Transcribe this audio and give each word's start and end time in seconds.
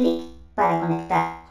clic 0.00 0.22
para 0.54 0.80
conectar. 0.80 1.44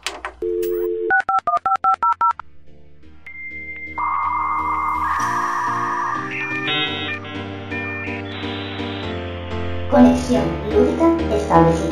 Conexión 9.91 10.43
lúdica 10.71 11.35
establecida. 11.35 11.88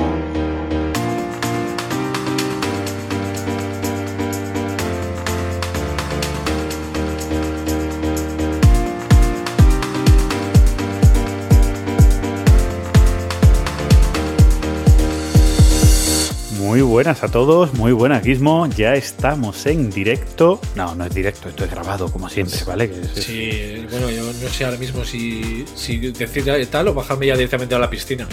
Muy 16.68 16.82
buenas 16.82 17.24
a 17.24 17.30
todos, 17.30 17.74
muy 17.76 17.94
buenas 17.94 18.26
Gizmo, 18.26 18.68
ya 18.68 18.94
estamos 18.96 19.66
en 19.68 19.90
directo. 19.90 20.60
No, 20.76 20.94
no 20.96 21.06
es 21.06 21.14
directo, 21.16 21.48
esto 21.48 21.64
es 21.64 21.72
grabado 21.72 22.12
como 22.12 22.28
siempre, 22.28 22.60
¿vale? 22.66 22.92
Sí, 23.16 23.86
bueno, 23.90 24.10
yo 24.10 24.24
no 24.26 24.50
sé 24.50 24.66
ahora 24.66 24.76
mismo 24.76 25.06
si, 25.06 25.64
si 25.76 25.98
decir 25.98 26.44
tal 26.70 26.90
o 26.90 26.94
bajarme 26.94 27.28
ya 27.28 27.36
directamente 27.38 27.74
a 27.74 27.80
la 27.80 27.90
piscina. 27.90 28.28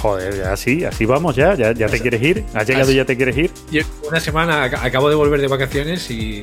Joder, 0.00 0.44
así, 0.44 0.86
así 0.86 1.04
vamos 1.04 1.36
ya, 1.36 1.54
ya, 1.54 1.72
ya 1.74 1.88
te 1.88 2.00
quieres 2.00 2.22
ir, 2.22 2.42
has 2.54 2.66
llegado 2.66 2.90
y 2.90 2.94
ya 2.96 3.04
te 3.04 3.16
quieres 3.18 3.36
ir. 3.36 3.50
Llevo 3.70 3.88
una 4.08 4.18
semana, 4.20 4.66
ac- 4.70 4.82
acabo 4.82 5.10
de 5.10 5.14
volver 5.16 5.38
de 5.38 5.48
vacaciones 5.48 6.10
y, 6.10 6.40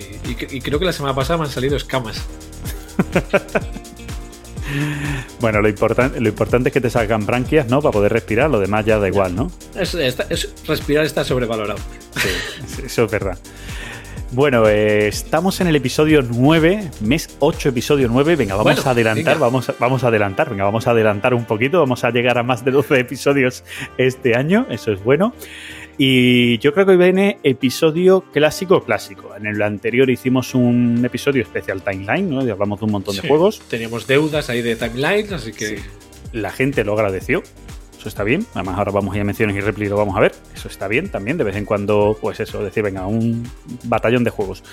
y 0.51 0.61
creo 0.61 0.77
que 0.77 0.85
la 0.85 0.93
semana 0.93 1.15
pasada 1.15 1.37
me 1.39 1.45
han 1.45 1.51
salido 1.51 1.75
escamas. 1.75 2.21
Bueno, 5.39 5.61
lo, 5.61 5.69
importan- 5.69 6.13
lo 6.19 6.29
importante 6.29 6.69
es 6.69 6.73
que 6.73 6.81
te 6.81 6.89
salgan 6.89 7.25
branquias, 7.25 7.67
¿no? 7.67 7.81
Para 7.81 7.91
poder 7.91 8.13
respirar, 8.13 8.49
lo 8.49 8.59
demás 8.59 8.85
ya 8.85 8.97
da 8.99 9.07
igual, 9.07 9.35
¿no? 9.35 9.51
Es, 9.75 9.93
está- 9.95 10.25
es- 10.29 10.53
respirar 10.67 11.05
está 11.05 11.23
sobrevalorado. 11.23 11.79
Sí, 12.67 12.81
eso 12.85 13.03
es 13.05 13.11
verdad. 13.11 13.37
Bueno, 14.31 14.67
eh, 14.67 15.07
estamos 15.09 15.61
en 15.61 15.67
el 15.67 15.75
episodio 15.75 16.23
9, 16.23 16.89
mes 17.01 17.29
8, 17.39 17.69
episodio 17.69 18.07
9. 18.09 18.35
Venga, 18.35 18.55
vamos 18.55 18.73
Bueno, 18.75 18.81
a 18.87 18.91
adelantar, 18.91 19.33
venga. 19.35 19.39
vamos, 19.45 19.71
vamos 19.79 20.03
a 20.03 20.07
adelantar, 20.07 20.49
venga, 20.49 20.63
vamos 20.63 20.87
a 20.87 20.91
adelantar 20.91 21.35
un 21.35 21.45
poquito. 21.45 21.79
Vamos 21.79 22.03
a 22.03 22.09
llegar 22.09 22.39
a 22.39 22.43
más 22.43 22.65
de 22.65 22.71
12 22.71 22.99
episodios 22.99 23.63
este 23.99 24.35
año, 24.35 24.65
eso 24.71 24.91
es 24.91 25.03
bueno. 25.03 25.35
Y 25.97 26.57
yo 26.57 26.73
creo 26.73 26.85
que 26.85 26.93
hoy 26.93 26.97
viene 26.97 27.37
episodio 27.43 28.21
clásico, 28.31 28.83
clásico. 28.83 29.35
En 29.35 29.45
el 29.45 29.61
anterior 29.61 30.09
hicimos 30.09 30.55
un 30.55 31.03
episodio 31.05 31.43
especial 31.43 31.83
timeline, 31.83 32.29
¿no? 32.29 32.45
Y 32.45 32.49
hablamos 32.49 32.79
de 32.79 32.85
un 32.85 32.91
montón 32.91 33.15
de 33.15 33.27
juegos. 33.27 33.61
Teníamos 33.69 34.07
deudas 34.07 34.49
ahí 34.49 34.61
de 34.61 34.75
timelines, 34.75 35.31
así 35.31 35.51
que 35.51 35.63
Sí. 35.63 35.75
La 36.31 36.49
gente 36.49 36.83
lo 36.83 36.93
agradeció. 36.93 37.43
Eso 37.97 38.09
está 38.09 38.23
bien. 38.23 38.45
Además, 38.55 38.79
ahora 38.79 38.91
vamos 38.91 39.13
a 39.13 39.17
ir 39.17 39.21
a 39.21 39.23
menciones 39.23 39.55
y 39.55 39.61
replay 39.61 39.85
y 39.85 39.89
lo 39.89 39.95
vamos 39.95 40.17
a 40.17 40.19
ver. 40.19 40.33
Eso 40.53 40.67
está 40.67 40.87
bien 40.87 41.09
también. 41.09 41.37
De 41.37 41.43
vez 41.43 41.55
en 41.55 41.63
cuando, 41.63 42.17
pues 42.19 42.39
eso, 42.39 42.63
decir, 42.63 42.83
venga, 42.83 43.05
un 43.05 43.47
batallón 43.83 44.23
de 44.23 44.31
juegos. 44.31 44.63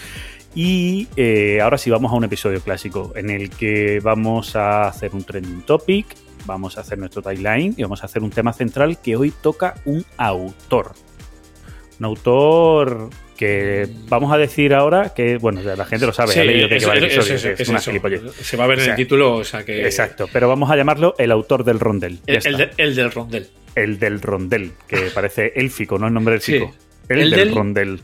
Y 0.54 1.06
eh, 1.16 1.60
ahora 1.60 1.78
sí 1.78 1.90
vamos 1.90 2.10
a 2.12 2.16
un 2.16 2.24
episodio 2.24 2.60
clásico 2.60 3.12
en 3.14 3.30
el 3.30 3.50
que 3.50 4.00
vamos 4.02 4.56
a 4.56 4.88
hacer 4.88 5.14
un 5.14 5.22
trending 5.22 5.62
topic, 5.62 6.06
vamos 6.44 6.76
a 6.76 6.80
hacer 6.80 6.98
nuestro 6.98 7.22
timeline 7.22 7.74
y 7.76 7.82
vamos 7.82 8.02
a 8.02 8.06
hacer 8.06 8.22
un 8.22 8.30
tema 8.30 8.52
central 8.52 9.00
que 9.00 9.14
hoy 9.14 9.30
toca 9.30 9.76
un 9.84 10.04
autor. 10.16 10.92
Un 12.00 12.06
autor 12.06 13.10
que 13.36 13.86
vamos 14.08 14.32
a 14.32 14.38
decir 14.38 14.74
ahora 14.74 15.12
que, 15.14 15.36
bueno, 15.36 15.60
la 15.62 15.84
gente 15.84 16.06
lo 16.06 16.12
sabe, 16.12 16.32
Sí, 16.32 16.40
ha 16.40 16.44
leído 16.44 16.66
de 16.68 16.78
qué 16.78 16.86
va 16.86 16.94
el 16.94 17.04
episodio, 17.04 17.34
es 17.52 17.68
una. 17.68 17.78
Se 17.78 18.56
va 18.56 18.64
a 18.64 18.66
ver 18.66 18.78
O 18.78 18.82
en 18.82 18.90
el 18.90 18.96
título, 18.96 19.34
o 19.36 19.44
sea 19.44 19.64
que. 19.64 19.84
Exacto, 19.84 20.26
pero 20.32 20.48
vamos 20.48 20.70
a 20.70 20.76
llamarlo 20.76 21.14
el 21.18 21.30
autor 21.30 21.62
del 21.62 21.78
rondel. 21.78 22.18
El, 22.26 22.36
está. 22.36 22.48
el 22.48 22.56
de- 22.56 22.70
el 22.78 22.96
del 22.96 23.12
rondel. 23.12 23.48
El 23.74 23.98
del 23.98 24.20
rondel, 24.22 24.72
que 24.88 24.96
parece 25.14 25.52
élfico, 25.54 25.98
no 25.98 26.08
el 26.08 26.14
nombre 26.14 26.34
élfico. 26.36 26.72
Sí. 26.72 26.78
El, 27.10 27.18
El 27.20 27.30
del, 27.30 27.38
del- 27.48 27.54
rondel. 27.54 28.00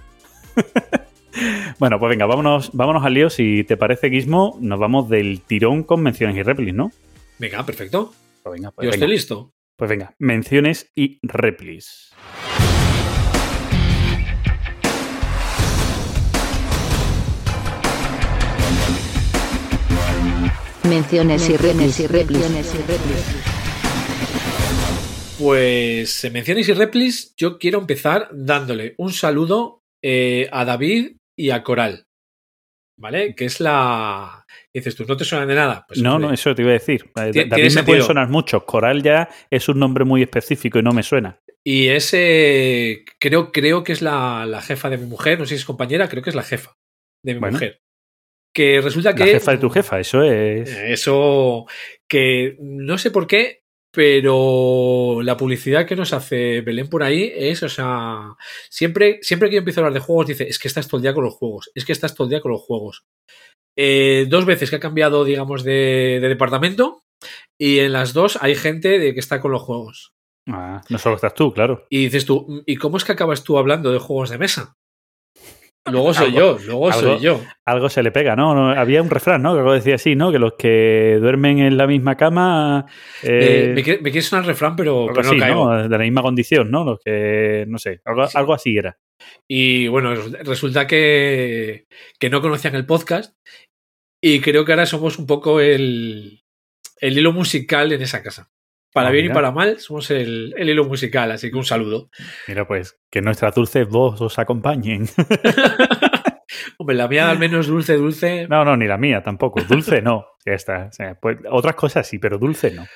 bueno, 1.79 1.99
pues 1.99 2.11
venga, 2.11 2.27
vámonos, 2.27 2.71
vámonos 2.73 3.05
al 3.05 3.15
lío. 3.15 3.31
Si 3.31 3.65
te 3.65 3.77
parece, 3.77 4.11
Gizmo, 4.11 4.59
nos 4.61 4.79
vamos 4.79 5.09
del 5.09 5.41
tirón 5.43 5.83
con 5.85 6.03
menciones 6.03 6.37
y 6.37 6.43
replis, 6.43 6.75
¿no? 6.75 6.91
Venga, 7.39 7.65
perfecto. 7.65 8.13
Pues 8.43 8.55
venga, 8.55 8.71
pues 8.73 8.85
Yo 8.87 8.91
venga. 8.91 9.05
estoy 9.07 9.09
listo. 9.17 9.53
Pues 9.77 9.91
venga, 9.91 10.15
menciones 10.19 10.91
y 10.95 11.19
replis. 11.23 12.11
Menciones 20.89 21.49
y 21.51 21.57
replis 21.57 22.01
y 22.01 22.07
replis. 22.07 22.47
Pues 25.39 26.25
en 26.25 26.33
menciones 26.33 26.69
y 26.69 26.73
replis, 26.73 27.35
yo 27.37 27.59
quiero 27.59 27.79
empezar 27.81 28.29
dándole 28.33 28.95
un 28.99 29.13
saludo 29.13 29.83
eh, 30.03 30.49
a 30.53 30.65
David 30.65 31.17
y 31.37 31.51
a 31.51 31.63
Coral. 31.63 32.05
¿Vale? 32.99 33.35
Que 33.35 33.45
es 33.45 33.61
la. 33.61 34.47
Dices 34.73 34.97
tú, 34.97 35.05
¿no 35.07 35.17
te 35.19 35.25
suenan 35.25 35.49
de 35.49 35.55
nada? 35.55 35.85
Pues, 35.87 36.01
no, 36.01 36.15
hombre, 36.15 36.29
no, 36.29 36.35
eso 36.35 36.55
te 36.55 36.63
iba 36.63 36.71
a 36.71 36.75
decir. 36.75 37.05
Eh, 37.17 37.47
David 37.47 37.75
me 37.75 37.83
puede 37.83 38.03
sonar 38.03 38.29
mucho. 38.29 38.65
Coral 38.65 39.03
ya 39.03 39.29
es 39.51 39.69
un 39.69 39.79
nombre 39.79 40.05
muy 40.07 40.23
específico 40.23 40.79
y 40.79 40.83
no 40.83 40.93
me 40.93 41.03
suena. 41.03 41.39
Y 41.63 41.89
ese. 41.89 43.05
Creo, 43.19 43.53
creo 43.53 43.85
que 43.85 43.93
es 43.93 44.01
la, 44.01 44.47
la 44.47 44.63
jefa 44.63 44.89
de 44.89 44.97
mi 44.97 45.07
mujer, 45.07 45.39
no 45.39 45.45
sé 45.45 45.51
si 45.51 45.61
es 45.61 45.65
compañera, 45.67 46.09
creo 46.09 46.23
que 46.23 46.31
es 46.31 46.37
la 46.37 46.43
jefa 46.43 46.77
de 47.23 47.35
mi 47.35 47.41
Bueno. 47.41 47.55
mujer. 47.55 47.81
Que 48.57 48.81
resulta 48.81 49.15
que. 49.15 49.27
La 49.27 49.33
jefa 49.33 49.53
de 49.53 49.59
tu 49.59 49.69
jefa, 49.69 50.01
eso 50.01 50.23
es. 50.23 50.71
Eso 50.71 51.67
que 52.09 52.57
no 52.59 52.97
sé 52.97 53.11
por 53.11 53.27
qué, 53.27 53.61
pero 53.93 55.21
la 55.23 55.37
publicidad 55.37 55.85
que 55.85 55.95
nos 55.95 56.15
hace 56.15 56.63
Belén 56.63 56.89
por 56.89 57.03
ahí 57.03 57.31
es, 57.37 57.63
o 57.63 57.69
sea, 57.69 58.35
siempre, 58.71 59.19
siempre 59.21 59.51
que 59.51 59.57
yo 59.57 59.59
empiezo 59.59 59.81
a 59.81 59.83
hablar 59.83 59.93
de 59.93 60.01
juegos 60.01 60.29
dice, 60.29 60.49
es 60.49 60.59
que 60.59 60.69
estás 60.69 60.89
todo 60.89 60.97
el 60.97 61.03
día 61.03 61.13
con 61.13 61.25
los 61.25 61.35
juegos, 61.35 61.71
es 61.75 61.85
que 61.85 61.93
estás 61.93 62.15
todo 62.15 62.25
el 62.25 62.31
día 62.31 62.41
con 62.41 62.53
los 62.53 62.63
juegos. 62.63 63.05
Eh, 63.77 64.25
dos 64.27 64.47
veces 64.47 64.71
que 64.71 64.77
ha 64.77 64.81
cambiado, 64.81 65.27
digamos, 65.27 65.63
de, 65.63 66.19
de 66.23 66.29
departamento 66.29 67.03
y 67.61 67.81
en 67.81 67.93
las 67.93 68.15
dos 68.15 68.39
hay 68.41 68.55
gente 68.55 68.99
de 68.99 69.13
que 69.13 69.21
está 69.21 69.43
con 69.43 69.53
los 69.53 69.61
juegos. 69.61 70.13
Ah, 70.49 70.81
no 70.89 70.97
solo 70.97 71.17
estás 71.17 71.35
tú, 71.35 71.53
claro. 71.53 71.85
Y 71.91 72.05
dices 72.05 72.25
tú, 72.25 72.63
¿y 72.65 72.77
cómo 72.77 72.97
es 72.97 73.05
que 73.05 73.13
acabas 73.13 73.45
tú 73.45 73.59
hablando 73.59 73.93
de 73.93 73.99
juegos 73.99 74.31
de 74.31 74.39
mesa? 74.39 74.77
Luego 75.91 76.13
soy 76.15 76.33
yo, 76.33 76.59
luego 76.67 76.91
algo- 76.91 77.01
soy 77.01 77.21
yo. 77.21 77.41
Algo 77.65 77.89
se 77.89 78.03
le 78.03 78.11
pega, 78.11 78.35
¿no? 78.37 78.55
No, 78.55 78.71
Había 78.71 79.03
un 79.03 79.11
refrán, 79.11 79.43
¿no? 79.43 79.53
Que 79.55 79.61
algo 79.61 79.73
decía 79.73 79.95
así, 79.97 80.15
¿no? 80.17 80.33
Que 80.33 80.39
los 80.39 80.55
que 80.59 81.19
duermen 81.21 81.59
en 81.61 81.77
la 81.77 81.87
misma 81.87 82.17
cama. 82.17 82.87
eh, 83.23 83.69
Eh, 83.71 83.73
me, 83.75 83.83
quiere, 83.83 84.01
me 84.03 84.11
quiere 84.11 84.23
sonar 84.27 84.47
refrán, 84.47 84.75
pero, 84.77 85.07
pero 85.15 85.33
no 85.33 85.39
caigo. 85.39 85.73
¿no? 85.75 85.83
De 85.83 85.89
la 85.89 86.05
misma 86.05 86.23
condición, 86.23 86.71
¿no? 86.71 86.85
Los 86.85 87.01
que. 87.05 87.65
No 87.69 87.79
sé, 87.79 88.01
algo, 88.05 88.27
Sí. 88.27 88.37
algo 88.39 88.55
así 88.55 88.77
era. 88.77 88.99
Y 89.49 89.87
bueno, 89.89 90.15
resulta 90.45 90.87
que, 90.87 91.87
que 92.19 92.31
no 92.31 92.41
conocían 92.43 92.75
el 92.75 92.85
podcast 92.87 93.35
y 94.23 94.41
creo 94.41 94.65
que 94.65 94.73
ahora 94.73 94.87
somos 94.87 95.19
un 95.19 95.27
poco 95.27 95.61
el, 95.61 96.43
el 97.01 97.19
hilo 97.19 97.33
musical 97.33 97.93
en 97.93 98.03
esa 98.03 98.23
casa. 98.23 98.51
Para 98.97 99.09
Ah, 99.09 99.13
bien 99.13 99.25
mira. 99.27 99.33
y 99.33 99.37
para 99.37 99.51
mal, 99.53 99.79
somos 99.79 100.11
el, 100.11 100.55
el 100.57 100.71
hilo 100.71 100.85
musical, 100.87 101.31
así 101.31 101.51
que 101.51 101.57
un 101.59 101.65
saludo. 101.65 102.09
Mira, 102.49 102.67
pues, 102.67 102.99
que 103.11 103.21
nuestras 103.21 103.55
dulces 103.55 103.87
voz 103.89 104.21
os 104.23 104.39
acompañen. 104.39 105.07
Hombre, 106.79 106.97
la 106.97 107.07
mía 107.09 107.31
al 107.31 107.39
menos 107.39 107.67
dulce, 107.67 107.95
dulce. 107.97 108.47
No, 108.49 108.65
no, 108.65 108.77
ni 108.77 108.87
la 108.87 108.97
mía 108.99 109.23
tampoco. 109.23 109.61
Dulce 109.63 110.01
no. 110.03 110.27
Ya 110.45 110.53
está. 110.55 110.87
O 110.89 110.93
sea, 110.93 111.15
pues, 111.21 111.39
otras 111.51 111.75
cosas 111.75 112.07
sí, 112.07 112.19
pero 112.19 112.39
dulce 112.39 112.71
no. 112.71 112.87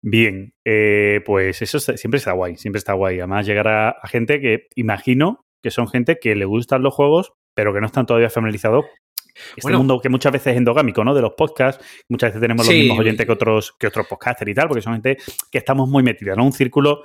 Bien, 0.00 0.52
eh, 0.64 1.20
pues 1.26 1.60
eso 1.62 1.80
siempre 1.80 2.18
está 2.18 2.32
guay, 2.32 2.56
siempre 2.56 2.78
está 2.78 2.92
guay. 2.92 3.18
Además, 3.18 3.46
llegar 3.46 3.66
a, 3.68 3.88
a 3.90 4.06
gente 4.08 4.40
que 4.40 4.66
imagino 4.76 5.44
que 5.62 5.70
son 5.72 5.88
gente 5.88 6.18
que 6.20 6.36
le 6.36 6.44
gustan 6.44 6.82
los 6.82 6.94
juegos, 6.94 7.32
pero 7.54 7.74
que 7.74 7.80
no 7.80 7.86
están 7.86 8.06
todavía 8.06 8.30
familiarizados. 8.30 8.84
Este 9.50 9.62
Bueno. 9.62 9.78
mundo 9.78 10.00
que 10.00 10.08
muchas 10.08 10.32
veces 10.32 10.52
es 10.52 10.56
endogámico, 10.58 11.04
¿no? 11.04 11.14
De 11.14 11.22
los 11.22 11.32
podcasts. 11.34 11.84
Muchas 12.08 12.30
veces 12.30 12.40
tenemos 12.40 12.66
los 12.66 12.74
mismos 12.74 12.98
oyentes 12.98 13.26
que 13.26 13.32
otros, 13.32 13.72
que 13.78 13.86
otros 13.86 14.06
podcasters 14.06 14.50
y 14.50 14.54
tal, 14.54 14.68
porque 14.68 14.82
son 14.82 14.94
gente 14.94 15.18
que 15.50 15.58
estamos 15.58 15.88
muy 15.88 16.02
metida, 16.02 16.34
¿no? 16.34 16.44
Un 16.44 16.52
círculo 16.52 17.02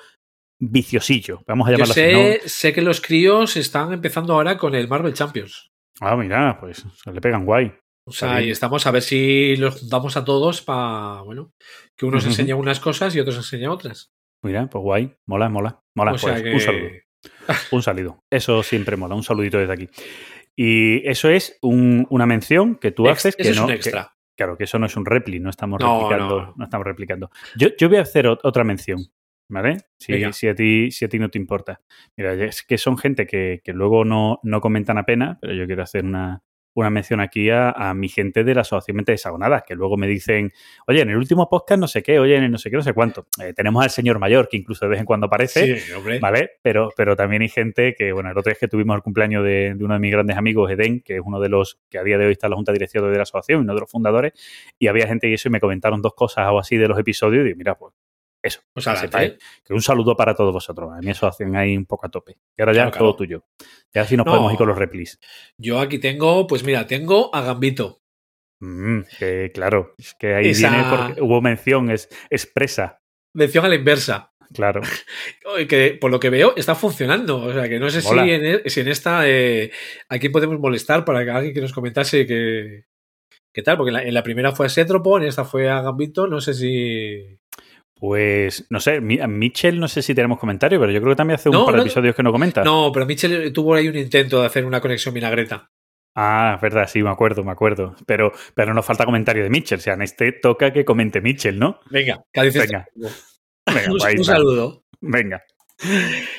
viciosillo, 0.60 1.44
vamos 1.48 1.68
a 1.68 1.72
Yo 1.72 1.78
llamarlo 1.78 1.94
sé, 1.94 2.36
así, 2.38 2.50
sé 2.50 2.74
que 2.74 2.82
los 2.82 3.02
críos 3.02 3.58
están 3.58 3.92
empezando 3.92 4.34
ahora 4.34 4.58
con 4.58 4.76
el 4.76 4.88
Marvel 4.88 5.14
Champions. 5.14 5.72
Ah, 6.00 6.16
mira, 6.16 6.58
pues 6.60 6.86
se 7.04 7.12
le 7.12 7.22
pegan 7.22 7.46
guay. 7.46 7.74
O 8.06 8.12
sea, 8.12 8.42
y 8.42 8.50
estamos 8.50 8.86
a 8.86 8.92
ver 8.92 9.02
si 9.02 9.56
los 9.56 9.80
juntamos 9.80 10.18
a 10.18 10.26
todos 10.26 10.62
para, 10.62 11.22
bueno, 11.22 11.52
que 11.98 12.06
unos 12.06 12.24
Ujú. 12.24 12.32
enseñen 12.32 12.58
unas 12.58 12.80
cosas 12.80 13.16
y 13.16 13.20
otros 13.20 13.38
enseñen 13.38 13.70
otras. 13.70 14.12
Mira, 14.44 14.68
pues 14.68 14.82
guay, 14.82 15.16
mola, 15.26 15.48
mola, 15.50 15.80
mola. 15.96 16.14
o 16.14 16.18
sea 16.18 16.34
pues, 16.34 16.44
que... 16.44 16.52
Un 16.52 16.60
saludo. 16.60 16.90
Un 17.72 17.84
saludo. 17.84 18.20
Eso 18.30 18.62
siempre 18.64 18.98
mola. 18.98 19.16
Un 19.16 19.24
saludito 19.24 19.58
desde 19.58 19.74
aquí. 19.74 19.90
Y 20.56 21.08
eso 21.08 21.30
es 21.30 21.58
un- 21.62 22.06
una 22.10 22.26
mención 22.26 22.76
que 22.76 22.92
tú 22.92 23.08
Ex- 23.08 23.18
haces 23.20 23.36
que 23.36 23.42
ese 23.44 23.52
es 23.52 23.58
no. 23.58 23.64
un 23.64 23.70
que- 23.70 23.76
extra. 23.76 24.14
claro, 24.38 24.58
que 24.58 24.64
eso 24.66 24.78
no 24.80 24.86
es 24.86 24.96
un 24.96 25.06
repli, 25.06 25.40
no 25.40 25.50
estamos 25.50 25.80
No, 25.80 26.02
replicando. 26.10 26.42
no. 26.42 26.54
No. 26.58 26.64
estamos 26.64 26.86
replicando. 26.86 27.32
Yo, 27.58 27.70
yo 27.78 27.90
voy 27.90 27.98
a 27.98 28.02
hacer 28.02 28.26
ot- 28.26 28.40
otra 28.44 28.64
mención. 28.64 29.00
¿Vale? 29.50 29.78
Si, 30.00 30.14
si, 30.32 30.48
a 30.48 30.56
ti, 30.56 30.90
si 30.90 31.06
a 31.06 31.10
ti 31.10 31.20
no 31.20 31.30
te 31.30 31.38
importa. 31.38 31.82
Mira, 32.18 32.34
es 32.34 32.64
que 32.64 32.78
son 32.78 32.98
gente 32.98 33.28
que, 33.28 33.62
que 33.64 33.74
luego 33.74 34.04
no, 34.06 34.40
no 34.42 34.62
comentan 34.62 34.98
apenas, 34.98 35.38
pero 35.42 35.54
yo 35.54 35.68
quiero 35.68 35.84
hacer 35.84 36.06
una, 36.06 36.42
una 36.76 36.90
mención 36.90 37.20
aquí 37.20 37.50
a, 37.50 37.72
a 37.72 37.94
mi 37.94 38.10
gente 38.10 38.44
de 38.44 38.56
la 38.56 38.62
Asociación 38.62 38.98
Mente 38.98 39.12
Desagonadas, 39.12 39.64
que 39.64 39.76
luego 39.76 39.98
me 39.98 40.08
dicen, 40.08 40.52
oye, 40.88 41.02
en 41.02 41.10
el 41.10 41.18
último 41.18 41.50
podcast 41.50 41.80
no 41.80 41.88
sé 41.88 42.02
qué, 42.02 42.20
oye, 42.20 42.36
en 42.36 42.44
el 42.44 42.52
no 42.52 42.58
sé 42.58 42.70
qué, 42.70 42.78
no 42.78 42.84
sé 42.84 42.94
cuánto. 42.94 43.28
Eh, 43.42 43.54
tenemos 43.54 43.84
al 43.84 43.90
señor 43.90 44.20
mayor, 44.20 44.50
que 44.50 44.58
incluso 44.58 44.86
de 44.86 44.90
vez 44.90 45.00
en 45.00 45.06
cuando 45.06 45.28
aparece, 45.28 45.80
Sí, 45.80 45.92
hombre. 45.94 46.20
¿vale? 46.20 46.52
Pero, 46.62 46.90
pero 46.96 47.16
también 47.16 47.42
hay 47.42 47.50
gente 47.50 47.96
que, 47.96 48.12
bueno, 48.12 48.30
el 48.32 48.38
otro 48.38 48.50
día 48.50 48.54
es 48.54 48.60
que 48.60 48.68
tuvimos 48.68 48.96
el 48.96 49.02
cumpleaños 49.02 49.44
de, 49.44 49.74
de 49.76 49.84
uno 49.86 49.94
de 49.94 50.00
mis 50.00 50.12
grandes 50.12 50.38
amigos, 50.38 50.72
Eden, 50.72 51.02
que 51.02 51.16
es 51.18 51.22
uno 51.24 51.40
de 51.40 51.50
los 51.50 51.80
que 51.90 51.98
a 52.00 52.04
día 52.04 52.18
de 52.18 52.26
hoy 52.26 52.32
está 52.32 52.48
en 52.48 52.52
la 52.52 52.56
Junta 52.58 52.72
Directiva 52.72 53.08
de 53.10 53.18
la 53.18 53.24
Asociación, 53.24 53.62
uno 53.62 53.74
de 53.74 53.80
los 53.80 53.92
fundadores, 53.92 54.34
y 54.80 54.88
había 54.88 55.08
gente 55.08 55.30
y 55.30 55.34
eso, 55.34 55.50
y 55.50 55.52
me 55.52 55.60
comentaron 55.60 56.02
dos 56.02 56.14
cosas 56.16 56.48
o 56.52 56.60
así 56.60 56.78
de 56.78 56.88
los 56.88 56.98
episodios, 57.00 57.42
y 57.42 57.46
digo, 57.46 57.58
mira, 57.58 57.76
pues 57.76 57.94
eso, 58.44 58.62
Pues 58.74 58.86
que 58.86 59.38
que 59.66 59.74
un 59.74 59.82
saludo 59.82 60.16
para 60.16 60.36
todos 60.36 60.54
vosotros. 60.54 60.92
A 60.94 61.00
mi 61.00 61.12
asociación 61.12 61.56
ahí 61.56 61.76
un 61.78 61.86
poco 61.86 62.06
a 62.06 62.10
tope. 62.10 62.38
Y 62.58 62.62
ahora 62.62 62.74
ya 62.74 62.76
Claro, 62.82 62.92
claro. 62.92 63.06
todo 63.06 63.16
tuyo. 63.16 63.46
Ya 63.94 64.02
así 64.02 64.16
nos 64.18 64.26
No. 64.26 64.32
podemos 64.34 64.52
ir 64.52 64.58
con 64.58 64.68
los 64.68 64.78
replis. 64.78 65.18
Yo 65.58 65.80
aquí 65.80 65.98
tengo, 66.00 66.46
pues 66.46 66.64
mira, 66.64 66.86
tengo 66.86 67.34
a 67.34 67.42
Gambito. 67.42 68.02
Mm, 68.62 69.02
que 69.20 69.52
claro, 69.54 69.94
es 69.98 70.14
que 70.20 70.36
ahí 70.36 70.50
Esa- 70.50 70.70
viene 70.70 70.86
porque 70.90 71.22
hubo 71.22 71.42
mención 71.42 71.90
es, 71.90 72.08
expresa. 72.30 73.02
Mención 73.34 73.66
a 73.66 73.70
la 73.70 73.76
inversa. 73.76 74.32
Claro. 74.54 74.82
Que 75.70 75.98
por 76.00 76.12
lo 76.12 76.20
que 76.20 76.30
veo 76.30 76.54
está 76.56 76.76
funcionando. 76.76 77.38
O 77.42 77.54
sea, 77.54 77.68
que 77.70 77.80
no 77.80 77.90
sé 77.90 78.02
si 78.02 78.18
en, 78.20 78.46
e- 78.46 78.70
si 78.70 78.82
en 78.82 78.88
esta 78.88 79.28
eh, 79.28 79.72
a 80.10 80.20
quién 80.20 80.32
podemos 80.32 80.60
molestar 80.60 81.04
para 81.06 81.24
que 81.24 81.32
alguien 81.32 81.54
que 81.54 81.62
nos 81.62 81.74
comentase 81.74 82.26
que. 82.28 82.86
¿Qué 83.54 83.62
tal? 83.62 83.78
Porque 83.78 83.90
en 83.90 83.94
la, 83.94 84.04
en 84.04 84.14
la 84.14 84.24
primera 84.24 84.52
fue 84.52 84.66
a 84.66 84.70
Setropo, 84.70 85.18
en 85.18 85.26
esta 85.26 85.46
fue 85.46 85.70
a 85.70 85.82
Gambito. 85.82 86.28
No 86.28 86.40
sé 86.42 86.54
si. 86.54 87.38
Pues 88.04 88.66
no 88.70 88.82
sé, 88.82 89.00
Mitchell 89.00 89.80
no 89.80 89.88
sé 89.88 90.02
si 90.02 90.14
tenemos 90.14 90.38
comentario, 90.38 90.78
pero 90.78 90.92
yo 90.92 91.00
creo 91.00 91.14
que 91.14 91.16
también 91.16 91.36
hace 91.36 91.48
un 91.48 91.56
No, 91.56 91.66
par 91.66 91.76
de 91.76 91.78
no. 91.78 91.84
episodios 91.84 92.14
que 92.14 92.22
no 92.22 92.34
comenta. 92.34 92.62
No, 92.62 92.92
pero 92.94 93.06
Mitchell 93.06 93.54
tuvo 93.54 93.76
ahí 93.76 93.88
un 93.88 93.96
intento 93.96 94.42
de 94.42 94.48
hacer 94.48 94.66
una 94.66 94.82
conexión 94.82 95.14
vinagreta. 95.14 95.72
Ah, 96.14 96.52
es 96.58 96.62
verdad, 96.62 96.86
sí, 96.92 97.02
me 97.02 97.10
acuerdo, 97.12 97.46
me 97.46 97.54
acuerdo. 97.54 97.96
Pero, 98.06 98.34
pero 98.56 98.74
nos 98.74 98.86
falta 98.86 99.06
comentario 99.06 99.42
de 99.42 99.50
Mitchell. 99.50 99.78
O 99.80 99.82
sea, 99.82 99.94
en 99.94 100.02
este 100.02 100.34
toca 100.34 100.74
que 100.74 100.84
comente 100.84 101.22
Mitchell, 101.22 101.58
¿no? 101.58 101.80
Venga, 101.90 102.22
Cádiz. 102.34 102.56
Venga. 102.56 102.86
Venga, 102.94 103.86
un, 103.88 104.20
un 104.20 104.26
saludo. 104.26 104.84
Venga. 105.00 105.42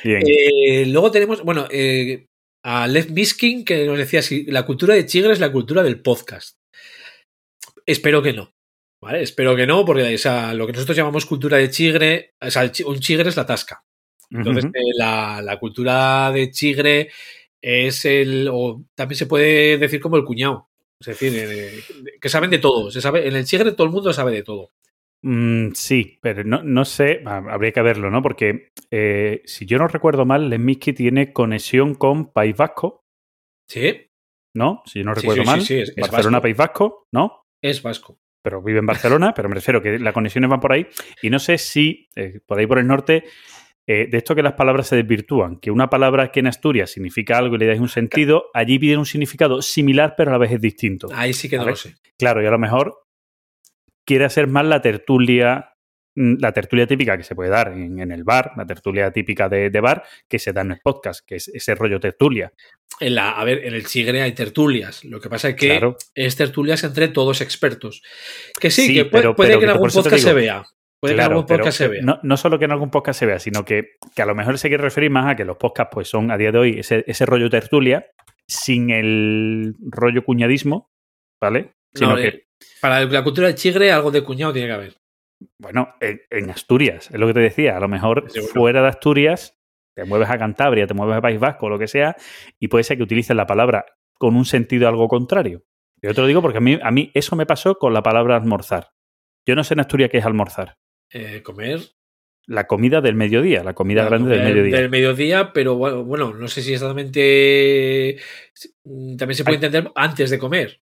Bien. 0.05 0.23
Eh, 0.27 0.85
luego 0.89 1.11
tenemos, 1.11 1.43
bueno, 1.45 1.67
eh, 1.71 2.27
a 2.63 2.87
Lev 2.87 3.11
Miskin 3.11 3.65
que 3.65 3.87
nos 3.87 3.97
decía 3.97 4.21
si 4.21 4.45
la 4.45 4.67
cultura 4.67 4.93
de 4.95 5.07
Chigre 5.07 5.33
es 5.33 5.41
la 5.41 5.51
cultura 5.51 5.83
del 5.83 6.03
podcast. 6.03 6.59
Espero 7.87 8.21
que 8.23 8.35
no. 8.35 8.54
¿Vale? 9.05 9.21
Espero 9.23 9.55
que 9.55 9.67
no, 9.67 9.85
porque 9.85 10.15
o 10.15 10.19
sea, 10.19 10.55
lo 10.55 10.67
que 10.67 10.73
nosotros 10.73 10.97
llamamos 10.97 11.27
cultura 11.27 11.59
de 11.59 11.69
chigre, 11.71 12.33
o 12.41 12.51
sea, 12.51 12.71
un 12.87 12.99
chigre 13.01 13.29
es 13.29 13.37
la 13.37 13.45
tasca. 13.45 13.85
Entonces, 14.31 14.65
eh, 14.65 14.81
la, 14.97 15.43
la 15.43 15.59
cultura 15.59 16.33
de 16.33 16.51
chigre 16.51 17.11
es 17.61 18.05
el. 18.07 18.49
o 18.51 18.83
también 18.95 19.19
se 19.19 19.27
puede 19.27 19.77
decir 19.77 20.01
como 20.01 20.17
el 20.17 20.25
cuñado. 20.25 20.71
Es 20.99 21.07
decir, 21.09 21.33
eh, 21.37 21.81
que 22.19 22.29
saben 22.31 22.49
de 22.51 22.59
todo. 22.59 22.91
Se 22.91 23.03
sabe, 23.03 23.29
en 23.29 23.37
el 23.37 23.45
chigre 23.45 23.73
todo 23.73 23.87
el 23.87 23.93
mundo 23.93 24.11
sabe 24.15 24.33
de 24.33 24.43
todo. 24.43 24.71
Mm, 25.23 25.73
sí, 25.75 26.19
pero 26.23 26.43
no, 26.45 26.63
no 26.63 26.85
sé, 26.87 27.23
habría 27.27 27.73
que 27.73 27.83
verlo, 27.83 28.11
¿no? 28.11 28.23
Porque 28.23 28.71
eh, 28.91 29.43
si 29.45 29.67
yo 29.67 29.77
no 29.79 29.87
recuerdo 29.87 30.25
mal, 30.25 30.49
Lemmiski 30.49 30.95
tiene 30.95 31.33
conexión 31.33 31.95
con 31.95 32.33
País 32.33 32.57
Vasco, 32.57 33.05
Sí, 33.69 34.09
¿no? 34.55 34.83
Si 34.87 35.01
yo 35.01 35.05
no 35.05 35.15
Sí, 35.15 35.21
recuerdo 35.21 35.43
sí, 35.43 35.47
mal. 35.47 35.61
sí, 35.61 35.67
sí, 35.67 35.81
es- 35.81 35.89
es 35.91 35.97
Barcelona, 35.97 36.39
vasco. 36.39 36.43
País 36.43 36.57
Vasco, 36.57 37.07
¿no? 37.13 37.45
es 37.63 37.83
vasco. 37.83 38.19
Pero 38.45 38.61
vive 38.61 38.81
en 38.81 38.87
Barcelona, 38.87 39.33
pero 39.35 39.49
me 39.49 39.55
refiero 39.55 39.81
que 39.81 39.99
las 39.99 40.13
conexiones 40.13 40.51
van 40.51 40.61
por 40.61 40.73
ahí. 40.73 40.87
Y 41.23 41.31
no 41.31 41.39
sé 41.39 41.57
si 41.57 42.11
eh, 42.15 42.41
por 42.47 42.59
ahí 42.59 42.67
por 42.67 42.79
el 42.79 42.87
norte, 42.87 43.25
eh, 43.87 44.07
de 44.11 44.19
esto 44.19 44.35
que 44.35 44.43
las 44.43 44.53
palabras 44.53 44.87
se 44.87 44.97
desvirtúan, 44.97 45.57
que 45.57 45.71
una 45.71 45.89
palabra 45.89 46.31
que 46.31 46.41
en 46.41 46.49
Asturias 46.49 46.91
significa 46.91 47.39
algo 47.39 47.57
y 47.57 47.59
le 47.61 47.67
dais 47.67 47.81
un 47.81 47.89
sentido, 47.89 48.51
allí 48.53 48.79
pide 48.79 48.99
un 48.99 49.07
significado 49.07 49.63
similar, 49.63 50.13
pero 50.15 50.31
a 50.31 50.35
la 50.35 50.39
vez 50.39 50.53
es 50.53 50.61
distinto. 50.61 51.09
Ahí 51.15 51.33
sí 51.33 51.49
que 51.49 51.57
no 51.57 51.65
lo 51.65 51.75
sé. 51.75 51.95
Claro, 52.19 52.43
y 52.43 52.47
a 52.47 52.51
lo 52.51 52.59
mejor 52.59 53.07
quiere 54.05 54.27
hacer 54.27 54.47
más 54.47 54.67
la 54.67 54.83
tertulia, 54.83 55.74
la 56.17 56.53
tertulia 56.53 56.87
típica 56.87 57.17
que 57.17 57.25
se 57.25 57.35
puede 57.35 57.51
dar 57.51 57.73
en, 57.73 57.99
en 57.99 58.13
el 58.13 58.23
bar, 58.25 58.53
la 58.57 58.65
tertulia 58.67 59.11
típica 59.11 59.49
de, 59.49 59.71
de 59.71 59.81
bar, 59.81 60.05
que 60.29 60.39
se 60.39 60.53
da 60.53 60.61
en 60.63 60.73
el 60.73 60.81
podcast, 60.83 61.27
que 61.27 61.37
es 61.37 61.49
ese 61.49 61.75
rollo 61.75 61.99
tertulia. 62.01 62.53
En 63.01 63.17
la, 63.17 63.31
a 63.33 63.45
ver, 63.45 63.65
en 63.65 63.75
el 63.75 63.85
Chigre 63.87 64.23
hay 64.23 64.33
tertulias. 64.33 65.05
Lo 65.05 65.21
que 65.21 65.29
pasa 65.29 65.49
es 65.51 65.57
que 65.57 65.69
Claro. 65.71 65.97
es 66.15 66.37
tertulias 66.37 66.85
entre 66.85 67.09
todos 67.09 67.41
expertos. 67.41 68.03
Que 68.61 68.71
sí, 68.71 68.87
Sí, 68.87 68.95
que 68.95 69.05
puede, 69.07 69.23
pero- 69.23 69.35
puede 69.37 69.49
pero 69.51 69.59
que 69.61 69.65
en 69.65 69.71
algún 69.73 69.91
podcast 69.91 70.23
se 70.23 70.33
vea. 70.33 70.65
Puede 71.01 71.17
que 71.17 71.21
en 71.21 71.27
algún 71.31 71.45
podcast 71.47 71.77
se 71.79 71.89
vea. 71.89 72.03
no, 72.03 72.21
no 72.23 72.37
solo 72.37 72.59
que 72.59 72.65
en 72.65 72.71
algún 72.73 72.91
podcast 72.91 73.19
se 73.19 73.27
vea, 73.27 73.39
sino 73.39 73.65
que, 73.65 73.97
que 74.15 74.23
a 74.23 74.27
lo 74.27 74.35
mejor 74.35 74.59
se 74.59 74.69
quiere 74.69 74.83
referir 74.85 75.11
más 75.11 75.27
a 75.33 75.37
que 75.37 75.45
los 75.45 75.57
podcasts 75.59 75.91
pues 75.93 76.09
son 76.09 76.31
a 76.31 76.39
día 76.39 76.51
de 76.53 76.59
hoy 76.59 76.79
ese, 76.79 77.05
ese 77.07 77.27
rollo 77.27 77.51
tertulia 77.51 78.07
sin 78.47 78.91
el 78.91 79.75
rollo 79.81 80.25
cuñadismo, 80.25 80.91
¿vale? 81.41 81.73
Sino 81.93 82.11
No, 82.11 82.17
que, 82.17 82.29
eh, 82.29 82.47
Para 82.81 83.05
la 83.05 83.23
cultura 83.25 83.49
del 83.49 83.57
Chigre, 83.57 83.91
algo 83.93 84.11
de 84.11 84.23
cuñado 84.23 84.53
tiene 84.53 84.69
que 84.69 84.73
haber. 84.75 84.97
Bueno, 85.59 85.95
en, 86.01 86.21
en 86.31 86.51
Asturias, 86.51 87.11
es 87.11 87.19
lo 87.19 87.27
que 87.27 87.35
te 87.35 87.41
decía, 87.41 87.77
a 87.77 87.81
lo 87.81 87.89
mejor 87.89 88.31
Seguro. 88.31 88.53
fuera 88.53 88.83
de 88.83 88.89
Asturias, 88.89 89.59
te 89.97 90.05
mueves 90.05 90.29
a 90.31 90.39
Cantabria, 90.39 90.87
te 90.87 90.95
mueves 90.95 91.17
a 91.17 91.23
País 91.23 91.39
Vasco 91.39 91.69
lo 91.69 91.79
que 91.79 91.89
sea, 91.89 92.17
y 92.59 92.69
puede 92.69 92.85
ser 92.85 92.97
que 92.97 93.03
utilices 93.05 93.37
la 93.37 93.47
palabra 93.47 93.87
con 94.19 94.37
un 94.37 94.45
sentido 94.45 94.89
algo 94.89 95.09
contrario. 95.09 95.65
Yo 96.03 96.15
te 96.15 96.21
lo 96.21 96.27
digo 96.27 96.43
porque 96.43 96.59
a 96.59 96.61
mí, 96.61 96.79
a 96.83 96.91
mí 96.91 97.11
eso 97.15 97.35
me 97.35 97.47
pasó 97.47 97.77
con 97.79 97.95
la 97.95 98.03
palabra 98.03 98.37
almorzar. 98.37 98.91
Yo 99.47 99.55
no 99.55 99.65
sé 99.65 99.75
en 99.75 99.81
Asturias 99.81 100.11
qué 100.11 100.19
es 100.19 100.27
almorzar. 100.27 100.77
Eh, 101.11 101.43
comer. 101.43 101.81
La 102.47 102.67
comida 102.67 103.01
del 103.01 103.15
mediodía, 103.15 103.65
la 103.65 103.73
comida 103.73 104.03
la 104.03 104.11
grande 104.11 104.37
del 104.37 104.45
mediodía. 104.45 104.77
Del 104.77 104.91
mediodía, 104.91 105.53
pero 105.55 105.77
bueno, 105.77 106.05
bueno, 106.05 106.35
no 106.35 106.47
sé 106.49 106.61
si 106.61 106.75
exactamente. 106.75 108.19
También 108.85 109.35
se 109.35 109.45
puede 109.45 109.57
entender 109.57 109.91
antes 109.95 110.29
de 110.29 110.39
comer. 110.39 110.83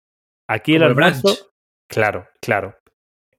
Aquí 0.47 0.75
el 0.75 0.83
almuerzo. 0.83 1.21
brunch. 1.21 1.45
Claro, 1.87 2.27
claro. 2.41 2.75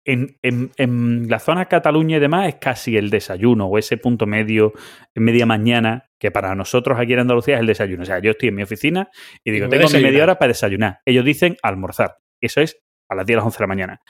En, 0.07 0.37
en- 0.43 0.71
en 0.77 1.29
la 1.31 1.39
zona 1.39 1.65
Cataluña 1.67 2.19
y 2.19 2.21
demás 2.21 2.49
es 2.49 2.57
casi 2.57 2.97
el 2.97 3.09
desayuno 3.09 3.67
o 3.67 3.79
ese 3.79 3.97
punto 3.97 4.27
medio, 4.27 4.73
media 5.15 5.47
mañana, 5.47 6.11
que 6.19 6.31
para 6.31 6.55
nosotros 6.55 6.99
aquí 6.99 7.15
en 7.15 7.21
Andalucía 7.21 7.55
es 7.55 7.61
el 7.61 7.67
desayuno. 7.67 8.03
O 8.03 8.07
sea, 8.07 8.19
yo 8.19 8.33
estoy 8.33 8.51
en 8.51 8.55
mi 8.57 8.63
oficina 8.63 9.09
y 9.43 9.51
digo, 9.53 9.65
tengo 9.71 9.85
mi 9.99 10.05
media 10.05 10.23
hora 10.25 10.39
para 10.39 10.49
desayunar. 10.49 10.99
Ellos 11.07 11.25
dicen 11.25 11.57
almorzar. 11.63 12.19
Eso 12.43 12.61
es 12.61 12.83
a 13.09 13.15
las 13.15 13.25
10 13.27 13.37
a 13.37 13.39
las 13.39 13.45
11 13.47 13.57
de 13.59 13.63
la 13.63 13.67
mañana. 13.67 14.01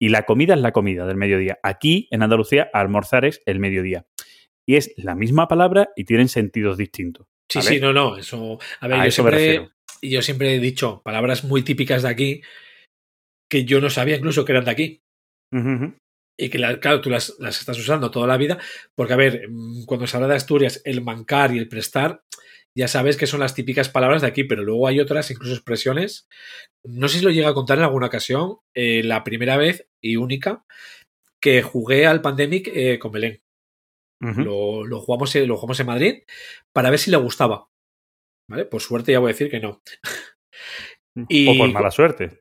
Y 0.00 0.08
la 0.08 0.22
comida 0.22 0.54
es 0.54 0.60
la 0.60 0.72
comida 0.72 1.06
del 1.06 1.16
mediodía. 1.16 1.58
Aquí 1.62 2.08
en 2.10 2.22
Andalucía, 2.22 2.70
almorzar 2.72 3.24
es 3.26 3.42
el 3.46 3.60
mediodía. 3.60 4.06
Y 4.66 4.76
es 4.76 4.94
la 4.96 5.14
misma 5.14 5.48
palabra 5.48 5.90
y 5.96 6.04
tienen 6.04 6.28
sentidos 6.28 6.76
distintos. 6.78 7.26
Sí, 7.50 7.60
sí, 7.62 7.80
no, 7.80 7.92
no. 7.92 8.16
Eso. 8.16 8.58
A 8.80 8.88
ver, 8.88 8.96
A 9.00 9.02
yo 9.04 9.08
eso 9.08 9.22
siempre, 9.22 9.70
yo 10.00 10.22
siempre 10.22 10.54
he 10.54 10.58
dicho 10.60 11.02
palabras 11.04 11.44
muy 11.44 11.62
típicas 11.62 12.02
de 12.02 12.08
aquí 12.08 12.42
que 13.50 13.64
yo 13.64 13.80
no 13.80 13.90
sabía 13.90 14.16
incluso 14.16 14.44
que 14.44 14.52
eran 14.52 14.64
de 14.64 14.70
aquí. 14.70 15.02
Y 16.38 16.48
que, 16.48 16.58
la- 16.58 16.80
claro, 16.80 17.00
tú 17.00 17.10
las, 17.10 17.34
las 17.38 17.60
estás 17.60 17.78
usando 17.78 18.10
toda 18.10 18.26
la 18.26 18.36
vida, 18.38 18.58
porque, 18.96 19.12
a 19.12 19.16
ver, 19.16 19.48
mm, 19.50 19.84
cuando 19.84 20.06
se 20.06 20.16
habla 20.16 20.28
de 20.28 20.36
Asturias, 20.36 20.80
el 20.84 21.02
mancar 21.02 21.54
y 21.54 21.58
el 21.58 21.68
prestar, 21.68 22.22
ya 22.76 22.88
sabes 22.88 23.16
que 23.18 23.26
son 23.26 23.40
las 23.40 23.54
típicas 23.54 23.90
palabras 23.90 24.22
de 24.22 24.28
aquí, 24.28 24.44
pero 24.44 24.62
luego 24.64 24.88
hay 24.88 24.98
otras, 24.98 25.30
incluso 25.30 25.52
expresiones. 25.54 26.26
No 26.84 27.06
sé 27.08 27.18
si 27.18 27.24
lo 27.24 27.30
llega 27.30 27.50
a 27.50 27.54
contar 27.54 27.76
en 27.78 27.84
alguna 27.84 28.06
ocasión, 28.06 28.58
eh, 28.74 29.02
la 29.04 29.24
primera 29.24 29.56
vez 29.58 29.86
y 30.02 30.16
única 30.16 30.64
que 31.42 31.60
jugué 31.62 32.06
al 32.06 32.22
Pandemic 32.22 32.68
eh, 32.74 32.98
con 32.98 33.12
Belén. 33.12 33.42
Lo, 34.44 34.84
lo 34.86 35.00
jugamos, 35.00 35.34
en- 35.36 35.48
lo 35.48 35.56
jugamos 35.56 35.80
en 35.80 35.86
Madrid 35.86 36.22
para 36.72 36.88
ver 36.90 36.98
si 36.98 37.10
le 37.10 37.16
gustaba. 37.18 37.68
¿Vale? 38.48 38.64
Por 38.64 38.80
suerte 38.80 39.12
ya 39.12 39.18
voy 39.18 39.30
a 39.30 39.34
decir 39.34 39.50
que 39.50 39.60
no. 39.60 39.82
y- 41.28 41.48
o 41.48 41.58
por 41.58 41.72
mala 41.72 41.90
suerte. 41.90 42.40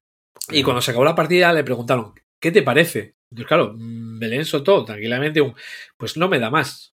Y 0.52 0.64
cuando 0.64 0.82
se 0.82 0.92
acabó 0.92 1.04
la 1.06 1.16
partida 1.16 1.52
le 1.54 1.64
preguntaron, 1.64 2.14
¿qué 2.42 2.52
te 2.52 2.64
parece? 2.64 3.16
Entonces, 3.32 3.48
claro, 3.48 3.74
Belén 3.78 4.44
soltó 4.46 4.84
tranquilamente 4.84 5.40
un, 5.42 5.56
pues 5.98 6.18
no 6.18 6.28
me 6.28 6.40
da 6.40 6.50
más. 6.50 6.94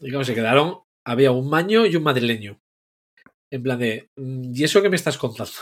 Y 0.00 0.08
claro, 0.10 0.24
se 0.24 0.34
quedaron, 0.34 0.80
había 1.04 1.30
un 1.30 1.48
maño 1.48 1.86
y 1.86 1.94
un 1.96 2.02
madrileño. 2.02 2.60
En 3.50 3.62
plan 3.62 3.78
de, 3.78 4.10
"Mm, 4.16 4.52
¿y 4.54 4.64
eso 4.64 4.82
qué 4.82 4.88
me 4.88 4.96
estás 4.96 5.18
contando? 5.18 5.52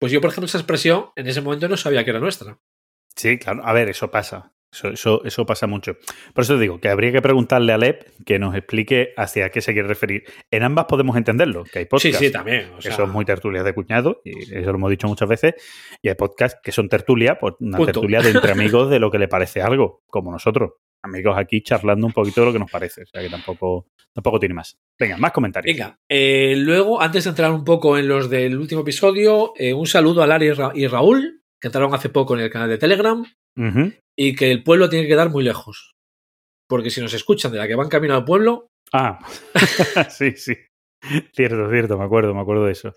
Pues 0.00 0.12
yo, 0.12 0.20
por 0.20 0.30
ejemplo, 0.30 0.46
esa 0.46 0.58
expresión 0.58 1.10
en 1.16 1.26
ese 1.28 1.40
momento 1.40 1.68
no 1.68 1.76
sabía 1.76 2.04
que 2.04 2.10
era 2.10 2.20
nuestra. 2.20 2.58
Sí, 3.14 3.38
claro. 3.38 3.64
A 3.64 3.72
ver, 3.72 3.88
eso 3.88 4.10
pasa. 4.10 4.52
Eso, 4.72 4.88
eso, 4.88 5.24
eso 5.24 5.44
pasa 5.44 5.66
mucho. 5.66 5.96
Por 6.32 6.44
eso 6.44 6.54
te 6.54 6.60
digo 6.62 6.80
que 6.80 6.88
habría 6.88 7.12
que 7.12 7.20
preguntarle 7.20 7.72
a 7.74 7.78
Lep 7.78 8.04
que 8.24 8.38
nos 8.38 8.54
explique 8.54 9.12
hacia 9.18 9.50
qué 9.50 9.60
se 9.60 9.74
quiere 9.74 9.86
referir. 9.86 10.24
En 10.50 10.62
ambas 10.62 10.86
podemos 10.86 11.14
entenderlo, 11.16 11.64
que 11.64 11.80
hay 11.80 11.84
Sí, 11.84 11.88
podcasts 11.90 12.18
sí, 12.18 12.32
también. 12.32 12.70
o 12.74 12.78
que 12.78 12.90
son 12.90 13.10
muy 13.10 13.24
tertulias 13.26 13.64
de 13.66 13.74
cuñado, 13.74 14.22
y 14.24 14.54
eso 14.54 14.70
lo 14.72 14.78
hemos 14.78 14.90
dicho 14.90 15.06
muchas 15.08 15.28
veces, 15.28 15.54
y 16.00 16.08
hay 16.08 16.14
podcasts 16.14 16.58
que 16.62 16.72
son 16.72 16.88
tertulia, 16.88 17.38
pues 17.38 17.54
una 17.60 17.76
Punto. 17.76 17.92
tertulia 17.92 18.20
de 18.22 18.30
entre 18.30 18.52
amigos 18.52 18.88
de 18.88 18.98
lo 18.98 19.10
que 19.10 19.18
le 19.18 19.28
parece 19.28 19.60
algo, 19.60 20.02
como 20.06 20.32
nosotros. 20.32 20.70
Amigos 21.04 21.36
aquí 21.36 21.62
charlando 21.62 22.06
un 22.06 22.12
poquito 22.12 22.40
de 22.40 22.46
lo 22.46 22.52
que 22.54 22.58
nos 22.60 22.70
parece. 22.70 23.02
O 23.02 23.06
sea 23.06 23.20
que 23.20 23.28
tampoco, 23.28 23.88
tampoco 24.14 24.38
tiene 24.38 24.54
más. 24.54 24.78
Venga, 24.98 25.16
más 25.18 25.32
comentarios. 25.32 25.76
Venga, 25.76 25.98
eh, 26.08 26.54
luego, 26.56 27.02
antes 27.02 27.24
de 27.24 27.30
entrar 27.30 27.50
un 27.50 27.64
poco 27.64 27.98
en 27.98 28.06
los 28.08 28.30
del 28.30 28.56
último 28.56 28.82
episodio, 28.82 29.52
eh, 29.58 29.74
un 29.74 29.86
saludo 29.86 30.22
a 30.22 30.26
Lara 30.28 30.44
y, 30.44 30.52
Ra- 30.52 30.72
y 30.74 30.86
Raúl, 30.86 31.42
que 31.60 31.68
entraron 31.68 31.92
hace 31.92 32.08
poco 32.08 32.34
en 32.36 32.40
el 32.42 32.50
canal 32.50 32.68
de 32.68 32.78
Telegram, 32.78 33.22
Y 34.16 34.34
que 34.34 34.50
el 34.52 34.62
pueblo 34.62 34.88
tiene 34.88 35.04
que 35.04 35.10
quedar 35.10 35.30
muy 35.30 35.44
lejos. 35.44 35.92
Porque 36.68 36.90
si 36.90 37.00
nos 37.00 37.12
escuchan 37.14 37.52
de 37.52 37.58
la 37.58 37.66
que 37.68 37.74
van 37.74 37.88
camino 37.88 38.14
al 38.14 38.24
pueblo, 38.24 38.66
Ah, 38.94 39.18
sí, 40.10 40.32
sí. 40.36 40.54
Cierto, 41.34 41.68
cierto, 41.70 41.98
me 41.98 42.04
acuerdo, 42.04 42.32
me 42.34 42.40
acuerdo 42.42 42.66
de 42.66 42.72
eso. 42.72 42.94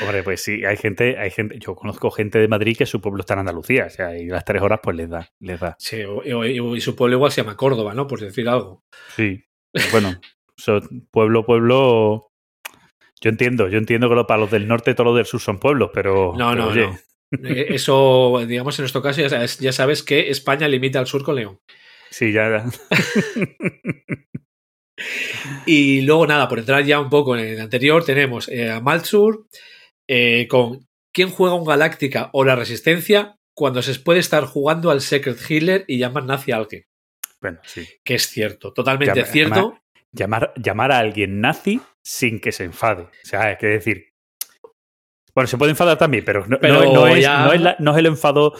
Hombre, 0.00 0.22
pues 0.22 0.40
sí, 0.42 0.64
hay 0.64 0.76
gente, 0.76 1.18
hay 1.18 1.30
gente, 1.30 1.58
yo 1.58 1.74
conozco 1.74 2.10
gente 2.10 2.38
de 2.38 2.48
Madrid 2.48 2.76
que 2.76 2.86
su 2.86 3.00
pueblo 3.00 3.20
está 3.20 3.34
en 3.34 3.40
Andalucía, 3.40 3.86
o 3.86 3.90
sea, 3.90 4.16
y 4.16 4.26
las 4.26 4.44
tres 4.44 4.62
horas 4.62 4.80
pues 4.82 4.96
les 4.96 5.10
da, 5.10 5.28
les 5.40 5.60
da. 5.60 5.74
Sí, 5.78 5.98
y 5.98 6.80
su 6.80 6.96
pueblo 6.96 7.16
igual 7.16 7.30
se 7.32 7.42
llama 7.42 7.56
Córdoba, 7.56 7.92
¿no? 7.92 8.06
Por 8.06 8.20
decir 8.20 8.48
algo. 8.48 8.80
Sí. 9.16 9.44
Bueno, 9.90 10.14
so- 10.56 10.80
pueblo, 11.10 11.44
pueblo. 11.44 12.28
Yo 13.20 13.28
entiendo, 13.30 13.68
yo 13.68 13.78
entiendo 13.78 14.08
que 14.08 14.14
lo- 14.14 14.26
para 14.26 14.40
los 14.40 14.50
del 14.50 14.66
norte 14.66 14.94
todos 14.94 15.08
los 15.08 15.16
del 15.16 15.26
sur 15.26 15.40
son 15.40 15.58
pueblos, 15.58 15.90
pero. 15.92 16.32
No, 16.38 16.50
pero, 16.52 16.62
no, 16.64 16.68
oye, 16.68 16.86
no. 16.86 16.98
Eh, 17.44 17.66
Eso, 17.70 18.44
digamos, 18.46 18.78
en 18.78 18.82
nuestro 18.82 19.00
caso, 19.02 19.20
ya 19.22 19.28
sabes, 19.30 19.58
ya 19.58 19.72
sabes 19.72 20.02
que 20.02 20.30
España 20.30 20.68
limita 20.68 20.98
al 20.98 21.06
sur 21.06 21.22
con 21.24 21.36
León. 21.36 21.60
Sí, 22.10 22.32
ya. 22.32 22.64
Y 25.66 26.02
luego, 26.02 26.26
nada, 26.26 26.48
por 26.48 26.58
entrar 26.58 26.84
ya 26.84 27.00
un 27.00 27.10
poco 27.10 27.36
en 27.36 27.44
el 27.46 27.60
anterior, 27.60 28.04
tenemos 28.04 28.48
eh, 28.48 28.70
a 28.70 28.80
Maltsur 28.80 29.46
eh, 30.08 30.46
con 30.48 30.86
¿Quién 31.12 31.30
juega 31.30 31.54
un 31.54 31.64
Galáctica 31.64 32.30
o 32.32 32.44
la 32.44 32.56
Resistencia 32.56 33.36
cuando 33.54 33.82
se 33.82 33.98
puede 34.00 34.20
estar 34.20 34.44
jugando 34.44 34.90
al 34.90 35.00
Secret 35.00 35.38
Healer 35.48 35.84
y 35.86 35.98
llamar 35.98 36.24
nazi 36.24 36.52
a 36.52 36.56
alguien? 36.56 36.84
Bueno, 37.40 37.58
sí. 37.64 37.86
Que 38.04 38.14
es 38.14 38.28
cierto, 38.28 38.72
totalmente 38.72 39.14
Llama- 39.14 39.26
cierto. 39.32 39.54
llama- 39.54 39.78
Llamar, 40.14 40.52
llamar 40.56 40.92
a 40.92 40.98
alguien 40.98 41.40
nazi 41.40 41.80
sin 42.02 42.38
que 42.38 42.52
se 42.52 42.64
enfade. 42.64 43.04
O 43.04 43.10
sea, 43.22 43.52
es 43.52 43.58
que 43.58 43.66
decir. 43.66 44.11
Bueno, 45.34 45.46
se 45.46 45.56
puede 45.56 45.70
enfadar 45.70 45.96
también, 45.98 46.24
pero 46.24 46.46
no, 46.46 46.58
Pero 46.60 46.84
no- 46.84 46.92
no 46.92 47.06
es, 47.08 47.22
ya- 47.22 47.44
no, 47.46 47.52
es 47.52 47.60
la- 47.60 47.76
no 47.78 47.92
es 47.92 47.98
el 47.98 48.06
enfado 48.06 48.52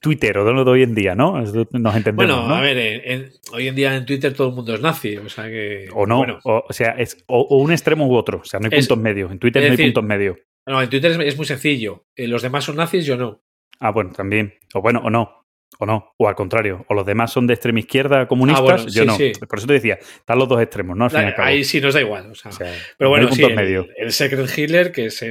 tuitero 0.00 0.44
de 0.44 0.52
lo 0.52 0.64
de 0.64 0.70
hoy 0.70 0.82
en 0.82 0.94
día, 0.94 1.14
¿no? 1.14 1.38
Nos 1.40 1.54
entendemos. 1.54 2.14
Bueno, 2.16 2.46
¿no? 2.48 2.54
a 2.54 2.60
ver, 2.60 2.78
en- 2.78 3.00
en- 3.04 3.30
hoy 3.52 3.68
en 3.68 3.74
día 3.74 3.96
en 3.96 4.06
Twitter 4.06 4.32
todo 4.34 4.48
el 4.48 4.54
mundo 4.54 4.74
es 4.74 4.80
nazi, 4.80 5.16
o 5.16 5.28
sea 5.28 5.44
que. 5.48 5.88
O 5.94 6.06
no, 6.06 6.18
Bueno, 6.18 6.38
o, 6.44 6.64
o 6.68 6.72
sea, 6.72 6.90
es 6.92 7.22
o, 7.26 7.40
o 7.40 7.58
un 7.58 7.72
extremo 7.72 8.06
u 8.06 8.14
otro. 8.14 8.38
O 8.40 8.44
sea, 8.44 8.60
no 8.60 8.68
hay 8.70 8.78
Es- 8.78 8.86
puntos 8.88 9.02
medios. 9.02 9.30
En 9.32 9.38
Twitter 9.38 9.62
no 9.64 9.70
hay 9.70 9.76
puntos 9.84 10.04
medios. 10.04 10.36
no, 10.66 10.82
en 10.82 10.88
Twitter 10.90 11.10
es, 11.12 11.18
es 11.18 11.36
muy 11.36 11.46
sencillo. 11.46 12.06
Eh, 12.16 12.28
los 12.28 12.42
demás 12.42 12.64
son 12.64 12.76
nazis, 12.76 13.04
yo 13.06 13.16
no. 13.16 13.42
Ah, 13.80 13.90
bueno, 13.90 14.12
también. 14.12 14.54
O 14.74 14.80
bueno, 14.80 15.00
o 15.04 15.10
no. 15.10 15.45
O 15.78 15.84
no. 15.86 16.12
O 16.16 16.28
al 16.28 16.34
contrario. 16.34 16.84
O 16.88 16.94
los 16.94 17.04
demás 17.04 17.32
son 17.32 17.46
de 17.46 17.54
extrema 17.54 17.78
izquierda 17.80 18.26
comunistas. 18.28 18.60
Ah, 18.60 18.64
bueno, 18.64 18.88
yo 18.88 19.02
sí, 19.02 19.06
no. 19.06 19.16
sí. 19.16 19.32
Por 19.48 19.58
eso 19.58 19.66
te 19.66 19.74
decía, 19.74 19.94
están 20.00 20.38
los 20.38 20.48
dos 20.48 20.60
extremos, 20.62 20.96
¿no? 20.96 21.04
Al 21.04 21.10
fin 21.10 21.20
y 21.20 21.24
al 21.24 21.34
cabo. 21.34 21.48
Ahí 21.48 21.64
sí 21.64 21.80
nos 21.80 21.94
da 21.94 22.00
igual. 22.00 22.30
O 22.30 22.34
sea, 22.34 22.50
O 22.50 22.54
sea, 22.54 22.72
Pero 22.96 23.10
no 23.10 23.16
bueno, 23.16 23.32
sí, 23.32 23.42
el, 23.42 23.86
el 23.96 24.12
Secret 24.12 24.48
Healer, 24.56 24.92
que 24.92 25.06
es. 25.06 25.20
eh, 25.22 25.28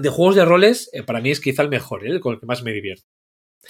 de 0.00 0.08
juegos 0.08 0.36
de 0.36 0.44
roles, 0.44 0.88
eh, 0.92 1.02
para 1.02 1.20
mí 1.20 1.30
es 1.30 1.40
quizá 1.40 1.62
el 1.62 1.68
mejor, 1.68 2.06
¿eh? 2.06 2.20
con 2.20 2.34
el 2.34 2.40
que 2.40 2.46
más 2.46 2.62
me 2.62 2.72
divierto. 2.72 3.04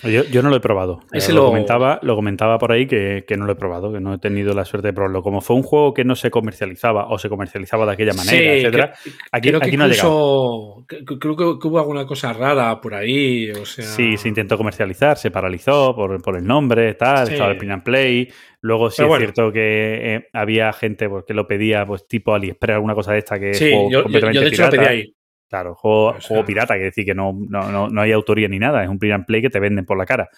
Yo, 0.04 0.24
yo 0.24 0.40
no 0.42 0.48
lo 0.48 0.56
he 0.56 0.60
probado. 0.60 1.00
Ese 1.12 1.32
lo, 1.32 1.40
lo- 1.42 1.46
comentaba, 1.48 1.98
lo 2.02 2.14
comentaba 2.16 2.56
por 2.58 2.72
ahí 2.72 2.86
que, 2.86 3.24
que 3.28 3.36
no 3.36 3.44
lo 3.44 3.52
he 3.52 3.56
probado, 3.56 3.92
que 3.92 4.00
no 4.00 4.14
he 4.14 4.18
tenido 4.18 4.54
la 4.54 4.64
suerte 4.64 4.88
de 4.88 4.92
probarlo. 4.94 5.22
Como 5.22 5.42
fue 5.42 5.56
un 5.56 5.62
juego 5.62 5.92
que 5.92 6.04
no 6.04 6.14
se 6.16 6.30
comercializaba 6.30 7.08
o 7.08 7.18
se 7.18 7.28
comercializaba 7.28 7.84
de 7.84 7.92
aquella 7.92 8.14
manera, 8.14 8.38
Sí, 8.38 8.44
etcétera, 8.60 8.92
que- 9.04 9.10
aquí, 9.32 9.48
creo 9.48 9.60
que 9.60 9.66
aquí 9.66 9.76
no 9.76 9.84
ha 9.84 9.88
llegado. 9.88 10.76
incluso. 10.88 11.18
Creo 11.20 11.36
que, 11.58 11.68
hubo 11.68 11.78
alguna 11.78 12.06
cosa 12.06 12.32
rara 12.32 12.80
por 12.80 12.94
ahí. 12.94 13.50
O 13.50 13.66
sea. 13.66 13.84
Sí, 13.84 14.16
se 14.16 14.28
intentó 14.28 14.56
comercializar, 14.56 15.18
se 15.18 15.30
paralizó 15.30 15.94
por, 15.94 16.22
por 16.22 16.36
el 16.36 16.46
nombre, 16.46 16.94
tal, 16.94 17.26
Sí. 17.26 17.32
estaba 17.34 17.50
el 17.50 17.58
print 17.58 17.72
and 17.72 17.82
play. 17.82 18.28
Luego 18.62 18.90
sí 18.90 18.96
Pero 18.98 19.06
es 19.06 19.08
bueno. 19.08 19.24
cierto 19.24 19.52
que 19.52 20.14
eh, 20.14 20.26
había 20.32 20.72
gente 20.72 21.08
pues, 21.08 21.24
que 21.26 21.34
lo 21.34 21.46
pedía, 21.46 21.84
pues 21.84 22.06
tipo 22.06 22.32
AliExpress, 22.34 22.74
alguna 22.76 22.94
cosa 22.94 23.12
de 23.12 23.18
esta 23.18 23.38
que 23.38 23.50
es 23.50 23.58
Sí, 23.58 23.70
juego 23.70 23.90
yo, 23.90 23.98
yo- 23.98 24.02
completamente 24.04 24.36
yo 24.36 24.42
de 24.42 24.48
hecho 24.48 24.62
lo 24.64 24.70
pedí 24.70 24.84
ahí. 24.86 25.14
Claro, 25.50 25.74
juego, 25.74 26.06
O 26.10 26.12
sea- 26.20 26.28
juego 26.28 26.44
pirata, 26.46 26.74
que 26.76 26.84
decir 26.84 27.04
que 27.04 27.14
no, 27.14 27.32
no, 27.36 27.70
no, 27.72 27.88
no 27.88 28.00
hay 28.00 28.12
autoría 28.12 28.46
ni 28.48 28.58
nada, 28.58 28.82
es 28.84 28.88
un 28.88 28.98
print 28.98 29.14
and 29.16 29.26
play 29.26 29.42
que 29.42 29.50
te 29.50 29.58
venden 29.60 29.84
por 29.84 29.98
la 29.98 30.06
cara. 30.06 30.30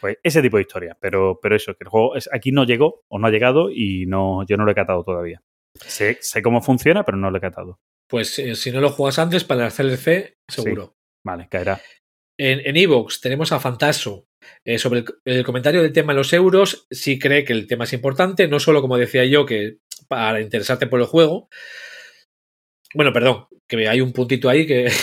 Pues 0.00 0.18
ese 0.22 0.42
tipo 0.42 0.58
de 0.58 0.62
historia, 0.62 0.96
pero, 1.00 1.40
pero 1.42 1.56
eso, 1.56 1.74
que 1.74 1.84
el 1.84 1.88
juego 1.88 2.14
es, 2.16 2.28
aquí 2.32 2.52
no 2.52 2.64
llegó 2.64 3.02
o 3.08 3.18
no 3.18 3.26
ha 3.26 3.30
llegado 3.30 3.70
y 3.70 4.04
no, 4.06 4.44
yo 4.46 4.56
no 4.56 4.64
lo 4.64 4.70
he 4.70 4.74
catado 4.74 5.02
todavía. 5.02 5.42
Sé, 5.74 6.18
sé 6.20 6.42
cómo 6.42 6.60
funciona, 6.62 7.04
pero 7.04 7.16
no 7.18 7.30
lo 7.30 7.38
he 7.38 7.40
catado. 7.40 7.80
Pues 8.08 8.38
eh, 8.38 8.54
si 8.54 8.70
no 8.70 8.80
lo 8.80 8.90
juegas 8.90 9.18
antes, 9.18 9.44
para 9.44 9.66
el 9.66 9.72
CLC, 9.72 10.36
seguro. 10.48 10.94
Vale, 11.26 11.48
caerá. 11.50 11.80
En 12.38 12.60
en 12.64 12.76
Evox 12.76 13.20
tenemos 13.20 13.50
a 13.52 13.58
Fantaso. 13.60 14.26
eh, 14.64 14.78
sobre 14.78 15.00
el, 15.00 15.06
el 15.24 15.44
comentario 15.44 15.82
del 15.82 15.92
tema 15.92 16.12
de 16.12 16.18
los 16.18 16.32
euros, 16.32 16.86
sí 16.90 17.18
cree 17.18 17.44
que 17.44 17.52
el 17.52 17.66
tema 17.66 17.84
es 17.84 17.92
importante, 17.92 18.46
no 18.48 18.60
solo 18.60 18.80
como 18.80 18.96
decía 18.96 19.24
yo, 19.24 19.44
que 19.46 19.78
para 20.08 20.40
interesarte 20.40 20.86
por 20.86 21.00
el 21.00 21.06
juego. 21.06 21.48
Bueno, 22.94 23.12
perdón, 23.12 23.46
que 23.68 23.86
hay 23.88 24.00
un 24.00 24.12
puntito 24.12 24.48
ahí 24.48 24.66
que. 24.66 24.90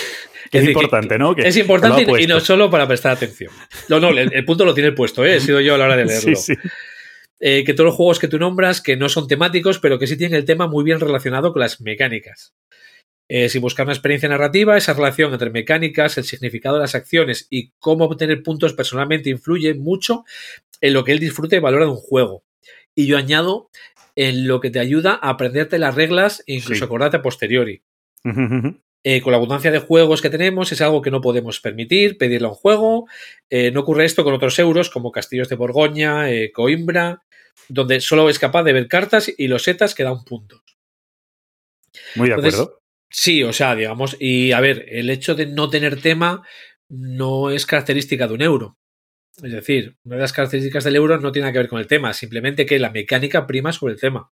Que 0.51 0.59
es 0.59 0.65
que- 0.65 0.71
importante, 0.73 1.17
¿no? 1.17 1.35
Que 1.35 1.47
Es 1.47 1.57
importante 1.57 2.05
y- 2.19 2.23
y 2.23 2.27
no 2.27 2.39
solo 2.39 2.69
para 2.69 2.87
prestar 2.87 3.11
atención. 3.13 3.51
No, 3.89 3.99
no, 3.99 4.09
el, 4.09 4.31
el 4.31 4.45
punto 4.45 4.63
lo 4.63 4.75
tiene 4.75 4.91
puesto, 4.91 5.25
¿eh? 5.25 5.37
he 5.37 5.39
sido 5.41 5.59
yo 5.59 5.73
a 5.73 5.77
la 5.79 5.85
hora 5.85 5.97
de 5.97 6.05
leerlo. 6.05 6.35
Sí, 6.35 6.53
sí. 6.55 6.69
Eh, 7.39 7.63
que 7.65 7.73
todos 7.73 7.87
los 7.87 7.95
juegos 7.95 8.19
que 8.19 8.27
tú 8.27 8.37
nombras, 8.37 8.79
que 8.79 8.95
no 8.95 9.09
son 9.09 9.27
temáticos, 9.27 9.79
pero 9.79 9.97
que 9.97 10.05
sí 10.05 10.15
tienen 10.17 10.37
el 10.37 10.45
tema 10.45 10.67
muy 10.67 10.83
bien 10.83 10.99
relacionado 10.99 11.51
con 11.51 11.61
las 11.61 11.81
mecánicas. 11.81 12.53
Eh, 13.27 13.49
si 13.49 13.57
buscar 13.57 13.87
una 13.87 13.93
experiencia 13.93 14.29
narrativa, 14.29 14.77
esa 14.77 14.93
relación 14.93 15.33
entre 15.33 15.49
mecánicas, 15.49 16.19
el 16.19 16.25
significado 16.25 16.75
de 16.75 16.81
las 16.83 16.93
acciones 16.93 17.47
y 17.49 17.71
cómo 17.79 18.05
obtener 18.05 18.43
puntos 18.43 18.73
personalmente 18.73 19.31
influye 19.31 19.73
mucho 19.73 20.25
en 20.79 20.93
lo 20.93 21.03
que 21.03 21.11
él 21.11 21.19
disfruta 21.19 21.55
y 21.55 21.59
valora 21.59 21.85
de 21.85 21.91
un 21.91 21.97
juego. 21.97 22.43
Y 22.93 23.07
yo 23.07 23.17
añado 23.17 23.69
en 24.15 24.47
lo 24.47 24.61
que 24.61 24.69
te 24.69 24.79
ayuda 24.79 25.19
a 25.21 25.31
aprenderte 25.31 25.79
las 25.79 25.95
reglas 25.95 26.43
e 26.45 26.53
incluso 26.53 26.79
Sí. 26.79 26.85
acordarte 26.85 27.17
a 27.17 27.21
posteriori. 27.23 27.81
Eh, 29.07 29.21
con 29.21 29.31
la 29.31 29.37
abundancia 29.37 29.69
de 29.69 29.77
juegos 29.77 30.19
que 30.19 30.31
tenemos 30.31 30.71
es 30.71 30.81
algo 30.81 31.03
que 31.03 31.11
no 31.11 31.21
podemos 31.21 31.59
permitir, 31.59 32.17
pedirle 32.17 32.47
a 32.47 32.49
un 32.49 32.55
juego. 32.55 33.07
Eh, 33.51 33.69
no 33.69 33.81
ocurre 33.81 34.03
esto 34.03 34.23
con 34.23 34.33
otros 34.33 34.57
euros 34.57 34.89
como 34.89 35.11
Castillos 35.11 35.47
de 35.47 35.55
Borgoña, 35.55 36.31
eh, 36.31 36.51
Coimbra, 36.51 37.21
donde 37.69 38.01
solo 38.01 38.29
es 38.29 38.39
capaz 38.39 38.63
de 38.63 38.73
ver 38.73 38.87
cartas 38.87 39.31
y 39.37 39.47
losetas 39.47 39.93
que 39.93 40.03
dan 40.03 40.23
puntos. 40.23 40.63
Muy 42.15 42.29
de 42.29 42.33
Entonces, 42.33 42.59
acuerdo. 42.59 42.81
Sí, 43.11 43.43
o 43.43 43.53
sea, 43.53 43.75
digamos, 43.75 44.17
y 44.19 44.53
a 44.53 44.59
ver, 44.59 44.85
el 44.89 45.11
hecho 45.11 45.35
de 45.35 45.45
no 45.45 45.69
tener 45.69 46.01
tema 46.01 46.41
no 46.89 47.51
es 47.51 47.67
característica 47.67 48.27
de 48.27 48.33
un 48.33 48.41
euro. 48.41 48.79
Es 49.43 49.51
decir, 49.51 49.97
una 50.03 50.15
de 50.15 50.21
las 50.21 50.33
características 50.33 50.83
del 50.83 50.95
euro 50.95 51.19
no 51.19 51.31
tiene 51.31 51.43
nada 51.43 51.53
que 51.53 51.59
ver 51.59 51.69
con 51.69 51.79
el 51.79 51.87
tema, 51.87 52.13
simplemente 52.13 52.65
que 52.65 52.79
la 52.79 52.89
mecánica 52.89 53.45
prima 53.45 53.71
sobre 53.71 53.93
el 53.93 53.99
tema. 53.99 54.31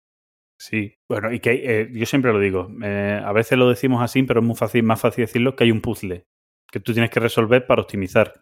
Sí, 0.65 0.95
bueno, 1.09 1.33
y 1.33 1.41
que 1.41 1.51
eh, 1.81 1.89
yo 1.91 2.05
siempre 2.05 2.31
lo 2.31 2.39
digo, 2.39 2.69
eh, 2.81 3.19
a 3.21 3.33
veces 3.33 3.57
lo 3.57 3.67
decimos 3.67 4.01
así, 4.01 4.23
pero 4.23 4.39
es 4.39 4.45
muy 4.45 4.55
fácil, 4.55 4.81
más 4.83 5.01
fácil 5.01 5.25
decirlo 5.25 5.57
que 5.57 5.65
hay 5.65 5.71
un 5.71 5.81
puzzle 5.81 6.25
que 6.71 6.79
tú 6.79 6.93
tienes 6.93 7.11
que 7.11 7.19
resolver 7.19 7.67
para 7.67 7.81
optimizar. 7.81 8.33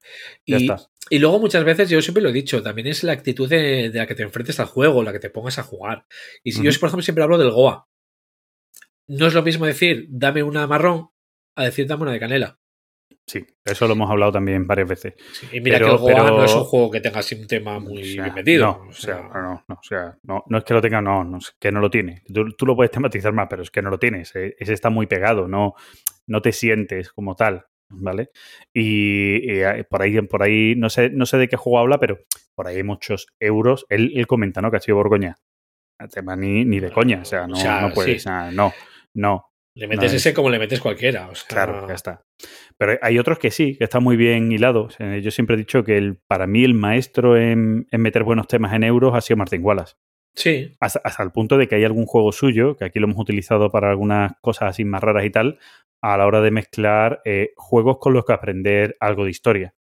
Ya 0.46 0.58
Y, 0.60 0.70
está. 0.70 0.88
y 1.10 1.18
luego 1.18 1.40
muchas 1.40 1.64
veces, 1.64 1.90
yo 1.90 2.00
siempre 2.00 2.22
lo 2.22 2.30
he 2.30 2.34
dicho, 2.34 2.62
también 2.62 2.86
es 2.88 3.04
la 3.04 3.14
actitud 3.14 3.50
de, 3.50 3.90
de 3.90 3.98
la 3.98 4.06
que 4.06 4.14
te 4.14 4.22
enfrentes 4.22 4.60
al 4.60 4.68
juego, 4.68 5.02
la 5.02 5.12
que 5.12 5.20
te 5.20 5.32
pongas 5.32 5.58
a 5.58 5.64
jugar. 5.64 6.06
Y 6.44 6.52
si 6.52 6.62
yo, 6.62 6.70
Ujú. 6.70 6.80
por 6.80 6.88
ejemplo, 6.90 7.04
siempre 7.04 7.24
hablo 7.24 7.40
del 7.40 7.50
Goa. 7.50 7.88
No 9.08 9.26
es 9.26 9.34
lo 9.34 9.42
mismo 9.42 9.66
decir, 9.66 10.06
dame 10.10 10.44
una 10.44 10.68
marrón, 10.68 11.10
a 11.58 11.64
decir, 11.66 11.88
dame 11.88 12.04
una 12.04 12.14
de 12.14 12.20
canela. 12.20 12.61
Sí, 13.32 13.46
eso 13.64 13.88
lo 13.88 13.94
hemos 13.94 14.10
hablado 14.12 14.34
también 14.34 14.68
varias 14.68 14.90
veces. 14.90 15.14
Sí, 15.32 15.48
Y 15.54 15.62
mira 15.62 15.78
Pero- 15.78 15.98
que 16.04 16.12
el 16.12 16.16
pero- 16.18 16.28
no 16.38 16.44
es 16.44 16.54
un 16.54 16.64
juego 16.66 16.92
que 16.92 17.00
tenga 17.00 17.20
así 17.20 17.36
un 17.36 17.48
tema 17.48 17.80
muy 17.80 18.02
O 18.02 18.06
sea, 18.06 18.24
bien 18.26 18.36
metido. 18.36 18.66
No, 18.66 18.90
o 18.90 18.92
sea, 18.94 19.22
no, 19.34 19.64
no, 19.70 19.76
o 19.76 19.84
sea, 19.84 20.18
no, 20.24 20.44
no 20.48 20.58
es 20.58 20.64
que 20.66 20.74
lo 20.74 20.82
tenga, 20.82 21.02
no, 21.02 21.24
no 21.24 21.38
es 21.38 21.56
que 21.58 21.72
no 21.72 21.80
lo 21.80 21.90
tiene. 21.90 22.24
Tú, 22.34 22.52
tú 22.58 22.66
lo 22.66 22.76
puedes 22.76 22.92
tematizar 22.92 23.32
más, 23.32 23.48
pero 23.50 23.62
es 23.64 23.72
que 23.72 23.82
no 23.82 23.90
lo 23.90 23.98
tienes. 24.00 24.34
Ese 24.36 24.74
está 24.74 24.90
muy 24.90 25.06
pegado, 25.08 25.48
no, 25.48 25.76
no 26.28 26.42
te 26.42 26.52
sientes 26.52 27.14
como 27.14 27.36
tal, 27.38 27.66
¿vale? 27.90 28.32
Y, 28.74 29.50
y, 29.50 29.60
eh, 29.62 29.86
por 29.90 30.02
ahí, 30.02 30.20
por 30.24 30.44
ahí, 30.44 30.76
no 30.76 30.90
sé, 30.90 31.10
no 31.10 31.26
sé 31.26 31.38
de 31.38 31.48
qué 31.48 31.56
juego 31.56 31.80
habla, 31.80 32.00
pero 32.00 32.20
por 32.54 32.68
ahí 32.68 32.76
hay 32.78 32.84
muchos 32.84 33.28
euros. 33.40 33.86
Él, 33.88 34.12
él 34.16 34.28
comenta, 34.28 34.62
¿no? 34.62 34.72
Castillo 34.72 34.96
Borgoña. 34.98 35.38
El 36.00 36.10
tema 36.10 36.36
ni, 36.36 36.66
ni 36.66 36.80
de 36.82 36.92
coña, 36.92 37.20
o 37.22 37.26
sea, 37.26 37.48
no, 37.48 37.54
O 37.54 37.58
sea, 37.58 37.80
no 37.82 37.94
puedes, 37.94 38.12
sí. 38.24 38.28
o 38.28 38.32
sea, 38.32 38.52
no, 38.52 38.74
no. 39.14 39.51
Le 39.82 39.88
metes 39.88 40.12
No, 40.12 40.18
ese 40.18 40.34
como 40.34 40.52
le 40.52 40.60
metes 40.60 40.80
cualquiera. 40.80 41.28
O 41.28 41.34
sea, 41.34 41.48
Claro, 41.48 41.88
ya 41.88 41.96
está. 41.96 42.24
Pero 42.78 43.00
hay 43.02 43.18
otros 43.18 43.40
que 43.40 43.50
sí, 43.50 43.76
que 43.78 43.84
están 43.86 44.04
muy 44.04 44.16
bien 44.16 44.52
hilados. 44.52 44.96
Eh, 45.00 45.22
Yo 45.24 45.32
siempre 45.32 45.56
he 45.56 45.58
dicho 45.58 45.84
que 45.84 45.98
el, 45.98 46.18
para 46.28 46.46
mí 46.46 46.64
el 46.64 46.76
maestro 46.76 47.36
en, 47.36 47.88
en 47.90 48.02
meter 48.02 48.24
buenos 48.24 48.48
temas 48.48 48.74
en 48.74 48.84
euros 48.84 49.16
ha 49.16 49.22
sido 49.22 49.38
Martin 49.38 49.64
Wallace. 49.66 49.96
Sí, 50.36 50.76
Hasta, 50.80 51.02
hasta 51.04 51.24
el 51.24 51.32
punto 51.32 51.58
de 51.58 51.68
que 51.68 51.76
hay 51.76 51.84
algún 51.84 52.06
juego 52.06 52.32
suyo, 52.32 52.78
que 52.78 52.86
aquí 52.86 53.00
lo 53.00 53.08
hemos 53.08 53.20
utilizado 53.20 53.72
para 53.72 53.90
algunas 53.90 54.34
cosas 54.42 54.70
así 54.70 54.86
más 54.86 55.02
raras 55.02 55.26
y 55.26 55.32
tal, 55.32 55.58
a 56.00 56.16
la 56.16 56.28
hora 56.28 56.42
de 56.42 56.52
mezclar 56.52 57.22
eh, 57.26 57.54
juegos 57.58 57.98
con 58.00 58.14
los 58.14 58.24
que 58.24 58.34
aprender 58.34 58.96
algo 59.00 59.26
de 59.26 59.32
historia. 59.32 59.74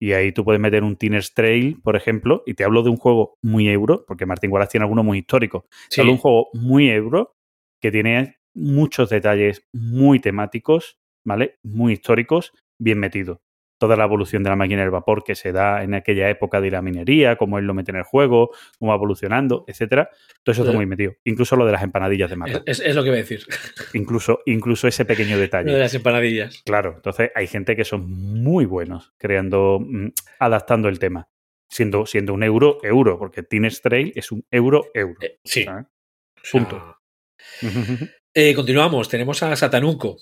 Y 0.00 0.12
ahí 0.12 0.30
tú 0.30 0.44
puedes 0.44 0.60
meter 0.60 0.84
un 0.84 0.96
Teenage 0.96 1.30
Trail, 1.34 1.80
por 1.82 1.96
ejemplo, 1.96 2.44
y 2.46 2.54
te 2.54 2.62
hablo 2.64 2.82
de 2.84 2.90
un 2.90 2.96
juego 2.96 3.36
muy 3.42 3.68
euro, 3.68 4.04
porque 4.06 4.26
Martin 4.26 4.52
Wallace 4.52 4.70
tiene 4.70 4.84
alguno 4.84 5.02
muy 5.02 5.18
histórico. 5.18 5.66
Te 5.90 5.96
sí. 5.96 6.00
hablo 6.00 6.12
de 6.12 6.14
un 6.14 6.20
juego 6.20 6.48
muy 6.54 6.88
euro 6.88 7.36
que 7.80 7.90
tiene 7.90 8.38
muchos 8.54 9.10
detalles 9.10 9.66
muy 9.72 10.20
temáticos, 10.20 10.98
¿vale? 11.24 11.58
Muy 11.62 11.92
históricos, 11.94 12.52
bien 12.78 12.98
metidos. 12.98 13.38
Toda 13.78 13.96
la 13.96 14.04
evolución 14.04 14.42
de 14.42 14.50
la 14.50 14.56
máquina 14.56 14.82
del 14.82 14.90
vapor 14.90 15.24
que 15.24 15.34
se 15.34 15.52
da 15.52 15.82
en 15.82 15.94
aquella 15.94 16.28
época 16.28 16.60
de 16.60 16.70
la 16.70 16.82
minería, 16.82 17.36
cómo 17.36 17.58
él 17.58 17.64
lo 17.64 17.72
mete 17.72 17.90
en 17.92 17.96
el 17.96 18.02
juego, 18.02 18.50
cómo 18.78 18.90
va 18.90 18.96
evolucionando, 18.96 19.64
etcétera. 19.66 20.10
Todo 20.42 20.52
eso 20.52 20.62
está 20.64 20.74
muy 20.74 20.84
metido. 20.84 21.14
Incluso 21.24 21.56
lo 21.56 21.64
de 21.64 21.72
las 21.72 21.82
empanadillas 21.82 22.28
de 22.28 22.36
mata. 22.36 22.62
es- 22.66 22.80
es 22.80 22.94
lo 22.94 23.02
que 23.02 23.08
iba 23.08 23.14
a 23.16 23.20
decir. 23.20 23.40
Incluso, 23.94 24.40
incluso 24.44 24.86
ese 24.86 25.06
pequeño 25.06 25.30
Lo 25.30 25.36
de 25.36 25.42
detalle. 25.42 25.78
las 25.78 25.94
empanadillas. 25.94 26.62
Claro, 26.66 26.92
entonces 26.96 27.30
hay 27.34 27.46
gente 27.46 27.74
que 27.74 27.84
son 27.86 28.10
muy 28.10 28.66
buenos 28.66 29.14
creando, 29.16 29.78
mm, 29.80 30.08
adaptando 30.40 30.88
el 30.90 30.98
tema. 30.98 31.28
Siendo, 31.70 32.04
siendo 32.04 32.34
un 32.34 32.42
euro, 32.42 32.78
euro, 32.82 33.18
porque 33.18 33.42
Teenage 33.44 33.78
Trail 33.82 34.12
es 34.14 34.30
un 34.30 34.44
euro, 34.50 34.86
euro. 34.92 35.14
Eh, 35.22 35.38
sí. 35.44 35.64
¿sabes? 35.64 35.86
O 35.86 36.40
sea, 36.44 36.60
punto. 36.60 36.96
Eh, 38.34 38.54
continuamos, 38.54 39.08
tenemos 39.08 39.42
a 39.42 39.56
Satanuco. 39.56 40.18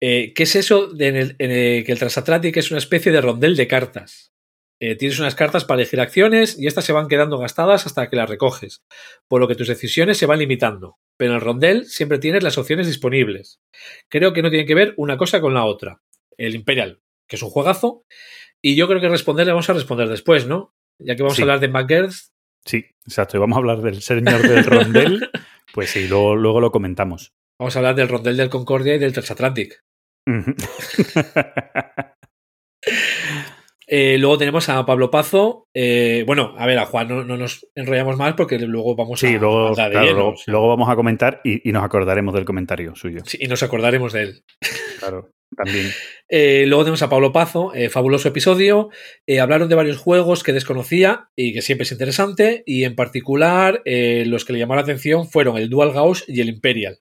Eh, 0.00 0.32
¿Qué 0.34 0.44
es 0.44 0.56
eso 0.56 0.86
de 0.86 1.08
en 1.08 1.16
el- 1.16 1.36
en 1.38 1.50
el- 1.50 1.84
que 1.84 1.92
el 1.92 1.98
Transatlantic 1.98 2.56
es 2.56 2.70
una 2.70 2.78
especie 2.78 3.12
de 3.12 3.20
rondel 3.20 3.56
de 3.56 3.66
cartas? 3.68 4.32
Eh, 4.80 4.94
tienes 4.94 5.18
unas 5.18 5.34
cartas 5.34 5.64
para 5.64 5.80
elegir 5.82 6.00
acciones 6.00 6.56
y 6.58 6.68
estas 6.68 6.84
se 6.84 6.92
van 6.92 7.08
quedando 7.08 7.36
gastadas 7.38 7.84
hasta 7.86 8.08
que 8.08 8.14
las 8.16 8.30
recoges, 8.30 8.82
por 9.26 9.40
lo 9.40 9.48
que 9.48 9.56
tus 9.56 9.66
decisiones 9.66 10.16
se 10.18 10.26
van 10.26 10.38
limitando. 10.38 10.96
Pero 11.16 11.32
en 11.32 11.36
el 11.36 11.40
rondel 11.42 11.86
siempre 11.86 12.18
tienes 12.18 12.44
las 12.44 12.58
opciones 12.58 12.86
disponibles. 12.86 13.58
Creo 14.08 14.32
que 14.32 14.40
no 14.42 14.50
tiene 14.50 14.66
que 14.66 14.76
ver 14.76 14.94
una 14.96 15.16
cosa 15.18 15.40
con 15.40 15.52
la 15.52 15.64
otra. 15.64 16.00
El 16.36 16.54
Imperial, 16.54 17.00
que 17.28 17.34
es 17.36 17.42
un 17.42 17.50
juegazo, 17.50 18.04
y 18.62 18.76
yo 18.76 18.86
creo 18.86 19.00
que 19.00 19.08
responder 19.08 19.46
le 19.46 19.52
vamos 19.52 19.68
a 19.68 19.72
responder 19.72 20.08
después, 20.08 20.46
¿no? 20.46 20.72
Ya 21.00 21.16
que 21.16 21.22
vamos 21.24 21.34
Sí. 21.36 21.42
a 21.42 21.44
hablar 21.44 21.60
de 21.60 21.68
McGirth, 21.68 22.14
Sí, 22.64 22.84
exacto. 23.06 23.36
Y 23.36 23.40
vamos 23.40 23.56
a 23.56 23.60
hablar 23.60 23.80
del 23.80 24.02
señor 24.02 24.42
del 24.42 24.64
rondel. 24.64 25.30
Pues 25.72 25.90
sí, 25.90 26.08
luego, 26.08 26.34
luego 26.36 26.60
lo 26.60 26.70
comentamos. 26.70 27.32
vamos 27.60 27.76
a 27.76 27.78
hablar 27.80 27.94
del 27.94 28.08
rondel 28.08 28.36
del 28.36 28.50
Concordia 28.50 28.94
y 28.94 28.98
del 28.98 29.12
Transatlantic. 29.12 29.80
Eh, 33.90 34.18
luego 34.18 34.36
tenemos 34.36 34.68
a 34.68 34.84
Pablo 34.84 35.10
Pazo. 35.10 35.66
Eh, 35.74 36.22
bueno, 36.26 36.54
a 36.58 36.66
ver, 36.66 36.78
a 36.78 36.84
Juan 36.84 37.08
no, 37.08 37.24
no 37.24 37.38
nos 37.38 37.66
enrollamos 37.74 38.18
más 38.18 38.34
porque 38.34 38.58
luego 38.58 38.94
vamos 38.94 39.18
Sí, 39.18 39.36
a 39.36 39.38
luego, 39.38 39.74
de 39.74 39.88
luego, 39.90 40.28
o 40.32 40.36
sea, 40.36 40.52
luego 40.52 40.68
vamos 40.68 40.90
a 40.90 40.94
comentar 40.94 41.40
y, 41.42 41.66
y 41.66 41.72
nos 41.72 41.82
acordaremos 41.82 42.34
del 42.34 42.44
comentario 42.44 42.94
suyo. 42.94 43.22
sí, 43.24 43.38
y 43.40 43.48
nos 43.48 43.62
acordaremos 43.62 44.12
de 44.12 44.22
él. 44.24 44.44
Claro, 44.98 45.30
también. 45.62 45.90
Eh, 46.28 46.64
luego 46.66 46.84
tenemos 46.84 47.02
a 47.02 47.08
Pablo 47.08 47.32
Pazo, 47.32 47.74
eh, 47.74 47.90
fabuloso 47.90 48.28
episodio. 48.28 48.90
Eh, 49.26 49.40
hablaron 49.40 49.68
de 49.68 49.74
varios 49.74 49.98
juegos 49.98 50.42
que 50.42 50.52
desconocía 50.52 51.30
y 51.36 51.52
que 51.52 51.62
siempre 51.62 51.82
es 51.82 51.92
interesante. 51.92 52.62
Y 52.66 52.84
en 52.84 52.94
particular, 52.94 53.82
los 53.84 54.44
que 54.44 54.52
le 54.52 54.58
llamaron 54.58 54.78
la 54.78 54.92
atención 54.92 55.28
fueron 55.28 55.58
el 55.58 55.68
Dual 55.68 55.92
Gauss 55.92 56.24
y 56.26 56.40
el 56.40 56.48
Imperial. 56.48 57.00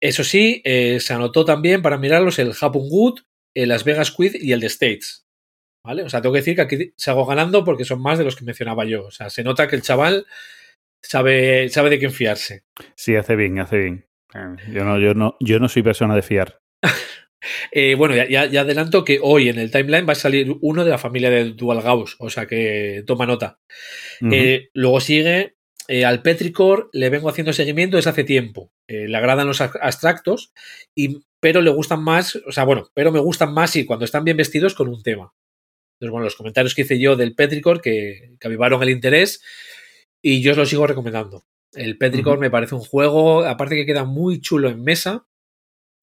Eso 0.00 0.24
sí, 0.24 0.62
se 0.64 1.12
anotó 1.12 1.44
también 1.44 1.82
para 1.82 1.98
mirarlos 1.98 2.38
el 2.38 2.54
Japun 2.54 2.88
Good, 2.88 3.20
el 3.54 3.68
Las 3.68 3.84
Vegas 3.84 4.10
Quid 4.10 4.36
y 4.40 4.52
el 4.52 4.60
de 4.60 4.66
States. 4.66 5.26
¿Vale? 5.84 6.04
O 6.04 6.08
sea, 6.08 6.22
tengo 6.22 6.32
que 6.32 6.40
decir 6.40 6.54
que 6.54 6.62
aquí 6.62 6.94
se 6.96 7.10
hago 7.10 7.26
ganando 7.26 7.64
porque 7.64 7.84
son 7.84 8.00
más 8.00 8.16
de 8.16 8.24
los 8.24 8.36
que 8.36 8.44
mencionaba 8.44 8.84
yo. 8.84 9.04
O 9.06 9.10
sea, 9.10 9.30
se 9.30 9.42
nota 9.42 9.66
que 9.66 9.74
el 9.74 9.82
chaval 9.82 10.26
sabe, 11.02 11.68
sabe 11.70 11.90
de 11.90 11.98
quién 11.98 12.12
fiarse. 12.12 12.62
Sí, 12.94 13.16
hace 13.16 13.34
bien, 13.34 13.58
hace 13.58 13.78
bien. 13.78 14.06
Yo 14.72 14.84
no, 14.84 14.98
yo 14.98 15.14
no, 15.14 15.36
yo 15.40 15.58
no 15.58 15.68
soy 15.68 15.82
persona 15.82 16.14
de 16.14 16.22
fiar. 16.22 16.60
Eh, 17.70 17.94
bueno, 17.96 18.14
ya, 18.14 18.42
adelanto 18.60 19.04
que 19.04 19.18
hoy 19.20 19.48
en 19.48 19.58
el 19.58 19.70
timeline 19.70 20.08
va 20.08 20.12
a 20.12 20.16
salir 20.16 20.54
uno 20.60 20.84
de 20.84 20.90
la 20.90 20.98
familia 20.98 21.30
de 21.30 21.52
Dual 21.52 21.82
Gauss. 21.82 22.16
O 22.18 22.30
sea 22.30 22.46
que 22.46 23.02
toma 23.06 23.26
nota. 23.26 23.58
Eh, 24.30 24.68
luego 24.74 25.00
sigue 25.00 25.56
eh, 25.88 26.04
al 26.04 26.22
Petrichor, 26.22 26.88
le 26.92 27.10
vengo 27.10 27.28
haciendo 27.28 27.52
seguimiento 27.52 27.96
desde 27.96 28.10
hace 28.10 28.24
tiempo. 28.24 28.72
Le 28.86 29.16
agradan 29.16 29.46
los 29.46 29.60
ab- 29.60 29.78
abstractos, 29.80 30.52
y, 30.94 31.20
pero 31.40 31.62
le 31.62 31.70
gustan 31.70 32.04
más, 32.04 32.36
o 32.46 32.52
sea, 32.52 32.64
bueno, 32.64 32.90
pero 32.94 33.10
me 33.10 33.18
gustan 33.20 33.52
más 33.54 33.74
y 33.74 33.84
cuando 33.86 34.04
están 34.04 34.22
bien 34.24 34.36
vestidos 34.36 34.74
con 34.74 34.88
un 34.88 35.02
tema. 35.02 35.32
Entonces, 35.94 36.10
bueno, 36.12 36.24
los 36.24 36.36
comentarios 36.36 36.74
que 36.74 36.82
hice 36.82 37.00
yo 37.00 37.16
del 37.16 37.34
Petrichor 37.34 37.80
que, 37.80 38.34
que 38.38 38.46
avivaron 38.46 38.82
el 38.82 38.90
interés 38.90 39.42
y 40.20 40.42
yo 40.42 40.52
os 40.52 40.58
lo 40.58 40.66
sigo 40.66 40.86
recomendando. 40.86 41.44
El 41.72 41.96
Petrichor 41.96 42.34
Ujú. 42.34 42.40
me 42.42 42.50
parece 42.50 42.74
un 42.74 42.82
juego, 42.82 43.44
aparte 43.44 43.76
que 43.76 43.86
queda 43.86 44.04
muy 44.04 44.40
chulo 44.40 44.68
en 44.68 44.82
mesa. 44.82 45.26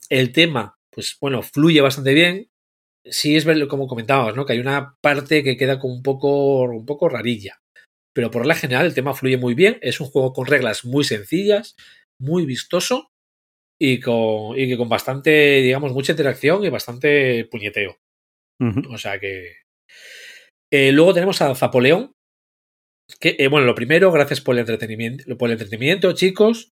El 0.10 0.32
tema, 0.32 0.79
pues 0.92 1.18
bueno, 1.22 1.42
fluye 1.42 1.82
bastante 1.82 2.14
bien. 2.14 2.50
Sí 3.06 3.36
es 3.36 3.46
ver, 3.46 3.68
como 3.68 3.88
comentábamos, 3.88 4.36
¿no? 4.36 4.46
Que 4.46 4.54
hay 4.54 4.60
una 4.60 4.96
parte 5.02 5.44
que 5.44 5.58
queda 5.58 5.80
como 5.80 5.94
un 5.94 6.04
poco, 6.04 6.64
un 6.64 6.86
poco 6.86 7.10
rarilla 7.10 7.60
pero 8.20 8.32
por 8.32 8.46
la 8.46 8.56
general 8.56 8.86
el 8.86 8.94
tema 8.94 9.14
fluye 9.14 9.38
muy 9.38 9.54
bien. 9.54 9.78
Es 9.82 10.02
un 10.02 10.08
juego 10.08 10.34
con 10.34 10.46
reglas 10.46 10.84
muy 10.84 11.06
sencillas, 11.06 11.78
muy 12.20 12.46
vistoso 12.46 13.12
y, 13.80 14.02
con, 14.02 14.60
y 14.60 14.68
que 14.68 14.78
con 14.78 14.90
bastante, 14.90 15.62
digamos, 15.62 15.94
mucha 15.94 16.12
interacción 16.12 16.64
y 16.66 16.70
bastante 16.70 17.46
puñeteo. 17.46 17.98
O 18.90 18.98
sea 18.98 19.20
que. 19.20 19.56
Eh, 20.70 20.92
luego 20.92 21.14
tenemos 21.14 21.42
a 21.42 21.56
Zapoleón. 21.56 22.12
Que, 23.22 23.38
eh, 23.40 23.48
bueno, 23.48 23.66
lo 23.66 23.74
primero, 23.74 24.12
gracias 24.12 24.42
por 24.42 24.56
el 24.56 24.60
entretenimiento, 24.60 25.38
por 25.38 25.48
el 25.48 25.54
entretenimiento 25.54 26.12
chicos. 26.12 26.72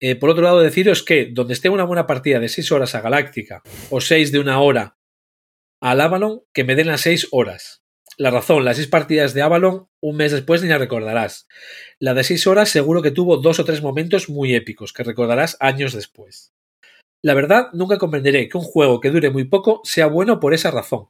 Eh, 0.00 0.14
por 0.14 0.30
otro 0.30 0.44
lado, 0.44 0.60
deciros 0.60 1.02
que 1.02 1.26
donde 1.26 1.54
esté 1.54 1.68
una 1.68 1.84
buena 1.84 2.06
partida 2.06 2.38
de 2.38 2.48
6 2.48 2.72
horas 2.72 2.94
a 2.94 3.00
Galáctica 3.00 3.62
o 3.90 4.00
6 4.00 4.30
de 4.32 4.38
una 4.38 4.60
hora 4.60 4.96
al 5.80 6.00
Avalon, 6.00 6.42
que 6.52 6.64
me 6.64 6.74
den 6.74 6.88
las 6.88 7.02
6 7.02 7.28
horas. 7.30 7.82
La 8.16 8.30
razón, 8.30 8.64
las 8.64 8.76
6 8.76 8.88
partidas 8.88 9.34
de 9.34 9.42
Avalon, 9.42 9.88
un 10.00 10.16
mes 10.16 10.32
después 10.32 10.62
ni 10.62 10.68
la 10.68 10.78
recordarás. 10.78 11.46
La 12.00 12.14
de 12.14 12.24
6 12.24 12.46
horas 12.48 12.68
seguro 12.68 13.02
que 13.02 13.10
tuvo 13.10 13.36
dos 13.36 13.60
o 13.60 13.64
tres 13.64 13.82
momentos 13.82 14.28
muy 14.28 14.54
épicos 14.54 14.92
que 14.92 15.04
recordarás 15.04 15.56
años 15.60 15.92
después. 15.92 16.52
La 17.22 17.34
verdad, 17.34 17.68
nunca 17.72 17.98
comprenderé 17.98 18.48
que 18.48 18.58
un 18.58 18.64
juego 18.64 19.00
que 19.00 19.10
dure 19.10 19.30
muy 19.30 19.44
poco 19.44 19.80
sea 19.84 20.06
bueno 20.06 20.38
por 20.38 20.54
esa 20.54 20.70
razón. 20.70 21.08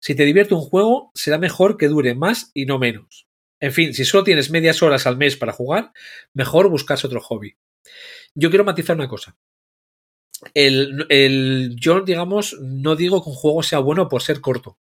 Si 0.00 0.14
te 0.14 0.24
divierte 0.24 0.54
un 0.54 0.62
juego, 0.62 1.10
será 1.14 1.38
mejor 1.38 1.76
que 1.76 1.88
dure 1.88 2.14
más 2.14 2.50
y 2.54 2.66
no 2.66 2.78
menos. 2.78 3.28
En 3.60 3.72
fin, 3.72 3.94
si 3.94 4.04
solo 4.04 4.24
tienes 4.24 4.50
medias 4.50 4.82
horas 4.82 5.06
al 5.06 5.16
mes 5.16 5.36
para 5.36 5.52
jugar, 5.52 5.92
mejor 6.34 6.68
buscarse 6.68 7.06
otro 7.06 7.20
hobby. 7.20 7.56
Yo 8.34 8.50
quiero 8.50 8.64
matizar 8.64 8.96
una 8.96 9.08
cosa. 9.08 9.36
El, 10.54 11.06
el, 11.08 11.76
yo, 11.76 12.00
digamos, 12.00 12.58
no 12.60 12.96
digo 12.96 13.22
que 13.22 13.30
un 13.30 13.36
juego 13.36 13.62
sea 13.62 13.78
bueno 13.78 14.08
por 14.08 14.22
ser 14.22 14.40
corto. 14.40 14.78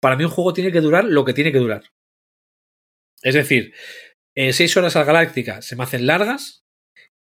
Para 0.00 0.16
mí 0.16 0.24
un 0.24 0.30
juego 0.30 0.52
tiene 0.52 0.72
que 0.72 0.80
durar 0.80 1.04
lo 1.04 1.24
que 1.24 1.34
tiene 1.34 1.52
que 1.52 1.58
durar. 1.58 1.84
Es 3.22 3.34
decir, 3.34 3.74
eh, 4.36 4.52
seis 4.52 4.76
horas 4.76 4.96
al 4.96 5.04
Galáctica 5.04 5.62
se 5.62 5.76
me 5.76 5.84
hacen 5.84 6.06
largas 6.06 6.64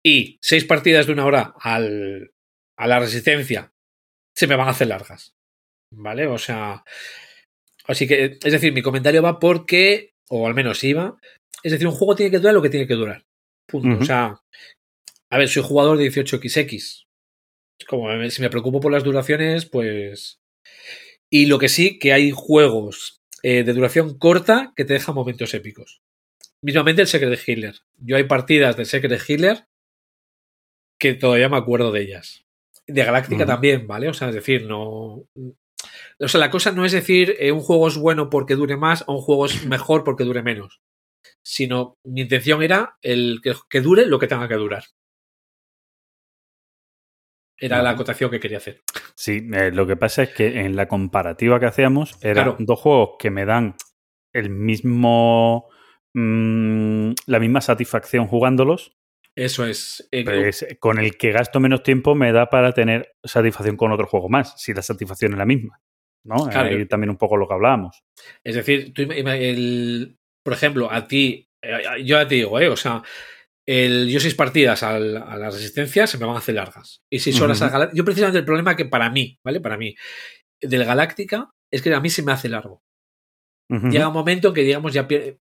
y 0.05 0.39
seis 0.41 0.65
partidas 0.65 1.07
de 1.07 1.13
una 1.13 1.27
hora 1.27 1.55
al, 1.61 2.33
a 2.77 2.87
la 2.87 2.99
Resistencia 2.99 3.73
se 4.37 4.47
me 4.47 4.57
van 4.57 4.69
a 4.69 4.73
hacer 4.73 4.89
largas. 4.89 5.35
¿Vale? 5.93 6.27
O 6.27 6.39
sea, 6.39 6.85
así 7.87 8.07
que, 8.07 8.39
es 8.43 8.53
decir, 8.53 8.73
mi 8.73 8.83
comentario 8.83 9.23
va 9.23 9.39
porque, 9.39 10.15
o 10.29 10.47
al 10.47 10.55
menos 10.55 10.83
iba, 10.85 11.17
es 11.63 11.73
decir, 11.73 11.87
un 11.87 11.95
juego 11.95 12.17
tiene 12.17 12.31
que 12.31 12.39
durar 12.39 12.55
lo 12.55 12.63
que 12.63 12.71
tiene 12.71 12.87
que 12.87 12.95
durar. 12.95 13.25
Punto. 13.69 14.03
O 14.03 14.05
sea, 14.05 14.41
a 15.31 15.39
ver, 15.39 15.49
soy 15.49 15.63
jugador 15.63 15.99
de 15.99 16.11
18XX. 16.11 17.07
Como 17.89 18.31
si 18.31 18.43
me 18.43 18.51
preocupo 18.51 18.81
por 18.81 18.93
las 18.93 19.05
duraciones, 19.05 19.67
pues. 19.67 20.41
Y 21.29 21.47
lo 21.47 21.59
que 21.59 21.69
sí, 21.69 21.99
que 21.99 22.13
hay 22.13 22.31
juegos 22.35 23.23
eh, 23.43 23.65
de 23.65 23.73
duración 23.73 24.19
corta 24.19 24.73
que 24.77 24.85
te 24.85 24.95
dejan 24.95 25.15
momentos 25.15 25.53
épicos. 25.55 26.03
Mismamente 26.63 27.03
el 27.03 27.09
Secret 27.09 27.41
Hitler. 27.47 27.75
Yo 27.99 28.17
hay 28.17 28.25
partidas 28.25 28.77
de 28.77 28.85
Secret 28.85 29.21
Hitler 29.29 29.67
que 30.99 31.15
todavía 31.15 31.49
me 31.49 31.59
acuerdo 31.59 31.93
de 31.93 32.03
ellas. 32.03 32.45
De 32.87 33.05
Galáctica 33.05 33.45
también, 33.45 33.87
¿vale? 33.87 34.09
O 34.09 34.15
sea, 34.15 34.29
es 34.29 34.35
decir, 34.35 34.65
no. 34.67 35.27
O 36.19 36.29
sea, 36.29 36.41
la 36.41 36.51
cosa 36.51 36.73
no 36.73 36.85
es 36.85 36.93
decir 36.93 37.37
eh, 37.39 37.53
un 37.53 37.61
juego 37.61 37.89
es 37.89 37.97
bueno 37.97 38.31
porque 38.31 38.55
dure 38.55 38.77
más 38.77 39.05
o 39.07 39.15
un 39.15 39.21
juego 39.21 39.47
es 39.47 39.67
mejor 39.67 40.05
porque 40.05 40.25
dure 40.25 40.43
menos. 40.43 40.81
Sino 41.43 41.99
mi 42.05 42.23
intención 42.23 42.63
era 42.63 42.97
el 43.03 43.41
que, 43.43 43.55
que 43.69 43.81
dure 43.81 44.07
lo 44.07 44.19
que 44.19 44.29
tenga 44.29 44.49
que 44.49 44.55
durar. 44.55 44.85
Era 47.59 47.83
la 47.83 47.91
acotación 47.91 48.31
que 48.31 48.39
quería 48.41 48.59
hacer. 48.59 48.83
Sí, 49.15 49.49
eh, 49.55 49.71
lo 49.73 49.87
que 49.87 49.97
pasa 49.97 50.23
es 50.25 50.31
que 50.35 50.61
en 50.61 50.77
la 50.77 50.87
comparativa 50.89 51.59
que 51.59 51.67
hacíamos 51.67 52.19
eran 52.23 52.45
Claro. 52.45 52.57
dos 52.59 52.79
juegos 52.81 53.11
que 53.19 53.31
me 53.31 53.45
dan 53.47 53.77
el 54.35 54.51
mismo 54.51 55.69
mm, 56.15 57.13
la 57.27 57.39
misma 57.41 57.61
satisfacción 57.61 58.27
jugándolos, 58.27 58.97
Eso 59.35 59.67
es. 59.67 60.09
eh, 60.13 60.25
pues, 60.25 60.67
con 60.81 60.99
el 60.99 61.17
que 61.19 61.31
gasto 61.33 61.61
menos 61.61 61.83
tiempo 61.83 62.15
me 62.15 62.33
da 62.33 62.49
para 62.49 62.73
tener 62.73 63.13
satisfacción 63.25 63.77
con 63.77 63.93
otro 63.93 64.07
juego 64.07 64.29
más, 64.29 64.61
si 64.61 64.73
la 64.75 64.83
satisfacción 64.83 65.33
es 65.33 65.39
la 65.39 65.47
misma. 65.47 65.81
¿no? 66.25 66.49
Claro. 66.49 66.87
También 66.89 67.11
un 67.11 67.17
poco 67.19 67.37
lo 67.37 67.47
que 67.47 67.55
hablábamos. 67.55 68.03
Es 68.43 68.57
decir, 68.57 68.93
tú, 68.93 69.03
el, 69.03 70.19
por 70.43 70.53
ejemplo, 70.55 70.91
a 70.91 71.07
ti, 71.07 71.49
eh, 71.63 71.79
yo 72.05 72.17
ya 72.19 72.27
te 72.27 72.35
digo, 72.37 72.59
eh, 72.59 72.69
o 72.69 72.77
sea, 72.77 73.03
el, 73.69 74.09
yo 74.09 74.21
seis 74.21 74.35
partidas 74.35 74.83
al- 74.83 75.17
a 75.17 75.37
la 75.37 75.51
resistencia 75.51 76.07
se 76.07 76.19
me 76.19 76.27
van 76.27 76.37
a 76.37 76.39
hacer 76.39 76.55
largas. 76.55 77.03
Y 77.11 77.19
seis 77.19 77.41
horas 77.41 77.61
al 77.63 77.71
Galáctica. 77.71 77.97
Yo 77.97 78.05
precisamente 78.05 78.39
el 78.39 78.45
problema 78.45 78.77
que 78.77 78.85
para 78.85 79.11
mí, 79.11 79.39
¿vale? 79.45 79.61
Para 79.61 79.77
mí, 79.77 79.95
del 80.61 80.85
Galáctica, 80.85 81.51
es 81.73 81.83
que 81.83 81.93
a 81.93 82.01
mí 82.01 82.09
se 82.11 82.23
me 82.23 82.33
hace 82.33 82.49
largo. 82.49 82.83
Llega 83.69 84.07
un 84.09 84.15
momento 84.15 84.53
que, 84.53 84.63
digamos, 84.63 84.93
ya 84.95 85.09
pier- 85.09 85.39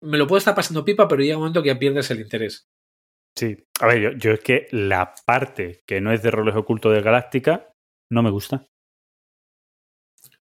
me 0.00 0.18
lo 0.18 0.26
puedo 0.26 0.38
estar 0.38 0.54
pasando 0.54 0.84
pipa, 0.84 1.06
pero 1.06 1.22
llega 1.22 1.36
un 1.36 1.42
momento 1.42 1.62
que 1.62 1.68
ya 1.68 1.78
pierdes 1.78 2.10
el 2.10 2.20
interés. 2.20 2.66
Sí. 3.36 3.56
A 3.80 3.86
ver, 3.86 4.00
yo, 4.00 4.10
yo 4.12 4.32
es 4.32 4.40
que 4.40 4.66
la 4.72 5.14
parte 5.24 5.82
que 5.86 6.00
no 6.00 6.12
es 6.12 6.22
de 6.22 6.32
roles 6.32 6.56
ocultos 6.56 6.92
de 6.92 7.02
Galáctica 7.02 7.72
no 8.10 8.22
me 8.24 8.30
gusta. 8.30 8.66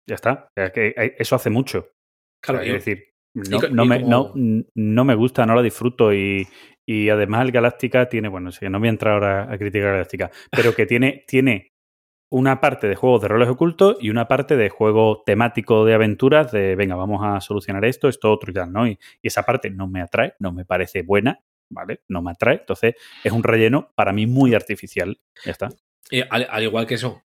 Ya 0.10 0.15
está. 0.15 0.50
Que 0.74 0.94
eso 1.17 1.36
hace 1.36 1.50
mucho. 1.50 1.91
Claro, 2.44 2.62
es 2.62 2.67
yo- 2.67 2.74
decir, 2.74 3.13
no, 3.34 3.60
no 3.70 3.86
me, 3.86 4.00
no, 4.00 4.34
no 4.76 5.06
me 5.06 5.15
gusta, 5.15 5.46
no 5.46 5.56
la 5.56 5.62
disfruto 5.62 6.13
y, 6.13 6.46
y 6.86 7.10
además 7.10 7.46
el 7.46 7.52
Galáctica 7.52 8.10
tiene, 8.10 8.28
bueno, 8.28 8.52
sí, 8.52 8.67
no 8.70 8.80
voy 8.80 8.88
a 8.88 8.91
entrar 8.91 9.13
ahora 9.13 9.52
a 9.52 9.58
criticar 9.58 9.91
Galáctica, 9.94 10.32
pero 10.52 10.74
que 10.74 10.86
tiene, 10.86 11.24
tiene 11.28 11.72
una 12.32 12.62
parte 12.62 12.88
de 12.88 12.96
juegos 12.96 13.22
de 13.22 13.28
roles 13.28 13.50
ocultos 13.50 13.98
y 14.00 14.10
una 14.10 14.28
parte 14.28 14.56
de 14.56 14.70
juego 14.70 15.22
temático 15.26 15.84
de 15.86 15.94
aventuras 15.94 16.52
de, 16.52 16.76
venga, 16.76 16.96
vamos 16.96 17.22
a 17.24 17.41
solucionar 17.41 17.84
esto, 17.84 18.08
esto, 18.08 18.32
otro 18.32 18.52
y 18.52 18.54
tal, 18.54 18.72
¿no? 18.72 18.88
Y, 18.88 18.98
esa 19.22 19.44
parte 19.44 19.70
no 19.70 19.88
me 19.88 20.02
atrae, 20.02 20.36
no 20.39 20.54
me 20.54 20.63
parece 20.63 21.02
buena, 21.02 21.44
¿vale? 21.70 22.02
No 22.08 22.22
me 22.22 22.32
atrae. 22.32 22.60
Entonces, 22.60 22.96
es 23.24 23.32
un 23.34 23.44
relleno 23.44 23.91
para 23.96 24.13
mí 24.13 24.28
muy 24.28 24.54
artificial. 24.56 25.20
Ya 25.44 25.52
está. 25.52 25.70
Y 26.10 26.22
al, 26.22 26.48
al 26.50 26.63
igual 26.63 26.88
que 26.88 26.96
eso, 26.96 27.22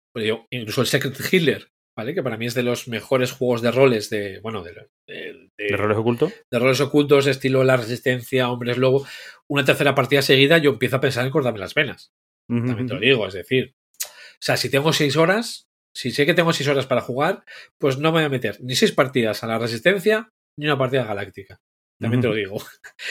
incluso 0.51 0.81
el 0.81 0.87
Secret 0.87 1.15
Hitler, 1.31 1.69
¿vale? 1.97 2.15
Que 2.15 2.23
para 2.23 2.37
mí 2.37 2.47
es 2.47 2.55
de 2.55 2.63
los 2.63 2.89
mejores 2.89 3.33
juegos 3.33 3.63
de 3.63 3.71
roles 3.71 4.11
de, 4.11 4.41
bueno, 4.41 4.63
de, 4.63 4.73
de- 5.07 5.49
de- 5.57 5.67
¿De 5.69 5.77
roles 5.77 5.97
ocultos? 5.99 6.33
de 6.51 6.59
roles 6.59 6.81
ocultos, 6.81 7.27
estilo 7.27 7.63
La 7.65 7.77
Resistencia, 7.77 8.51
Hombres 8.51 8.79
Lobo. 8.79 9.07
Una 9.49 9.65
tercera 9.65 9.95
partida 9.95 10.23
seguida, 10.23 10.59
yo 10.59 10.71
empiezo 10.71 10.97
a 10.97 11.01
pensar 11.01 11.25
en 11.25 11.31
cortarme 11.31 11.59
las 11.61 11.75
venas. 11.75 12.13
También 12.49 12.87
te 12.87 12.95
lo 12.95 13.01
digo, 13.01 13.27
es 13.27 13.35
decir, 13.35 13.75
o 14.05 14.39
sea, 14.41 14.57
si 14.57 14.69
tengo 14.71 14.93
seis 14.93 15.17
horas, 15.17 15.67
si 15.97 16.11
sé 16.11 16.27
que 16.27 16.35
tengo 16.35 16.53
seis 16.53 16.69
horas 16.69 16.87
para 16.87 17.01
jugar, 17.01 17.45
pues 17.79 17.97
no 17.99 18.11
me 18.11 18.19
voy 18.19 18.25
a 18.25 18.29
meter 18.29 18.59
ni 18.61 18.75
seis 18.75 18.93
partidas 18.93 19.43
a 19.43 19.47
la 19.47 19.59
Resistencia 19.59 20.29
ni 20.59 20.67
una 20.67 20.77
partida 20.77 21.05
galáctica. 21.05 21.59
También 22.01 22.21
te 22.21 22.29
lo 22.29 22.35
digo. 22.35 22.57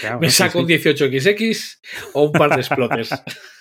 Claro, 0.02 0.20
Me 0.22 0.30
sí, 0.30 0.36
saco 0.38 0.60
un 0.60 0.68
sí. 0.68 0.74
18XX 0.74 1.80
o 2.14 2.24
un 2.24 2.32
par 2.34 2.50
de 2.52 2.58
explotes. 2.62 3.10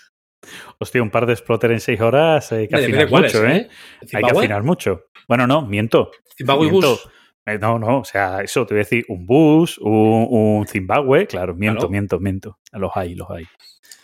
Hostia, 0.78 1.02
un 1.02 1.10
par 1.10 1.26
de 1.26 1.32
exploter 1.34 1.70
en 1.72 1.80
seis 1.80 2.00
horas 2.00 2.50
hay 2.52 2.66
que 2.68 2.76
Depende 2.76 3.02
afinar 3.04 3.22
mucho, 3.22 3.46
¿eh? 3.46 3.56
¿eh? 3.56 3.68
Hay 4.14 4.22
que 4.24 4.30
afinar 4.38 4.62
mucho. 4.62 5.04
Bueno, 5.28 5.46
no, 5.46 5.66
miento. 5.66 6.10
Zimbabue 6.36 6.68
miento. 6.70 6.90
Bus. 6.90 7.08
Eh, 7.46 7.58
no, 7.58 7.78
no, 7.78 7.98
o 8.00 8.04
sea, 8.04 8.40
eso 8.40 8.64
te 8.66 8.74
voy 8.74 8.80
a 8.80 8.84
decir 8.84 9.04
un 9.08 9.26
bus, 9.26 9.78
un, 9.78 10.26
un 10.30 10.66
Zimbabue, 10.66 11.26
claro, 11.26 11.54
miento, 11.54 11.80
Claro. 11.80 11.90
miento, 11.90 12.20
miento. 12.20 12.58
Los 12.72 12.92
hay, 12.94 13.14
los 13.14 13.28
hay. 13.30 13.44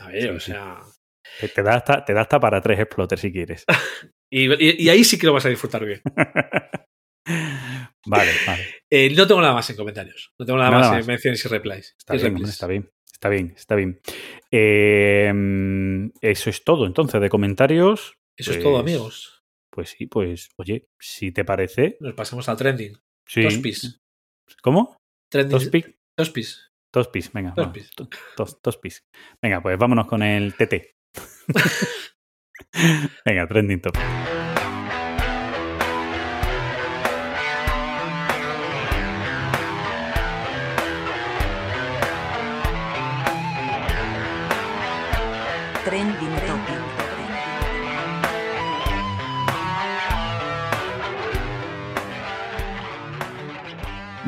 A 0.00 0.08
ver, 0.08 0.22
Sí, 0.22 0.28
o 0.28 0.40
sea. 0.40 0.80
Te, 1.40 1.48
te 1.48 1.62
da 1.62 1.74
hasta, 1.76 2.04
te 2.04 2.12
da 2.14 2.22
hasta 2.22 2.40
para 2.40 2.60
tres 2.60 2.78
exploters 2.80 3.20
si 3.20 3.32
quieres. 3.32 3.64
Y, 4.30 4.44
y- 4.62 4.76
y 4.84 4.88
ahí 4.90 5.04
sí 5.04 5.18
que 5.18 5.26
lo 5.26 5.32
vas 5.32 5.46
a 5.46 5.48
disfrutar 5.48 5.86
bien. 5.86 6.02
vale, 8.06 8.30
vale. 8.46 8.64
Eh, 8.90 9.10
no 9.16 9.26
tengo 9.26 9.40
nada 9.40 9.54
más 9.54 9.68
en 9.70 9.76
comentarios. 9.76 10.32
No 10.38 10.44
tengo 10.46 10.58
nada, 10.58 10.70
Nada 10.70 10.82
más, 10.82 10.90
más. 10.92 11.00
en 11.00 11.06
menciones 11.06 11.44
y 11.44 11.48
replies. 11.48 11.94
Está 11.98 12.12
bien, 12.14 12.24
replies. 12.24 12.36
hombre, 12.40 12.50
está 12.50 12.66
bien. 12.66 12.90
Está 13.18 13.30
bien, 13.30 13.52
está 13.56 13.74
bien. 13.74 14.00
Eh, 14.52 15.32
mm, 15.34 16.10
eso 16.20 16.50
es 16.50 16.62
todo. 16.62 16.86
Entonces, 16.86 17.20
de 17.20 17.28
comentarios. 17.28 18.14
Eso 18.36 18.52
es 18.52 18.58
pues- 18.58 18.62
todo, 18.64 18.78
amigos. 18.78 19.42
Pues 19.70 19.90
sí, 19.90 20.06
pues, 20.06 20.50
oye, 20.56 20.86
si 21.00 21.32
te 21.32 21.44
parece. 21.44 21.96
Nos 22.00 22.14
pasamos 22.14 22.48
al 22.48 22.56
trending. 22.56 22.96
Sí. 23.26 23.42
Dos 23.42 23.58
pis. 23.58 24.00
¿Cómo? 24.62 24.96
Trending. 25.30 25.50
Dos 25.52 25.68
pic. 25.68 25.96
Dos 26.16 26.30
pis. 26.30 26.70
Dos 26.92 27.08
pis, 27.08 27.32
venga. 27.32 27.52
Dos 27.56 27.66
va. 27.68 27.72
pis. 27.72 27.90
Do- 27.96 28.08
Dos, 28.36 28.60
dos 28.62 28.76
pis. 28.78 29.02
Venga, 29.42 29.60
pues 29.60 29.76
vámonos 29.78 30.06
con 30.06 30.22
el 30.22 30.54
TT. 30.54 30.94
venga, 33.24 33.46
trending 33.46 33.80
top. 33.80 33.96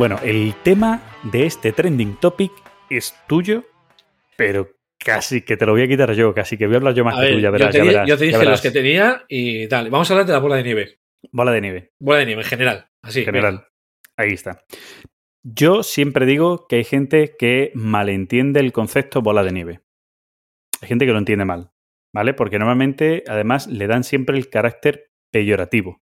Bueno, 0.01 0.19
el 0.25 0.55
tema 0.63 1.03
de 1.25 1.45
este 1.45 1.73
trending 1.73 2.17
topic 2.21 2.51
es 2.89 3.15
tuyo, 3.29 3.67
pero 4.35 4.71
casi 4.99 5.43
que 5.43 5.59
te 5.59 5.67
lo 5.67 5.73
voy 5.73 5.83
a 5.83 5.89
quitar 5.89 6.11
yo, 6.15 6.33
casi 6.33 6.57
que 6.57 6.65
voy 6.65 6.77
a 6.77 6.79
hablar 6.79 6.95
yo 6.95 7.05
más 7.05 7.19
A 7.19 7.21
que 7.21 7.27
ver, 7.27 7.35
tú, 7.35 7.41
ya 7.41 7.49
yo, 7.49 7.53
verás. 7.53 7.71
te 7.71 7.77
ya 7.77 7.85
verás, 7.85 8.09
yo 8.09 8.17
te 8.17 8.25
dije 8.25 8.39
verás. 8.39 8.51
los 8.53 8.61
que 8.63 8.71
tenía 8.71 9.25
y 9.29 9.69
tal. 9.69 9.91
Vamos 9.91 10.11
a 10.11 10.15
hablar 10.15 10.27
de 10.27 10.33
la 10.33 10.39
bola 10.39 10.57
de 10.57 10.63
nieve. 10.63 11.01
Bola 11.31 11.53
de 11.53 11.61
nieve. 11.61 11.93
Bola 12.01 12.21
de 12.21 12.25
nieve 12.25 12.41
en 12.41 12.49
general. 12.49 12.89
Así. 13.03 13.19
en 13.19 13.25
general. 13.27 13.69
Ahí 14.17 14.31
está. 14.31 14.65
Yo 15.43 15.83
siempre 15.83 16.25
digo 16.25 16.67
que 16.67 16.77
hay 16.77 16.85
gente 16.85 17.37
que 17.39 17.71
malentiende 17.75 18.61
el 18.61 18.73
concepto 18.73 19.21
bola 19.21 19.45
de 19.45 19.53
nieve. 19.53 19.81
Hay 20.81 20.89
gente 20.89 21.05
que 21.05 21.13
lo 21.13 21.19
entiende 21.19 21.45
mal, 21.45 21.73
¿vale? 22.15 22.33
Porque 22.33 22.59
normalmente, 22.59 23.23
además, 23.29 23.67
le 23.67 23.87
dan 23.87 24.03
siempre 24.03 24.39
el 24.39 24.49
carácter 24.49 25.11
peyorativo. 25.31 26.01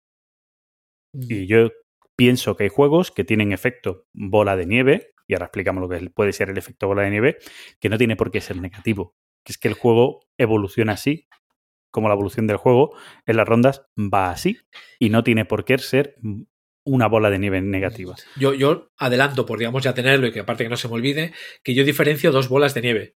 venga. 1.15 1.35
Y 1.35 1.47
yo 1.47 1.71
pienso 2.16 2.57
que 2.57 2.64
hay 2.64 2.70
juegos 2.70 3.11
que 3.11 3.24
tienen 3.24 3.52
efecto 3.52 4.07
bola 4.12 4.57
de 4.57 4.66
nieve, 4.66 5.12
y 5.29 5.35
ahora 5.35 5.46
explicamos 5.46 5.81
lo 5.81 5.88
que 5.88 6.11
puede 6.11 6.33
ser 6.33 6.50
el 6.50 6.59
efecto 6.59 6.87
bola 6.87 7.02
de 7.02 7.11
nieve, 7.11 7.38
que 7.81 7.88
no 7.88 7.98
tiene 7.98 8.16
por 8.16 8.31
qué 8.31 8.40
ser 8.40 8.61
negativo. 8.61 9.14
Que 9.44 9.52
es 9.52 9.59
que 9.59 9.68
el 9.68 9.74
juego 9.74 10.26
evoluciona 10.38 10.92
así, 10.92 11.29
como 11.90 12.09
la 12.09 12.14
evolución 12.14 12.46
del 12.46 12.57
juego 12.57 12.96
en 13.26 13.37
las 13.37 13.46
rondas 13.46 13.87
va 13.96 14.31
así, 14.31 14.59
y 14.98 15.11
no 15.11 15.22
tiene 15.22 15.44
por 15.44 15.64
qué 15.64 15.79
ser 15.79 16.16
una 16.85 17.09
bola 17.09 17.31
de 17.31 17.38
nieve 17.38 17.61
negativa. 17.61 18.14
Yo, 18.37 18.55
yo 18.55 18.92
adelanto, 18.96 19.44
por 19.44 19.59
digamos 19.59 19.83
ya 19.83 19.94
tenerlo 19.94 20.26
y 20.26 20.33
que 20.33 20.40
aparte 20.40 20.64
que 20.64 20.70
no 20.70 20.76
se 20.76 20.88
me 20.88 20.94
olvide, 20.94 21.33
que 21.62 21.74
yo 21.74 21.85
diferencio 21.85 22.31
dos 22.33 22.48
bolas 22.48 22.74
de 22.74 22.83
nieve. 22.83 23.16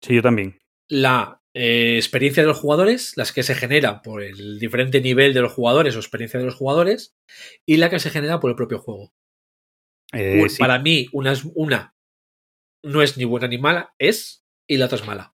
Sí, 0.00 0.14
yo 0.14 0.22
también. 0.22 0.58
La 0.88 1.39
eh, 1.54 1.96
experiencia 1.96 2.42
de 2.42 2.48
los 2.48 2.58
jugadores, 2.58 3.16
las 3.16 3.32
que 3.32 3.42
se 3.42 3.54
genera 3.54 4.02
por 4.02 4.22
el 4.22 4.58
diferente 4.58 5.00
nivel 5.00 5.34
de 5.34 5.40
los 5.40 5.52
jugadores 5.52 5.96
o 5.96 5.98
experiencia 5.98 6.38
de 6.38 6.46
los 6.46 6.54
jugadores, 6.54 7.12
y 7.68 7.76
la 7.78 7.90
que 7.90 7.98
se 7.98 8.10
genera 8.10 8.40
por 8.40 8.50
el 8.50 8.56
propio 8.56 8.78
juego. 8.78 9.10
Eh, 10.12 10.48
sí. 10.48 10.58
Para 10.58 10.78
mí, 10.78 11.06
una, 11.12 11.32
es- 11.32 11.44
una 11.54 11.92
no 12.84 13.02
es 13.02 13.16
ni 13.16 13.24
buena 13.24 13.46
ni 13.48 13.58
mala, 13.58 13.92
es, 13.98 14.42
y 14.68 14.76
la 14.78 14.86
otra 14.86 14.98
es 14.98 15.06
mala. 15.06 15.32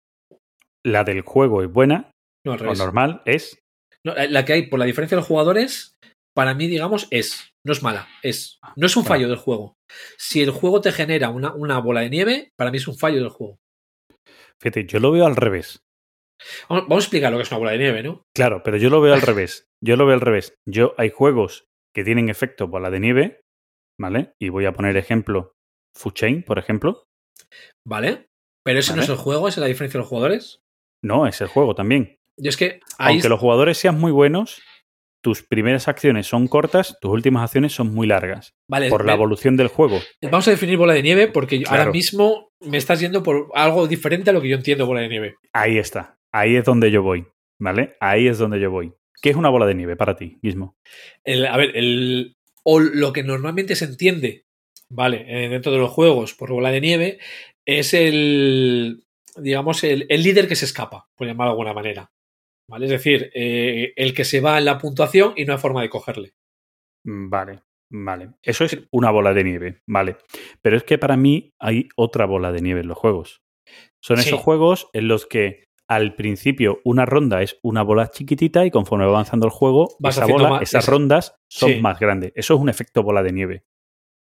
La 0.84 1.04
del 1.04 1.20
juego 1.22 1.62
es 1.62 1.70
buena, 1.70 2.10
No, 2.44 2.52
al 2.52 2.66
o 2.68 2.74
normal 2.74 3.22
es. 3.26 3.58
No, 4.04 4.14
la- 4.14 4.44
que 4.44 4.52
hay 4.52 4.66
por 4.68 4.78
la 4.78 4.84
diferencia 4.84 5.16
de 5.16 5.20
los 5.20 5.28
jugadores, 5.28 5.94
para 6.34 6.54
mí, 6.54 6.66
digamos, 6.66 7.06
es. 7.10 7.50
No 7.66 7.72
es 7.72 7.82
mala, 7.82 8.08
es. 8.22 8.58
No 8.76 8.86
es 8.86 8.96
un 8.96 9.04
fallo 9.04 9.28
del 9.28 9.38
juego. 9.38 9.74
Si 10.18 10.42
el 10.42 10.50
juego 10.50 10.80
te 10.80 10.92
genera 10.92 11.30
una, 11.30 11.54
una 11.54 11.78
bola 11.78 12.00
de 12.02 12.10
nieve, 12.10 12.50
para 12.58 12.70
mí 12.70 12.76
es 12.76 12.86
un 12.88 12.98
fallo 12.98 13.16
del 13.20 13.30
juego. 13.30 13.58
Fíjate, 14.60 14.84
yo 14.86 14.98
lo 15.00 15.12
veo 15.12 15.24
al 15.26 15.36
revés. 15.36 15.80
Vamos, 16.68 16.90
a 16.90 16.94
explicar 16.98 17.30
lo 17.32 17.38
que 17.38 17.42
es 17.44 17.50
una 17.50 17.58
bola 17.58 17.70
de 17.72 17.78
nieve, 17.78 18.02
¿no? 18.02 18.22
Claro, 18.34 18.62
pero 18.62 18.76
yo 18.76 18.90
lo 18.90 19.00
veo 19.00 19.14
al 19.14 19.22
revés. 19.22 19.66
Yo 19.82 19.96
lo 19.96 20.06
veo 20.06 20.14
al 20.14 20.20
revés. 20.20 20.54
Yo 20.68 20.94
hay 20.98 21.10
juegos 21.10 21.66
que 21.94 22.04
tienen 22.04 22.28
efecto 22.28 22.68
bola 22.68 22.90
de 22.90 23.00
nieve, 23.00 23.40
¿vale? 24.00 24.32
Y 24.40 24.48
voy 24.48 24.66
a 24.66 24.72
poner 24.72 24.96
ejemplo 24.96 25.52
Food 25.96 26.14
Chain, 26.14 26.42
por 26.42 26.58
ejemplo. 26.58 27.04
¿Vale? 27.86 28.26
Pero 28.64 28.78
ese 28.78 28.96
no 28.96 29.02
es 29.02 29.08
el 29.08 29.16
juego, 29.16 29.48
esa 29.48 29.60
es 29.60 29.62
la 29.62 29.66
diferencia 29.68 29.98
de 29.98 30.02
los 30.02 30.08
jugadores. 30.08 30.60
No, 31.02 31.26
es 31.26 31.40
el 31.40 31.48
juego 31.48 31.74
también. 31.74 32.16
Y 32.38 32.48
es 32.48 32.56
que 32.56 32.80
ahí 32.98 33.14
Aunque 33.14 33.28
los 33.28 33.38
jugadores 33.38 33.76
sean 33.78 34.00
muy 34.00 34.10
buenos, 34.10 34.62
tus 35.22 35.42
primeras 35.42 35.86
acciones 35.86 36.26
son 36.26 36.48
cortas, 36.48 36.96
tus 37.00 37.10
últimas 37.12 37.44
acciones 37.44 37.72
son 37.72 37.94
muy 37.94 38.06
largas. 38.06 38.54
vale, 38.68 38.88
Por 38.88 39.04
la 39.04 39.12
evolución 39.12 39.56
del 39.56 39.68
juego. 39.68 40.00
vamos 40.22 40.48
a 40.48 40.50
definir 40.50 40.78
bola 40.78 40.94
de 40.94 41.02
nieve 41.02 41.28
porque 41.28 41.58
yo- 41.58 41.68
ahora 41.70 41.90
mismo 41.90 42.48
me 42.60 42.78
estás 42.78 43.00
yendo 43.00 43.22
por 43.22 43.48
algo 43.54 43.86
diferente 43.86 44.30
a 44.30 44.32
lo 44.32 44.40
que 44.40 44.48
yo 44.48 44.56
entiendo 44.56 44.86
bola 44.86 45.02
de 45.02 45.08
nieve. 45.08 45.36
Ahí 45.52 45.76
está. 45.78 46.16
Ahí 46.34 46.56
es 46.56 46.64
donde 46.64 46.90
yo 46.90 47.02
voy. 47.02 47.26
¿Vale? 47.60 47.96
Ahí 48.00 48.26
es 48.26 48.38
donde 48.38 48.58
yo 48.60 48.70
voy. 48.70 48.92
¿Qué 49.22 49.30
es 49.30 49.36
una 49.36 49.48
bola 49.48 49.64
de 49.66 49.74
nieve 49.76 49.94
para 49.96 50.16
ti, 50.16 50.38
Guismo? 50.42 50.76
El- 51.24 51.46
a 51.46 51.56
ver, 51.56 51.76
el, 51.76 52.36
o 52.64 52.80
lo 52.80 53.12
que 53.12 53.22
normalmente 53.22 53.76
se 53.76 53.84
entiende, 53.84 54.44
¿vale? 54.90 55.24
eh, 55.28 55.48
dentro 55.48 55.70
de 55.72 55.78
los 55.78 55.90
juegos 55.90 56.34
por 56.34 56.50
bola 56.50 56.70
de 56.72 56.80
nieve, 56.80 57.18
es 57.64 57.94
el, 57.94 59.04
digamos, 59.36 59.84
el, 59.84 60.06
el 60.08 60.22
líder 60.22 60.48
que 60.48 60.56
se 60.56 60.64
escapa, 60.64 61.08
por 61.14 61.26
llamarlo 61.26 61.50
de 61.50 61.52
alguna 61.52 61.72
manera. 61.74 62.10
¿Vale? 62.68 62.86
Es 62.86 62.90
decir, 62.90 63.30
eh, 63.34 63.92
el 63.96 64.14
que 64.14 64.24
se 64.24 64.40
va 64.40 64.58
en 64.58 64.64
la 64.64 64.78
puntuación 64.78 65.34
y 65.36 65.44
no 65.44 65.52
hay 65.52 65.58
forma 65.58 65.82
de 65.82 65.90
cogerle. 65.90 66.32
Mm, 67.06 67.28
Vale, 67.30 67.62
vale. 67.92 68.30
Eso 68.42 68.64
es 68.64 68.78
una 68.90 69.10
bola 69.10 69.32
de 69.32 69.44
nieve, 69.44 69.80
vale. 69.86 70.16
Pero 70.60 70.76
es 70.76 70.82
que 70.82 70.98
para 70.98 71.16
mí 71.16 71.52
hay 71.60 71.88
otra 71.96 72.24
bola 72.26 72.50
de 72.52 72.62
nieve 72.62 72.80
en 72.80 72.88
los 72.88 72.98
juegos. 72.98 73.42
Son 74.02 74.16
Sí. 74.16 74.28
esos 74.28 74.40
juegos 74.40 74.88
en 74.92 75.08
los 75.08 75.24
que 75.26 75.64
al 75.88 76.14
principio 76.14 76.80
una 76.84 77.04
ronda 77.06 77.42
es 77.42 77.58
una 77.62 77.82
bola 77.82 78.08
chiquitita 78.10 78.64
y 78.64 78.70
conforme 78.70 79.04
va 79.04 79.10
avanzando 79.12 79.46
el 79.46 79.52
juego, 79.52 79.88
Vas 79.98 80.16
esa 80.16 80.26
bola, 80.26 80.48
más- 80.48 80.62
esas 80.62 80.84
esa- 80.84 80.92
rondas 80.92 81.34
son 81.48 81.70
Sí. 81.72 81.80
más 81.80 81.98
grandes. 82.00 82.32
Eso 82.34 82.54
es 82.54 82.60
un 82.60 82.68
efecto 82.68 83.02
bola 83.02 83.22
de 83.22 83.32
nieve. 83.32 83.64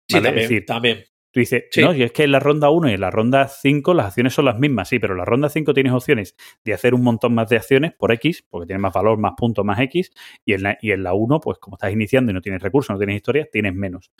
Sí, 0.07 0.15
también, 0.15 0.37
es 0.37 0.41
decir, 0.49 0.65
también. 0.65 1.03
Tú 1.29 1.41
dices, 1.41 1.65
Sí. 1.71 1.81
no, 1.81 1.93
y 1.93 2.01
es 2.03 2.11
que 2.13 2.23
en 2.23 2.31
la 2.31 2.39
ronda 2.39 2.69
1 2.69 2.89
y 2.89 2.93
en 2.93 3.01
la 3.01 3.11
ronda 3.11 3.47
5 3.47 3.93
las 3.93 4.07
acciones 4.07 4.33
son 4.33 4.45
las 4.45 4.57
mismas, 4.57 4.87
sí, 4.89 4.97
pero 4.97 5.13
en 5.13 5.19
la 5.19 5.25
ronda 5.25 5.49
5 5.49 5.73
tienes 5.73 5.91
opciones 5.93 6.35
de 6.63 6.73
hacer 6.73 6.93
un 6.93 7.03
montón 7.03 7.35
más 7.35 7.49
de 7.49 7.57
acciones 7.57 7.93
por 7.93 8.11
X, 8.13 8.45
porque 8.49 8.65
tiene 8.67 8.79
más 8.79 8.93
valor, 8.93 9.17
más 9.19 9.33
puntos, 9.37 9.63
más 9.65 9.79
X, 9.81 10.11
y 10.45 10.53
en 10.53 10.63
la, 10.63 10.77
y 10.81 10.91
en 10.91 11.03
la 11.03 11.13
1, 11.13 11.39
pues 11.41 11.57
como 11.59 11.75
estás 11.75 11.91
iniciando 11.91 12.31
y 12.31 12.33
no 12.33 12.41
tienes 12.41 12.61
recursos, 12.61 12.91
no 12.93 12.97
tienes 12.97 13.17
historias, 13.17 13.49
tienes 13.51 13.75
menos. 13.75 14.11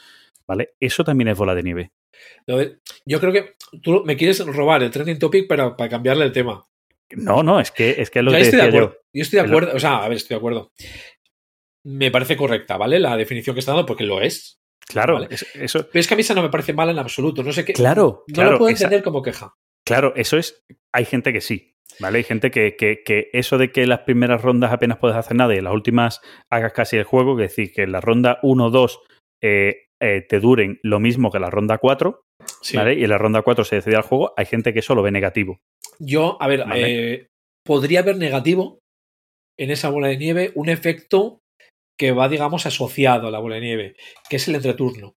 ¿Vale? 0.46 0.76
Eso 0.80 1.04
también 1.04 1.30
es 1.30 1.38
bola 1.38 1.56
de 1.56 1.64
nieve. 1.64 1.92
Yo 3.06 3.20
creo 3.20 3.32
que 3.34 3.56
tú 3.82 4.04
me 4.06 4.16
quieres 4.16 4.46
robar 4.46 4.84
el 4.84 4.92
trending 4.92 5.20
topic 5.20 5.48
para, 5.48 5.76
para 5.76 5.90
cambiarle 5.90 6.26
el 6.26 6.32
tema. 6.32 6.64
No, 7.16 7.44
no, 7.44 7.60
es 7.60 7.72
que 7.72 7.96
es, 8.02 8.10
que 8.10 8.22
lo 8.22 8.32
Yo 8.32 8.38
que 8.38 8.44
de 8.44 8.52
decía 8.52 8.64
acuerdo. 8.66 8.90
yo. 8.94 9.00
Yo 9.14 9.22
estoy 9.22 9.40
de 9.40 9.46
acuerdo. 9.48 9.76
O 9.76 9.80
sea, 9.80 10.04
a 10.04 10.08
ver, 10.10 10.18
estoy 10.18 10.36
de 10.36 10.40
acuerdo. 10.40 10.72
Me 11.86 12.12
parece 12.12 12.36
correcta, 12.36 12.78
¿vale? 12.78 13.00
La 13.00 13.16
definición 13.16 13.54
que 13.56 13.62
está 13.62 13.72
dando, 13.72 13.86
porque 13.86 14.04
lo 14.04 14.22
es. 14.22 14.60
Claro, 14.88 15.16
Vale. 15.16 15.28
es- 15.32 15.46
eso, 15.56 15.88
Pero 15.92 16.00
es 16.00 16.08
que 16.08 16.14
a 16.14 16.18
mí 16.18 16.22
esa 16.22 16.34
no 16.34 16.42
me 16.44 16.50
parece 16.50 16.74
mala 16.74 16.92
en 16.92 17.00
absoluto. 17.00 17.44
No 17.44 17.52
sé 17.52 17.66
qué. 17.66 17.74
claro, 17.74 18.24
No 18.28 18.34
claro, 18.34 18.52
lo 18.54 18.58
puedo 18.58 18.70
esa- 18.74 18.86
entender 18.86 19.04
como 19.04 19.22
queja. 19.22 19.54
claro, 19.86 20.14
eso 20.16 20.38
es, 20.38 20.66
hay 20.94 21.06
gente 21.06 21.34
que 21.34 21.42
sí, 21.42 21.76
¿vale? 22.00 22.20
Hay 22.20 22.24
gente 22.24 22.52
que, 22.52 22.76
que, 22.78 23.04
que 23.06 23.30
eso 23.34 23.58
de 23.58 23.72
que 23.72 23.86
las 23.86 24.00
primeras 24.02 24.42
rondas 24.42 24.72
apenas 24.72 24.98
puedes 24.98 25.18
hacer 25.18 25.36
nada 25.36 25.54
y 25.56 25.58
en 25.58 25.66
las 25.66 25.74
últimas 25.74 26.22
hagas 26.50 26.72
casi 26.74 26.96
el 26.98 27.04
juego, 27.04 27.36
que 27.36 27.44
decir, 27.44 27.74
que 27.74 27.84
en 27.84 27.92
la 27.92 28.02
ronda 28.02 28.40
1 28.44 28.70
2 28.70 29.00
eh, 29.42 29.88
eh, 30.00 30.26
te 30.28 30.40
duren 30.40 30.80
lo 30.84 31.00
mismo 31.02 31.32
que 31.32 31.40
la 31.40 31.50
ronda 31.50 31.78
4, 31.80 32.26
Sí. 32.62 32.78
¿vale? 32.78 32.96
Y 32.96 33.04
en 33.04 33.10
la 33.10 33.18
ronda 33.18 33.42
4 33.42 33.64
se 33.64 33.76
decide 33.78 33.96
el 33.96 34.02
juego, 34.02 34.34
hay 34.38 34.46
gente 34.46 34.74
que 34.74 34.80
eso 34.80 34.96
lo 34.96 35.04
ve 35.04 35.12
negativo. 35.12 35.60
Yo, 36.00 36.42
a 36.42 36.48
ver, 36.48 36.66
Vale. 36.66 37.14
eh, 37.14 37.28
podría 37.64 38.00
haber 38.00 38.18
negativo 38.18 38.80
en 39.58 39.72
esa 39.72 39.90
bola 39.90 40.08
de 40.08 40.18
nieve 40.18 40.52
un 40.56 40.70
efecto 40.70 41.42
que 41.98 42.12
va, 42.12 42.30
digamos, 42.30 42.66
asociado 42.66 43.28
a 43.28 43.32
la 43.32 43.40
bola 43.40 43.56
de 43.56 43.62
nieve, 43.62 43.96
que 44.30 44.36
es 44.36 44.48
el 44.48 44.56
entreturno. 44.56 45.16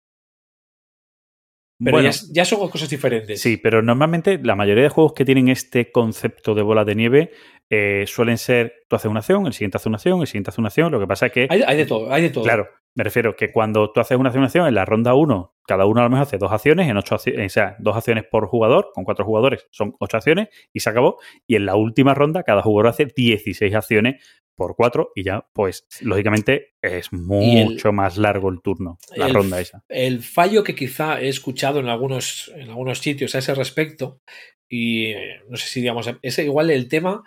Pero 1.82 1.96
bueno, 1.96 2.10
ya, 2.10 2.20
ya 2.30 2.44
son 2.44 2.68
cosas 2.68 2.90
diferentes. 2.90 3.40
sí, 3.40 3.56
pero 3.56 3.80
normalmente 3.80 4.38
la 4.42 4.54
mayoría 4.54 4.82
de 4.84 4.90
juegos 4.90 5.14
que 5.14 5.24
tienen 5.24 5.48
este 5.48 5.90
concepto 5.90 6.54
de 6.54 6.60
bola 6.60 6.84
de 6.84 6.94
nieve 6.94 7.32
eh, 7.70 8.04
suelen 8.06 8.36
ser, 8.36 8.84
tú 8.86 8.96
haces 8.96 9.10
una 9.10 9.20
acción, 9.20 9.46
el 9.46 9.54
siguiente 9.54 9.78
hace 9.78 9.88
una 9.88 9.96
acción, 9.96 10.20
el 10.20 10.26
siguiente 10.26 10.50
hace 10.50 10.60
una 10.60 10.68
acción, 10.68 10.92
lo 10.92 11.00
que 11.00 11.06
pasa 11.06 11.26
es 11.26 11.32
que... 11.32 11.46
Hay, 11.48 11.62
hay 11.66 11.76
de 11.78 11.86
todo, 11.86 12.12
hay 12.12 12.22
de 12.22 12.30
todo. 12.30 12.44
Claro, 12.44 12.68
me 12.94 13.04
refiero 13.04 13.36
que 13.36 13.52
cuando 13.52 13.92
tú 13.92 14.00
haces 14.00 14.18
una 14.18 14.30
acción 14.30 14.66
en 14.66 14.74
la 14.74 14.84
ronda 14.84 15.14
1, 15.14 15.54
cada 15.66 15.86
uno 15.86 16.00
a 16.00 16.04
lo 16.04 16.10
mejor 16.10 16.22
hace 16.26 16.38
dos 16.38 16.50
acciones, 16.52 16.88
en 16.88 16.96
ocho 16.96 17.14
acci- 17.16 17.44
o 17.44 17.48
sea, 17.48 17.76
dos 17.78 17.96
acciones 17.96 18.24
por 18.30 18.46
jugador, 18.48 18.90
con 18.94 19.04
cuatro 19.04 19.24
jugadores 19.24 19.66
son 19.70 19.94
ocho 20.00 20.16
acciones 20.16 20.48
y 20.72 20.80
se 20.80 20.90
acabó. 20.90 21.18
Y 21.46 21.56
en 21.56 21.66
la 21.66 21.76
última 21.76 22.14
ronda, 22.14 22.42
cada 22.42 22.62
jugador 22.62 22.88
hace 22.88 23.06
16 23.06 23.74
acciones 23.74 24.24
por 24.56 24.74
cuatro 24.76 25.12
y 25.14 25.22
ya, 25.22 25.46
pues, 25.54 25.86
lógicamente 26.02 26.74
es 26.82 27.08
el- 27.12 27.18
mucho 27.20 27.92
más 27.92 28.18
largo 28.18 28.50
el 28.50 28.60
turno, 28.60 28.98
la 29.16 29.26
el- 29.28 29.34
ronda 29.34 29.60
esa. 29.60 29.84
El 29.88 30.22
fallo 30.22 30.62
que 30.64 30.74
quizá 30.74 31.20
he 31.20 31.28
escuchado 31.28 31.80
en 31.80 31.88
algunos, 31.88 32.52
en 32.56 32.68
algunos 32.68 32.98
sitios 32.98 33.34
a 33.34 33.38
ese 33.38 33.54
respecto, 33.54 34.20
y 34.68 35.06
eh, 35.12 35.40
no 35.48 35.56
sé 35.56 35.66
si 35.68 35.80
digamos, 35.80 36.10
es 36.22 36.38
igual 36.40 36.70
el 36.70 36.88
tema 36.88 37.22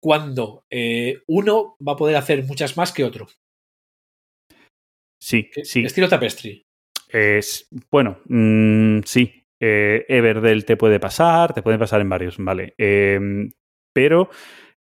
cuando 0.00 0.64
eh, 0.70 1.20
uno 1.26 1.76
va 1.86 1.92
a 1.92 1.96
poder 1.96 2.16
hacer 2.16 2.44
muchas 2.44 2.76
más 2.76 2.92
que 2.92 3.04
otro. 3.04 3.26
Sí, 5.20 5.50
sí. 5.62 5.84
Estilo 5.84 6.08
tapestry. 6.08 6.62
Es, 7.08 7.68
bueno, 7.90 8.20
mm, 8.26 9.00
sí. 9.04 9.42
Eh, 9.58 10.04
Everdell 10.08 10.66
te 10.66 10.76
puede 10.76 11.00
pasar, 11.00 11.54
te 11.54 11.62
puede 11.62 11.78
pasar 11.78 12.00
en 12.02 12.10
varios, 12.10 12.36
¿vale? 12.38 12.74
Eh, 12.76 13.18
pero 13.94 14.28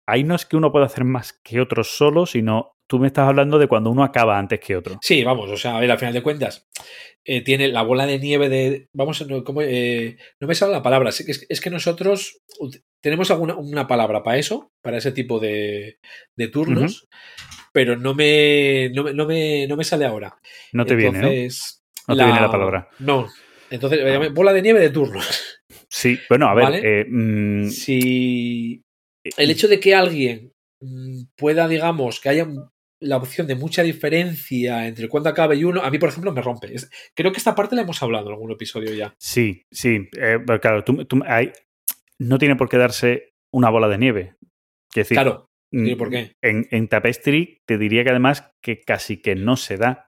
ahí 0.07 0.23
no 0.23 0.35
es 0.35 0.45
que 0.45 0.55
uno 0.55 0.71
pueda 0.71 0.85
hacer 0.85 1.03
más 1.03 1.33
que 1.43 1.59
otro 1.59 1.83
solo, 1.83 2.25
sino 2.25 2.73
tú 2.87 2.99
me 2.99 3.07
estás 3.07 3.27
hablando 3.27 3.59
de 3.59 3.67
cuando 3.67 3.89
uno 3.89 4.03
acaba 4.03 4.37
antes 4.37 4.59
que 4.59 4.75
otro. 4.75 4.99
Sí, 5.01 5.23
vamos, 5.23 5.49
o 5.49 5.57
sea, 5.57 5.77
a 5.77 5.79
ver, 5.79 5.91
al 5.91 5.97
final 5.97 6.13
de 6.13 6.23
cuentas, 6.23 6.67
eh, 7.25 7.41
tiene 7.41 7.67
la 7.67 7.81
bola 7.83 8.05
de 8.05 8.19
nieve 8.19 8.49
de. 8.49 8.87
Vamos, 8.93 9.25
no, 9.27 9.43
¿cómo, 9.43 9.61
eh, 9.61 10.17
no 10.39 10.47
me 10.47 10.55
sale 10.55 10.73
la 10.73 10.83
palabra. 10.83 11.09
Es 11.09 11.25
que, 11.25 11.45
es 11.47 11.61
que 11.61 11.69
nosotros 11.69 12.41
tenemos 13.01 13.31
alguna 13.31 13.55
una 13.55 13.87
palabra 13.87 14.23
para 14.23 14.37
eso, 14.37 14.71
para 14.81 14.97
ese 14.97 15.11
tipo 15.11 15.39
de, 15.39 15.97
de 16.37 16.47
turnos, 16.49 17.07
pero 17.73 17.97
no 17.97 18.13
me, 18.13 18.89
no, 18.93 19.03
me, 19.03 19.13
no, 19.13 19.25
me, 19.25 19.67
no 19.67 19.75
me 19.75 19.83
sale 19.83 20.05
ahora. 20.05 20.37
No 20.71 20.85
te 20.85 20.95
viene, 20.95 21.19
¿no? 21.19 21.27
No 22.07 22.15
te 22.15 22.23
viene 22.23 22.39
la 22.39 22.51
palabra. 22.51 22.87
No. 22.99 23.27
Entonces, 23.69 23.99
eh, 24.01 24.29
bola 24.29 24.53
de 24.53 24.61
nieve 24.61 24.79
de 24.79 24.89
turnos. 24.91 25.59
Sí, 25.89 26.17
bueno, 26.29 26.47
a 26.47 26.53
ver. 26.53 26.63
Vale. 26.63 26.81
eh, 26.83 27.05
mm, 27.09 27.67
Si 27.69 28.83
el 29.37 29.49
hecho 29.51 29.67
de 29.67 29.79
que 29.79 29.95
alguien 29.95 30.53
mm, 30.81 31.23
pueda, 31.35 31.67
digamos, 31.67 32.19
que 32.19 32.29
haya 32.29 32.47
la 32.99 33.17
opción 33.17 33.47
de 33.47 33.55
mucha 33.55 33.83
diferencia 33.83 34.87
entre 34.87 35.09
cuándo 35.09 35.29
acabe 35.29 35.55
y 35.55 35.63
uno, 35.63 35.81
a 35.81 35.89
mí, 35.91 35.97
por 35.97 36.09
ejemplo, 36.09 36.31
me 36.31 36.41
rompe. 36.41 36.73
Es- 36.73 36.89
creo 37.15 37.31
que 37.31 37.37
esta 37.37 37.55
parte 37.55 37.75
la 37.75 37.81
hemos 37.81 38.01
hablado 38.01 38.27
en 38.27 38.33
algún 38.33 38.51
episodio 38.51 38.93
ya. 38.93 39.13
Sí, 39.17 39.65
sí. 39.71 40.07
eh, 40.17 40.39
pero 40.45 40.59
claro, 40.61 40.83
tú, 40.83 41.03
tú- 41.05 41.21
hay- 41.25 41.51
no 42.19 42.37
tiene 42.37 42.55
por 42.55 42.69
qué 42.69 42.77
darse 42.77 43.33
una 43.51 43.69
bola 43.69 43.87
de 43.87 43.97
nieve. 43.97 44.35
Decir, 44.95 45.15
claro, 45.15 45.49
¿y 45.73 45.95
por 45.95 46.09
qué? 46.09 46.33
En, 46.41 46.67
en 46.71 46.87
Tapestry 46.87 47.61
te 47.65 47.77
diría 47.77 48.03
que 48.03 48.11
además 48.11 48.51
que 48.61 48.81
casi 48.81 49.21
que 49.21 49.35
no 49.35 49.57
se 49.57 49.77
da. 49.77 50.07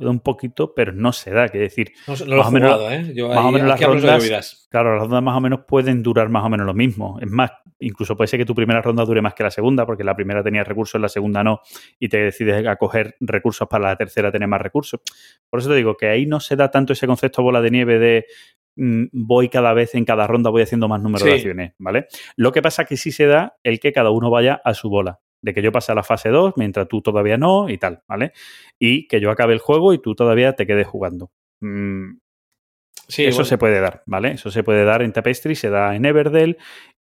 Da 0.00 0.10
un 0.10 0.20
poquito, 0.20 0.74
pero 0.74 0.92
no 0.92 1.12
se 1.12 1.30
da. 1.30 1.48
Quiero 1.48 1.64
decir, 1.64 1.92
No, 2.08 2.14
no 2.26 2.36
más 2.38 2.46
o 2.48 2.50
menos- 2.50 2.72
jugado, 2.74 2.90
¿eh? 2.90 3.12
Yo 3.14 3.28
más 3.28 3.36
o 3.36 3.40
ahí- 3.40 3.52
menos 3.54 3.68
las 3.68 3.80
rondas-. 3.80 4.66
Claro, 4.70 4.92
las 4.94 5.02
rondas 5.02 5.22
más 5.22 5.36
o 5.36 5.40
menos 5.40 5.60
pueden 5.66 6.02
durar 6.02 6.28
más 6.30 6.44
o 6.44 6.48
menos 6.48 6.66
lo 6.66 6.74
mismo. 6.74 7.18
Es 7.20 7.28
más, 7.30 7.50
incluso 7.80 8.16
puede 8.16 8.28
ser 8.28 8.38
que 8.38 8.44
tu 8.46 8.54
primera 8.54 8.80
ronda 8.82 9.04
dure 9.04 9.20
más 9.22 9.34
que 9.34 9.42
la 9.42 9.50
segunda, 9.50 9.84
porque 9.86 10.04
la 10.04 10.14
primera 10.16 10.42
tenía 10.42 10.64
recursos, 10.64 11.00
la 11.00 11.08
segunda 11.08 11.44
no, 11.44 11.60
y 11.98 12.08
te 12.08 12.18
decides 12.18 12.66
a 12.66 12.76
coger 12.76 13.16
recursos 13.20 13.68
para 13.68 13.88
la 13.90 13.96
tercera 13.96 14.32
tener 14.32 14.48
más 14.48 14.60
recursos. 14.62 15.00
Por 15.48 15.60
eso 15.60 15.68
te 15.68 15.76
digo 15.76 15.96
que 15.96 16.08
ahí 16.08 16.26
no 16.26 16.40
se 16.40 16.56
da 16.56 16.70
tanto 16.70 16.92
ese 16.92 17.06
concepto 17.06 17.42
bola 17.42 17.60
de 17.60 17.70
nieve 17.70 17.98
de 17.98 18.26
mm, 18.76 19.06
voy 19.12 19.48
cada 19.48 19.72
vez 19.74 19.94
en 19.94 20.04
cada 20.04 20.26
ronda, 20.26 20.48
voy 20.50 20.62
haciendo 20.62 20.88
más 20.88 21.02
número 21.02 21.24
de 21.24 21.32
acciones, 21.38 21.72
¿vale? 21.78 22.06
Lo 22.36 22.52
que 22.52 22.62
pasa 22.62 22.84
que 22.84 22.96
sí 22.96 23.12
se 23.12 23.26
da 23.26 23.56
el 23.64 23.80
que 23.80 23.92
cada 23.92 24.10
uno 24.10 24.30
vaya 24.30 24.60
a 24.64 24.72
su 24.74 24.88
bola. 24.88 25.18
De 25.42 25.54
que 25.54 25.62
yo 25.62 25.72
pase 25.72 25.92
a 25.92 25.94
la 25.94 26.02
fase 26.02 26.28
2 26.28 26.54
mientras 26.56 26.86
tú 26.88 27.00
todavía 27.02 27.36
no 27.38 27.68
y 27.68 27.78
tal, 27.78 28.02
¿vale? 28.06 28.32
Y 28.78 29.06
que 29.08 29.20
yo 29.20 29.30
acabe 29.30 29.52
el 29.54 29.58
juego 29.58 29.92
y 29.94 29.98
tú 29.98 30.14
todavía 30.14 30.54
te 30.54 30.66
quedes 30.66 30.86
jugando. 30.86 31.30
Mm, 31.60 32.18
Sí, 33.08 33.24
eso 33.24 33.38
bueno, 33.38 33.44
se 33.46 33.58
puede 33.58 33.80
dar, 33.80 34.02
¿vale? 34.06 34.32
Eso 34.32 34.50
se 34.52 34.62
puede 34.62 34.84
dar 34.84 35.02
en 35.02 35.12
Tapestry, 35.12 35.56
se 35.56 35.68
da 35.68 35.96
en 35.96 36.04
Everdell 36.04 36.58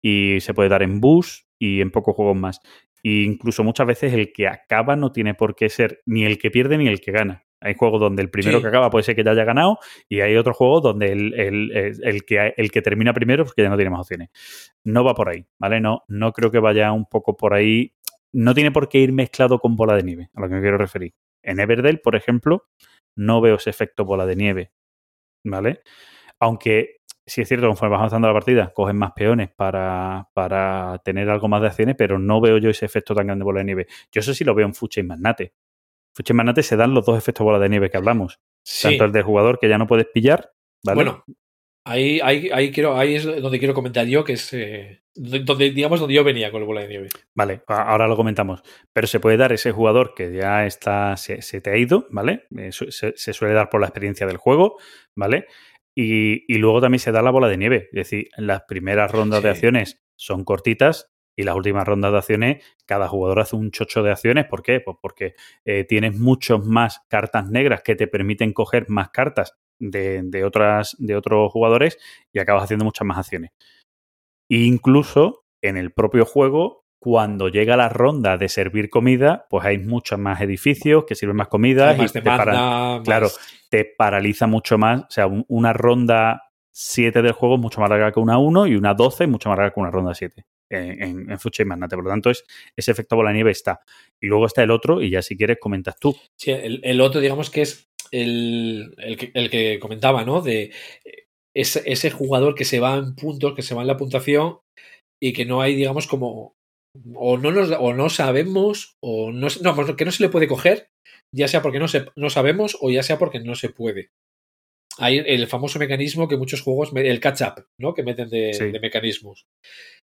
y 0.03 0.39
se 0.41 0.53
puede 0.53 0.69
dar 0.69 0.83
en 0.83 1.01
Bus 1.01 1.47
y 1.59 1.81
en 1.81 1.91
pocos 1.91 2.15
juegos 2.15 2.37
más. 2.37 2.61
E 3.03 3.23
incluso 3.23 3.65
muchas 3.65 3.87
veces 3.87 4.13
el 4.13 4.31
que 4.33 4.47
acaba 4.49 4.97
no 4.97 5.13
tiene 5.13 5.33
por 5.35 5.55
qué 5.55 5.71
ser 5.71 6.03
ni 6.05 6.25
el 6.27 6.37
que 6.39 6.51
pierde 6.51 6.77
ni 6.77 6.89
el 6.89 7.01
que 7.01 7.11
gana. 7.13 7.45
Hay 7.61 7.75
juegos 7.75 8.01
donde 8.01 8.21
el 8.21 8.29
primero 8.29 8.59
Sí. 8.59 8.63
que 8.63 8.69
acaba 8.69 8.91
puede 8.91 9.05
ser 9.05 9.17
que 9.17 9.25
ya 9.25 9.31
haya 9.31 9.45
ganado 9.45 9.79
y 10.07 10.21
hay 10.21 10.37
otros 10.37 10.57
juegos 10.59 10.83
donde 10.83 11.11
el, 11.13 11.33
el- 11.41 11.73
el- 11.75 12.01
el 12.05 12.25
que, 12.27 12.53
el 12.55 12.71
que 12.71 12.83
termina 12.83 13.15
primero 13.15 13.45
pues 13.45 13.55
que 13.55 13.63
ya 13.63 13.71
no 13.71 13.77
tiene 13.77 13.91
más 13.91 14.01
opciones. 14.01 14.29
No 14.85 15.05
va 15.05 15.15
por 15.15 15.31
ahí, 15.31 15.47
¿vale? 15.59 15.81
No, 15.81 16.03
no 16.09 16.33
creo 16.33 16.51
que 16.51 16.59
vaya 16.59 16.93
un 16.93 17.07
poco 17.07 17.35
por 17.35 17.55
ahí. 17.55 17.95
No 18.35 18.53
tiene 18.53 18.73
por 18.73 18.89
qué 18.89 18.99
ir 18.99 19.13
mezclado 19.13 19.59
con 19.61 19.77
bola 19.77 19.95
de 19.95 20.03
nieve, 20.03 20.31
a 20.35 20.41
lo 20.41 20.49
que 20.49 20.55
me 20.57 20.61
quiero 20.61 20.77
referir. 20.77 21.15
En 21.43 21.61
Everdell, 21.61 22.01
por 22.01 22.17
ejemplo, 22.17 22.67
no 23.17 23.41
veo 23.41 23.57
ese 23.57 23.71
efecto 23.71 24.05
bola 24.05 24.27
de 24.27 24.37
nieve, 24.37 24.73
¿vale? 25.45 25.83
Aunque 26.41 26.97
sí 27.27 27.43
es 27.43 27.49
cierto, 27.49 27.67
conforme 27.67 27.93
vas 27.93 28.01
avanzando 28.01 28.29
la 28.29 28.35
partida, 28.35 28.73
cogen 28.75 28.97
más 28.97 29.13
peones 29.13 29.51
para, 29.51 30.29
para 30.35 31.01
tener 31.05 31.31
algo 31.31 31.49
más 31.49 31.61
de 31.61 31.69
acciones, 31.69 31.95
pero 31.97 32.19
no 32.19 32.41
veo 32.41 32.59
yo 32.59 32.71
ese 32.71 32.87
efecto 32.87 33.15
tan 33.15 33.27
grande 33.27 33.43
de 33.43 33.45
bola 33.45 33.61
de 33.61 33.65
nieve. 33.65 33.87
Yo 34.11 34.21
eso 34.21 34.35
sí 34.35 34.45
lo 34.45 34.55
veo 34.55 34.67
en 34.67 34.75
Fucha 34.75 35.01
y 35.01 35.05
Magnate. 35.05 35.55
Fucha 36.13 36.33
y 36.33 36.37
Magnate 36.37 36.63
se 36.63 36.77
dan 36.77 36.93
los 36.93 37.07
dos 37.07 37.17
efectos 37.17 37.45
bola 37.45 37.59
de 37.59 37.69
nieve 37.69 37.91
que 37.91 37.97
hablamos. 37.97 38.41
sí. 38.65 38.89
Tanto 38.89 39.05
el 39.05 39.13
del 39.13 39.23
jugador 39.23 39.59
que 39.59 39.69
ya 39.69 39.79
no 39.79 39.87
puedes 39.87 40.07
pillar, 40.07 40.53
¿vale? 40.85 40.97
Bueno, 40.97 41.25
ahí, 41.85 42.21
ahí, 42.23 42.51
ahí, 42.53 42.71
quiero, 42.71 42.97
ahí 42.97 43.15
es 43.15 43.25
donde 43.25 43.59
quiero 43.59 43.75
comentar 43.75 44.07
yo, 44.07 44.25
que 44.25 44.35
es 44.35 44.53
eh, 44.53 45.03
donde, 45.15 45.71
digamos, 45.71 46.01
donde 46.01 46.15
yo 46.15 46.25
venía 46.25 46.51
con 46.51 46.63
el 46.63 46.67
bola 46.67 46.83
de 46.83 46.89
nieve. 46.89 47.09
Vale, 47.35 47.63
ahora 47.67 48.09
lo 48.09 48.17
comentamos. 48.17 48.63
Pero 48.93 49.07
se 49.07 49.21
puede 49.21 49.37
dar 49.37 49.53
ese 49.53 49.73
jugador 49.73 50.15
que 50.15 50.33
ya 50.33 50.67
está, 50.67 51.17
se, 51.17 51.43
se 51.43 51.61
te 51.61 51.71
ha 51.71 51.77
ido, 51.77 52.07
¿vale? 52.11 52.47
Eh, 52.57 52.73
Se, 52.73 53.13
se 53.17 53.33
suele 53.33 53.55
dar 53.55 53.71
por 53.71 53.81
la 53.81 53.87
experiencia 53.87 54.27
del 54.27 54.39
juego, 54.39 54.79
¿vale? 55.15 55.47
Y, 55.95 56.53
y 56.53 56.59
luego 56.59 56.81
también 56.81 56.99
se 56.99 57.13
da 57.13 57.23
la 57.23 57.31
bola 57.31 57.49
de 57.49 57.57
nieve. 57.57 57.89
Es 57.93 58.11
decir, 58.11 58.29
las 58.37 58.63
primeras 58.63 59.11
rondas 59.13 59.43
de 59.43 59.51
acciones 59.51 60.03
son 60.17 60.45
cortitas 60.45 61.13
y 61.37 61.43
las 61.43 61.57
últimas 61.57 61.87
rondas 61.87 62.13
de 62.13 62.19
acciones, 62.19 62.65
cada 62.87 63.09
jugador 63.09 63.41
hace 63.41 63.57
un 63.57 63.71
chocho 63.71 64.03
de 64.03 64.13
acciones. 64.13 64.47
¿Por 64.47 64.63
qué? 64.63 64.81
Pues 64.81 64.97
porque 65.01 65.35
eh, 65.65 65.85
tienes 65.85 66.17
muchos 66.17 66.65
más 66.65 67.01
cartas 67.09 67.49
negras 67.49 67.83
que 67.83 67.97
te 67.97 68.07
permiten 68.07 68.53
coger 68.53 68.89
más 68.89 69.11
cartas 69.11 69.57
de, 69.79 70.23
de 70.25 70.45
otras, 70.45 70.97
de 70.99 71.17
otros 71.17 71.51
jugadores 71.53 71.99
y 72.33 72.39
acabas 72.39 72.65
haciendo 72.65 72.85
muchas 72.85 73.07
más 73.07 73.19
acciones. 73.19 73.51
Incluso 74.49 75.45
en 75.63 75.77
el 75.77 75.93
propio 75.93 76.25
juego, 76.25 76.85
cuando 77.01 77.49
llega 77.49 77.77
la 77.77 77.89
ronda 77.89 78.37
de 78.37 78.49
servir 78.49 78.89
comida, 78.91 79.47
pues 79.51 79.65
hay 79.65 79.79
muchos 79.79 80.19
más 80.19 80.41
edificios 80.41 81.05
que 81.07 81.15
sirven 81.15 81.37
más 81.37 81.49
comida 81.49 81.93
y 81.95 81.99
te, 82.13 82.23
más- 82.23 82.39
claro, 83.05 83.29
te 83.71 83.85
paraliza 83.85 84.47
mucho 84.47 84.79
más. 84.79 85.03
O 85.03 85.07
sea, 85.11 85.27
un- 85.27 85.45
una 85.49 85.73
ronda 85.73 86.43
7 86.73 87.23
del 87.23 87.33
juego 87.33 87.55
es 87.57 87.61
mucho 87.61 87.81
más 87.81 87.91
larga 87.91 88.11
que 88.13 88.21
una 88.21 88.39
1 88.39 88.67
y 88.67 88.75
una 88.77 88.95
12 88.95 89.25
es 89.25 89.31
mucho 89.31 89.49
más 89.49 89.59
larga 89.59 89.73
que 89.75 89.81
una 89.81 89.91
ronda 89.91 90.15
7 90.15 90.45
en, 90.71 91.03
en, 91.03 91.31
en 91.31 91.39
Fucha 91.39 91.63
y 91.63 91.67
Magnate. 91.67 91.95
Por 91.97 92.05
lo 92.05 92.11
tanto, 92.11 92.31
es, 92.31 92.45
ese 92.77 92.91
efecto 92.91 93.17
bola 93.17 93.33
nieve 93.33 93.51
está. 93.51 93.81
Y 94.21 94.27
luego 94.27 94.47
está 94.47 94.63
el 94.63 94.71
otro, 94.71 95.01
y 95.03 95.11
ya 95.11 95.23
si 95.23 95.37
quieres 95.37 95.59
comentas 95.61 95.99
tú. 95.99 96.17
Sí, 96.39 96.51
el, 96.53 96.81
el 96.85 97.01
otro, 97.01 97.21
digamos 97.21 97.51
que 97.51 97.63
es 97.63 97.87
el, 98.23 98.95
el, 98.99 99.17
que, 99.17 99.31
el 99.35 99.51
que 99.51 99.79
comentaba, 99.81 100.25
¿no? 100.25 100.41
De 100.41 100.73
eh, 101.05 101.25
ese, 101.55 101.83
ese 101.87 102.11
jugador 102.11 102.55
que 102.55 102.65
se 102.65 102.81
va 102.81 102.97
en 102.97 103.15
puntos, 103.15 103.55
que 103.55 103.63
se 103.63 103.75
va 103.75 103.83
en 103.83 103.89
la 103.89 103.97
puntuación 103.97 104.61
y 105.23 105.33
que 105.33 105.45
no 105.45 105.61
hay, 105.61 105.75
digamos, 105.75 106.07
como. 106.07 106.55
O 107.15 107.39
no, 107.39 107.51
nos, 107.51 107.71
o 107.73 107.93
no 107.93 108.09
sabemos, 108.09 108.95
o 109.03 109.33
no, 109.33 109.49
no, 109.63 109.75
pues 109.75 109.97
que 109.97 110.05
no 110.05 110.13
se 110.13 110.23
le 110.23 110.29
puede 110.29 110.47
coger, 110.47 110.87
ya 111.35 111.49
sea 111.49 111.61
porque 111.61 111.81
no, 111.81 111.89
se, 111.89 112.07
no 112.17 112.31
sabemos 112.31 112.79
o 112.81 112.91
ya 112.91 113.03
sea 113.03 113.19
porque 113.19 113.41
no 113.41 113.57
se 113.57 113.69
puede. 113.69 114.11
Hay 114.99 115.19
el 115.19 115.49
famoso 115.49 115.81
mecanismo 115.81 116.29
que 116.29 116.37
muchos 116.37 116.61
juegos, 116.63 116.93
el 116.95 117.19
catch-up, 117.19 117.67
¿no? 117.81 117.95
Que 117.95 118.05
meten 118.05 118.29
de, 118.29 118.55
Sí. 118.55 118.71
de 118.71 118.79
mecanismos. 118.79 119.45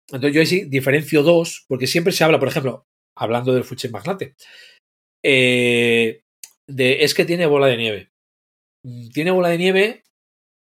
Entonces 0.08 0.34
yo 0.34 0.40
ahí 0.40 0.46
sí 0.46 0.64
diferencio 0.66 1.24
dos, 1.24 1.64
porque 1.68 1.88
siempre 1.88 2.12
se 2.12 2.22
habla, 2.22 2.38
por 2.38 2.48
ejemplo, 2.48 2.84
hablando 3.16 3.52
del 3.52 3.64
Fuche 3.64 3.88
Magnate, 3.88 4.34
eh, 5.24 6.20
de 6.68 7.02
es 7.02 7.14
que 7.14 7.24
tiene 7.24 7.46
bola 7.46 7.66
de 7.66 7.76
nieve. 7.76 8.10
Tiene 9.12 9.32
bola 9.32 9.48
de 9.48 9.58
nieve 9.58 10.04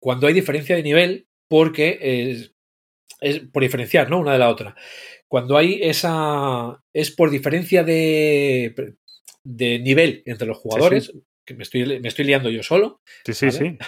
cuando 0.01 0.27
hay 0.27 0.35
diferencia 0.35 0.77
de 0.77 0.83
nivel, 0.83 1.29
porque 1.49 1.99
es, 2.01 2.55
es 3.21 3.41
por 3.41 3.63
diferenciar, 3.63 4.09
¿no? 4.09 4.21
Una 4.21 4.33
de 4.33 4.39
la 4.39 4.49
otra. 4.49 4.77
Cuando 5.27 5.57
hay 5.59 5.81
esa. 5.83 6.83
es 6.95 7.11
por 7.11 7.31
diferencia 7.31 7.85
de, 7.85 8.95
de 9.45 9.79
nivel 9.81 10.23
entre 10.25 10.47
los 10.47 10.57
jugadores, 10.57 11.13
que 11.45 11.55
me 11.55 11.63
estoy, 11.65 12.01
me 12.01 12.09
estoy 12.09 12.25
liando 12.25 12.49
yo 12.49 12.63
solo. 12.63 13.01
Sí, 13.25 13.35
sí, 13.35 13.47
¿vale? 13.47 13.59
sí. 13.59 13.79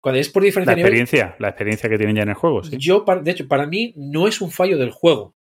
Cuando 0.00 0.20
es 0.20 0.28
por 0.28 0.42
diferencia 0.42 0.72
La 0.72 0.76
de 0.76 0.82
nivel, 0.82 0.92
experiencia, 0.92 1.36
la 1.38 1.48
experiencia 1.48 1.88
que 1.88 1.96
tienen 1.96 2.16
ya 2.16 2.22
en 2.22 2.30
el 2.30 2.34
juego, 2.34 2.64
sí. 2.64 2.76
yo, 2.78 3.04
de 3.22 3.30
hecho, 3.30 3.48
para 3.48 3.66
mí 3.66 3.94
no 3.96 4.26
es 4.28 4.40
un 4.40 4.50
fallo 4.50 4.78
del 4.78 4.90
juego. 4.90 5.36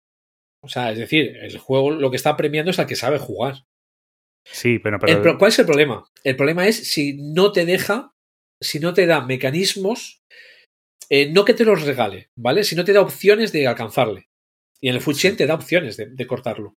O 0.64 0.68
sea, 0.68 0.92
es 0.92 1.00
decir, 1.00 1.36
el 1.38 1.58
juego 1.58 1.92
lo 1.92 2.12
que 2.12 2.18
está 2.18 2.38
premiando 2.38 2.72
es 2.72 2.80
al 2.80 2.86
que 2.86 2.96
sabe 2.96 3.18
jugar. 3.18 3.66
Sí, 4.46 4.80
pero, 4.80 4.96
El 4.98 5.02
pero 5.02 5.22
pro- 5.22 5.38
¿Cuál 5.38 5.50
es 5.50 5.60
el 5.60 5.66
problema? 5.66 6.06
El 6.24 6.36
problema 6.36 6.68
es 6.68 6.92
si 6.92 7.14
no 7.14 7.52
te 7.52 7.66
deja, 7.66 8.14
si 8.62 8.80
no 8.80 8.94
te 8.94 9.06
da 9.06 9.22
mecanismos, 9.26 10.22
eh, 11.10 11.30
no 11.32 11.46
que 11.46 11.54
te 11.54 11.66
los 11.66 11.82
regale, 11.84 12.30
¿vale? 12.38 12.64
Si 12.64 12.76
no 12.76 12.84
te 12.86 12.94
da 12.94 13.02
opciones 13.02 13.52
de 13.52 13.68
alcanzarle. 13.68 14.28
Y 14.82 14.90
en 14.90 14.96
el 14.96 15.02
Chain 15.04 15.36
te 15.38 15.46
da 15.46 15.54
opciones 15.56 15.98
de, 15.98 16.08
de 16.08 16.28
cortarlo. 16.28 16.74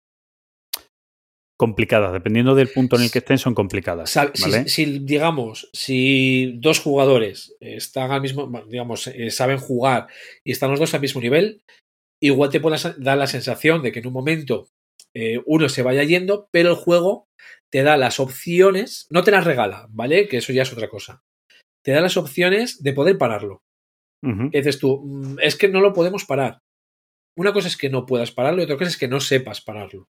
complicadas, 1.57 2.13
dependiendo 2.13 2.55
del 2.55 2.69
punto 2.69 2.97
en 2.97 3.03
el 3.03 3.11
que 3.11 3.21
estén, 3.21 3.39
son 3.39 3.55
complicadas. 3.55 4.11
Si- 4.67 4.99
digamos, 5.01 5.71
si 5.73 6.53
dos 6.57 6.81
jugadores 6.81 7.57
están 7.61 8.11
al 8.11 8.21
mismo, 8.21 8.51
digamos, 8.69 9.07
eh, 9.07 9.31
saben 9.31 9.59
jugar 9.59 10.09
y 10.45 10.53
están 10.53 10.71
los 10.71 10.81
dos 10.81 10.93
al 10.95 11.01
mismo 11.01 11.21
nivel, 11.21 11.63
igual 12.21 12.51
te 12.51 12.61
puede 12.61 12.77
dar 12.99 13.17
la 13.17 13.27
sensación 13.29 13.83
de 13.83 13.93
que 13.93 14.01
en 14.01 14.09
un 14.09 14.13
momento 14.13 14.69
eh, 15.15 15.41
uno 15.47 15.69
se 15.69 15.83
vaya 15.83 16.03
yendo, 16.05 16.49
pero 16.53 16.71
el 16.71 16.77
juego 16.77 17.27
te 17.73 17.83
da 17.83 17.97
las 17.97 18.21
opciones, 18.21 19.07
no 19.11 19.23
te 19.25 19.31
las 19.31 19.45
regala, 19.45 19.87
¿vale? 19.91 20.29
Que 20.29 20.39
eso 20.39 20.53
ya 20.53 20.63
es 20.63 20.73
otra 20.73 20.89
cosa. 20.89 21.23
Te 21.85 21.93
da 21.93 22.01
las 22.01 22.17
opciones 22.17 22.83
de 22.83 22.93
poder 22.93 23.19
pararlo. 23.19 23.63
Que 24.51 24.59
dices 24.59 24.79
tú, 24.79 25.03
"Mm, 25.05 25.37
es 25.43 25.55
que 25.57 25.69
no 25.69 25.81
lo 25.83 25.93
podemos 25.93 26.25
parar. 26.25 26.59
Una 27.37 27.53
cosa 27.53 27.69
es 27.69 27.77
que 27.77 27.91
no 27.91 28.07
puedas 28.07 28.31
pararlo 28.33 28.61
y 28.63 28.65
otra 28.65 28.79
cosa 28.79 28.89
es 28.91 28.97
que 28.97 29.09
no 29.09 29.21
sepas 29.21 29.61
pararlo. 29.61 30.07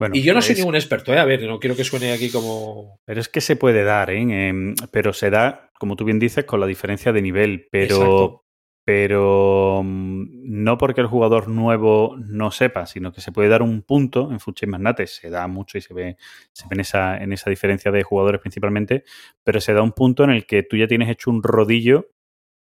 Bueno, 0.00 0.16
y 0.16 0.22
yo 0.22 0.32
no 0.34 0.42
soy 0.42 0.52
es- 0.54 0.58
ningún 0.58 0.74
experto, 0.74 1.12
¿eh? 1.14 1.18
A 1.18 1.24
ver, 1.24 1.42
no 1.44 1.60
quiero 1.60 1.76
que 1.76 1.84
suene 1.84 2.12
aquí 2.12 2.30
como... 2.30 2.96
Pero 3.04 3.20
es 3.20 3.28
que 3.28 3.40
se 3.40 3.54
puede 3.56 3.84
dar, 3.84 4.10
¿eh? 4.10 4.20
Em, 4.48 4.74
pero 4.90 5.12
se 5.12 5.30
da, 5.30 5.70
como 5.78 5.94
tú 5.96 6.04
bien 6.04 6.18
dices, 6.18 6.44
con 6.44 6.58
la 6.60 6.66
diferencia 6.66 7.12
de 7.12 7.22
nivel. 7.22 7.68
Pero, 7.70 7.94
Exacto. 7.96 8.42
pero 8.84 9.82
mm, 9.84 10.35
no 10.48 10.78
porque 10.78 11.00
el 11.00 11.06
jugador 11.06 11.48
nuevo 11.48 12.16
no 12.18 12.50
sepa, 12.50 12.86
sino 12.86 13.12
que 13.12 13.20
se 13.20 13.32
puede 13.32 13.48
dar 13.48 13.62
un 13.62 13.82
punto 13.82 14.30
en 14.30 14.40
Food 14.40 14.54
Chain 14.54 14.70
Magnate. 14.70 15.06
Se 15.06 15.30
da 15.30 15.46
mucho 15.48 15.78
y 15.78 15.80
se 15.80 15.92
ve, 15.92 16.16
se 16.52 16.66
ve 16.68 16.74
en, 16.74 16.80
esa, 16.80 17.18
en 17.18 17.32
esa 17.32 17.50
diferencia 17.50 17.90
de 17.90 18.02
jugadores 18.02 18.40
principalmente, 18.40 19.04
pero 19.42 19.60
se 19.60 19.72
da 19.72 19.82
un 19.82 19.92
punto 19.92 20.24
en 20.24 20.30
el 20.30 20.46
que 20.46 20.62
tú 20.62 20.76
ya 20.76 20.86
tienes 20.86 21.08
hecho 21.08 21.30
un 21.30 21.42
rodillo 21.42 22.10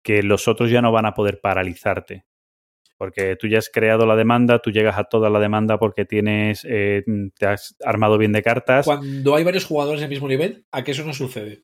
que 0.03 0.21
los 0.21 0.47
otros 0.47 0.69
ya 0.69 0.81
no 0.81 0.91
van 0.91 1.05
a 1.05 1.13
poder 1.13 1.39
paralizarte. 1.41 2.25
Porque 2.97 3.35
tú 3.35 3.47
ya 3.47 3.57
has 3.57 3.69
creado 3.69 4.05
la 4.05 4.15
demanda, 4.15 4.59
tú 4.59 4.71
llegas 4.71 4.97
a 4.97 5.05
toda 5.05 5.29
la 5.29 5.39
demanda 5.39 5.79
porque 5.79 6.05
tienes, 6.05 6.65
eh, 6.69 7.03
te 7.37 7.45
has 7.47 7.75
armado 7.83 8.17
bien 8.17 8.31
de 8.31 8.43
cartas. 8.43 8.85
Cuando 8.85 9.35
hay 9.35 9.43
varios 9.43 9.65
jugadores 9.65 10.01
del 10.01 10.09
mismo 10.09 10.27
nivel, 10.27 10.65
¿a 10.71 10.83
qué 10.83 10.91
eso 10.91 11.03
no 11.03 11.13
sucede? 11.13 11.63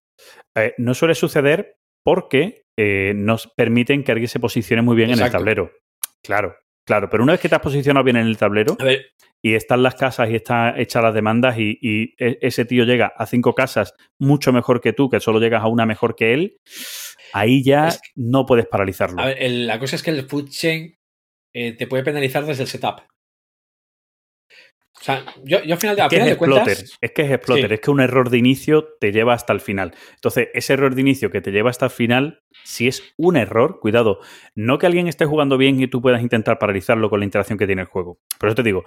Eh, 0.55 0.73
no 0.77 0.93
suele 0.93 1.15
suceder 1.15 1.77
porque 2.03 2.65
eh, 2.77 3.13
nos 3.15 3.47
permiten 3.47 4.03
que 4.03 4.11
alguien 4.11 4.27
se 4.27 4.39
posicione 4.39 4.81
muy 4.81 4.95
bien 4.95 5.11
en 5.11 5.19
el 5.19 5.31
tablero. 5.31 5.71
Claro, 6.23 6.55
claro, 6.85 7.09
pero 7.09 7.23
una 7.23 7.33
vez 7.33 7.41
que 7.41 7.49
te 7.49 7.55
has 7.55 7.61
posicionado 7.61 8.03
bien 8.03 8.17
en 8.17 8.27
el 8.27 8.37
tablero 8.37 8.75
A 8.79 8.83
ver, 8.83 9.05
y 9.41 9.53
están 9.55 9.83
las 9.83 9.95
casas 9.95 10.29
y 10.29 10.35
están 10.35 10.77
hechas 10.79 11.01
las 11.01 11.13
demandas 11.13 11.57
y, 11.57 11.77
y 11.81 12.13
e- 12.23 12.37
ese 12.41 12.65
tío 12.65 12.83
llega 12.83 13.13
a 13.15 13.25
cinco 13.25 13.55
casas 13.55 13.93
mucho 14.17 14.51
mejor 14.51 14.81
que 14.81 14.91
tú, 14.93 15.09
que 15.09 15.19
solo 15.21 15.39
llegas 15.39 15.63
a 15.63 15.67
una 15.67 15.85
mejor 15.85 16.15
que 16.15 16.33
él, 16.33 16.57
ahí 17.33 17.63
ya 17.63 17.87
Es 17.87 18.01
que- 18.01 18.09
no 18.15 18.45
puedes 18.45 18.65
paralizarlo. 18.67 19.21
a 19.21 19.27
ver, 19.27 19.37
el- 19.41 19.65
la 19.67 19.79
cosa 19.79 19.95
es 19.95 20.03
que 20.03 20.11
el 20.11 20.27
food 20.27 20.49
chain 20.49 20.95
eh, 21.53 21.71
te 21.73 21.87
puede 21.87 22.03
penalizar 22.03 22.45
desde 22.45 22.63
el 22.63 22.69
setup. 22.69 23.01
O 24.99 25.03
sea, 25.03 25.23
yo, 25.45 25.63
yo 25.63 25.75
al 25.75 25.79
final, 25.79 25.95
de- 25.95 26.01
al 26.01 26.07
Es 26.07 26.09
que 26.09 26.15
final 26.17 26.27
es 26.27 26.33
de 26.33 26.37
cuentas... 26.37 26.67
exploter, 26.67 26.97
es 27.01 27.11
que 27.11 27.21
es 27.21 27.31
exploter, 27.31 27.67
Sí. 27.69 27.73
es 27.75 27.79
que 27.79 27.91
un 27.91 28.01
error 28.01 28.29
de 28.29 28.37
inicio 28.37 28.87
te 28.99 29.11
lleva 29.13 29.33
hasta 29.33 29.53
el 29.53 29.61
final. 29.61 29.93
Entonces, 30.15 30.49
ese 30.53 30.73
error 30.73 30.93
de 30.93 31.01
inicio 31.01 31.31
que 31.31 31.39
te 31.41 31.51
lleva 31.51 31.69
hasta 31.69 31.85
el 31.85 31.91
final, 31.91 32.41
si 32.65 32.87
es 32.89 33.03
un 33.17 33.37
error, 33.37 33.79
cuidado, 33.79 34.19
no 34.55 34.77
que 34.77 34.87
alguien 34.87 35.07
esté 35.07 35.25
jugando 35.25 35.57
bien 35.57 35.81
y 35.81 35.87
tú 35.87 36.01
puedas 36.01 36.21
intentar 36.21 36.59
paralizarlo 36.59 37.09
con 37.09 37.19
la 37.19 37.25
interacción 37.25 37.57
que 37.57 37.65
tiene 37.65 37.83
el 37.83 37.87
juego. 37.87 38.19
Por 38.37 38.49
eso 38.49 38.55
te 38.55 38.63
digo, 38.63 38.83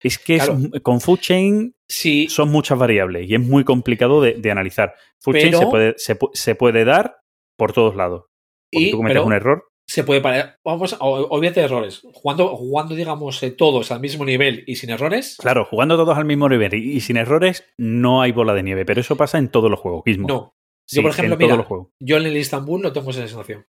es 0.00 0.18
que 0.18 0.36
es- 0.36 0.50
con 0.82 1.00
Food 1.02 1.18
Chain 1.20 1.74
Si, 1.86 2.28
son 2.28 2.48
muchas 2.50 2.78
variables 2.78 3.28
y 3.28 3.34
es 3.34 3.40
muy 3.40 3.64
complicado 3.64 4.22
de, 4.22 4.34
de 4.34 4.50
analizar. 4.50 4.94
Food 5.18 5.36
Chain 5.36 5.54
se 5.56 5.66
puede, 5.66 5.94
se, 5.98 6.18
pu- 6.18 6.30
se 6.32 6.54
puede 6.54 6.84
dar 6.86 7.16
por 7.58 7.72
todos 7.72 7.94
lados. 7.96 8.24
Cuando 8.72 8.88
y, 8.88 8.90
tú 8.92 8.96
cometes 8.96 9.14
pero 9.16 9.26
un 9.26 9.32
error, 9.34 9.64
se 9.90 10.04
puede 10.04 10.20
parar. 10.20 10.58
Vamos, 10.64 10.92
a- 10.94 10.98
o- 11.00 11.28
olvídate 11.30 11.60
de 11.60 11.66
errores. 11.66 12.02
Jugando, 12.12 12.48
jugando 12.56 12.94
digamos, 12.94 13.42
eh, 13.42 13.50
todos 13.50 13.90
al 13.90 14.00
mismo 14.00 14.24
nivel 14.24 14.62
y 14.66 14.76
sin 14.76 14.90
errores, 14.90 15.36
claro, 15.40 15.64
jugando 15.64 15.96
todos 15.96 16.16
al 16.16 16.24
mismo 16.24 16.48
nivel 16.48 16.74
y, 16.74 16.92
y 16.92 17.00
sin 17.00 17.16
errores, 17.16 17.64
no 17.76 18.22
hay 18.22 18.32
bola 18.32 18.54
de 18.54 18.62
nieve, 18.62 18.84
pero 18.84 19.00
eso 19.00 19.16
pasa 19.16 19.38
en 19.38 19.48
todos 19.48 19.70
los 19.70 19.80
juegos. 19.80 20.02
Gizmo. 20.06 20.28
no. 20.28 20.54
Sí, 20.86 20.96
Yo, 20.96 21.02
por 21.02 21.12
ejemplo, 21.12 21.34
en 21.34 21.38
mira, 21.38 21.68
yo 22.00 22.16
en 22.16 22.26
el 22.26 22.36
Istanbul 22.36 22.82
no 22.82 22.92
tengo 22.92 23.10
esa 23.10 23.20
sensación. 23.20 23.64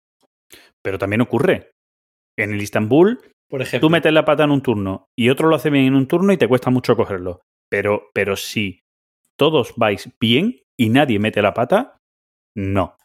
Pero 0.82 0.98
también 0.98 1.22
ocurre. 1.22 1.72
En 2.36 2.52
el 2.54 2.62
Istanbul, 2.62 3.20
Por 3.48 3.62
ejemplo, 3.62 3.88
tú 3.88 3.92
metes 3.92 4.12
la 4.12 4.26
pata 4.26 4.44
en 4.46 4.50
un 4.52 4.64
turno 4.64 5.06
y 5.16 5.30
otro 5.30 5.48
lo 5.48 5.56
hace 5.56 5.70
bien 5.70 5.86
en 5.86 5.94
un 5.96 6.08
turno 6.08 6.34
y 6.34 6.38
te 6.38 6.48
cuesta 6.48 6.72
mucho 6.72 6.96
cogerlo. 6.96 7.42
Pero, 7.70 8.10
pero 8.16 8.36
si 8.36 8.82
todos 9.38 9.74
vais 9.78 10.10
bien 10.20 10.62
y 10.80 10.90
nadie 10.90 11.20
mete 11.20 11.44
la 11.44 11.54
pata, 11.54 11.98
no. 12.56 12.98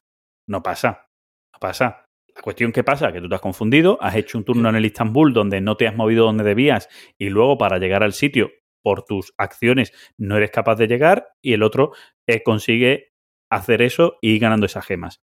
No 0.49 0.63
pasa. 0.63 1.09
No 1.53 1.59
pasa. 1.61 2.06
La 2.37 2.43
cuestión 2.43 2.71
que 2.71 2.85
pasa, 2.85 3.13
que 3.13 3.21
tú 3.21 3.29
te 3.29 3.35
has 3.35 3.41
confundido, 3.41 3.99
has 4.03 4.15
hecho 4.15 4.37
un 4.37 4.45
turno 4.45 4.69
en 4.69 4.77
el 4.77 4.85
Istanbul 4.85 5.33
donde 5.33 5.63
no 5.63 5.77
te 5.77 5.89
has 5.89 5.97
movido 5.97 6.27
donde 6.27 6.45
debías 6.45 6.89
y 7.19 7.31
luego 7.31 7.57
para 7.57 7.79
llegar 7.79 8.03
al 8.03 8.13
sitio 8.13 8.51
por 8.83 9.05
tus 9.05 9.33
acciones 9.39 9.93
no 10.19 10.37
eres 10.37 10.51
capaz 10.51 10.77
de 10.77 10.87
llegar 10.87 11.29
y 11.43 11.55
el 11.55 11.63
otro 11.63 11.93
eh, 12.29 12.43
consigue 12.43 13.15
hacer 13.51 13.81
eso 13.81 14.19
y 14.21 14.35
ir 14.35 14.41
ganando 14.41 14.67
esas 14.67 14.85
gemas. 14.85 15.23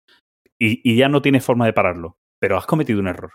Y, 0.59 0.81
y 0.83 0.97
ya 0.97 1.09
no 1.09 1.23
tienes 1.23 1.45
forma 1.45 1.65
de 1.65 1.73
pararlo, 1.73 2.19
pero 2.41 2.59
has 2.59 2.67
cometido 2.67 2.99
un 2.99 3.09
error. 3.09 3.33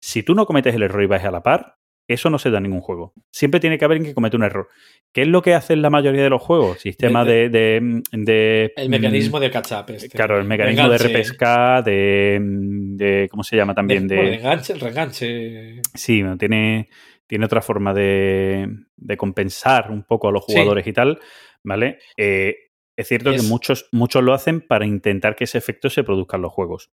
Si 0.00 0.22
tú 0.22 0.34
no 0.34 0.46
cometes 0.46 0.74
el 0.74 0.84
error 0.84 1.02
y 1.02 1.06
vas 1.06 1.24
a 1.24 1.30
la 1.30 1.42
par, 1.42 1.78
eso 2.12 2.30
no 2.30 2.38
se 2.38 2.50
da 2.50 2.58
en 2.58 2.64
ningún 2.64 2.80
juego. 2.80 3.12
Siempre 3.30 3.60
tiene 3.60 3.78
que 3.78 3.84
haber 3.84 3.96
alguien 3.96 4.10
que 4.10 4.14
comete 4.14 4.36
un 4.36 4.44
error. 4.44 4.68
¿Qué 5.12 5.22
es 5.22 5.28
lo 5.28 5.42
que 5.42 5.54
hacen 5.54 5.82
la 5.82 5.90
mayoría 5.90 6.22
de 6.22 6.30
los 6.30 6.42
juegos? 6.42 6.80
Sistema 6.80 7.24
de... 7.24 7.48
de, 7.48 8.02
de- 8.12 8.72
el 8.76 8.88
mm, 8.88 8.90
mecanismo 8.90 9.40
de 9.40 9.50
catch-up. 9.50 9.90
Este, 9.94 10.08
Claro, 10.10 10.38
el 10.38 10.44
mecanismo 10.44 10.88
de 10.88 10.98
repesca, 10.98 11.82
de, 11.82 12.38
de- 12.40 13.28
¿Cómo 13.30 13.42
se 13.44 13.56
llama 13.56 13.74
también? 13.74 14.06
de, 14.08 14.16
bueno, 14.16 14.32
enganche, 14.32 14.72
el 14.72 14.80
reenganche. 14.80 15.82
sí, 15.94 16.22
tiene, 16.38 16.88
tiene 17.26 17.44
otra 17.44 17.60
forma 17.62 17.92
de, 17.94 18.68
de 18.96 19.16
compensar 19.16 19.90
un 19.90 20.04
poco 20.04 20.28
a 20.28 20.32
los 20.32 20.44
Sí. 20.46 20.52
jugadores 20.52 20.86
y 20.86 20.92
tal, 20.92 21.18
¿vale? 21.64 21.98
Eh, 22.16 22.56
es 22.96 23.08
cierto 23.08 23.30
Es- 23.32 23.42
que 23.42 23.48
muchos, 23.48 23.88
muchos 23.92 24.22
lo 24.22 24.34
hacen 24.34 24.60
para 24.60 24.86
intentar 24.86 25.36
que 25.36 25.44
ese 25.44 25.58
efecto 25.58 25.90
se 25.90 26.04
produzca 26.04 26.36
en 26.36 26.42
los 26.42 26.52
juegos, 26.52 26.90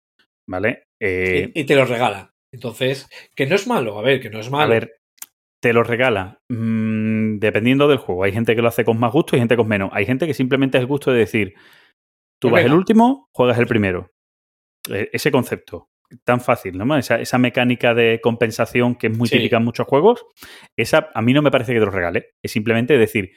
¿vale? 0.48 0.84
Eh, 1.00 1.50
y, 1.54 1.60
y 1.60 1.64
te 1.64 1.74
lo 1.74 1.84
regala. 1.84 2.30
Entonces, 2.52 3.08
que 3.34 3.46
no 3.46 3.54
es 3.54 3.66
malo, 3.66 3.98
a 3.98 4.02
ver, 4.02 4.20
que 4.20 4.30
no 4.30 4.40
es 4.40 4.50
malo. 4.50 4.64
A 4.64 4.74
ver, 4.74 4.96
te 5.62 5.72
lo 5.72 5.82
regala. 5.82 6.40
mm, 6.48 7.38
dependiendo 7.38 7.88
del 7.88 7.98
juego. 7.98 8.24
Hay 8.24 8.32
gente 8.32 8.54
que 8.54 8.62
lo 8.62 8.68
hace 8.68 8.84
con 8.84 8.98
más 8.98 9.12
gusto 9.12 9.36
y 9.36 9.38
gente 9.38 9.56
con 9.56 9.68
menos. 9.68 9.90
Hay 9.92 10.06
gente 10.06 10.26
que 10.26 10.34
simplemente 10.34 10.78
es 10.78 10.82
el 10.82 10.86
gusto 10.86 11.10
de 11.12 11.18
decir, 11.20 11.54
tú 12.40 12.50
vas 12.50 12.64
el 12.64 12.72
último, 12.72 13.28
juegas 13.32 13.58
el 13.58 13.66
primero. 13.66 14.10
Eh, 14.90 15.10
ese 15.12 15.30
concepto. 15.30 15.88
Tan 16.24 16.40
fácil, 16.40 16.78
¿no? 16.78 16.96
Esa, 16.96 17.20
esa 17.20 17.36
mecánica 17.38 17.92
de 17.94 18.20
compensación 18.22 18.94
que 18.94 19.08
es 19.08 19.16
muy 19.18 19.26
Sí. 19.28 19.38
típica 19.38 19.56
en 19.56 19.64
muchos 19.64 19.86
juegos, 19.88 20.24
esa 20.78 21.10
a 21.14 21.20
mí 21.22 21.32
no 21.32 21.42
me 21.42 21.50
parece 21.50 21.72
que 21.72 21.80
te 21.80 21.84
lo 21.84 21.90
regale. 21.90 22.34
Es 22.44 22.52
simplemente 22.52 22.96
decir, 22.96 23.32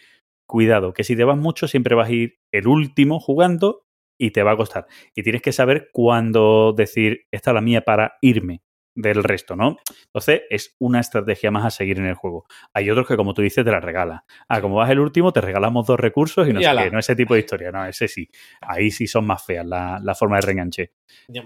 cuidado, 0.47 0.93
que 0.93 1.03
si 1.03 1.15
te 1.15 1.23
vas 1.23 1.37
mucho 1.37 1.67
siempre 1.67 1.95
vas 1.95 2.09
a 2.09 2.13
ir 2.13 2.35
el 2.53 2.67
último 2.67 3.19
jugando 3.19 3.85
y 4.19 4.31
te 4.31 4.43
va 4.43 4.51
a 4.51 4.57
costar. 4.57 4.85
Y 5.15 5.23
tienes 5.23 5.41
que 5.41 5.51
saber 5.51 5.89
cuándo 5.93 6.73
decir, 6.77 7.21
esta 7.33 7.49
es 7.51 7.55
la 7.55 7.61
mía 7.61 7.81
para 7.81 8.13
irme 8.21 8.61
del 9.01 9.23
resto, 9.23 9.55
¿no? 9.55 9.77
Entonces 10.05 10.41
es 10.49 10.75
una 10.79 10.99
estrategia 10.99 11.51
más 11.51 11.65
a 11.65 11.69
seguir 11.69 11.97
en 11.99 12.05
el 12.05 12.15
juego. 12.15 12.45
Hay 12.73 12.89
otros 12.89 13.07
que, 13.07 13.15
como 13.15 13.33
tú 13.33 13.41
dices, 13.41 13.63
te 13.63 13.71
la 13.71 13.79
regala. 13.79 14.25
Ah, 14.47 14.61
como 14.61 14.75
vas 14.75 14.89
el 14.89 14.99
último, 14.99 15.31
te 15.31 15.41
regalamos 15.41 15.87
dos 15.87 15.99
recursos 15.99 16.47
y 16.47 16.53
no 16.53 16.59
Y 16.59 16.63
sé 16.63 16.69
qué, 16.83 16.91
no 16.91 16.99
ese 16.99 17.15
tipo 17.15 17.33
de 17.33 17.39
historia, 17.39 17.71
no, 17.71 17.85
ese 17.85 18.07
sí. 18.07 18.29
Ahí 18.61 18.91
sí 18.91 19.07
son 19.07 19.25
más 19.25 19.45
feas 19.45 19.65
la, 19.65 19.99
la 20.03 20.15
forma 20.15 20.35
de 20.37 20.41
reenganche. 20.41 20.91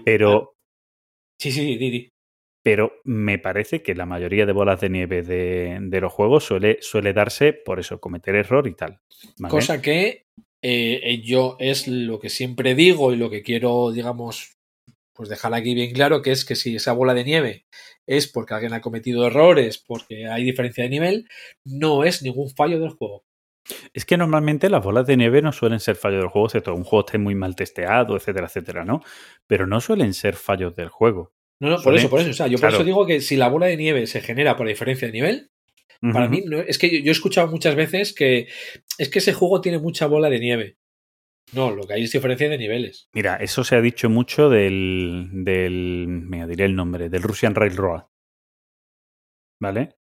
Pero, 0.04 0.54
Sí, 1.40 1.50
sí, 1.52 1.76
di, 1.76 1.90
di. 1.90 2.08
pero 2.62 2.92
me 3.04 3.38
parece 3.38 3.82
que 3.82 3.94
la 3.94 4.06
mayoría 4.06 4.46
de 4.46 4.52
bolas 4.52 4.80
de 4.80 4.88
nieve 4.88 5.22
de, 5.22 5.78
de 5.80 6.00
los 6.00 6.12
juegos 6.12 6.44
suele, 6.44 6.78
suele 6.80 7.12
darse 7.12 7.52
por 7.52 7.80
eso, 7.80 8.00
cometer 8.00 8.34
error 8.36 8.66
y 8.66 8.74
tal. 8.74 9.00
¿vale? 9.38 9.50
Cosa 9.50 9.82
que 9.82 10.24
eh, 10.62 11.20
yo 11.22 11.56
es 11.58 11.88
lo 11.88 12.18
que 12.18 12.30
siempre 12.30 12.74
digo 12.74 13.12
y 13.12 13.16
lo 13.16 13.28
que 13.30 13.42
quiero, 13.42 13.92
digamos, 13.92 14.53
pues 15.14 15.28
dejar 15.28 15.54
aquí 15.54 15.74
bien 15.74 15.92
claro, 15.92 16.22
que 16.22 16.32
es 16.32 16.44
que 16.44 16.56
si 16.56 16.76
esa 16.76 16.92
bola 16.92 17.14
de 17.14 17.24
nieve 17.24 17.66
es 18.06 18.26
porque 18.26 18.54
alguien 18.54 18.74
ha 18.74 18.80
cometido 18.80 19.26
errores, 19.26 19.78
porque 19.78 20.26
hay 20.26 20.44
diferencia 20.44 20.84
de 20.84 20.90
nivel, 20.90 21.28
no 21.64 22.04
es 22.04 22.22
ningún 22.22 22.50
fallo 22.50 22.80
del 22.80 22.90
juego. 22.90 23.24
Es 23.94 24.04
que 24.04 24.18
normalmente 24.18 24.68
las 24.68 24.84
bolas 24.84 25.06
de 25.06 25.16
nieve 25.16 25.40
no 25.40 25.52
suelen 25.52 25.80
ser 25.80 25.96
fallos 25.96 26.20
del 26.20 26.28
juego, 26.28 26.48
excepto 26.48 26.74
un 26.74 26.84
juego 26.84 27.06
esté 27.06 27.18
muy 27.18 27.34
mal 27.34 27.56
testeado, 27.56 28.16
etcétera, 28.16 28.46
etcétera, 28.46 28.84
¿no? 28.84 29.02
Pero 29.46 29.66
no 29.66 29.80
suelen 29.80 30.12
ser 30.12 30.34
fallos 30.34 30.76
del 30.76 30.90
juego. 30.90 31.32
No, 31.60 31.70
no, 31.70 31.82
por 31.82 31.96
eso, 31.96 32.10
por 32.10 32.20
eso. 32.20 32.30
O 32.30 32.34
sea, 32.34 32.46
yo 32.46 32.58
claro. 32.58 32.72
por 32.72 32.80
eso 32.80 32.84
digo 32.84 33.06
que 33.06 33.20
si 33.20 33.36
la 33.36 33.48
bola 33.48 33.66
de 33.66 33.76
nieve 33.76 34.06
se 34.06 34.20
genera 34.20 34.56
por 34.56 34.66
diferencia 34.66 35.08
de 35.08 35.12
nivel, 35.12 35.50
para 36.12 36.28
mí 36.28 36.42
no, 36.44 36.60
es 36.60 36.76
que 36.76 36.90
yo, 36.90 36.98
yo 36.98 37.10
he 37.10 37.12
escuchado 37.12 37.46
muchas 37.46 37.74
veces 37.76 38.12
que 38.12 38.48
es 38.98 39.08
que 39.08 39.20
ese 39.20 39.32
juego 39.32 39.62
tiene 39.62 39.78
mucha 39.78 40.06
bola 40.06 40.28
de 40.28 40.40
nieve. 40.40 40.76
No, 41.52 41.70
lo 41.70 41.84
que 41.86 41.94
hay 41.94 42.04
es 42.04 42.12
diferencia 42.12 42.48
de 42.48 42.58
niveles. 42.58 43.08
Mira, 43.12 43.36
eso 43.36 43.62
se 43.64 43.76
ha 43.76 43.80
dicho 43.80 44.08
mucho 44.10 44.48
del. 44.48 45.28
del 45.32 46.06
me 46.08 46.46
diré 46.46 46.64
el 46.64 46.74
nombre, 46.74 47.08
del 47.08 47.22
Russian 47.22 47.54
Railroad. 47.54 48.04
¿Vale? 49.60 49.96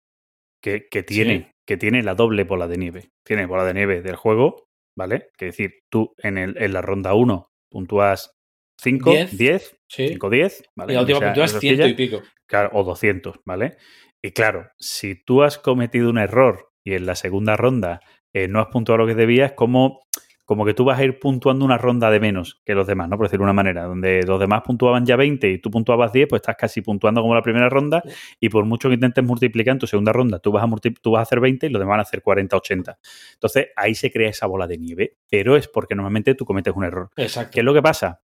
Que, 0.63 0.89
que 0.91 1.03
tiene, 1.03 1.39
Sí. 1.39 1.53
que 1.67 1.77
tiene 1.77 2.03
la 2.03 2.15
doble 2.15 2.45
bola 2.45 2.69
de 2.69 2.77
nieve. 2.79 3.11
Tiene 3.25 3.47
bola 3.47 3.65
de 3.65 3.75
nieve 3.75 4.03
del 4.03 4.17
juego, 4.17 4.69
¿vale? 4.97 5.31
Que 5.37 5.47
decir, 5.47 5.73
tú 5.91 6.15
en, 6.19 6.39
el, 6.39 6.57
en 6.61 6.73
la 6.73 6.83
ronda 6.83 7.15
1 7.15 7.51
puntúas 7.71 8.35
5, 8.81 9.11
Diez. 9.11 9.37
10, 9.39 9.77
Sí. 9.89 10.09
5, 10.09 10.31
10, 10.31 10.65
¿vale? 10.77 10.93
y 10.93 10.95
la 10.97 11.01
última 11.03 11.19
O 11.19 11.21
sea, 11.35 11.45
es 11.45 11.59
ciento 11.59 11.87
y 11.87 11.91
sencilla. 11.91 11.97
pico. 11.97 12.23
Claro, 12.47 12.71
o 12.73 12.85
200, 12.85 13.41
¿vale? 13.45 13.77
Y 14.23 14.33
claro, 14.33 14.71
si 14.79 15.15
tú 15.25 15.43
has 15.43 15.59
cometido 15.59 16.11
un 16.11 16.19
error 16.19 16.71
y 16.85 16.95
en 16.95 17.07
la 17.07 17.15
segunda 17.15 17.57
ronda 17.57 18.01
eh, 18.35 18.49
no 18.49 18.61
has 18.61 18.69
puntuado 18.69 18.99
lo 18.99 19.07
que 19.07 19.15
debías, 19.15 19.53
como, 19.53 20.01
como 20.49 20.65
que 20.65 20.73
tú 20.73 20.87
vas 20.87 20.99
a 20.99 21.05
ir 21.05 21.19
puntuando 21.19 21.63
una 21.63 21.77
ronda 21.77 22.11
de 22.11 22.21
menos 22.21 22.63
que 22.65 22.75
los 22.75 22.87
demás, 22.87 23.07
¿no? 23.11 23.19
Por 23.19 23.27
decirlo 23.27 23.43
de 23.45 23.51
una 23.51 23.53
manera, 23.53 23.83
donde 23.85 24.23
los 24.27 24.41
demás 24.41 24.63
puntuaban 24.65 25.05
ya 25.05 25.15
20 25.15 25.47
y 25.51 25.59
tú 25.59 25.71
puntuabas 25.71 26.11
10, 26.11 26.27
pues 26.27 26.41
estás 26.41 26.57
casi 26.57 26.81
puntuando 26.81 27.21
como 27.21 27.35
la 27.35 27.43
primera 27.43 27.69
ronda 27.69 28.03
y 28.41 28.49
por 28.49 28.65
mucho 28.65 28.89
que 28.89 28.95
intentes 28.95 29.23
multiplicar 29.23 29.73
en 29.73 29.79
tu 29.79 29.87
segunda 29.87 30.11
ronda, 30.11 30.39
tú 30.39 30.51
vas 30.51 30.65
a, 30.65 30.77
tú 31.03 31.11
vas 31.11 31.19
a 31.19 31.23
hacer 31.25 31.41
20 31.41 31.67
y 31.67 31.69
los 31.69 31.79
demás 31.81 31.93
van 31.93 31.99
a 32.01 32.03
hacer 32.05 32.23
40, 32.23 32.57
80. 32.57 32.99
Entonces 33.35 33.67
ahí 33.77 33.95
se 33.95 34.11
crea 34.11 34.31
esa 34.31 34.47
bola 34.47 34.67
de 34.67 34.79
nieve, 34.79 35.19
pero 35.31 35.55
es 35.55 35.69
porque 35.69 35.95
normalmente 35.95 36.35
tú 36.35 36.47
cometes 36.47 36.73
un 36.75 36.85
error. 36.85 37.11
Exacto. 37.17 37.51
¿Qué 37.53 37.61
es 37.61 37.65
lo 37.67 37.75
que 37.75 37.83
pasa? 37.83 38.23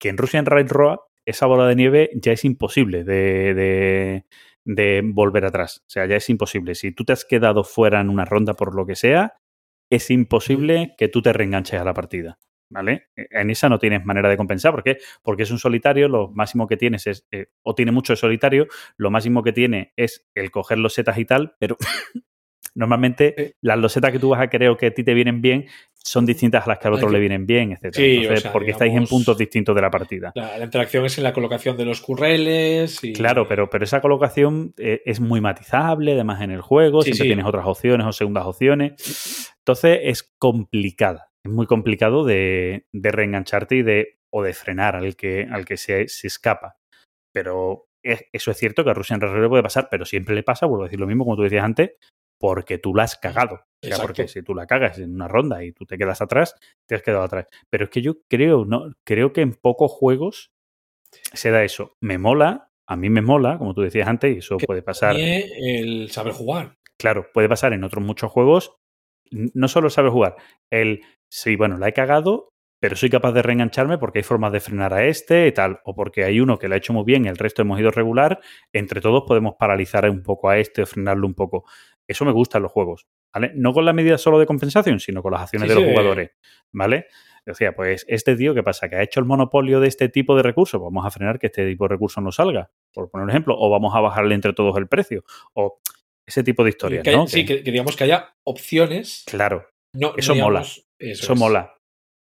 Que 0.00 0.08
en 0.08 0.16
Russian 0.18 0.46
Railroad 0.46 0.98
esa 1.24 1.46
bola 1.46 1.68
de 1.68 1.76
nieve 1.76 2.10
ya 2.14 2.32
es 2.32 2.44
imposible 2.44 3.04
de, 3.04 3.54
de- 3.54 4.24
de 4.64 5.02
volver 5.04 5.44
atrás. 5.44 5.78
O 5.86 5.90
sea, 5.90 6.06
ya 6.06 6.16
es 6.16 6.28
imposible. 6.28 6.74
Si 6.74 6.90
tú 6.92 7.04
te 7.04 7.12
has 7.12 7.24
quedado 7.24 7.62
fuera 7.64 8.00
en 8.00 8.08
una 8.08 8.24
ronda 8.24 8.54
por 8.54 8.74
lo 8.74 8.84
que 8.86 8.94
sea, 8.96 9.34
es 9.92 10.10
imposible 10.10 10.94
que 10.96 11.08
tú 11.08 11.20
te 11.20 11.32
reenganches 11.32 11.78
a 11.78 11.84
la 11.84 11.92
partida. 11.94 12.38
¿Vale? 12.70 13.08
En 13.14 13.50
esa 13.50 13.68
no 13.68 13.78
tienes 13.78 14.02
manera 14.06 14.30
de 14.30 14.38
compensar. 14.38 14.72
¿Por 14.72 14.82
qué? 14.82 14.96
Porque 15.22 15.42
es 15.42 15.50
un 15.50 15.58
solitario, 15.58 16.08
lo 16.08 16.30
máximo 16.30 16.66
que 16.66 16.78
tienes 16.78 17.06
es, 17.06 17.26
eh, 17.30 17.48
o 17.60 17.74
tiene 17.74 17.92
mucho 17.92 18.14
de 18.14 18.16
solitario, 18.16 18.66
lo 18.96 19.10
máximo 19.10 19.42
que 19.42 19.52
tiene 19.52 19.92
es 19.94 20.26
el 20.34 20.50
coger 20.50 20.78
los 20.78 20.94
setas 20.94 21.18
y 21.18 21.26
tal, 21.26 21.54
pero 21.58 21.76
normalmente 22.74 23.34
Eh. 23.40 23.52
las 23.62 23.78
losetas 23.78 24.10
que 24.12 24.18
tú 24.18 24.30
vas 24.30 24.40
a 24.40 24.48
creer 24.50 24.76
que 24.76 24.86
a 24.86 24.90
ti 24.94 25.04
te 25.04 25.14
vienen 25.14 25.40
bien 25.42 25.66
son 26.04 26.26
distintas 26.26 26.64
a 26.66 26.68
las 26.70 26.78
que 26.78 26.88
al 26.88 26.94
otro 26.94 27.06
que- 27.08 27.12
le 27.14 27.20
vienen 27.20 27.46
bien, 27.46 27.72
etc. 27.72 27.94
Sí, 27.94 28.16
Entonces, 28.16 28.38
o 28.38 28.42
sea, 28.42 28.52
porque 28.52 28.72
estáis 28.72 28.92
en 28.94 29.06
puntos 29.06 29.38
distintos 29.38 29.74
de 29.74 29.82
la 29.82 29.90
partida. 29.90 30.32
La, 30.34 30.58
la 30.58 30.64
interacción 30.64 31.04
es 31.06 31.16
en 31.18 31.24
la 31.24 31.32
colocación 31.32 31.76
de 31.76 31.84
los 31.84 32.00
curreles. 32.00 33.02
Y... 33.04 33.12
Claro, 33.12 33.46
pero, 33.46 33.70
pero 33.70 33.84
esa 33.84 34.00
colocación 34.00 34.74
eh, 34.78 35.00
es 35.04 35.20
muy 35.20 35.40
matizable, 35.40 36.12
además 36.12 36.42
en 36.42 36.50
el 36.50 36.60
juego, 36.60 37.02
Sí, 37.02 37.10
siempre 37.10 37.24
sí. 37.24 37.28
tienes 37.28 37.44
otras 37.46 37.66
opciones 37.66 38.06
o 38.06 38.12
segundas 38.12 38.44
opciones. 38.46 39.52
Entonces 39.58 40.00
es 40.02 40.32
complicada, 40.38 41.28
es 41.44 41.52
muy 41.52 41.66
complicado 41.66 42.24
de, 42.24 42.86
de 42.92 43.12
reengancharte 43.12 43.76
y 43.76 43.82
de, 43.82 44.18
o 44.32 44.42
de 44.42 44.54
frenar 44.54 44.96
al 44.96 45.14
que, 45.14 45.46
al 45.50 45.64
que 45.64 45.76
se, 45.76 46.08
se 46.08 46.26
escapa. 46.26 46.78
Pero 47.32 47.86
es- 48.02 48.24
eso 48.32 48.50
es 48.50 48.56
cierto 48.56 48.82
que 48.82 48.90
a 48.90 48.94
Russian 48.94 49.20
Railroad 49.20 49.48
puede 49.50 49.62
pasar, 49.62 49.86
pero 49.88 50.04
siempre 50.04 50.34
le 50.34 50.42
pasa, 50.42 50.66
vuelvo 50.66 50.82
a 50.84 50.86
decir 50.86 50.98
lo 50.98 51.06
mismo 51.06 51.24
como 51.24 51.36
tú 51.36 51.42
decías 51.42 51.64
antes, 51.64 51.92
porque 52.42 52.76
tú 52.76 52.92
la 52.92 53.04
has 53.04 53.16
cagado. 53.16 53.60
O 53.84 53.86
sea, 53.86 53.98
porque 53.98 54.26
si 54.26 54.42
tú 54.42 54.52
la 54.52 54.66
cagas 54.66 54.98
en 54.98 55.14
una 55.14 55.28
ronda 55.28 55.62
y 55.62 55.70
tú 55.70 55.86
te 55.86 55.96
quedas 55.96 56.20
atrás, 56.20 56.56
te 56.88 56.96
has 56.96 57.02
quedado 57.02 57.22
atrás. 57.22 57.46
Pero 57.70 57.84
es 57.84 57.90
que 57.90 58.02
yo 58.02 58.16
creo, 58.28 58.64
no, 58.64 58.92
creo 59.04 59.32
que 59.32 59.42
en 59.42 59.54
pocos 59.54 59.92
juegos 59.92 60.50
se 61.12 61.52
da 61.52 61.62
eso. 61.62 61.96
Me 62.00 62.18
mola, 62.18 62.72
a 62.88 62.96
mí 62.96 63.10
me 63.10 63.22
mola, 63.22 63.58
como 63.58 63.74
tú 63.74 63.82
decías 63.82 64.08
antes, 64.08 64.34
y 64.34 64.38
eso 64.38 64.56
Que 64.56 64.66
puede 64.66 64.82
pasar. 64.82 65.14
El 65.16 66.10
saber 66.10 66.32
jugar. 66.32 66.78
Claro, 66.98 67.30
puede 67.32 67.48
pasar 67.48 67.74
en 67.74 67.84
otros 67.84 68.04
muchos 68.04 68.32
juegos. 68.32 68.74
No 69.30 69.68
solo 69.68 69.88
saber 69.88 70.10
jugar, 70.10 70.34
el 70.68 71.02
sí, 71.30 71.54
bueno, 71.54 71.78
la 71.78 71.86
he 71.86 71.92
cagado, 71.92 72.52
pero 72.82 72.96
soy 72.96 73.10
capaz 73.10 73.30
de 73.30 73.42
reengancharme 73.42 73.96
porque 73.96 74.18
hay 74.18 74.22
formas 74.24 74.50
de 74.50 74.58
frenar 74.58 74.92
a 74.92 75.04
este 75.04 75.46
y 75.46 75.52
tal, 75.52 75.78
o 75.84 75.94
porque 75.94 76.24
hay 76.24 76.40
uno 76.40 76.58
que 76.58 76.66
lo 76.66 76.74
ha 76.74 76.78
hecho 76.78 76.92
muy 76.92 77.04
bien 77.04 77.24
y 77.24 77.28
el 77.28 77.38
resto 77.38 77.62
hemos 77.62 77.78
ido 77.78 77.92
regular, 77.92 78.40
entre 78.72 79.00
todos 79.00 79.22
podemos 79.24 79.54
paralizar 79.56 80.10
un 80.10 80.24
poco 80.24 80.48
a 80.48 80.58
este 80.58 80.82
o 80.82 80.86
frenarlo 80.86 81.28
un 81.28 81.34
poco. 81.34 81.64
Eso 82.12 82.24
me 82.24 82.32
gusta 82.32 82.58
en 82.58 82.62
los 82.62 82.72
juegos, 82.72 83.06
¿vale? 83.34 83.52
No 83.54 83.72
con 83.72 83.84
la 83.84 83.92
medida 83.92 84.16
solo 84.18 84.38
de 84.38 84.46
compensación, 84.46 85.00
sino 85.00 85.22
con 85.22 85.32
las 85.32 85.42
acciones 85.42 85.66
Sí, 85.66 85.68
de 85.70 85.74
los 85.74 85.84
sí. 85.84 85.90
jugadores, 85.90 86.30
¿vale? 86.72 87.06
O 87.50 87.54
sea, 87.54 87.74
pues 87.74 88.04
este 88.08 88.36
tío, 88.36 88.54
¿qué 88.54 88.62
pasa? 88.62 88.88
Que 88.88 88.96
ha 88.96 89.02
hecho 89.02 89.18
el 89.18 89.26
monopolio 89.26 89.80
de 89.80 89.88
este 89.88 90.08
tipo 90.08 90.36
de 90.36 90.44
recursos. 90.44 90.80
Vamos 90.80 91.04
a 91.04 91.10
frenar 91.10 91.38
que 91.40 91.48
este 91.48 91.66
tipo 91.68 91.84
de 91.84 91.88
recursos 91.88 92.22
no 92.22 92.30
salga, 92.30 92.70
por 92.92 93.10
poner 93.10 93.24
un 93.24 93.30
ejemplo. 93.30 93.56
O 93.58 93.68
vamos 93.68 93.94
a 93.96 94.00
bajarle 94.00 94.34
entre 94.36 94.52
todos 94.52 94.76
el 94.78 94.86
precio. 94.86 95.24
O 95.54 95.80
ese 96.24 96.44
tipo 96.44 96.62
de 96.62 96.70
historias, 96.70 97.02
Que- 97.02 97.10
¿no? 97.16 97.26
Sí, 97.26 97.44
que, 97.44 97.64
que 97.64 97.70
digamos 97.72 97.96
que 97.96 98.04
haya 98.04 98.34
opciones. 98.44 99.24
Claro, 99.26 99.66
No, 99.92 100.14
Eso 100.16 100.34
digamos, 100.34 100.52
mola. 100.52 100.60
Eso, 100.60 100.84
eso 101.00 101.32
es. 101.32 101.38
mola. 101.38 101.74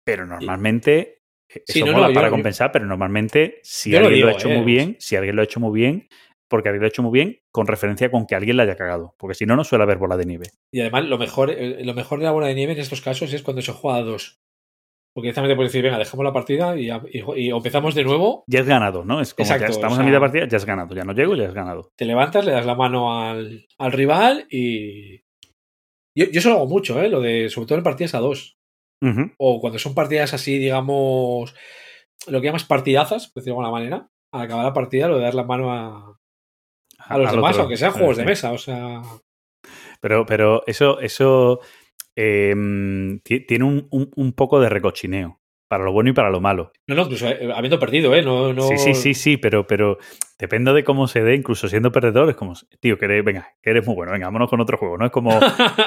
Pero 0.06 0.26
normalmente, 0.28 1.22
eh, 1.50 1.64
Sí, 1.66 1.80
eso 1.80 1.88
no, 1.88 1.94
mola 1.94 2.14
para 2.14 2.30
compensar, 2.30 2.72
pero 2.72 2.86
normalmente 2.86 3.60
si 3.64 3.90
Yo 3.92 4.00
lo 4.02 4.08
alguien 4.08 4.26
lo, 4.26 4.32
ha 4.32 4.34
hecho 4.34 4.50
eh, 4.50 4.56
muy 4.56 4.66
bien, 4.66 4.96
si 5.00 5.16
alguien 5.16 5.36
lo 5.36 5.42
ha 5.42 5.46
hecho 5.46 5.60
muy 5.60 5.78
bien, 5.80 6.08
porque 6.50 6.72
lo 6.72 6.84
ha 6.84 6.88
hecho 6.88 7.04
muy 7.04 7.12
bien, 7.12 7.40
con 7.52 7.68
referencia 7.68 8.10
con 8.12 8.26
que 8.26 8.36
alguien 8.36 8.58
la 8.58 8.64
haya 8.64 8.76
cagado. 8.76 9.16
Porque 9.18 9.36
si 9.36 9.46
no, 9.46 9.56
no 9.56 9.64
suele 9.64 9.84
haber 9.84 9.98
bola 9.98 10.18
de 10.18 10.26
nieve. 10.26 10.46
Y 10.72 10.82
además, 10.82 11.06
lo 11.06 11.18
mejor, 11.18 11.52
eh, 11.52 11.84
lo 11.84 11.94
mejor 11.94 12.20
de 12.20 12.26
la 12.26 12.32
bola 12.32 12.48
de 12.48 12.56
nieve 12.56 12.74
en 12.74 12.80
estos 12.80 13.02
casos 13.02 13.34
es 13.34 13.42
cuando 13.44 13.62
se 13.62 13.72
juega 13.74 13.98
a 14.00 14.04
dos. 14.04 14.40
Porque 15.14 15.28
directamente 15.28 15.56
puedes 15.56 15.72
decir, 15.72 15.84
venga, 15.84 15.98
dejamos 15.98 16.24
la 16.24 16.32
partida 16.34 16.78
y, 16.78 16.90
y- 16.92 17.24
y 17.38 17.50
empezamos 17.50 17.96
de 17.96 18.04
nuevo. 18.04 18.44
Ya 18.48 18.60
has 18.60 18.68
ganado, 18.68 19.04
¿no? 19.04 19.20
Es 19.20 19.34
como 19.34 19.48
ya 19.50 19.56
Exacto, 19.56 19.74
estamos 19.74 19.98
o 19.98 20.02
a 20.02 20.04
sea- 20.04 20.06
mitad 20.06 20.18
de 20.18 20.22
partida, 20.22 20.48
ya 20.48 20.58
has 20.58 20.66
ganado. 20.66 20.94
Ya 20.96 21.04
no 21.04 21.14
llego, 21.14 21.36
ya 21.36 21.48
has 21.48 21.54
ganado. 21.56 21.92
Te 21.98 22.06
levantas, 22.06 22.46
le 22.46 22.52
das 22.52 22.66
la 22.68 22.76
mano 22.76 23.20
al, 23.20 23.66
al 23.80 23.92
rival 23.92 24.46
y. 24.52 25.22
Yo, 26.16 26.26
yo 26.32 26.40
eso 26.40 26.50
lo 26.50 26.56
hago 26.58 26.68
mucho, 26.68 27.02
¿eh? 27.02 27.10
Lo 27.10 27.20
de, 27.22 27.50
sobre 27.50 27.68
todo 27.68 27.78
en 27.80 27.84
partidas 27.84 28.14
a 28.16 28.20
dos. 28.20 28.58
O 29.38 29.60
cuando 29.62 29.80
son 29.80 29.94
partidas 29.96 30.34
así, 30.34 30.58
digamos. 30.60 31.56
Lo 32.28 32.42
que 32.42 32.48
llamas 32.48 32.64
partidazas, 32.66 33.28
por 33.28 33.42
decirlo 33.42 33.60
de 33.60 33.66
alguna 33.66 33.72
manera. 33.72 34.10
Al 34.34 34.42
acabar 34.42 34.66
la 34.66 34.74
partida, 34.74 35.08
lo 35.08 35.18
de 35.18 35.24
dar 35.24 35.36
la 35.36 35.44
mano 35.46 35.72
a, 35.72 36.17
a 37.10 37.18
los 37.18 37.32
demás, 37.32 37.58
aunque 37.60 37.78
sean 37.78 37.92
juegos 37.92 38.18
de 38.18 38.24
Sí. 38.24 38.28
mesa. 38.28 38.52
O 38.52 38.58
sea. 38.58 39.02
Pero, 40.02 40.26
pero 40.26 40.64
eso, 40.68 41.00
eso 41.00 41.60
eh, 42.16 42.54
ti- 43.24 43.46
tiene 43.46 43.66
un, 43.66 43.88
un- 43.92 44.12
un 44.16 44.34
poco 44.34 44.60
de 44.60 44.70
recochineo. 44.70 45.40
Para 45.70 45.84
lo 45.84 45.92
bueno 45.92 46.10
y 46.10 46.14
para 46.14 46.30
lo 46.30 46.40
malo. 46.40 46.72
No, 46.88 46.96
no, 46.96 47.02
incluso 47.02 47.28
eh, 47.28 47.52
habiendo 47.54 47.78
perdido, 47.78 48.16
¿eh? 48.16 48.22
No, 48.22 48.54
no... 48.54 48.62
Sí, 48.62 48.78
sí, 48.78 48.94
sí, 48.94 49.14
sí, 49.14 49.36
pero, 49.36 49.68
pero 49.68 49.98
depende 50.40 50.72
de 50.72 50.86
cómo 50.86 51.10
se 51.10 51.22
dé, 51.22 51.36
incluso 51.36 51.68
siendo 51.68 51.92
perdedor, 51.92 52.30
es 52.30 52.38
como, 52.38 52.54
tío, 52.80 52.98
que 52.98 53.04
eres, 53.04 53.26
venga, 53.26 53.50
que 53.62 53.72
eres 53.72 53.86
muy 53.86 53.94
bueno, 53.94 54.14
venga, 54.14 54.28
vámonos 54.28 54.50
con 54.50 54.62
otro 54.62 54.78
juego, 54.78 54.98
¿no? 54.98 55.08
Es 55.08 55.12
como, 55.12 55.38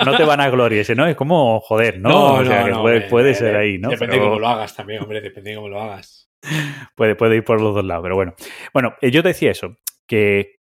no 0.05 0.17
te 0.19 0.25
van 0.25 0.43
a 0.43 0.51
gloriarse, 0.51 0.95
¿no? 0.95 1.07
Es 1.07 1.17
como, 1.17 1.61
joder, 1.61 1.99
¿no? 1.99 2.09
No, 2.11 2.35
o 2.35 2.45
sea, 2.45 2.61
no, 2.61 2.67
que 2.67 2.73
puede, 2.83 2.95
hombre, 2.97 3.09
puede 3.09 3.31
eh, 3.31 3.35
ser 3.35 3.57
ahí, 3.57 3.79
¿no? 3.79 3.89
Depende 3.89 4.13
Pero 4.17 4.25
de 4.25 4.29
cómo 4.29 4.41
lo 4.41 4.49
hagas 4.49 4.77
también, 4.77 5.01
hombre, 5.03 5.23
depende 5.23 5.49
de 5.53 5.57
cómo 5.57 5.69
lo 5.71 5.81
hagas. 5.81 6.31
puede, 6.95 7.15
puede 7.15 7.37
ir 7.37 7.45
por 7.45 7.59
los 7.63 7.75
dos 7.75 7.85
lados, 7.85 8.03
pero 8.03 8.17
bueno. 8.17 8.35
Bueno, 8.75 8.97
eh, 9.01 9.11
yo 9.11 9.23
te 9.23 9.29
decía 9.29 9.51
eso, 9.51 9.79
que 10.07 10.60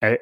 eh, 0.00 0.20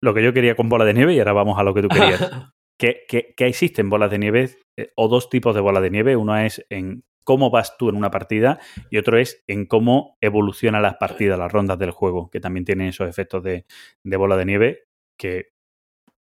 lo 0.00 0.14
que 0.14 0.22
yo 0.22 0.32
quería 0.32 0.54
con 0.54 0.68
bola 0.68 0.84
de 0.84 0.94
nieve, 0.94 1.14
y 1.14 1.18
ahora 1.18 1.32
vamos 1.32 1.58
a 1.58 1.62
lo 1.62 1.74
que 1.74 1.82
tú 1.82 1.88
querías, 1.88 2.30
que, 2.78 3.04
que, 3.08 3.34
que 3.36 3.46
existen 3.46 3.88
bolas 3.88 4.10
de 4.10 4.18
nieve 4.18 4.50
eh, 4.76 4.92
o 4.96 5.08
dos 5.08 5.30
tipos 5.30 5.54
de 5.54 5.60
bolas 5.60 5.82
de 5.82 5.90
nieve. 5.90 6.16
Uno 6.16 6.36
es 6.36 6.64
en 6.70 7.04
cómo 7.24 7.50
vas 7.50 7.76
tú 7.76 7.88
en 7.88 7.96
una 7.96 8.10
partida 8.10 8.60
y 8.90 8.98
otro 8.98 9.18
es 9.18 9.42
en 9.48 9.66
cómo 9.66 10.16
evolucionan 10.20 10.82
las 10.82 10.96
partidas, 10.96 11.38
las 11.38 11.50
rondas 11.50 11.78
del 11.78 11.90
juego, 11.90 12.30
que 12.30 12.40
también 12.40 12.64
tienen 12.64 12.88
esos 12.88 13.08
efectos 13.08 13.42
de, 13.42 13.66
de 14.04 14.16
bola 14.16 14.36
de 14.36 14.44
nieve 14.44 14.82
que 15.18 15.56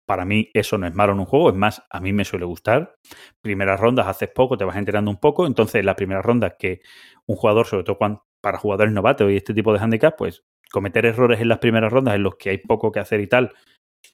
para 0.07 0.25
mí 0.25 0.51
eso 0.55 0.79
no 0.79 0.87
es 0.87 0.95
malo 0.95 1.13
en 1.13 1.21
un 1.21 1.27
juego, 1.27 1.51
es 1.51 1.55
más, 1.55 1.85
a 1.91 2.01
mí 2.01 2.15
me 2.15 2.25
suele 2.25 2.47
gustar. 2.47 2.97
Primeras 3.43 3.79
rondas 3.79 4.07
haces 4.07 4.31
poco, 4.35 4.57
te 4.57 4.65
vas 4.65 4.77
enterando 4.77 5.11
un 5.11 5.19
poco, 5.19 5.47
entonces 5.47 5.85
las 5.85 5.97
primeras 5.97 6.25
rondas 6.25 6.55
que 6.59 6.81
un 7.27 7.37
jugador, 7.37 7.67
sobre 7.67 7.85
todo 7.85 7.99
cuando, 7.99 8.25
para 8.41 8.57
jugadores 8.57 8.93
novatos 8.95 9.31
y 9.31 9.37
este 9.37 9.53
tipo 9.53 9.71
de 9.73 9.81
handicap, 9.81 10.17
pues 10.17 10.45
cometer 10.71 11.07
errores 11.07 11.41
en 11.41 11.49
las 11.49 11.59
primeras 11.59 11.93
rondas 11.93 12.15
en 12.15 12.23
los 12.23 12.37
que 12.37 12.51
hay 12.51 12.59
poco 12.59 12.91
que 12.93 13.01
hacer 13.01 13.21
y 13.21 13.27
tal, 13.27 13.53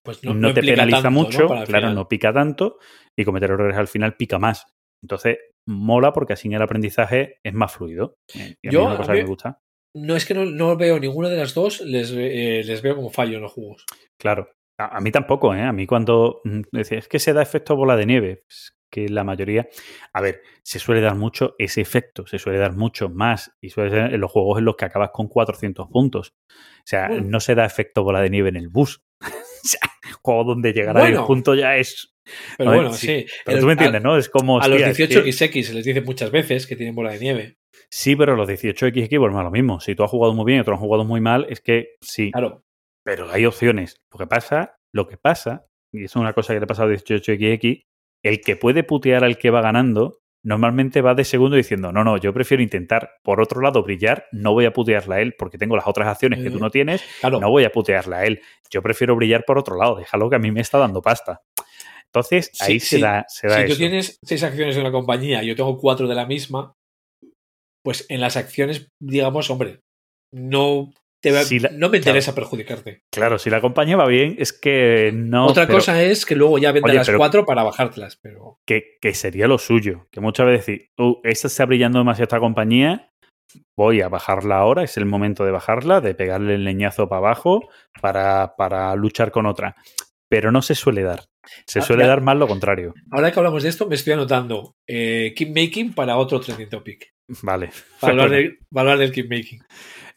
Pues 0.03 0.23
no, 0.25 0.35
no, 0.35 0.53
te 0.55 0.63
penaliza 0.63 1.11
mucho, 1.11 1.47
claro, 1.49 1.67
final. 1.67 1.95
no 1.95 2.09
pica 2.09 2.33
tanto 2.33 2.79
y 3.17 3.25
cometer 3.25 3.51
errores 3.51 3.77
al 3.77 3.89
final 3.89 4.17
pica 4.17 4.39
más. 4.39 4.67
Entonces, 5.03 5.39
mola 5.69 6.13
porque 6.13 6.33
así 6.35 6.53
el 6.53 6.63
aprendizaje 6.63 7.39
es 7.45 7.53
más 7.55 7.73
fluido. 7.73 8.17
Y 8.35 8.41
a 8.41 8.47
mí 8.47 8.55
Yo, 8.63 8.81
es 8.81 8.87
una 8.87 8.95
a 8.95 8.97
cosa 8.99 9.13
mí- 9.13 9.19
que 9.19 9.23
me 9.25 9.29
gusta. 9.29 9.61
No, 9.97 10.17
es 10.17 10.27
que 10.27 10.35
no, 10.35 10.45
no 10.45 10.77
veo 10.77 10.99
ninguna 10.99 11.29
de 11.29 11.37
las 11.37 11.55
dos, 11.55 11.81
les, 11.83 12.11
eh, 12.17 12.63
les 12.65 12.83
veo 12.83 12.97
como 12.97 13.11
fallo 13.11 13.37
en 13.37 13.43
los 13.43 13.53
juegos. 13.53 13.85
Claro. 14.21 14.51
A, 14.81 14.97
a 14.97 15.01
mí 15.01 15.13
tampoco, 15.13 15.55
¿eh? 15.55 15.63
A 15.63 15.73
mí 15.73 15.87
cuando 15.87 16.41
mm, 16.43 16.63
decía, 16.73 16.99
es 16.99 17.07
que 17.07 17.21
se 17.21 17.33
da 17.33 17.43
efecto 17.43 17.77
bola 17.77 17.97
de 17.97 18.07
nieve, 18.07 18.43
pues, 18.45 18.73
que 18.95 19.09
la 19.09 19.24
mayoría, 19.24 19.68
a 20.12 20.20
ver, 20.20 20.40
se 20.62 20.78
suele 20.78 21.01
dar 21.01 21.16
mucho 21.16 21.57
ese 21.59 21.80
efecto, 21.80 22.26
se 22.26 22.38
suele 22.38 22.59
dar 22.59 22.74
mucho 22.76 23.09
más 23.09 23.51
y 23.61 23.70
suele 23.70 23.90
ser 23.90 24.14
en 24.14 24.20
los 24.20 24.30
juegos 24.30 24.59
en 24.59 24.64
los 24.66 24.76
que 24.76 24.84
acabas 24.84 25.11
con 25.12 25.26
400 25.28 25.88
puntos. 25.88 26.34
O 26.51 26.86
sea, 26.86 27.09
no 27.09 27.40
se 27.40 27.55
da 27.55 27.64
efecto 27.64 28.05
bola 28.05 28.20
de 28.20 28.30
nieve 28.30 28.51
en 28.51 28.57
el 28.57 28.68
bus. 28.68 29.03
o 29.20 29.26
sea, 29.66 29.80
juego 30.22 30.45
donde 30.45 30.72
llegar 30.72 30.97
al 30.97 31.03
Bueno. 31.03 31.26
punto 31.26 31.55
ya 31.55 31.76
es... 31.76 32.14
Pero 32.57 32.70
bueno, 32.72 32.92
sí, 32.92 33.07
sí. 33.07 33.26
Pero 33.45 33.57
El- 33.57 33.61
tú 33.62 33.66
me 33.66 33.72
a- 33.72 33.74
entiendes, 33.74 34.03
¿no? 34.03 34.16
Es 34.16 34.28
como... 34.30 34.61
A 34.61 34.68
los 34.68 34.80
hostia, 34.80 34.90
es 34.90 34.97
que- 34.97 35.09
18XX 35.40 35.62
se 35.62 35.74
les 35.74 35.84
dice 35.84 36.01
muchas 36.01 36.30
veces 36.30 36.66
que 36.66 36.76
tienen 36.76 36.95
bola 36.95 37.11
de 37.12 37.18
nieve. 37.18 37.57
Sí, 37.90 38.16
pero 38.16 38.36
los 38.36 38.49
18XX 38.49 39.18
vuelven 39.18 39.38
a 39.40 39.42
lo 39.42 39.51
mismo. 39.51 39.80
Si 39.80 39.95
tú 39.95 40.05
has 40.05 40.11
jugado 40.11 40.32
muy 40.34 40.45
bien 40.47 40.59
y 40.59 40.61
otros 40.62 40.76
han 40.76 40.82
jugado 40.84 41.05
muy 41.05 41.20
mal, 41.20 41.47
es 41.51 41.61
que 41.61 41.97
sí, 42.01 42.30
Claro. 42.32 42.62
pero 43.05 43.30
hay 43.30 43.45
opciones. 43.45 43.97
Lo 44.12 44.18
que 44.18 44.26
pasa, 44.26 44.76
lo 44.92 45.07
que 45.09 45.16
pasa, 45.18 45.66
y 45.92 46.05
es 46.05 46.16
una 46.16 46.32
cosa 46.32 46.55
que 46.55 46.61
le 46.61 46.66
pasa 46.66 46.84
a 46.84 46.86
18XX, 46.86 47.82
el 48.25 48.41
que 48.41 48.57
puede 48.57 48.83
putear 48.83 49.22
al 49.22 49.39
que 49.39 49.51
va 49.51 49.61
ganando 49.61 50.18
normalmente 50.43 51.01
va 51.01 51.14
de 51.14 51.25
segundo 51.25 51.57
diciendo, 51.57 51.91
no, 51.91 52.05
no, 52.05 52.18
yo 52.18 52.33
prefiero 52.35 52.62
intentar, 52.62 53.12
por 53.22 53.41
otro 53.41 53.62
lado, 53.62 53.83
brillar, 53.83 54.27
no 54.31 54.53
voy 54.53 54.66
a 54.66 54.72
putearla 54.72 55.16
a 55.16 55.20
él 55.22 55.35
porque 55.39 55.57
tengo 55.57 55.75
las 55.75 55.87
otras 55.87 56.07
acciones 56.07 56.43
que 56.43 56.51
tú 56.51 56.59
no 56.59 56.70
tienes, 56.70 57.03
Claro, 57.20 57.41
no 57.41 57.49
voy 57.51 57.64
a 57.64 57.70
putearla 57.72 58.18
a 58.18 58.27
él. 58.27 58.43
Yo 58.70 58.83
prefiero 58.83 59.16
brillar 59.16 59.45
por 59.47 59.59
otro 59.59 59.77
lado, 59.77 59.97
déjalo 59.97 60.29
que 60.29 60.37
a 60.37 60.39
mí 60.39 60.51
me 60.53 60.61
está 60.61 60.77
dando 60.79 61.01
pasta. 61.01 61.41
Entonces, 62.07 62.51
Sí, 62.53 62.64
ahí 62.64 62.81
se 62.81 62.97
sí. 62.97 63.03
da, 63.03 63.25
se 63.27 63.49
da 63.49 63.62
si 63.62 63.68
tú 63.72 63.77
tienes 63.77 64.18
seis 64.22 64.43
acciones 64.43 64.77
en 64.77 64.85
la 64.85 64.93
compañía 64.93 65.43
y 65.43 65.47
yo 65.47 65.57
tengo 65.57 65.79
cuatro 65.79 66.07
de 66.07 66.14
la 66.14 66.27
misma, 66.27 66.75
pues 67.83 68.05
en 68.11 68.20
las 68.20 68.37
acciones, 68.37 68.89
digamos, 69.01 69.49
hombre, 69.51 69.81
no, 70.31 70.93
te 71.25 71.33
va- 71.33 71.43
Si 71.43 71.59
la- 71.59 71.70
no 71.70 71.89
me 71.89 71.97
interesa 71.97 72.35
perjudicarte. 72.35 73.01
Claro, 73.11 73.39
si 73.39 73.49
la 73.51 73.61
compañía 73.61 73.97
va 73.97 74.07
bien, 74.07 74.37
es 74.39 74.53
que 74.53 75.11
no. 75.14 75.47
Otra 75.47 75.66
pero 75.66 75.79
cosa 75.79 76.03
es 76.03 76.27
que 76.27 76.35
luego 76.37 76.59
ya 76.59 76.70
venda 76.70 76.89
Oye, 76.91 76.99
las 76.99 77.07
pero- 77.07 77.18
cuatro 77.18 77.45
para 77.47 77.62
bajártelas, 77.62 78.18
pero 78.22 78.59
Que, 78.66 78.97
que 79.01 79.14
sería 79.14 79.47
lo 79.49 79.59
suyo. 79.59 80.07
Que 80.12 80.20
muchas 80.20 80.47
veces 80.47 80.66
decir, 80.66 80.89
uh, 80.99 81.14
esta 81.25 81.47
está 81.49 81.64
brillando 81.64 81.99
demasiado 81.99 82.25
esta 82.25 82.39
compañía, 82.39 83.11
voy 83.77 84.03
a 84.03 84.09
bajarla 84.09 84.59
ahora, 84.59 84.83
es 84.85 84.97
el 84.99 85.07
momento 85.07 85.45
de 85.45 85.53
bajarla, 85.53 86.01
de 86.03 86.14
pegarle 86.14 86.55
el 86.57 86.64
leñazo 86.64 87.09
para 87.09 87.18
abajo 87.20 87.68
para, 88.03 88.55
para 88.57 88.95
luchar 88.97 89.31
con 89.31 89.47
otra. 89.47 89.75
Pero 90.31 90.53
no 90.53 90.61
se 90.62 90.75
suele 90.75 91.03
dar. 91.03 91.25
Se 91.66 91.79
Ah, 91.79 91.83
suele 91.83 92.07
dar 92.07 92.20
más 92.22 92.37
lo 92.37 92.47
contrario. 92.49 92.95
ahora 93.11 93.31
que 93.33 93.39
hablamos 93.39 93.62
de 93.62 93.68
esto, 93.68 93.87
me 93.87 93.95
estoy 93.95 94.12
anotando 94.14 94.72
eh, 94.89 95.33
keep 95.37 95.49
making 95.55 95.95
para 95.95 96.16
otro 96.16 96.41
trending 96.41 96.68
topic. 96.68 97.11
Vale. 97.43 97.70
Para 98.01 98.12
hablar, 98.12 98.31
de, 98.31 98.59
para 98.70 98.93
hablar 98.93 98.99
del 98.99 99.12
keep 99.12 99.31
making. 99.31 99.61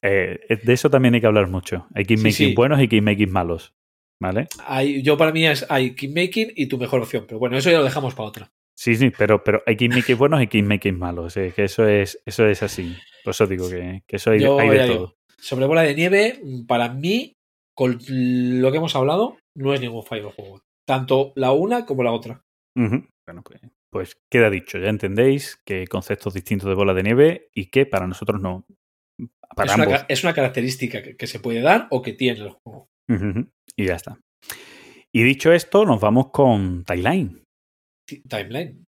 Eh, 0.02 0.40
de 0.64 0.74
eso 0.74 0.90
también 0.90 1.16
hay 1.16 1.22
que 1.22 1.28
hablar 1.28 1.48
mucho. 1.48 1.88
Hay 1.94 2.06
Sí, 2.06 2.16
making 2.18 2.32
sí. 2.32 2.54
buenos 2.56 2.80
y 2.82 3.02
making 3.02 3.32
malos. 3.32 3.74
¿Vale? 4.20 4.48
Hay, 4.66 5.04
yo 5.04 5.16
para 5.16 5.32
mí 5.32 5.46
es 5.46 5.66
hay 5.70 5.94
keep 5.94 6.10
making 6.16 6.52
y 6.56 6.66
tu 6.66 6.78
mejor 6.80 7.02
opción, 7.02 7.26
pero 7.28 7.38
bueno, 7.40 7.56
eso 7.58 7.70
ya 7.70 7.78
lo 7.78 7.84
dejamos 7.84 8.16
para 8.16 8.30
otra. 8.30 8.52
Sí, 8.76 8.96
sí, 8.96 9.12
pero, 9.16 9.44
pero 9.44 9.62
hay 9.66 9.76
making 9.90 10.18
buenos 10.18 10.42
y 10.52 10.62
making 10.64 10.98
malos. 10.98 11.38
eh, 11.38 11.54
que 11.56 11.64
eso 11.66 11.88
es, 11.88 12.20
eso 12.26 12.48
es 12.48 12.64
así. 12.64 12.96
Por 13.24 13.32
eso 13.32 13.46
digo 13.48 13.70
que, 13.70 14.04
que 14.08 14.16
eso 14.16 14.32
hay, 14.32 14.40
Yo 14.40 14.60
hay 14.60 14.68
ya 14.70 14.74
de 14.74 14.84
digo, 14.84 14.96
todo. 14.96 15.16
Sobre 15.40 15.66
bola 15.68 15.84
de 15.84 15.94
nieve, 15.96 16.40
para 16.68 16.90
mí, 16.90 17.34
con 17.76 18.00
lo 18.08 18.72
que 18.72 18.78
hemos 18.78 18.96
hablado, 18.96 19.38
no 19.56 19.74
es 19.74 19.82
ningún 19.82 20.04
fallo 20.04 20.28
el 20.30 20.34
juego. 20.34 20.62
Tanto 20.88 21.34
la 21.36 21.52
una 21.52 21.86
como 21.86 22.04
la 22.04 22.12
otra. 22.12 22.42
Bueno, 22.76 23.44
pues, 23.44 23.62
pues 23.92 24.18
queda 24.32 24.50
dicho. 24.50 24.78
Ya 24.80 24.90
entendéis 24.90 25.60
que 25.66 25.86
conceptos 25.88 26.34
distintos 26.34 26.70
de 26.70 26.76
bola 26.76 26.94
de 26.94 27.04
nieve 27.04 27.50
y 27.54 27.68
que 27.68 27.86
para 27.86 28.08
nosotros 28.08 28.42
no. 28.42 28.66
Para 29.56 29.70
Es 29.72 29.76
una, 29.76 29.84
ambos. 29.86 30.06
es 30.08 30.24
una 30.24 30.34
característica 30.34 31.02
que, 31.02 31.16
que 31.16 31.28
se 31.28 31.40
puede 31.40 31.62
dar 31.62 31.88
o 31.90 32.02
que 32.02 32.14
tiene 32.14 32.40
el 32.42 32.50
juego. 32.50 32.88
Y 33.76 33.86
ya 33.86 33.96
está. 33.96 34.20
Y 35.14 35.24
dicho 35.24 35.52
esto, 35.52 35.86
nos 35.86 36.00
vamos 36.02 36.30
con 36.32 36.84
Timeline. 36.84 37.44
Ti- 38.08 38.22
Timeline. 38.28 38.84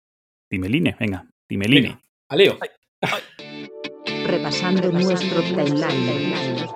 Timeline, 0.50 0.96
venga. 0.98 1.28
Timeline. 1.48 1.82
Venga, 1.82 2.00
Aleo. 2.30 2.58
Repasando 4.26 4.90
nuestro 4.90 5.42
timeline. 5.42 6.66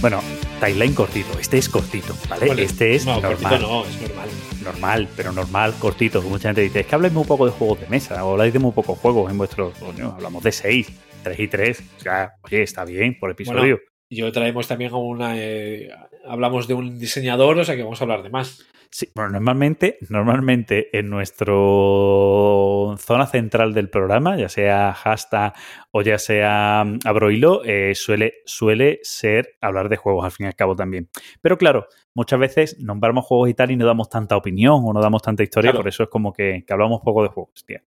Bueno, 0.00 0.20
Timeline 0.64 0.94
cortito. 0.94 1.38
Este 1.38 1.58
es 1.58 1.68
cortito, 1.68 2.14
¿vale? 2.26 2.46
Bueno, 2.46 2.62
este 2.62 2.94
es 2.94 3.04
no, 3.04 3.20
normal. 3.20 3.60
no, 3.60 3.84
es 3.84 4.00
normal. 4.00 4.28
normal, 4.64 5.08
pero 5.14 5.32
normal, 5.32 5.74
cortito. 5.78 6.22
Mucha 6.22 6.48
gente 6.48 6.62
dice, 6.62 6.80
es 6.80 6.86
que 6.86 6.94
habláis 6.94 7.12
muy 7.12 7.24
poco 7.24 7.44
de 7.44 7.52
juegos 7.52 7.80
de 7.80 7.86
mesa, 7.88 8.24
o 8.24 8.32
habláis 8.32 8.52
de 8.54 8.60
muy 8.60 8.72
pocos 8.72 8.98
juegos 8.98 9.30
en 9.30 9.36
vuestros. 9.36 9.76
Coño, 9.78 10.12
hablamos 10.12 10.42
de 10.42 10.52
seis, 10.52 10.90
tres 11.22 11.38
y 11.38 11.48
tres. 11.48 11.82
O 11.98 12.00
sea, 12.00 12.32
oye, 12.42 12.62
está 12.62 12.86
bien 12.86 13.18
por 13.18 13.30
episodio. 13.30 13.78
Y 14.08 14.22
hoy 14.22 14.32
traemos 14.32 14.66
también 14.66 14.92
a 14.92 14.96
una. 14.96 15.34
eh, 15.36 15.90
hablamos 16.26 16.66
de 16.66 16.72
un 16.72 16.98
diseñador, 16.98 17.58
o 17.58 17.64
sea 17.64 17.76
que 17.76 17.82
vamos 17.82 18.00
a 18.00 18.04
hablar 18.04 18.22
de 18.22 18.30
más. 18.30 18.64
Sí, 18.96 19.10
bueno, 19.12 19.32
normalmente, 19.32 19.98
normalmente 20.08 20.96
en 20.96 21.10
nuestro 21.10 22.94
zona 22.96 23.26
central 23.26 23.74
del 23.74 23.90
programa, 23.90 24.36
ya 24.36 24.48
sea 24.48 24.92
hashtag 24.92 25.52
o 25.90 26.02
ya 26.02 26.16
sea 26.16 26.84
mm, 26.86 27.00
Abroilo, 27.04 27.64
eh, 27.64 27.96
suele, 27.96 28.34
suele 28.44 29.00
ser 29.02 29.56
hablar 29.60 29.88
de 29.88 29.96
juegos 29.96 30.24
al 30.24 30.30
fin 30.30 30.46
y 30.46 30.46
al 30.46 30.54
cabo 30.54 30.76
también. 30.76 31.08
Pero 31.40 31.58
claro, 31.58 31.88
muchas 32.14 32.38
veces 32.38 32.78
nombramos 32.78 33.24
juegos 33.24 33.48
y 33.48 33.54
tal 33.54 33.72
y 33.72 33.76
no 33.76 33.84
damos 33.84 34.08
tanta 34.08 34.36
opinión 34.36 34.84
o 34.84 34.92
no 34.92 35.00
damos 35.00 35.22
tanta 35.22 35.42
historia, 35.42 35.72
Claro. 35.72 35.82
por 35.82 35.88
eso 35.88 36.04
es 36.04 36.08
como 36.08 36.32
que, 36.32 36.62
que 36.64 36.72
hablamos 36.72 37.00
poco 37.00 37.24
de 37.24 37.30
juegos, 37.30 37.64
tía. 37.66 37.82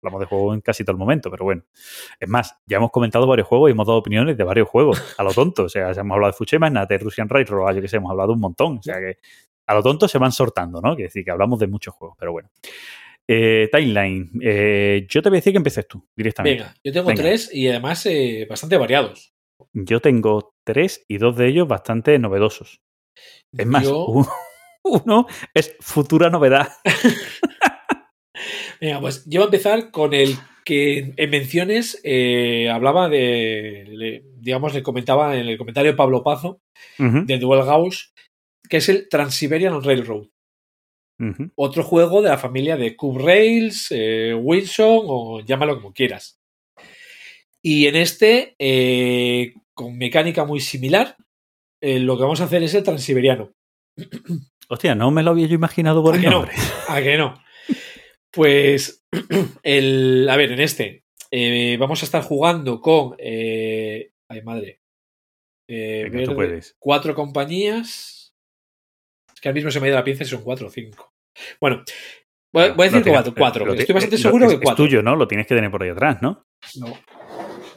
Hablamos 0.00 0.20
de 0.20 0.26
juegos 0.26 0.54
en 0.54 0.60
casi 0.60 0.84
todo 0.84 0.92
el 0.92 0.98
momento, 0.98 1.28
pero 1.28 1.44
bueno. 1.44 1.64
Es 2.20 2.28
más, 2.28 2.56
ya 2.66 2.76
hemos 2.76 2.92
comentado 2.92 3.26
varios 3.26 3.48
juegos 3.48 3.68
y 3.68 3.72
hemos 3.72 3.88
dado 3.88 3.98
opiniones 3.98 4.36
de 4.36 4.44
varios 4.44 4.68
juegos, 4.68 5.16
a 5.18 5.24
lo 5.24 5.32
tonto. 5.32 5.64
O 5.64 5.68
sea, 5.68 5.90
ya 5.90 6.02
hemos 6.02 6.14
hablado 6.14 6.30
de 6.32 6.36
Fuchema, 6.36 6.70
Nate, 6.70 6.98
Russian 6.98 7.28
Railroad, 7.28 7.74
yo 7.74 7.82
que 7.82 7.88
sé, 7.88 7.96
hemos 7.96 8.12
hablado 8.12 8.32
un 8.32 8.40
montón. 8.40 8.78
O 8.78 8.82
sea 8.82 9.00
que 9.00 9.18
a 9.66 9.74
lo 9.74 9.82
tonto 9.82 10.08
se 10.08 10.18
van 10.18 10.32
sortando, 10.32 10.80
¿no? 10.80 10.90
Quiere 10.94 11.08
decir 11.08 11.24
que 11.24 11.30
hablamos 11.30 11.58
de 11.58 11.66
muchos 11.66 11.94
juegos, 11.94 12.16
pero 12.18 12.32
bueno. 12.32 12.50
Eh, 13.28 13.68
timeline. 13.72 14.30
Eh, 14.42 15.06
yo 15.08 15.22
te 15.22 15.28
voy 15.28 15.36
a 15.36 15.40
decir 15.40 15.52
que 15.52 15.58
empieces 15.58 15.86
tú, 15.86 16.04
directamente. 16.16 16.62
Venga, 16.64 16.74
yo 16.84 16.92
tengo 16.92 17.08
Venga. 17.08 17.22
tres 17.22 17.50
y 17.54 17.68
además 17.68 18.04
eh, 18.06 18.46
bastante 18.50 18.76
variados. 18.76 19.32
Yo 19.72 20.00
tengo 20.00 20.54
tres 20.64 21.04
y 21.08 21.18
dos 21.18 21.36
de 21.36 21.46
ellos 21.48 21.68
bastante 21.68 22.18
novedosos. 22.18 22.80
Es 23.56 23.66
más, 23.66 23.84
Yo- 23.84 24.06
uno 24.84 25.26
es 25.54 25.76
futura 25.80 26.30
novedad. 26.30 26.68
Venga, 28.80 29.00
pues 29.00 29.24
yo 29.26 29.40
voy 29.40 29.44
a 29.44 29.50
empezar 29.50 29.90
con 29.90 30.14
el 30.14 30.34
que 30.64 31.12
en 31.16 31.30
menciones 31.30 32.00
eh, 32.04 32.68
hablaba 32.70 33.08
de, 33.08 33.84
le- 33.88 34.22
digamos, 34.38 34.74
le 34.74 34.82
comentaba 34.82 35.36
en 35.36 35.46
el 35.48 35.58
comentario 35.58 35.92
de 35.92 35.96
Pablo 35.96 36.22
Pazo 36.22 36.60
Ujú, 36.98 37.24
de 37.26 37.38
Duel 37.38 37.64
Gauss, 37.64 38.12
que 38.68 38.78
es 38.78 38.88
el 38.88 39.08
Trans-Siberian 39.08 39.82
Railroad. 39.82 40.26
Otro 41.54 41.84
juego 41.84 42.20
de 42.20 42.30
la 42.30 42.38
familia 42.38 42.76
de 42.76 42.96
Cube 42.96 43.22
Rails, 43.22 43.88
eh, 43.90 44.34
Wilson 44.34 45.02
o 45.06 45.40
llámalo 45.40 45.76
como 45.76 45.92
quieras. 45.92 46.40
Y 47.62 47.86
en 47.86 47.96
este, 47.96 48.56
eh, 48.58 49.54
con 49.72 49.96
mecánica 49.96 50.44
muy 50.44 50.58
similar, 50.58 51.16
eh, 51.80 52.00
lo 52.00 52.16
que 52.16 52.22
vamos 52.22 52.40
a 52.40 52.44
hacer 52.44 52.62
es 52.64 52.74
el 52.74 52.82
Transiberiano. 52.82 53.52
Hostia, 54.68 54.94
no 54.94 55.10
me 55.10 55.22
lo 55.22 55.30
había 55.30 55.46
yo 55.46 55.54
imaginado 55.54 56.02
por 56.02 56.14
¿A 56.14 56.16
el 56.16 56.22
que 56.24 56.30
no? 56.30 56.46
¿A 56.88 57.02
que 57.02 57.16
no? 57.16 57.40
Pues, 58.32 59.04
el, 59.62 60.26
a 60.28 60.36
ver, 60.36 60.52
en 60.52 60.60
este 60.60 61.04
vamos 61.78 62.02
a 62.02 62.04
estar 62.04 62.22
jugando 62.22 62.80
con. 62.80 63.16
ay, 63.20 64.42
madre. 64.44 64.80
Venga, 65.66 66.24
tú 66.24 66.34
puedes. 66.34 66.76
Cuatro 66.78 67.14
compañías. 67.14 68.21
Que 69.42 69.48
ahora 69.48 69.54
mismo 69.56 69.70
se 69.72 69.80
me 69.80 69.86
ha 69.86 69.90
ido 69.90 69.98
la 69.98 70.04
pinza 70.04 70.22
y 70.22 70.26
son 70.26 70.42
cuatro 70.42 70.68
o 70.68 70.70
cinco. 70.70 71.12
Bueno, 71.60 71.82
voy, 72.52 72.70
voy 72.70 72.86
a 72.86 72.90
decir 72.90 73.02
tienes- 73.02 73.12
cuatro. 73.12 73.34
cuatro. 73.36 73.74
Estoy 73.74 73.92
bastante 73.92 74.16
lo- 74.16 74.22
seguro 74.22 74.46
es- 74.46 74.52
que 74.52 74.60
cuatro. 74.60 74.84
Es 74.84 74.88
tuyo, 74.90 75.02
¿no? 75.02 75.16
Lo 75.16 75.26
tienes 75.28 75.46
que 75.48 75.54
tener 75.56 75.70
por 75.70 75.82
ahí 75.82 75.90
atrás, 75.90 76.22
¿no? 76.22 76.46
No. 76.76 76.96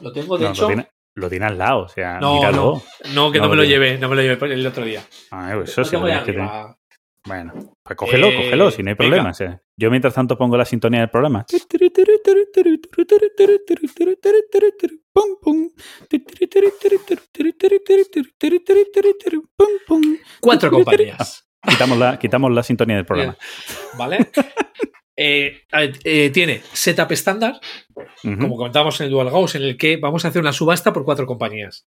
Lo 0.00 0.12
tengo, 0.12 0.38
de 0.38 0.44
No, 0.44 0.50
hecho. 0.52 0.62
lo, 0.62 0.68
tiene, 0.68 0.88
lo 1.16 1.28
tiene 1.28 1.46
al 1.46 1.58
lado, 1.58 1.80
o 1.80 1.88
sea, 1.88 2.20
No, 2.20 2.36
míralo. 2.36 2.82
No, 3.14 3.32
que 3.32 3.38
no, 3.38 3.44
No 3.46 3.50
me 3.50 3.56
lo 3.56 3.62
lo 3.62 3.64
llevé, 3.64 3.98
no 3.98 4.08
me 4.08 4.14
lo 4.16 4.22
llevé 4.22 4.54
el 4.54 4.64
otro 4.66 4.84
día. 4.84 5.02
Ah, 5.32 5.50
pues 5.56 5.70
eso 5.70 5.80
Lo 5.80 5.84
sí 5.86 5.90
tengo 5.90 6.04
lo 6.04 6.08
tienes 6.12 6.24
que 6.24 6.32
tener. 6.32 6.50
Bueno, 7.24 7.52
pues 7.82 7.96
cógelo, 7.96 8.28
Eh, 8.28 8.36
cógelo, 8.36 8.70
si 8.70 8.84
no 8.84 8.90
hay 8.90 8.94
problema. 8.94 9.30
o 9.30 9.34
sea, 9.34 9.60
yo 9.76 9.90
mientras 9.90 10.14
tanto 10.14 10.38
pongo 10.38 10.56
la 10.56 10.64
sintonía 10.64 11.00
del 11.00 11.10
programa. 11.10 11.44
Cuatro 20.40 20.70
compañías. 20.84 21.45
Quitamos 21.68 21.98
la, 21.98 22.18
quitamos 22.18 22.52
la 22.52 22.62
sintonía 22.62 22.96
del 22.96 23.06
programa. 23.06 23.36
¿Vale? 23.96 24.30
Eh, 25.18 25.62
eh, 25.72 26.28
tiene 26.28 26.60
setup 26.74 27.10
estándar, 27.10 27.58
como 28.22 28.58
comentábamos 28.58 29.00
en 29.00 29.06
el 29.06 29.12
Dual 29.12 29.30
Gauss, 29.30 29.54
en 29.54 29.62
el 29.62 29.78
que 29.78 29.96
vamos 29.96 30.26
a 30.26 30.28
hacer 30.28 30.42
una 30.42 30.52
subasta 30.52 30.92
por 30.92 31.06
cuatro 31.06 31.24
compañías. 31.24 31.86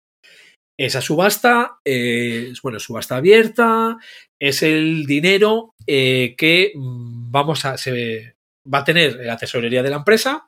Esa 0.79 1.01
subasta 1.01 1.79
eh, 1.83 2.49
es, 2.51 2.61
bueno, 2.61 2.79
subasta 2.79 3.17
abierta, 3.17 3.97
es 4.39 4.61
el 4.61 5.07
dinero 5.07 5.73
eh, 5.87 6.35
que 6.37 6.71
mm, 6.75 7.31
vamos 7.31 7.65
a, 7.65 7.77
se, 7.77 8.35
va 8.71 8.79
a 8.79 8.83
tener 8.83 9.15
la 9.15 9.37
tesorería 9.37 9.81
de 9.81 9.89
la 9.89 9.97
empresa 9.97 10.47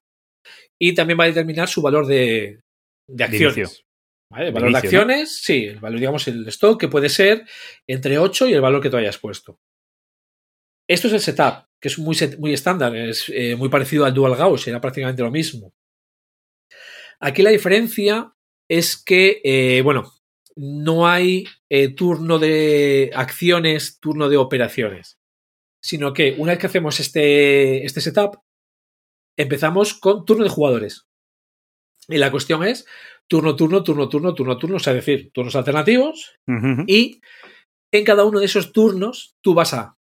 y 0.80 0.94
también 0.94 1.20
va 1.20 1.24
a 1.24 1.28
determinar 1.28 1.68
su 1.68 1.82
valor 1.82 2.06
de, 2.06 2.62
de 3.08 3.24
acciones. 3.24 3.84
El 4.48 4.54
valor 4.54 4.70
de 4.70 4.74
acciones, 4.88 5.38
sí, 5.42 5.66
el 5.66 5.80
valor, 5.80 6.00
digamos, 6.00 6.28
el 6.28 6.48
stock, 6.50 6.80
que 6.80 6.88
puede 6.88 7.10
ser 7.10 7.46
entre 7.88 8.20
8 8.20 8.48
y 8.48 8.54
el 8.54 8.62
valor 8.62 8.82
que 8.82 8.90
tú 8.90 8.98
hayas 8.98 9.18
puesto. 9.18 9.60
Esto 10.88 11.08
es 11.08 11.14
el 11.14 11.20
setup, 11.20 11.66
que 11.82 11.88
es 11.88 11.98
muy, 12.00 12.16
set- 12.16 12.38
muy 12.40 12.54
estándar, 12.54 12.96
es 12.96 13.26
eh, 13.30 13.56
muy 13.56 13.70
parecido 13.70 14.06
al 14.06 14.14
Dual 14.14 14.36
Gauss, 14.36 14.68
era 14.68 14.80
prácticamente 14.82 15.22
lo 15.24 15.32
mismo. 15.32 15.74
Aquí 17.20 17.42
la 17.42 17.50
diferencia 17.50 18.34
es 18.70 19.02
que, 19.04 19.42
eh, 19.44 19.82
bueno, 19.82 20.12
no 20.56 21.08
hay 21.08 21.46
eh, 21.70 21.90
turno 21.94 22.38
de 22.40 23.12
acciones, 23.14 24.00
turno 24.00 24.30
de 24.30 24.38
operaciones, 24.38 25.20
sino 25.82 26.14
que 26.14 26.36
una 26.38 26.52
vez 26.52 26.60
que 26.60 26.68
hacemos 26.68 27.00
este, 27.00 27.86
este 27.86 28.02
setup, 28.02 28.38
empezamos 29.38 29.94
con 29.96 30.26
turno 30.26 30.44
de 30.44 30.50
jugadores. 30.50 31.09
Y 32.10 32.18
la 32.18 32.32
cuestión 32.32 32.64
es 32.64 32.86
turno, 33.30 33.56
turno, 33.56 33.84
turno, 33.84 34.10
turno, 34.10 34.34
turno, 34.34 34.58
turno, 34.58 34.76
o 34.78 34.80
sea, 34.80 34.94
es 34.94 35.06
decir, 35.06 35.32
turnos 35.34 35.56
alternativos. 35.56 36.36
Y 36.88 37.22
en 37.94 38.04
cada 38.04 38.24
uno 38.26 38.40
de 38.40 38.46
esos 38.46 38.72
turnos 38.74 39.34
tú 39.44 39.54
vas 39.54 39.74
a 39.74 39.96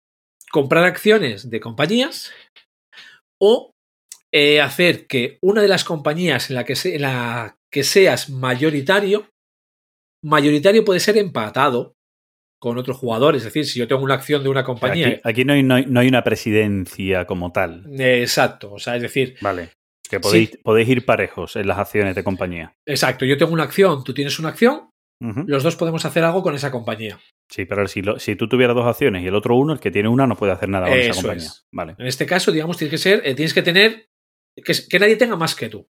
comprar 0.51 0.85
acciones 0.85 1.51
de 1.51 1.61
compañías 1.61 2.33
o 3.41 3.73
eh, 4.35 4.61
hacer 4.61 5.07
que 5.07 5.39
una 5.43 5.63
de 5.63 5.69
las 5.69 5.85
compañías 5.85 6.51
en 6.51 6.57
la, 6.57 6.65
que 6.65 6.77
se- 6.77 6.97
en 6.97 7.03
la 7.03 7.57
que 7.73 7.83
seas 7.85 8.31
mayoritario, 8.31 9.29
mayoritario 10.25 10.85
puede 10.85 11.01
ser 11.01 11.17
empatado 11.19 11.95
con 12.61 12.77
otro 12.79 12.93
jugador. 12.95 13.37
Es 13.37 13.45
decir, 13.45 13.65
si 13.67 13.79
yo 13.79 13.87
tengo 13.87 14.03
una 14.03 14.15
acción 14.15 14.43
de 14.43 14.49
una 14.49 14.65
compañía. 14.65 15.09
Aquí, 15.09 15.21
aquí 15.25 15.45
no, 15.45 15.53
hay, 15.53 15.63
no 15.63 15.75
hay- 15.77 15.87
no 15.87 16.01
hay 16.01 16.09
una 16.09 16.25
presidencia 16.25 17.25
como 17.27 17.53
tal. 17.53 17.85
exacto, 17.99 18.73
o 18.73 18.79
sea, 18.79 18.97
es 18.97 19.03
decir, 19.03 19.37
Vale. 19.41 19.71
Que 20.11 20.21
podéis, 20.21 20.59
podéis 20.63 20.89
ir 20.89 21.05
parejos 21.05 21.57
en 21.57 21.67
las 21.69 21.79
acciones 21.79 22.15
de 22.15 22.25
compañía. 22.25 22.75
exacto, 22.87 23.25
yo 23.25 23.37
tengo 23.37 23.53
una 23.53 23.65
acción, 23.65 24.03
tú 24.05 24.15
tienes 24.15 24.39
una 24.39 24.49
acción, 24.51 24.91
los 25.21 25.63
dos 25.65 25.75
podemos 25.77 26.05
hacer 26.05 26.23
algo 26.23 26.43
con 26.43 26.55
esa 26.55 26.71
compañía. 26.71 27.19
Sí, 27.51 27.65
pero 27.65 27.89
si, 27.89 28.03
lo- 28.03 28.19
si 28.21 28.37
tú 28.37 28.49
tuvieras 28.49 28.77
dos 28.77 28.87
acciones 28.87 29.23
y 29.25 29.27
el 29.27 29.35
otro 29.35 29.57
uno, 29.57 29.73
el 29.73 29.81
que 29.81 29.91
tiene 29.91 30.09
una 30.09 30.27
no 30.27 30.37
puede 30.37 30.53
hacer 30.53 30.69
nada 30.69 30.89
con 30.89 30.97
esa 30.99 31.15
compañía. 31.15 31.45
es. 31.47 31.67
Vale. 31.73 31.95
En 31.99 32.07
este 32.07 32.25
caso, 32.27 32.53
digamos, 32.53 32.77
tienes 32.77 32.93
que 32.93 32.99
ser, 32.99 33.23
eh, 33.25 33.35
tienes 33.35 33.53
que 33.53 33.63
tener 33.63 34.07
que, 34.57 34.73
que 34.89 34.99
nadie 34.99 35.17
tenga 35.17 35.35
más 35.37 35.55
que 35.55 35.69
tú. 35.69 35.89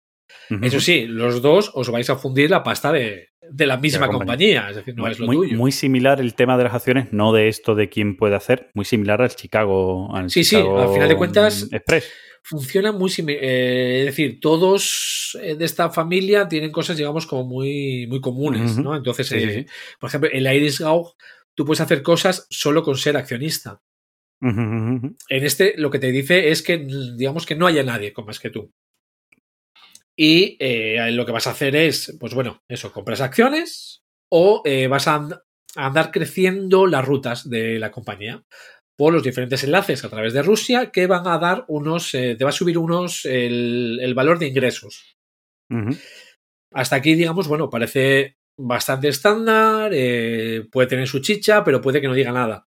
Eso 0.63 0.81
sí, 0.81 1.07
los 1.07 1.43
dos 1.43 1.71
os 1.75 1.91
vais 1.91 2.09
a 2.11 2.17
fundir 2.17 2.51
la 2.51 2.63
pasta 2.63 2.91
de, 2.93 3.29
de 3.51 3.67
la 3.67 3.77
misma 3.77 4.07
compañía. 4.09 4.63
compañía. 4.63 4.71
es 4.71 4.77
decir, 4.77 4.95
no 4.95 5.03
muy, 5.03 5.13
es 5.13 5.19
lo 5.19 5.27
muy- 5.27 5.37
tuyo. 5.37 5.57
muy 5.59 5.73
similar 5.73 6.21
el 6.21 6.35
tema 6.35 6.57
de 6.57 6.65
las 6.65 6.75
acciones, 6.75 7.13
no 7.13 7.33
de 7.33 7.49
esto 7.49 7.75
de 7.75 7.89
quién 7.91 8.17
puede 8.17 8.35
hacer, 8.35 8.71
muy 8.75 8.85
similar 8.87 9.21
al 9.21 9.31
Chicago. 9.35 10.15
Al 10.15 10.31
Sí, 10.31 10.45
sí, 10.45 10.57
al 10.57 10.89
final 10.93 11.09
de 11.09 11.17
cuentas- 11.17 11.69
Express. 11.71 12.11
Funciona 12.49 12.93
muy 12.93 13.11
similar. 13.11 13.45
es 13.45 14.07
decir, 14.07 14.41
todos 14.41 15.37
eh, 15.43 15.55
de 15.55 15.65
esta 15.65 15.91
familia 15.91 16.49
tienen 16.49 16.71
cosas, 16.73 16.97
digamos, 16.97 17.27
como 17.27 17.45
muy, 17.45 18.07
muy 18.07 18.21
comunes. 18.21 18.79
¿no? 18.79 18.97
Entonces, 18.97 19.29
Sí, 19.29 19.37
eh, 19.37 19.65
sí. 19.67 19.67
por 20.01 20.09
ejemplo, 20.09 20.31
el 20.33 20.47
Iris 20.47 20.81
Gaug, 20.81 21.15
tú 21.55 21.65
puedes 21.67 21.81
hacer 21.83 22.03
cosas 22.03 22.47
solo 22.49 22.83
con 22.83 22.97
ser 22.97 23.17
accionista. 23.17 23.83
En 24.41 25.17
este, 25.29 25.75
lo 25.77 25.91
que 25.91 25.99
te 25.99 26.11
dice 26.13 26.51
es 26.51 26.63
que, 26.63 26.79
digamos, 26.79 27.45
que 27.45 27.55
no 27.57 27.67
haya 27.67 27.83
nadie 27.83 28.13
con 28.13 28.25
más 28.25 28.39
que 28.41 28.51
tú. 28.51 28.71
Y 30.17 30.57
eh, 30.59 31.11
lo 31.13 31.25
que 31.27 31.33
vas 31.33 31.47
a 31.47 31.51
hacer 31.51 31.77
es, 31.77 32.17
pues 32.19 32.35
bueno, 32.35 32.63
eso, 32.69 32.93
compras 32.93 33.21
acciones 33.21 34.03
o 34.31 34.63
eh, 34.65 34.87
vas 34.89 35.07
a, 35.09 35.15
and- 35.17 35.33
a 35.77 35.87
andar 35.87 36.11
creciendo 36.11 36.87
las 36.87 37.05
rutas 37.05 37.49
de 37.49 37.79
la 37.79 37.91
compañía 37.91 38.43
por 38.99 39.13
los 39.13 39.23
diferentes 39.23 39.63
enlaces 39.63 40.05
a 40.05 40.09
través 40.09 40.33
de 40.33 40.43
Rusia 40.43 40.91
que 40.91 41.07
van 41.07 41.27
a 41.29 41.39
dar 41.39 41.65
unos, 41.69 42.13
eh, 42.15 42.35
te 42.37 42.43
va 42.45 42.51
a 42.51 42.53
subir 42.53 42.77
unos 42.79 43.25
el, 43.25 44.01
el 44.03 44.15
valor 44.15 44.39
de 44.41 44.49
ingresos. 44.49 45.17
Hasta 46.73 46.97
aquí, 46.97 47.15
digamos, 47.15 47.47
bueno, 47.49 47.71
parece 47.71 48.37
bastante 48.59 49.09
estándar, 49.09 49.93
eh, 49.95 50.67
puede 50.73 50.89
tener 50.89 51.07
su 51.07 51.21
chicha, 51.21 51.63
pero 51.63 51.81
puede 51.81 52.01
que 52.01 52.09
no 52.09 52.15
diga 52.15 52.33
nada. 52.33 52.67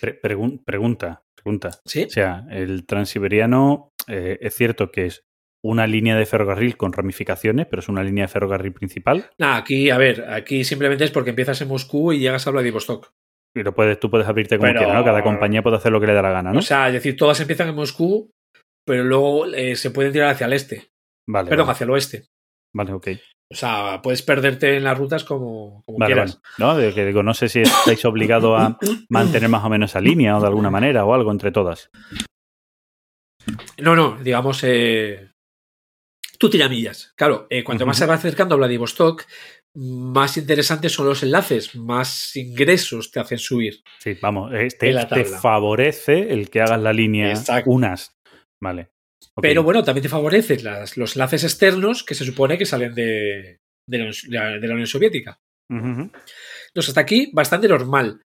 Pre- 0.00 0.20
pregun- 0.22 0.62
pregunta, 0.64 1.24
pregunta. 1.34 1.70
¿Sí? 1.84 2.04
O 2.04 2.10
sea, 2.10 2.44
el 2.50 2.86
transiberiano 2.86 3.90
eh, 4.06 4.38
es 4.40 4.54
cierto 4.54 4.92
que 4.92 5.06
es 5.06 5.24
una 5.64 5.86
línea 5.86 6.14
de 6.16 6.26
ferrocarril 6.26 6.76
con 6.76 6.92
ramificaciones, 6.92 7.66
pero 7.68 7.80
es 7.80 7.88
una 7.88 8.04
línea 8.04 8.24
de 8.24 8.28
ferrocarril 8.28 8.72
principal. 8.74 9.30
Aquí, 9.40 9.90
a 9.90 9.98
ver, 9.98 10.26
aquí 10.30 10.62
simplemente 10.62 11.04
es 11.04 11.10
porque 11.10 11.30
empiezas 11.30 11.60
en 11.62 11.68
Moscú 11.68 12.12
y 12.12 12.20
llegas 12.20 12.46
a 12.46 12.50
Vladivostok. 12.50 13.12
Y 13.56 13.62
lo 13.62 13.74
puedes, 13.74 14.00
tú 14.00 14.10
puedes 14.10 14.26
abrirte 14.26 14.56
como 14.58 14.68
Pero- 14.68 14.80
quieras, 14.80 14.96
¿no? 14.96 15.04
Cada 15.04 15.22
compañía 15.22 15.62
puede 15.62 15.76
hacer 15.76 15.92
lo 15.92 16.00
que 16.00 16.06
le 16.08 16.14
da 16.14 16.22
la 16.22 16.30
gana, 16.32 16.52
¿no? 16.52 16.58
O 16.58 16.62
sea, 16.62 16.88
es 16.88 16.94
decir, 16.94 17.16
todas 17.16 17.38
empiezan 17.40 17.68
en 17.68 17.76
Moscú, 17.76 18.30
pero 18.86 19.04
luego 19.04 19.46
eh, 19.46 19.76
se 19.76 19.90
pueden 19.90 20.12
tirar 20.12 20.30
hacia 20.30 20.46
el 20.46 20.52
este, 20.54 20.88
vale, 21.28 21.48
perdón, 21.48 21.66
vale, 21.66 21.72
hacia 21.74 21.84
el 21.84 21.90
oeste. 21.90 22.26
vale, 22.74 22.92
ok. 22.92 23.08
O 23.52 23.56
sea, 23.56 24.00
puedes 24.02 24.22
perderte 24.22 24.76
en 24.76 24.84
las 24.84 24.96
rutas 24.98 25.22
como, 25.22 25.82
como 25.86 25.98
Vale, 25.98 26.14
quieras. 26.14 26.40
vale. 26.58 26.74
No, 26.74 26.76
de 26.80 26.92
que 26.94 27.04
digo, 27.04 27.22
no 27.22 27.34
sé 27.34 27.48
si 27.48 27.60
estáis 27.60 28.04
obligados 28.06 28.58
a 28.60 28.78
mantener 29.10 29.48
más 29.50 29.62
o 29.62 29.68
menos 29.68 29.90
esa 29.90 30.00
línea 30.00 30.36
o 30.36 30.40
de 30.40 30.46
alguna 30.48 30.70
manera 30.70 31.04
o 31.04 31.14
algo 31.14 31.30
entre 31.30 31.52
todas. 31.52 31.90
No, 33.80 33.94
no, 33.94 34.16
digamos, 34.22 34.62
eh, 34.64 35.30
tú 36.38 36.48
tiramillas. 36.48 37.12
Claro, 37.16 37.46
eh, 37.50 37.62
cuanto 37.62 37.84
más 37.86 37.98
se 37.98 38.06
va 38.06 38.14
acercando 38.14 38.54
a 38.54 38.58
Vladivostok, 38.58 39.24
más 39.74 40.36
interesantes 40.36 40.92
son 40.92 41.06
los 41.06 41.22
enlaces, 41.22 41.74
más 41.74 42.34
ingresos 42.36 43.10
te 43.10 43.20
hacen 43.20 43.38
subir. 43.38 43.82
Sí, 43.98 44.16
vamos, 44.20 44.52
este 44.54 44.92
la 44.92 45.08
te 45.08 45.24
favorece 45.24 46.32
el 46.32 46.48
que 46.50 46.60
hagas 46.60 46.80
la 46.80 46.92
línea 46.92 47.30
Exacto. 47.30 47.70
unas. 47.70 48.16
Vale. 48.62 48.90
Pero 49.42 49.62
bueno, 49.64 49.82
también 49.82 50.02
te 50.02 50.08
favorece 50.08 50.60
las- 50.62 50.96
los 50.96 51.16
enlaces 51.16 51.42
externos 51.44 52.04
que 52.04 52.14
se 52.14 52.24
supone 52.24 52.56
que 52.56 52.66
salen 52.66 52.94
de, 52.94 53.58
de 53.88 54.12
la, 54.28 54.50
de 54.58 54.68
la 54.68 54.74
Unión 54.74 54.86
Soviética. 54.86 55.40
Ujú. 55.70 56.10
Entonces, 56.68 56.88
hasta 56.88 57.00
aquí 57.00 57.30
bastante 57.32 57.66
normal. 57.66 58.22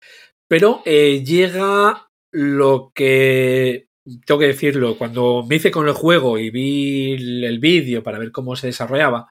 Pero 0.47 0.82
eh, 0.86 1.24
llega 1.26 2.10
lo 2.32 2.91
que. 2.93 3.88
Tengo 4.26 4.39
que 4.39 4.47
decirlo, 4.47 4.97
cuando 4.97 5.45
me 5.47 5.56
hice 5.58 5.70
con 5.72 5.88
el 5.88 5.93
juego 5.93 6.38
y 6.39 6.50
vi 6.50 7.14
el, 7.14 7.43
el 7.43 7.60
vídeo 7.60 8.02
para 8.04 8.18
ver 8.20 8.32
cómo 8.32 8.56
se 8.56 8.68
desarrollaba, 8.68 9.30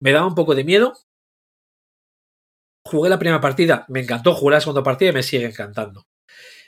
me 0.00 0.12
daba 0.12 0.26
un 0.26 0.34
poco 0.34 0.54
de 0.54 0.64
miedo. 0.64 0.92
Jugué 2.92 3.08
la 3.08 3.18
primera 3.18 3.40
partida, 3.40 3.86
me 3.88 4.00
encantó, 4.00 4.34
jugué 4.34 4.52
la 4.52 4.60
segunda 4.60 4.82
partida 4.82 5.08
y 5.08 5.14
me 5.14 5.22
sigue 5.22 5.46
encantando. 5.46 6.06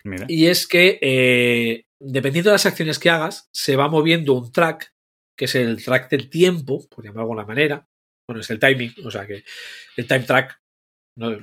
Mira. 0.05 0.25
Y 0.27 0.47
es 0.47 0.67
que, 0.67 0.99
eh, 1.03 1.85
dependiendo 2.01 2.49
de 2.49 2.55
las 2.55 2.65
acciones 2.65 2.99
que 2.99 3.11
hagas, 3.11 3.51
se 3.53 3.77
va 3.77 3.89
moviendo 3.89 4.33
un 4.33 4.51
track, 4.51 4.95
que 5.37 5.45
es 5.45 5.55
el 5.55 5.85
track 5.85 6.09
del 6.09 6.31
tiempo, 6.31 6.89
por 6.89 7.05
llamarlo 7.05 7.21
de 7.21 7.25
alguna 7.25 7.45
manera. 7.45 7.87
Bueno, 8.27 8.41
es 8.41 8.49
el 8.49 8.59
timing, 8.59 8.95
o 9.05 9.11
sea 9.11 9.27
que 9.27 9.45
el 9.99 10.07
time 10.07 10.21
track. 10.21 10.59
¿no? 11.17 11.37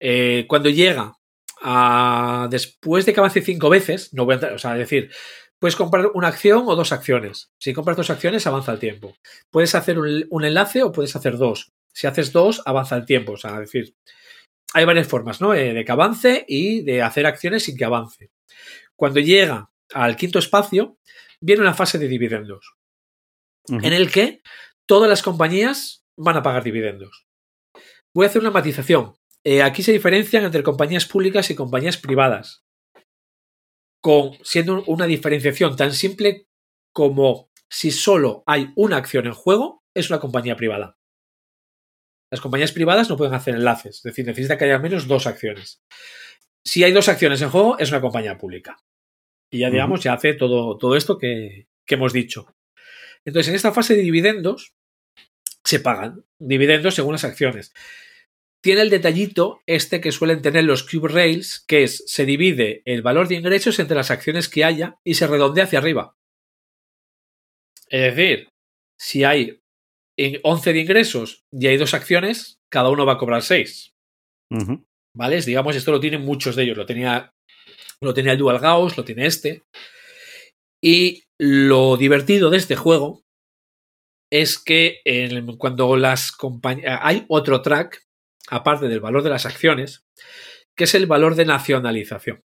Eh, 0.00 0.46
cuando 0.48 0.68
llega 0.68 1.16
a. 1.62 2.48
Después 2.50 3.06
de 3.06 3.14
que 3.14 3.20
avance 3.20 3.40
cinco 3.40 3.70
veces, 3.70 4.12
no 4.14 4.24
voy 4.24 4.32
a 4.32 4.34
entrar, 4.34 4.52
o 4.54 4.58
sea, 4.58 4.74
decir, 4.74 5.12
puedes 5.60 5.76
comprar 5.76 6.10
una 6.14 6.26
acción 6.26 6.64
o 6.66 6.74
dos 6.74 6.90
acciones. 6.90 7.52
Si 7.60 7.72
compras 7.72 7.96
dos 7.96 8.10
acciones, 8.10 8.48
avanza 8.48 8.72
el 8.72 8.80
tiempo. 8.80 9.14
Puedes 9.52 9.76
hacer 9.76 10.00
un, 10.00 10.26
un 10.28 10.44
enlace 10.44 10.82
o 10.82 10.90
puedes 10.90 11.14
hacer 11.14 11.38
dos. 11.38 11.70
Si 11.92 12.08
haces 12.08 12.32
dos, 12.32 12.62
avanza 12.66 12.96
el 12.96 13.06
tiempo. 13.06 13.34
O 13.34 13.36
sea, 13.36 13.60
decir, 13.60 13.94
hay 14.74 14.84
varias 14.84 15.06
formas, 15.06 15.40
¿no? 15.40 15.54
Eh, 15.54 15.72
de 15.72 15.84
que 15.84 15.92
avance 15.92 16.44
y 16.48 16.82
de 16.82 17.00
hacer 17.00 17.26
acciones 17.26 17.62
sin 17.62 17.76
que 17.76 17.84
avance. 17.84 18.30
Cuando 18.96 19.20
llega 19.20 19.70
al 19.92 20.16
quinto 20.16 20.40
espacio, 20.40 20.98
viene 21.40 21.62
una 21.62 21.74
fase 21.74 21.98
de 21.98 22.08
dividendos, 22.08 22.74
en 23.68 23.92
el 23.92 24.10
que 24.10 24.42
todas 24.86 25.08
las 25.08 25.22
compañías 25.22 26.04
van 26.16 26.36
a 26.36 26.42
pagar 26.42 26.64
dividendos. 26.64 27.26
Voy 28.12 28.26
a 28.26 28.28
hacer 28.28 28.42
una 28.42 28.50
matización. 28.50 29.14
Eh, 29.44 29.62
aquí 29.62 29.82
se 29.82 29.92
diferencian 29.92 30.44
entre 30.44 30.62
compañías 30.62 31.06
públicas 31.06 31.50
y 31.50 31.54
compañías 31.54 31.96
privadas, 31.96 32.64
con 34.00 34.32
siendo 34.42 34.82
una 34.84 35.06
diferenciación 35.06 35.76
tan 35.76 35.92
simple 35.92 36.48
como 36.92 37.50
si 37.68 37.90
solo 37.90 38.42
hay 38.46 38.72
una 38.74 38.96
acción 38.96 39.26
en 39.26 39.34
juego, 39.34 39.84
es 39.94 40.10
una 40.10 40.20
compañía 40.20 40.56
privada. 40.56 40.96
Las 42.30 42.40
compañías 42.40 42.72
privadas 42.72 43.08
no 43.08 43.16
pueden 43.16 43.34
hacer 43.34 43.54
enlaces, 43.54 43.96
es 43.96 44.02
decir, 44.02 44.26
necesita 44.26 44.58
que 44.58 44.64
haya 44.64 44.76
al 44.76 44.82
menos 44.82 45.06
dos 45.06 45.26
acciones. 45.26 45.82
Si 46.64 46.82
hay 46.82 46.92
dos 46.92 47.08
acciones 47.08 47.42
en 47.42 47.50
juego, 47.50 47.78
es 47.78 47.90
una 47.90 48.00
compañía 48.00 48.38
pública. 48.38 48.78
Y 49.50 49.60
ya, 49.60 49.70
digamos, 49.70 50.02
ya 50.02 50.14
hace 50.14 50.34
todo, 50.34 50.78
todo 50.78 50.96
esto 50.96 51.18
que, 51.18 51.68
que 51.86 51.94
hemos 51.94 52.12
dicho. 52.12 52.54
Entonces, 53.24 53.50
en 53.50 53.54
esta 53.54 53.72
fase 53.72 53.94
de 53.94 54.02
dividendos, 54.02 54.74
se 55.64 55.80
pagan 55.80 56.24
dividendos 56.38 56.94
según 56.94 57.12
las 57.12 57.24
acciones. 57.24 57.72
Tiene 58.62 58.80
el 58.80 58.90
detallito 58.90 59.60
este 59.66 60.00
que 60.00 60.12
suelen 60.12 60.40
tener 60.40 60.64
los 60.64 60.82
Cube 60.84 61.08
Rails, 61.08 61.62
que 61.66 61.84
es 61.84 62.02
se 62.06 62.24
divide 62.24 62.82
el 62.86 63.02
valor 63.02 63.28
de 63.28 63.34
ingresos 63.34 63.78
entre 63.78 63.96
las 63.96 64.10
acciones 64.10 64.48
que 64.48 64.64
haya 64.64 64.98
y 65.04 65.14
se 65.14 65.26
redondea 65.26 65.64
hacia 65.64 65.78
arriba. 65.78 66.16
Es 67.88 68.14
decir, 68.14 68.48
si 68.98 69.24
hay 69.24 69.60
en 70.16 70.40
11 70.42 70.72
de 70.72 70.80
ingresos 70.80 71.44
y 71.52 71.66
hay 71.66 71.76
dos 71.76 71.94
acciones, 71.94 72.58
cada 72.70 72.90
uno 72.90 73.06
va 73.06 73.14
a 73.14 73.18
cobrar 73.18 73.42
6. 73.42 73.94
Ujú. 74.50 74.84
¿Vale? 75.16 75.40
Digamos, 75.40 75.76
esto 75.76 75.92
lo 75.92 76.00
tienen 76.00 76.22
muchos 76.22 76.56
de 76.56 76.64
ellos. 76.64 76.76
Lo 76.76 76.86
tenía, 76.86 77.32
lo 78.00 78.14
tenía 78.14 78.32
el 78.32 78.38
Dual 78.38 78.58
Gauss, 78.58 78.96
lo 78.96 79.04
tiene 79.04 79.26
este. 79.26 79.62
Y 80.82 81.24
lo 81.38 81.96
divertido 81.96 82.50
de 82.50 82.58
este 82.58 82.76
juego 82.76 83.24
es 84.30 84.58
que 84.58 85.00
cuando 85.58 85.96
las 85.96 86.32
compañías. 86.32 86.98
Hay 87.02 87.24
otro 87.28 87.62
track, 87.62 88.02
aparte 88.48 88.88
del 88.88 89.00
valor 89.00 89.22
de 89.22 89.30
las 89.30 89.46
acciones, 89.46 90.04
que 90.76 90.84
es 90.84 90.94
el 90.94 91.06
valor 91.06 91.36
de 91.36 91.44
nacionalización. 91.44 92.42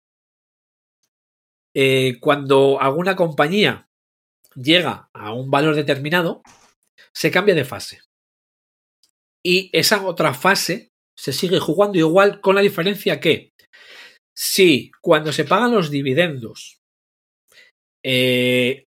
Eh, 1.75 2.19
cuando 2.21 2.81
alguna 2.81 3.15
compañía 3.15 3.89
llega 4.55 5.11
a 5.13 5.33
un 5.33 5.51
valor 5.51 5.77
determinado, 5.77 6.43
se 7.17 7.31
cambia 7.31 7.55
de 7.55 7.65
fase. 7.65 8.03
Y 9.43 9.71
esa 9.73 10.05
otra 10.07 10.35
fase 10.35 10.91
se 11.17 11.33
sigue 11.33 11.59
jugando 11.59 11.99
igual 11.99 12.41
con 12.43 12.55
la 12.55 12.61
diferencia 12.61 13.21
que 13.21 13.53
si 14.37 14.91
cuando 15.01 15.33
se 15.33 15.45
pagan 15.45 15.73
los 15.73 15.91
dividendos 15.91 16.83
eh, 18.05 18.85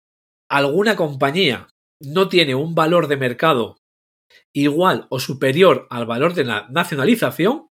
alguna 0.51 0.97
compañía 0.97 1.68
no 2.01 2.29
tiene 2.29 2.55
un 2.55 2.75
valor 2.75 3.09
de 3.09 3.18
mercado 3.18 3.77
igual 4.55 5.07
o 5.11 5.20
superior 5.20 5.87
al 5.91 6.07
valor 6.07 6.33
de 6.33 6.45
la 6.45 6.66
nacionalización, 6.70 7.68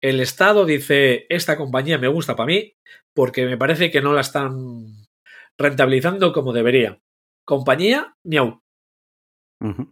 el 0.00 0.20
Estado 0.20 0.64
dice, 0.64 1.26
esta 1.28 1.56
compañía 1.56 1.98
me 1.98 2.08
gusta 2.08 2.34
para 2.34 2.48
mí 2.48 2.74
porque 3.14 3.46
me 3.46 3.56
parece 3.56 3.90
que 3.90 4.00
no 4.00 4.12
la 4.12 4.22
están 4.22 5.06
rentabilizando 5.58 6.32
como 6.32 6.52
debería. 6.52 6.98
Compañía, 7.44 8.16
miau. 8.24 8.60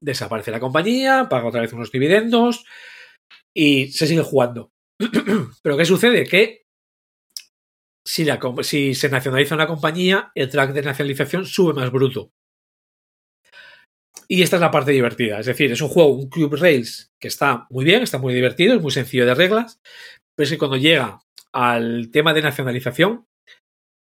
Desaparece 0.01 0.51
la 0.51 0.61
compañía, 0.61 1.29
paga 1.29 1.49
otra 1.49 1.61
vez 1.61 1.72
unos 1.72 1.91
dividendos 1.91 2.64
y 3.55 3.89
se 3.89 4.07
sigue 4.07 4.22
jugando. 4.22 4.72
Pero 5.62 5.77
¿qué 5.77 5.85
sucede? 5.85 6.27
Que 6.27 6.64
si, 8.07 8.25
la 8.25 8.39
si 8.62 8.95
se 8.95 9.09
nacionaliza 9.09 9.55
una 9.55 9.66
compañía, 9.66 10.31
el 10.35 10.51
track 10.51 10.72
de 10.72 10.83
nacionalización 10.83 11.47
sube 11.47 11.72
más 11.72 11.91
bruto. 11.91 12.31
Y 14.29 14.43
esta 14.43 14.57
es 14.57 14.61
la 14.61 14.70
parte 14.70 14.93
divertida. 14.93 15.39
Es 15.39 15.47
decir, 15.47 15.70
es 15.70 15.81
un 15.81 15.89
juego, 15.89 16.11
un 16.11 16.29
Cube 16.29 16.57
Rails, 16.57 17.12
que 17.20 17.29
está 17.29 17.66
muy 17.70 17.85
bien, 17.85 18.03
está 18.03 18.18
muy 18.18 18.35
divertido, 18.35 18.75
es 18.75 18.83
muy 18.83 18.91
sencillo 18.91 19.27
de 19.27 19.35
reglas, 19.35 19.81
pero 20.37 20.45
es 20.45 20.51
que 20.51 20.59
cuando 20.59 20.77
llega 20.77 21.20
al 21.53 22.11
tema 22.11 22.35
de 22.35 22.43
nacionalización, 22.43 23.27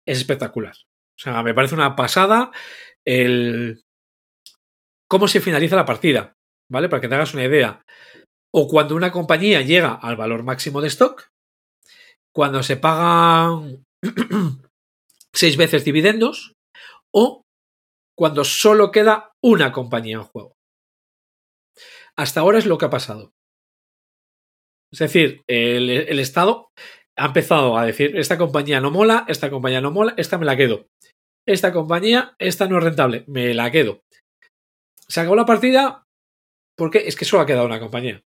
es 0.07 0.19
espectacular. 0.19 0.75
O 0.75 1.23
sea, 1.23 1.43
me 1.43 1.53
parece 1.53 1.75
una 1.75 1.95
pasada 1.95 2.51
el 3.05 3.83
cómo 5.11 5.27
se 5.27 5.41
finaliza 5.41 5.75
la 5.75 5.83
partida, 5.83 6.37
¿vale? 6.71 6.87
Para 6.87 7.01
que 7.01 7.09
te 7.09 7.15
hagas 7.15 7.33
una 7.33 7.43
idea. 7.43 7.83
O 8.55 8.69
cuando 8.69 8.95
una 8.95 9.11
compañía 9.11 9.61
llega 9.61 9.93
al 9.93 10.15
valor 10.15 10.43
máximo 10.43 10.79
de 10.79 10.87
stock, 10.87 11.27
cuando 12.33 12.63
se 12.63 12.77
pagan 12.77 13.83
seis 15.33 15.57
veces 15.57 15.83
dividendos, 15.83 16.53
o 17.13 17.43
cuando 18.17 18.45
solo 18.45 18.89
queda 18.91 19.33
una 19.43 19.73
compañía 19.73 20.15
en 20.15 20.23
juego. 20.23 20.55
Hasta 22.15 22.39
ahora 22.39 22.59
es 22.59 22.65
lo 22.65 22.77
que 22.77 22.85
ha 22.85 22.89
pasado. 22.89 23.33
Es 24.93 24.99
decir, 24.99 25.41
el, 25.47 25.89
el 25.89 26.19
Estado 26.19 26.69
ha 27.17 27.25
empezado 27.25 27.77
a 27.77 27.85
decir, 27.85 28.17
esta 28.17 28.37
compañía 28.37 28.79
no 28.79 28.91
mola, 28.91 29.25
esta 29.27 29.49
compañía 29.49 29.81
no 29.81 29.91
mola, 29.91 30.13
esta 30.15 30.37
me 30.37 30.45
la 30.45 30.55
quedo. 30.55 30.87
Esta 31.45 31.73
compañía, 31.73 32.33
esta 32.39 32.67
no 32.69 32.77
es 32.77 32.83
rentable, 32.85 33.25
me 33.27 33.53
la 33.53 33.71
quedo. 33.71 34.03
Se 35.11 35.19
acabó 35.19 35.35
la 35.35 35.45
partida 35.45 36.07
porque 36.77 36.99
es 37.05 37.17
que 37.17 37.25
solo 37.25 37.43
ha 37.43 37.45
quedado 37.45 37.65
una 37.65 37.81
compañía. 37.81 38.23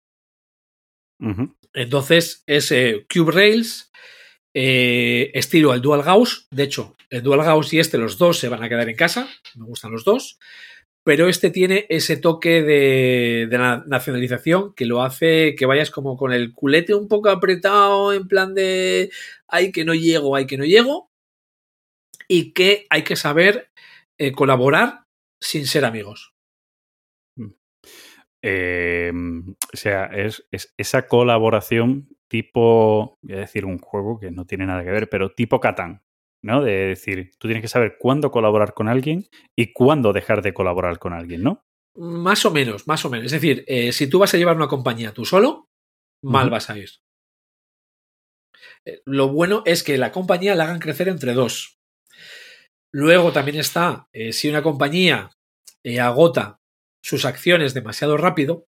Entonces 1.74 2.44
es 2.46 2.70
eh, 2.70 3.04
Cube 3.12 3.32
Rails, 3.32 3.90
eh, 4.54 5.32
estilo 5.34 5.74
el 5.74 5.82
Dual 5.82 6.04
Gauss. 6.04 6.46
De 6.52 6.62
hecho, 6.62 6.94
el 7.10 7.24
Dual 7.24 7.42
Gauss 7.42 7.72
y 7.72 7.80
este, 7.80 7.98
los 7.98 8.16
dos 8.16 8.38
se 8.38 8.48
van 8.48 8.62
a 8.62 8.68
quedar 8.68 8.88
en 8.88 8.94
casa. 8.94 9.28
Me 9.56 9.64
gustan 9.64 9.90
los 9.90 10.04
dos. 10.04 10.38
Pero 11.02 11.28
este 11.28 11.50
tiene 11.50 11.86
ese 11.88 12.16
toque 12.16 12.62
de, 12.62 13.48
de 13.50 13.58
la 13.58 13.82
nacionalización 13.84 14.72
que 14.74 14.86
lo 14.86 15.02
hace 15.02 15.56
que 15.56 15.66
vayas 15.66 15.90
como 15.90 16.16
con 16.16 16.32
el 16.32 16.52
culete 16.54 16.94
un 16.94 17.08
poco 17.08 17.28
apretado, 17.30 18.12
en 18.12 18.28
plan 18.28 18.54
de 18.54 19.10
ay 19.48 19.72
que 19.72 19.84
no 19.84 19.94
llego, 19.94 20.36
ay 20.36 20.46
que 20.46 20.58
no 20.58 20.64
llego. 20.64 21.10
Y 22.28 22.52
que 22.52 22.86
hay 22.88 23.02
que 23.02 23.16
saber 23.16 23.72
eh, 24.16 24.30
colaborar 24.30 25.06
sin 25.40 25.66
ser 25.66 25.84
amigos. 25.84 26.37
Eh, 28.42 29.12
o 29.12 29.76
sea, 29.76 30.06
es, 30.06 30.46
es 30.52 30.72
esa 30.76 31.06
colaboración 31.06 32.08
tipo, 32.28 33.18
voy 33.22 33.36
a 33.36 33.40
decir 33.40 33.64
un 33.64 33.78
juego 33.78 34.20
que 34.20 34.30
no 34.30 34.44
tiene 34.46 34.66
nada 34.66 34.84
que 34.84 34.90
ver, 34.90 35.08
pero 35.08 35.30
tipo 35.32 35.60
Catán, 35.60 36.02
¿no? 36.42 36.62
De 36.62 36.88
decir, 36.88 37.32
tú 37.38 37.48
tienes 37.48 37.62
que 37.62 37.68
saber 37.68 37.96
cuándo 37.98 38.30
colaborar 38.30 38.74
con 38.74 38.88
alguien 38.88 39.26
y 39.56 39.72
cuándo 39.72 40.12
dejar 40.12 40.42
de 40.42 40.54
colaborar 40.54 40.98
con 40.98 41.12
alguien, 41.14 41.42
¿no? 41.42 41.64
Más 41.96 42.44
o 42.44 42.50
menos, 42.50 42.86
más 42.86 43.04
o 43.04 43.10
menos. 43.10 43.26
Es 43.26 43.32
decir, 43.32 43.64
eh, 43.66 43.92
si 43.92 44.08
tú 44.08 44.20
vas 44.20 44.32
a 44.34 44.36
llevar 44.36 44.56
una 44.56 44.68
compañía 44.68 45.12
tú 45.12 45.24
solo, 45.24 45.66
mal 46.22 46.50
vas 46.50 46.70
a 46.70 46.78
ir. 46.78 46.90
Eh, 48.84 49.00
Lo 49.04 49.28
bueno 49.28 49.62
es 49.66 49.82
que 49.82 49.98
la 49.98 50.12
compañía 50.12 50.54
la 50.54 50.64
hagan 50.64 50.78
crecer 50.78 51.08
entre 51.08 51.32
dos. 51.32 51.78
Luego 52.92 53.32
también 53.32 53.58
está, 53.58 54.06
eh, 54.12 54.32
si 54.32 54.48
una 54.48 54.62
compañía 54.62 55.30
agota 56.00 56.57
sus 57.02 57.24
acciones 57.24 57.74
demasiado 57.74 58.16
rápido, 58.16 58.66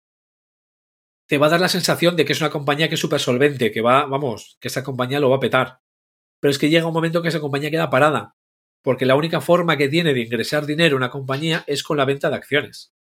te 1.29 1.39
va 1.39 1.47
a 1.47 1.51
dar 1.51 1.61
la 1.61 1.69
sensación 1.69 2.17
de 2.17 2.25
que 2.25 2.33
es 2.33 2.41
una 2.41 2.51
compañía 2.51 2.89
que 2.89 2.95
es 2.95 3.01
súper 3.01 3.21
solvente, 3.21 3.71
que 3.71 3.83
va, 3.83 4.07
vamos, 4.07 4.57
que 4.61 4.69
esa 4.69 4.83
compañía 4.83 5.21
lo 5.21 5.31
va 5.31 5.37
a 5.37 5.41
petar. 5.41 5.81
Pero 6.41 6.51
es 6.51 6.59
que 6.59 6.71
llega 6.71 6.87
un 6.87 6.95
momento 6.95 7.21
que 7.23 7.29
esa 7.29 7.41
compañía 7.41 7.71
queda 7.71 7.91
parada, 7.91 8.35
porque 8.83 9.07
la 9.07 9.17
única 9.17 9.41
forma 9.41 9.77
que 9.77 9.89
tiene 9.89 10.15
de 10.15 10.21
ingresar 10.21 10.65
dinero 10.65 10.97
una 10.97 11.11
compañía 11.11 11.65
es 11.67 11.83
con 11.83 11.99
la 11.99 12.07
venta 12.07 12.31
de 12.31 12.37
acciones. 12.37 12.93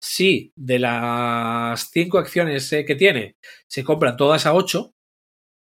Si 0.00 0.52
de 0.56 0.80
las 0.80 1.90
cinco 1.90 2.18
acciones 2.18 2.72
eh, 2.72 2.84
que 2.84 2.96
tiene 2.96 3.36
se 3.68 3.84
compran 3.84 4.16
todas 4.16 4.46
a 4.46 4.54
8, 4.54 4.92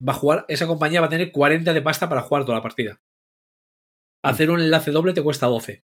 va 0.07 0.13
a 0.13 0.17
jugar, 0.17 0.45
esa 0.49 0.69
compañía 0.69 1.01
va 1.01 1.09
a 1.09 1.11
tener 1.11 1.33
40 1.33 1.73
de 1.73 1.83
pasta 1.83 2.09
para 2.09 2.23
jugar 2.23 2.45
toda 2.45 2.59
la 2.59 2.63
partida. 2.63 3.01
Hacer 4.23 4.51
un 4.51 4.61
enlace 4.61 4.93
doble 4.93 5.15
te 5.15 5.23
cuesta 5.23 5.47
12. 5.47 5.83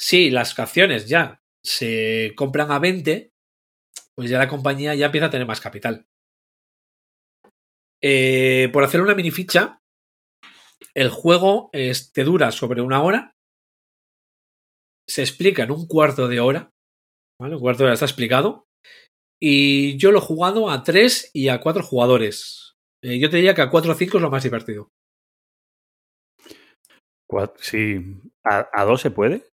Si 0.00 0.30
las 0.30 0.58
acciones 0.58 1.08
ya 1.08 1.42
se 1.62 2.32
compran 2.34 2.70
a 2.72 2.78
20, 2.78 3.32
pues 4.16 4.30
ya 4.30 4.38
la 4.38 4.48
compañía 4.48 4.94
ya 4.94 5.06
empieza 5.06 5.26
a 5.26 5.30
tener 5.30 5.46
más 5.46 5.60
capital. 5.60 6.06
Eh, 8.02 8.70
por 8.72 8.82
hacer 8.82 9.02
una 9.02 9.14
mini 9.14 9.30
ficha, 9.30 9.82
el 10.94 11.10
juego 11.10 11.68
es- 11.74 12.12
te 12.12 12.24
dura 12.24 12.50
sobre 12.50 12.80
una 12.80 13.02
hora. 13.02 13.34
Se 15.06 15.20
explica 15.20 15.64
en 15.64 15.70
un 15.72 15.86
cuarto 15.86 16.28
de 16.28 16.40
hora. 16.40 16.70
¿vale? 17.38 17.56
Un 17.56 17.60
cuarto 17.60 17.82
de 17.82 17.84
hora 17.86 17.94
está 17.94 18.06
explicado. 18.06 18.66
Y 19.38 19.96
yo 19.98 20.12
lo 20.12 20.18
he 20.18 20.22
jugado 20.22 20.70
a 20.70 20.82
3 20.82 21.30
y 21.34 21.48
a 21.48 21.60
4 21.60 21.82
jugadores. 21.82 22.74
Eh, 23.02 23.18
yo 23.18 23.28
te 23.30 23.36
diría 23.36 23.54
que 23.54 23.62
a 23.62 23.70
4 23.70 23.92
o 23.92 23.94
5 23.94 24.16
es 24.18 24.22
lo 24.22 24.30
más 24.30 24.42
divertido. 24.44 24.88
Sí, 27.58 27.96
¿A, 28.44 28.68
a 28.72 28.84
dos 28.84 29.00
se 29.02 29.10
puede? 29.10 29.48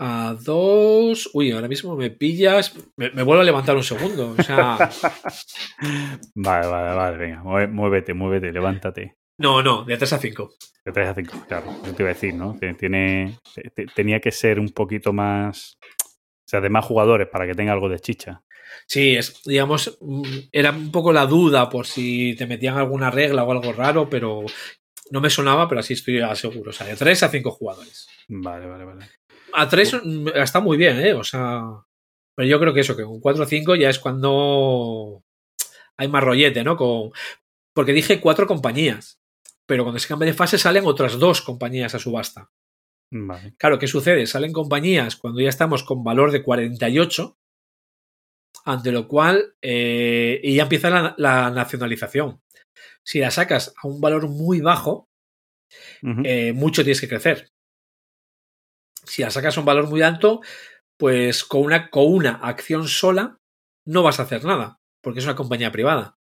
A 0.00 0.36
2. 0.40 1.30
Uy, 1.34 1.50
ahora 1.50 1.66
mismo 1.68 1.96
me 1.96 2.10
pillas. 2.10 2.74
Me, 2.96 3.10
me 3.10 3.22
vuelvo 3.22 3.42
a 3.42 3.44
levantar 3.44 3.76
un 3.76 3.82
segundo. 3.82 4.34
O 4.38 4.42
sea. 4.42 4.90
Vale, 6.34 6.66
vale, 6.66 6.94
vale, 6.96 7.16
venga, 7.16 7.42
mué- 7.42 7.68
muévete, 7.68 8.14
muévete, 8.14 8.52
levántate. 8.52 9.16
No, 9.38 9.62
no, 9.62 9.84
de 9.84 9.96
3 9.96 10.12
a 10.12 10.18
5. 10.18 10.50
De 10.84 10.92
3 10.92 11.08
a 11.08 11.14
5, 11.14 11.44
claro, 11.46 11.66
yo 11.84 11.94
te 11.94 12.02
iba 12.02 12.10
a 12.10 12.14
decir, 12.14 12.34
¿no? 12.34 12.56
Tiene- 12.58 12.74
Tiene, 12.74 13.38
te- 13.54 13.70
te- 13.70 13.86
tenía 13.86 14.20
que 14.20 14.32
ser 14.32 14.58
un 14.58 14.70
poquito 14.70 15.12
más, 15.12 15.78
o 15.84 16.48
sea, 16.48 16.60
de 16.60 16.70
más 16.70 16.84
jugadores 16.84 17.28
para 17.28 17.46
que 17.46 17.54
tenga 17.54 17.72
algo 17.72 17.88
de 17.88 18.00
chicha. 18.00 18.42
Sí, 18.86 19.14
es, 19.16 19.42
digamos, 19.44 19.98
era 20.52 20.70
un 20.72 20.90
poco 20.90 21.12
la 21.12 21.26
duda 21.26 21.68
por 21.68 21.86
si 21.86 22.34
te 22.36 22.46
metían 22.46 22.76
alguna 22.76 23.10
regla 23.10 23.44
o 23.44 23.52
algo 23.52 23.72
raro, 23.72 24.08
pero 24.10 24.44
no 25.10 25.20
me 25.20 25.30
sonaba, 25.30 25.68
pero 25.68 25.80
así 25.80 25.94
estoy 25.94 26.20
seguro. 26.34 26.70
O 26.70 26.72
sea, 26.72 26.86
de 26.86 26.96
3 26.96 27.22
a 27.22 27.28
5 27.28 27.50
jugadores. 27.52 28.08
Vale, 28.28 28.66
vale, 28.66 28.84
vale. 28.84 29.06
A 29.52 29.68
3 29.68 30.00
está 30.34 30.60
muy 30.60 30.76
bien, 30.76 30.98
¿eh? 30.98 31.14
O 31.14 31.24
sea, 31.24 31.64
pero 32.36 32.48
yo 32.48 32.60
creo 32.60 32.72
que 32.74 32.80
eso, 32.80 32.96
que 32.96 33.04
con 33.04 33.20
4 33.20 33.42
o 33.42 33.46
5 33.46 33.74
ya 33.76 33.90
es 33.90 33.98
cuando 33.98 35.22
hay 35.96 36.08
más 36.08 36.22
rollete, 36.22 36.62
¿no? 36.64 36.76
Con, 36.76 37.10
porque 37.74 37.92
dije 37.92 38.20
cuatro 38.20 38.46
compañías, 38.46 39.20
pero 39.66 39.84
cuando 39.84 39.98
se 39.98 40.08
cambia 40.08 40.26
de 40.26 40.34
fase 40.34 40.58
salen 40.58 40.86
otras 40.86 41.18
dos 41.18 41.42
compañías 41.42 41.94
a 41.94 41.98
subasta. 41.98 42.50
Vale. 43.10 43.54
Claro, 43.56 43.78
¿qué 43.78 43.86
sucede? 43.86 44.26
Salen 44.26 44.52
compañías 44.52 45.16
cuando 45.16 45.40
ya 45.40 45.48
estamos 45.48 45.82
con 45.82 46.04
valor 46.04 46.30
de 46.30 46.42
48, 46.42 47.38
ante 48.64 48.92
lo 48.92 49.08
cual, 49.08 49.54
eh, 49.62 50.40
y 50.42 50.56
ya 50.56 50.64
empieza 50.64 50.90
la, 50.90 51.14
la 51.16 51.50
nacionalización. 51.50 52.40
Si 53.04 53.20
la 53.20 53.30
sacas 53.30 53.74
a 53.82 53.88
un 53.88 54.00
valor 54.00 54.28
muy 54.28 54.60
bajo, 54.60 55.08
eh, 56.24 56.52
mucho 56.52 56.82
tienes 56.82 57.00
que 57.00 57.08
crecer. 57.08 57.50
Si 59.08 59.22
la 59.22 59.30
sacas 59.30 59.56
a 59.56 59.60
un 59.60 59.66
valor 59.66 59.88
muy 59.88 60.02
alto, 60.02 60.40
pues 60.98 61.44
con 61.44 61.62
una, 61.62 61.90
con 61.90 62.06
una 62.12 62.32
acción 62.34 62.86
sola 62.88 63.38
no 63.86 64.02
vas 64.02 64.20
a 64.20 64.24
hacer 64.24 64.44
nada, 64.44 64.76
porque 65.02 65.20
es 65.20 65.24
una 65.24 65.36
compañía 65.36 65.72
privada. 65.72 66.14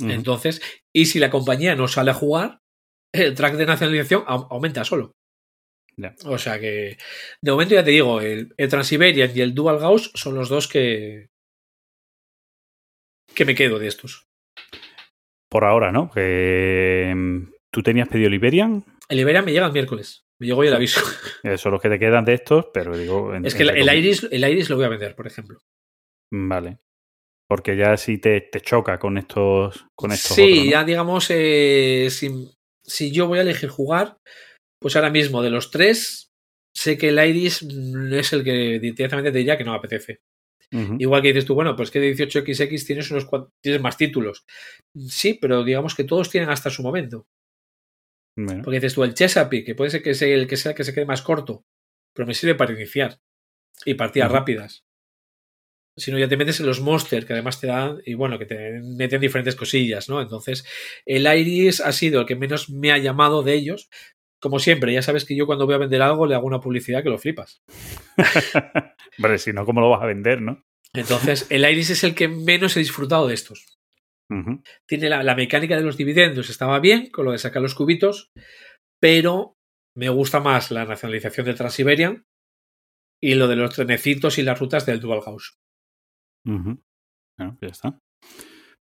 Entonces, 0.00 0.60
y 0.94 1.06
si 1.06 1.18
la 1.18 1.30
compañía 1.30 1.74
no 1.74 1.88
sale 1.88 2.12
a 2.12 2.14
jugar, 2.14 2.60
el 3.12 3.34
track 3.34 3.54
de 3.54 3.66
nacionalización 3.66 4.22
au- 4.26 4.46
aumenta 4.50 4.84
solo. 4.84 5.12
O 6.26 6.38
sea 6.38 6.60
que, 6.60 6.96
de 7.42 7.50
momento 7.50 7.74
ya 7.74 7.82
te 7.82 7.90
digo, 7.90 8.20
el, 8.20 8.54
el 8.56 8.68
Transiberian 8.68 9.32
y 9.34 9.40
el 9.40 9.54
Dual 9.54 9.78
Gauss 9.80 10.12
son 10.14 10.36
los 10.36 10.48
dos 10.48 10.68
que, 10.68 11.26
que 13.34 13.44
me 13.44 13.56
quedo 13.56 13.80
de 13.80 13.88
estos. 13.88 14.26
Por 15.50 15.64
ahora, 15.64 15.90
¿no? 15.90 16.10
Que, 16.10 17.14
¿Tú 17.72 17.82
tenías 17.82 18.08
pedido 18.08 18.30
Liberian? 18.30 18.84
El 19.08 19.20
Iberian 19.20 19.44
me 19.44 19.52
llega 19.52 19.66
el 19.66 19.72
miércoles. 19.72 20.24
Me 20.40 20.46
llegó 20.46 20.60
hoy 20.60 20.68
el 20.68 20.74
aviso. 20.74 21.00
Eh, 21.42 21.58
son 21.58 21.72
los 21.72 21.80
que 21.82 21.88
te 21.88 21.98
quedan 21.98 22.24
de 22.24 22.34
estos, 22.34 22.66
pero 22.72 22.96
digo... 22.96 23.34
en- 23.34 23.44
Es 23.44 23.54
que 23.54 23.64
el, 23.64 23.70
el. 23.70 23.98
Iris, 23.98 24.26
el 24.30 24.44
Iris 24.48 24.70
lo 24.70 24.76
voy 24.76 24.84
a 24.84 24.88
vender, 24.88 25.14
por 25.14 25.26
ejemplo. 25.26 25.58
Vale. 26.32 26.78
Porque 27.48 27.76
ya 27.76 27.96
sí 27.96 28.18
te, 28.18 28.42
te 28.42 28.60
choca 28.60 28.98
con 28.98 29.16
estos, 29.18 29.86
con 29.96 30.12
estos 30.12 30.36
sí, 30.36 30.42
otros, 30.42 30.64
¿no? 30.66 30.70
ya 30.70 30.84
digamos, 30.84 31.26
eh, 31.30 32.08
si, 32.10 32.50
si 32.84 33.10
yo 33.10 33.26
voy 33.26 33.38
a 33.38 33.42
elegir 33.42 33.70
jugar, 33.70 34.18
pues 34.80 34.96
ahora 34.96 35.10
mismo 35.10 35.42
de 35.42 35.50
los 35.50 35.70
tres, 35.70 36.28
sé 36.76 36.98
que 36.98 37.08
el 37.08 37.18
Iris 37.18 37.62
mm, 37.62 38.12
es 38.14 38.32
el 38.34 38.44
que 38.44 38.78
directamente 38.78 39.32
te 39.32 39.38
diría 39.38 39.56
que 39.56 39.64
no 39.64 39.72
me 39.72 39.78
apetece. 39.78 40.18
Igual 40.98 41.22
que 41.22 41.28
dices 41.28 41.46
tú, 41.46 41.54
bueno, 41.54 41.74
pues 41.74 41.90
que 41.90 41.98
de 41.98 42.14
18XX 42.14 42.84
tienes 42.86 43.10
unos 43.10 43.26
tienes 43.62 43.80
más 43.80 43.96
títulos. 43.96 44.44
Sí, 45.08 45.38
pero 45.40 45.64
digamos 45.64 45.94
que 45.94 46.04
todos 46.04 46.28
tienen 46.28 46.50
hasta 46.50 46.68
su 46.68 46.82
momento. 46.82 47.24
Bueno, 48.40 48.62
Porque 48.62 48.76
dices 48.76 48.94
tú, 48.94 49.02
el 49.02 49.14
Chesapeake, 49.14 49.66
que 49.66 49.74
puede 49.74 49.90
ser 49.90 50.00
que 50.00 50.14
sea 50.14 50.28
el 50.28 50.46
que 50.46 50.56
sea 50.56 50.70
el 50.70 50.76
que 50.76 50.84
se 50.84 50.94
quede 50.94 51.06
más 51.06 51.22
corto, 51.22 51.64
pero 52.14 52.24
me 52.24 52.34
sirve 52.34 52.54
para 52.54 52.72
iniciar 52.72 53.18
y 53.84 53.94
partidas 53.94 54.30
rápidas. 54.30 54.84
Si 55.96 56.12
no, 56.12 56.18
ya 56.20 56.28
te 56.28 56.36
metes 56.36 56.60
en 56.60 56.66
los 56.66 56.80
Monster, 56.80 57.26
que 57.26 57.32
además 57.32 57.60
te 57.60 57.66
dan, 57.66 58.00
y 58.06 58.14
bueno, 58.14 58.38
que 58.38 58.46
te 58.46 58.80
meten 58.80 59.20
diferentes 59.20 59.56
cosillas, 59.56 60.08
¿no? 60.08 60.22
Entonces, 60.22 60.64
el 61.04 61.26
Iris 61.26 61.80
ha 61.80 61.90
sido 61.90 62.20
el 62.20 62.26
que 62.26 62.36
menos 62.36 62.70
me 62.70 62.92
ha 62.92 62.98
llamado 62.98 63.42
de 63.42 63.54
ellos. 63.54 63.90
Como 64.38 64.60
siempre, 64.60 64.92
ya 64.92 65.02
sabes 65.02 65.24
que 65.24 65.34
yo 65.34 65.46
cuando 65.46 65.66
voy 65.66 65.74
a 65.74 65.78
vender 65.78 66.00
algo 66.00 66.24
le 66.24 66.36
hago 66.36 66.46
una 66.46 66.60
publicidad 66.60 67.02
que 67.02 67.10
lo 67.10 67.18
flipas. 67.18 67.64
Vale, 69.18 69.38
si 69.38 69.52
no, 69.52 69.64
¿cómo 69.64 69.80
lo 69.80 69.90
vas 69.90 70.02
a 70.02 70.06
vender, 70.06 70.40
no? 70.40 70.64
Entonces, 70.92 71.48
el 71.50 71.68
Iris 71.68 71.90
es 71.90 72.04
el 72.04 72.14
que 72.14 72.28
menos 72.28 72.76
he 72.76 72.80
disfrutado 72.80 73.26
de 73.26 73.34
estos. 73.34 73.77
Tiene 74.86 75.08
la, 75.08 75.22
la 75.22 75.34
mecánica 75.34 75.76
de 75.76 75.82
los 75.82 75.96
dividendos, 75.96 76.50
estaba 76.50 76.80
bien 76.80 77.10
con 77.10 77.24
lo 77.24 77.32
de 77.32 77.38
sacar 77.38 77.62
los 77.62 77.74
cubitos, 77.74 78.30
pero 79.00 79.54
me 79.96 80.08
gusta 80.10 80.40
más 80.40 80.70
la 80.70 80.84
nacionalización 80.84 81.46
del 81.46 81.56
Transiberian 81.56 82.24
y 83.22 83.34
lo 83.34 83.48
de 83.48 83.56
los 83.56 83.74
trenecitos 83.74 84.38
y 84.38 84.42
las 84.42 84.58
rutas 84.58 84.86
del 84.86 85.00
Dual 85.00 85.22
House. 85.22 85.54
Bueno, 87.38 87.58
ya 87.60 87.68
está. 87.68 87.98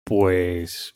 Pues 0.08 0.94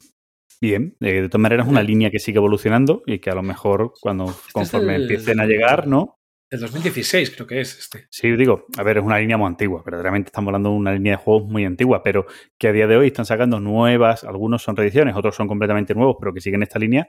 bien, 0.61 0.95
eh, 0.99 1.21
de 1.21 1.29
todas 1.29 1.41
maneras 1.41 1.67
una 1.67 1.83
línea 1.83 2.11
que 2.11 2.19
sigue 2.19 2.37
evolucionando 2.37 3.01
y 3.05 3.19
que 3.19 3.29
a 3.31 3.35
lo 3.35 3.43
mejor 3.43 3.93
cuando 3.99 4.25
conforme 4.53 4.95
el- 4.95 5.01
empiecen 5.03 5.39
a 5.39 5.45
llegar, 5.45 5.87
¿no? 5.87 6.15
Del 6.51 6.61
2016 6.61 7.31
creo 7.35 7.45
que 7.45 7.61
es 7.61 7.77
este. 7.77 8.07
Sí, 8.09 8.31
digo, 8.31 8.65
a 8.75 8.81
ver, 8.81 8.97
es 8.97 9.03
una 9.03 9.19
línea 9.19 9.37
muy 9.37 9.45
antigua, 9.45 9.83
verdaderamente 9.85 10.29
estamos 10.29 10.47
hablando 10.47 10.69
de 10.69 10.75
una 10.75 10.93
línea 10.93 11.13
de 11.13 11.23
juegos 11.23 11.47
muy 11.47 11.63
antigua, 11.63 12.01
pero 12.01 12.25
que 12.57 12.69
a 12.69 12.71
día 12.71 12.87
de 12.87 12.97
hoy 12.97 13.07
están 13.07 13.25
sacando 13.25 13.59
nuevas, 13.59 14.23
algunos 14.23 14.63
son 14.63 14.75
reediciones, 14.75 15.15
otros 15.15 15.35
son 15.35 15.47
completamente 15.47 15.93
nuevos, 15.93 16.17
pero 16.19 16.33
que 16.33 16.41
siguen 16.41 16.63
esta 16.63 16.79
línea 16.79 17.07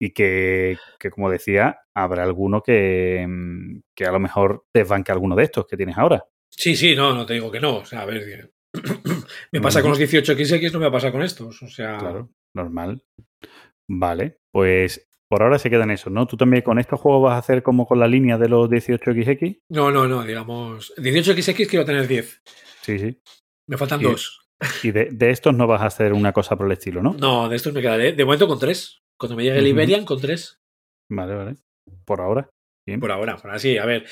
y 0.00 0.10
que, 0.10 0.78
que, 1.00 1.10
como 1.10 1.28
decía, 1.30 1.80
habrá 1.94 2.22
alguno 2.22 2.62
que, 2.62 3.26
mm, 3.28 3.80
que 3.92 4.06
a 4.06 4.12
lo 4.12 4.20
mejor 4.20 4.66
desbanque 4.72 5.10
alguno 5.10 5.34
de 5.34 5.44
estos 5.44 5.66
que 5.66 5.76
tienes 5.76 5.98
ahora. 5.98 6.24
Sí, 6.48 6.76
sí, 6.76 6.94
no, 6.94 7.12
no 7.12 7.26
te 7.26 7.34
digo 7.34 7.50
que 7.50 7.60
no. 7.60 7.78
O 7.78 7.84
sea, 7.84 8.02
a 8.02 8.06
ver, 8.06 8.52
me 9.52 9.60
pasa 9.60 9.82
con 9.82 9.90
los 9.90 10.00
18XX, 10.00 10.72
no 10.72 10.78
me 10.78 10.90
pasa 10.92 11.10
con 11.10 11.22
estos. 11.22 11.60
O 11.60 11.68
sea, 11.68 11.98
Claro, 11.98 12.30
normal. 12.54 13.02
Vale, 13.88 14.38
pues 14.52 15.08
por 15.28 15.42
ahora 15.42 15.58
se 15.58 15.70
quedan 15.70 15.90
esos, 15.90 16.12
¿no? 16.12 16.26
¿Tú 16.26 16.36
también 16.36 16.62
con 16.62 16.78
estos 16.78 17.00
juegos 17.00 17.22
vas 17.24 17.34
a 17.34 17.38
hacer 17.38 17.62
como 17.62 17.86
con 17.86 17.98
la 17.98 18.06
línea 18.06 18.38
de 18.38 18.48
los 18.48 18.68
18XX? 18.70 19.60
no, 19.70 19.90
no, 19.90 20.06
no, 20.06 20.22
digamos, 20.24 20.94
18XX 20.96 21.66
quiero 21.68 21.84
tener 21.84 22.06
10. 22.06 22.42
Sí, 22.82 22.98
sí. 22.98 23.20
Me 23.68 23.76
faltan 23.76 23.98
Sí. 24.00 24.04
dos. 24.06 24.42
Y 24.82 24.90
de, 24.92 25.06
de 25.12 25.30
estos 25.30 25.54
no 25.54 25.66
vas 25.66 25.82
a 25.82 25.86
hacer 25.86 26.12
una 26.12 26.32
cosa 26.32 26.56
por 26.56 26.66
el 26.66 26.72
estilo, 26.72 27.02
¿no? 27.02 27.12
No, 27.14 27.48
de 27.48 27.56
estos 27.56 27.74
me 27.74 27.82
quedaré. 27.82 28.12
De 28.12 28.24
momento 28.24 28.46
con 28.48 28.58
tres. 28.58 29.02
Cuando 29.18 29.36
me 29.36 29.42
llegue 29.42 29.58
el. 29.58 29.66
Iberian, 29.66 30.04
con 30.04 30.20
tres. 30.20 30.58
Vale, 31.10 31.34
vale. 31.34 31.54
Por 32.04 32.20
ahora. 32.20 32.48
Bien. 32.86 33.00
Por 33.00 33.10
ahora, 33.12 33.36
por 33.36 33.46
ahora 33.50 33.58
sí. 33.58 33.76
A 33.76 33.84
ver, 33.84 34.06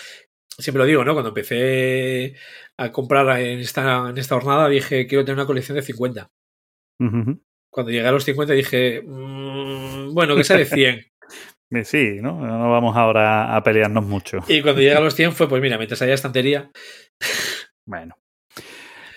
siempre 0.59 0.81
lo 0.81 0.85
digo, 0.87 1.05
¿no? 1.05 1.13
Cuando 1.15 1.29
empecé 1.31 2.35
a 2.77 2.91
comprar 2.93 3.41
en 3.41 3.61
esta, 3.61 4.11
en 4.11 4.19
esta 4.19 4.35
jornada 4.35 4.69
dije, 4.69 5.07
quiero 5.07 5.25
tener 5.25 5.39
una 5.39 5.47
colección 5.47 5.77
de 5.77 5.83
50. 5.83 6.29
Ujú, 7.01 7.17
ujú. 7.21 7.43
Cuando 7.75 7.91
llegué 7.91 8.07
a 8.07 8.13
los 8.13 8.23
50 8.25 8.55
dije, 8.55 9.03
"Mm, 9.05 10.15
bueno, 10.15 10.37
que 10.37 10.45
sea 10.45 10.57
de 10.59 10.65
100. 10.67 11.01
Eh, 11.71 11.85
Sí, 11.85 12.19
¿no? 12.21 12.39
No 12.47 12.71
vamos 12.71 12.97
ahora 12.97 13.57
a 13.57 13.63
pelearnos 13.65 14.05
mucho. 14.07 14.39
y 14.47 14.63
cuando 14.63 14.81
llegué 14.81 14.95
a 14.95 15.01
los 15.01 15.15
100 15.17 15.33
fue, 15.33 15.49
pues 15.49 15.61
mira, 15.61 15.77
mientras 15.77 16.01
haya 16.03 16.15
estantería, 16.15 16.71
Bueno. 17.85 18.15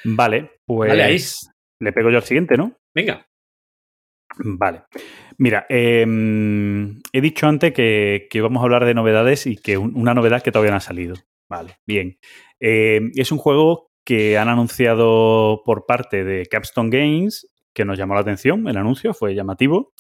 Vale, 0.04 0.52
pues 0.66 0.90
Vale, 0.90 1.04
ahí. 1.04 1.18
le 1.82 1.92
pego 1.94 2.10
yo 2.10 2.18
al 2.18 2.24
siguiente, 2.24 2.58
¿no? 2.58 2.76
venga. 2.96 3.28
Vale. 4.40 4.84
Mira, 5.38 5.66
eh, 5.70 6.06
he 7.14 7.22
dicho 7.22 7.48
antes 7.48 7.74
que, 7.74 8.28
que 8.30 8.38
íbamos 8.40 8.62
a 8.62 8.64
hablar 8.66 8.86
de 8.86 8.94
novedades 8.96 9.46
y 9.46 9.58
que 9.58 9.78
un- 9.78 9.96
una 9.96 10.14
novedad 10.16 10.42
que 10.42 10.52
todavía 10.52 10.72
no 10.72 10.78
ha 10.78 10.82
salido. 10.82 11.16
Vale, 11.50 11.78
bien. 11.86 12.18
Eh, 12.60 13.02
es 13.16 13.32
un 13.32 13.38
juego 13.38 13.92
que 14.06 14.38
han 14.38 14.50
anunciado 14.50 15.62
por 15.66 15.86
parte 15.86 16.24
de 16.24 16.46
Capstone 16.48 16.90
Games, 16.90 17.48
que 17.78 17.86
nos 17.86 17.98
llamó 17.98 18.16
la 18.16 18.22
atención, 18.22 18.68
el 18.68 18.76
anuncio 18.76 19.14
fue 19.14 19.36
llamativo, 19.36 19.94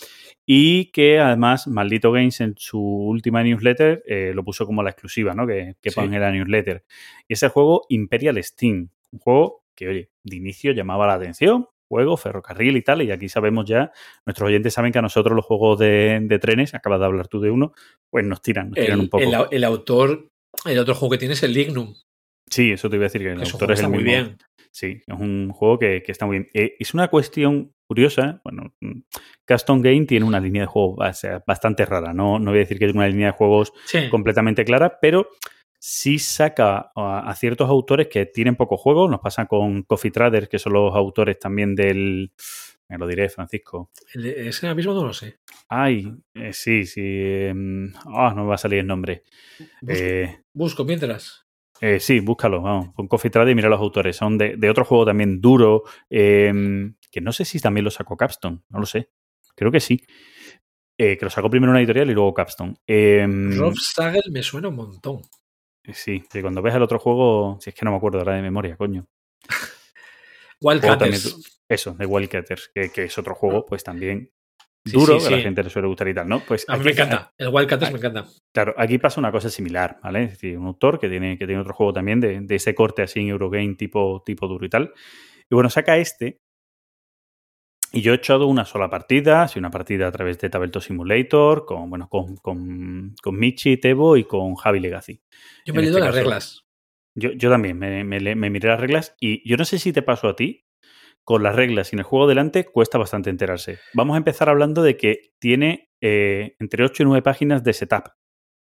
y 0.46 0.86
que 0.92 1.20
además 1.20 1.68
Maldito 1.68 2.12
Games 2.12 2.42
en 2.42 2.56
su 2.58 2.82
última 2.82 3.44
newsletter 3.44 4.02
eh, 4.08 4.32
lo 4.34 4.44
puso 4.44 4.66
como 4.66 4.82
la 4.82 4.90
exclusiva, 4.90 5.34
¿no? 5.36 5.46
Que, 5.46 5.76
que 5.82 5.92
Sí. 5.92 6.00
en 6.00 6.20
la 6.20 6.32
newsletter. 6.32 6.84
Y 7.28 7.34
ese 7.34 7.50
juego 7.50 7.86
Imperial 7.90 8.44
Steam, 8.44 8.90
un 9.12 9.20
juego 9.20 9.64
que, 9.76 9.88
oye, 9.88 10.10
de 10.24 10.36
inicio 10.36 10.72
llamaba 10.72 11.06
la 11.06 11.14
atención, 11.14 11.68
juego, 11.88 12.18
ferrocarril 12.18 12.76
y 12.78 12.82
tal, 12.82 13.02
y 13.04 13.12
aquí 13.12 13.30
sabemos 13.30 13.66
ya, 13.66 13.92
nuestros 14.26 14.48
oyentes 14.48 14.74
saben 14.74 14.92
que 14.92 15.00
a 15.00 15.04
nosotros 15.04 15.36
los 15.36 15.46
juegos 15.46 15.78
de, 15.80 16.20
de 16.24 16.40
trenes, 16.40 16.74
acabas 16.74 17.00
de 17.00 17.06
hablar 17.06 17.28
tú 17.28 17.40
de 17.40 17.52
uno, 17.52 17.74
pues 18.10 18.26
nos 18.26 18.42
tiran, 18.42 18.72
nos 18.72 18.80
tiran 18.80 19.00
un 19.00 19.04
El, 19.06 19.10
poco. 19.10 19.24
el 19.24 19.34
au- 19.34 19.48
el 19.52 19.64
autor, 19.64 20.30
el 20.66 20.80
otro 20.80 20.96
juego 20.96 21.12
que 21.12 21.18
tiene 21.20 21.36
es 21.36 21.44
el 21.44 21.54
Lignum. 21.54 21.94
Sí, 22.50 22.72
eso 22.72 22.90
te 22.90 22.96
iba 22.96 23.04
a 23.04 23.10
decir, 23.10 23.22
que 23.22 23.32
el 23.34 23.42
autor 23.42 23.72
es 23.74 23.80
el 23.80 23.86
está 23.86 23.90
muy 23.90 24.04
mismo. 24.04 24.12
bien. 24.26 24.38
Sí, 24.80 25.02
es 25.08 25.20
un 25.20 25.50
juego 25.52 25.80
que, 25.80 26.04
que 26.04 26.12
está 26.12 26.28
muy 26.28 26.38
bien. 26.38 26.50
Eh, 26.54 26.76
es 26.78 26.94
una 26.94 27.08
cuestión 27.08 27.74
curiosa. 27.88 28.42
Bueno, 28.44 28.76
mm, 28.80 29.00
Custom 29.48 29.82
Game 29.82 30.06
tiene 30.06 30.24
una 30.24 30.40
línea 30.40 30.62
de 30.62 30.68
juegos 30.68 30.98
o 31.00 31.14
sea, 31.14 31.44
bastante 31.48 31.84
rara. 31.84 32.14
No, 32.14 32.38
no 32.38 32.52
voy 32.52 32.60
a 32.60 32.62
decir 32.62 32.78
que 32.78 32.86
es 32.86 32.94
una 32.94 33.08
línea 33.08 33.28
de 33.28 33.32
juegos 33.34 33.74
Sí. 33.86 34.08
completamente 34.12 34.64
clara, 34.66 35.00
pero 35.02 35.30
sí 35.80 36.20
saca 36.20 36.92
a, 36.96 37.28
a 37.28 37.36
ciertos 37.36 37.68
autores 37.68 38.08
que 38.08 38.28
tienen 38.28 38.56
poco 38.56 38.78
juego. 38.78 39.10
Nos 39.10 39.20
pasa 39.20 39.48
con 39.48 39.82
Coffee 39.82 40.12
Traders, 40.12 40.48
que 40.48 40.60
son 40.60 40.74
los 40.74 40.94
autores 40.96 41.40
también 41.40 41.74
del. 41.74 42.32
Me 42.88 43.00
lo 43.00 43.08
diré, 43.08 43.30
Francisco. 43.30 43.90
El- 44.14 44.28
Ese 44.28 44.68
ahora 44.68 44.76
mismo 44.76 44.94
no 44.94 45.06
lo 45.08 45.14
sé. 45.14 45.40
Ay, 45.70 46.14
eh, 46.36 46.54
sí, 46.54 46.86
sí. 46.86 47.02
em, 47.04 47.92
ah, 48.06 48.32
no 48.36 48.44
me 48.44 48.50
va 48.50 48.56
a 48.56 48.60
salir 48.60 48.78
el 48.80 48.86
nombre. 48.88 49.24
Busco, 49.82 50.04
Eh, 50.04 50.40
busco 50.54 50.86
mientras. 50.86 51.47
Eh, 51.82 52.00
sí, 52.00 52.20
búscalo, 52.20 52.62
vamos, 52.62 52.94
con 52.94 53.08
Coffee 53.08 53.32
Trade 53.32 53.52
y 53.52 53.56
mira 53.56 53.70
los 53.70 53.80
autores. 53.80 54.16
Son 54.16 54.38
de, 54.38 54.56
de 54.58 54.70
otro 54.70 54.86
juego 54.86 55.06
también 55.06 55.42
duro, 55.42 55.84
eh, 56.10 56.54
que 57.12 57.22
no 57.22 57.32
sé 57.32 57.46
si 57.46 57.60
también 57.60 57.84
lo 57.84 57.92
sacó 57.92 58.18
Capstone, 58.18 58.62
no 58.70 58.80
lo 58.80 58.86
sé. 58.86 59.10
Creo 59.56 59.72
que 59.72 59.80
sí. 59.80 60.02
Eh, 60.98 61.18
que 61.18 61.26
lo 61.26 61.30
sacó 61.30 61.50
primero 61.50 61.72
una 61.72 61.80
editorial 61.80 62.10
y 62.10 62.14
luego 62.14 62.34
Capstone. 62.34 62.76
Eh, 62.88 63.26
Rob 63.56 63.76
Sagel 63.76 64.32
me 64.32 64.42
suena 64.42 64.70
un 64.70 64.76
montón. 64.76 65.22
sí, 65.94 66.24
que 66.32 66.42
cuando 66.42 66.62
ves 66.62 66.74
el 66.74 66.82
otro 66.82 66.98
juego, 66.98 67.58
si 67.62 67.70
es 67.70 67.76
que 67.76 67.86
no 67.86 67.92
me 67.92 67.98
acuerdo 67.98 68.20
ahora 68.20 68.36
de 68.36 68.42
memoria, 68.42 68.76
coño. 68.76 69.08
Wildcatters. 70.62 71.62
eso, 71.70 71.94
de 71.94 72.06
Wildcatters, 72.08 72.72
que, 72.74 72.90
que 72.92 73.04
es 73.04 73.18
otro 73.20 73.36
juego, 73.36 73.64
pues 73.66 73.84
también 73.84 74.32
duro, 74.86 75.20
sí, 75.20 75.28
que 75.28 75.34
a 75.34 75.38
la 75.38 75.44
gente 75.44 75.64
le 75.64 75.70
suele 75.70 75.88
gustar 75.88 76.08
y 76.08 76.14
tal, 76.14 76.28
¿no? 76.30 76.40
Pues 76.42 76.66
A 76.70 76.78
mí 76.78 76.84
me 76.86 76.92
encanta. 76.92 77.34
El 77.38 77.50
Wildcatters 77.50 77.90
Ah, 77.90 77.92
me 77.92 77.98
encanta. 78.00 78.26
Claro, 78.54 78.74
aquí 78.78 78.98
pasa 78.98 79.20
una 79.20 79.32
cosa 79.32 79.50
similar, 79.50 80.00
¿vale? 80.04 80.24
Es 80.24 80.30
decir, 80.32 80.58
un 80.58 80.68
autor 80.68 81.00
que 81.00 81.10
tiene, 81.10 81.38
que 81.38 81.46
tiene 81.46 81.62
otro 81.62 81.74
juego 81.74 81.94
también 81.94 82.20
de, 82.20 82.40
de 82.42 82.56
ese 82.56 82.74
corte 82.74 83.02
así 83.02 83.20
en 83.20 83.28
Eurogame 83.30 83.76
tipo, 83.76 84.24
tipo 84.26 84.48
duro 84.48 84.66
y 84.66 84.70
tal. 84.70 84.94
Y 85.50 85.56
bueno, 85.56 85.70
saca 85.70 85.98
este. 85.98 86.40
Y 87.94 88.02
yo 88.02 88.12
he 88.12 88.16
echado 88.18 88.48
una 88.48 88.66
sola 88.66 88.90
partida, 88.90 89.44
así 89.44 89.60
una 89.60 89.72
partida 89.72 90.08
a 90.08 90.12
través 90.12 90.38
de 90.40 90.50
Tabletop 90.50 90.82
Simulator, 90.84 91.66
con, 91.66 91.90
bueno, 91.90 92.10
con, 92.10 92.36
con, 92.38 93.16
con 93.22 93.40
Michi, 93.40 93.78
Tebo 93.78 94.18
y 94.18 94.26
con 94.26 94.56
Javi 94.56 94.82
Legacy. 94.82 95.22
Yo 95.66 95.74
me 95.74 95.80
he 95.80 95.84
leído 95.84 95.98
este 95.98 96.06
las 96.06 96.10
caso. 96.16 96.20
reglas. 96.20 96.64
Yo, 97.16 97.32
yo 97.32 97.50
también 97.50 97.80
me, 97.80 98.04
me 98.04 98.36
me 98.36 98.50
miré 98.50 98.68
las 98.70 98.80
reglas 98.80 99.16
y 99.20 99.48
yo 99.50 99.58
no 99.58 99.66
sé 99.66 99.80
si 99.80 99.92
te 99.94 100.02
pasó 100.04 100.28
a 100.28 100.36
ti, 100.36 100.67
con 101.28 101.44
las 101.44 101.58
reglas 101.58 101.92
y 101.92 101.98
en 101.98 102.00
el 102.00 102.06
juego 102.06 102.26
delante 102.26 102.64
cuesta 102.64 102.98
bastante 102.98 103.30
enterarse. 103.30 103.80
Vamos 103.94 104.14
a 104.14 104.18
empezar 104.18 104.48
hablando 104.48 104.82
de 104.82 104.96
que 104.96 105.34
tiene 105.40 105.90
eh, 106.00 106.56
entre 106.58 106.86
8 106.86 107.04
y 107.04 107.06
9 107.06 107.22
páginas 107.22 107.66
de 107.66 107.74
setup. 107.74 108.14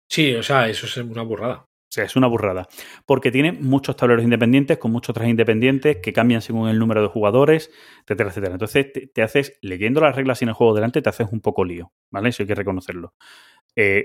Sí, 0.09 0.35
o 0.35 0.43
sea, 0.43 0.67
eso 0.67 0.85
es 0.85 0.97
una 0.97 1.21
burrada. 1.21 1.59
O 1.63 1.91
sea, 1.91 2.03
es 2.03 2.17
una 2.17 2.27
burrada. 2.27 2.67
Porque 3.05 3.31
tiene 3.31 3.53
muchos 3.53 3.95
tableros 3.95 4.25
independientes, 4.25 4.77
con 4.77 4.91
muchos 4.91 5.13
trajes 5.13 5.31
independientes 5.31 5.99
que 6.03 6.11
cambian 6.11 6.41
según 6.41 6.67
el 6.67 6.77
número 6.77 7.01
de 7.01 7.07
jugadores, 7.07 7.71
etcétera, 8.01 8.29
etcétera. 8.29 8.53
Entonces, 8.55 8.91
te, 8.91 9.07
te 9.07 9.21
haces, 9.21 9.57
leyendo 9.61 10.01
las 10.01 10.13
reglas 10.13 10.41
en 10.41 10.49
el 10.49 10.53
juego 10.53 10.73
delante, 10.75 11.01
te 11.01 11.07
haces 11.07 11.29
un 11.31 11.39
poco 11.39 11.63
lío, 11.63 11.93
¿vale? 12.11 12.27
Eso 12.27 12.43
hay 12.43 12.47
que 12.47 12.55
reconocerlo. 12.55 13.13
Eh, 13.73 14.03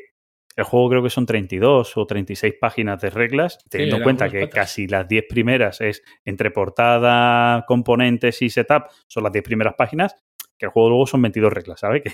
el 0.57 0.65
juego 0.65 0.89
creo 0.91 1.03
que 1.03 1.11
son 1.11 1.27
32 1.27 1.97
o 1.97 2.07
36 2.07 2.55
páginas 2.61 3.01
de 3.01 3.11
reglas, 3.11 3.59
teniendo 3.71 3.97
en 3.97 4.03
cuenta 4.05 4.25
que 4.31 4.39
casi 4.55 4.87
las 4.87 5.09
10 5.09 5.25
primeras 5.29 5.81
es 5.81 6.03
entre 6.25 6.51
portada, 6.51 7.65
componentes 7.67 8.41
y 8.43 8.51
setup, 8.51 8.85
son 9.07 9.25
las 9.25 9.33
10 9.33 9.45
primeras 9.45 9.75
páginas, 9.75 10.15
que 10.59 10.67
el 10.67 10.71
juego 10.73 10.89
luego 10.91 11.07
son 11.07 11.23
22 11.23 11.53
reglas, 11.53 11.81
¿sabes? 11.81 12.03
Que, 12.05 12.13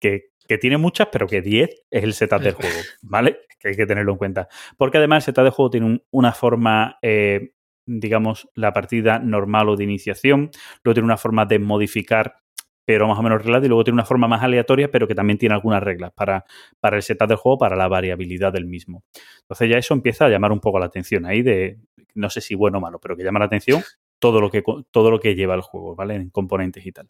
que, 0.00 0.20
que 0.48 0.58
tiene 0.58 0.76
muchas, 0.78 1.08
pero 1.12 1.26
que 1.26 1.40
10 1.42 1.70
es 1.90 2.04
el 2.04 2.12
setup 2.14 2.40
del 2.40 2.52
juego, 2.54 2.76
¿vale? 3.02 3.38
Que 3.58 3.68
hay 3.68 3.76
que 3.76 3.86
tenerlo 3.86 4.12
en 4.12 4.18
cuenta. 4.18 4.48
Porque 4.76 4.98
además 4.98 5.22
el 5.24 5.34
setup 5.34 5.44
de 5.44 5.50
juego 5.50 5.70
tiene 5.70 5.86
un- 5.86 6.02
una 6.10 6.32
forma, 6.32 6.98
eh, 7.02 7.52
digamos, 7.86 8.48
la 8.54 8.72
partida 8.72 9.18
normal 9.18 9.68
o 9.68 9.76
de 9.76 9.84
iniciación, 9.84 10.50
luego 10.82 10.94
tiene 10.94 11.04
una 11.06 11.16
forma 11.18 11.44
de 11.44 11.58
modificar 11.58 12.36
pero 12.84 13.08
más 13.08 13.18
o 13.18 13.22
menos 13.22 13.42
reglado, 13.42 13.64
y 13.64 13.68
luego 13.68 13.84
tiene 13.84 13.94
una 13.94 14.04
forma 14.04 14.28
más 14.28 14.42
aleatoria, 14.42 14.90
pero 14.90 15.08
que 15.08 15.14
también 15.14 15.38
tiene 15.38 15.54
algunas 15.54 15.82
reglas 15.82 16.12
para, 16.12 16.44
para 16.80 16.96
el 16.96 17.02
setup 17.02 17.28
del 17.28 17.36
juego, 17.38 17.58
para 17.58 17.76
la 17.76 17.88
variabilidad 17.88 18.52
del 18.52 18.66
mismo. 18.66 19.04
Entonces 19.42 19.70
ya 19.70 19.78
eso 19.78 19.94
empieza 19.94 20.26
a 20.26 20.28
llamar 20.28 20.52
un 20.52 20.60
poco 20.60 20.78
la 20.78 20.86
atención 20.86 21.26
ahí 21.26 21.42
de, 21.42 21.78
no 22.14 22.30
sé 22.30 22.40
si 22.40 22.54
bueno 22.54 22.78
o 22.78 22.80
malo, 22.80 22.98
pero 23.00 23.16
que 23.16 23.24
llama 23.24 23.38
la 23.38 23.46
atención 23.46 23.82
todo 24.18 24.40
lo 24.40 24.50
que, 24.50 24.62
todo 24.90 25.10
lo 25.10 25.20
que 25.20 25.34
lleva 25.34 25.54
el 25.54 25.60
juego, 25.60 25.94
¿vale? 25.94 26.14
En 26.14 26.30
componentes 26.30 26.86
y 26.86 26.92
tal. 26.92 27.08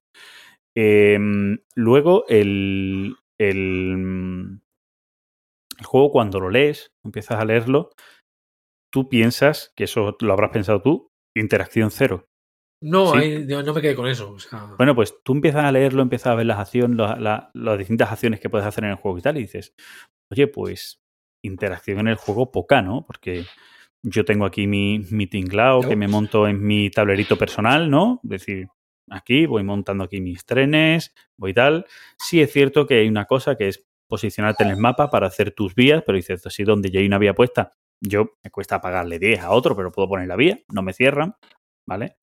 Em, 0.74 1.58
luego, 1.74 2.24
el, 2.28 3.16
el 3.38 4.60
juego, 5.84 6.10
cuando 6.10 6.40
lo 6.40 6.50
lees, 6.50 6.92
empiezas 7.04 7.38
a 7.38 7.44
leerlo, 7.44 7.90
tú 8.90 9.08
piensas, 9.08 9.72
que 9.76 9.84
eso 9.84 10.16
lo 10.20 10.32
habrás 10.32 10.50
pensado 10.50 10.82
tú, 10.82 11.10
interacción 11.36 11.90
cero. 11.90 12.26
No, 12.87 13.12
Sí. 13.12 13.18
ahí 13.18 13.47
no 13.47 13.72
me 13.72 13.80
quedé 13.80 13.95
con 13.95 14.07
eso. 14.09 14.32
o 14.32 14.39
sea, 14.39 14.74
Bueno, 14.76 14.95
pues 14.95 15.14
tú 15.24 15.32
empiezas 15.32 15.64
a 15.64 15.72
leerlo, 15.72 16.03
empiezas 16.03 16.28
a 16.28 16.35
ver 16.35 16.47
las 16.47 16.59
acciones, 16.59 16.97
la- 16.97 17.16
la- 17.16 17.51
las 17.55 17.78
distintas 17.78 18.11
acciones 18.12 18.41
que 18.41 18.51
puedes 18.51 18.66
hacer 18.66 18.85
en 18.85 18.91
el 18.91 18.97
juego 18.97 19.16
y 19.18 19.22
tal, 19.22 19.37
y 19.39 19.41
dices, 19.41 19.74
oye, 20.30 20.47
pues 20.49 21.01
interacción 21.43 22.01
en 22.01 22.09
el 22.09 22.16
juego 22.16 22.51
poca, 22.53 22.82
¿no? 22.82 23.05
Porque 23.07 23.45
yo 24.03 24.24
tengo 24.24 24.45
aquí 24.45 24.66
mi, 24.66 25.01
mi 25.11 25.26
tinglao 25.26 25.80
que 25.80 25.97
me 25.97 26.09
monto 26.09 26.47
en 26.47 26.62
mi 26.62 26.91
tablerito 26.91 27.37
personal, 27.39 27.91
¿no? 27.91 28.20
Es 28.24 28.30
decir, 28.30 28.68
aquí 29.11 29.47
voy 29.47 29.62
montando 29.62 30.05
aquí 30.05 30.20
mis 30.20 30.45
trenes, 30.45 31.14
voy 31.39 31.55
tal. 31.55 31.87
Sí 32.18 32.41
es 32.43 32.53
cierto 32.53 32.87
que 32.87 33.01
hay 33.01 33.09
una 33.09 33.24
cosa 33.24 33.57
que 33.57 33.68
es 33.68 33.87
posicionarte 34.09 34.64
en 34.64 34.70
el 34.70 34.76
mapa 34.76 35.09
para 35.11 35.26
hacer 35.26 35.53
tus 35.53 35.74
vías, 35.74 36.03
pero 36.05 36.16
dices, 36.16 36.47
así 36.47 36.64
donde 36.64 36.91
ya 36.91 37.01
hay 37.01 37.07
una 37.07 37.18
vía 37.18 37.35
puesta, 37.35 37.70
yo 38.01 38.32
me 38.43 38.51
cuesta 38.51 38.80
pagarle 38.80 39.18
10 39.18 39.41
a 39.41 39.51
otro, 39.53 39.74
pero 39.74 39.91
puedo 39.91 40.09
poner 40.09 40.28
la 40.28 40.37
vía, 40.37 40.59
no 40.68 40.82
me 40.82 40.93
cierran, 40.93 41.35
¿vale? 41.87 42.16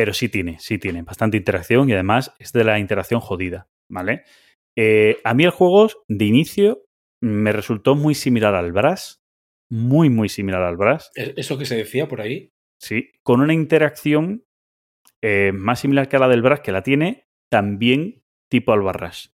Pero 0.00 0.14
sí 0.14 0.30
tiene, 0.30 0.58
sí 0.60 0.78
tiene 0.78 1.02
bastante 1.02 1.36
interacción 1.36 1.90
y 1.90 1.92
además 1.92 2.34
es 2.38 2.52
de 2.52 2.64
la 2.64 2.78
interacción 2.78 3.20
jodida, 3.20 3.68
¿vale? 3.90 4.24
Eh, 4.74 5.18
a 5.24 5.34
mí 5.34 5.44
el 5.44 5.50
juego 5.50 5.88
de 6.08 6.24
inicio 6.24 6.86
me 7.22 7.52
resultó 7.52 7.96
muy 7.96 8.14
similar 8.14 8.54
al 8.54 8.72
Brass, 8.72 9.20
muy, 9.70 10.08
muy 10.08 10.30
similar 10.30 10.62
al 10.62 10.78
Brass, 10.78 11.10
¿es- 11.14 11.34
eso 11.36 11.58
que 11.58 11.66
se 11.66 11.76
decía 11.76 12.08
por 12.08 12.22
ahí. 12.22 12.48
sí, 12.80 13.10
con 13.22 13.42
una 13.42 13.52
interacción 13.52 14.46
eh, 15.20 15.52
más 15.52 15.80
similar 15.80 16.08
que 16.08 16.16
a 16.16 16.20
la 16.20 16.28
del 16.28 16.40
Brass, 16.40 16.60
que 16.60 16.72
la 16.72 16.82
tiene 16.82 17.26
también 17.50 18.22
tipo 18.50 18.72
al 18.72 18.80
Barras, 18.80 19.34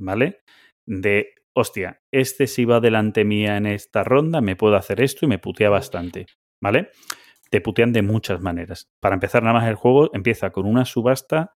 ¿vale? 0.00 0.40
De, 0.84 1.28
hostia, 1.54 2.02
este 2.10 2.48
si 2.48 2.64
va 2.64 2.80
delante 2.80 3.24
mía 3.24 3.56
en 3.56 3.66
esta 3.66 4.02
ronda, 4.02 4.40
me 4.40 4.56
puedo 4.56 4.74
hacer 4.74 5.00
esto 5.00 5.26
y 5.26 5.28
me 5.28 5.38
putea 5.38 5.70
bastante, 5.70 6.26
¿vale? 6.60 6.90
Te 7.52 7.60
putean 7.60 7.92
de 7.92 8.00
muchas 8.00 8.40
maneras. 8.40 8.90
Para 8.98 9.14
empezar, 9.14 9.42
nada 9.42 9.60
más 9.60 9.68
el 9.68 9.74
juego 9.74 10.08
empieza 10.14 10.50
con 10.50 10.66
una 10.66 10.86
subasta 10.86 11.54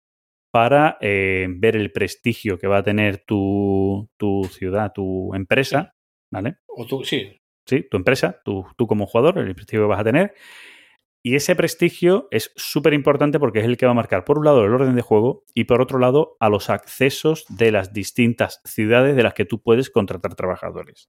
para 0.52 0.98
eh, 1.00 1.46
ver 1.48 1.76
el 1.76 1.92
prestigio 1.92 2.58
que 2.58 2.66
va 2.66 2.78
a 2.78 2.82
tener 2.82 3.24
tu, 3.24 4.10
tu 4.16 4.42
ciudad, 4.50 4.92
tu 4.92 5.32
empresa, 5.34 5.94
¿vale? 6.32 6.56
O 6.66 6.84
tú, 6.84 7.04
sí. 7.04 7.40
Sí, 7.64 7.86
tu 7.88 7.96
empresa, 7.96 8.40
tú, 8.44 8.66
tú 8.76 8.88
como 8.88 9.06
jugador, 9.06 9.38
el 9.38 9.54
prestigio 9.54 9.82
que 9.82 9.88
vas 9.88 10.00
a 10.00 10.04
tener. 10.04 10.34
Y 11.24 11.36
ese 11.36 11.54
prestigio 11.54 12.26
es 12.32 12.52
súper 12.56 12.92
importante 12.92 13.38
porque 13.38 13.60
es 13.60 13.64
el 13.64 13.76
que 13.76 13.86
va 13.86 13.92
a 13.92 13.94
marcar, 13.94 14.24
por 14.24 14.38
un 14.38 14.46
lado, 14.46 14.64
el 14.64 14.74
orden 14.74 14.96
de 14.96 15.02
juego 15.02 15.44
y 15.54 15.64
por 15.64 15.80
otro 15.80 16.00
lado, 16.00 16.36
a 16.40 16.48
los 16.48 16.70
accesos 16.70 17.46
de 17.48 17.70
las 17.70 17.92
distintas 17.92 18.60
ciudades 18.64 19.14
de 19.14 19.22
las 19.22 19.34
que 19.34 19.44
tú 19.44 19.62
puedes 19.62 19.90
contratar 19.90 20.34
trabajadores. 20.34 21.08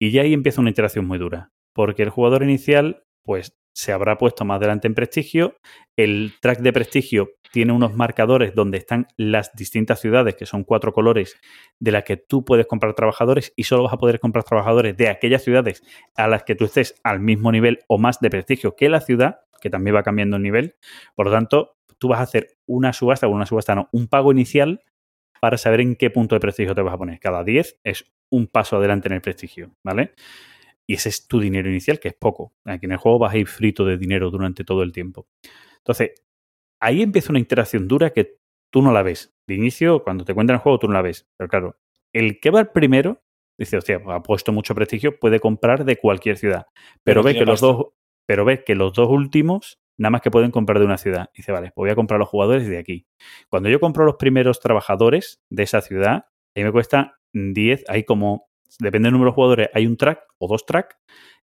Y 0.00 0.10
ya 0.10 0.22
ahí 0.22 0.32
empieza 0.32 0.62
una 0.62 0.70
interacción 0.70 1.06
muy 1.06 1.18
dura, 1.18 1.52
porque 1.74 2.02
el 2.02 2.10
jugador 2.10 2.42
inicial, 2.42 3.04
pues, 3.24 3.56
se 3.74 3.92
habrá 3.92 4.16
puesto 4.16 4.44
más 4.44 4.56
adelante 4.56 4.86
en 4.86 4.94
prestigio. 4.94 5.56
El 5.96 6.32
track 6.40 6.60
de 6.60 6.72
prestigio 6.72 7.30
tiene 7.52 7.72
unos 7.72 7.94
marcadores 7.94 8.54
donde 8.54 8.78
están 8.78 9.06
las 9.16 9.54
distintas 9.54 10.00
ciudades, 10.00 10.34
que 10.34 10.46
son 10.46 10.64
cuatro 10.64 10.92
colores, 10.92 11.36
de 11.78 11.92
las 11.92 12.04
que 12.04 12.16
tú 12.16 12.44
puedes 12.44 12.66
comprar 12.66 12.94
trabajadores 12.94 13.52
y 13.56 13.64
solo 13.64 13.84
vas 13.84 13.92
a 13.92 13.98
poder 13.98 14.20
comprar 14.20 14.44
trabajadores 14.44 14.96
de 14.96 15.08
aquellas 15.08 15.42
ciudades 15.42 15.82
a 16.16 16.26
las 16.28 16.44
que 16.44 16.54
tú 16.54 16.64
estés 16.64 16.94
al 17.04 17.20
mismo 17.20 17.52
nivel 17.52 17.80
o 17.86 17.98
más 17.98 18.20
de 18.20 18.30
prestigio 18.30 18.74
que 18.74 18.88
la 18.88 19.00
ciudad, 19.00 19.40
que 19.60 19.70
también 19.70 19.94
va 19.96 20.02
cambiando 20.02 20.36
el 20.36 20.42
nivel. 20.42 20.76
Por 21.14 21.26
lo 21.26 21.32
tanto, 21.32 21.76
tú 21.98 22.08
vas 22.08 22.20
a 22.20 22.24
hacer 22.24 22.56
una 22.66 22.92
subasta, 22.92 23.26
o 23.26 23.30
una 23.30 23.46
subasta 23.46 23.74
no, 23.74 23.88
un 23.92 24.08
pago 24.08 24.32
inicial 24.32 24.82
para 25.40 25.58
saber 25.58 25.80
en 25.80 25.96
qué 25.96 26.10
punto 26.10 26.34
de 26.34 26.40
prestigio 26.40 26.74
te 26.74 26.82
vas 26.82 26.94
a 26.94 26.98
poner. 26.98 27.20
Cada 27.20 27.44
10 27.44 27.80
es 27.84 28.12
un 28.30 28.46
paso 28.46 28.76
adelante 28.76 29.08
en 29.08 29.14
el 29.14 29.20
prestigio, 29.20 29.76
¿vale? 29.84 30.14
Y 30.86 30.94
ese 30.94 31.08
es 31.08 31.26
tu 31.26 31.40
dinero 31.40 31.68
inicial, 31.68 31.98
que 31.98 32.08
es 32.08 32.14
poco. 32.14 32.52
Aquí 32.64 32.86
en 32.86 32.92
el 32.92 32.98
juego 32.98 33.18
vas 33.18 33.34
a 33.34 33.38
ir 33.38 33.46
frito 33.46 33.84
de 33.84 33.96
dinero 33.96 34.30
durante 34.30 34.64
todo 34.64 34.82
el 34.82 34.92
tiempo. 34.92 35.26
Entonces, 35.78 36.12
ahí 36.80 37.02
empieza 37.02 37.32
una 37.32 37.38
interacción 37.38 37.88
dura 37.88 38.10
que 38.10 38.38
tú 38.70 38.82
no 38.82 38.92
la 38.92 39.02
ves. 39.02 39.34
De 39.46 39.54
inicio, 39.54 40.02
cuando 40.02 40.24
te 40.24 40.34
cuentan 40.34 40.56
el 40.56 40.60
juego, 40.60 40.78
tú 40.78 40.88
no 40.88 40.94
la 40.94 41.02
ves. 41.02 41.26
Pero 41.36 41.48
claro, 41.48 41.78
el 42.12 42.40
que 42.40 42.50
va 42.50 42.64
primero 42.72 43.22
dice, 43.58 43.76
hostia, 43.76 44.02
ha 44.06 44.22
puesto 44.22 44.52
mucho 44.52 44.74
prestigio, 44.74 45.18
puede 45.18 45.40
comprar 45.40 45.84
de 45.84 45.96
cualquier 45.96 46.36
ciudad. 46.36 46.66
Pero, 47.02 47.22
Pero 47.22 47.22
ve 47.22 47.34
que 47.34 47.44
los 47.44 47.60
dos, 47.60 47.86
pero 48.26 48.44
ve 48.44 48.64
que 48.64 48.74
los 48.74 48.92
dos 48.92 49.08
últimos 49.08 49.78
nada 49.96 50.10
más 50.10 50.22
que 50.22 50.30
pueden 50.30 50.50
comprar 50.50 50.78
de 50.78 50.84
una 50.84 50.98
ciudad. 50.98 51.30
Dice, 51.34 51.52
vale, 51.52 51.72
pues 51.74 51.84
voy 51.84 51.90
a 51.90 51.94
comprar 51.94 52.18
los 52.18 52.28
jugadores 52.28 52.68
de 52.68 52.78
aquí. 52.78 53.06
Cuando 53.48 53.68
yo 53.68 53.80
compro 53.80 54.04
los 54.04 54.16
primeros 54.16 54.60
trabajadores 54.60 55.42
de 55.50 55.62
esa 55.62 55.80
ciudad, 55.80 56.26
ahí 56.54 56.64
me 56.64 56.72
cuesta 56.72 57.20
10, 57.32 57.84
hay 57.88 58.04
como, 58.04 58.48
depende 58.78 59.06
del 59.06 59.12
número 59.12 59.30
de 59.30 59.34
jugadores, 59.34 59.68
hay 59.72 59.86
un 59.86 59.96
track 59.96 60.20
o 60.38 60.48
dos 60.48 60.66
track 60.66 60.96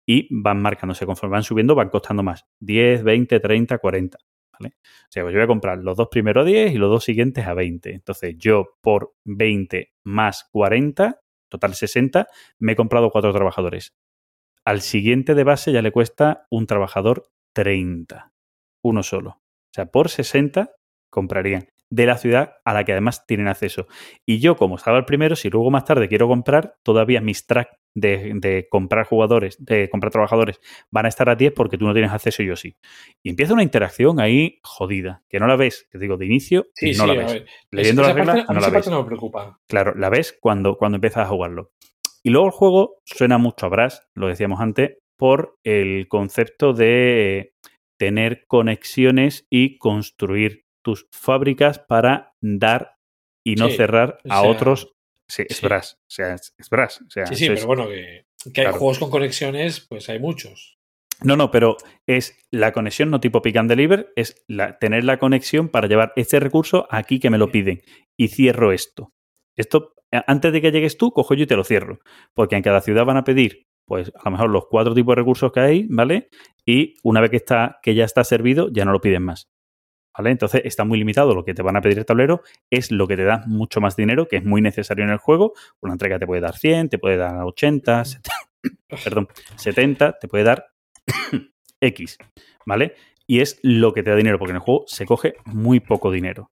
y 0.06 0.28
van 0.30 0.60
marcándose. 0.60 1.06
Conforme 1.06 1.34
van 1.34 1.42
subiendo, 1.42 1.74
van 1.74 1.88
costando 1.88 2.22
más. 2.22 2.44
10, 2.60 3.02
20, 3.02 3.40
30, 3.40 3.78
40. 3.78 4.18
¿Vale? 4.52 4.74
O 4.76 5.06
sea, 5.10 5.22
pues 5.24 5.32
yo 5.32 5.38
voy 5.38 5.44
a 5.44 5.48
comprar 5.48 5.78
los 5.78 5.96
dos 5.96 6.08
primeros 6.08 6.42
a 6.42 6.44
10 6.46 6.72
y 6.72 6.78
los 6.78 6.90
dos 6.90 7.04
siguientes 7.04 7.46
a 7.46 7.54
20. 7.54 7.92
Entonces, 7.92 8.36
yo 8.38 8.76
por 8.80 9.14
20 9.24 9.92
más 10.04 10.48
40, 10.52 11.20
total 11.48 11.74
60, 11.74 12.28
me 12.58 12.72
he 12.72 12.76
comprado 12.76 13.10
cuatro 13.10 13.32
trabajadores. 13.32 13.96
Al 14.64 14.80
siguiente 14.80 15.34
de 15.34 15.44
base 15.44 15.72
ya 15.72 15.82
le 15.82 15.92
cuesta 15.92 16.46
un 16.50 16.66
trabajador 16.66 17.30
30. 17.52 18.32
Uno 18.82 19.02
solo. 19.02 19.30
O 19.30 19.74
sea, 19.74 19.86
por 19.86 20.08
60 20.08 20.70
comprarían 21.10 21.68
de 21.90 22.06
la 22.06 22.16
ciudad 22.18 22.54
a 22.64 22.74
la 22.74 22.84
que 22.84 22.92
además 22.92 23.26
tienen 23.26 23.46
acceso. 23.48 23.86
Y 24.26 24.40
yo, 24.40 24.56
como 24.56 24.76
estaba 24.76 24.98
el 24.98 25.04
primero, 25.04 25.36
si 25.36 25.50
luego 25.50 25.70
más 25.70 25.84
tarde 25.84 26.08
quiero 26.08 26.26
comprar, 26.28 26.74
todavía 26.82 27.20
mis 27.20 27.46
tracks 27.46 27.76
de, 27.96 28.32
de 28.34 28.66
comprar 28.68 29.06
jugadores, 29.06 29.56
de 29.64 29.88
comprar 29.88 30.10
trabajadores, 30.10 30.60
van 30.90 31.06
a 31.06 31.08
estar 31.08 31.28
a 31.28 31.36
10 31.36 31.52
porque 31.52 31.78
tú 31.78 31.86
no 31.86 31.92
tienes 31.92 32.10
acceso 32.10 32.42
y 32.42 32.46
yo 32.46 32.56
sí. 32.56 32.76
Y 33.22 33.30
empieza 33.30 33.52
una 33.54 33.62
interacción 33.62 34.18
ahí 34.18 34.58
jodida, 34.64 35.22
que 35.28 35.38
no 35.38 35.46
la 35.46 35.54
ves, 35.54 35.86
que 35.92 35.98
digo, 35.98 36.16
de 36.16 36.26
inicio, 36.26 36.66
Sí, 36.74 36.92
no 36.96 37.04
sí, 37.04 37.14
la 37.14 37.24
ves. 37.24 37.44
Leyendo 37.70 38.02
Esa 38.02 38.08
las 38.08 38.16
reglas, 38.16 38.36
parte- 38.36 38.50
a 38.50 38.52
mí 38.52 38.54
no 38.54 38.60
la 38.60 38.66
ves. 38.66 38.74
parte 38.74 38.90
no 38.90 39.02
me 39.02 39.06
preocupa. 39.06 39.60
Claro, 39.68 39.94
la 39.94 40.08
ves 40.08 40.36
cuando, 40.40 40.76
cuando 40.76 40.96
empiezas 40.96 41.24
a 41.26 41.28
jugarlo. 41.28 41.70
Y 42.24 42.30
luego 42.30 42.46
el 42.46 42.52
juego 42.52 42.96
suena 43.04 43.38
mucho 43.38 43.66
a 43.66 43.68
Brass, 43.68 44.08
lo 44.14 44.26
decíamos 44.26 44.58
antes, 44.60 44.96
por 45.16 45.58
el 45.62 46.08
concepto 46.08 46.72
de 46.72 47.52
tener 47.96 48.44
conexiones 48.48 49.46
y 49.50 49.78
construir 49.78 50.63
tus 50.84 51.08
fábricas 51.10 51.80
para 51.80 52.34
dar 52.40 52.96
y 53.42 53.56
no 53.56 53.68
Sí, 53.68 53.76
cerrar 53.76 54.18
o 54.24 54.32
a 54.32 54.40
sea, 54.40 54.50
otros. 54.50 54.94
Sí, 55.26 55.44
es 55.48 55.56
sí. 55.56 55.66
Brass. 55.66 55.98
O 56.02 56.10
sea, 56.10 56.34
es, 56.34 56.54
es 56.56 56.70
Brass. 56.70 57.00
O 57.00 57.10
sea, 57.10 57.26
Sí, 57.26 57.34
sí, 57.34 57.48
pero 57.48 57.66
bueno, 57.66 57.88
que, 57.88 58.26
que 58.52 58.60
hay 58.60 58.72
juegos 58.72 58.98
con 58.98 59.10
conexiones, 59.10 59.80
pues 59.80 60.08
hay 60.08 60.20
muchos. 60.20 60.78
No, 61.22 61.36
no, 61.36 61.50
pero 61.50 61.76
es 62.06 62.36
la 62.50 62.72
conexión 62.72 63.10
no 63.10 63.20
tipo 63.20 63.40
pick 63.40 63.56
and 63.56 63.70
deliver, 63.70 64.12
es 64.16 64.44
la, 64.46 64.78
tener 64.78 65.04
la 65.04 65.18
conexión 65.18 65.68
para 65.68 65.88
llevar 65.88 66.12
este 66.16 66.38
recurso 66.40 66.86
aquí 66.90 67.18
que 67.18 67.30
me 67.30 67.38
lo 67.38 67.50
piden 67.50 67.82
y 68.16 68.28
cierro 68.28 68.72
esto. 68.72 69.12
Esto, 69.56 69.94
antes 70.10 70.52
de 70.52 70.60
que 70.60 70.72
llegues 70.72 70.98
tú, 70.98 71.12
cojo 71.12 71.34
yo 71.34 71.44
y 71.44 71.46
te 71.46 71.56
lo 71.56 71.64
cierro. 71.64 72.00
Porque 72.34 72.56
en 72.56 72.62
cada 72.62 72.80
ciudad 72.80 73.04
van 73.04 73.16
a 73.16 73.24
pedir, 73.24 73.68
pues 73.86 74.12
a 74.16 74.24
lo 74.24 74.32
mejor 74.32 74.50
los 74.50 74.66
cuatro 74.68 74.94
tipos 74.94 75.12
de 75.12 75.20
recursos 75.22 75.52
que 75.52 75.60
hay, 75.60 75.86
¿vale? 75.88 76.28
Y 76.66 76.94
una 77.02 77.20
vez 77.20 77.30
que, 77.30 77.36
está, 77.36 77.78
que 77.82 77.94
ya 77.94 78.04
está 78.04 78.24
servido, 78.24 78.68
ya 78.70 78.84
no 78.84 78.92
lo 78.92 79.00
piden 79.00 79.22
más. 79.22 79.48
¿Vale? 80.16 80.30
Entonces 80.30 80.62
está 80.64 80.84
muy 80.84 80.98
limitado 80.98 81.34
lo 81.34 81.44
que 81.44 81.54
te 81.54 81.62
van 81.62 81.76
a 81.76 81.80
pedir 81.80 81.98
el 81.98 82.06
tablero, 82.06 82.42
es 82.70 82.92
lo 82.92 83.08
que 83.08 83.16
te 83.16 83.24
da 83.24 83.42
mucho 83.46 83.80
más 83.80 83.96
dinero, 83.96 84.28
que 84.28 84.36
es 84.36 84.44
muy 84.44 84.60
necesario 84.60 85.04
en 85.04 85.10
el 85.10 85.18
juego. 85.18 85.54
Una 85.80 85.94
entrega 85.94 86.18
te 86.18 86.26
puede 86.26 86.40
dar 86.40 86.56
100, 86.56 86.88
te 86.88 86.98
puede 86.98 87.16
dar 87.16 87.42
80, 87.42 88.04
70, 88.04 88.30
perdón, 89.04 89.28
70, 89.56 90.18
te 90.18 90.28
puede 90.28 90.44
dar 90.44 90.66
X, 91.80 92.18
¿vale? 92.64 92.94
Y 93.26 93.40
es 93.40 93.58
lo 93.62 93.92
que 93.92 94.02
te 94.02 94.10
da 94.10 94.16
dinero, 94.16 94.38
porque 94.38 94.52
en 94.52 94.56
el 94.56 94.62
juego 94.62 94.84
se 94.86 95.06
coge 95.06 95.34
muy 95.46 95.80
poco 95.80 96.10
dinero. 96.10 96.50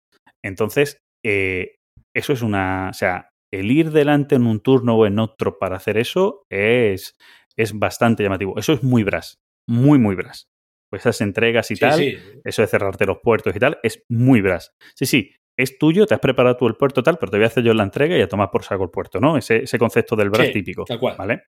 Entonces, 0.43 0.99
eh, 1.24 1.78
eso 2.14 2.34
es 2.34 2.41
una. 2.41 2.89
O 2.89 2.93
sea, 2.93 3.30
el 3.51 3.72
ir 3.72 3.91
delante 3.91 4.36
en 4.36 4.45
un 4.45 4.60
turno 4.60 4.95
o 4.95 5.05
en 5.05 5.20
otro 5.20 5.58
para 5.58 5.78
hacer 5.78 5.97
eso 5.97 6.45
es, 6.49 7.16
es 7.55 7.78
bastante 7.78 8.24
llamativo. 8.24 8.58
Eso 8.58 8.74
es 8.74 8.84
muy 8.84 9.03
bras. 9.03 9.39
Muy, 9.68 9.99
muy 9.99 10.16
bras. 10.16 10.47
Pues 10.90 11.02
esas 11.02 11.22
entregas 11.22 11.70
y 11.72 11.76
Sí, 11.76 11.80
tal, 11.82 12.00
sí. 12.00 12.18
eso 12.44 12.62
de 12.62 12.68
cerrarte 12.68 13.06
los 13.06 13.18
puertos 13.22 13.56
y 13.56 13.60
tal, 13.60 13.78
es 13.84 14.04
muy 14.10 14.42
bras. 14.42 14.74
Sí, 14.96 15.06
sí, 15.06 15.32
es 15.58 15.78
tuyo, 15.78 16.06
te 16.06 16.14
has 16.14 16.20
preparado 16.20 16.56
tú 16.56 16.68
el 16.68 16.76
puerto 16.76 17.02
tal, 17.04 17.18
pero 17.18 17.32
te 17.32 17.38
voy 17.38 17.44
a 17.46 17.48
hacer 17.48 17.64
yo 17.64 17.74
la 17.74 17.84
entrega 17.84 18.18
y 18.18 18.22
a 18.22 18.28
tomar 18.28 18.50
por 18.52 18.64
saco 18.64 18.84
el 18.84 18.90
puerto, 18.90 19.20
¿no? 19.20 19.38
Ese, 19.38 19.64
ese 19.64 19.78
concepto 19.78 20.16
del 20.16 20.30
bras 20.30 20.48
Sí, 20.48 20.54
típico. 20.54 20.86
tal 20.86 21.00
cual. 21.00 21.16
¿Vale? 21.18 21.44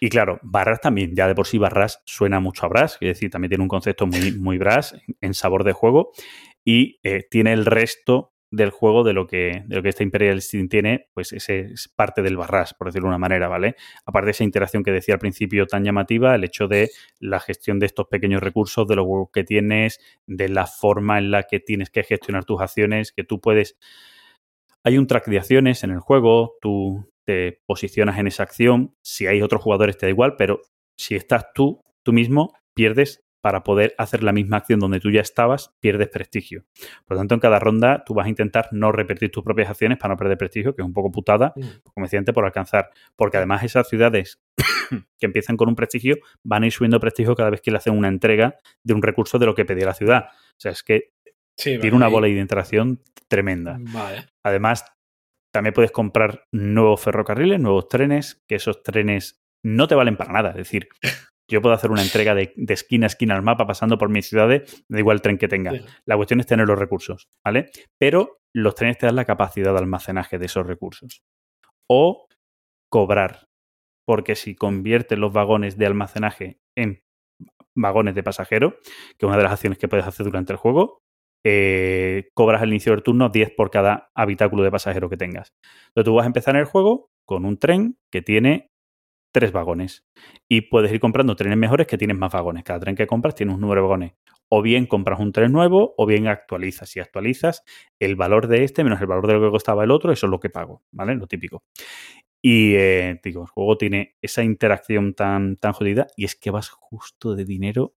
Y 0.00 0.08
claro, 0.08 0.40
Barras 0.42 0.80
también, 0.80 1.14
ya 1.14 1.28
de 1.28 1.34
por 1.34 1.46
sí 1.46 1.58
Barras 1.58 2.02
suena 2.06 2.40
mucho 2.40 2.66
a 2.66 2.68
Brass, 2.68 2.94
es 3.00 3.08
decir, 3.08 3.30
también 3.30 3.50
tiene 3.50 3.62
un 3.62 3.68
concepto 3.68 4.06
muy, 4.06 4.32
muy 4.32 4.58
Brass 4.58 4.96
en 5.20 5.34
sabor 5.34 5.62
de 5.64 5.72
juego. 5.72 6.10
y 6.64 6.98
eh, 7.04 7.24
tiene 7.30 7.52
el 7.52 7.64
resto 7.66 8.31
del 8.52 8.70
juego 8.70 9.02
de 9.02 9.14
lo 9.14 9.26
que, 9.26 9.64
de 9.66 9.76
lo 9.76 9.82
que 9.82 9.88
esta 9.88 10.02
Imperial 10.02 10.40
Steam 10.42 10.68
tiene, 10.68 11.08
pues 11.14 11.32
ese 11.32 11.72
es 11.72 11.88
parte 11.88 12.20
del 12.20 12.36
barras, 12.36 12.74
por 12.74 12.88
decirlo 12.88 13.06
de 13.06 13.12
una 13.12 13.18
manera, 13.18 13.48
¿vale? 13.48 13.76
Aparte 14.04 14.26
de 14.26 14.30
esa 14.32 14.44
interacción 14.44 14.84
que 14.84 14.92
decía 14.92 15.14
al 15.14 15.20
principio 15.20 15.66
tan 15.66 15.82
llamativa, 15.84 16.34
el 16.34 16.44
hecho 16.44 16.68
de 16.68 16.90
la 17.18 17.40
gestión 17.40 17.78
de 17.78 17.86
estos 17.86 18.08
pequeños 18.08 18.42
recursos, 18.42 18.86
de 18.86 18.96
los 18.96 19.06
que 19.32 19.42
tienes, 19.42 20.00
de 20.26 20.50
la 20.50 20.66
forma 20.66 21.18
en 21.18 21.30
la 21.30 21.44
que 21.44 21.60
tienes 21.60 21.88
que 21.88 22.04
gestionar 22.04 22.44
tus 22.44 22.60
acciones, 22.60 23.12
que 23.12 23.24
tú 23.24 23.40
puedes... 23.40 23.78
Hay 24.84 24.98
un 24.98 25.06
track 25.06 25.26
de 25.28 25.38
acciones 25.38 25.82
en 25.82 25.90
el 25.90 26.00
juego, 26.00 26.56
tú 26.60 27.10
te 27.24 27.62
posicionas 27.64 28.18
en 28.18 28.26
esa 28.26 28.42
acción, 28.42 28.94
si 29.00 29.26
hay 29.26 29.40
otros 29.40 29.62
jugadores 29.62 29.96
te 29.96 30.06
da 30.06 30.10
igual, 30.10 30.34
pero 30.36 30.60
si 30.98 31.14
estás 31.14 31.46
tú, 31.54 31.80
tú 32.02 32.12
mismo, 32.12 32.52
pierdes 32.74 33.24
para 33.42 33.64
poder 33.64 33.94
hacer 33.98 34.22
la 34.22 34.32
misma 34.32 34.58
acción 34.58 34.78
donde 34.78 35.00
tú 35.00 35.10
ya 35.10 35.20
estabas, 35.20 35.74
pierdes 35.80 36.08
prestigio. 36.08 36.64
Por 37.04 37.16
lo 37.16 37.20
tanto, 37.20 37.34
en 37.34 37.40
cada 37.40 37.58
ronda 37.58 38.04
tú 38.06 38.14
vas 38.14 38.26
a 38.26 38.28
intentar 38.28 38.68
no 38.70 38.92
repetir 38.92 39.30
tus 39.30 39.42
propias 39.42 39.68
acciones 39.68 39.98
para 39.98 40.14
no 40.14 40.16
perder 40.16 40.38
prestigio, 40.38 40.74
que 40.74 40.82
es 40.82 40.86
un 40.86 40.94
poco 40.94 41.10
putada, 41.10 41.52
como 41.92 42.06
decía 42.06 42.20
antes, 42.20 42.32
por 42.32 42.44
alcanzar. 42.44 42.90
Porque 43.16 43.36
además 43.36 43.64
esas 43.64 43.88
ciudades 43.88 44.40
que 45.18 45.26
empiezan 45.26 45.56
con 45.56 45.68
un 45.68 45.74
prestigio 45.74 46.16
van 46.44 46.62
a 46.62 46.66
ir 46.66 46.72
subiendo 46.72 47.00
prestigio 47.00 47.34
cada 47.34 47.50
vez 47.50 47.60
que 47.60 47.72
le 47.72 47.78
hacen 47.78 47.98
una 47.98 48.08
entrega 48.08 48.56
de 48.84 48.94
un 48.94 49.02
recurso 49.02 49.40
de 49.40 49.46
lo 49.46 49.56
que 49.56 49.64
pedía 49.64 49.86
la 49.86 49.94
ciudad. 49.94 50.26
O 50.30 50.60
sea, 50.60 50.70
es 50.70 50.84
que 50.84 51.12
tiene 51.56 51.96
una 51.96 52.08
bola 52.08 52.28
de 52.28 52.38
interacción 52.38 53.02
tremenda. 53.26 53.80
Además, 54.44 54.84
también 55.52 55.74
puedes 55.74 55.90
comprar 55.90 56.46
nuevos 56.52 57.00
ferrocarriles, 57.00 57.58
nuevos 57.58 57.88
trenes, 57.88 58.40
que 58.46 58.54
esos 58.54 58.84
trenes 58.84 59.42
no 59.64 59.88
te 59.88 59.96
valen 59.96 60.16
para 60.16 60.32
nada. 60.32 60.50
Es 60.50 60.56
decir, 60.56 60.88
yo 61.50 61.60
puedo 61.60 61.74
hacer 61.74 61.90
una 61.90 62.02
entrega 62.02 62.34
de, 62.34 62.54
esquina 62.68 63.06
a 63.06 63.08
esquina 63.08 63.34
al 63.34 63.42
mapa 63.42 63.66
pasando 63.66 63.98
por 63.98 64.08
mis 64.08 64.28
ciudades, 64.28 64.84
da 64.88 64.98
igual 64.98 65.16
el 65.16 65.22
tren 65.22 65.38
que 65.38 65.48
tenga. 65.48 65.72
La 66.04 66.16
cuestión 66.16 66.40
es 66.40 66.46
tener 66.46 66.66
los 66.66 66.78
recursos, 66.78 67.28
¿vale? 67.44 67.70
Pero 67.98 68.40
los 68.54 68.74
trenes 68.74 68.98
te 68.98 69.06
dan 69.06 69.16
la 69.16 69.24
capacidad 69.24 69.72
de 69.72 69.78
almacenaje 69.78 70.38
de 70.38 70.46
esos 70.46 70.66
recursos. 70.66 71.22
O 71.88 72.26
cobrar. 72.90 73.48
Porque 74.06 74.34
si 74.34 74.54
conviertes 74.54 75.18
los 75.18 75.32
vagones 75.32 75.76
de 75.76 75.86
almacenaje 75.86 76.58
en 76.76 77.02
vagones 77.76 78.14
de 78.14 78.22
pasajero, 78.22 78.78
que 79.18 79.26
es 79.26 79.28
una 79.28 79.36
de 79.36 79.44
las 79.44 79.52
acciones 79.52 79.78
que 79.78 79.88
puedes 79.88 80.06
hacer 80.06 80.26
durante 80.26 80.52
el 80.52 80.58
juego, 80.58 81.02
eh, 81.44 82.28
cobras 82.34 82.62
al 82.62 82.68
inicio 82.68 82.92
del 82.92 83.02
turno 83.02 83.28
10 83.28 83.52
por 83.56 83.70
cada 83.70 84.10
habitáculo 84.14 84.62
de 84.62 84.70
pasajero 84.70 85.08
que 85.08 85.16
tengas. 85.16 85.52
Entonces 85.88 86.04
tú 86.04 86.14
vas 86.14 86.24
a 86.24 86.28
empezar 86.28 86.54
en 86.54 86.60
el 86.60 86.66
juego 86.66 87.10
con 87.26 87.44
un 87.44 87.58
tren 87.58 87.96
que 88.12 88.22
tiene 88.22 88.71
tres 89.32 89.52
vagones. 89.52 90.04
Y 90.48 90.62
puedes 90.62 90.92
ir 90.92 91.00
comprando 91.00 91.34
trenes 91.34 91.58
mejores 91.58 91.86
que 91.86 91.98
tienen 91.98 92.18
más 92.18 92.32
vagones. 92.32 92.64
Cada 92.64 92.80
tren 92.80 92.94
que 92.94 93.06
compras 93.06 93.34
tiene 93.34 93.52
un 93.52 93.60
número 93.60 93.80
de 93.80 93.82
vagones. 93.82 94.12
O 94.48 94.62
bien 94.62 94.86
compras 94.86 95.18
un 95.18 95.32
tren 95.32 95.50
nuevo 95.50 95.94
o 95.96 96.06
bien 96.06 96.28
actualizas. 96.28 96.90
Si 96.90 97.00
actualizas, 97.00 97.64
el 97.98 98.16
valor 98.16 98.46
de 98.46 98.64
este 98.64 98.84
menos 98.84 99.00
el 99.00 99.06
valor 99.06 99.26
de 99.26 99.34
lo 99.34 99.40
que 99.40 99.50
costaba 99.50 99.82
el 99.82 99.90
otro, 99.90 100.12
eso 100.12 100.26
es 100.26 100.30
lo 100.30 100.40
que 100.40 100.50
pago, 100.50 100.82
¿vale? 100.92 101.14
Lo 101.14 101.26
típico. 101.26 101.64
Y 102.42 102.74
eh, 102.74 103.20
digo, 103.22 103.42
el 103.42 103.48
juego 103.48 103.78
tiene 103.78 104.16
esa 104.20 104.42
interacción 104.42 105.14
tan, 105.14 105.56
tan 105.56 105.72
jodida 105.72 106.08
y 106.16 106.24
es 106.24 106.36
que 106.36 106.50
vas 106.50 106.68
justo 106.68 107.34
de 107.34 107.44
dinero, 107.44 107.94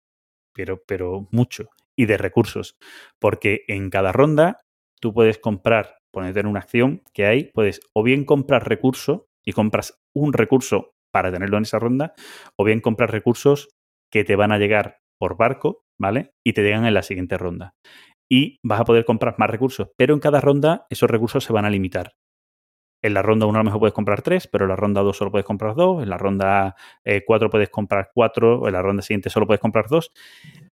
pero, 0.53 0.84
pero 0.86 1.27
mucho. 1.31 1.69
Y 1.95 2.05
de 2.05 2.17
recursos. 2.17 2.77
Porque 3.19 3.63
en 3.67 3.89
cada 3.89 4.11
ronda 4.11 4.59
tú 4.99 5.13
puedes 5.13 5.39
comprar, 5.39 5.97
ponerte 6.11 6.41
en 6.41 6.47
una 6.47 6.59
acción 6.59 7.03
que 7.13 7.25
hay, 7.25 7.51
puedes 7.53 7.81
o 7.93 8.03
bien 8.03 8.25
comprar 8.25 8.67
recurso 8.67 9.27
y 9.43 9.53
compras 9.53 10.01
un 10.13 10.34
recurso 10.34 10.93
para 11.14 11.32
tenerlo 11.32 11.57
en 11.57 11.64
esa 11.64 11.80
ronda, 11.80 12.14
o 12.57 12.66
bien 12.66 12.82
comprar 12.82 13.11
recursos 13.11 13.70
que 14.11 14.24
te 14.24 14.36
van 14.36 14.51
a 14.51 14.57
llegar 14.57 14.97
por 15.20 15.38
barco, 15.38 15.86
¿vale? 15.99 16.34
Y 16.43 16.53
te 16.53 16.64
llegan 16.64 16.86
en 16.86 16.93
la 16.93 17.03
siguiente 17.03 17.38
ronda. 17.38 17.76
Y 18.30 18.59
vas 18.64 18.82
a 18.82 18.86
poder 18.86 19.05
comprar 19.05 19.36
más 19.38 19.49
recursos, 19.49 19.89
pero 19.95 20.14
en 20.14 20.20
cada 20.20 20.41
ronda 20.41 20.88
esos 20.89 21.09
recursos 21.09 21.43
se 21.43 21.53
van 21.53 21.66
a 21.66 21.70
limitar. 21.70 22.14
En 23.03 23.14
la 23.14 23.22
ronda 23.22 23.45
1 23.45 23.57
a 23.59 23.61
lo 23.61 23.66
mejor 23.66 23.80
puedes 23.82 23.93
comprar 23.93 24.22
3, 24.22 24.47
pero 24.47 24.66
en 24.66 24.70
la 24.70 24.76
ronda 24.78 25.01
2 25.01 25.18
solo 25.18 25.30
puedes 25.32 25.45
comprar 25.45 25.76
2, 25.76 26.03
en 26.03 26.09
la 26.09 26.18
ronda 26.18 26.76
4 27.26 27.47
eh, 27.47 27.51
puedes 27.51 27.70
comprar 27.70 28.11
4, 28.14 28.68
en 28.68 28.74
la 28.74 28.82
ronda 28.82 29.01
siguiente 29.03 29.30
solo 29.30 29.45
puedes 29.45 29.59
comprar 29.61 29.88
2. 29.89 30.11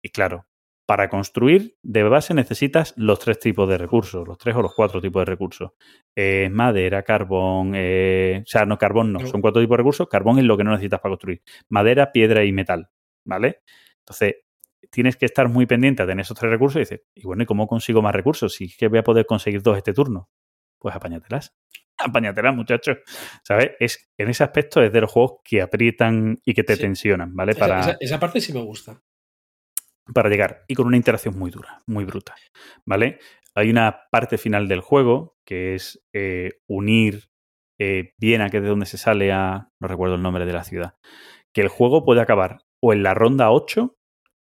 Y 0.02 0.10
claro, 0.10 0.46
para 0.86 1.08
construir, 1.08 1.76
de 1.82 2.04
base 2.04 2.32
necesitas 2.32 2.94
los 2.96 3.18
tres 3.18 3.40
tipos 3.40 3.68
de 3.68 3.76
recursos, 3.76 4.26
los 4.26 4.38
tres 4.38 4.54
o 4.54 4.62
los 4.62 4.72
cuatro 4.72 5.00
tipos 5.00 5.20
de 5.20 5.24
recursos. 5.24 5.72
Eh, 6.14 6.48
madera, 6.50 7.02
carbón, 7.02 7.72
eh, 7.74 8.42
o 8.44 8.46
sea, 8.46 8.64
no, 8.64 8.78
carbón 8.78 9.12
no, 9.12 9.26
son 9.26 9.40
cuatro 9.40 9.60
tipos 9.60 9.74
de 9.74 9.78
recursos. 9.78 10.08
Carbón 10.08 10.38
es 10.38 10.44
lo 10.44 10.56
que 10.56 10.62
no 10.62 10.70
necesitas 10.70 11.00
para 11.00 11.10
construir. 11.10 11.42
Madera, 11.68 12.12
piedra 12.12 12.44
y 12.44 12.52
metal, 12.52 12.88
¿vale? 13.24 13.62
Entonces, 13.98 14.36
tienes 14.88 15.16
que 15.16 15.26
estar 15.26 15.48
muy 15.48 15.66
pendiente 15.66 16.04
de 16.04 16.08
tener 16.08 16.22
esos 16.22 16.38
tres 16.38 16.50
recursos 16.50 16.76
y 16.76 16.80
dices, 16.80 17.00
y 17.14 17.24
bueno, 17.24 17.42
¿y 17.42 17.46
cómo 17.46 17.66
consigo 17.66 18.00
más 18.00 18.14
recursos? 18.14 18.54
Si 18.54 18.66
es 18.66 18.76
que 18.76 18.86
voy 18.86 19.00
a 19.00 19.04
poder 19.04 19.26
conseguir 19.26 19.62
dos 19.62 19.76
este 19.76 19.92
turno. 19.92 20.30
Pues 20.78 20.94
apáñatelas. 20.94 21.52
Apáñatelas, 21.98 22.54
muchachos. 22.54 22.98
¿Sabes? 23.42 23.72
Es, 23.80 24.08
en 24.16 24.28
ese 24.28 24.44
aspecto 24.44 24.80
es 24.82 24.92
de 24.92 25.00
los 25.00 25.10
juegos 25.10 25.40
que 25.42 25.62
aprietan 25.62 26.38
y 26.44 26.54
que 26.54 26.62
te 26.62 26.76
tensionan, 26.76 27.34
¿vale? 27.34 27.56
Para... 27.56 27.96
esa 27.98 28.20
parte 28.20 28.40
sí 28.40 28.52
me 28.52 28.60
gusta 28.60 29.02
para 30.12 30.28
llegar 30.28 30.64
y 30.68 30.74
con 30.74 30.86
una 30.86 30.96
interacción 30.96 31.38
muy 31.38 31.50
dura, 31.50 31.82
muy 31.86 32.04
bruta, 32.04 32.34
¿vale? 32.84 33.18
Hay 33.54 33.70
una 33.70 34.06
parte 34.10 34.38
final 34.38 34.68
del 34.68 34.80
juego 34.80 35.36
que 35.46 35.74
es 35.74 36.04
eh, 36.12 36.60
unir 36.68 37.28
eh, 37.78 38.12
Viena, 38.18 38.50
que 38.50 38.58
es 38.58 38.62
de 38.62 38.68
donde 38.68 38.86
se 38.86 38.98
sale 38.98 39.32
a, 39.32 39.70
no 39.80 39.88
recuerdo 39.88 40.14
el 40.14 40.22
nombre 40.22 40.46
de 40.46 40.52
la 40.52 40.64
ciudad, 40.64 40.94
que 41.54 41.62
el 41.62 41.68
juego 41.68 42.04
puede 42.04 42.20
acabar 42.20 42.58
o 42.82 42.92
en 42.92 43.02
la 43.02 43.14
ronda 43.14 43.50
8 43.50 43.96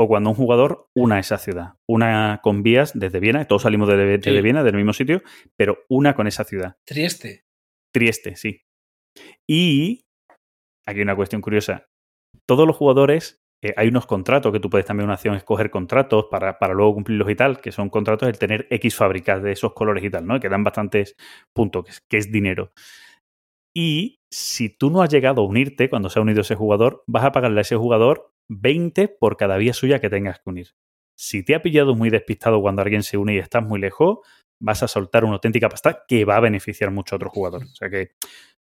o 0.01 0.09
cuando 0.09 0.31
un 0.31 0.37
jugador 0.37 0.89
una 0.95 1.19
esa 1.19 1.39
ciudad, 1.39 1.75
una 1.89 2.41
con 2.43 2.63
vías 2.63 2.93
desde 2.95 3.19
Viena, 3.19 3.45
todos 3.47 3.63
salimos 3.63 3.89
de, 3.89 4.19
Viena, 4.43 4.63
del 4.63 4.77
mismo 4.77 4.93
sitio, 4.93 5.23
pero 5.57 5.85
una 5.89 6.15
con 6.15 6.27
esa 6.27 6.45
ciudad. 6.45 6.77
Trieste. 6.87 7.45
Trieste, 7.93 8.37
sí. 8.37 8.63
Y 9.47 10.05
aquí 10.87 10.99
hay 10.99 11.03
una 11.03 11.17
cuestión 11.17 11.41
curiosa. 11.41 11.89
Todos 12.47 12.67
los 12.67 12.77
jugadores 12.77 13.41
eh, 13.61 13.75
hay 13.77 13.89
unos 13.89 14.07
contratos 14.07 14.53
que 14.53 14.61
tú 14.61 14.71
puedes 14.71 14.87
también 14.87 15.07
una 15.07 15.15
acción 15.15 15.35
escoger 15.35 15.71
contratos 15.71 16.27
para, 16.31 16.57
luego 16.73 16.95
cumplirlos 16.95 17.29
y 17.31 17.35
tal, 17.35 17.61
que 17.61 17.73
son 17.73 17.91
contratos 17.91 18.29
el 18.29 18.39
tener 18.39 18.69
X 18.71 18.95
fábricas 18.95 19.43
de 19.43 19.53
esos 19.53 19.73
colores 19.73 20.05
y 20.05 20.11
tal, 20.11 20.27
¿no? 20.27 20.39
Que 20.39 20.49
dan 20.49 20.63
bastantes 20.63 21.17
puntos, 21.53 22.03
que 22.09 22.19
es, 22.19 22.31
dinero. 22.31 22.73
Y 23.75 24.21
si 24.31 24.69
tú 24.69 24.91
no 24.91 25.03
has 25.03 25.11
llegado 25.11 25.43
a 25.43 25.45
unirte 25.45 25.91
cuando 25.91 26.09
se 26.09 26.19
ha 26.19 26.23
unido 26.23 26.43
ese 26.43 26.55
jugador, 26.55 27.03
vas 27.07 27.25
a 27.25 27.33
pagarle 27.33 27.61
a 27.61 27.63
ese 27.63 27.77
jugador 27.77 28.33
20 28.49 29.09
por 29.09 29.37
cada 29.37 29.57
vía 29.57 29.73
suya 29.73 30.01
que 30.01 30.11
tengas 30.11 30.39
que 30.39 30.51
unir. 30.51 30.69
Si 31.17 31.45
te 31.45 31.55
ha 31.57 31.63
pillado 31.63 31.97
muy 31.97 32.11
despistado 32.11 32.61
cuando 32.61 32.83
alguien 32.83 33.03
se 33.03 33.19
une 33.19 33.35
y 33.35 33.39
estás 33.39 33.65
muy 33.65 33.81
lejos, 33.81 34.19
vas 34.61 34.83
a 34.85 34.89
soltar 34.89 35.25
una 35.25 35.35
auténtica 35.35 35.69
pasta 35.69 36.05
que 36.07 36.25
va 36.25 36.37
a 36.37 36.41
beneficiar 36.41 36.93
mucho 36.93 37.15
a 37.15 37.17
otro 37.17 37.31
jugador. 37.31 37.65
O 37.65 37.75
sea 37.75 37.91
que 37.91 38.13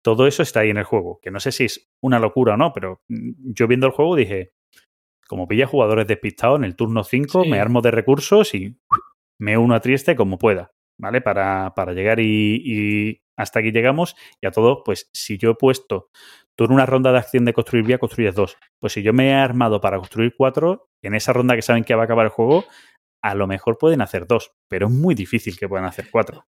todo 0.03 0.27
eso 0.27 0.43
está 0.43 0.61
ahí 0.61 0.71
en 0.71 0.77
el 0.77 0.85
juego. 0.85 1.21
Que 1.23 1.31
no 1.31 1.41
sé 1.41 1.53
si 1.53 1.65
es 1.65 1.91
una 2.03 2.19
locura 2.19 2.55
o 2.55 2.57
no, 2.59 2.73
pero 2.75 3.03
mm, 3.09 3.53
yo 3.55 3.67
viendo 3.67 3.87
el 3.87 3.93
juego 3.93 4.15
dije, 4.17 4.53
como 5.29 5.49
pilla 5.49 5.67
jugadores 5.67 6.07
despistados 6.07 6.59
en 6.59 6.65
el 6.65 6.77
turno 6.77 7.05
5, 7.05 7.45
me 7.45 7.61
armo 7.61 7.81
de 7.81 7.91
recursos 7.91 8.55
y 8.55 8.79
me 9.39 9.59
uno 9.59 9.75
a 9.75 9.81
Trieste 9.81 10.17
como 10.17 10.39
pueda, 10.39 10.73
¿vale? 10.99 11.21
Para, 11.21 11.73
llegar 11.95 12.21
y, 12.21 13.23
hasta 13.37 13.61
aquí 13.61 13.73
llegamos. 13.73 14.17
Y 14.41 14.47
a 14.47 14.51
todos, 14.51 14.83
pues 14.85 15.11
si 15.13 15.39
yo 15.39 15.51
he 15.51 15.55
puesto 15.55 16.11
tú 16.57 16.65
en 16.65 16.73
una 16.73 16.87
ronda 16.87 17.11
de 17.11 17.19
acción 17.19 17.45
de 17.45 17.53
construir 17.53 17.85
vía, 17.85 17.99
construyes 17.99 18.35
dos. 18.35 18.57
Pues 18.81 18.93
si 18.93 19.03
yo 19.03 19.13
me 19.13 19.31
he 19.31 19.35
armado 19.35 19.81
para 19.81 19.99
construir 19.99 20.35
cuatro, 20.37 20.89
en 21.03 21.15
esa 21.15 21.33
ronda 21.33 21.57
que 21.57 21.63
saben 21.63 21.85
que 21.85 21.95
va 21.95 22.03
a 22.03 22.05
acabar 22.05 22.27
el 22.27 22.31
juego, 22.31 22.65
a 23.23 23.35
lo 23.35 23.47
mejor 23.47 23.79
pueden 23.79 24.03
hacer 24.03 24.27
dos, 24.27 24.53
pero 24.69 24.87
es 24.87 24.93
muy 24.93 25.15
difícil 25.15 25.59
que 25.59 25.69
puedan 25.69 25.87
hacer 25.87 26.09
cuatro. 26.11 26.47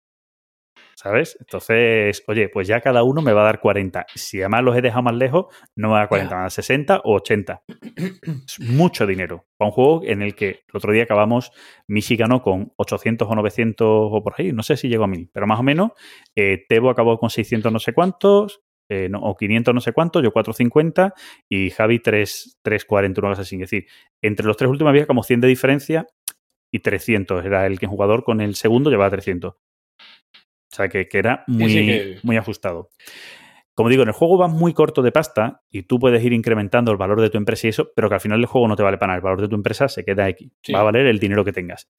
¿Sabes? 1.05 1.37
Entonces, 1.39 2.23
oye, 2.25 2.49
pues 2.49 2.67
ya 2.67 2.81
cada 2.81 3.03
uno 3.03 3.21
me 3.21 3.31
va 3.31 3.41
a 3.41 3.45
dar 3.45 3.59
40. 3.59 4.07
Si 4.15 4.41
además 4.41 4.63
los 4.63 4.75
he 4.75 4.81
dejado 4.81 5.03
más 5.03 5.13
lejos, 5.13 5.45
no 5.75 5.89
me 5.89 5.91
va 5.91 5.97
a 5.97 6.01
dar 6.01 6.09
40, 6.09 6.29
me 6.29 6.35
va 6.35 6.39
a 6.39 6.43
dar 6.45 6.51
60 6.51 7.01
o 7.03 7.13
80. 7.17 7.63
Es 8.47 8.59
mucho 8.59 9.05
dinero 9.05 9.45
para 9.55 9.69
un 9.69 9.71
juego 9.71 10.01
en 10.03 10.23
el 10.23 10.33
que 10.33 10.47
el 10.67 10.73
otro 10.73 10.91
día 10.91 11.03
acabamos 11.03 11.51
Michigan 11.87 12.39
con 12.39 12.73
800 12.77 13.27
o 13.29 13.35
900 13.35 13.87
o 13.87 14.23
por 14.23 14.33
ahí, 14.35 14.51
no 14.51 14.63
sé 14.63 14.77
si 14.77 14.89
llegó 14.89 15.03
a 15.03 15.07
1000, 15.07 15.29
pero 15.31 15.45
más 15.45 15.59
o 15.59 15.63
menos. 15.63 15.91
Eh, 16.35 16.65
Tebo 16.67 16.89
acabó 16.89 17.19
con 17.19 17.29
600 17.29 17.71
no 17.71 17.77
sé 17.77 17.93
cuántos, 17.93 18.63
eh, 18.89 19.07
o 19.13 19.35
500 19.35 19.75
no 19.75 19.81
sé 19.81 19.93
cuántos, 19.93 20.23
yo 20.23 20.31
450 20.31 21.13
y 21.47 21.69
Javi 21.69 21.99
3, 21.99 22.61
340, 22.63 23.21
una 23.21 23.31
así. 23.33 23.55
Es 23.57 23.69
decir, 23.69 23.85
entre 24.23 24.47
los 24.47 24.57
tres 24.57 24.71
últimos 24.71 24.89
había 24.89 25.05
como 25.05 25.21
100 25.21 25.41
de 25.41 25.47
diferencia 25.49 26.07
y 26.73 26.79
300 26.79 27.45
era 27.45 27.67
el 27.67 27.77
que 27.77 27.85
jugador 27.85 28.23
con 28.23 28.41
el 28.41 28.55
segundo 28.55 28.89
llevaba 28.89 29.11
300. 29.11 29.53
O 30.75 30.77
sea, 30.77 30.89
que, 30.89 31.07
era 31.13 31.45
muy, 31.47 32.19
muy 32.21 32.35
ajustado. 32.35 32.89
Como 33.75 33.87
digo, 33.87 34.03
en 34.03 34.09
el 34.09 34.13
juego 34.13 34.37
va 34.37 34.49
muy 34.49 34.73
corto 34.73 35.01
de 35.01 35.13
pasta 35.13 35.61
y 35.71 35.83
tú 35.83 35.99
puedes 35.99 36.21
ir 36.21 36.33
incrementando 36.33 36.91
el 36.91 36.97
valor 36.97 37.21
de 37.21 37.29
tu 37.29 37.37
empresa 37.37 37.67
y 37.67 37.69
eso, 37.69 37.91
pero 37.95 38.09
que 38.09 38.15
al 38.15 38.19
final 38.19 38.41
el 38.41 38.45
juego 38.45 38.67
no 38.67 38.75
te 38.75 38.83
vale 38.83 38.97
para 38.97 39.11
nada. 39.11 39.17
El 39.19 39.23
valor 39.23 39.39
de 39.39 39.47
tu 39.47 39.55
empresa 39.55 39.87
se 39.87 40.03
queda 40.03 40.25
aquí. 40.25 40.51
Va 40.73 40.81
a 40.81 40.83
valer 40.83 41.05
el 41.05 41.17
dinero 41.17 41.45
que 41.45 41.53
tengas. 41.53 41.89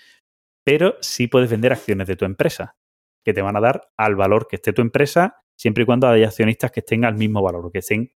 Pero 0.63 0.99
sí 1.01 1.27
puedes 1.27 1.51
vender 1.51 1.73
acciones 1.73 2.07
de 2.07 2.17
tu 2.17 2.27
empresa, 2.27 2.77
que 3.25 3.33
te 3.33 3.41
van 3.41 3.57
a 3.57 3.61
dar 3.61 3.89
al 3.97 4.15
valor 4.15 4.47
que 4.47 4.57
esté 4.57 4.75
tu 4.75 4.83
empresa, 4.83 5.43
siempre 5.55 5.85
y 5.85 5.87
cuando 5.87 6.07
haya 6.07 6.27
accionistas 6.27 6.71
que 6.71 6.81
estén 6.81 7.07
al 7.07 7.15
mismo 7.15 7.41
valor, 7.41 7.65
o 7.65 7.71
que, 7.71 7.79
estén, 7.79 8.13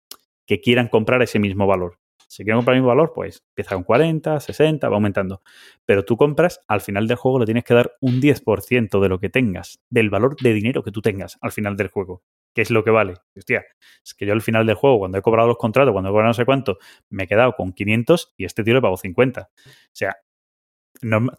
que 0.46 0.60
quieran 0.60 0.88
comprar 0.88 1.22
ese 1.22 1.38
mismo 1.38 1.66
valor. 1.66 1.99
Si 2.30 2.44
quieren 2.44 2.58
comprar 2.58 2.76
el 2.76 2.82
mismo 2.82 2.90
valor, 2.90 3.12
pues 3.12 3.42
empieza 3.48 3.74
con 3.74 3.82
40, 3.82 4.38
60, 4.38 4.88
va 4.88 4.94
aumentando. 4.94 5.42
Pero 5.84 6.04
tú 6.04 6.16
compras, 6.16 6.60
al 6.68 6.80
final 6.80 7.08
del 7.08 7.16
juego 7.16 7.40
le 7.40 7.44
tienes 7.44 7.64
que 7.64 7.74
dar 7.74 7.92
un 8.00 8.20
10% 8.20 9.00
de 9.00 9.08
lo 9.08 9.18
que 9.18 9.30
tengas, 9.30 9.80
del 9.90 10.10
valor 10.10 10.36
de 10.40 10.52
dinero 10.54 10.84
que 10.84 10.92
tú 10.92 11.02
tengas 11.02 11.38
al 11.40 11.50
final 11.52 11.76
del 11.76 11.88
juego. 11.88 12.22
que 12.52 12.62
es 12.62 12.70
lo 12.72 12.82
que 12.82 12.90
vale? 12.90 13.14
Hostia, 13.36 13.64
es 14.04 14.12
que 14.12 14.26
yo 14.26 14.32
al 14.32 14.42
final 14.42 14.66
del 14.66 14.74
juego, 14.74 14.98
cuando 14.98 15.16
he 15.18 15.22
cobrado 15.22 15.46
los 15.48 15.56
contratos, 15.56 15.92
cuando 15.92 16.10
he 16.10 16.12
cobrado 16.12 16.30
no 16.30 16.34
sé 16.34 16.44
cuánto, 16.44 16.78
me 17.08 17.22
he 17.24 17.26
quedado 17.28 17.52
con 17.54 17.72
500 17.72 18.32
y 18.36 18.44
este 18.44 18.64
tío 18.64 18.74
le 18.74 18.80
pago 18.80 18.96
50. 18.96 19.50
O 19.56 19.70
sea, 19.92 20.16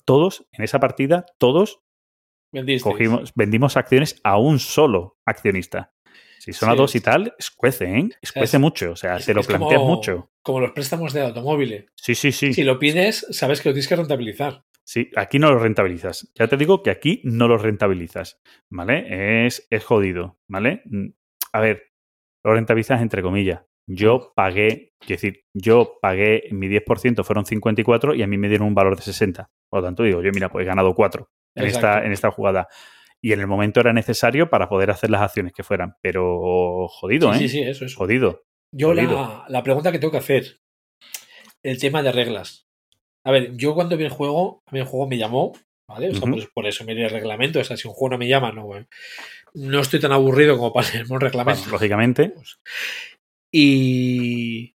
todos 0.05 0.47
en 0.51 0.63
esa 0.63 0.79
partida, 0.79 1.25
todos 1.37 1.81
cogimos, 2.91 3.33
vendimos 3.35 3.77
acciones 3.77 4.19
a 4.23 4.37
un 4.37 4.59
solo 4.59 5.17
accionista. 5.25 5.93
Si 6.39 6.53
son 6.53 6.69
a 6.69 6.71
Sí, 6.73 6.77
dos 6.77 6.95
y 6.95 7.01
tal, 7.01 7.35
escuece, 7.37 7.85
¿eh? 7.97 8.09
Escuece 8.21 8.57
es- 8.57 8.61
mucho. 8.61 8.91
O 8.91 8.95
sea, 8.95 9.17
Es- 9.17 9.25
te 9.25 9.33
lo 9.33 9.43
como- 9.43 9.57
planteas 9.67 9.81
mucho. 9.83 10.30
Como 10.43 10.59
los 10.59 10.71
préstamos 10.71 11.13
de 11.13 11.21
automóviles. 11.21 11.85
Sí, 11.95 12.15
sí, 12.15 12.31
sí. 12.31 12.53
Si 12.53 12.63
lo 12.63 12.79
pides, 12.79 13.27
sabes 13.31 13.61
que 13.61 13.69
lo 13.69 13.73
tienes 13.73 13.87
que 13.87 13.95
rentabilizar. 13.95 14.63
Sí, 14.83 15.09
aquí 15.15 15.39
no 15.39 15.51
lo 15.51 15.59
rentabilizas. 15.59 16.31
Ya 16.35 16.47
te 16.47 16.57
digo 16.57 16.81
que 16.81 16.89
aquí 16.89 17.21
no 17.23 17.47
lo 17.47 17.57
rentabilizas. 17.57 18.41
¿Vale? 18.69 19.45
Es, 19.45 19.67
es 19.69 19.83
jodido. 19.83 20.39
¿Vale? 20.47 20.81
Mm, 20.85 21.09
A 21.53 21.59
ver, 21.59 21.83
lo 22.43 22.53
rentabilizas 22.53 23.01
entre 23.01 23.21
comillas. 23.21 23.61
Yo 23.87 24.31
pagué, 24.35 24.93
quiero 24.99 25.21
decir, 25.21 25.43
yo 25.53 25.97
pagué 26.01 26.43
mi 26.51 26.67
10%, 26.69 27.23
fueron 27.23 27.45
54 27.45 28.15
y 28.15 28.23
a 28.23 28.27
mí 28.27 28.37
me 28.37 28.47
dieron 28.47 28.67
un 28.67 28.75
valor 28.75 28.95
de 28.95 29.01
60. 29.01 29.49
Por 29.69 29.79
lo 29.79 29.85
tanto, 29.85 30.03
digo, 30.03 30.21
yo, 30.21 30.31
mira, 30.33 30.49
pues 30.49 30.63
he 30.63 30.67
ganado 30.67 30.93
4 30.95 31.29
en 31.55 31.65
esta, 31.65 32.03
en 32.05 32.11
esta 32.11 32.31
jugada. 32.31 32.67
Y 33.21 33.33
en 33.33 33.39
el 33.39 33.47
momento 33.47 33.79
era 33.79 33.93
necesario 33.93 34.49
para 34.49 34.67
poder 34.69 34.91
hacer 34.91 35.09
las 35.09 35.21
acciones 35.21 35.53
que 35.53 35.63
fueran. 35.63 35.95
Pero 36.01 36.87
jodido, 36.87 37.33
sí, 37.33 37.45
¿eh? 37.45 37.47
sí, 37.47 37.49
sí, 37.49 37.63
eso 37.63 37.85
es. 37.85 37.95
Jodido. 37.95 38.43
Yo 38.73 38.93
la, 38.93 39.45
la 39.49 39.63
pregunta 39.63 39.91
que 39.91 39.99
tengo 39.99 40.11
que 40.11 40.17
hacer, 40.19 40.59
el 41.63 41.79
tema 41.79 42.01
de 42.03 42.11
reglas. 42.11 42.67
A 43.25 43.31
ver, 43.31 43.55
yo 43.55 43.75
cuando 43.75 43.97
vi 43.97 44.05
el 44.05 44.09
juego, 44.09 44.63
a 44.65 44.71
mí 44.71 44.79
el 44.79 44.85
juego 44.85 45.07
me 45.07 45.17
llamó, 45.17 45.53
¿vale? 45.87 46.09
O 46.09 46.13
sea, 46.13 46.21
pues 46.31 46.47
por 46.53 46.65
eso 46.65 46.83
me 46.85 46.95
di 46.95 47.03
el 47.03 47.09
reglamento. 47.09 47.59
O 47.59 47.63
sea, 47.63 47.77
si 47.77 47.87
un 47.87 47.93
juego 47.93 48.11
no 48.13 48.17
me 48.17 48.27
llama, 48.27 48.51
no, 48.51 48.75
eh, 48.77 48.87
no 49.53 49.79
estoy 49.81 49.99
tan 49.99 50.11
aburrido 50.11 50.57
como 50.57 50.73
para 50.73 50.87
leerme 50.93 51.15
un 51.15 51.21
reglamento. 51.21 51.59
Bueno, 51.61 51.71
lógicamente, 51.73 52.33
Y, 53.53 54.75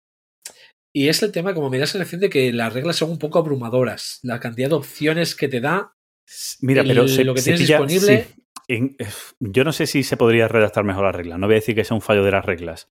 y 0.94 1.08
es 1.08 1.22
el 1.22 1.32
tema, 1.32 1.54
como 1.54 1.70
me 1.70 1.78
da 1.78 1.82
la 1.82 1.86
sensación 1.86 2.20
de 2.20 2.30
que 2.30 2.52
las 2.52 2.72
reglas 2.72 2.96
son 2.96 3.10
un 3.10 3.18
poco 3.18 3.38
abrumadoras. 3.38 4.18
La 4.22 4.40
cantidad 4.40 4.68
de 4.70 4.74
opciones 4.76 5.34
que 5.34 5.48
te 5.48 5.60
da. 5.60 5.94
Mira, 6.60 6.82
el- 6.82 6.88
pero 6.88 7.08
se, 7.08 7.24
lo 7.24 7.34
que 7.34 7.40
se 7.42 7.50
tienes 7.52 7.60
pilla- 7.68 7.78
disponible- 7.78 8.24
sí. 8.24 8.42
En- 8.68 8.96
eh, 8.98 9.06
yo 9.40 9.64
no 9.64 9.72
sé 9.72 9.86
si 9.86 10.02
se 10.02 10.16
podría 10.16 10.48
redactar 10.48 10.84
mejor 10.84 11.04
las 11.04 11.14
reglas. 11.14 11.38
No 11.38 11.46
voy 11.46 11.54
a 11.54 11.60
decir 11.60 11.74
que 11.74 11.84
sea 11.84 11.94
un 11.94 12.00
fallo 12.00 12.24
de 12.24 12.30
las 12.30 12.44
reglas. 12.44 12.88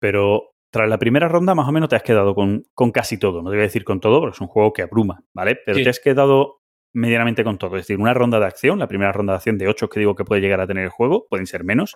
Pero 0.00 0.52
tras 0.72 0.88
la 0.88 0.98
primera 0.98 1.28
ronda, 1.28 1.54
más 1.54 1.68
o 1.68 1.72
menos 1.72 1.88
te 1.88 1.96
has 1.96 2.02
quedado 2.02 2.34
con, 2.34 2.64
con 2.74 2.90
casi 2.92 3.18
todo. 3.18 3.42
No 3.42 3.50
te 3.50 3.56
voy 3.56 3.62
a 3.62 3.66
decir 3.66 3.84
con 3.84 4.00
todo, 4.00 4.20
porque 4.20 4.34
es 4.34 4.40
un 4.40 4.48
juego 4.48 4.72
que 4.72 4.82
abruma, 4.82 5.22
¿vale? 5.34 5.56
Pero 5.64 5.78
Sí. 5.78 5.84
te 5.84 5.90
has 5.90 6.00
quedado 6.00 6.60
medianamente 6.94 7.44
con 7.44 7.58
todo. 7.58 7.76
Es 7.76 7.82
decir, 7.86 7.98
una 7.98 8.14
ronda 8.14 8.38
de 8.40 8.46
acción, 8.46 8.78
la 8.78 8.88
primera 8.88 9.12
ronda 9.12 9.32
de 9.32 9.36
acción 9.38 9.58
de 9.58 9.68
8 9.68 9.88
que 9.88 10.00
digo 10.00 10.14
que 10.14 10.24
puede 10.24 10.40
llegar 10.40 10.60
a 10.60 10.66
tener 10.66 10.84
el 10.84 10.90
juego, 10.90 11.26
pueden 11.28 11.46
ser 11.46 11.64
menos, 11.64 11.94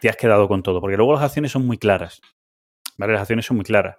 te 0.00 0.08
has 0.08 0.16
quedado 0.16 0.48
con 0.48 0.62
todo. 0.62 0.80
Porque 0.80 0.96
luego 0.96 1.14
las 1.14 1.22
acciones 1.22 1.52
son 1.52 1.66
muy 1.66 1.78
claras. 1.78 2.20
¿Vale? 2.98 3.12
Las 3.12 3.22
acciones 3.22 3.46
son 3.46 3.56
muy 3.56 3.64
claras. 3.64 3.96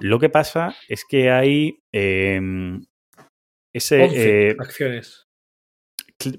Lo 0.00 0.18
que 0.18 0.28
pasa 0.28 0.74
es 0.88 1.04
que 1.08 1.30
hay. 1.30 1.80
em, 1.92 2.84
ese. 3.74 4.02
11 4.04 4.48
eh, 4.50 4.56
acciones. 4.58 5.26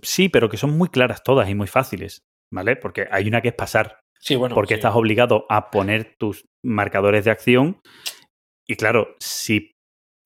Sí, 0.03 0.30
pero 0.30 0.49
que 0.49 0.57
son 0.57 0.77
muy 0.77 0.89
claras 0.89 1.23
todas 1.23 1.49
y 1.49 1.56
muy 1.56 1.68
fáciles, 1.68 2.23
¿vale? 2.52 2.76
Porque 2.76 3.07
hay 3.11 3.27
una 3.27 3.41
que 3.41 3.49
es 3.49 3.53
pasar, 3.56 3.99
Sí, 4.19 4.35
bueno. 4.35 4.56
porque 4.56 4.76
sí. 4.76 4.80
estás 4.80 4.95
obligado 4.95 5.45
a 5.49 5.69
poner 5.69 6.15
tus 6.18 6.45
marcadores 6.64 7.26
de 7.26 7.31
acción 7.31 7.80
y 8.68 8.76
claro, 8.76 9.15
si, 9.19 9.76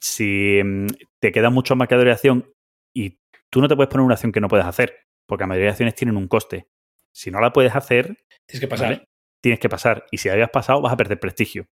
si 0.01 0.61
mm, 0.63 0.87
te 1.19 1.31
quedan 1.31 1.53
muchos 1.53 1.77
marcadores 1.77 2.09
de 2.09 2.13
acción 2.13 2.53
y 2.95 3.19
tú 3.49 3.61
no 3.61 3.67
te 3.67 3.75
puedes 3.75 3.89
poner 3.89 4.05
una 4.05 4.15
acción 4.15 4.31
que 4.31 4.41
no 4.41 4.47
puedes 4.47 4.65
hacer, 4.65 4.95
porque 5.27 5.43
la 5.43 5.47
mayoría 5.47 5.67
de 5.67 5.71
acciones 5.71 5.95
tienen 5.95 6.17
un 6.17 6.27
coste. 6.27 6.67
Si 7.13 7.29
no 7.29 7.39
la 7.39 7.53
puedes 7.53 7.75
hacer, 7.75 8.17
Tienes 8.47 8.61
que 8.61 8.67
pasar. 8.67 8.89
¿vale? 8.89 9.05
tienes 9.41 9.59
que 9.59 9.69
pasar. 9.69 10.05
Y 10.11 10.17
si 10.17 10.29
habías 10.29 10.49
pasado, 10.49 10.81
vas 10.81 10.93
a 10.93 10.97
perder 10.97 11.19
prestigio. 11.19 11.67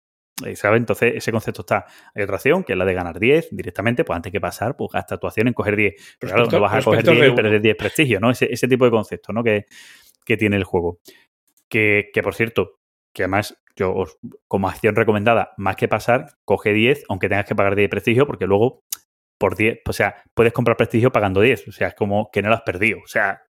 Eh, 0.45 0.57
¿Sabes? 0.57 0.79
Entonces, 0.79 1.15
ese 1.17 1.33
concepto 1.33 1.63
está. 1.63 1.87
Hay 2.15 2.23
otra 2.23 2.37
acción, 2.37 2.65
que 2.65 2.73
es 2.73 2.79
la 2.79 2.85
de 2.85 2.95
ganar 2.95 3.19
10 3.19 3.49
directamente, 3.53 4.05
pues 4.05 4.17
antes 4.17 4.33
que 4.33 4.41
pasar, 4.41 4.77
pues 4.77 4.91
gasta 4.93 5.19
tu 5.19 5.27
acción 5.27 5.49
en 5.49 5.55
coger 5.55 5.77
10. 5.77 5.95
Pero 6.19 6.33
claro, 6.33 6.51
no 6.51 6.61
vas 6.61 6.73
a 6.73 6.83
coger 6.83 7.05
prospecto 7.05 7.13
10 7.13 7.27
y 7.27 7.31
R1. 7.31 7.35
perder 7.35 7.61
10 7.61 7.77
prestigio, 7.77 8.21
¿no? 8.21 8.31
Ese, 8.31 8.47
ese 8.51 8.69
tipo 8.69 8.85
de 8.85 8.91
concepto, 8.91 9.33
¿no? 9.33 9.43
Que, 9.43 9.67
que 10.25 10.37
tiene 10.37 10.57
el 10.57 10.65
juego. 10.65 11.01
Que, 11.71 12.11
que, 12.13 12.23
por 12.23 12.35
cierto, 12.35 12.79
que 13.15 13.25
además, 13.25 13.57
yo 13.77 13.95
os- 13.95 14.19
como 14.49 14.69
acción 14.69 14.97
recomendada, 14.97 15.53
más 15.57 15.77
que 15.77 15.89
pasar, 15.89 16.27
coge 16.45 16.73
10, 16.73 17.05
aunque 17.09 17.29
tengas 17.29 17.47
que 17.47 17.55
pagar 17.55 17.75
10 17.77 17.85
de 17.87 17.91
prestigio, 17.91 18.27
porque 18.27 18.47
luego 18.47 18.83
por 19.39 19.57
10, 19.57 19.81
o 19.87 19.93
sea, 19.93 20.23
puedes 20.35 20.53
comprar 20.53 20.77
prestigio 20.77 21.13
pagando 21.13 21.41
10. 21.41 21.69
O 21.69 21.73
sea, 21.73 21.89
es 21.89 21.95
como 21.95 22.31
que 22.33 22.43
no 22.43 22.49
lo 22.49 22.55
has 22.57 22.63
perdido. 22.63 22.99
O 23.05 23.07
sea. 23.07 23.43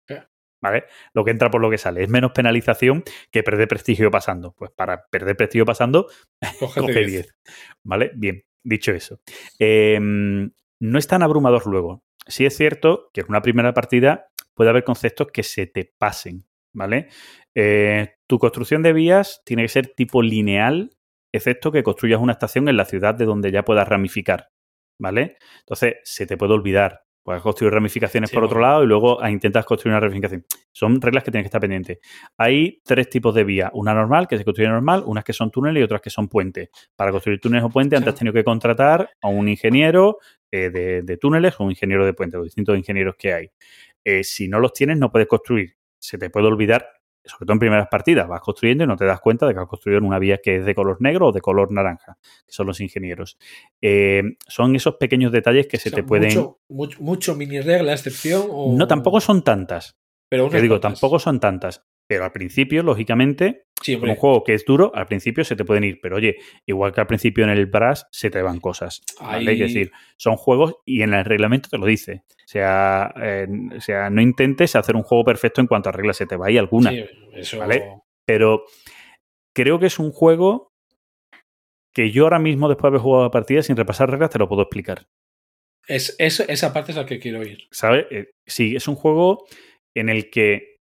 ¿vale? 0.60 0.84
Lo 1.14 1.24
que 1.24 1.30
entra 1.30 1.50
por 1.50 1.60
lo 1.60 1.70
que 1.70 1.78
sale. 1.78 2.02
Es 2.02 2.08
menos 2.10 2.32
penalización 2.32 3.04
que 3.30 3.42
perder 3.44 3.68
prestigio 3.68 4.10
pasando. 4.10 4.54
Pues 4.58 4.70
para 4.72 5.06
perder 5.08 5.36
prestigio 5.36 5.64
pasando, 5.64 6.08
Cógete 6.58 6.80
coge 6.80 6.98
10. 7.00 7.06
10. 7.06 7.36
¿Vale? 7.84 8.10
Bien, 8.16 8.42
dicho 8.64 8.90
eso. 8.92 9.20
Eh, 9.60 9.98
no 10.00 10.98
es 10.98 11.06
tan 11.06 11.22
abrumador 11.22 11.66
luego. 11.68 12.02
Sí 12.26 12.44
es 12.44 12.56
cierto 12.56 13.08
que 13.14 13.20
en 13.22 13.28
una 13.30 13.40
primera 13.40 13.72
partida 13.72 14.26
puede 14.54 14.70
haber 14.70 14.82
conceptos 14.84 15.28
que 15.32 15.42
se 15.44 15.66
te 15.66 15.94
pasen, 15.96 16.44
¿vale? 16.72 17.08
Eh, 17.54 18.14
tu 18.26 18.38
construcción 18.38 18.82
de 18.82 18.92
vías 18.92 19.42
tiene 19.44 19.62
que 19.62 19.68
ser 19.68 19.88
tipo 19.94 20.22
lineal, 20.22 20.96
excepto 21.32 21.72
que 21.72 21.82
construyas 21.82 22.20
una 22.20 22.32
estación 22.32 22.68
en 22.68 22.76
la 22.76 22.84
ciudad 22.84 23.14
de 23.14 23.24
donde 23.24 23.50
ya 23.50 23.64
puedas 23.64 23.88
ramificar, 23.88 24.50
¿vale? 25.00 25.36
Entonces, 25.60 25.96
se 26.04 26.26
te 26.26 26.36
puede 26.36 26.54
olvidar. 26.54 27.02
Puedes 27.24 27.42
construir 27.42 27.74
ramificaciones 27.74 28.30
Sí, 28.30 28.34
por 28.34 28.44
otro 28.44 28.58
lado 28.58 28.82
y 28.82 28.86
luego 28.86 29.22
ah, 29.22 29.30
intentas 29.30 29.66
construir 29.66 29.92
una 29.92 30.00
ramificación. 30.00 30.46
Son 30.72 30.98
reglas 30.98 31.24
que 31.24 31.30
tienes 31.30 31.44
que 31.44 31.48
estar 31.48 31.60
pendientes. 31.60 31.98
Hay 32.38 32.80
tres 32.86 33.10
tipos 33.10 33.34
de 33.34 33.44
vías. 33.44 33.70
Una 33.74 33.92
normal, 33.92 34.26
que 34.26 34.38
se 34.38 34.46
construye 34.46 34.70
normal, 34.70 35.02
unas 35.04 35.24
que 35.24 35.34
son 35.34 35.50
túneles 35.50 35.82
y 35.82 35.84
otras 35.84 36.00
que 36.00 36.08
son 36.08 36.28
puentes. 36.28 36.70
Para 36.96 37.10
construir 37.10 37.38
túneles 37.38 37.66
o 37.66 37.68
puentes, 37.68 37.98
antes 37.98 38.14
has 38.14 38.18
tenido 38.18 38.32
que 38.32 38.44
contratar 38.44 39.10
a 39.20 39.28
un 39.28 39.46
ingeniero 39.46 40.20
eh, 40.50 40.70
de, 40.70 41.02
de 41.02 41.16
túneles 41.18 41.60
o 41.60 41.64
un 41.64 41.70
ingeniero 41.70 42.06
de 42.06 42.14
puentes, 42.14 42.38
los 42.38 42.46
distintos 42.46 42.78
ingenieros 42.78 43.14
que 43.18 43.34
hay. 43.34 43.50
Eh, 44.04 44.24
si 44.24 44.48
no 44.48 44.58
los 44.58 44.72
tienes, 44.72 44.96
no 44.96 45.12
puedes 45.12 45.28
construir. 45.28 45.77
Se 45.98 46.18
te 46.18 46.30
puede 46.30 46.46
olvidar, 46.46 46.88
sobre 47.24 47.46
todo 47.46 47.52
en 47.54 47.58
primeras 47.58 47.88
partidas, 47.88 48.28
vas 48.28 48.40
construyendo 48.40 48.84
y 48.84 48.86
no 48.86 48.96
te 48.96 49.04
das 49.04 49.20
cuenta 49.20 49.46
de 49.46 49.54
que 49.54 49.60
has 49.60 49.66
construido 49.66 49.98
en 49.98 50.04
una 50.04 50.18
vía 50.18 50.38
que 50.42 50.56
es 50.56 50.64
de 50.64 50.74
color 50.74 50.98
negro 51.00 51.28
o 51.28 51.32
de 51.32 51.40
color 51.40 51.72
naranja, 51.72 52.18
que 52.46 52.52
son 52.52 52.66
los 52.66 52.80
ingenieros. 52.80 53.38
Eh, 53.82 54.22
son 54.46 54.74
esos 54.76 54.96
pequeños 54.96 55.32
detalles 55.32 55.66
que 55.66 55.78
se 55.78 55.88
O 55.88 55.90
sea, 55.90 55.96
te 55.96 56.02
pueden... 56.02 56.28
Mucho, 56.28 56.60
mucho, 56.68 57.02
mucho 57.02 57.34
mini 57.34 57.60
regla, 57.60 57.92
excepción. 57.92 58.46
O... 58.50 58.74
No, 58.76 58.86
tampoco 58.86 59.20
son 59.20 59.42
tantas. 59.42 59.98
Pero 60.28 60.50
digo, 60.50 60.78
tampoco 60.78 61.18
son 61.18 61.40
tantas. 61.40 61.86
Pero 62.08 62.24
al 62.24 62.32
principio, 62.32 62.82
lógicamente, 62.82 63.64
Sí, 63.80 63.94
un 63.94 64.16
juego 64.16 64.42
que 64.42 64.54
es 64.54 64.64
duro, 64.64 64.90
al 64.94 65.06
principio 65.06 65.44
se 65.44 65.54
te 65.54 65.64
pueden 65.64 65.84
ir. 65.84 66.00
Pero 66.02 66.16
oye, 66.16 66.36
igual 66.66 66.92
que 66.92 67.00
al 67.00 67.06
principio 67.06 67.44
en 67.44 67.50
el 67.50 67.66
Brass 67.66 68.08
se 68.10 68.28
te 68.30 68.42
van 68.42 68.58
cosas. 68.58 69.02
¿vale? 69.20 69.52
Es 69.52 69.58
decir, 69.60 69.92
son 70.16 70.36
juegos 70.36 70.74
y 70.84 71.02
en 71.02 71.14
el 71.14 71.24
reglamento 71.24 71.68
te 71.68 71.78
lo 71.78 71.86
dice. 71.86 72.22
O 72.28 72.48
sea, 72.48 73.14
eh, 73.22 73.46
o 73.76 73.80
sea, 73.80 74.10
no 74.10 74.20
intentes 74.20 74.74
hacer 74.74 74.96
un 74.96 75.02
juego 75.04 75.22
perfecto 75.24 75.60
en 75.60 75.68
cuanto 75.68 75.90
a 75.90 75.92
reglas, 75.92 76.16
se 76.16 76.26
te 76.26 76.34
va 76.36 76.46
ahí 76.48 76.58
alguna. 76.58 76.90
Sí, 76.90 77.04
eso. 77.34 77.58
¿vale? 77.58 77.84
Pero 78.26 78.64
creo 79.54 79.78
que 79.78 79.86
es 79.86 79.98
un 80.00 80.10
juego 80.10 80.72
que 81.94 82.10
yo 82.10 82.24
ahora 82.24 82.38
mismo, 82.38 82.68
después 82.68 82.84
de 82.84 82.88
haber 82.88 83.00
jugado 83.00 83.24
la 83.24 83.30
partida 83.30 83.62
sin 83.62 83.76
repasar 83.76 84.10
reglas, 84.10 84.30
te 84.30 84.38
lo 84.38 84.48
puedo 84.48 84.62
explicar. 84.62 85.06
Es, 85.86 86.16
es- 86.18 86.40
esa 86.40 86.72
parte 86.72 86.92
es 86.92 86.96
la 86.96 87.06
que 87.06 87.18
quiero 87.18 87.42
ir. 87.42 87.68
¿Sabes? 87.70 88.06
Eh, 88.10 88.30
sí, 88.46 88.74
es 88.76 88.88
un 88.88 88.94
juego 88.96 89.46
en 89.94 90.08
el 90.08 90.30
que 90.30 90.77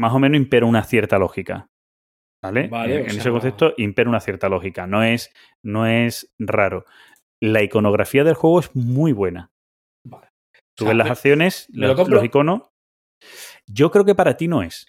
más 0.00 0.12
o 0.14 0.18
menos 0.18 0.36
impera 0.38 0.66
una 0.66 0.82
cierta 0.82 1.18
lógica. 1.18 1.68
¿Vale? 2.42 2.68
Vale, 2.68 2.94
en 2.94 3.00
o 3.02 3.04
en 3.10 3.18
ese 3.18 3.30
concepto 3.30 3.74
impera 3.76 4.08
una 4.08 4.20
cierta 4.20 4.48
lógica. 4.48 4.86
No 4.86 5.02
es, 5.02 5.30
no 5.62 5.86
es 5.86 6.32
raro. 6.38 6.86
La 7.42 7.62
iconografía 7.62 8.24
del 8.24 8.34
juego 8.34 8.60
es 8.60 8.74
muy 8.74 9.12
buena. 9.12 9.50
Vale. 10.06 10.28
Tú 10.74 10.84
O 10.84 10.86
sea, 10.86 10.88
ves 10.88 10.96
las 10.96 11.10
acciones, 11.10 11.66
lo 11.70 11.94
los, 11.94 12.08
los 12.08 12.24
iconos. 12.24 12.62
Yo 13.66 13.90
creo 13.90 14.06
que 14.06 14.14
para 14.14 14.38
ti 14.38 14.48
no 14.48 14.62
es. 14.62 14.86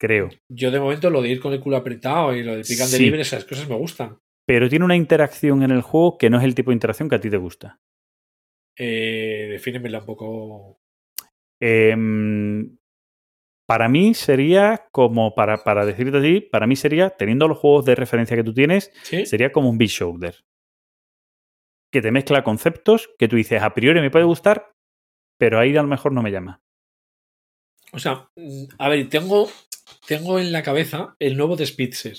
Creo. 0.00 0.28
Yo 0.48 0.70
de 0.70 0.78
momento 0.80 1.10
lo 1.10 1.20
de 1.22 1.28
ir 1.30 1.40
con 1.40 1.52
el 1.52 1.60
culo 1.60 1.76
apretado 1.76 2.34
y 2.34 2.44
lo 2.44 2.52
de 2.56 2.62
pican 2.62 2.88
de 2.90 2.96
Sí. 2.96 3.02
libre, 3.02 3.20
esas 3.22 3.44
cosas 3.44 3.68
me 3.68 3.74
gustan. 3.76 4.18
Pero 4.46 4.68
tiene 4.68 4.84
una 4.84 4.96
interacción 4.96 5.62
en 5.64 5.72
el 5.72 5.82
juego 5.82 6.16
que 6.18 6.30
no 6.30 6.38
es 6.38 6.44
el 6.44 6.54
tipo 6.54 6.70
de 6.70 6.74
interacción 6.76 7.08
que 7.08 7.16
a 7.16 7.20
ti 7.20 7.28
te 7.30 7.36
gusta. 7.36 7.80
Eh, 8.78 9.48
defínemela 9.50 9.98
un 9.98 10.06
poco. 10.06 10.78
Em, 11.60 12.76
para 13.70 13.88
mí 13.88 14.14
sería 14.14 14.88
como, 14.90 15.36
para, 15.36 15.62
para 15.62 15.86
decirte 15.86 16.18
así, 16.18 16.40
para 16.40 16.66
mí 16.66 16.74
sería, 16.74 17.10
teniendo 17.10 17.46
los 17.46 17.56
juegos 17.56 17.84
de 17.84 17.94
referencia 17.94 18.36
que 18.36 18.42
tú 18.42 18.52
tienes, 18.52 18.90
¿Sí? 19.04 19.24
sería 19.26 19.52
como 19.52 19.70
un 19.70 19.78
Big 19.78 19.90
Shoulder. 19.90 20.44
Que 21.92 22.02
te 22.02 22.10
mezcla 22.10 22.42
conceptos 22.42 23.10
que 23.16 23.28
tú 23.28 23.36
dices, 23.36 23.62
a 23.62 23.72
priori 23.72 24.00
me 24.00 24.10
puede 24.10 24.24
gustar, 24.24 24.72
pero 25.38 25.60
ahí 25.60 25.76
a 25.76 25.82
lo 25.82 25.86
mejor 25.88 26.10
no 26.12 26.20
me 26.20 26.32
llama. 26.32 26.60
O 27.92 28.00
sea, 28.00 28.28
a 28.76 28.88
ver, 28.88 29.08
tengo, 29.08 29.48
tengo 30.04 30.40
en 30.40 30.50
la 30.50 30.64
cabeza 30.64 31.14
el 31.20 31.36
nuevo 31.36 31.54
de 31.54 31.66
Spitzer. 31.66 32.16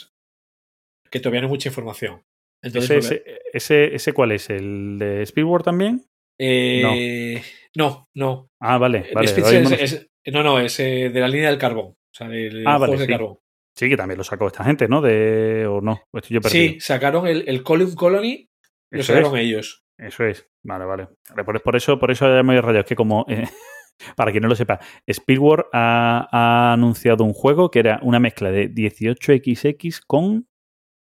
Que 1.09 1.19
todavía 1.19 1.41
no 1.41 1.47
hay 1.47 1.51
mucha 1.51 1.67
información. 1.67 2.23
Entonces, 2.63 3.05
¿Ese, 3.07 3.15
ese, 3.25 3.41
ese, 3.51 3.95
ese 3.95 4.13
cuál 4.13 4.31
es? 4.31 4.49
¿El 4.49 4.97
de 4.99 5.25
Speedward 5.25 5.63
también? 5.63 6.05
eh, 6.39 7.41
no, 7.75 8.07
no. 8.15 8.49
Ah, 8.61 8.77
vale, 8.77 9.09
El 9.09 9.15
vale. 9.15 9.27
Es- 9.73 9.93
es- 9.93 10.10
no, 10.27 10.43
no, 10.43 10.59
es 10.59 10.79
eh, 10.79 11.09
de 11.09 11.19
la 11.19 11.27
línea 11.27 11.49
del 11.49 11.57
carbón. 11.59 11.87
O 11.87 12.13
sea, 12.13 12.27
de 12.27 12.63
Ah, 12.65 12.73
vale, 12.77 12.85
juegos 12.87 12.99
de 12.99 13.05
sí. 13.05 13.11
carbón. 13.11 13.37
Sí, 13.75 13.89
que 13.89 13.97
también 13.97 14.17
lo 14.17 14.23
sacó 14.23 14.47
esta 14.47 14.63
gente, 14.65 14.87
¿no? 14.87 15.01
De, 15.01 15.65
¿O 15.65 15.79
no? 15.81 16.01
¿O 16.11 16.17
estoy 16.17 16.35
yo 16.35 16.41
perdido? 16.41 16.73
Sí, 16.73 16.79
sacaron 16.81 17.25
el, 17.27 17.47
el 17.47 17.63
Column 17.63 17.95
Colony, 17.95 18.49
lo 18.91 19.01
sacaron 19.03 19.37
es. 19.37 19.43
ellos. 19.45 19.83
Eso 19.97 20.25
es. 20.25 20.47
Vale, 20.63 20.85
vale. 20.85 21.07
Por, 21.45 21.61
por 21.63 21.75
eso, 21.75 21.97
por 21.97 22.11
eso 22.11 22.27
ya 22.27 22.43
me 22.43 22.59
rayado. 22.59 22.81
Es 22.81 22.85
que 22.85 22.95
como, 22.95 23.25
eh, 23.29 23.47
para 24.15 24.31
quien 24.31 24.41
no 24.43 24.49
lo 24.49 24.55
sepa, 24.55 24.79
Speedward 25.09 25.67
ha, 25.71 26.27
ha 26.31 26.73
anunciado 26.73 27.23
un 27.23 27.33
juego 27.33 27.71
que 27.71 27.79
era 27.79 27.99
una 28.03 28.19
mezcla 28.19 28.51
de 28.51 28.69
18XX 28.69 30.01
con... 30.05 30.47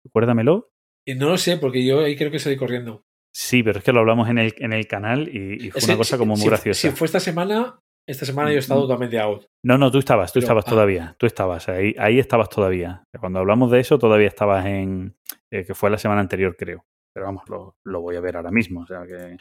Recuérdamelo. 0.05 0.71
Y 1.05 1.15
no 1.17 1.29
lo 1.29 1.37
sé, 1.39 1.57
porque 1.57 1.85
yo 1.85 2.01
ahí 2.01 2.17
creo 2.17 2.31
que 2.31 2.39
salí 2.39 2.57
corriendo. 2.57 3.05
Sí, 3.35 3.63
pero 3.63 3.79
es 3.81 3.85
que 3.85 3.93
lo 3.93 4.01
hablamos 4.01 4.29
en 4.31 4.39
el, 4.39 4.55
en 4.59 4.73
el 4.73 4.87
canal 4.87 5.29
y, 5.29 5.67
y 5.67 5.71
fue 5.71 5.83
una 5.85 5.97
cosa 5.97 6.17
como 6.17 6.37
muy 6.37 6.47
graciosa. 6.47 6.81
Si 6.81 6.97
fue 6.97 7.07
esta 7.07 7.21
semana, 7.21 7.81
esta 8.09 8.25
semana 8.25 8.51
yo 8.51 8.57
he 8.57 8.61
estado 8.61 8.81
Mm. 8.81 8.85
totalmente 8.85 9.19
out. 9.19 9.47
No, 9.65 9.77
no, 9.79 9.91
tú 9.91 9.99
estabas, 9.99 10.33
tú 10.33 10.39
Pero- 10.39 10.45
estabas 10.45 10.65
ah. 10.67 10.71
todavía, 10.71 11.17
tú 11.19 11.27
estabas, 11.27 11.69
ahí, 11.69 11.95
ahí 11.99 12.19
estabas 12.19 12.49
todavía. 12.49 13.05
Cuando 13.19 13.39
hablamos 13.41 13.71
de 13.71 13.81
eso, 13.81 13.99
todavía 13.99 14.29
estabas 14.29 14.65
en, 14.67 15.17
eh, 15.53 15.65
que 15.65 15.75
fue 15.75 15.91
la 15.91 15.99
semana 15.99 16.21
anterior, 16.21 16.57
creo. 16.57 16.85
Pero 17.15 17.27
vamos, 17.27 17.43
lo, 17.49 17.77
lo 17.85 18.01
voy 18.03 18.17
a 18.17 18.21
ver 18.21 18.37
ahora 18.37 18.51
mismo, 18.51 18.83
o 18.83 18.87
sea 18.87 19.01
que, 19.03 19.07
que 19.07 19.15
ahora 19.15 19.37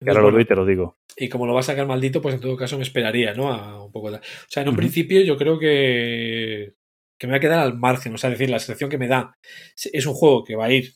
Entonces, 0.00 0.22
lo 0.22 0.32
veo 0.32 0.40
y 0.40 0.44
te 0.44 0.54
lo 0.54 0.66
digo. 0.66 0.96
y 1.16 1.28
como 1.28 1.46
lo 1.46 1.54
va 1.54 1.60
a 1.60 1.64
sacar 1.64 1.86
maldito, 1.86 2.20
pues 2.20 2.34
en 2.34 2.40
todo 2.40 2.56
caso 2.56 2.76
me 2.76 2.82
esperaría, 2.82 3.32
¿no? 3.34 3.52
A 3.52 3.82
un 3.84 3.90
poco 3.90 4.10
de- 4.10 4.18
O 4.18 4.20
sea, 4.48 4.62
en 4.62 4.68
un 4.68 4.76
principio 4.76 5.20
yo 5.22 5.36
creo 5.36 5.58
que, 5.58 6.74
que 7.18 7.26
me 7.26 7.32
va 7.32 7.36
a 7.38 7.40
quedar 7.40 7.60
al 7.60 7.78
margen. 7.78 8.12
O 8.14 8.18
sea, 8.18 8.30
es 8.30 8.38
decir, 8.38 8.50
la 8.50 8.58
sensación 8.58 8.90
que 8.90 8.98
me 8.98 9.08
da 9.08 9.32
es 9.92 10.06
un 10.06 10.14
juego 10.14 10.44
que 10.44 10.56
va 10.56 10.66
a 10.66 10.72
ir 10.72 10.92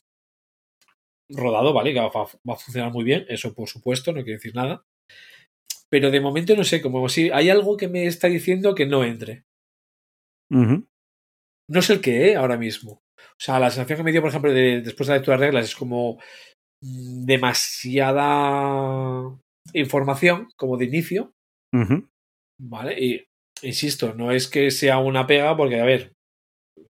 rodado, 1.29 1.73
¿vale? 1.73 1.93
Que 1.93 1.99
va, 1.99 2.09
va 2.09 2.23
a 2.53 2.57
funcionar 2.57 2.91
muy 2.91 3.03
bien, 3.03 3.25
eso 3.29 3.53
por 3.53 3.67
supuesto, 3.67 4.11
no 4.11 4.23
quiere 4.23 4.33
decir 4.37 4.53
nada. 4.55 4.83
Pero 5.89 6.11
de 6.11 6.21
momento 6.21 6.55
no 6.55 6.63
sé, 6.63 6.81
como 6.81 7.09
si 7.09 7.31
hay 7.31 7.49
algo 7.49 7.77
que 7.77 7.87
me 7.87 8.05
está 8.05 8.27
diciendo 8.27 8.75
que 8.75 8.85
no 8.85 9.03
entre. 9.03 9.45
No 11.69 11.81
sé 11.81 11.93
el 11.93 12.01
qué, 12.01 12.31
¿eh? 12.31 12.35
ahora 12.35 12.57
mismo. 12.57 13.03
O 13.17 13.41
sea, 13.41 13.59
la 13.59 13.69
sensación 13.69 13.97
que 13.97 14.03
me 14.03 14.11
dio, 14.11 14.21
por 14.21 14.29
ejemplo, 14.29 14.51
de, 14.51 14.81
después 14.81 15.07
de 15.07 15.13
la 15.13 15.17
lectura 15.17 15.37
de 15.37 15.45
reglas 15.45 15.65
es 15.65 15.75
como 15.75 16.19
mm, 16.81 17.25
demasiada 17.25 19.37
información, 19.73 20.49
como 20.55 20.77
de 20.77 20.85
inicio. 20.85 21.33
¿vale? 22.59 22.95
Y 22.99 23.27
insisto, 23.61 24.13
no 24.13 24.31
es 24.31 24.47
que 24.47 24.71
sea 24.71 24.99
una 24.99 25.27
pega, 25.27 25.55
porque, 25.55 25.79
a 25.79 25.85
ver, 25.85 26.13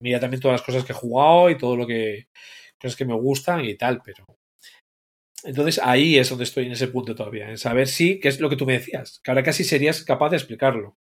mira 0.01 0.19
también 0.19 0.41
todas 0.41 0.59
las 0.59 0.65
cosas 0.65 0.85
que 0.85 0.93
he 0.93 0.95
jugado 0.95 1.49
y 1.49 1.57
todo 1.57 1.75
lo 1.75 1.87
que. 1.87 2.27
cosas 2.81 2.97
que 2.97 3.05
me 3.05 3.15
gustan 3.15 3.65
y 3.65 3.75
tal, 3.75 4.01
pero. 4.03 4.25
Entonces 5.43 5.79
ahí 5.83 6.17
es 6.17 6.29
donde 6.29 6.43
estoy 6.43 6.65
en 6.65 6.73
ese 6.73 6.87
punto 6.87 7.15
todavía, 7.15 7.49
en 7.49 7.57
saber 7.57 7.87
si, 7.87 8.19
que 8.19 8.27
es 8.27 8.39
lo 8.39 8.49
que 8.49 8.55
tú 8.55 8.65
me 8.65 8.73
decías, 8.73 9.19
que 9.23 9.31
ahora 9.31 9.43
casi 9.43 9.63
serías 9.63 10.03
capaz 10.03 10.29
de 10.29 10.37
explicarlo. 10.37 10.97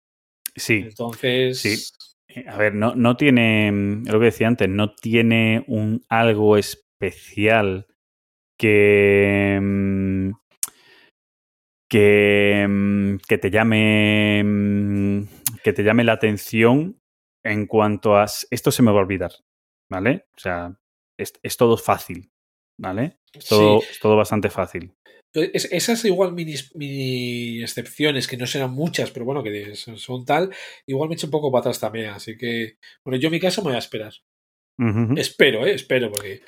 Sí, 0.57 0.85
Entonces. 0.89 1.59
Sí. 1.59 1.77
Eh, 2.29 2.45
A 2.49 2.57
ver, 2.57 2.75
no, 2.75 2.95
no 2.95 3.17
tiene, 3.17 3.71
mm, 3.71 4.07
es 4.07 4.13
lo 4.13 4.19
que 4.19 4.27
decía 4.27 4.49
antes, 4.49 4.69
no 4.69 4.95
tiene 4.95 5.65
un 5.67 6.05
algo 6.09 6.57
especial 6.57 7.87
que, 8.59 9.59
mm, 9.61 10.31
que, 11.91 12.67
mm, 12.69 13.17
que 13.29 13.39
te 13.39 13.51
llame 13.51 14.43
que 15.63 15.73
te 15.73 15.85
llame 15.85 16.05
la 16.05 16.13
atención 16.15 17.01
en 17.45 17.67
cuanto 17.67 18.17
a 18.17 18.25
esto 18.51 18.71
se 18.71 18.83
me 18.83 18.91
va 18.91 18.99
a 18.99 19.03
olvidar, 19.03 19.33
¿vale? 19.91 20.27
O 20.37 20.41
sea, 20.41 20.77
es, 21.19 21.35
es 21.43 21.57
todo 21.57 21.77
fácil, 21.77 22.32
¿vale? 22.83 23.17
Todo, 23.49 23.81
Sí. 23.81 23.99
todo 24.01 24.17
bastante 24.17 24.51
fácil. 24.51 24.93
Es- 25.35 25.73
esas 25.73 26.05
igual 26.05 26.33
mini, 26.33 26.55
mini 26.75 27.63
excepciones, 27.63 28.29
que 28.29 28.37
no 28.37 28.47
serán 28.47 28.73
muchas, 28.73 29.11
pero 29.11 29.25
bueno, 29.25 29.43
que 29.43 29.75
son, 29.75 29.97
son 29.97 30.27
tal, 30.27 30.51
igual 30.87 31.09
me 31.09 31.15
echo 31.15 31.27
un 31.27 31.31
poco 31.31 31.51
para 31.51 31.61
atrás 31.61 31.81
también. 31.81 32.11
Así 32.11 32.37
que, 32.37 32.77
bueno, 33.05 33.19
yo 33.19 33.29
en 33.29 33.33
mi 33.33 33.41
caso 33.41 33.63
me 33.63 33.69
voy 33.69 33.77
a 33.77 33.79
esperar. 33.79 34.13
Ujú, 34.79 35.01
ujú. 35.05 35.15
Espero, 35.17 35.67
¿eh? 35.67 35.73
Espero, 35.75 36.11
porque 36.11 36.43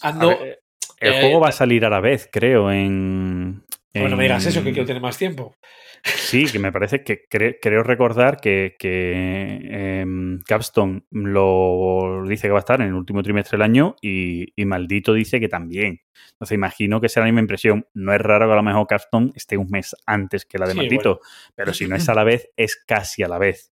ando. 0.00 0.28
ver, 0.28 0.62
el 1.00 1.12
eh, 1.12 1.20
juego 1.20 1.40
va 1.40 1.48
a 1.48 1.52
salir 1.52 1.84
a 1.84 1.90
la 1.90 2.00
vez, 2.00 2.28
creo, 2.32 2.70
en... 2.70 3.62
bueno, 3.92 4.10
no 4.10 4.16
me 4.16 4.22
digas 4.24 4.46
eso, 4.46 4.62
que 4.62 4.68
en- 4.68 4.74
quiero 4.74 4.86
tener 4.86 5.02
más 5.02 5.18
tiempo. 5.18 5.54
Sí, 6.04 6.44
que 6.44 6.58
me 6.58 6.70
parece 6.70 7.02
que 7.02 7.26
cre- 7.28 7.58
creo 7.62 7.82
recordar 7.82 8.38
que, 8.38 8.76
que 8.78 10.00
em, 10.02 10.40
Capstone 10.46 11.04
lo 11.10 12.22
dice 12.28 12.46
que 12.48 12.52
va 12.52 12.58
a 12.58 12.60
estar 12.60 12.80
en 12.82 12.88
el 12.88 12.94
último 12.94 13.22
trimestre 13.22 13.56
del 13.56 13.62
año 13.62 13.96
y, 14.02 14.52
y 14.54 14.64
Maldito 14.66 15.14
dice 15.14 15.40
que 15.40 15.48
también. 15.48 16.02
Entonces 16.32 16.54
imagino 16.54 17.00
que 17.00 17.08
será 17.08 17.24
la 17.24 17.32
misma 17.32 17.40
impresión. 17.40 17.86
No 17.94 18.12
es 18.12 18.20
raro 18.20 18.46
que 18.46 18.52
a 18.52 18.56
lo 18.56 18.62
mejor 18.62 18.86
Capstone 18.86 19.32
esté 19.34 19.56
un 19.56 19.68
mes 19.70 19.96
antes 20.06 20.44
que 20.44 20.58
la 20.58 20.66
de 20.66 20.72
Sí, 20.72 20.78
Maldito, 20.78 21.20
pero 21.54 21.72
si 21.72 21.86
no 21.88 21.96
es 21.96 22.06
a 22.10 22.14
la 22.14 22.24
vez, 22.24 22.50
es 22.56 22.76
casi 22.76 23.22
a 23.22 23.28
la 23.28 23.38
vez. 23.38 23.72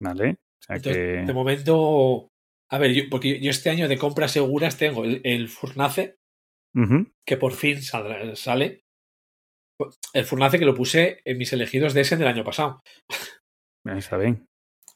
¿Vale? 0.00 0.30
O 0.32 0.62
sea 0.64 0.76
Entonces, 0.76 1.02
que... 1.02 1.26
de 1.26 1.32
momento. 1.32 2.28
A 2.70 2.78
ver, 2.78 2.92
yo, 2.92 3.02
porque 3.10 3.40
yo 3.40 3.50
este 3.50 3.70
año 3.70 3.88
de 3.88 3.98
compras 3.98 4.30
seguras 4.30 4.78
tengo 4.78 5.04
el, 5.04 5.20
el 5.24 5.48
Furnace, 5.48 6.18
que 7.26 7.36
por 7.36 7.52
fin 7.52 7.82
sale. 7.82 8.84
El 10.12 10.24
Furnace 10.24 10.58
que 10.58 10.64
lo 10.64 10.74
puse 10.74 11.20
en 11.24 11.38
mis 11.38 11.52
elegidos 11.52 11.94
de 11.94 12.02
ese 12.02 12.16
del 12.16 12.28
año 12.28 12.44
pasado. 12.44 12.82
Está 13.84 14.16
bien. 14.18 14.46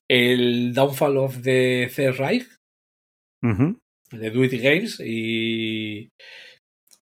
El 0.08 0.74
Downfall 0.74 1.16
of 1.16 1.42
the 1.42 1.90
Third 1.94 2.16
Reich, 2.18 2.46
Ujú. 3.42 3.78
de 4.12 4.30
Do 4.30 4.44
It 4.44 4.62
Games 4.62 5.00
y 5.00 6.10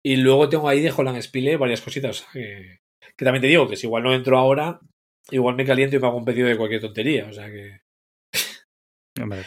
y 0.03 0.15
luego 0.17 0.47
tengo 0.49 0.69
ahí 0.69 0.81
de 0.81 0.91
Holland 0.95 1.21
Spile 1.21 1.57
varias 1.57 1.81
cositas 1.81 2.21
o 2.21 2.23
sea, 2.23 2.29
que, 2.31 2.77
que 3.17 3.25
también 3.25 3.41
te 3.41 3.47
digo 3.47 3.67
que 3.67 3.75
si 3.75 3.87
igual 3.87 4.03
no 4.03 4.13
entro 4.13 4.37
ahora 4.37 4.79
igual 5.31 5.55
me 5.55 5.65
caliento 5.65 5.95
y 5.95 5.99
me 5.99 6.07
hago 6.07 6.17
un 6.17 6.25
pedido 6.25 6.47
de 6.47 6.55
cualquier 6.57 6.79
tontería 6.81 7.27
o 7.27 7.33
sea 7.33 7.47
que 7.49 7.81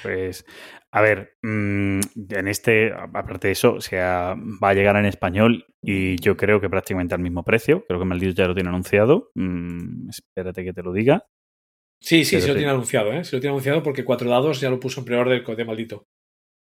pues, 0.02 0.44
a 0.90 1.00
ver, 1.00 1.36
mm, 1.42 2.00
en 2.30 2.48
este, 2.48 2.92
aparte 2.92 3.48
de 3.48 3.52
eso, 3.52 3.74
o 3.74 3.80
sea, 3.80 4.34
va 4.62 4.70
a 4.70 4.74
llegar 4.74 4.96
en 4.96 5.06
español 5.06 5.64
y 5.82 6.16
yo 6.16 6.36
creo 6.36 6.60
que 6.60 6.68
prácticamente 6.68 7.14
al 7.14 7.20
mismo 7.22 7.44
precio. 7.44 7.84
Creo 7.86 7.98
que 7.98 8.04
Maldito 8.04 8.34
ya 8.34 8.48
lo 8.48 8.54
tiene 8.54 8.68
anunciado. 8.68 9.30
Mm, 9.34 10.08
espérate 10.10 10.64
que 10.64 10.72
te 10.72 10.82
lo 10.82 10.92
diga. 10.92 11.26
sí 12.00 12.24
sí 12.24 12.36
Pero 12.36 12.42
se 12.42 12.48
lo 12.48 12.54
tiene 12.56 12.70
anunciado 12.70 13.12
¿eh? 13.12 13.24
se 13.24 13.36
lo 13.36 13.40
tiene 13.40 13.52
anunciado 13.52 13.82
porque 13.82 14.04
cuatro 14.04 14.28
dados 14.28 14.60
ya 14.60 14.70
lo 14.70 14.80
puso 14.80 15.00
en 15.00 15.06
preorden 15.06 15.44
de 15.44 15.64
maldito 15.64 16.06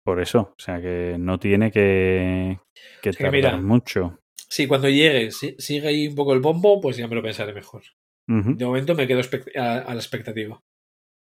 Por 0.05 0.19
eso, 0.21 0.39
o 0.57 0.59
sea, 0.61 0.81
que 0.81 1.17
no 1.19 1.39
tiene 1.39 1.71
que, 1.71 2.59
que 3.01 3.09
O 3.09 3.13
sea 3.13 3.31
que 3.31 3.41
tardar 3.41 3.53
mira. 3.53 3.57
mucho. 3.61 4.19
sí 4.49 4.67
cuando 4.67 4.89
llegue 4.89 5.31
si- 5.31 5.55
sigue 5.57 5.87
ahí 5.87 6.07
un 6.07 6.15
poco 6.15 6.33
el 6.33 6.39
bombo 6.41 6.79
pues 6.81 6.97
ya 6.97 7.07
me 7.07 7.15
lo 7.15 7.23
pensaré 7.23 7.53
mejor 7.53 7.83
de 8.27 8.65
momento 8.65 8.93
me 8.93 9.07
quedo 9.07 9.21
a 9.55 9.93
la 9.93 9.95
expectativa 9.95 10.61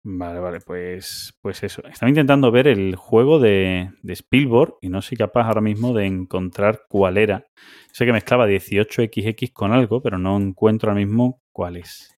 Vale, 0.02 0.40
vale, 0.40 0.60
pues, 0.60 1.34
pues 1.42 1.62
eso. 1.62 1.82
Estaba 1.86 2.08
intentando 2.08 2.50
ver 2.50 2.68
el 2.68 2.96
juego 2.96 3.38
de, 3.38 3.90
de 4.02 4.12
Spielberg 4.14 4.74
y 4.80 4.88
no 4.88 5.02
soy 5.02 5.18
capaz 5.18 5.46
ahora 5.46 5.60
mismo 5.60 5.92
de 5.92 6.06
encontrar 6.06 6.84
cuál 6.88 7.18
era. 7.18 7.46
Sé 7.92 8.06
que 8.06 8.12
mezclaba 8.12 8.46
18XX 8.46 9.52
con 9.52 9.72
algo, 9.72 10.02
pero 10.02 10.16
no 10.18 10.38
encuentro 10.38 10.90
ahora 10.90 11.04
mismo 11.04 11.42
cuál 11.52 11.76
es. 11.76 12.16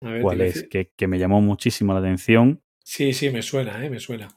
A 0.00 0.10
ver, 0.10 0.22
cuál 0.22 0.40
es, 0.40 0.66
que, 0.70 0.92
que 0.96 1.06
me 1.08 1.18
llamó 1.18 1.40
muchísimo 1.42 1.92
la 1.92 1.98
atención. 1.98 2.62
sí 2.84 3.12
sí 3.12 3.30
me 3.30 3.42
suena 3.42 3.84
¿eh? 3.84 3.90
me 3.90 3.98
suena 3.98 4.28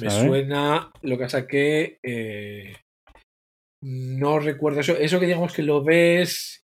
me 0.00 0.08
¿Sabes? 0.10 0.26
suena 0.26 0.90
lo 1.02 1.18
que 1.18 1.24
pasa 1.24 1.46
que 1.46 1.98
eh, 2.02 2.74
no 3.82 4.38
recuerdo 4.38 4.80
eso 4.80 4.96
eso 4.96 5.20
que 5.20 5.26
digamos 5.26 5.52
que 5.52 5.62
lo 5.62 5.84
ves 5.84 6.64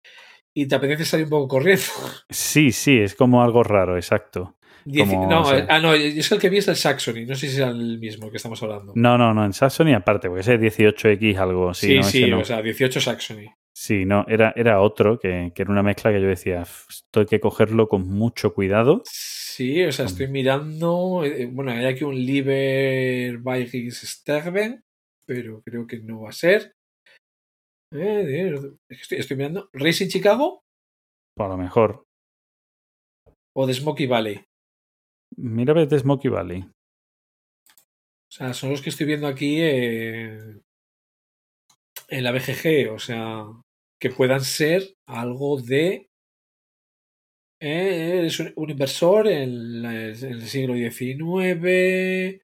y 0.54 0.68
te 0.68 0.74
apetece 0.76 1.04
salir 1.04 1.24
un 1.26 1.30
poco 1.30 1.48
corriendo 1.48 1.82
Sí, 2.30 2.70
sí, 2.70 2.98
es 2.98 3.14
como 3.16 3.42
algo 3.42 3.62
raro, 3.64 3.96
exacto. 3.96 4.56
Dieci- 4.84 5.10
Como, 5.10 5.28
no, 5.30 5.40
o 5.42 5.44
sea- 5.44 5.66
ah, 5.68 5.78
no, 5.80 5.94
es 5.94 6.30
el 6.32 6.38
que 6.40 6.48
vi 6.48 6.58
es 6.58 6.68
el 6.68 6.76
Saxony, 6.76 7.24
no 7.26 7.34
sé 7.34 7.48
si 7.48 7.54
es 7.54 7.58
el 7.58 7.98
mismo 7.98 8.30
que 8.30 8.36
estamos 8.38 8.62
hablando. 8.62 8.92
No, 8.96 9.16
no, 9.18 9.32
no, 9.34 9.44
en 9.44 9.52
Saxony 9.52 9.94
aparte, 9.94 10.28
porque 10.28 10.40
ese 10.40 10.58
18X 10.58 11.36
algo, 11.38 11.72
sí, 11.74 11.88
sí, 11.88 11.96
no, 11.96 12.02
sí, 12.02 12.30
no. 12.30 12.38
o 12.40 12.44
sea, 12.44 12.62
18 12.62 13.00
Saxony. 13.00 13.46
Sí, 13.74 14.04
no, 14.04 14.24
era, 14.28 14.52
era 14.56 14.80
otro, 14.80 15.18
que, 15.18 15.52
que 15.54 15.62
era 15.62 15.70
una 15.72 15.82
mezcla 15.82 16.12
que 16.12 16.20
yo 16.20 16.26
decía, 16.28 16.62
"F, 16.62 16.86
esto 16.90 17.20
hay 17.20 17.26
que 17.26 17.40
cogerlo 17.40 17.88
con 17.88 18.06
mucho 18.08 18.52
cuidado. 18.52 19.02
Sí, 19.06 19.82
o 19.84 19.92
sea, 19.92 20.06
estoy 20.06 20.28
mirando, 20.28 21.22
eh, 21.24 21.46
bueno, 21.50 21.70
hay 21.72 21.86
aquí 21.86 22.04
un 22.04 22.14
Liber 22.14 23.38
Vikings 23.38 24.00
Sterben, 24.00 24.82
pero 25.26 25.62
creo 25.62 25.86
que 25.86 26.00
no 26.00 26.22
va 26.22 26.30
a 26.30 26.32
ser. 26.32 26.74
Eh, 27.94 28.52
es 28.88 29.00
estoy, 29.00 29.18
estoy 29.18 29.36
mirando, 29.36 29.68
Racing 29.72 30.08
Chicago 30.08 30.62
Por 31.36 31.48
lo 31.50 31.56
mejor. 31.56 32.04
o 33.54 33.66
de 33.66 33.74
Smoky 33.74 34.06
Valley. 34.06 34.42
Mira, 35.36 35.72
ves 35.74 35.88
de 35.88 35.98
Smoky 35.98 36.28
Valley. 36.28 36.60
O 36.62 38.34
sea, 38.34 38.54
son 38.54 38.70
los 38.70 38.80
que 38.82 38.90
estoy 38.90 39.06
viendo 39.06 39.26
aquí 39.26 39.58
eh, 39.60 40.38
en 42.08 42.24
la 42.24 42.32
BGG, 42.32 42.90
o 42.92 42.98
sea, 42.98 43.44
que 44.00 44.10
puedan 44.10 44.40
ser 44.42 44.96
algo 45.06 45.60
de... 45.60 46.08
Eh, 47.60 48.18
eres 48.18 48.40
un, 48.40 48.52
un 48.56 48.70
inversor 48.70 49.28
en, 49.28 49.82
la- 49.82 49.92
en 50.08 50.24
el 50.24 50.42
siglo 50.48 50.74
XIX. 50.74 52.42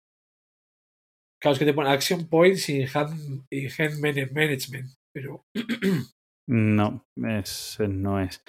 Claro, 1.40 1.52
es 1.52 1.59
que 1.59 1.65
te 1.65 1.74
pone 1.74 1.90
Action 1.90 2.28
Points 2.28 2.69
y 2.69 2.85
Hand, 2.93 3.47
y 3.51 3.66
hand 3.66 4.01
Man- 4.01 4.31
Management. 4.32 4.90
Pero 5.12 5.44
No, 6.48 7.05
ese 7.16 7.89
no 7.89 8.20
es. 8.20 8.43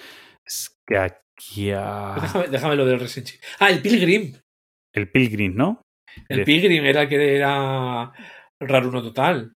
Es 0.44 0.78
que 0.86 0.96
déjame, 2.20 2.48
déjame 2.48 2.76
lo 2.76 2.86
del 2.86 3.00
Resident 3.00 3.28
Evil. 3.30 3.40
Ah, 3.58 3.70
el 3.70 3.82
Pilgrim. 3.82 4.34
El 4.94 5.10
Pilgrim, 5.10 5.54
¿no? 5.56 5.82
El 6.28 6.38
De- 6.38 6.44
Pilgrim 6.44 6.84
era 6.84 7.02
el 7.02 7.08
que 7.08 7.36
era 7.36 8.12
raro 8.60 8.88
uno 8.88 9.02
total. 9.02 9.52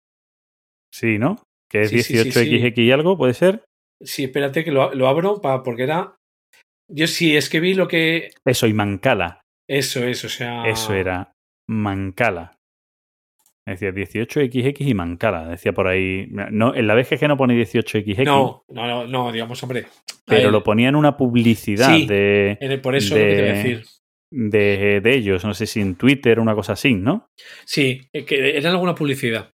Sí, 0.92 1.18
¿no? 1.18 1.42
Que 1.70 1.82
es 1.82 1.90
Sí, 1.90 2.02
sí, 2.02 2.30
sí, 2.30 2.30
18XX 2.30 2.78
y 2.78 2.90
algo, 2.92 3.16
¿puede 3.16 3.34
ser? 3.34 3.64
Sí, 4.02 4.24
espérate 4.24 4.64
que 4.64 4.70
lo, 4.72 4.92
lo 4.94 5.09
abro 5.09 5.40
para, 5.40 5.62
porque 5.62 5.84
era. 5.84 6.16
Yo 6.90 7.06
sí, 7.06 7.36
es 7.36 7.48
que 7.48 7.60
vi 7.60 7.72
lo 7.74 7.88
que. 7.88 8.30
Eso, 8.44 8.66
y 8.66 8.74
Mancala. 8.74 9.40
Eso 9.68 10.04
es, 10.04 10.24
o 10.24 10.28
sea. 10.28 10.64
Eso 10.68 10.92
era 10.92 11.32
Mancala. 11.68 12.59
Decía 13.64 13.90
18XX 13.93 14.74
y 14.80 14.94
Mancala. 14.94 15.47
Decía 15.48 15.72
por 15.72 15.86
ahí. 15.86 16.26
No, 16.30 16.74
en 16.74 16.86
la 16.86 16.94
BGG 16.97 17.28
no 17.28 17.36
pone 17.36 17.55
18XX, 17.55 18.24
No, 18.24 18.64
no, 18.68 18.86
no, 18.86 19.06
no, 19.06 19.30
digamos, 19.32 19.62
hombre. 19.62 19.86
pero 20.26 20.51
lo 20.51 20.64
ponía 20.64 20.89
en 20.89 20.97
una 20.97 21.16
publicidad 21.16 21.94
Sí. 21.94 22.06
de, 22.06 22.59
el- 22.60 22.80
por 22.80 22.97
eso 22.97 23.14
lo 23.14 23.20
que 23.20 23.26
te 23.26 23.40
voy 23.43 23.51
a 23.51 23.52
de- 23.52 23.59
decir. 23.59 23.84
de, 24.30 25.01
de 25.01 25.14
ellos. 25.14 25.44
No 25.44 25.55
sé 25.55 25.66
si 25.66 25.80
en 25.80 25.94
Twitter 25.94 26.39
o 26.39 26.43
una 26.43 26.55
cosa 26.56 26.72
así, 26.72 26.94
¿no? 26.94 27.30
Sí, 27.64 28.01
eh, 28.12 28.24
que 28.24 28.56
era 28.56 28.70
alguna 28.70 28.94
publicidad. 28.94 29.51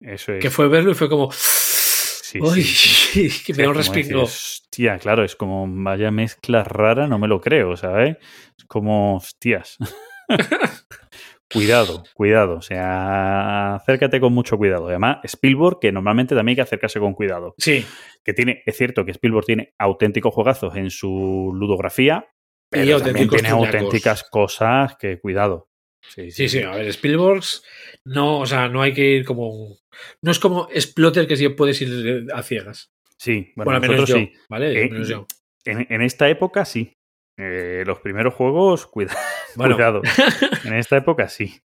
Eso 0.00 0.32
es. 0.34 0.40
Que 0.42 0.50
fue 0.50 0.68
verlo 0.68 0.92
y 0.92 0.94
fue 0.94 1.08
como. 1.08 1.30
Sí, 1.32 2.38
¡Uy! 2.40 2.62
sí, 2.62 3.30
que 3.44 3.52
me 3.54 3.62
da 3.64 3.70
un 3.70 3.74
respingo. 3.76 4.22
Hostia, 4.22 4.98
claro, 4.98 5.24
es 5.24 5.34
como 5.34 5.66
vaya 5.68 6.10
mezcla 6.10 6.62
rara, 6.62 7.06
no 7.08 7.18
me 7.18 7.26
lo 7.28 7.40
creo, 7.40 7.76
¿sabes? 7.76 8.16
Es 8.58 8.64
como, 8.66 9.16
hostias. 9.16 9.76
cuidado, 11.54 12.04
cuidado. 12.12 12.56
O 12.56 12.60
sea, 12.62 13.76
acércate 13.76 14.20
con 14.20 14.32
mucho 14.34 14.58
cuidado. 14.58 14.88
Además, 14.88 15.18
Spielberg, 15.24 15.78
que 15.80 15.90
normalmente 15.92 16.34
también 16.34 16.52
hay 16.52 16.56
que 16.56 16.62
acercarse 16.62 17.00
con 17.00 17.14
cuidado. 17.14 17.54
Sí, 17.56 17.86
Que 18.22 18.34
tiene, 18.34 18.62
es 18.66 18.76
cierto 18.76 19.04
que 19.06 19.12
Spielberg 19.12 19.46
tiene 19.46 19.74
auténticos 19.78 20.34
juegazos 20.34 20.76
en 20.76 20.90
su 20.90 21.50
ludografía, 21.54 22.26
Y 22.28 22.68
pero 22.70 22.98
también 22.98 23.28
auténticos 23.28 23.40
tiene 23.42 23.48
auténticas 23.50 24.24
cosas 24.30 24.96
que, 24.98 25.18
cuidado. 25.20 25.68
Sí, 26.06 26.30
sí, 26.30 26.48
sí. 26.50 26.60
A 26.60 26.72
ver, 26.72 26.86
Spielbergs. 26.88 27.64
No, 28.04 28.40
o 28.40 28.46
sea, 28.46 28.68
no 28.68 28.82
hay 28.82 28.92
que 28.92 29.06
ir 29.06 29.24
como. 29.24 29.78
No 30.20 30.30
es 30.30 30.38
como 30.38 30.68
Splotter 30.78 31.26
que 31.26 31.36
sí 31.36 31.48
puedes 31.48 31.80
ir 31.80 32.26
a 32.34 32.42
ciegas. 32.42 32.90
Sí, 33.16 33.52
bueno, 33.56 33.70
Bueno, 33.70 33.80
menos 33.92 34.08
yo. 34.08 34.16
sí. 34.16 34.32
¿Vale? 34.50 34.82
Eh, 34.84 34.90
menos 34.90 35.08
yo. 35.08 35.26
En, 35.64 35.86
en 35.88 36.02
esta 36.02 36.28
época 36.28 36.66
sí. 36.66 36.92
Eh, 37.38 37.84
los 37.86 38.00
primeros 38.00 38.34
juegos, 38.34 38.86
cuida- 38.86 39.16
Bueno, 39.56 39.74
cuidado. 39.76 40.02
En 40.64 40.74
esta 40.74 40.96
época 40.96 41.28
sí. 41.28 41.60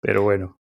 Pero 0.00 0.22
bueno. 0.22 0.58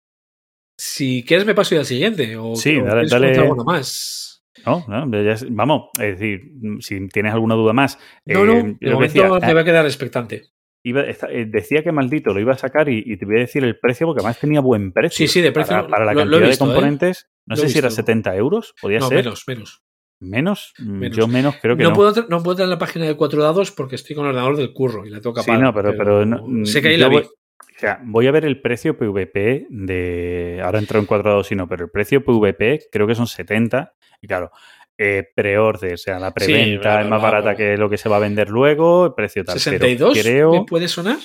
si 0.79 1.25
quieres, 1.27 1.47
me 1.47 1.55
paso 1.55 1.75
ya 1.75 1.81
al 1.81 1.87
siguiente. 1.87 2.37
O, 2.37 2.55
Sí, 2.57 2.77
o 2.79 2.85
dale- 2.85 3.39
alguno 3.39 3.65
más. 3.65 4.45
No, 4.67 4.85
no, 4.89 5.23
ya 5.23 5.37
vamos, 5.51 5.91
es 6.01 6.19
decir, 6.19 6.41
si 6.81 7.07
tienes 7.09 7.33
alguna 7.35 7.55
duda 7.55 7.73
más. 7.73 7.99
No, 8.25 8.41
eh, 8.43 8.47
no, 8.47 8.55
de 8.55 8.63
momento 8.63 9.01
decía, 9.01 9.23
te 9.41 9.53
voy 9.53 9.61
a 9.63 9.65
quedar 9.65 9.85
expectante. 9.85 10.43
iba- 10.85 11.03
eh, 11.03 11.47
decía 11.49 11.83
que 11.83 11.93
maldito 11.93 12.33
lo 12.33 12.41
iba 12.41 12.53
a 12.55 12.59
sacar 12.59 12.89
y, 12.89 13.03
y 13.05 13.17
te 13.19 13.27
voy 13.27 13.37
a 13.37 13.41
decir 13.41 13.63
el 13.65 13.79
precio 13.79 14.07
porque 14.07 14.21
además 14.21 14.39
tenía 14.41 14.61
buen 14.61 14.93
precio. 14.93 15.17
Sí, 15.27 15.29
sí, 15.33 15.41
de 15.43 15.53
precio 15.53 15.77
Para, 15.77 15.89
para 15.89 16.05
la 16.07 16.15
lo- 16.15 16.25
lo 16.25 16.37
he 16.37 16.41
cantidad 16.41 16.49
visto, 16.51 16.65
de 16.65 16.71
¿eh? 16.71 16.75
componentes, 16.75 17.31
no 17.47 17.57
Lo 17.57 17.63
sé 17.63 17.69
si 17.69 17.79
era 17.79 17.89
visto. 17.89 18.03
70 18.03 18.37
euros, 18.37 18.75
podía 18.81 19.01
No, 19.01 19.09
ser. 19.09 19.19
menos, 19.19 19.45
menos. 19.47 19.83
¿Menos? 20.25 20.73
Mm, 20.79 20.99
Menos. 20.99 21.17
Yo 21.17 21.29
menos 21.29 21.57
creo 21.61 21.77
que 21.77 21.83
no, 21.85 21.91
no. 21.91 21.95
Puedo, 21.95 22.09
entrar- 22.09 22.27
no 22.29 22.39
puedo 22.43 22.53
entrar 22.53 22.67
en 22.67 22.71
la 22.71 22.79
página 22.79 23.05
de 23.07 23.15
cuatro 23.17 23.43
dados 23.43 23.71
porque 23.71 23.95
estoy 23.97 24.17
con 24.17 24.25
el 24.25 24.31
ordenador 24.31 24.57
del 24.57 24.73
curro 24.73 25.07
y 25.07 25.11
la 25.11 25.21
tengo 25.21 25.41
Sí, 25.43 25.51
no, 25.53 25.73
pero, 25.75 25.95
pero 25.97 26.25
no- 26.27 26.67
sé 26.67 26.81
que 26.83 26.89
ahí 26.89 26.97
la 26.97 27.09
vi. 27.09 27.17
voy- 27.17 27.25
O 27.25 27.79
sea, 27.79 28.01
voy 28.05 28.27
a 28.27 28.31
ver 28.31 28.45
el 28.45 28.61
precio 28.61 28.97
PVP 28.97 29.67
de. 29.69 30.61
Ahora 30.65 30.79
entro 30.79 30.99
en 31.01 31.07
cuadrados 31.07 31.51
y 31.53 31.57
no, 31.57 31.69
pero 31.69 31.85
el 31.85 31.91
precio 31.91 32.25
PVP 32.25 32.87
creo 32.91 33.07
que 33.07 33.15
son 33.17 33.27
70. 33.27 33.93
Y 34.23 34.27
claro, 34.29 34.51
eh, 34.97 35.25
pre-order, 35.35 35.95
o 35.95 35.97
sea, 35.97 36.19
la 36.21 36.33
preventa 36.33 37.03
es 37.03 37.09
más 37.09 37.21
barata 37.21 37.57
que 37.57 37.77
lo 37.77 37.91
que 37.91 37.97
se 37.99 38.09
va 38.09 38.17
a 38.17 38.21
vender 38.21 38.49
luego, 38.49 39.07
el 39.07 39.15
precio 39.15 39.45
tal. 39.45 39.55
pero 39.55 39.79
62 39.79 40.19
creo. 40.23 40.53
¿me 40.53 40.65
puede 40.65 40.87
sonar? 40.89 41.19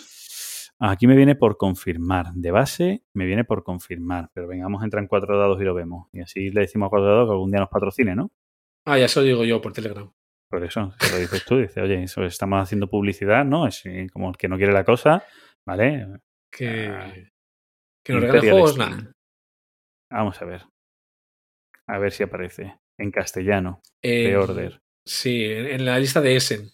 Aquí 0.79 1.07
me 1.07 1.15
viene 1.15 1.35
por 1.35 1.57
confirmar. 1.57 2.27
De 2.33 2.51
base 2.51 3.03
me 3.13 3.25
viene 3.25 3.43
por 3.43 3.63
confirmar. 3.63 4.29
Pero 4.33 4.47
venga, 4.47 4.63
vamos 4.63 4.81
a 4.81 4.85
entrar 4.85 5.03
en 5.03 5.07
cuatro 5.07 5.37
dados 5.37 5.59
y 5.61 5.65
lo 5.65 5.73
vemos. 5.73 6.07
Y 6.13 6.21
así 6.21 6.49
le 6.51 6.61
decimos 6.61 6.87
a 6.87 6.89
cuatro 6.89 7.07
dados 7.07 7.27
que 7.27 7.33
algún 7.33 7.51
día 7.51 7.59
nos 7.59 7.69
patrocine, 7.69 8.15
¿no? 8.15 8.31
Ah, 8.85 8.97
ya 8.97 9.07
se 9.07 9.19
lo 9.19 9.25
digo 9.25 9.45
yo 9.45 9.61
por 9.61 9.73
Telegram. 9.73 10.11
Por 10.49 10.63
eso, 10.63 10.91
se 10.99 11.11
lo 11.11 11.17
dices 11.19 11.45
tú, 11.45 11.57
dices, 11.57 11.77
oye, 11.77 12.03
eso 12.03 12.23
estamos 12.23 12.61
haciendo 12.61 12.89
publicidad, 12.89 13.45
¿no? 13.45 13.67
Es 13.67 13.85
eh, 13.85 14.07
como 14.11 14.29
el 14.29 14.37
que 14.37 14.47
no 14.47 14.57
quiere 14.57 14.73
la 14.73 14.83
cosa, 14.83 15.23
¿vale? 15.65 16.07
Que, 16.51 16.87
Ah, 16.87 17.13
que 18.03 18.13
nos 18.13 18.23
Imperial 18.23 18.51
juegos, 18.53 18.77
nada. 18.77 19.11
Vamos 20.11 20.41
a 20.41 20.45
ver. 20.45 20.63
A 21.87 21.99
ver 21.99 22.11
si 22.11 22.23
aparece. 22.23 22.79
En 22.97 23.11
castellano. 23.11 23.81
Eh, 24.03 24.25
Pre-order. 24.25 24.81
Sí, 25.05 25.45
en 25.45 25.85
la 25.85 25.99
lista 25.99 26.19
de 26.21 26.35
Essen. 26.35 26.69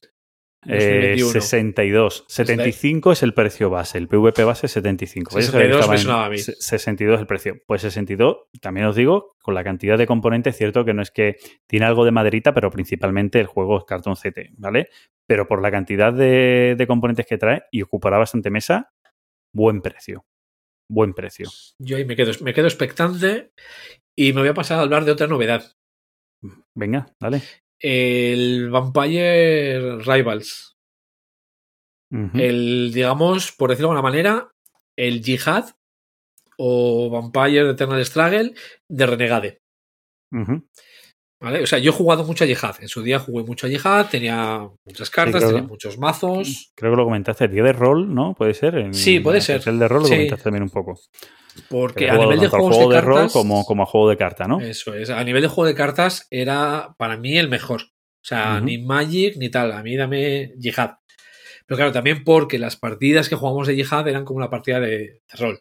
Eh, 0.68 1.16
2021. 1.18 1.32
62. 1.32 2.26
75 2.28 3.12
es 3.12 3.24
el 3.24 3.34
precio 3.34 3.70
base. 3.70 3.98
El 3.98 4.08
PVP 4.08 4.44
base 4.44 4.66
es 4.66 4.72
75. 4.74 5.36
¿Veis? 5.36 5.46
62 5.48 5.76
Estaba 5.80 5.92
me 5.94 5.98
sonaba 5.98 6.26
a 6.26 6.30
mí. 6.30 6.38
se- 6.38 6.56
62 6.56 7.20
el 7.20 7.28
precio. 7.28 7.56
Pues 7.68 7.82
62, 7.82 8.38
también 8.62 8.86
os 8.88 8.96
digo, 8.96 9.36
con 9.42 9.54
la 9.54 9.64
cantidad 9.64 9.98
de 9.98 10.08
componentes, 10.08 10.58
cierto 10.58 10.84
que 10.86 10.94
no 10.94 11.02
es 11.02 11.12
que 11.12 11.38
tiene 11.68 11.86
algo 11.86 12.04
de 12.06 12.12
maderita, 12.12 12.54
pero 12.54 12.72
principalmente 12.72 13.40
el 13.40 13.48
juego 13.48 13.78
es 13.80 13.84
cartón 13.86 14.16
CT, 14.16 14.52
¿vale? 14.58 14.90
Pero 15.28 15.48
por 15.48 15.62
la 15.62 15.72
cantidad 15.72 16.12
de, 16.14 16.76
de 16.78 16.88
componentes 16.88 17.26
que 17.26 17.38
trae 17.38 17.64
y 17.72 17.82
ocupará 17.82 18.18
bastante 18.18 18.50
mesa, 18.50 18.92
buen 19.54 19.82
precio. 19.82 20.26
Buen 20.90 21.14
precio. 21.14 21.50
Yo 21.80 21.98
ahí 21.98 22.06
me 22.06 22.16
quedo, 22.16 22.32
me 22.42 22.54
quedo 22.54 22.68
expectante 22.68 23.52
y 24.16 24.34
me 24.34 24.42
voy 24.42 24.50
a 24.50 24.54
pasar 24.54 24.78
a 24.80 24.82
hablar 24.82 25.04
de 25.06 25.12
otra 25.12 25.26
novedad. 25.28 25.64
Venga, 26.76 27.08
dale. 27.20 27.42
El 27.80 28.70
Vampire 28.70 29.98
Rivals. 30.00 30.76
El, 32.34 32.92
digamos, 32.94 33.52
por 33.52 33.70
decirlo 33.70 33.90
de 33.90 33.98
alguna 33.98 34.10
manera, 34.10 34.52
el 34.96 35.22
Jihad 35.22 35.72
o 36.58 37.10
Vampire 37.10 37.72
Eternal 37.72 38.06
Struggle 38.06 38.54
de 38.88 39.06
Renegade. 39.06 39.62
¿Vale? 41.46 41.62
O 41.64 41.68
sea, 41.68 41.80
yo 41.80 41.92
he 41.92 41.94
jugado 41.94 42.24
mucho 42.26 42.44
a 42.44 42.48
Jihad. 42.48 42.76
En 42.82 42.88
su 42.90 43.02
día 43.04 43.20
jugué 43.20 43.44
mucho 43.46 43.68
a 43.68 43.70
Jihad, 43.70 44.08
tenía 44.10 44.68
muchas 44.84 45.10
cartas, 45.10 45.44
tenía 45.46 45.62
que- 45.62 45.68
muchos 45.68 45.98
mazos. 45.98 46.72
Creo 46.76 46.92
que 46.92 46.98
lo 46.98 47.06
comentaste 47.06 47.46
el 47.46 47.52
día 47.52 47.64
de 47.64 47.74
rol, 47.74 48.14
¿no? 48.14 48.34
Puede 48.34 48.54
ser. 48.54 48.76
En 48.78 48.94
Sí, 48.94 49.20
puede 49.20 49.40
ser. 49.42 49.58
sección 49.58 49.78
de 49.80 49.88
rol 49.88 50.02
lo 50.02 50.08
Sí. 50.08 50.14
comentaste 50.16 50.44
también 50.44 50.64
un 50.64 50.70
poco. 50.72 51.00
Porque 51.70 52.10
a 52.10 52.18
nivel 52.18 52.40
de 52.40 52.48
juegos 52.50 52.76
juego 52.76 52.90
de 52.90 52.96
de 52.98 53.02
rol 53.02 53.16
cartas. 53.16 53.34
como, 53.34 53.64
como 53.66 53.84
a 53.84 53.86
juego 53.86 54.10
de 54.10 54.18
carta, 54.18 54.46
¿no? 54.48 54.60
Eso 54.60 54.94
es. 54.94 55.10
A 55.10 55.24
nivel 55.24 55.42
de 55.44 55.48
juego 55.48 55.68
de 55.68 55.76
cartas 55.76 56.28
era 56.30 56.96
para 56.98 57.16
mí 57.16 57.38
el 57.38 57.48
mejor. 57.48 57.82
O 57.84 58.28
sea, 58.28 58.60
ni 58.60 58.78
Magic 58.80 59.38
ni 59.38 59.50
tal. 59.50 59.72
A 59.72 59.84
mí 59.84 59.96
dame 59.96 60.54
Jihad. 60.60 60.96
Pero 61.68 61.78
claro, 61.78 61.92
también 61.92 62.24
porque 62.24 62.60
las 62.60 62.76
partidas 62.76 63.30
que 63.30 63.36
jugamos 63.36 63.68
de 63.68 63.76
Jihad 63.76 64.08
eran 64.08 64.26
como 64.26 64.38
una 64.38 64.50
partida 64.50 64.80
de, 64.80 64.98
de 64.98 65.22
rol. 65.38 65.60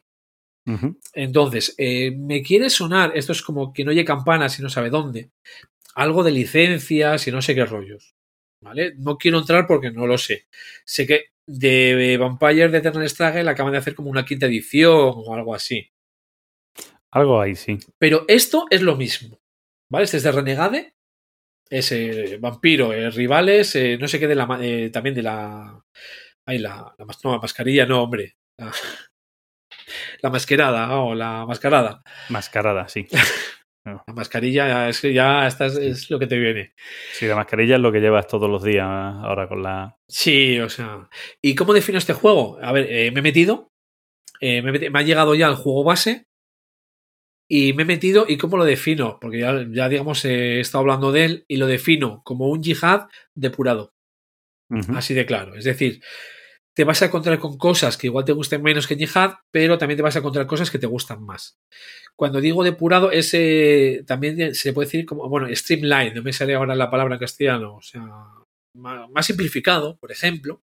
Entonces, 1.12 1.74
eh, 1.78 2.11
me 2.11 2.43
quiere 2.43 2.70
sonar, 2.70 3.12
esto 3.15 3.32
es 3.32 3.43
como 3.43 3.73
que 3.73 3.85
no 3.85 3.90
oye 3.90 4.05
campanas 4.05 4.59
y 4.59 4.62
no 4.62 4.70
sabe 4.70 4.89
dónde, 4.90 5.31
algo 5.94 6.22
de 6.22 6.32
licencias 6.32 7.26
y 7.26 7.32
no 7.32 7.42
sé 7.42 7.54
qué 7.54 7.64
rollos. 7.64 8.14
¿Vale? 8.60 8.94
No 8.96 9.18
quiero 9.18 9.38
entrar 9.38 9.66
porque 9.66 9.90
no 9.90 10.06
lo 10.06 10.16
sé. 10.16 10.46
Sé 10.84 11.06
que 11.06 11.26
de 11.46 12.16
Vampire 12.18 12.68
de 12.70 12.78
Eternal 12.78 13.08
Struggle 13.08 13.50
acaban 13.50 13.72
de 13.72 13.78
hacer 13.78 13.94
como 13.94 14.10
una 14.10 14.24
quinta 14.24 14.46
edición 14.46 15.12
o 15.14 15.34
algo 15.34 15.54
así. 15.54 15.90
Algo 17.10 17.40
ahí, 17.40 17.54
sí. 17.54 17.78
Pero 17.98 18.24
esto 18.26 18.66
es 18.70 18.82
lo 18.82 18.96
mismo. 18.96 19.40
¿Vale? 19.90 20.04
Este 20.04 20.16
es 20.16 20.22
de 20.22 20.32
Renegade. 20.32 20.94
Es 21.70 21.92
eh, 21.92 22.38
vampiro, 22.40 22.92
eh, 22.92 23.10
rivales, 23.10 23.74
eh, 23.76 23.96
no 23.98 24.08
sé 24.08 24.18
qué 24.18 24.26
de 24.26 24.34
la. 24.34 24.58
eh, 24.60 24.90
también 24.90 25.14
de 25.14 25.22
la. 25.22 25.82
Ay, 26.46 26.58
la, 26.58 26.94
la, 26.98 27.04
no, 27.04 27.32
la 27.32 27.38
mascarilla, 27.38 27.86
no, 27.86 28.02
hombre. 28.02 28.36
La, 28.58 28.72
la 30.22 30.30
mascarada, 30.30 30.98
o 30.98 31.14
la 31.14 31.46
mascarada. 31.46 32.02
Mascarada, 32.28 32.88
sí. 32.88 33.06
La 33.85 34.15
mascarilla 34.15 34.89
es 34.89 35.01
que 35.01 35.12
ya 35.12 35.47
esta 35.47 35.66
es, 35.66 36.09
lo 36.11 36.19
que 36.19 36.27
te 36.27 36.39
viene. 36.39 36.73
Sí, 37.12 37.27
la 37.27 37.36
mascarilla 37.36 37.77
es 37.77 37.81
lo 37.82 37.93
que 37.93 38.01
llevas 38.01 38.27
todos 38.27 38.48
los 38.48 38.62
días 38.65 38.86
ahora 38.86 39.47
con 39.47 39.62
la. 39.62 39.97
Sí, 40.09 40.59
o 40.59 40.70
sea. 40.70 41.09
¿Y 41.43 41.55
cómo 41.55 41.74
defino 41.74 41.98
este 41.98 42.15
juego? 42.15 42.59
A 42.62 42.73
ver, 42.73 42.86
eh, 42.90 43.11
me 43.11 43.20
he 43.20 43.23
metido. 43.23 43.73
eh, 44.40 44.62
me, 44.62 44.70
he 44.70 44.73
meti- 44.73 44.90
me 44.90 44.98
ha 44.98 45.02
llegado 45.02 45.35
ya 45.35 45.48
el 45.48 45.56
juego 45.56 45.85
base. 45.85 46.27
Y 47.47 47.74
me 47.74 47.82
he 47.82 47.86
metido. 47.86 48.24
¿Y 48.27 48.39
cómo 48.39 48.56
lo 48.56 48.65
defino? 48.65 49.19
Porque 49.20 49.40
ya, 49.40 49.66
ya 49.70 49.89
digamos, 49.90 50.24
eh, 50.24 50.56
he 50.56 50.61
estado 50.61 50.81
hablando 50.81 51.12
de 51.12 51.24
él 51.27 51.44
y 51.47 51.59
lo 51.59 51.66
defino 51.66 52.23
como 52.24 52.48
un 52.48 52.62
yihad 52.62 53.09
depurado. 53.35 53.93
Así 54.97 55.12
de 55.15 55.27
claro. 55.27 55.55
Es 55.56 55.65
decir, 55.65 56.01
te 56.74 56.84
vas 56.84 57.01
a 57.02 57.06
encontrar 57.06 57.38
con 57.38 57.56
cosas 57.56 57.96
que 57.96 58.09
igual 58.09 58.24
te 58.24 58.32
gusten 58.32 58.62
menos 58.62 58.86
que 58.86 58.96
Jihad, 58.96 59.34
pero 59.51 59.78
también 59.78 59.96
te 59.96 60.02
vas 60.02 60.16
a 60.16 60.18
encontrar 60.18 60.46
cosas 60.46 60.70
que 60.70 60.78
te 60.78 60.86
gustan 60.86 61.22
más. 61.22 61.56
Cuando 62.16 62.40
digo 62.40 62.64
depurado, 62.64 63.10
ese 63.10 64.02
también 64.06 64.55
se 64.55 64.72
puede 64.72 64.86
decir 64.86 65.06
como, 65.06 65.28
bueno, 65.28 65.48
streamline, 65.55 66.14
no 66.14 66.22
me 66.22 66.32
sale 66.32 66.55
ahora 66.55 66.74
la 66.74 66.90
palabra 66.90 67.14
en 67.14 67.20
castellano, 67.20 67.76
o 67.76 67.82
sea, 67.82 68.06
más 68.74 69.26
simplificado, 69.26 69.96
por 69.98 70.10
ejemplo. 70.10 70.62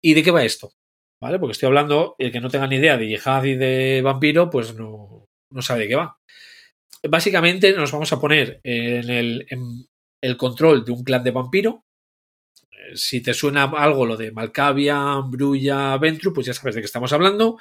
¿Y 0.00 0.14
de 0.14 0.22
qué 0.22 0.30
va 0.30 0.44
esto? 0.44 0.72
¿vale? 1.20 1.38
Porque 1.38 1.52
estoy 1.52 1.66
hablando, 1.66 2.14
el 2.18 2.32
que 2.32 2.40
no 2.40 2.50
tenga 2.50 2.66
ni 2.66 2.76
idea 2.76 2.96
de 2.96 3.08
yihad 3.08 3.44
y 3.44 3.54
de 3.54 4.02
vampiro, 4.02 4.50
pues 4.50 4.74
no, 4.74 5.26
no 5.50 5.62
sabe 5.62 5.80
de 5.80 5.88
qué 5.88 5.96
va. 5.96 6.18
Básicamente 7.08 7.72
nos 7.72 7.92
vamos 7.92 8.12
a 8.12 8.20
poner 8.20 8.60
en 8.64 9.10
el, 9.10 9.46
en 9.50 9.86
el 10.22 10.36
control 10.36 10.84
de 10.84 10.92
un 10.92 11.04
clan 11.04 11.24
de 11.24 11.30
vampiro. 11.30 11.84
Si 12.94 13.20
te 13.22 13.34
suena 13.34 13.64
algo 13.64 14.06
lo 14.06 14.16
de 14.16 14.32
Malcavia, 14.32 15.20
Brulla, 15.26 15.96
Ventru, 15.98 16.32
pues 16.32 16.46
ya 16.46 16.54
sabes 16.54 16.74
de 16.74 16.80
qué 16.82 16.86
estamos 16.86 17.12
hablando. 17.12 17.58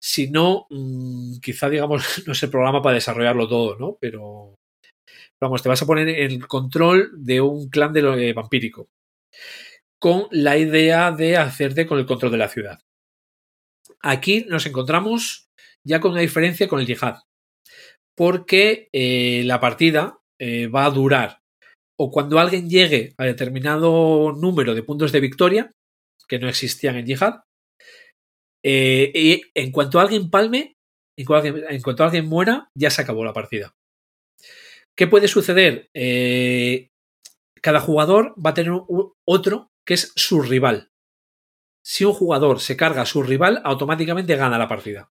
Si 0.00 0.30
no, 0.30 0.66
mm, 0.70 1.38
quizá 1.40 1.68
digamos 1.70 2.04
no 2.26 2.32
es 2.32 2.42
el 2.42 2.50
programa 2.50 2.82
para 2.82 2.94
desarrollarlo 2.96 3.48
todo, 3.48 3.78
¿no? 3.78 3.98
Pero 4.00 4.54
vamos, 5.40 5.62
te 5.62 5.68
vas 5.70 5.82
a 5.82 5.86
poner 5.86 6.08
en 6.10 6.40
control 6.42 7.12
de 7.16 7.40
un 7.40 7.68
clan 7.70 7.92
de 7.92 8.02
lo- 8.02 8.16
eh, 8.18 8.32
vampírico 8.34 8.88
con 9.98 10.26
la 10.30 10.56
idea 10.56 11.12
de 11.12 11.36
hacerte 11.36 11.86
con 11.86 11.98
el 11.98 12.06
control 12.06 12.32
de 12.32 12.38
la 12.38 12.48
ciudad. 12.48 12.78
Aquí 14.02 14.46
nos 14.48 14.66
encontramos 14.66 15.48
ya 15.84 16.00
con 16.00 16.12
una 16.12 16.20
diferencia 16.20 16.68
con 16.68 16.80
el 16.80 16.86
yihad, 16.86 17.16
porque 18.16 18.88
eh, 18.92 19.42
la 19.44 19.60
partida 19.60 20.18
eh, 20.38 20.68
va 20.68 20.86
a 20.86 20.90
durar 20.90 21.40
o 21.98 22.10
cuando 22.10 22.38
alguien 22.38 22.68
llegue 22.68 23.14
a 23.18 23.24
determinado 23.24 24.32
número 24.32 24.74
de 24.74 24.82
puntos 24.82 25.12
de 25.12 25.20
victoria, 25.20 25.72
que 26.28 26.38
no 26.38 26.48
existían 26.48 26.96
en 26.96 27.06
yihad, 27.06 27.40
eh, 28.64 29.12
y 29.14 29.42
en 29.54 29.70
cuanto 29.70 30.00
alguien 30.00 30.28
palme, 30.28 30.74
en 31.18 31.24
cuanto 31.24 31.48
alguien, 31.48 31.64
en 31.70 31.82
cuanto 31.82 32.04
alguien 32.04 32.26
muera, 32.26 32.68
ya 32.76 32.90
se 32.90 33.02
acabó 33.02 33.24
la 33.24 33.32
partida. 33.32 33.74
¿Qué 34.96 35.06
puede 35.06 35.28
suceder? 35.28 35.88
Eh, 35.94 36.88
cada 37.62 37.80
jugador 37.80 38.34
va 38.44 38.50
a 38.50 38.54
tener 38.54 38.72
otro 39.26 39.68
que 39.86 39.94
es 39.94 40.12
su 40.16 40.42
rival. 40.42 40.88
Si 41.84 42.04
un 42.04 42.12
jugador 42.12 42.60
se 42.60 42.76
carga 42.76 43.02
a 43.02 43.06
su 43.06 43.22
rival, 43.22 43.60
automáticamente 43.64 44.36
gana 44.36 44.58
la 44.58 44.68
partida. 44.68 45.10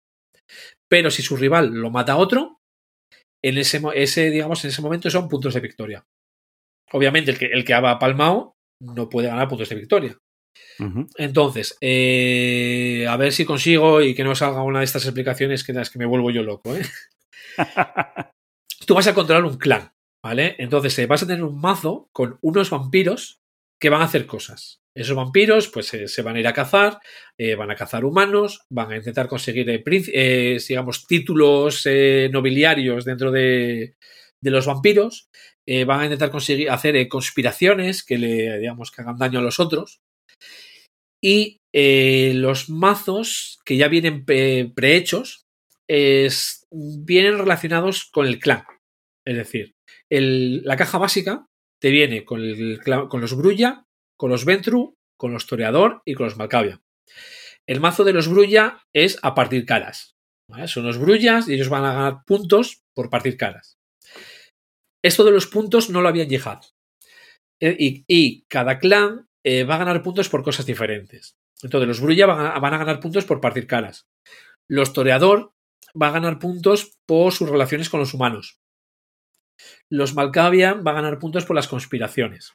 Pero 0.89 1.11
si 1.11 1.23
su 1.23 1.37
rival 1.37 1.71
lo 1.71 1.91
mata 1.91 2.13
a 2.13 2.17
otro, 2.17 2.59
en 3.43 3.59
ese, 3.59 4.31
digamos, 4.31 4.65
en 4.65 4.71
ese 4.71 4.83
momento 4.83 5.11
son 5.11 5.29
puntos 5.29 5.55
de 5.55 5.61
victoria. 5.61 6.05
Obviamente, 6.93 7.31
el 7.33 7.39
que, 7.39 7.47
el 7.47 7.65
que 7.65 7.75
ha 7.75 7.99
palmado 7.99 8.57
no 8.81 9.09
puede 9.09 9.29
ganar 9.29 9.49
puntos 9.49 9.69
de 9.69 9.77
victoria. 9.77 10.19
Entonces, 11.17 11.77
eh, 11.81 13.07
a 13.09 13.17
ver 13.17 13.33
si 13.33 13.45
consigo 13.45 14.01
y 14.01 14.15
que 14.15 14.25
no 14.25 14.35
salga 14.35 14.63
una 14.63 14.79
de 14.79 14.85
estas 14.85 15.05
explicaciones 15.05 15.65
que 15.65 15.73
las 15.73 15.91
que 15.91 15.99
me 15.99 16.07
vuelvo 16.07 16.31
yo 16.31 16.43
loco. 16.43 16.75
¿eh? 16.75 16.83
Tú 18.87 18.95
vas 18.95 19.07
a 19.09 19.15
controlar 19.15 19.45
un 19.45 19.59
clan, 19.59 19.93
¿vale? 20.25 20.55
Entonces, 20.59 20.97
eh, 20.99 21.07
vas 21.07 21.23
a 21.23 21.27
tener 21.27 21.43
un 21.43 21.61
mazo 21.61 22.09
con 22.13 22.39
unos 22.43 22.71
vampiros 22.71 23.41
que 23.81 23.91
van 23.91 24.03
a 24.03 24.05
hacer 24.05 24.27
cosas. 24.27 24.81
Esos 24.97 25.17
vampiros, 25.17 25.69
pues 25.69 25.87
se 25.87 26.23
van 26.23 26.37
a 26.37 26.41
ir 26.41 26.49
a 26.49 26.53
cazar, 26.53 26.99
van 27.57 27.71
a 27.71 27.77
cazar 27.77 28.05
humanos, 28.05 28.63
van 28.69 28.91
a 28.91 28.97
intentar 28.97 29.29
conseguir, 29.29 29.85
digamos, 29.85 31.07
títulos 31.07 31.87
nobiliarios 32.33 33.05
dentro 33.05 33.31
de, 33.31 33.95
de 34.41 34.51
los 34.51 34.67
vampiros, 34.67 35.29
eh, 35.69 35.85
van 35.85 36.01
a 36.01 36.05
intentar 36.05 36.31
conseguir 36.31 36.71
hacer 36.71 36.97
eh, 36.97 37.09
conspiraciones 37.09 38.03
que 38.03 38.17
le, 38.17 38.59
digamos, 38.59 38.91
que 38.91 39.03
hagan 39.03 39.19
daño 39.19 39.41
a 39.41 39.43
los 39.43 39.61
otros. 39.61 39.99
Y 41.23 41.59
eh, 41.75 42.33
los 42.35 42.71
mazos 42.71 43.59
que 43.65 43.77
ya 43.77 43.89
vienen 43.89 44.25
pre- 44.25 44.73
prehechos 44.75 45.43
vienen 45.91 47.39
relacionados 47.39 48.05
con 48.13 48.27
el 48.27 48.39
clan. 48.39 48.65
Es 49.27 49.37
decir, 49.37 49.73
la 50.11 50.77
caja 50.77 50.99
básica 50.99 51.47
te 51.83 51.91
viene 51.91 52.25
con, 52.25 52.41
los 52.47 53.37
Brulla, 53.37 53.85
con 54.19 54.31
los 54.31 54.45
Ventru, 54.45 54.95
con 55.19 55.33
los 55.33 55.47
Toreador 55.47 56.03
y 56.07 56.15
con 56.15 56.27
los 56.27 56.37
Malcavia. 56.37 56.81
El 57.67 57.81
mazo 57.81 58.05
de 58.05 58.13
los 58.13 58.29
Brulla 58.29 58.83
es 58.95 59.19
a 59.23 59.35
partir 59.35 59.65
caras. 59.65 60.13
Son 60.67 60.85
los 60.87 60.99
Brullas 60.99 61.49
y 61.49 61.55
ellos 61.55 61.69
van 61.69 61.85
a 61.85 61.93
ganar 61.93 62.25
puntos 62.27 62.81
por 62.95 63.11
partir 63.11 63.37
caras. 63.37 63.78
Esto 65.09 65.25
de 65.25 65.31
los 65.31 65.47
puntos 65.47 65.89
no 65.89 66.03
lo 66.03 66.09
había 66.09 66.27
en. 66.27 66.75
Eh, 67.61 68.05
Y, 68.07 68.43
cada 68.43 68.79
clan 68.79 69.27
eh, 69.43 69.65
va 69.65 69.77
a 69.77 69.79
ganar 69.79 70.03
puntos 70.03 70.29
por 70.29 70.43
cosas 70.43 70.67
diferentes. 70.67 71.39
Entonces, 71.63 71.89
los 71.89 72.03
Brulla 72.03 72.27
van 72.27 72.75
a, 72.75 72.79
ganar 72.79 73.01
puntos 73.01 73.25
por 73.25 73.41
partir 73.41 73.67
caras. 73.67 74.07
Los 74.69 74.93
Toreador 74.93 75.55
va 76.01 76.09
a 76.09 76.11
ganar 76.11 76.39
puntos 76.39 76.99
por 77.07 77.33
sus 77.33 77.49
relaciones 77.49 77.89
con 77.89 78.01
los 78.01 78.13
humanos. 78.13 78.61
Los 79.89 80.15
Malcavia 80.15 80.75
van 80.75 80.99
a 80.99 81.01
ganar 81.01 81.19
puntos 81.19 81.47
por 81.47 81.57
las 81.57 81.69
conspiraciones. 81.69 82.53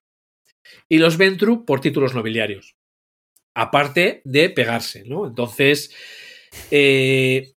Y 0.87 0.99
los 0.99 1.17
Ventru 1.17 1.65
por 1.65 1.81
títulos 1.81 2.13
nobiliarios. 2.13 2.75
Aparte 3.55 4.21
de 4.25 4.51
pegarse, 4.51 5.05
¿no? 5.05 5.25
Entonces, 5.25 5.91
eh, 6.69 7.55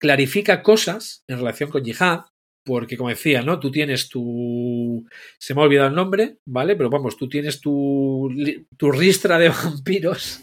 clarifica 0.00 0.64
cosas 0.64 1.22
en 1.28 1.38
relación 1.38 1.70
con 1.70 1.84
Yihad, 1.84 2.24
porque 2.66 2.96
como 2.96 3.10
decía, 3.10 3.42
¿no? 3.42 3.60
Tú 3.60 3.70
tienes 3.70 4.08
tu... 4.08 5.06
Se 5.38 5.54
me 5.54 5.60
ha 5.60 5.64
olvidado 5.64 5.88
el 5.88 5.94
nombre, 5.94 6.38
¿vale? 6.44 6.74
Pero 6.74 6.90
vamos, 6.90 7.16
tú 7.16 7.28
tienes 7.28 7.60
tu, 7.60 8.28
tu 8.76 8.90
ristra 8.90 9.38
de 9.38 9.48
vampiros. 9.64 10.40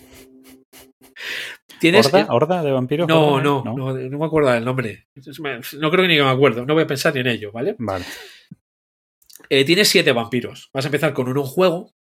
Tienes... 1.81 2.07
¿Horda? 2.07 2.27
¿Horda 2.29 2.63
de 2.63 2.71
vampiros? 2.71 3.09
No, 3.09 3.41
no, 3.41 3.61
no, 3.65 3.75
no 3.93 4.17
me 4.17 4.25
acuerdo 4.25 4.51
del 4.51 4.63
nombre. 4.63 5.07
No 5.15 5.91
creo 5.91 6.03
que 6.03 6.07
ni 6.07 6.15
que 6.15 6.23
me 6.23 6.29
acuerdo. 6.29 6.65
No 6.65 6.73
voy 6.73 6.83
a 6.83 6.87
pensar 6.87 7.13
ni 7.13 7.19
en 7.19 7.27
ello, 7.27 7.51
¿vale? 7.51 7.75
Vale. 7.77 8.05
Eh, 9.49 9.65
tienes 9.65 9.89
siete 9.89 10.13
vampiros. 10.13 10.69
Vas 10.73 10.85
a 10.85 10.87
empezar 10.87 11.13
con 11.13 11.27
uno 11.27 11.41
en 11.41 11.47
juego 11.47 11.93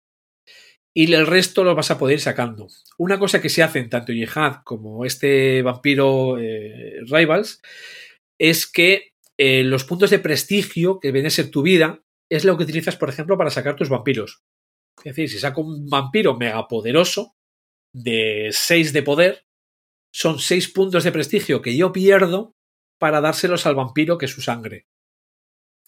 y 0.93 1.11
el 1.15 1.27
resto 1.27 1.65
los 1.65 1.75
vas 1.75 1.91
a 1.91 1.99
poder 1.99 2.15
ir 2.15 2.21
sacando. 2.21 2.69
Una 2.99 3.19
cosa 3.19 3.41
que 3.41 3.49
se 3.49 3.63
hace 3.63 3.79
en 3.79 3.89
tanto 3.89 4.13
Yihad 4.13 4.57
como 4.65 5.07
este 5.07 5.63
vampiro 5.63 6.39
eh, 6.39 7.01
Rivals 7.07 7.63
es 8.39 8.71
que 8.71 9.10
eh, 9.43 9.65
los 9.65 9.85
puntos 9.85 10.11
de 10.11 10.19
prestigio 10.19 11.01
que 11.01 11.13
viene 11.13 11.29
a 11.29 11.31
ser 11.31 11.51
tu 11.51 11.63
vida 11.63 12.05
es 12.31 12.45
lo 12.45 12.59
que 12.59 12.65
utilizas, 12.65 12.97
por 12.97 13.09
ejemplo, 13.09 13.39
para 13.39 13.49
sacar 13.49 13.75
tus 13.75 13.89
vampiros. 13.89 14.43
Es 14.99 15.17
decir, 15.17 15.31
si 15.31 15.39
saco 15.39 15.63
un 15.63 15.89
vampiro 15.89 16.37
megapoderoso 16.37 17.33
de 17.97 18.51
6 18.53 18.93
de 18.93 19.03
poder, 19.03 19.47
son 20.15 20.39
6 20.39 20.69
puntos 20.73 21.05
de 21.05 21.13
prestigio 21.13 21.63
que 21.63 21.75
yo 21.75 21.91
pierdo 21.91 22.53
para 23.01 23.23
dárselos 23.23 23.65
al 23.65 23.77
vampiro 23.77 24.19
que 24.19 24.27
es 24.27 24.31
su 24.31 24.43
sangre. 24.43 24.85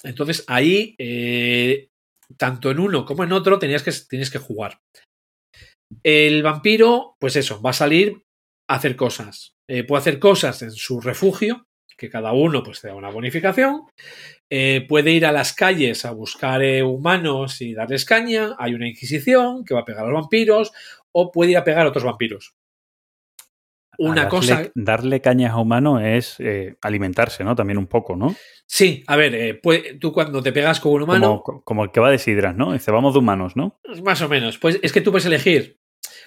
Entonces 0.02 0.44
ahí, 0.48 0.94
eh, 0.98 1.90
tanto 2.38 2.70
en 2.70 2.80
uno 2.80 3.04
como 3.04 3.22
en 3.22 3.32
otro, 3.32 3.58
tenías 3.58 3.82
que, 3.82 3.92
tienes 4.08 4.30
que 4.30 4.38
jugar. 4.38 4.80
El 6.02 6.42
vampiro, 6.42 7.16
pues 7.20 7.36
eso, 7.36 7.60
va 7.60 7.70
a 7.70 7.74
salir 7.74 8.24
a 8.66 8.76
hacer 8.76 8.96
cosas. 8.96 9.52
Eh, 9.68 9.84
puede 9.84 10.00
hacer 10.00 10.18
cosas 10.18 10.62
en 10.62 10.70
su 10.70 11.02
refugio, 11.02 11.66
que 11.96 12.10
cada 12.10 12.32
uno 12.32 12.62
pues 12.62 12.80
te 12.80 12.88
da 12.88 12.94
una 12.94 13.10
bonificación. 13.10 13.82
Eh, 14.50 14.84
puede 14.88 15.12
ir 15.12 15.24
a 15.26 15.32
las 15.32 15.52
calles 15.52 16.04
a 16.04 16.12
buscar 16.12 16.62
eh, 16.62 16.82
humanos 16.82 17.60
y 17.60 17.74
darles 17.74 18.04
caña. 18.04 18.54
Hay 18.58 18.74
una 18.74 18.88
inquisición 18.88 19.64
que 19.64 19.74
va 19.74 19.80
a 19.80 19.84
pegar 19.84 20.04
a 20.04 20.08
los 20.10 20.20
vampiros. 20.22 20.72
O 21.12 21.30
puede 21.30 21.52
ir 21.52 21.56
a 21.58 21.64
pegar 21.64 21.86
a 21.86 21.90
otros 21.90 22.04
vampiros. 22.04 22.54
Una 23.98 24.24
darle, 24.24 24.30
cosa. 24.30 24.70
Darle 24.74 25.20
cañas 25.20 25.52
a 25.52 25.58
humano 25.58 26.00
es 26.00 26.36
eh, 26.40 26.76
alimentarse, 26.80 27.44
¿no? 27.44 27.54
También 27.54 27.76
un 27.78 27.86
poco, 27.86 28.16
¿no? 28.16 28.34
Sí, 28.66 29.04
a 29.06 29.16
ver, 29.16 29.60
puede- 29.60 29.98
tú 29.98 30.12
cuando 30.12 30.42
te 30.42 30.52
pegas 30.52 30.80
con 30.80 30.92
un 30.92 31.02
humano. 31.02 31.42
Como, 31.44 31.62
como 31.62 31.84
el 31.84 31.90
que 31.90 32.00
va 32.00 32.10
de 32.10 32.18
sidras, 32.18 32.56
¿no? 32.56 32.72
Dice, 32.72 32.90
vamos 32.90 33.12
de 33.12 33.18
humanos, 33.18 33.54
¿no? 33.54 33.78
Más 34.02 34.22
o 34.22 34.28
menos. 34.30 34.58
Pues 34.58 34.80
es 34.82 34.92
que 34.92 35.02
tú 35.02 35.10
puedes 35.10 35.26
elegir 35.26 35.78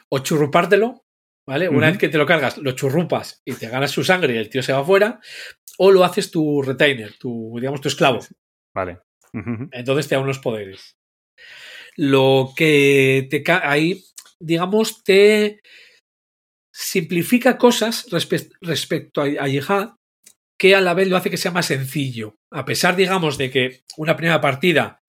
o 0.09 0.19
churrupártelo, 0.19 1.04
¿vale? 1.47 1.69
Una 1.69 1.87
vez 1.89 1.97
que 1.97 2.09
te 2.09 2.17
lo 2.17 2.25
cargas, 2.25 2.57
lo 2.57 2.71
churrupas 2.71 3.41
y 3.45 3.53
te 3.53 3.69
ganas 3.69 3.91
su 3.91 4.03
sangre 4.03 4.35
y 4.35 4.37
el 4.37 4.49
tío 4.49 4.63
se 4.63 4.73
va 4.73 4.79
afuera, 4.79 5.19
o 5.77 5.91
lo 5.91 6.03
haces 6.03 6.31
tu 6.31 6.61
retainer, 6.61 7.17
tu, 7.17 7.53
digamos, 7.59 7.81
tu 7.81 7.87
esclavo. 7.87 8.19
Vale. 8.73 8.99
Entonces 9.71 10.07
te 10.07 10.15
da 10.15 10.21
unos 10.21 10.39
poderes. 10.39 10.95
Lo 11.97 12.53
que 12.55 13.27
te 13.29 13.43
ahí, 13.51 14.03
digamos, 14.39 15.03
te 15.03 15.61
simplifica 16.73 17.57
cosas 17.57 18.07
respe- 18.09 18.51
respecto 18.61 19.21
a, 19.21 19.25
a 19.25 19.47
Yihad 19.47 19.91
que 20.57 20.75
a 20.75 20.81
la 20.81 20.93
vez 20.93 21.07
lo 21.09 21.17
hace 21.17 21.29
que 21.29 21.37
sea 21.37 21.51
más 21.51 21.65
sencillo. 21.65 22.35
A 22.51 22.65
pesar, 22.65 22.95
digamos, 22.95 23.37
de 23.37 23.51
que 23.51 23.83
una 23.97 24.15
primera 24.15 24.41
partida 24.41 25.01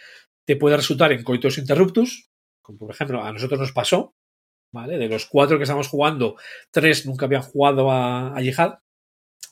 te 0.47 0.57
puede 0.57 0.77
resultar 0.77 1.13
en 1.13 1.23
coitus 1.23 1.59
interruptus, 1.59 2.29
como 2.65 2.79
por 2.79 2.93
ejemplo 2.93 3.23
a 3.23 3.33
nosotros 3.33 3.61
nos 3.61 3.73
pasó, 3.73 4.16
¿vale? 4.73 4.99
De 4.99 5.09
los 5.09 5.27
cuatro 5.27 5.57
que 5.59 5.65
estamos 5.65 5.89
jugando, 5.89 6.37
tres 6.71 7.07
nunca 7.07 7.27
habían 7.27 7.43
jugado 7.43 7.91
a, 7.91 8.37
a 8.37 8.41
Yihad 8.41 8.79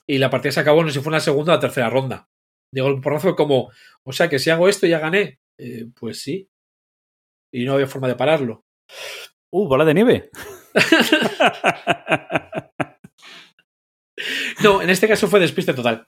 y 0.07 0.19
la 0.19 0.31
partida 0.31 0.53
se 0.53 0.61
acabó, 0.61 0.83
no 0.83 0.89
sé 0.89 0.95
si 0.95 1.01
fue 1.01 1.11
en 1.11 1.15
la 1.15 1.21
segunda 1.21 1.53
o 1.53 1.57
la 1.57 1.61
tercera 1.61 1.91
ronda. 1.91 2.29
Digo, 2.73 2.89
el 2.89 3.01
porrazo 3.01 3.37
como, 3.37 3.71
o 4.03 4.13
sea 4.13 4.29
que 4.29 4.39
si 4.39 4.51
hago 4.51 4.69
esto 4.69 4.87
ya 4.87 4.99
gané. 4.99 5.39
Eh, 5.59 5.87
pues 5.99 6.23
sí. 6.23 6.49
Y 7.53 7.65
no 7.65 7.75
había 7.75 7.87
forma 7.87 8.09
de 8.09 8.17
pararlo. 8.17 8.65
Uh, 9.51 9.69
bola 9.69 9.85
de 9.85 9.95
nieve. 9.95 10.31
No, 14.63 14.81
en 14.81 14.89
este 14.89 15.09
caso 15.09 15.29
fue 15.29 15.41
despiste 15.41 15.75
total. 15.75 16.07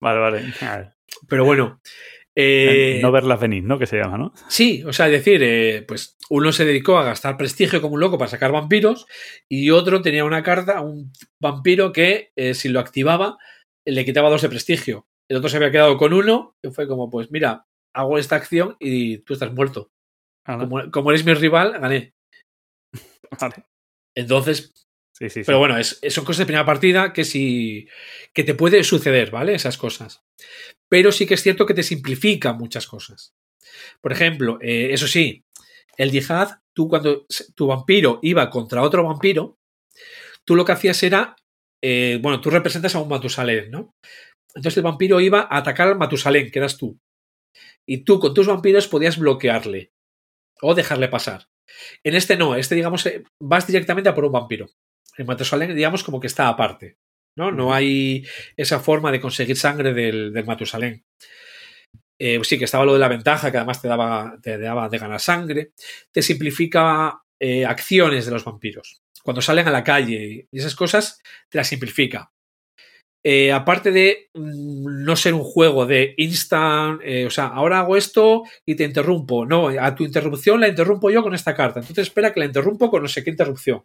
vale, 0.00 0.18
vale. 0.18 0.92
Pero 1.28 1.44
bueno, 1.44 1.80
Eh, 2.34 3.00
no 3.02 3.12
verlas 3.12 3.40
venir, 3.40 3.62
¿no? 3.64 3.78
Que 3.78 3.86
se 3.86 3.98
llama, 3.98 4.16
¿no? 4.16 4.32
Sí, 4.48 4.82
o 4.84 4.92
sea, 4.92 5.06
es 5.06 5.12
decir, 5.12 5.42
eh, 5.42 5.84
pues 5.86 6.16
uno 6.30 6.50
se 6.52 6.64
dedicó 6.64 6.96
a 6.96 7.04
gastar 7.04 7.36
prestigio 7.36 7.82
como 7.82 7.94
un 7.94 8.00
loco 8.00 8.16
para 8.16 8.30
sacar 8.30 8.52
vampiros 8.52 9.06
y 9.50 9.70
otro 9.70 10.00
tenía 10.00 10.24
una 10.24 10.42
carta, 10.42 10.80
un 10.80 11.12
vampiro 11.40 11.92
que 11.92 12.32
eh, 12.36 12.54
si 12.54 12.68
lo 12.68 12.80
activaba 12.80 13.38
le 13.84 14.04
quitaba 14.04 14.30
dos 14.30 14.42
de 14.42 14.48
prestigio. 14.48 15.06
El 15.28 15.38
otro 15.38 15.48
se 15.48 15.56
había 15.56 15.70
quedado 15.70 15.96
con 15.96 16.12
uno 16.12 16.56
y 16.62 16.70
fue 16.70 16.88
como, 16.88 17.10
pues 17.10 17.30
mira, 17.30 17.66
hago 17.94 18.18
esta 18.18 18.36
acción 18.36 18.76
y 18.80 19.18
tú 19.18 19.34
estás 19.34 19.52
muerto. 19.52 19.90
Como, 20.46 20.90
como 20.90 21.10
eres 21.10 21.24
mi 21.24 21.34
rival, 21.34 21.72
gané. 21.72 22.14
Vale. 23.40 23.64
Entonces, 24.16 24.72
Sí, 25.12 25.28
sí, 25.28 25.40
sí. 25.40 25.42
pero 25.44 25.58
bueno, 25.58 25.76
es, 25.76 26.00
son 26.08 26.24
cosas 26.24 26.38
de 26.38 26.46
primera 26.46 26.64
partida 26.64 27.12
que 27.12 27.24
sí 27.24 27.86
que 28.32 28.44
te 28.44 28.54
puede 28.54 28.82
suceder, 28.82 29.30
¿vale? 29.30 29.54
Esas 29.54 29.76
cosas. 29.76 30.22
Pero 30.88 31.12
sí 31.12 31.26
que 31.26 31.34
es 31.34 31.42
cierto 31.42 31.66
que 31.66 31.74
te 31.74 31.82
simplifica 31.82 32.52
muchas 32.52 32.86
cosas. 32.86 33.34
Por 34.00 34.12
ejemplo, 34.12 34.58
eh, 34.60 34.88
eso 34.92 35.06
sí, 35.06 35.44
el 35.96 36.10
yihad, 36.10 36.60
tú 36.72 36.88
cuando 36.88 37.26
tu 37.54 37.66
vampiro 37.66 38.18
iba 38.22 38.48
contra 38.50 38.82
otro 38.82 39.04
vampiro, 39.04 39.58
tú 40.44 40.56
lo 40.56 40.64
que 40.64 40.72
hacías 40.72 41.02
era, 41.02 41.36
eh, 41.82 42.18
bueno, 42.22 42.40
tú 42.40 42.50
representas 42.50 42.94
a 42.94 43.00
un 43.00 43.08
Matusalén, 43.08 43.70
¿no? 43.70 43.94
Entonces 44.54 44.76
el 44.78 44.82
vampiro 44.82 45.20
iba 45.20 45.40
a 45.40 45.58
atacar 45.58 45.88
al 45.88 45.98
Matusalén, 45.98 46.50
que 46.50 46.58
eras 46.58 46.76
tú. 46.76 46.98
Y 47.86 48.04
tú 48.04 48.20
con 48.20 48.34
tus 48.34 48.46
vampiros 48.46 48.88
podías 48.88 49.18
bloquearle 49.18 49.92
o 50.60 50.74
dejarle 50.74 51.08
pasar. 51.08 51.48
En 52.04 52.14
este 52.14 52.36
no, 52.36 52.54
este 52.54 52.74
digamos 52.74 53.04
eh, 53.06 53.24
vas 53.40 53.66
directamente 53.66 54.08
a 54.08 54.14
por 54.14 54.24
un 54.24 54.32
vampiro. 54.32 54.68
El 55.16 55.26
Matusalén 55.26 55.74
digamos 55.74 56.02
como 56.04 56.20
que 56.20 56.26
está 56.26 56.48
aparte, 56.48 56.98
¿no? 57.36 57.50
No 57.52 57.72
hay 57.74 58.26
esa 58.56 58.80
forma 58.80 59.12
de 59.12 59.20
conseguir 59.20 59.56
sangre 59.56 59.92
del, 59.92 60.32
del 60.32 60.44
Matusalén. 60.44 61.04
Eh, 62.18 62.38
sí 62.44 62.56
que 62.56 62.66
estaba 62.66 62.84
lo 62.84 62.92
de 62.92 63.00
la 63.00 63.08
ventaja, 63.08 63.50
que 63.50 63.56
además 63.56 63.82
te 63.82 63.88
daba, 63.88 64.38
te 64.40 64.56
daba 64.56 64.88
de 64.88 64.98
ganar 64.98 65.20
sangre. 65.20 65.72
Te 66.12 66.22
simplifica 66.22 67.20
eh, 67.40 67.66
acciones 67.66 68.26
de 68.26 68.30
los 68.30 68.44
vampiros. 68.44 69.02
Cuando 69.24 69.42
salen 69.42 69.66
a 69.66 69.72
la 69.72 69.82
calle 69.82 70.46
y 70.50 70.58
esas 70.58 70.76
cosas, 70.76 71.20
te 71.48 71.58
las 71.58 71.66
simplifica. 71.66 72.32
Eh, 73.24 73.52
aparte 73.52 73.92
de 73.92 74.30
mm, 74.34 75.04
no 75.04 75.14
ser 75.14 75.34
un 75.34 75.44
juego 75.44 75.86
de 75.86 76.14
instant, 76.16 77.00
eh, 77.04 77.26
o 77.26 77.30
sea, 77.30 77.46
ahora 77.46 77.78
hago 77.80 77.96
esto 77.96 78.42
y 78.66 78.74
te 78.74 78.84
interrumpo. 78.84 79.46
No, 79.46 79.68
a 79.68 79.94
tu 79.94 80.04
interrupción 80.04 80.60
la 80.60 80.68
interrumpo 80.68 81.10
yo 81.10 81.22
con 81.22 81.34
esta 81.34 81.54
carta. 81.54 81.80
Entonces 81.80 82.08
espera 82.08 82.32
que 82.32 82.40
la 82.40 82.46
interrumpo 82.46 82.90
con 82.90 83.02
no 83.02 83.08
sé 83.08 83.22
qué 83.22 83.30
interrupción. 83.30 83.84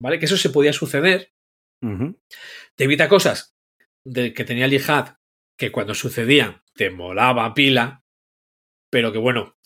¿Vale? 0.00 0.18
Que 0.18 0.26
eso 0.26 0.36
se 0.36 0.50
podía 0.50 0.72
suceder. 0.72 1.32
Te 2.74 2.84
evita 2.84 3.08
cosas 3.08 3.54
de 4.04 4.32
que 4.32 4.44
tenía 4.44 4.64
el 4.64 4.72
yihad 4.72 5.16
que 5.56 5.70
cuando 5.70 5.94
sucedían 5.94 6.62
te 6.74 6.90
molaba 6.90 7.54
pila, 7.54 8.04
pero 8.90 9.12
que 9.12 9.18
bueno, 9.18 9.56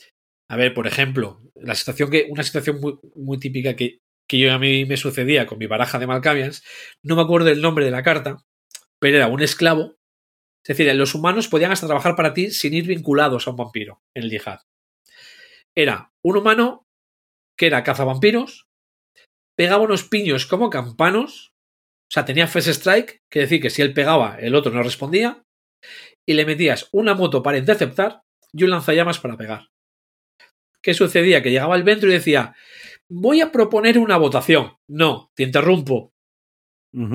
a 0.48 0.56
ver, 0.56 0.74
por 0.74 0.86
ejemplo, 0.86 1.40
la 1.54 1.74
situación 1.74 2.10
que, 2.10 2.26
una 2.28 2.42
situación 2.42 2.80
muy, 2.80 2.98
muy 3.14 3.38
típica 3.38 3.74
que, 3.74 4.00
que 4.28 4.38
yo 4.38 4.52
a 4.52 4.58
mí 4.58 4.84
me 4.84 4.96
sucedía 4.96 5.46
con 5.46 5.58
mi 5.58 5.66
baraja 5.66 5.98
de 5.98 6.06
Malkavians, 6.06 6.62
no 7.02 7.16
me 7.16 7.22
acuerdo 7.22 7.48
el 7.48 7.60
nombre 7.60 7.84
de 7.84 7.90
la 7.90 8.02
carta, 8.02 8.44
pero 9.00 9.16
era 9.16 9.26
un 9.26 9.42
esclavo. 9.42 9.98
Es 10.64 10.76
decir, 10.76 10.94
los 10.94 11.14
humanos 11.14 11.48
podían 11.48 11.72
hasta 11.72 11.86
trabajar 11.86 12.16
para 12.16 12.34
ti 12.34 12.50
sin 12.50 12.74
ir 12.74 12.86
vinculados 12.86 13.46
a 13.46 13.50
un 13.50 13.56
vampiro 13.56 14.02
en 14.14 14.24
el 14.24 14.30
yihad. 14.30 14.60
Era 15.74 16.12
un 16.22 16.36
humano 16.36 16.86
que 17.56 17.66
era 17.66 17.82
cazavampiros, 17.82 18.68
pegaba 19.60 19.84
unos 19.84 20.04
piños 20.04 20.46
como 20.46 20.70
campanos, 20.70 21.52
o 22.08 22.12
sea, 22.14 22.24
tenía 22.24 22.46
First 22.46 22.68
Strike, 22.68 23.20
que 23.30 23.40
decir 23.40 23.60
que 23.60 23.68
si 23.68 23.82
él 23.82 23.92
pegaba, 23.92 24.38
el 24.40 24.54
otro 24.54 24.72
no 24.72 24.82
respondía, 24.82 25.44
y 26.26 26.32
le 26.32 26.46
metías 26.46 26.88
una 26.92 27.12
moto 27.12 27.42
para 27.42 27.58
interceptar 27.58 28.22
y 28.54 28.64
un 28.64 28.70
lanzallamas 28.70 29.18
para 29.18 29.36
pegar. 29.36 29.68
¿Qué 30.82 30.94
sucedía? 30.94 31.42
Que 31.42 31.50
llegaba 31.50 31.76
el 31.76 31.82
ventro 31.82 32.08
y 32.08 32.14
decía, 32.14 32.56
voy 33.10 33.42
a 33.42 33.52
proponer 33.52 33.98
una 33.98 34.16
votación. 34.16 34.78
No, 34.88 35.30
te 35.36 35.42
interrumpo, 35.42 36.14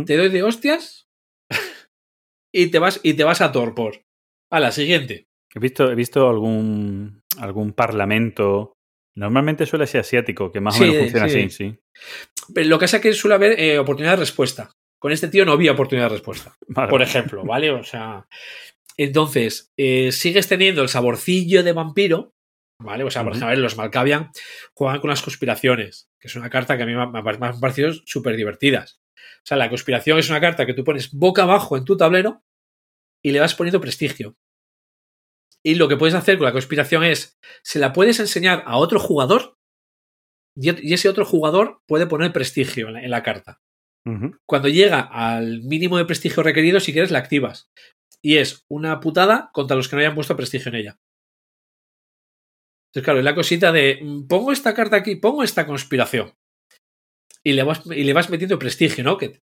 te 0.06 0.16
doy 0.16 0.30
de 0.30 0.44
hostias 0.44 1.08
y 2.54 2.68
te 2.68 2.78
vas, 2.78 3.00
y 3.02 3.16
te 3.16 3.24
vas 3.24 3.42
a 3.42 3.52
torpor. 3.52 4.04
A 4.52 4.60
la 4.60 4.72
siguiente. 4.72 5.26
He 5.56 5.60
visto, 5.60 5.92
he 5.92 5.96
visto 5.96 6.30
algún, 6.30 7.24
algún 7.40 7.74
parlamento. 7.74 8.74
Normalmente 9.18 9.66
suele 9.66 9.88
ser 9.88 10.02
asiático, 10.02 10.52
que 10.52 10.60
más 10.60 10.76
o 10.76 10.78
Sí, 10.78 10.84
menos 10.84 10.98
funciona 10.98 11.30
sí. 11.30 11.40
así, 11.40 11.50
sí. 11.50 11.80
Pero 12.54 12.70
lo 12.70 12.78
que 12.80 12.84
pasa 12.86 12.98
es 12.98 13.04
que 13.04 13.14
suele 13.14 13.36
haber 13.36 13.60
eh, 13.60 13.80
oportunidad 13.80 14.14
de 14.14 14.18
respuesta. 14.22 14.72
Con 15.00 15.12
este 15.12 15.28
tío 15.28 15.46
no 15.46 15.52
había 15.54 15.72
oportunidad 15.74 16.06
de 16.08 16.16
respuesta. 16.16 16.56
Vale. 16.68 16.90
por 16.90 17.02
ejemplo, 17.02 17.44
¿vale? 17.46 17.72
O 17.72 17.84
sea, 17.84 18.28
entonces, 18.98 19.72
eh, 19.78 20.12
sigues 20.12 20.48
teniendo 20.48 20.82
el 20.82 20.90
saborcillo 20.90 21.64
de 21.64 21.74
vampiro, 21.74 22.34
¿vale? 22.82 23.04
O 23.04 23.12
sea, 23.12 23.22
por 23.24 23.32
Ujú. 23.32 23.38
ejemplo, 23.38 23.48
a 23.48 23.50
ver, 23.52 23.60
los 23.60 23.78
Malkavian 23.78 24.32
juegan 24.74 25.00
con 25.02 25.10
las 25.10 25.22
conspiraciones, 25.22 26.10
que 26.20 26.28
es 26.28 26.36
una 26.36 26.50
carta 26.50 26.78
que 26.78 26.84
a 26.84 26.86
mí 26.86 26.94
me, 26.96 27.08
me 27.08 27.20
ha- 27.20 27.22
me 27.38 27.48
han 27.48 27.60
parecido 27.60 27.94
súper 28.06 28.36
divertidas. 28.36 29.00
O 29.18 29.48
sea, 29.48 29.58
la 29.58 29.70
conspiración 29.70 30.18
es 30.20 30.30
una 30.30 30.42
carta 30.42 30.66
que 30.66 30.74
tú 30.74 30.84
pones 30.84 31.12
boca 31.12 31.44
abajo 31.44 31.78
en 31.78 31.86
tu 31.86 31.96
tablero 31.98 32.42
y 33.24 33.32
le 33.32 33.40
vas 33.40 33.54
poniendo 33.56 33.80
prestigio. 33.82 34.36
Y 35.64 35.76
lo 35.76 35.88
que 35.88 35.98
puedes 35.98 36.14
hacer 36.16 36.38
con 36.38 36.46
la 36.46 36.52
conspiración 36.52 37.04
es, 37.04 37.38
se 37.64 37.80
la 37.80 37.92
puedes 37.94 38.20
enseñar 38.20 38.64
a 38.66 38.78
otro 38.78 39.00
jugador 39.00 39.58
y 40.56 40.94
ese 40.94 41.10
otro 41.10 41.26
jugador 41.26 41.80
puede 41.88 42.08
poner 42.08 42.32
prestigio 42.34 42.88
en 42.88 42.94
la- 42.94 43.04
en 43.04 43.12
la 43.12 43.24
carta 43.24 43.60
cuando 44.46 44.68
llega 44.70 45.00
al 45.02 45.64
mínimo 45.64 45.98
de 45.98 46.06
prestigio 46.06 46.44
requerido, 46.44 46.80
si 46.80 46.94
quieres, 46.94 47.10
la 47.12 47.18
activas. 47.20 47.70
Y 48.22 48.38
es 48.38 48.64
una 48.70 49.00
putada 49.00 49.50
contra 49.54 49.76
los 49.76 49.88
que 49.90 49.96
no 49.96 50.02
hayan 50.02 50.16
puesto 50.16 50.36
prestigio 50.38 50.70
en 50.70 50.76
ella. 50.76 50.98
Entonces, 52.90 53.04
claro, 53.04 53.20
es 53.20 53.26
la 53.26 53.36
cosita 53.36 53.72
de 53.72 54.00
mm, 54.02 54.28
pongo 54.28 54.52
esta 54.52 54.74
carta 54.74 54.96
aquí, 54.98 55.16
pongo 55.16 55.44
esta 55.44 55.66
conspiración. 55.66 56.34
Y 57.44 57.54
le 57.54 57.64
vas, 57.64 57.82
y 57.88 58.04
le 58.04 58.14
vas 58.14 58.30
metiendo 58.30 58.58
prestigio, 58.58 59.04
¿no? 59.04 59.18
Que 59.18 59.42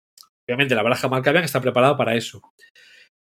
obviamente 0.48 0.76
la 0.76 0.84
baraja 0.84 1.08
Malkavian 1.08 1.44
está 1.44 1.62
preparada 1.62 1.98
para 1.98 2.16
eso. 2.16 2.42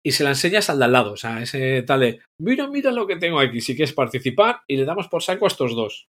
Y 0.05 0.13
se 0.13 0.25
la 0.25 0.31
enseñas 0.31 0.69
al 0.71 0.79
de 0.79 0.85
al 0.85 0.93
lado, 0.93 1.13
o 1.13 1.17
sea, 1.17 1.41
ese 1.43 1.83
tal 1.83 2.01
de 2.01 2.21
mira, 2.41 2.69
mira 2.69 2.91
lo 2.93 3.07
que 3.07 3.17
tengo 3.17 3.41
aquí, 3.41 3.61
si 3.61 3.75
quieres 3.75 3.95
participar, 3.95 4.61
y 4.69 4.77
le 4.77 4.85
damos 4.85 5.09
por 5.09 5.23
saco 5.23 5.47
a 5.47 5.49
estos 5.49 5.75
dos. 5.75 6.09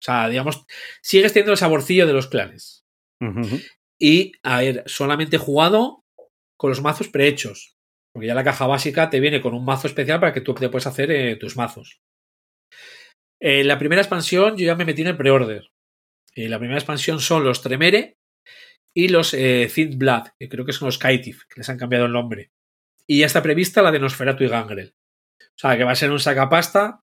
O 0.00 0.02
sea, 0.02 0.28
digamos, 0.28 0.64
sigues 1.02 1.32
teniendo 1.32 1.52
el 1.52 1.58
saborcillo 1.58 2.06
de 2.06 2.12
los 2.12 2.28
clanes. 2.28 2.84
Y, 3.98 4.32
a 4.42 4.60
ver, 4.60 4.84
solamente 4.86 5.36
he 5.36 5.40
jugado 5.40 6.04
con 6.56 6.70
los 6.70 6.82
mazos 6.82 7.08
prehechos. 7.08 7.76
Porque 8.12 8.28
ya 8.28 8.34
la 8.34 8.44
caja 8.44 8.66
básica 8.66 9.10
te 9.10 9.20
viene 9.20 9.40
con 9.40 9.54
un 9.54 9.64
mazo 9.64 9.86
especial 9.86 10.20
para 10.20 10.32
que 10.32 10.40
tú 10.40 10.54
te 10.54 10.68
puedas 10.68 10.86
hacer 10.86 11.10
eh, 11.10 11.36
tus 11.36 11.56
mazos. 11.56 12.00
Eh, 13.40 13.64
la 13.64 13.78
primera 13.78 14.02
expansión 14.02 14.56
yo 14.56 14.66
ya 14.66 14.74
me 14.74 14.84
metí 14.84 15.02
en 15.02 15.08
el 15.08 15.16
pre-order. 15.16 15.70
Eh, 16.34 16.48
la 16.48 16.58
primera 16.58 16.78
expansión 16.78 17.20
son 17.20 17.44
los 17.44 17.62
Tremere 17.62 18.18
y 18.94 19.08
los 19.08 19.34
eh, 19.34 19.70
Thin 19.72 19.98
Blood, 19.98 20.28
que 20.38 20.48
creo 20.48 20.64
que 20.64 20.72
son 20.72 20.86
los 20.86 20.98
Kaitif, 20.98 21.44
que 21.46 21.60
les 21.60 21.68
han 21.68 21.78
cambiado 21.78 22.06
el 22.06 22.12
nombre. 22.12 22.50
Y 23.06 23.20
ya 23.20 23.26
está 23.26 23.42
prevista 23.42 23.82
la 23.82 23.90
de 23.90 24.00
Nosferatu 24.00 24.44
y 24.44 24.48
Gangrel. 24.48 24.94
O 25.40 25.58
sea, 25.58 25.76
que 25.76 25.84
va 25.84 25.92
a 25.92 25.96
ser 25.96 26.10
un 26.10 26.20
sacapasta, 26.20 27.02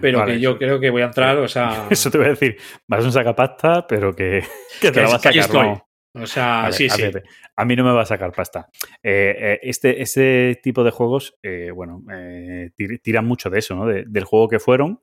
pero 0.00 0.18
Vale, 0.18 0.34
que 0.34 0.40
yo 0.40 0.50
eso- 0.50 0.58
creo 0.58 0.80
que 0.80 0.90
voy 0.90 1.02
a 1.02 1.06
entrar, 1.06 1.36
o 1.38 1.48
sea... 1.48 1.86
Eso 1.90 2.10
te 2.10 2.18
voy 2.18 2.26
a 2.26 2.30
decir. 2.30 2.56
Vas 2.86 3.02
a 3.04 3.06
un 3.06 3.12
sacapasta, 3.12 3.86
pero 3.86 4.14
que, 4.14 4.42
que 4.80 4.90
te 4.90 5.00
la 5.00 5.06
vas 5.06 5.14
a 5.14 5.18
sacar. 5.18 5.36
estoy. 5.38 5.66
¿no? 5.68 6.22
O 6.22 6.26
sea, 6.26 6.60
A 6.62 6.64
ver, 6.64 6.72
sí, 6.74 6.86
a 6.86 6.90
sí. 6.90 7.02
ver, 7.02 7.22
a 7.54 7.64
mí 7.64 7.76
no 7.76 7.84
me 7.84 7.92
va 7.92 8.02
a 8.02 8.06
sacar 8.06 8.32
pasta. 8.32 8.68
Eh, 9.02 9.36
eh, 9.38 9.58
este, 9.62 10.02
este 10.02 10.58
tipo 10.62 10.82
de 10.82 10.90
juegos, 10.90 11.36
eh, 11.42 11.70
bueno, 11.72 12.02
eh, 12.12 12.70
tir- 12.76 13.00
tiran 13.02 13.26
mucho 13.26 13.50
de 13.50 13.58
eso, 13.60 13.76
¿no? 13.76 13.86
De- 13.86 14.04
del 14.06 14.24
juego 14.24 14.48
que 14.48 14.58
fueron, 14.58 15.00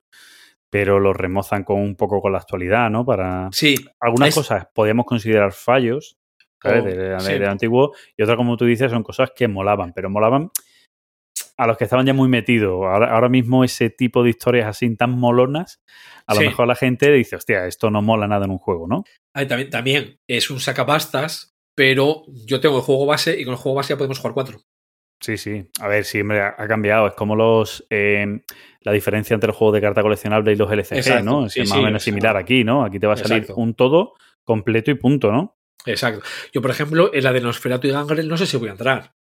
pero 0.68 0.98
lo 0.98 1.12
remozan 1.14 1.62
con 1.64 1.80
un 1.80 1.96
poco 1.96 2.20
con 2.20 2.32
la 2.32 2.38
actualidad, 2.38 2.90
¿no? 2.90 3.06
Para 3.06 3.48
Sí, 3.52 3.76
algunas 4.00 4.30
es- 4.30 4.34
cosas 4.34 4.66
podemos 4.74 5.06
considerar 5.06 5.52
fallos 5.52 6.18
¿sabes? 6.60 6.82
Oh, 6.82 6.86
de- 6.86 6.96
de- 6.96 7.20
sí. 7.20 7.32
del 7.34 7.46
antiguo 7.46 7.92
y 8.16 8.22
otra, 8.24 8.34
como 8.36 8.56
tú 8.56 8.64
dices, 8.64 8.90
son 8.90 9.04
cosas 9.04 9.30
que 9.34 9.46
molaban, 9.46 9.92
pero 9.94 10.10
molaban 10.10 10.50
a 11.56 11.66
los 11.66 11.76
que 11.76 11.84
estaban 11.84 12.06
ya 12.06 12.12
muy 12.12 12.28
metidos. 12.28 12.84
Ahora, 12.84 13.14
ahora 13.14 13.28
mismo 13.28 13.64
ese 13.64 13.90
tipo 13.90 14.22
de 14.22 14.30
historias 14.30 14.66
así 14.66 14.94
tan 14.96 15.10
molonas, 15.10 15.82
a 16.26 16.34
lo 16.34 16.40
mejor 16.40 16.66
la 16.66 16.74
gente 16.74 17.10
dice, 17.12 17.36
hostia, 17.36 17.66
esto 17.66 17.90
no 17.90 18.02
mola 18.02 18.26
nada 18.26 18.44
en 18.44 18.50
un 18.50 18.58
juego, 18.58 18.86
¿no? 18.86 19.04
Ah, 19.34 19.46
también, 19.46 19.70
también 19.70 20.20
es 20.28 20.50
un 20.50 20.60
sacapastas, 20.60 21.54
pero 21.74 22.24
yo 22.46 22.60
tengo 22.60 22.76
el 22.76 22.82
juego 22.82 23.06
base 23.06 23.40
y 23.40 23.44
con 23.44 23.52
el 23.52 23.58
juego 23.58 23.76
base 23.76 23.94
ya 23.94 23.96
podemos 23.98 24.18
jugar 24.18 24.34
cuatro. 24.34 24.60
Sí, 25.20 25.38
sí. 25.38 25.66
A 25.80 25.88
ver, 25.88 26.04
siempre 26.04 26.40
ha 26.40 26.54
ha 26.58 26.68
cambiado. 26.68 27.06
Es 27.06 27.14
como 27.14 27.36
los 27.36 27.86
eh, 27.90 28.40
la 28.80 28.92
diferencia 28.92 29.34
entre 29.34 29.50
el 29.50 29.56
juego 29.56 29.72
de 29.72 29.80
carta 29.80 30.02
coleccionable 30.02 30.52
y 30.52 30.56
los 30.56 30.70
LCG, 30.70 30.96
Exacto. 30.96 31.24
¿no? 31.24 31.46
Es 31.46 31.52
Sí, 31.52 31.60
más 31.60 31.70
sí, 31.70 31.78
o 31.78 31.82
menos 31.82 32.02
similar 32.02 32.36
aquí, 32.36 32.64
¿no? 32.64 32.84
Aquí 32.84 32.98
te 32.98 33.06
va 33.06 33.14
a 33.14 33.16
salir 33.16 33.38
exacto. 33.38 33.60
un 33.60 33.74
todo 33.74 34.14
completo 34.44 34.90
y 34.90 34.94
punto, 34.94 35.32
¿no? 35.32 35.56
Exacto. 35.86 36.22
Yo, 36.52 36.60
por 36.60 36.70
ejemplo, 36.70 37.10
en 37.12 37.24
la 37.24 37.32
de 37.32 37.40
Nosferatu 37.40 37.88
y 37.88 37.92
Gangrel 37.92 38.28
no 38.28 38.36
sé 38.36 38.46
si 38.46 38.56
voy 38.56 38.68
a 38.68 38.72
entrar. 38.72 39.14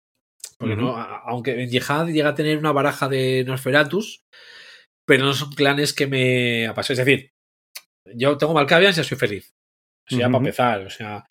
Porque 0.59 0.77
no, 0.77 0.97
a- 0.97 1.23
aunque 1.27 1.63
en 1.63 1.71
Jihad 1.71 2.07
llega 2.09 2.31
a 2.31 2.35
tener 2.35 2.59
una 2.59 2.73
baraja 2.73 3.09
de 3.09 3.45
Nosferatus, 3.47 4.23
pero 5.07 5.25
no 5.25 5.33
son 5.35 5.53
clanes 5.53 5.93
que 5.93 6.07
me 6.07 6.67
apasionen. 6.67 7.01
Es 7.01 7.07
decir, 7.07 7.31
yo 8.15 8.37
tengo 8.39 8.55
Malkavians 8.55 8.97
y 8.97 9.01
ya 9.01 9.05
soy 9.05 9.19
feliz. 9.19 9.53
O 10.07 10.11
sea, 10.11 10.19
ya 10.21 10.27
Ujú. 10.27 10.33
para 10.33 10.43
empezar. 10.43 10.81
O 10.87 10.91
sea, 10.91 11.27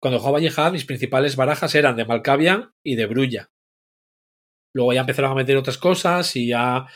cuando 0.00 0.18
jugaba 0.18 0.40
Jihad, 0.40 0.72
mis 0.72 0.84
principales 0.84 1.36
barajas 1.36 1.74
eran 1.74 1.96
de 1.96 2.04
Malkavian 2.04 2.70
y 2.84 2.96
de 2.96 3.06
Brulla. 3.06 3.48
Luego 4.74 4.92
ya 4.92 5.00
empezaron 5.00 5.32
a 5.32 5.34
meter 5.34 5.56
otras 5.56 5.78
cosas 5.78 6.36
y 6.36 6.48
ya 6.48 6.86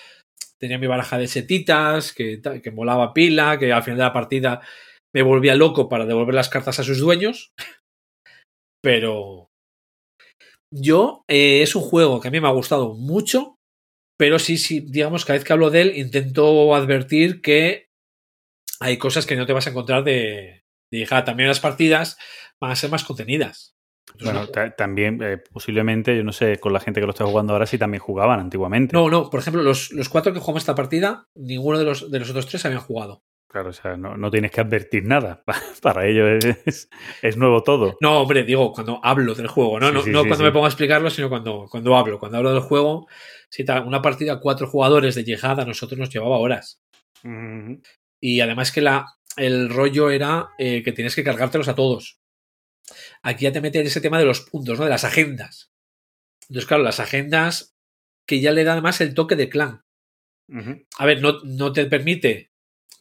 tenía 0.60 0.78
mi 0.78 0.86
baraja 0.86 1.18
de 1.18 1.26
setitas, 1.26 2.12
que, 2.12 2.40
que 2.62 2.70
molaba 2.70 3.12
pila, 3.12 3.58
que 3.58 3.72
al 3.72 3.82
final 3.82 3.98
de 3.98 4.04
la 4.04 4.12
partida 4.12 4.60
me 5.14 5.22
volvía 5.22 5.54
loco 5.56 5.88
para 5.88 6.06
devolver 6.06 6.34
las 6.34 6.48
cartas 6.48 6.78
a 6.78 6.84
sus 6.84 7.00
dueños. 7.00 7.52
Pero 8.82 9.43
yo 10.76 11.24
eh, 11.28 11.62
es 11.62 11.74
un 11.76 11.82
juego 11.82 12.20
que 12.20 12.28
a 12.28 12.30
mí 12.30 12.40
me 12.40 12.48
ha 12.48 12.52
gustado 12.52 12.94
mucho, 12.94 13.58
pero 14.16 14.38
sí, 14.38 14.56
sí, 14.58 14.80
digamos, 14.80 15.24
cada 15.24 15.38
vez 15.38 15.44
que 15.44 15.52
hablo 15.52 15.70
de 15.70 15.82
él 15.82 15.92
intento 15.96 16.74
advertir 16.74 17.40
que 17.42 17.88
hay 18.80 18.96
cosas 18.98 19.26
que 19.26 19.36
no 19.36 19.46
te 19.46 19.52
vas 19.52 19.66
a 19.66 19.70
encontrar 19.70 20.04
de, 20.04 20.64
de. 20.90 21.06
También 21.24 21.48
las 21.48 21.60
partidas 21.60 22.18
van 22.60 22.70
a 22.72 22.76
ser 22.76 22.90
más 22.90 23.04
contenidas. 23.04 23.76
Bueno, 24.22 24.46
ta- 24.48 24.74
también 24.76 25.20
eh, 25.22 25.38
posiblemente, 25.52 26.16
yo 26.16 26.22
no 26.22 26.32
sé, 26.32 26.58
con 26.58 26.72
la 26.72 26.80
gente 26.80 27.00
que 27.00 27.06
lo 27.06 27.12
está 27.12 27.24
jugando 27.24 27.52
ahora 27.52 27.66
sí 27.66 27.78
también 27.78 28.00
jugaban 28.02 28.38
antiguamente. 28.40 28.94
No, 28.94 29.08
no, 29.10 29.30
por 29.30 29.40
ejemplo, 29.40 29.62
los, 29.62 29.90
los 29.92 30.08
cuatro 30.08 30.32
que 30.32 30.40
jugamos 30.40 30.62
esta 30.62 30.74
partida, 30.74 31.28
ninguno 31.34 31.78
de 31.78 31.84
los, 31.84 32.10
de 32.10 32.18
los 32.20 32.30
otros 32.30 32.46
tres 32.46 32.64
habían 32.64 32.80
jugado. 32.80 33.22
Claro, 33.54 33.70
o 33.70 33.72
sea, 33.72 33.96
no, 33.96 34.16
no 34.16 34.32
tienes 34.32 34.50
que 34.50 34.60
advertir 34.60 35.04
nada. 35.04 35.44
Para 35.80 36.08
ellos 36.08 36.44
es, 36.66 36.88
es 37.22 37.36
nuevo 37.36 37.62
todo. 37.62 37.96
No, 38.00 38.22
hombre, 38.22 38.42
digo, 38.42 38.72
cuando 38.72 38.98
hablo 39.00 39.32
del 39.32 39.46
juego, 39.46 39.78
no, 39.78 39.90
Sí, 39.90 39.94
no, 39.94 40.02
sí, 40.02 40.10
no 40.10 40.22
sí, 40.22 40.28
cuando 40.28 40.44
me 40.44 40.50
pongo 40.50 40.66
a 40.66 40.70
explicarlo, 40.70 41.08
sino 41.08 41.28
cuando, 41.28 41.68
cuando 41.70 41.96
hablo. 41.96 42.18
Cuando 42.18 42.38
hablo 42.38 42.50
del 42.50 42.62
juego, 42.62 43.06
si 43.48 43.64
una 43.86 44.02
partida 44.02 44.40
cuatro 44.40 44.66
jugadores 44.66 45.14
de 45.14 45.22
llegada 45.22 45.62
a 45.62 45.66
nosotros 45.66 46.00
nos 46.00 46.10
llevaba 46.10 46.38
horas. 46.38 46.82
Y 48.20 48.40
además 48.40 48.72
que 48.72 48.80
la, 48.80 49.06
el 49.36 49.68
rollo 49.68 50.10
era 50.10 50.48
eh, 50.58 50.82
que 50.82 50.90
tienes 50.90 51.14
que 51.14 51.22
cargártelos 51.22 51.68
a 51.68 51.76
todos. 51.76 52.18
Aquí 53.22 53.44
ya 53.44 53.52
te 53.52 53.60
mete 53.60 53.78
en 53.78 53.86
ese 53.86 54.00
tema 54.00 54.18
de 54.18 54.24
los 54.24 54.40
puntos, 54.40 54.80
¿no? 54.80 54.84
De 54.84 54.90
las 54.90 55.04
agendas. 55.04 55.70
Entonces, 56.48 56.66
claro, 56.66 56.82
las 56.82 56.98
agendas 56.98 57.76
que 58.26 58.40
ya 58.40 58.50
le 58.50 58.64
dan 58.64 58.78
además 58.78 59.00
el 59.00 59.14
toque 59.14 59.36
de 59.36 59.48
clan. 59.48 59.84
A 60.98 61.06
ver, 61.06 61.22
no, 61.22 61.38
no 61.44 61.72
te 61.72 61.86
permite, 61.86 62.50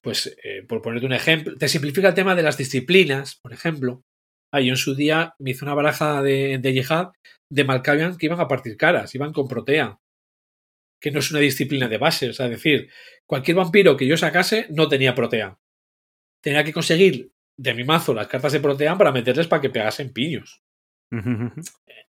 pues, 0.02 0.36
eh, 0.44 0.64
por 0.68 0.82
ponerte 0.82 1.06
un 1.06 1.14
ejemplo, 1.14 1.56
te 1.58 1.68
simplifica 1.68 2.10
el 2.10 2.14
tema 2.14 2.36
de 2.36 2.44
las 2.44 2.58
disciplinas, 2.58 3.36
por 3.42 3.54
ejemplo. 3.54 4.04
Ah, 4.52 4.62
yo 4.62 4.70
en 4.72 4.78
su 4.78 4.96
día 4.96 5.34
me 5.40 5.52
hice 5.52 5.66
una 5.66 5.74
baraja 5.74 6.22
de, 6.22 6.60
de 6.60 7.12
de 7.50 7.64
Malkavian 7.64 8.18
que 8.18 8.26
iban 8.28 8.40
a 8.40 8.48
partir 8.48 8.78
caras, 8.78 9.14
iban 9.16 9.34
con 9.34 9.48
Protea, 9.48 10.00
que 11.00 11.12
no 11.12 11.20
es 11.20 11.32
una 11.32 11.40
disciplina 11.40 11.88
de 11.88 11.98
base. 11.98 12.30
Es 12.30 12.38
decir, 12.38 12.90
cualquier 13.26 13.58
vampiro 13.58 13.98
que 13.98 14.08
yo 14.08 14.18
sacase 14.18 14.68
no 14.70 14.88
tenía 14.88 15.16
Protea. 15.16 15.60
Tenía 16.42 16.64
que 16.64 16.74
conseguir 16.74 17.32
de 17.58 17.74
mi 17.74 17.84
mazo 17.84 18.14
las 18.14 18.28
cartas 18.28 18.54
de 18.54 18.60
Protea 18.60 18.98
para 18.98 19.12
meterles 19.12 19.48
para 19.48 19.62
que 19.62 19.70
pegasen 19.70 20.14
piños. 20.14 20.64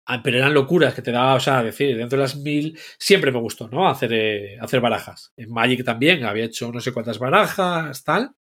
Ah, 0.05 0.21
pero 0.21 0.38
eran 0.38 0.53
locuras 0.53 0.93
que 0.93 1.01
te 1.01 1.11
daba, 1.11 1.35
o 1.35 1.39
sea, 1.39 1.63
decir, 1.63 1.95
dentro 1.97 2.17
de 2.17 2.23
las 2.23 2.35
mil, 2.35 2.77
siempre 2.99 3.31
me 3.31 3.39
gustó, 3.39 3.69
¿no? 3.69 3.88
Hacer, 3.88 4.11
eh, 4.13 4.57
hacer 4.59 4.81
barajas. 4.81 5.31
En 5.38 5.49
Magic 5.51 5.85
también 5.85 6.25
había 6.25 6.45
hecho 6.45 6.71
no 6.71 6.81
sé 6.81 6.91
cuántas 6.91 7.19
barajas, 7.19 8.03
tal. 8.03 8.35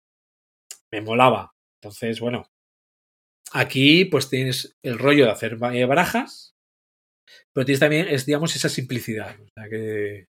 Me 0.90 1.01
molaba. 1.01 1.55
Entonces, 1.80 2.20
bueno, 2.20 2.48
aquí 3.52 4.05
pues 4.05 4.28
tienes 4.30 4.76
el 4.82 4.98
rollo 4.98 5.24
de 5.24 5.30
hacer 5.32 5.59
eh, 5.72 5.85
barajas, 5.85 6.55
pero 7.52 7.64
tienes 7.64 7.80
también, 7.80 8.09
es, 8.09 8.26
digamos, 8.26 8.55
esa 8.56 8.68
simplicidad. 8.68 9.36
O 9.40 9.48
sea, 9.55 9.68
que 9.68 10.26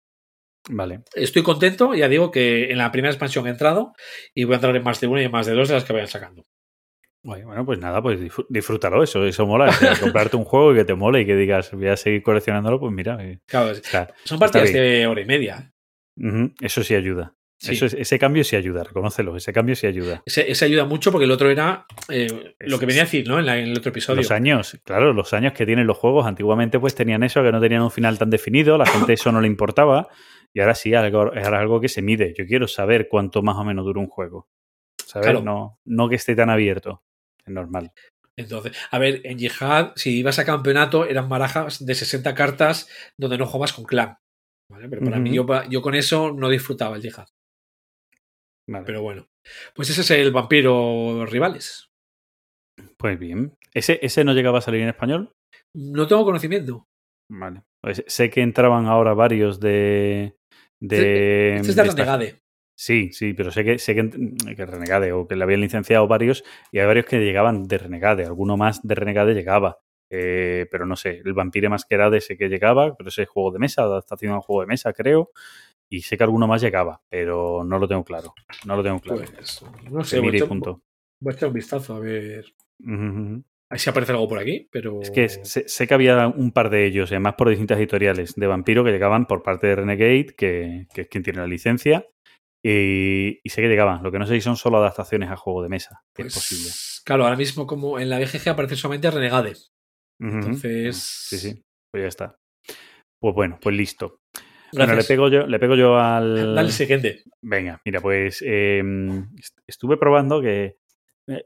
Vale. 0.69 1.01
estoy 1.15 1.43
contento, 1.43 1.93
ya 1.93 2.07
digo 2.07 2.31
que 2.31 2.71
en 2.71 2.77
la 2.77 2.91
primera 2.91 3.11
expansión 3.13 3.47
he 3.47 3.51
entrado 3.51 3.93
y 4.33 4.45
voy 4.45 4.53
a 4.53 4.55
entrar 4.57 4.75
en 4.75 4.83
más 4.83 4.99
de 4.99 5.07
una 5.07 5.21
y 5.21 5.25
en 5.25 5.31
más 5.31 5.45
de 5.45 5.53
dos 5.53 5.67
de 5.69 5.75
las 5.75 5.83
que 5.83 5.93
vayan 5.93 6.07
sacando. 6.07 6.43
Bueno, 7.21 7.65
pues 7.65 7.79
nada, 7.79 8.01
pues 8.01 8.19
disfr- 8.21 8.45
disfrútalo, 8.49 9.03
eso, 9.03 9.25
eso 9.25 9.45
mola. 9.45 9.69
O 9.69 9.73
sea, 9.73 9.91
comprarte 9.99 10.37
un 10.37 10.45
juego 10.45 10.71
y 10.73 10.75
que 10.77 10.85
te 10.85 10.95
mole 10.95 11.21
y 11.21 11.25
que 11.25 11.35
digas, 11.35 11.71
voy 11.73 11.87
a 11.87 11.97
seguir 11.97 12.23
coleccionándolo, 12.23 12.79
pues 12.79 12.93
mira, 12.93 13.17
eh, 13.23 13.39
Claro, 13.45 13.71
es- 13.71 13.79
está- 13.79 14.13
son 14.23 14.39
partidas 14.39 14.71
de 14.71 15.05
hora 15.07 15.21
y 15.21 15.25
media. 15.25 15.73
ujú, 16.17 16.53
eso 16.61 16.83
sí 16.83 16.95
ayuda. 16.95 17.35
Sí. 17.61 17.73
Eso 17.73 17.87
es- 17.87 17.93
ese 17.93 18.17
cambio 18.17 18.45
sí 18.45 18.55
ayuda, 18.55 18.85
reconócelo, 18.85 19.35
ese 19.35 19.51
cambio 19.51 19.75
sí 19.75 19.85
ayuda. 19.85 20.23
Ese, 20.25 20.49
ese 20.49 20.63
ayuda 20.63 20.85
mucho 20.85 21.11
porque 21.11 21.25
el 21.25 21.31
otro 21.31 21.49
era 21.49 21.85
eh, 22.07 22.55
lo 22.59 22.79
que 22.79 22.85
venía 22.85 23.01
a 23.01 23.05
decir, 23.05 23.27
¿no? 23.27 23.37
En, 23.37 23.45
la- 23.45 23.57
en 23.57 23.65
el 23.65 23.77
otro 23.77 23.89
episodio. 23.89 24.21
Los 24.21 24.31
años, 24.31 24.79
claro, 24.85 25.11
los 25.11 25.33
años 25.33 25.51
que 25.51 25.65
tienen 25.65 25.85
los 25.85 25.97
juegos, 25.97 26.25
antiguamente 26.25 26.79
pues 26.79 26.95
tenían 26.95 27.21
eso, 27.23 27.43
que 27.43 27.51
no 27.51 27.59
tenían 27.59 27.81
un 27.81 27.91
final 27.91 28.17
tan 28.17 28.29
definido, 28.29 28.77
la 28.77 28.85
gente 28.85 29.11
eso 29.11 29.33
no 29.33 29.41
le 29.41 29.47
importaba, 29.47 30.07
y 30.53 30.61
ahora 30.61 30.73
sí, 30.73 30.93
algo, 30.95 31.33
es 31.33 31.45
algo 31.45 31.81
que 31.81 31.89
se 31.89 32.01
mide. 32.01 32.33
Yo 32.37 32.45
quiero 32.45 32.65
saber 32.69 33.09
cuánto 33.09 33.41
más 33.41 33.57
o 33.57 33.65
menos 33.65 33.83
dura 33.83 33.99
un 33.99 34.07
juego. 34.07 34.47
¿Sabes? 35.05 35.25
Claro. 35.27 35.41
No, 35.43 35.79
no 35.83 36.07
que 36.07 36.15
esté 36.15 36.35
tan 36.35 36.49
abierto. 36.49 37.03
Es 37.49 37.53
normal. 37.53 37.91
Entonces, 38.37 38.77
a 38.91 38.99
ver, 38.99 39.21
en 39.25 39.37
Jihad, 39.37 39.91
si 39.95 40.19
ibas 40.19 40.39
a 40.39 40.45
campeonato, 40.45 41.05
eran 41.05 41.27
barajas 41.27 41.83
de 41.85 41.95
60 41.95 42.33
cartas 42.35 42.87
donde 43.17 43.37
no 43.37 43.45
jugabas 43.45 43.73
con 43.73 43.85
clan. 43.85 44.17
¿vale? 44.71 44.87
Pero 44.87 45.03
para 45.03 45.19
mí, 45.19 45.33
yo, 45.33 45.45
yo 45.69 45.81
con 45.81 45.95
eso 45.95 46.31
no 46.31 46.47
disfrutaba 46.47 46.95
el 46.95 47.01
Jihad. 47.01 47.27
Vale. 48.69 48.85
Pero 48.85 49.01
bueno, 49.01 49.27
pues 49.73 49.89
ese 49.89 50.01
es 50.01 50.11
el 50.11 50.31
vampiro 50.31 51.25
rivales. 51.25 51.89
Pues 52.97 53.17
bien. 53.19 53.57
¿Ese, 53.73 53.99
¿Ese 54.01 54.23
no 54.23 54.33
llegaba 54.33 54.59
a 54.59 54.61
salir 54.61 54.81
en 54.81 54.89
español? 54.89 55.31
No 55.75 56.07
tengo 56.07 56.23
conocimiento. 56.23 56.85
Vale. 57.31 57.63
Pues 57.81 58.03
sé 58.07 58.29
que 58.29 58.41
entraban 58.41 58.85
ahora 58.85 59.13
varios 59.13 59.59
de. 59.59 60.37
de 60.79 61.57
Este 61.57 61.71
es 61.71 61.75
de 61.75 61.83
de 61.83 61.89
esta-. 61.89 62.39
Sí, 62.81 63.11
sí, 63.11 63.33
pero 63.33 63.51
sé 63.51 63.65
que 63.65 63.77
sé 63.77 63.93
que, 63.93 64.09
que 64.55 64.65
Renegade 64.65 65.11
o 65.11 65.27
que 65.27 65.35
le 65.35 65.43
habían 65.43 65.59
licenciado 65.59 66.07
varios 66.07 66.45
y 66.71 66.79
hay 66.79 66.85
varios 66.85 67.05
que 67.05 67.19
llegaban 67.19 67.67
de 67.67 67.77
Renegade, 67.77 68.23
alguno 68.23 68.55
más 68.55 68.81
de 68.87 68.95
Renegade 68.95 69.33
llegaba. 69.33 69.79
Eh, 70.09 70.65
pero 70.71 70.85
no 70.85 70.95
sé, 70.95 71.21
el 71.25 71.33
Vampire 71.33 71.67
Masquerade 71.67 72.21
sé 72.21 72.37
que 72.37 72.47
llegaba, 72.47 72.95
pero 72.95 73.09
ese 73.09 73.23
es 73.23 73.27
juego 73.27 73.51
de 73.51 73.59
mesa, 73.59 73.81
adaptación 73.81 74.31
al 74.31 74.39
juego 74.39 74.61
de 74.61 74.67
mesa, 74.67 74.93
creo. 74.93 75.31
Y 75.89 76.03
sé 76.03 76.17
que 76.17 76.23
alguno 76.23 76.47
más 76.47 76.61
llegaba, 76.61 77.01
pero 77.09 77.65
no 77.65 77.79
lo 77.79 77.85
tengo 77.85 78.05
claro. 78.05 78.33
No 78.65 78.77
lo 78.77 78.81
tengo 78.81 79.01
claro. 79.01 79.25
Pues, 79.35 79.61
no 79.91 80.05
sé, 80.05 80.21
voy 80.21 80.39
a, 80.39 80.45
punto. 80.45 80.81
voy 81.19 81.33
a 81.33 81.35
echar 81.35 81.49
un 81.49 81.55
vistazo 81.55 81.95
a 81.95 81.99
ver 81.99 82.45
a 83.69 83.75
ver 83.75 83.79
si 83.81 83.89
aparece 83.89 84.13
algo 84.13 84.29
por 84.29 84.39
aquí. 84.39 84.69
Pero 84.71 85.01
Es 85.01 85.11
que 85.11 85.27
sé, 85.27 85.67
sé 85.67 85.85
que 85.85 85.93
había 85.93 86.29
un 86.29 86.51
par 86.51 86.69
de 86.69 86.85
ellos, 86.85 87.11
además 87.11 87.35
por 87.35 87.49
distintas 87.49 87.77
editoriales, 87.77 88.35
de 88.35 88.47
Vampiro 88.47 88.85
que 88.85 88.91
llegaban 88.91 89.25
por 89.25 89.43
parte 89.43 89.67
de 89.67 89.75
Renegade, 89.75 90.27
que, 90.27 90.87
que 90.93 91.01
es 91.01 91.07
quien 91.09 91.23
tiene 91.23 91.39
la 91.39 91.47
licencia, 91.47 92.05
y, 92.63 93.39
y 93.43 93.49
sé 93.49 93.61
que 93.61 93.67
llegaban. 93.69 94.03
Lo 94.03 94.11
que 94.11 94.19
no 94.19 94.25
sé 94.25 94.35
si 94.35 94.41
son 94.41 94.57
solo 94.57 94.77
adaptaciones 94.77 95.29
a 95.29 95.35
juego 95.37 95.63
de 95.63 95.69
mesa, 95.69 96.01
que 96.15 96.23
pues, 96.23 96.35
es 96.35 96.41
posible. 96.41 96.71
Claro, 97.05 97.23
ahora 97.23 97.35
mismo 97.37 97.65
como 97.67 97.99
en 97.99 98.09
la 98.09 98.19
BGG 98.19 98.49
aparece 98.49 98.75
solamente 98.75 99.09
Renegade. 99.11 99.55
Entonces- 100.21 100.97
Sí, 101.29 101.37
sí. 101.37 101.63
Pues 101.91 102.03
ya 102.03 102.07
está. 102.07 102.35
Pues 103.21 103.33
bueno, 103.35 103.57
pues 103.61 103.75
listo. 103.75 104.19
Bueno, 104.73 104.93
le 104.93 105.03
pego 105.03 105.29
yo, 105.29 105.47
le 105.47 105.57
pego 105.59 105.75
yo 105.75 105.97
al. 105.97 106.53
Dale 106.55 106.71
siguiente. 106.71 107.23
Venga, 107.41 107.81
mira, 107.85 108.01
pues 108.01 108.43
eh, 108.45 108.83
est- 109.37 109.57
estuve 109.67 109.97
probando 109.97 110.41
que 110.41 110.77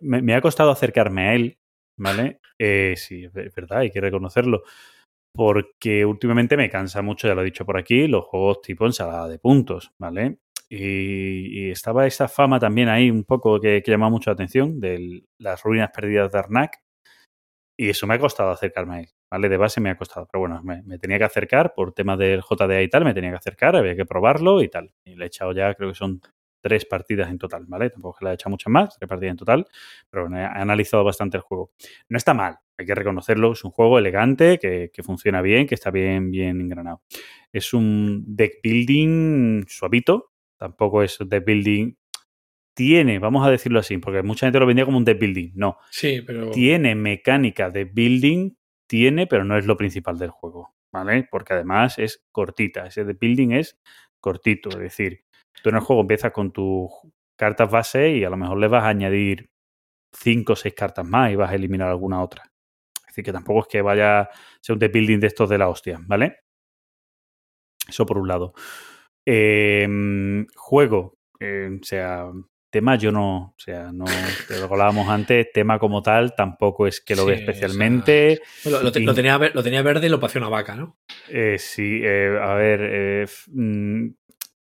me, 0.02 0.22
me 0.22 0.36
ha 0.36 0.42
costado 0.42 0.72
acercarme 0.72 1.30
a 1.30 1.36
él, 1.36 1.58
¿vale? 1.98 2.40
Eh, 2.60 2.96
sí, 2.98 3.24
es 3.26 3.32
ver- 3.32 3.52
verdad, 3.56 3.80
hay 3.80 3.92
que 3.92 4.02
reconocerlo. 4.02 4.64
Porque 5.36 6.06
últimamente 6.06 6.58
me 6.58 6.70
cansa 6.70 7.02
mucho, 7.02 7.28
ya 7.28 7.34
lo 7.36 7.42
he 7.42 7.46
dicho 7.46 7.66
por 7.66 7.78
aquí, 7.78 8.08
los 8.08 8.26
juegos 8.26 8.62
tipo 8.62 8.86
ensalada 8.86 9.28
de 9.28 9.40
puntos, 9.40 9.92
¿vale? 9.98 10.38
Y, 10.76 11.70
estaba 11.70 12.08
esa 12.08 12.28
fama 12.28 12.60
también 12.60 12.90
ahí 12.90 13.12
un 13.12 13.24
poco 13.26 13.60
que, 13.60 13.84
llamaba 13.86 14.10
mucho 14.10 14.32
la 14.32 14.34
atención 14.34 14.80
de 14.80 15.24
las 15.38 15.62
ruinas 15.62 15.92
perdidas 15.94 16.32
de 16.32 16.40
Arnak. 16.40 16.82
Y 17.78 17.90
eso 17.90 18.08
me 18.08 18.16
ha 18.16 18.20
costado 18.20 18.50
acercarme 18.52 18.96
a 18.96 19.00
él, 19.02 19.10
¿vale? 19.32 19.50
De 19.50 19.58
base 19.58 19.82
me 19.82 19.90
ha 19.92 19.98
costado, 19.98 20.28
pero 20.32 20.42
bueno, 20.42 20.62
me, 20.64 20.98
tenía 20.98 21.18
que 21.20 21.24
acercar 21.26 21.74
por 21.76 21.94
temas 21.94 22.18
del 22.18 22.42
JDA 22.42 22.82
y 22.82 22.90
tal, 22.90 23.04
me 23.04 23.14
tenía 23.14 23.32
que 23.32 23.38
acercar, 23.38 23.76
había 23.76 23.96
que 23.96 24.06
probarlo 24.06 24.62
y 24.64 24.70
tal. 24.70 24.92
Y 25.06 25.16
le 25.16 25.26
he 25.26 25.28
echado 25.28 25.54
ya, 25.54 25.74
creo 25.76 25.90
que 25.90 25.96
son 25.96 26.22
tres 26.62 26.86
partidas 26.86 27.30
en 27.30 27.38
total, 27.38 27.66
¿vale? 27.68 27.90
Tampoco 27.92 28.20
que 28.20 28.26
le 28.26 28.32
he 28.32 28.34
echado 28.36 28.52
muchas 28.52 28.72
más, 28.72 28.98
tres 28.98 29.08
partidas 29.08 29.32
en 29.32 29.38
total, 29.38 29.68
pero 30.10 30.24
bueno, 30.24 30.40
he 30.40 30.46
analizado 30.46 31.04
bastante 31.04 31.38
el 31.38 31.44
juego. 31.44 31.72
No 32.10 32.18
está 32.18 32.34
mal, 32.34 32.58
hay 32.78 32.86
que 32.86 32.96
reconocerlo, 32.96 33.54
es 33.54 33.64
un 33.64 33.72
juego 33.72 34.00
elegante, 34.00 34.60
que, 34.60 34.90
que 34.94 35.04
funciona 35.04 35.42
bien, 35.42 35.68
que 35.68 35.76
está 35.76 35.92
bien, 35.92 36.32
bien 36.32 36.62
engranado. 36.62 37.02
Es 37.52 37.74
un 37.74 38.24
deck 38.26 38.60
building 38.64 39.66
suavito, 39.68 40.33
tampoco 40.58 41.04
es 41.04 41.18
deck 41.20 41.46
building... 41.46 41.96
Tiene, 42.76 43.20
vamos 43.20 43.46
a 43.46 43.52
decirlo 43.52 43.80
así, 43.80 44.00
porque 44.00 44.24
mucha 44.24 44.48
gente 44.48 44.60
lo 44.60 44.66
vendía 44.66 44.86
como 44.86 44.98
un 44.98 45.06
deck 45.06 45.20
building. 45.20 45.52
No, 45.54 45.78
Sí, 45.92 46.24
pero. 46.26 46.50
tiene 46.50 46.96
mecánica 46.96 47.70
de 47.70 47.86
building, 47.86 48.56
tiene, 48.88 49.28
pero 49.28 49.44
no 49.44 49.58
es 49.58 49.68
lo 49.68 49.78
principal 49.78 50.18
del 50.18 50.32
juego, 50.32 50.74
¿vale? 50.92 51.28
Porque 51.30 51.54
además 51.54 52.00
es 52.00 52.26
cortita, 52.32 52.88
ese 52.88 53.06
de 53.06 53.14
building 53.14 53.52
es 53.52 53.80
cortito, 54.20 54.70
es 54.70 54.80
decir, 54.80 55.24
tú 55.62 55.70
en 55.70 55.76
el 55.76 55.82
juego 55.82 56.02
empiezas 56.02 56.32
con 56.32 56.52
tus 56.52 56.90
cartas 57.36 57.70
base 57.70 58.10
y 58.10 58.24
a 58.24 58.30
lo 58.32 58.38
mejor 58.38 58.58
le 58.58 58.68
vas 58.68 58.84
a 58.86 58.90
añadir 58.90 59.52
cinco 60.12 60.54
o 60.54 60.56
seis 60.56 60.74
cartas 60.74 61.06
más 61.06 61.32
y 61.32 61.36
vas 61.36 61.52
a 61.52 61.56
eliminar 61.56 61.90
alguna 61.90 62.24
otra. 62.24 62.44
Es 63.02 63.08
decir, 63.08 63.24
que 63.26 63.34
tampoco 63.34 63.62
es 63.62 63.68
que 63.68 63.82
vaya 63.82 64.22
a 64.22 64.30
ser 64.62 64.74
un 64.74 64.80
de 64.80 64.88
building 64.88 65.20
de 65.20 65.28
estos 65.28 65.50
de 65.50 65.58
la 65.58 65.70
hostia, 65.70 66.00
¿vale? 66.08 66.40
Eso 67.88 68.06
por 68.06 68.18
un 68.18 68.28
lado. 68.28 68.54
Eh, 69.26 70.46
juego, 70.56 71.16
eh, 71.40 71.70
o 71.82 71.84
sea, 71.84 72.26
tema 72.70 72.96
yo 72.96 73.12
no, 73.12 73.38
o 73.38 73.56
sea, 73.58 73.92
no, 73.92 74.06
te 74.48 74.60
lo 74.60 74.66
hablábamos 74.66 75.08
antes, 75.10 75.52
tema 75.54 75.80
como 75.80 76.02
tal 76.02 76.34
tampoco 76.36 76.88
es 76.88 77.00
que 77.02 77.16
lo 77.16 77.24
Sí, 77.26 77.32
o 77.32 77.36
sea, 77.36 77.38
especialmente. 77.38 78.40
Lo, 78.66 78.82
lo 78.84 78.92
te- 78.92 79.00
y- 79.02 79.06
lo 79.06 79.14
tenía, 79.14 79.38
ver- 79.38 79.56
lo 79.56 79.64
tenía 79.64 79.82
verde 79.82 80.08
y 80.08 80.10
lo 80.10 80.20
pasé 80.20 80.40
una 80.40 80.50
vaca, 80.50 80.76
¿no? 80.76 80.98
Eh, 81.30 81.58
sí, 81.60 82.02
eh, 82.04 82.38
a 82.42 82.54
ver, 82.56 82.80
eh, 82.84 83.26
mm, 83.52 84.08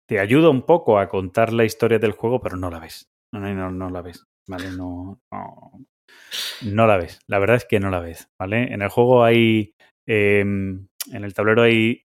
te 0.07 0.19
ayuda 0.19 0.49
un 0.49 0.61
poco 0.65 0.99
a 0.99 1.09
contar 1.09 1.51
la 1.51 1.65
historia 1.65 1.99
del 1.99 2.11
juego, 2.11 2.39
pero 2.41 2.55
no 2.55 2.69
la 2.69 2.79
ves. 2.79 3.09
No, 3.33 3.39
no, 3.41 3.71
no, 3.71 3.89
la 3.89 4.01
ves. 4.01 4.23
¿Vale? 4.47 4.69
No, 4.71 5.19
no, 5.31 5.71
no 6.63 6.87
la 6.87 6.95
ves. 6.97 7.19
La 7.27 7.39
verdad 7.39 7.57
es 7.57 7.65
que 7.65 7.79
no 7.81 7.89
la 7.89 7.99
ves. 7.99 8.29
¿Vale? 8.39 8.73
En 8.73 8.81
el 8.81 8.89
juego 8.89 9.23
hay. 9.25 9.73
eh, 10.05 10.39
en 10.39 10.89
el 11.23 11.33
tablero 11.33 11.63
hay. 11.63 12.03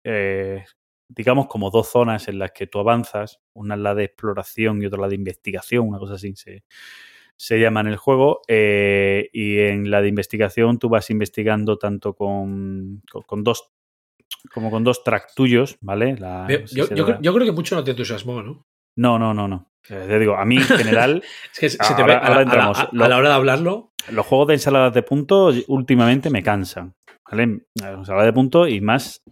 Eh, 1.11 1.15
digamos 1.17 1.47
como 1.47 1.71
dos 1.71 1.89
zonas 1.89 2.29
en 2.29 2.39
las 2.39 2.53
que 2.53 2.67
tú 2.67 2.79
avanzas. 2.79 3.41
Una 3.53 3.75
es 3.75 3.81
la 3.81 3.95
de 3.95 4.05
exploración 4.05 4.83
y 4.83 4.87
otra 4.87 5.01
la 5.01 5.09
de 5.09 5.15
investigación, 5.17 5.89
una 5.89 5.99
cosa 5.99 6.15
así 6.15 6.35
se, 6.37 6.65
se 7.37 7.59
llama 7.61 7.81
en 7.81 7.89
el 7.89 7.97
juego. 7.97 8.41
eh, 8.49 9.29
y 9.33 9.59
en 9.59 9.91
la 9.91 10.01
de 10.03 10.09
investigación 10.09 10.79
tú 10.79 10.89
vas 10.89 11.11
investigando 11.11 11.79
tanto 11.79 12.15
con, 12.15 13.03
con, 13.11 13.23
con 13.23 13.45
dos 13.45 13.71
como 14.55 14.71
con 14.71 14.85
dos 14.85 15.03
track 15.05 15.35
tuyos, 15.35 15.77
¿vale? 15.81 16.17
La- 16.17 16.47
Yo, 16.49 16.67
si 16.67 16.77
yo 16.77 16.87
creo, 16.89 17.19
yo 17.21 17.35
creo 17.35 17.47
que 17.47 17.53
mucho 17.53 17.75
no 17.75 17.85
te 17.85 17.91
entusiasmó, 17.91 18.43
¿no? 18.43 18.65
no, 18.97 19.19
no, 19.19 19.35
no, 19.35 19.49
no. 19.49 19.71
Eh, 19.89 20.05
Te 20.09 20.19
digo, 20.19 20.37
a 20.37 20.45
mí 20.45 20.57
en 20.57 20.63
general, 20.63 21.23
Es 21.53 21.59
que 21.59 21.69
se 21.71 21.77
te 21.79 21.85
Ahora- 22.03 22.05
ve 22.07 22.13
a, 22.13 22.19
ahora 22.19 22.31
la- 22.31 22.39
a 22.39 22.43
entramos. 22.43 22.79
la 22.93 23.17
hora 23.17 23.29
de 23.29 23.35
hablarlo. 23.35 23.93
los 24.11 24.25
juegos 24.27 24.49
de 24.49 24.55
ensaladas 24.55 24.95
de 24.95 25.03
puntos 25.03 25.65
últimamente 25.69 26.31
me 26.31 26.43
cansan. 26.43 26.95
¿Vale? 27.31 27.63
Ensalada 27.83 28.25
de 28.27 28.33
puntos 28.33 28.69
y 28.71 28.81
más 28.81 29.23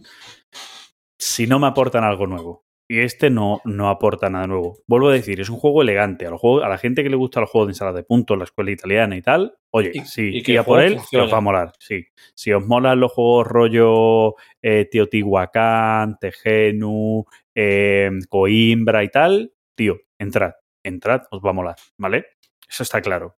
si 1.19 1.47
no 1.47 1.59
me 1.59 1.67
aportan 1.67 2.05
algo 2.05 2.27
nuevo. 2.27 2.65
Y 2.91 3.01
este 3.01 3.29
no, 3.29 3.61
no 3.67 3.91
aporta 3.91 4.31
nada 4.31 4.47
nuevo. 4.47 4.79
Vuelvo 4.87 5.11
a 5.11 5.13
decir, 5.13 5.39
es 5.43 5.51
un 5.51 5.59
juego 5.59 5.83
elegante. 5.83 6.27
A, 6.27 6.31
la 6.31 6.79
gente 6.79 7.03
que 7.03 7.11
le 7.11 7.17
gusta 7.17 7.39
los 7.41 7.51
juegos 7.51 7.67
de 7.69 7.73
ensalada 7.73 7.99
de 7.99 8.03
puntos, 8.03 8.39
la 8.39 8.45
escuela 8.45 8.71
italiana 8.71 9.15
y 9.15 9.21
tal, 9.21 9.59
oye, 9.71 9.91
Y- 9.93 10.01
sí, 10.07 10.31
y 10.39 10.43
que 10.43 10.53
y 10.53 10.57
a 10.57 10.61
el 10.61 10.65
por 10.65 10.77
juego 10.77 10.87
él, 10.87 10.93
que 10.95 11.01
funcione. 11.01 11.25
os 11.27 11.33
va 11.35 11.37
a 11.37 11.41
molar. 11.43 11.73
Sí. 11.79 12.07
Si 12.35 12.51
os 12.51 12.67
molan 12.67 12.99
los 13.01 13.13
juegos 13.13 13.47
rollo 13.47 14.37
eh, 14.63 14.89
Teotihuacán, 14.91 16.17
Tejenu, 16.19 17.27
eh, 17.55 18.11
Coimbra 18.31 19.05
y 19.05 19.09
tal, 19.11 19.53
tío, 19.77 19.99
entrad, 20.19 20.53
entrad, 20.83 21.25
os 21.31 21.43
va 21.45 21.51
a 21.51 21.55
molar, 21.55 21.77
¿vale? 21.99 22.25
Eso 22.67 22.85
está 22.85 23.03
claro. 23.03 23.37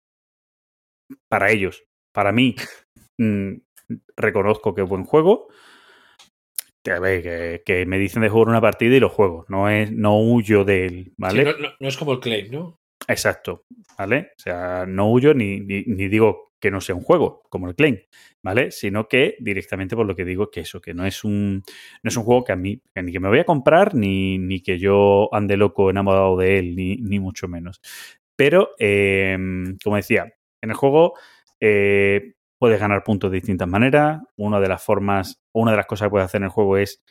Para 1.28 1.50
ellos, 1.50 1.82
para 2.12 2.30
mí, 2.30 2.54
mm, 3.18 3.54
reconozco 4.16 4.74
que 4.76 4.82
es 4.82 4.88
buen 4.88 5.02
juego. 5.04 5.48
Que, 6.82 6.92
a 6.92 7.00
ver, 7.00 7.22
que, 7.22 7.62
que 7.64 7.86
me 7.86 7.98
dicen 7.98 8.22
de 8.22 8.28
jugar 8.30 8.48
una 8.48 8.60
partida 8.60 8.96
y 8.96 9.00
lo 9.00 9.08
juego. 9.10 9.44
No 9.48 9.68
es, 9.68 9.92
no 9.92 10.18
huyo 10.20 10.64
de 10.64 10.86
él, 10.86 11.12
¿vale? 11.18 11.44
Sí, 11.44 11.50
no, 11.50 11.58
no- 11.68 11.74
no 11.78 11.88
es 11.88 11.96
como 11.96 12.12
el 12.12 12.20
claim, 12.20 12.50
¿no? 12.50 12.78
Exacto, 13.08 13.64
¿vale? 13.98 14.30
O 14.36 14.40
sea, 14.40 14.86
no 14.86 15.10
huyo 15.10 15.34
ni, 15.34 15.60
ni, 15.60 15.82
ni 15.84 16.08
digo 16.08 16.52
que 16.60 16.70
no 16.70 16.80
sea 16.82 16.94
un 16.94 17.00
juego, 17.02 17.42
como 17.48 17.68
el 17.68 17.74
Claim, 17.74 17.98
¿vale? 18.42 18.70
Sino 18.70 19.08
que 19.08 19.36
directamente 19.40 19.96
por 19.96 20.04
lo 20.06 20.14
que 20.14 20.26
digo 20.26 20.50
que 20.50 20.60
eso, 20.60 20.78
que 20.82 20.92
no 20.92 21.06
es 21.06 21.24
un, 21.24 21.62
no 22.02 22.08
es 22.08 22.16
un 22.18 22.22
juego 22.24 22.44
que 22.44 22.52
a 22.52 22.56
mí, 22.56 22.82
que 22.94 23.02
ni 23.02 23.12
que 23.12 23.18
me 23.20 23.28
voy 23.30 23.38
a 23.38 23.44
comprar, 23.44 23.94
ni, 23.94 24.36
ni 24.38 24.60
que 24.60 24.78
yo 24.78 25.30
ande 25.32 25.56
loco 25.56 25.88
enamorado 25.88 26.36
de 26.36 26.58
él, 26.58 26.76
ni, 26.76 26.96
ni 26.96 27.18
mucho 27.18 27.48
menos. 27.48 27.80
Pero, 28.36 28.70
eh, 28.78 29.38
como 29.82 29.96
decía, 29.96 30.34
en 30.60 30.68
el 30.70 30.76
juego 30.76 31.14
eh, 31.60 32.34
puedes 32.60 32.78
ganar 32.78 33.02
puntos 33.02 33.30
de 33.30 33.38
distintas 33.38 33.66
maneras. 33.66 34.20
Una 34.36 34.60
de 34.60 34.68
las 34.68 34.82
formas, 34.84 35.40
una 35.54 35.70
de 35.70 35.78
las 35.78 35.86
cosas 35.86 36.06
que 36.06 36.10
puedes 36.10 36.26
hacer 36.26 36.40
en 36.40 36.44
el 36.44 36.50
juego 36.50 36.76
es 36.76 37.02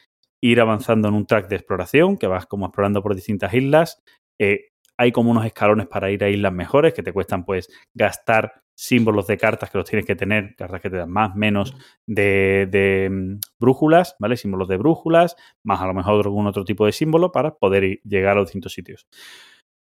ir 0.42 0.62
avanzando 0.62 1.08
en 1.08 1.16
un 1.16 1.26
track 1.26 1.50
de 1.50 1.56
exploración, 1.56 2.18
que 2.18 2.28
vas 2.28 2.46
como 2.46 2.68
explorando 2.68 3.02
por 3.02 3.16
distintas 3.16 3.54
islas. 3.54 4.02
Eh, 4.40 4.68
hay 4.98 5.12
como 5.12 5.32
unos 5.32 5.46
escalones 5.46 5.88
para 5.88 6.12
ir 6.12 6.24
a 6.24 6.30
islas 6.30 6.54
mejores 6.54 6.94
que 6.94 7.04
te 7.04 7.12
cuestan 7.12 7.46
pues 7.46 7.70
gastar 7.94 8.62
símbolos 8.78 9.28
de 9.28 9.38
cartas 9.38 9.72
que 9.72 9.78
los 9.78 9.90
tienes 9.90 10.06
que 10.06 10.16
tener, 10.16 10.56
cartas 10.56 10.82
que 10.82 10.90
te 10.90 10.98
dan 10.98 11.10
más, 11.12 11.36
menos 11.36 11.76
de, 12.08 12.68
de, 12.70 13.10
mm, 13.10 13.40
brújulas, 13.60 14.16
¿vale? 14.20 14.38
Símbolos 14.38 14.68
de 14.68 14.78
brújulas, 14.78 15.36
más 15.66 15.82
a 15.82 15.88
lo 15.88 15.94
mejor 15.94 16.26
algún 16.26 16.48
otro 16.48 16.64
tipo 16.64 16.86
de 16.86 16.92
símbolo 16.92 17.32
para 17.32 17.56
poder 17.56 18.00
llegar 18.04 18.34
a 18.34 18.36
los 18.36 18.48
distintos 18.48 18.74
sitios. 18.74 19.08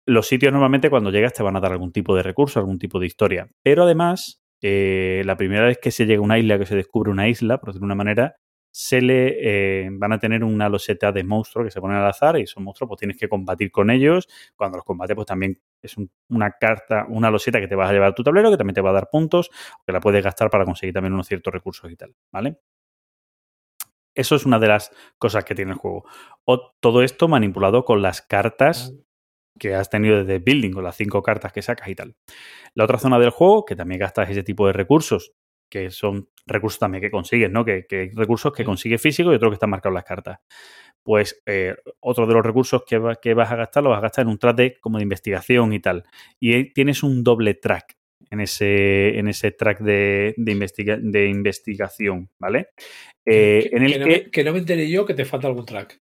Los 0.06 0.26
sitios 0.26 0.52
normalmente 0.52 0.90
cuando 0.90 1.10
llegas 1.10 1.34
te 1.34 1.42
van 1.42 1.56
a 1.56 1.60
dar 1.60 1.72
algún 1.72 1.92
tipo 1.92 2.16
de 2.16 2.22
recurso, 2.22 2.58
algún 2.58 2.78
tipo 2.78 2.98
de 2.98 3.06
historia. 3.06 3.48
Pero 3.62 3.84
además, 3.84 4.39
eh, 4.62 5.22
la 5.24 5.36
primera 5.36 5.64
vez 5.66 5.78
que 5.78 5.90
se 5.90 6.06
llega 6.06 6.20
a 6.20 6.24
una 6.24 6.38
isla, 6.38 6.58
que 6.58 6.66
se 6.66 6.76
descubre 6.76 7.10
una 7.10 7.28
isla, 7.28 7.58
por 7.58 7.70
decirlo 7.70 7.84
de 7.86 7.92
una 7.92 7.94
manera, 7.96 8.36
se 8.72 9.00
le 9.02 9.84
eh, 9.86 9.88
van 9.92 10.12
a 10.12 10.18
tener 10.20 10.44
una 10.44 10.68
loseta 10.68 11.10
de 11.10 11.24
monstruos 11.24 11.66
que 11.66 11.70
se 11.72 11.80
ponen 11.80 11.96
al 11.96 12.06
azar 12.06 12.38
y 12.38 12.42
esos 12.42 12.62
monstruos 12.62 12.88
pues 12.88 12.98
tienes 13.00 13.16
que 13.18 13.28
combatir 13.28 13.70
con 13.72 13.90
ellos. 13.90 14.28
Cuando 14.56 14.78
los 14.78 14.84
combates 14.84 15.16
pues 15.16 15.26
también 15.26 15.60
es 15.82 15.96
un- 15.96 16.10
una 16.28 16.52
carta, 16.52 17.06
una 17.08 17.30
loseta 17.32 17.60
que 17.60 17.66
te 17.68 17.74
vas 17.74 17.90
a 17.90 17.92
llevar 17.92 18.10
a 18.10 18.14
tu 18.14 18.22
tablero 18.22 18.50
que 18.50 18.56
también 18.56 18.74
te 18.74 18.80
va 18.80 18.90
a 18.90 18.92
dar 18.92 19.08
puntos 19.10 19.50
que 19.86 19.92
la 19.92 20.00
puedes 20.00 20.22
gastar 20.24 20.50
para 20.50 20.64
conseguir 20.64 20.94
también 20.94 21.14
unos 21.14 21.26
ciertos 21.26 21.52
recursos 21.52 21.90
y 21.90 21.96
tal, 21.96 22.14
¿vale? 22.32 22.58
Eso 24.14 24.34
es 24.34 24.44
una 24.44 24.58
de 24.58 24.68
las 24.68 24.92
cosas 25.18 25.44
que 25.44 25.54
tiene 25.54 25.72
el 25.72 25.78
juego. 25.78 26.04
O, 26.44 26.72
todo 26.80 27.02
esto 27.02 27.28
manipulado 27.28 27.84
con 27.84 28.02
las 28.02 28.22
cartas 28.22 28.94
que 29.58 29.74
has 29.74 29.90
tenido 29.90 30.24
desde 30.24 30.38
Building, 30.38 30.70
con 30.72 30.84
las 30.84 30.96
cinco 30.96 31.22
cartas 31.22 31.52
que 31.52 31.62
sacas 31.62 31.88
y 31.88 31.94
tal. 31.94 32.14
La 32.74 32.84
otra 32.84 32.98
zona 32.98 33.18
del 33.18 33.30
juego, 33.30 33.64
que 33.64 33.76
también 33.76 33.98
gastas 34.00 34.30
ese 34.30 34.42
tipo 34.42 34.66
de 34.66 34.72
recursos, 34.72 35.32
que 35.70 35.90
son 35.90 36.28
recursos 36.46 36.78
también 36.80 37.02
que 37.02 37.10
consigues, 37.10 37.50
¿no? 37.50 37.64
Que, 37.64 37.86
que 37.86 37.98
hay 38.00 38.10
recursos 38.10 38.52
que 38.52 38.64
consigues 38.64 39.00
físicos 39.00 39.32
y 39.32 39.36
otros 39.36 39.50
que 39.50 39.54
están 39.54 39.70
marcados 39.70 39.92
en 39.92 39.96
las 39.96 40.04
cartas. 40.04 40.38
Pues 41.02 41.42
eh, 41.46 41.76
otro 42.00 42.26
de 42.26 42.34
los 42.34 42.44
recursos 42.44 42.82
que, 42.86 42.98
va- 42.98 43.16
que 43.16 43.34
vas 43.34 43.50
a 43.50 43.56
gastar 43.56 43.82
lo 43.82 43.90
vas 43.90 43.98
a 43.98 44.02
gastar 44.02 44.22
en 44.24 44.28
un 44.30 44.38
track 44.38 44.56
de, 44.56 44.76
como 44.80 44.98
de 44.98 45.04
investigación 45.04 45.72
y 45.72 45.80
tal. 45.80 46.04
Y 46.38 46.72
tienes 46.72 47.02
un 47.02 47.22
doble 47.24 47.54
track 47.54 47.96
en 48.30 48.40
ese, 48.40 49.18
en 49.18 49.28
ese 49.28 49.52
track 49.52 49.80
de, 49.80 50.34
de, 50.36 50.52
investiga- 50.52 50.98
de 51.00 51.26
investigación, 51.28 52.30
¿vale? 52.38 52.68
Eh, 53.24 53.68
que, 53.70 53.76
en 53.76 53.82
el 53.84 53.92
que 53.92 53.98
no 53.98 54.06
me, 54.06 54.30
que 54.30 54.44
no 54.44 54.52
me 54.52 54.58
enteré 54.58 54.90
yo 54.90 55.06
que 55.06 55.14
te 55.14 55.24
falta 55.24 55.46
algún 55.48 55.64
track. 55.66 55.98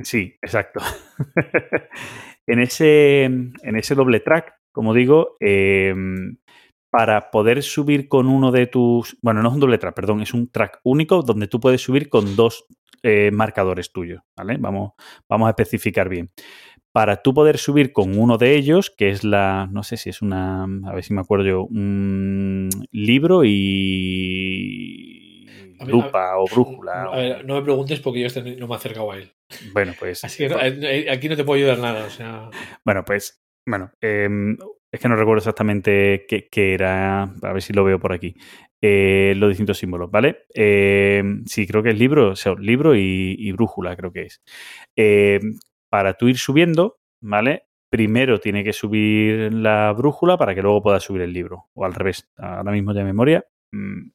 Sí, 0.00 0.36
exacto. 0.42 0.80
en, 2.48 2.60
ese, 2.60 3.24
en 3.24 3.76
ese 3.76 3.94
doble 3.94 4.20
track, 4.20 4.54
como 4.72 4.94
digo, 4.94 5.36
eh, 5.40 5.94
para 6.90 7.30
poder 7.30 7.62
subir 7.62 8.08
con 8.08 8.26
uno 8.26 8.50
de 8.50 8.66
tus... 8.66 9.18
Bueno, 9.22 9.42
no 9.42 9.50
es 9.50 9.54
un 9.54 9.60
doble 9.60 9.78
track, 9.78 9.94
perdón, 9.94 10.22
es 10.22 10.32
un 10.32 10.50
track 10.50 10.80
único 10.82 11.22
donde 11.22 11.46
tú 11.46 11.60
puedes 11.60 11.82
subir 11.82 12.08
con 12.08 12.34
dos 12.34 12.64
eh, 13.02 13.30
marcadores 13.30 13.92
tuyos, 13.92 14.22
¿vale? 14.36 14.56
Vamos, 14.58 14.92
vamos 15.28 15.46
a 15.46 15.50
especificar 15.50 16.08
bien. 16.08 16.30
Para 16.90 17.22
tú 17.22 17.34
poder 17.34 17.58
subir 17.58 17.92
con 17.92 18.18
uno 18.18 18.38
de 18.38 18.56
ellos, 18.56 18.90
que 18.90 19.10
es 19.10 19.22
la, 19.22 19.68
no 19.70 19.82
sé 19.82 19.98
si 19.98 20.08
es 20.08 20.22
una, 20.22 20.64
a 20.64 20.94
ver 20.94 21.04
si 21.04 21.12
me 21.12 21.20
acuerdo 21.20 21.44
yo, 21.44 21.64
un 21.64 22.70
libro 22.90 23.42
y 23.44 25.46
A 25.78 25.84
ver, 25.84 25.94
lupa 25.94 26.38
o 26.38 26.46
brújula. 26.46 27.04
A 27.04 27.16
ver, 27.16 27.44
no 27.44 27.56
me 27.56 27.62
preguntes 27.62 28.00
porque 28.00 28.20
yo 28.20 28.26
este 28.26 28.56
no 28.56 28.66
me 28.66 28.72
he 28.72 28.76
acercado 28.76 29.12
a 29.12 29.18
él. 29.18 29.30
Bueno, 29.72 29.94
pues... 29.98 30.24
Así 30.24 30.38
que 30.38 30.48
no, 30.48 30.58
eh, 30.60 31.06
aquí 31.10 31.28
no 31.28 31.36
te 31.36 31.44
puedo 31.44 31.58
ayudar 31.58 31.78
nada. 31.78 32.04
O 32.06 32.10
sea, 32.10 32.50
Bueno, 32.84 33.04
pues, 33.04 33.42
bueno, 33.66 33.92
eh, 34.00 34.28
es 34.90 35.00
que 35.00 35.08
no 35.08 35.16
recuerdo 35.16 35.38
exactamente 35.38 36.24
qué, 36.28 36.48
qué 36.50 36.74
era, 36.74 37.22
a 37.22 37.52
ver 37.52 37.62
si 37.62 37.72
lo 37.72 37.84
veo 37.84 37.98
por 37.98 38.12
aquí, 38.12 38.34
eh, 38.80 39.34
los 39.36 39.50
distintos 39.50 39.78
símbolos, 39.78 40.10
¿vale? 40.10 40.46
Eh, 40.54 41.22
sí, 41.46 41.66
creo 41.66 41.82
que 41.82 41.90
es 41.90 41.98
libro, 41.98 42.30
o 42.30 42.36
sea, 42.36 42.54
libro 42.58 42.94
y, 42.94 43.36
y 43.38 43.52
brújula, 43.52 43.96
creo 43.96 44.12
que 44.12 44.22
es. 44.22 44.42
Eh, 44.96 45.40
para 45.90 46.14
tú 46.14 46.28
ir 46.28 46.38
subiendo, 46.38 46.98
¿vale? 47.20 47.64
Primero 47.90 48.38
tiene 48.40 48.64
que 48.64 48.72
subir 48.72 49.52
la 49.52 49.92
brújula 49.92 50.36
para 50.36 50.54
que 50.54 50.62
luego 50.62 50.82
puedas 50.82 51.02
subir 51.02 51.22
el 51.22 51.32
libro, 51.32 51.66
o 51.74 51.84
al 51.84 51.94
revés, 51.94 52.28
ahora 52.36 52.72
mismo 52.72 52.94
de 52.94 53.04
memoria. 53.04 53.44
mm, 53.72 54.10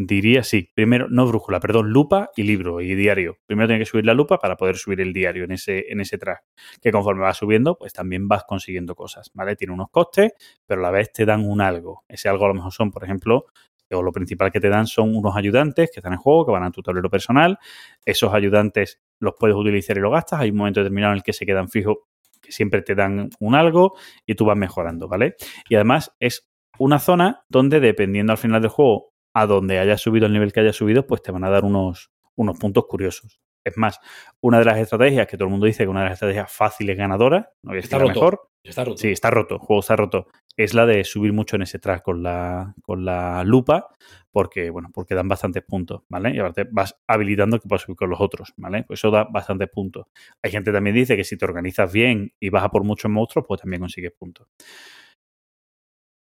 Diría 0.00 0.44
sí. 0.44 0.70
Primero, 0.76 1.08
no 1.10 1.26
brújula, 1.26 1.58
perdón, 1.58 1.90
lupa 1.90 2.30
y 2.36 2.44
libro 2.44 2.80
y 2.80 2.94
diario. 2.94 3.38
Primero 3.46 3.66
tiene 3.66 3.80
que 3.80 3.84
subir 3.84 4.06
la 4.06 4.14
lupa 4.14 4.38
para 4.38 4.56
poder 4.56 4.76
subir 4.76 5.00
el 5.00 5.12
diario 5.12 5.42
en 5.42 5.50
ese, 5.50 5.86
en 5.88 6.00
ese 6.00 6.18
track 6.18 6.44
que 6.80 6.92
conforme 6.92 7.22
vas 7.22 7.38
subiendo, 7.38 7.76
pues 7.76 7.92
también 7.94 8.28
vas 8.28 8.44
consiguiendo 8.44 8.94
cosas, 8.94 9.32
¿vale? 9.34 9.56
Tiene 9.56 9.74
unos 9.74 9.90
costes, 9.90 10.34
pero 10.64 10.82
a 10.82 10.84
la 10.84 10.92
vez 10.92 11.10
te 11.12 11.26
dan 11.26 11.44
un 11.44 11.60
algo. 11.60 12.04
Ese 12.06 12.28
algo 12.28 12.44
a 12.44 12.48
lo 12.48 12.54
mejor 12.54 12.72
son, 12.72 12.92
por 12.92 13.02
ejemplo, 13.02 13.46
o 13.90 14.00
lo 14.00 14.12
principal 14.12 14.52
que 14.52 14.60
te 14.60 14.68
dan 14.68 14.86
son 14.86 15.16
unos 15.16 15.36
ayudantes 15.36 15.90
que 15.92 15.98
están 15.98 16.12
en 16.12 16.20
juego, 16.20 16.46
que 16.46 16.52
van 16.52 16.62
a 16.62 16.70
tu 16.70 16.80
tablero 16.80 17.10
personal. 17.10 17.58
Esos 18.04 18.32
ayudantes 18.32 19.00
los 19.18 19.34
puedes 19.36 19.56
utilizar 19.56 19.98
y 19.98 20.00
los 20.00 20.12
gastas. 20.12 20.38
Hay 20.38 20.50
un 20.50 20.58
momento 20.58 20.78
determinado 20.78 21.12
en 21.14 21.16
el 21.16 21.22
que 21.24 21.32
se 21.32 21.44
quedan 21.44 21.68
fijos, 21.70 21.96
que 22.40 22.52
siempre 22.52 22.82
te 22.82 22.94
dan 22.94 23.30
un 23.40 23.56
algo 23.56 23.96
y 24.24 24.36
tú 24.36 24.44
vas 24.44 24.56
mejorando, 24.56 25.08
¿vale? 25.08 25.34
Y 25.68 25.74
además 25.74 26.14
es 26.20 26.48
una 26.78 27.00
zona 27.00 27.44
donde, 27.48 27.80
dependiendo 27.80 28.30
al 28.30 28.38
final 28.38 28.62
del 28.62 28.70
juego, 28.70 29.08
a 29.40 29.46
donde 29.46 29.78
hayas 29.78 30.00
subido 30.00 30.26
el 30.26 30.32
nivel 30.32 30.52
que 30.52 30.60
hayas 30.60 30.76
subido, 30.76 31.06
pues 31.06 31.22
te 31.22 31.32
van 31.32 31.44
a 31.44 31.50
dar 31.50 31.64
unos, 31.64 32.10
unos 32.36 32.58
puntos 32.58 32.84
curiosos. 32.86 33.40
Es 33.64 33.76
más, 33.76 34.00
una 34.40 34.58
de 34.60 34.64
las 34.64 34.78
estrategias 34.78 35.26
que 35.26 35.36
todo 35.36 35.46
el 35.46 35.50
mundo 35.50 35.66
dice 35.66 35.84
que 35.84 35.88
una 35.88 36.00
de 36.00 36.06
las 36.06 36.14
estrategias 36.14 36.50
fáciles 36.50 36.96
ganadoras, 36.96 37.46
no 37.62 37.70
voy 37.70 37.74
a 37.74 37.82
decir 37.82 37.86
Está 37.86 37.98
roto. 37.98 38.08
mejor, 38.08 38.48
está 38.64 38.84
roto. 38.84 38.96
sí, 38.96 39.08
está 39.10 39.30
roto, 39.30 39.54
el 39.56 39.60
juego 39.60 39.80
está 39.80 39.96
roto, 39.96 40.28
es 40.56 40.72
la 40.72 40.86
de 40.86 41.04
subir 41.04 41.32
mucho 41.34 41.56
en 41.56 41.62
ese 41.62 41.78
track 41.78 42.02
con 42.02 42.22
la, 42.22 42.74
con 42.82 43.04
la 43.04 43.44
lupa, 43.44 43.88
porque, 44.30 44.70
bueno, 44.70 44.88
porque 44.94 45.14
dan 45.14 45.28
bastantes 45.28 45.64
puntos, 45.64 46.02
¿vale? 46.08 46.34
Y 46.34 46.38
aparte 46.38 46.66
vas 46.70 46.96
habilitando 47.06 47.58
que 47.60 47.68
puedas 47.68 47.82
subir 47.82 47.96
con 47.96 48.08
los 48.08 48.20
otros, 48.20 48.54
¿vale? 48.56 48.84
Pues 48.84 49.00
eso 49.00 49.10
da 49.10 49.24
bastantes 49.24 49.68
puntos. 49.68 50.06
Hay 50.42 50.50
gente 50.50 50.70
que 50.70 50.74
también 50.76 50.96
dice 50.96 51.16
que 51.16 51.24
si 51.24 51.36
te 51.36 51.44
organizas 51.44 51.92
bien 51.92 52.32
y 52.40 52.48
vas 52.48 52.64
a 52.64 52.70
por 52.70 52.84
muchos 52.84 53.10
monstruos, 53.10 53.44
pues 53.46 53.60
también 53.60 53.80
consigues 53.80 54.12
puntos. 54.12 54.46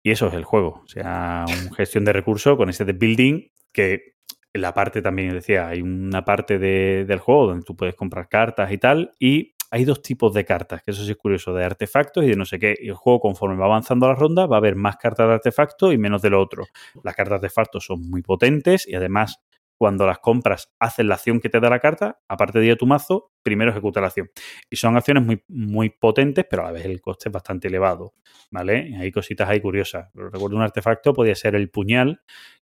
Y 0.06 0.12
eso 0.12 0.28
es 0.28 0.34
el 0.34 0.44
juego. 0.44 0.82
O 0.84 0.86
sea, 0.86 1.44
una 1.48 1.74
gestión 1.76 2.04
de 2.04 2.12
recursos 2.12 2.56
con 2.56 2.70
ese 2.70 2.84
de 2.84 2.92
building 2.92 3.48
que 3.72 4.14
en 4.52 4.60
la 4.62 4.72
parte 4.72 5.02
también, 5.02 5.30
decía, 5.34 5.66
hay 5.66 5.82
una 5.82 6.24
parte 6.24 6.60
de- 6.60 7.04
del 7.06 7.18
juego 7.18 7.48
donde 7.48 7.64
tú 7.64 7.74
puedes 7.74 7.96
comprar 7.96 8.28
cartas 8.28 8.70
y 8.70 8.78
tal. 8.78 9.12
Y 9.18 9.54
hay 9.72 9.84
dos 9.84 10.02
tipos 10.02 10.32
de 10.32 10.44
cartas, 10.44 10.80
que 10.84 10.92
eso 10.92 11.04
sí 11.04 11.10
es 11.10 11.16
curioso, 11.16 11.52
de 11.52 11.64
artefactos 11.64 12.22
y 12.24 12.28
de 12.28 12.36
no 12.36 12.44
sé 12.44 12.60
qué. 12.60 12.76
Y 12.80 12.86
el 12.88 12.94
juego, 12.94 13.18
conforme 13.18 13.56
va 13.56 13.64
avanzando 13.64 14.06
la 14.06 14.14
ronda, 14.14 14.46
va 14.46 14.56
a 14.56 14.58
haber 14.58 14.76
más 14.76 14.96
cartas 14.96 15.26
de 15.26 15.34
artefactos 15.34 15.92
y 15.92 15.98
menos 15.98 16.22
de 16.22 16.30
lo 16.30 16.40
otro. 16.40 16.66
Las 17.02 17.16
cartas 17.16 17.40
de 17.40 17.46
artefactos 17.46 17.84
son 17.84 18.08
muy 18.08 18.22
potentes 18.22 18.86
y 18.86 18.94
además, 18.94 19.40
cuando 19.78 20.06
las 20.06 20.18
compras, 20.18 20.72
hacen 20.78 21.08
la 21.08 21.16
acción 21.16 21.40
que 21.40 21.48
te 21.48 21.60
da 21.60 21.68
la 21.68 21.80
carta, 21.80 22.20
aparte 22.28 22.58
de 22.58 22.66
ir 22.66 22.72
a 22.72 22.76
tu 22.76 22.86
mazo, 22.86 23.32
primero 23.42 23.70
ejecuta 23.70 24.00
la 24.00 24.06
acción. 24.06 24.30
Y 24.70 24.76
son 24.76 24.96
acciones 24.96 25.24
muy, 25.24 25.42
muy 25.48 25.90
potentes, 25.90 26.46
pero 26.48 26.62
a 26.62 26.66
la 26.66 26.72
vez 26.72 26.86
el 26.86 27.00
coste 27.00 27.28
es 27.28 27.32
bastante 27.32 27.68
elevado. 27.68 28.14
¿Vale? 28.50 28.96
Hay 28.98 29.12
cositas 29.12 29.48
ahí 29.48 29.60
curiosas. 29.60 30.10
Recuerdo 30.14 30.56
un 30.56 30.62
artefacto, 30.62 31.12
podía 31.12 31.34
ser 31.34 31.54
el 31.54 31.70
puñal, 31.70 32.22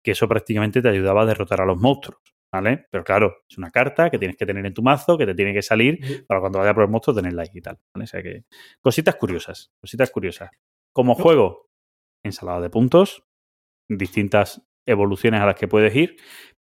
que 0.02 0.12
eso 0.12 0.28
prácticamente 0.28 0.82
te 0.82 0.88
ayudaba 0.88 1.22
a 1.22 1.26
derrotar 1.26 1.60
a 1.60 1.64
los 1.64 1.78
monstruos. 1.78 2.20
¿Vale? 2.52 2.86
Pero 2.90 3.04
claro, 3.04 3.34
es 3.48 3.58
una 3.58 3.70
carta 3.70 4.08
que 4.08 4.18
tienes 4.18 4.36
que 4.36 4.46
tener 4.46 4.64
en 4.64 4.72
tu 4.72 4.82
mazo, 4.82 5.18
que 5.18 5.26
te 5.26 5.34
tiene 5.34 5.52
que 5.52 5.62
salir 5.62 6.24
para 6.26 6.40
cuando 6.40 6.60
vaya 6.60 6.72
por 6.72 6.84
el 6.84 6.90
monstruo 6.90 7.14
tenerla 7.14 7.42
ahí 7.42 7.48
y 7.52 7.60
tal. 7.60 7.78
¿vale? 7.94 8.04
O 8.04 8.06
sea 8.06 8.22
que 8.22 8.44
cositas 8.80 9.16
curiosas, 9.16 9.72
cositas 9.80 10.10
curiosas. 10.10 10.50
Como 10.92 11.14
juego, 11.14 11.68
ensalada 12.24 12.60
de 12.60 12.70
puntos, 12.70 13.24
distintas 13.88 14.62
evoluciones 14.86 15.40
a 15.40 15.46
las 15.46 15.56
que 15.56 15.68
puedes 15.68 15.94
ir, 15.94 16.16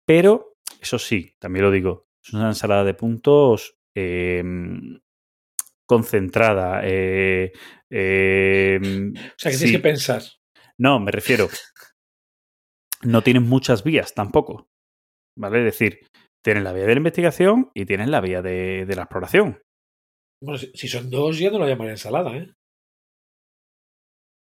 pero 0.09 0.57
eso 0.81 0.99
sí, 0.99 1.35
también 1.39 1.67
lo 1.67 1.71
digo, 1.71 2.09
es 2.25 2.33
una 2.33 2.49
ensalada 2.49 2.83
de 2.83 2.95
puntos 2.95 3.79
eh, 3.95 4.43
concentrada. 5.87 6.81
Eh, 6.83 7.53
eh, 7.91 8.81
O 9.15 9.35
sea, 9.37 9.53
que 9.53 9.59
sí. 9.59 9.65
tienes 9.65 9.77
que 9.77 9.83
pensar. 9.83 10.23
No, 10.79 10.99
me 10.99 11.11
refiero. 11.11 11.49
No 13.03 13.23
tienes 13.23 13.43
muchas 13.43 13.85
vías 13.85 14.15
tampoco. 14.15 14.71
¿Vale? 15.37 15.59
Es 15.59 15.65
decir, 15.67 16.07
tienes 16.43 16.63
la 16.63 16.73
vía 16.73 16.87
de 16.87 16.95
la 16.95 17.01
investigación 17.01 17.71
y 17.75 17.85
tienes 17.85 18.09
la 18.09 18.23
vía 18.23 18.41
de, 18.41 18.87
de 18.87 18.97
la 18.97 19.03
exploración. 19.03 19.61
Bueno, 20.43 20.59
si, 20.59 20.89
son 20.89 21.11
dos, 21.11 21.37
yo 21.39 21.51
no 21.51 21.59
lo 21.59 21.69
llamaría 21.69 21.93
ensalada, 21.93 22.35
¿eh? 22.35 22.55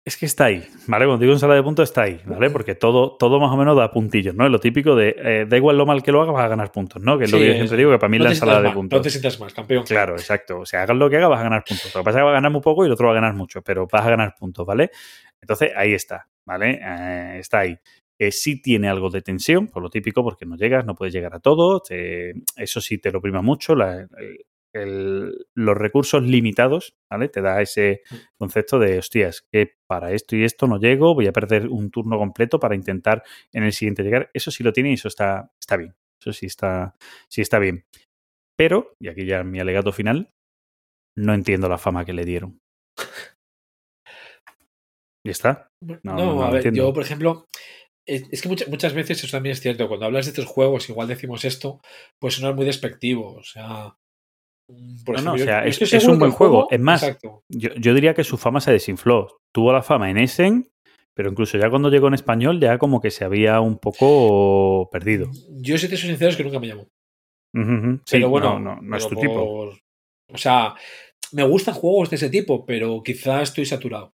Es 0.06 0.18
que 0.18 0.26
está 0.26 0.44
ahí, 0.46 0.62
¿vale? 0.86 1.06
Cuando 1.06 1.22
digo 1.22 1.32
ensalada 1.32 1.56
de 1.56 1.62
puntos, 1.62 1.88
está 1.88 2.02
ahí, 2.02 2.20
¿vale? 2.26 2.50
Porque 2.50 2.74
todo, 2.74 3.16
todo 3.16 3.40
más 3.40 3.50
o 3.50 3.56
menos 3.56 3.74
da 3.74 3.90
puntillos, 3.90 4.34
¿no? 4.34 4.44
Es 4.44 4.52
lo 4.52 4.60
típico 4.60 4.94
de 4.94 5.16
eh, 5.16 5.46
da 5.48 5.56
igual 5.56 5.78
lo 5.78 5.86
mal 5.86 6.02
que 6.02 6.12
lo 6.12 6.20
hagas, 6.20 6.34
vas 6.34 6.44
a 6.44 6.48
ganar 6.48 6.70
puntos, 6.70 7.00
¿no? 7.00 7.16
Que 7.16 7.24
es 7.24 7.32
lo 7.32 7.38
que 7.38 7.46
yo 7.46 7.54
siempre 7.54 7.76
digo, 7.78 7.90
que 7.90 7.98
para 7.98 8.10
mí 8.10 8.18
No 8.18 8.24
la 8.24 8.30
ensalada 8.30 8.60
de 8.60 8.74
puntos. 8.74 8.98
No 8.98 9.02
te 9.02 9.08
sientas 9.08 9.40
mal, 9.40 9.52
campeón. 9.54 9.84
Claro, 9.84 10.12
exacto. 10.16 10.58
O 10.60 10.66
sea, 10.66 10.82
hagas 10.82 10.94
lo 10.98 11.08
que 11.08 11.16
hagas, 11.16 11.30
vas 11.30 11.40
a 11.40 11.44
ganar 11.44 11.64
puntos. 11.66 11.86
Lo 11.94 12.00
que 12.02 12.04
pasa 12.04 12.18
es 12.18 12.20
que 12.20 12.24
vas 12.24 12.32
a 12.32 12.34
ganar 12.34 12.52
muy 12.52 12.60
poco 12.60 12.84
y 12.84 12.86
el 12.86 12.92
otro 12.92 13.06
va 13.06 13.12
a 13.12 13.14
ganar 13.14 13.32
mucho, 13.34 13.62
pero 13.62 13.86
vas 13.90 14.04
a 14.06 14.10
ganar 14.10 14.34
puntos, 14.38 14.66
¿vale? 14.66 14.90
Entonces, 15.40 15.72
ahí 15.74 15.94
está, 15.94 16.28
¿vale? 16.44 16.80
Eh, 16.84 17.38
está 17.38 17.60
ahí. 17.60 17.74
Eh, 18.18 18.30
sí 18.30 18.60
tiene 18.60 18.90
algo 18.90 19.08
de 19.08 19.22
tensión, 19.22 19.68
por 19.68 19.82
lo 19.82 19.88
típico, 19.88 20.22
porque 20.22 20.44
no 20.44 20.56
llegas, 20.56 20.84
no 20.84 20.94
puedes 20.94 21.14
llegar 21.14 21.34
a 21.34 21.40
todo. 21.40 21.80
te- 21.80 22.34
eso 22.56 22.78
sí 22.82 22.98
te 22.98 23.10
lo 23.10 23.22
prima 23.22 23.40
mucho. 23.40 23.74
la- 23.74 24.06
el- 24.74 25.46
los 25.54 25.76
recursos 25.76 26.22
limitados, 26.22 26.96
¿vale? 27.10 27.28
Te 27.28 27.40
da 27.40 27.62
ese 27.62 28.02
concepto 28.38 28.78
de, 28.78 28.98
hostias, 28.98 29.46
que 29.50 29.76
para 29.86 30.12
esto 30.12 30.36
y 30.36 30.44
esto 30.44 30.66
no 30.66 30.78
llego, 30.78 31.14
voy 31.14 31.26
a 31.26 31.32
perder 31.32 31.68
un 31.68 31.90
turno 31.90 32.18
completo 32.18 32.58
para 32.60 32.74
intentar 32.74 33.22
en 33.52 33.62
el 33.62 33.72
siguiente 33.72 34.02
llegar. 34.02 34.30
Eso 34.34 34.50
sí 34.50 34.62
lo 34.62 34.72
tiene 34.72 34.90
y 34.90 34.94
eso 34.94 35.08
está, 35.08 35.52
está 35.58 35.76
bien. 35.76 35.94
Eso 36.20 36.32
sí 36.32 36.46
está, 36.46 36.96
sí 37.28 37.40
está 37.40 37.58
bien. 37.58 37.84
Pero, 38.56 38.94
y 39.00 39.08
aquí 39.08 39.26
ya 39.26 39.42
mi 39.44 39.60
alegato 39.60 39.92
final, 39.92 40.32
no 41.16 41.34
entiendo 41.34 41.68
la 41.68 41.78
fama 41.78 42.04
que 42.04 42.12
le 42.12 42.24
dieron. 42.24 42.60
Y 45.26 45.30
está. 45.30 45.68
No, 45.80 45.98
No, 46.02 46.44
a 46.44 46.50
ver, 46.50 46.56
entiendo. 46.58 46.88
yo, 46.88 46.92
por 46.92 47.02
ejemplo, 47.02 47.46
es, 48.06 48.42
que 48.42 48.48
muchas, 48.48 48.68
muchas 48.68 48.92
veces 48.92 49.22
eso 49.22 49.36
también 49.36 49.52
es 49.52 49.60
cierto. 49.60 49.88
Cuando 49.88 50.06
hablas 50.06 50.26
de 50.26 50.30
estos 50.30 50.46
juegos, 50.46 50.88
igual 50.88 51.08
decimos 51.08 51.44
esto, 51.44 51.80
pues 52.18 52.34
sonar 52.34 52.54
muy 52.54 52.66
despectivo. 52.66 53.34
O 53.34 53.42
sea, 53.42 53.96
por 55.04 55.16
No, 55.16 55.22
no, 55.22 55.34
o 55.34 55.38
sea, 55.38 55.64
es- 55.64 56.04
un 56.08 56.18
buen 56.18 56.30
juego. 56.32 56.68
Es 56.70 56.80
más. 56.80 57.00
Yo, 57.48 57.70
yo 57.74 57.94
diría 57.94 58.14
que 58.14 58.24
su 58.24 58.36
fama 58.38 58.60
se 58.60 58.72
desinfló. 58.72 59.28
Tuvo 59.52 59.72
la 59.72 59.82
fama 59.82 60.10
en 60.10 60.18
Essen, 60.18 60.68
pero 61.14 61.30
incluso 61.30 61.58
ya 61.58 61.70
cuando 61.70 61.90
llegó 61.90 62.08
en 62.08 62.14
español, 62.14 62.60
ya 62.60 62.78
como 62.78 63.00
que 63.00 63.10
se 63.10 63.24
había 63.24 63.60
un 63.60 63.78
poco 63.78 64.88
perdido. 64.90 65.30
Yo, 65.60 65.76
si 65.78 65.88
te 65.88 65.96
soy 65.96 66.08
sincero, 66.10 66.30
es 66.30 66.36
que 66.36 66.44
nunca 66.44 66.58
me 66.58 66.68
llamó. 66.68 66.88
Sí, 67.54 68.16
Pero 68.16 68.30
bueno, 68.30 68.58
no, 68.58 68.96
es 68.96 69.06
tu 69.08 69.14
tipo. 69.16 69.74
O 70.32 70.38
sea, 70.38 70.74
me 71.32 71.44
gustan 71.44 71.74
juegos 71.74 72.10
de 72.10 72.16
ese 72.16 72.30
tipo, 72.30 72.64
pero 72.66 73.02
quizá 73.02 73.42
estoy 73.42 73.64
saturado. 73.66 74.12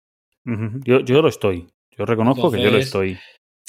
Yo, 0.84 1.00
yo 1.00 1.20
lo 1.22 1.28
estoy. 1.28 1.68
Yo 1.98 2.04
reconozco 2.06 2.50
que 2.50 2.58
yo 2.62 2.70
lo 2.70 2.78
estoy. 2.84 3.18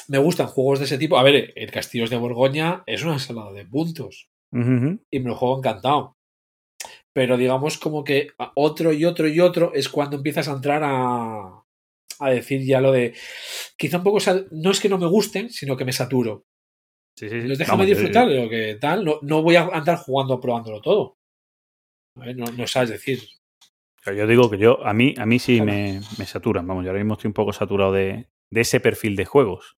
Me 0.09 0.19
gustan 0.19 0.47
juegos 0.47 0.79
de 0.79 0.85
ese 0.85 0.97
tipo. 0.97 1.17
A 1.17 1.23
ver, 1.23 1.51
el 1.55 1.71
Castillos 1.71 2.09
de 2.09 2.17
Borgoña 2.17 2.83
es 2.85 3.03
una 3.03 3.13
ensalada 3.13 3.51
de 3.51 3.65
puntos. 3.65 4.29
Y 5.11 5.19
me 5.19 5.29
lo 5.29 5.35
juego 5.35 5.57
encantado. 5.57 6.16
Pero 7.17 7.35
digamos 7.35 7.79
como 7.79 8.03
que 8.03 8.27
otro 8.53 8.93
y 8.93 9.03
otro 9.03 9.27
y 9.27 9.39
otro 9.39 9.71
es 9.73 9.89
cuando 9.89 10.17
empiezas 10.17 10.47
a 10.47 10.51
entrar 10.51 10.83
a, 10.85 11.63
a 12.19 12.29
decir 12.29 12.63
ya 12.63 12.79
lo 12.79 12.91
de... 12.91 13.15
Quizá 13.75 13.97
un 13.97 14.03
poco... 14.03 14.19
No 14.51 14.69
es 14.69 14.79
que 14.79 14.87
no 14.87 14.99
me 14.99 15.07
gusten, 15.07 15.49
sino 15.49 15.75
que 15.75 15.83
me 15.83 15.93
saturo. 15.93 16.45
Sí, 17.15 17.25
sí, 17.25 17.29
sí. 17.29 17.35
Entonces 17.37 17.57
déjame 17.57 17.85
Vamos, 17.85 17.87
yo- 17.89 17.95
disfrutar 17.95 18.27
de 18.29 18.35
lo 18.43 18.47
que 18.47 18.77
tal. 18.79 19.03
No, 19.03 19.17
no 19.23 19.41
voy 19.41 19.55
a 19.55 19.63
andar 19.73 19.97
jugando 19.97 20.39
probándolo 20.39 20.79
todo. 20.79 21.17
No, 22.17 22.45
no 22.51 22.67
sabes 22.67 22.91
decir. 22.91 23.19
yo, 24.05 24.27
digo 24.27 24.47
que 24.51 24.59
yo, 24.59 24.85
a 24.85 24.93
mí, 24.93 25.15
a 25.17 25.25
mí 25.25 25.39
sí 25.39 25.55
Claro. 25.55 25.71
me, 25.71 25.99
me 26.19 26.25
saturan. 26.27 26.67
Vamos, 26.67 26.83
yo 26.83 26.91
ahora 26.91 26.99
mismo 27.01 27.15
estoy 27.15 27.29
un 27.29 27.33
poco 27.33 27.51
saturado 27.51 27.93
de, 27.93 28.27
de 28.51 28.61
ese 28.61 28.79
perfil 28.79 29.15
de 29.15 29.25
juegos. 29.25 29.75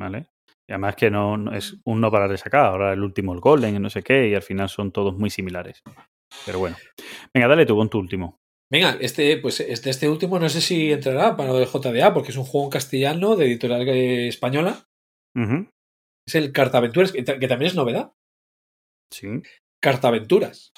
¿Vale? 0.00 0.28
Y 0.66 0.72
además 0.72 0.96
que 0.96 1.10
no, 1.10 1.36
no- 1.36 1.52
es 1.54 1.76
un 1.84 2.00
no 2.00 2.10
para 2.10 2.26
de 2.26 2.38
sacar. 2.38 2.64
Ahora 2.64 2.94
el 2.94 3.02
último, 3.02 3.34
el 3.34 3.40
Golden, 3.40 3.76
y 3.76 3.78
no 3.80 3.90
sé 3.90 4.02
qué, 4.02 4.30
y 4.30 4.34
al 4.34 4.40
final 4.40 4.70
son 4.70 4.92
todos 4.92 5.14
muy 5.14 5.28
similares. 5.28 5.82
Pero 6.46 6.58
bueno. 6.58 6.76
Venga, 7.32 7.48
dale 7.48 7.66
tú 7.66 7.76
con 7.76 7.88
tu 7.88 7.98
último. 7.98 8.38
Venga, 8.70 8.96
este, 9.00 9.36
pues 9.38 9.60
este, 9.60 9.90
este 9.90 10.08
último 10.08 10.38
no 10.38 10.48
sé 10.48 10.60
si 10.60 10.90
entrará 10.92 11.36
para 11.36 11.52
lo 11.52 11.64
JDA, 11.64 12.12
porque 12.12 12.30
es 12.30 12.36
un 12.36 12.44
juego 12.44 12.66
en 12.66 12.70
castellano 12.72 13.36
de 13.36 13.46
editorial 13.46 13.88
española. 13.88 14.84
Es 16.26 16.34
el 16.34 16.52
Cartaventuras, 16.52 17.12
que, 17.12 17.24
que 17.24 17.48
también 17.48 17.68
es 17.68 17.74
novedad. 17.74 18.12
Sí, 19.12 19.28
Cartaventuras. 19.82 20.72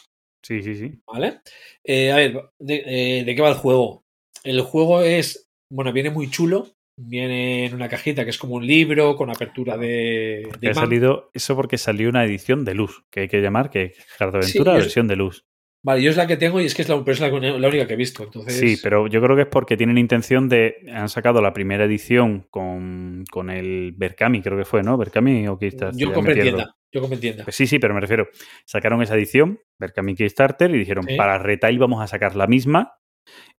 sí, 0.44 0.62
sí, 0.62 0.76
sí. 0.76 1.00
¿Vale? 1.06 1.40
Eh, 1.84 2.12
a 2.12 2.16
ver, 2.16 2.50
de, 2.58 2.82
eh, 2.86 3.24
¿de 3.24 3.34
qué 3.34 3.40
va 3.42 3.48
el 3.48 3.54
juego? 3.54 4.02
El 4.44 4.60
juego 4.60 5.02
es, 5.02 5.48
bueno, 5.72 5.92
viene 5.92 6.10
muy 6.10 6.30
chulo. 6.30 6.72
Viene 6.98 7.66
en 7.66 7.74
una 7.74 7.88
cajita 7.88 8.24
que 8.24 8.30
es 8.30 8.38
como 8.38 8.54
un 8.54 8.66
libro 8.66 9.16
con 9.16 9.28
apertura 9.30 9.76
de, 9.76 10.48
de 10.60 10.68
Ha 10.70 10.74
salido 10.74 11.30
eso 11.34 11.54
porque 11.54 11.76
salió 11.76 12.08
una 12.08 12.24
edición 12.24 12.64
de 12.64 12.74
luz, 12.74 13.04
que 13.10 13.20
hay 13.20 13.28
que 13.28 13.42
llamar, 13.42 13.68
que 13.70 13.92
Sí, 13.94 14.02
Aventura, 14.24 14.72
yo- 14.72 14.78
versión 14.78 15.06
de 15.08 15.16
luz. 15.16 15.44
Vale, 15.84 16.02
yo 16.02 16.10
es 16.10 16.16
la 16.16 16.26
que 16.26 16.36
tengo 16.36 16.60
y 16.60 16.64
es 16.64 16.74
que 16.74 16.82
es 16.82 16.88
la, 16.88 16.98
pero 17.04 17.12
es 17.12 17.20
la, 17.20 17.28
la 17.28 17.68
única 17.68 17.86
que 17.86 17.92
he 17.92 17.96
visto. 17.96 18.24
Entonces, 18.24 18.58
Sí, 18.58 18.76
pero 18.82 19.06
yo 19.06 19.22
creo 19.22 19.36
que 19.36 19.42
es 19.42 19.48
porque 19.48 19.76
tienen 19.76 19.98
intención 19.98 20.48
de. 20.48 20.78
Han 20.92 21.08
sacado 21.08 21.40
la 21.40 21.52
primera 21.52 21.84
edición 21.84 22.46
con, 22.50 23.24
con 23.30 23.50
el 23.50 23.92
Berkami, 23.96 24.42
creo 24.42 24.58
que 24.58 24.64
fue, 24.64 24.82
¿no? 24.82 24.96
Berkami 24.96 25.46
o 25.46 25.56
Kickstarter. 25.56 25.96
yo 26.00 26.12
compré 26.12 26.34
tienda. 26.42 26.74
Yo 26.92 27.00
compré 27.02 27.18
tienda. 27.18 27.44
Pues 27.44 27.54
sí, 27.54 27.68
sí, 27.68 27.78
pero 27.78 27.94
me 27.94 28.00
refiero. 28.00 28.26
Sacaron 28.64 29.00
esa 29.02 29.14
edición, 29.14 29.60
Berkami 29.78 30.16
Kickstarter, 30.16 30.74
y 30.74 30.78
dijeron, 30.78 31.04
Sí. 31.06 31.14
para 31.16 31.38
retail 31.38 31.78
vamos 31.78 32.02
a 32.02 32.08
sacar 32.08 32.34
la 32.34 32.48
misma. 32.48 32.94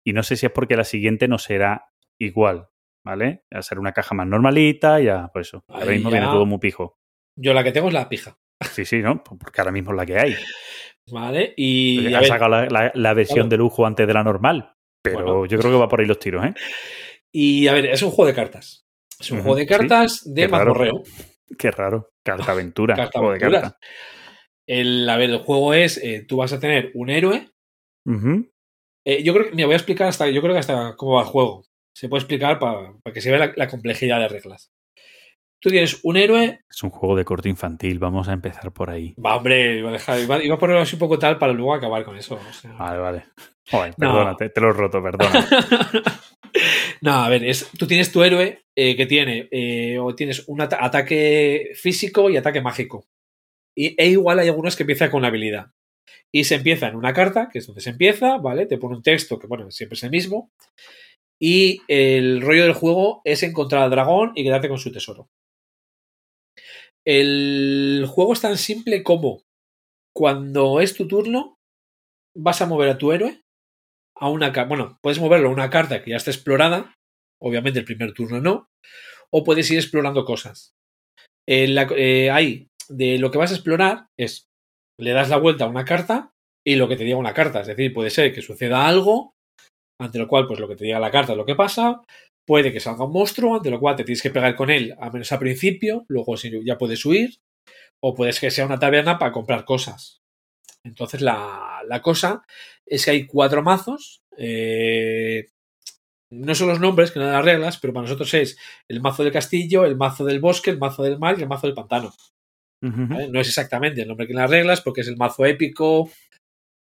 Y 0.04 0.12
no 0.12 0.22
sé 0.24 0.36
si 0.36 0.48
es 0.48 0.52
porque 0.52 0.76
la 0.76 0.84
siguiente 0.84 1.30
no 1.30 1.38
será 1.38 1.86
igual, 2.20 2.68
¿vale? 3.08 3.44
A 3.52 3.62
ser 3.62 3.80
una 3.80 3.94
caja 3.94 4.14
más 4.16 4.28
normalita, 4.28 5.00
ya, 5.00 5.28
por 5.30 5.42
eso. 5.42 5.64
Ahora 5.70 5.92
mismo 5.92 6.10
viene 6.12 6.26
todo 6.28 6.46
muy 6.46 6.60
pijo. 6.60 6.98
Yo 7.38 7.54
la 7.54 7.64
que 7.64 7.72
tengo 7.72 7.88
es 7.88 7.94
la 7.94 8.10
pija. 8.10 8.38
Sí, 8.72 8.86
sí, 8.86 8.98
¿no? 9.02 9.24
Porque 9.24 9.62
ahora 9.62 9.72
mismo 9.72 9.92
es 9.92 9.98
la 9.98 10.06
que 10.06 10.18
hay. 10.20 10.36
¿Vale? 11.12 11.54
Y. 11.56 12.06
a 12.14 12.18
Han 12.18 12.22
ver, 12.22 12.28
sacado 12.30 12.50
la, 12.50 12.66
la- 12.66 12.92
la 12.94 13.14
versión 13.14 13.36
Claro. 13.38 13.50
de 13.50 13.58
lujo 13.58 13.86
antes 13.86 14.06
de 14.08 14.14
la 14.14 14.24
normal. 14.24 14.74
Pero 15.04 15.24
Bueno. 15.24 15.46
yo 15.46 15.58
creo 15.60 15.72
que 15.72 15.78
va 15.78 15.88
por 15.88 16.02
ahí 16.02 16.06
los 16.06 16.20
tiros, 16.20 16.44
¿eh? 16.46 16.54
y 17.32 17.68
a 17.68 17.74
ver, 17.74 17.86
es 17.86 18.02
un 18.02 18.10
juego 18.12 18.28
de 18.28 18.34
cartas. 18.36 18.86
Es 19.20 19.32
un 19.32 19.40
juego 19.42 19.56
de 19.56 19.64
sí. 19.64 19.68
cartas 19.70 20.22
de 20.26 20.42
Qué 20.42 20.48
raro. 20.48 20.66
mazmorreo. 20.74 21.04
Qué 21.58 21.72
raro. 21.72 22.10
Carta 22.26 22.52
aventura. 22.52 22.96
Carta 22.96 23.20
juego 23.20 23.34
de 23.34 23.40
carta. 23.40 23.78
El, 24.68 25.08
a 25.10 25.16
ver, 25.18 25.30
el 25.30 25.38
juego 25.40 25.74
es: 25.74 25.98
eh, 26.04 26.26
tú 26.28 26.38
vas 26.38 26.52
a 26.52 26.60
tener 26.60 26.92
un 26.94 27.10
héroe. 27.10 27.50
Eh, 29.06 29.24
yo 29.24 29.34
creo 29.34 29.50
que. 29.50 29.56
Me 29.56 29.66
voy 29.66 29.74
a 29.74 29.78
explicar 29.78 30.08
hasta. 30.08 30.30
Yo 30.30 30.42
creo 30.42 30.54
que 30.54 30.60
hasta 30.60 30.96
cómo 30.98 31.14
va 31.16 31.22
el 31.22 31.28
juego. 31.28 31.64
Se 31.98 32.10
puede 32.10 32.22
explicar 32.22 32.60
para, 32.60 32.94
para 33.02 33.12
que 33.12 33.22
se 33.22 33.32
vea 33.32 33.40
la, 33.40 33.54
la 33.56 33.68
complejidad 33.68 34.20
de 34.20 34.28
reglas. 34.28 34.72
Tú 35.60 35.72
tienes 35.72 36.00
un 36.04 36.16
héroe. 36.16 36.60
Es 36.70 36.84
un 36.84 36.92
juego 36.92 37.16
de 37.16 37.26
corte 37.26 37.50
infantil. 37.50 37.98
Vamos 37.98 38.28
a 38.30 38.34
empezar 38.34 38.72
por 38.72 38.92
ahí. 38.92 39.16
Va, 39.16 39.36
hombre, 39.36 39.80
iba 39.80 39.90
a, 39.90 39.94
dejar, 39.94 40.20
iba, 40.20 40.44
iba 40.44 40.54
a 40.54 40.60
ponerlo 40.60 40.84
así 40.84 40.96
un 40.96 41.00
poco 41.00 41.18
tal 41.18 41.40
para 41.40 41.54
luego 41.54 41.74
acabar 41.74 42.04
con 42.06 42.16
eso. 42.16 42.36
o 42.36 42.54
sea. 42.54 42.72
Vale, 42.74 43.00
vale. 43.00 43.24
Joder, 43.72 43.96
No. 43.98 44.14
perdona, 44.14 44.36
te, 44.36 44.50
te 44.50 44.62
lo 44.62 44.70
he 44.70 44.74
roto, 44.74 45.02
perdona. 45.02 45.48
no, 47.02 47.12
a 47.14 47.30
ver, 47.30 47.44
es, 47.44 47.68
tú 47.80 47.88
tienes 47.88 48.12
tu 48.12 48.24
héroe 48.24 48.62
eh, 48.76 48.96
que 48.96 49.08
tiene, 49.08 49.48
eh, 49.52 49.98
o 50.00 50.14
tienes 50.14 50.48
un 50.48 50.62
ata- 50.62 50.84
ataque 50.86 51.72
físico 51.74 52.30
y 52.30 52.38
ataque 52.38 52.62
mágico. 52.62 53.08
Y, 53.76 54.00
e 54.00 54.08
igual 54.08 54.38
hay 54.38 54.50
algunos 54.50 54.76
que 54.76 54.84
empiezan 54.84 55.10
con 55.10 55.24
la 55.24 55.30
habilidad. 55.30 55.72
Y 56.32 56.44
se 56.44 56.56
empieza 56.56 56.88
en 56.88 56.96
una 56.96 57.14
carta, 57.14 57.50
que 57.52 57.58
es 57.60 57.66
donde 57.66 57.82
se 57.82 57.90
empieza, 57.90 58.38
¿vale? 58.38 58.68
Te 58.68 58.78
pone 58.78 58.96
un 58.98 59.02
texto 59.04 59.40
que, 59.40 59.48
bueno, 59.48 59.72
siempre 59.72 59.96
es 59.96 60.04
el 60.04 60.12
mismo. 60.12 60.52
Y 61.40 61.82
el 61.88 62.42
rollo 62.42 62.64
del 62.64 62.74
juego 62.74 63.22
es 63.24 63.44
encontrar 63.44 63.84
al 63.84 63.92
dragón 63.92 64.32
y 64.36 64.44
quedarte 64.44 64.70
con 64.70 64.80
su 64.80 64.92
tesoro. 64.92 65.30
El 67.06 68.06
juego 68.08 68.34
es 68.34 68.42
tan 68.42 68.58
simple 68.58 69.04
como 69.04 69.44
cuando 70.14 70.82
es 70.82 70.96
tu 70.96 71.08
turno, 71.08 71.58
vas 72.36 72.62
a 72.62 72.66
mover 72.66 72.90
a 72.90 72.98
tu 72.98 73.12
héroe 73.12 73.42
a 74.16 74.30
una. 74.30 74.50
Bueno, 74.66 74.98
puedes 75.02 75.20
moverlo 75.20 75.50
a 75.50 75.54
una 75.54 75.70
carta 75.70 76.04
que 76.04 76.12
ya 76.12 76.18
está 76.18 76.32
explorada. 76.32 76.96
Obviamente 77.40 77.80
el 77.80 77.86
primer 77.86 78.14
turno 78.14 78.42
no. 78.42 78.68
O 79.32 79.44
puedes 79.44 79.70
ir 79.70 79.78
explorando 79.78 80.26
cosas. 80.26 80.74
Eh, 81.48 81.74
eh, 81.96 82.32
ahí, 82.32 82.68
de 82.90 83.20
lo 83.20 83.32
que 83.32 83.38
vas 83.38 83.52
a 83.52 83.56
explorar 83.56 84.08
es. 84.18 84.48
Le 85.00 85.12
das 85.12 85.30
la 85.30 85.38
vuelta 85.38 85.66
a 85.66 85.70
una 85.70 85.86
carta 85.86 86.32
y 86.66 86.76
lo 86.76 86.88
que 86.88 86.96
te 86.96 87.04
diga 87.04 87.18
una 87.18 87.36
carta. 87.36 87.62
Es 87.62 87.68
decir, 87.68 87.94
puede 87.94 88.10
ser 88.10 88.34
que 88.34 88.42
suceda 88.42 88.88
algo, 88.88 89.36
ante 90.00 90.20
lo 90.20 90.28
cual, 90.28 90.48
pues 90.48 90.60
lo 90.60 90.68
que 90.68 90.76
te 90.76 90.86
diga 90.86 91.00
la 91.00 91.12
carta 91.12 91.34
es 91.34 91.38
lo 91.38 91.46
que 91.46 91.56
pasa. 91.56 92.02
Puede 92.46 92.72
que 92.72 92.80
salga 92.80 93.06
un 93.06 93.12
monstruo, 93.12 93.56
ante 93.58 93.70
lo 93.70 93.80
cual 93.80 93.96
te 93.96 94.04
tienes 94.04 94.22
que 94.22 94.30
pegar 94.30 94.56
con 94.56 94.70
él, 94.70 94.96
al 95.00 95.12
menos 95.12 95.32
al 95.32 95.40
principio. 95.40 96.06
Luego 96.08 96.38
si 96.38 96.64
ya 96.66 96.78
puedes 96.78 97.06
huir. 97.06 97.36
O 98.00 98.14
puedes 98.14 98.40
que 98.40 98.52
sea 98.52 98.66
una 98.66 98.80
taberna 98.80 99.18
para 99.18 99.32
comprar 99.32 99.66
cosas. 99.66 100.22
Entonces 100.84 101.22
la, 101.22 101.82
la 101.88 102.02
cosa 102.02 102.44
es 102.86 103.06
que 103.06 103.12
hay 103.12 103.26
cuatro 103.26 103.64
mazos. 103.64 104.22
eh, 104.38 105.48
no 106.30 106.54
son 106.56 106.68
los 106.68 106.80
nombres 106.80 107.12
que 107.12 107.20
no 107.20 107.26
dan 107.26 107.36
las 107.36 107.46
reglas, 107.46 107.78
pero 107.80 107.94
para 107.94 108.04
nosotros 108.04 108.34
es 108.34 108.58
el 108.90 109.02
mazo 109.02 109.24
del 109.24 109.32
castillo, 109.32 109.86
el 109.86 109.96
mazo 109.96 110.26
del 110.26 110.40
bosque, 110.42 110.70
el 110.70 110.78
mazo 110.78 111.04
del 111.04 111.18
mar 111.18 111.38
y 111.40 111.42
el 111.44 111.48
mazo 111.48 111.68
del 111.68 111.76
pantano. 111.76 112.14
No 113.30 113.40
es 113.42 113.48
exactamente 113.48 114.02
el 114.02 114.08
nombre 114.08 114.28
que 114.28 114.34
en 114.34 114.40
las 114.40 114.50
reglas, 114.50 114.82
porque 114.82 115.02
es 115.02 115.08
el 115.08 115.18
mazo 115.18 115.46
épico. 115.46 116.10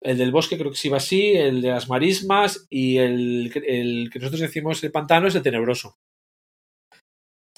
El 0.03 0.17
del 0.17 0.33
bosque 0.33 0.57
creo 0.57 0.71
que 0.71 0.77
sí 0.77 0.89
va 0.89 0.97
así, 0.97 1.33
el 1.33 1.61
de 1.61 1.69
las 1.69 1.89
marismas 1.89 2.67
y 2.71 2.97
el, 2.97 3.53
el 3.67 4.11
que 4.11 4.19
nosotros 4.19 4.41
decimos 4.41 4.83
el 4.83 4.93
pantano 4.93 5.29
es 5.29 5.35
el 5.35 5.43
tenebroso. 5.43 5.99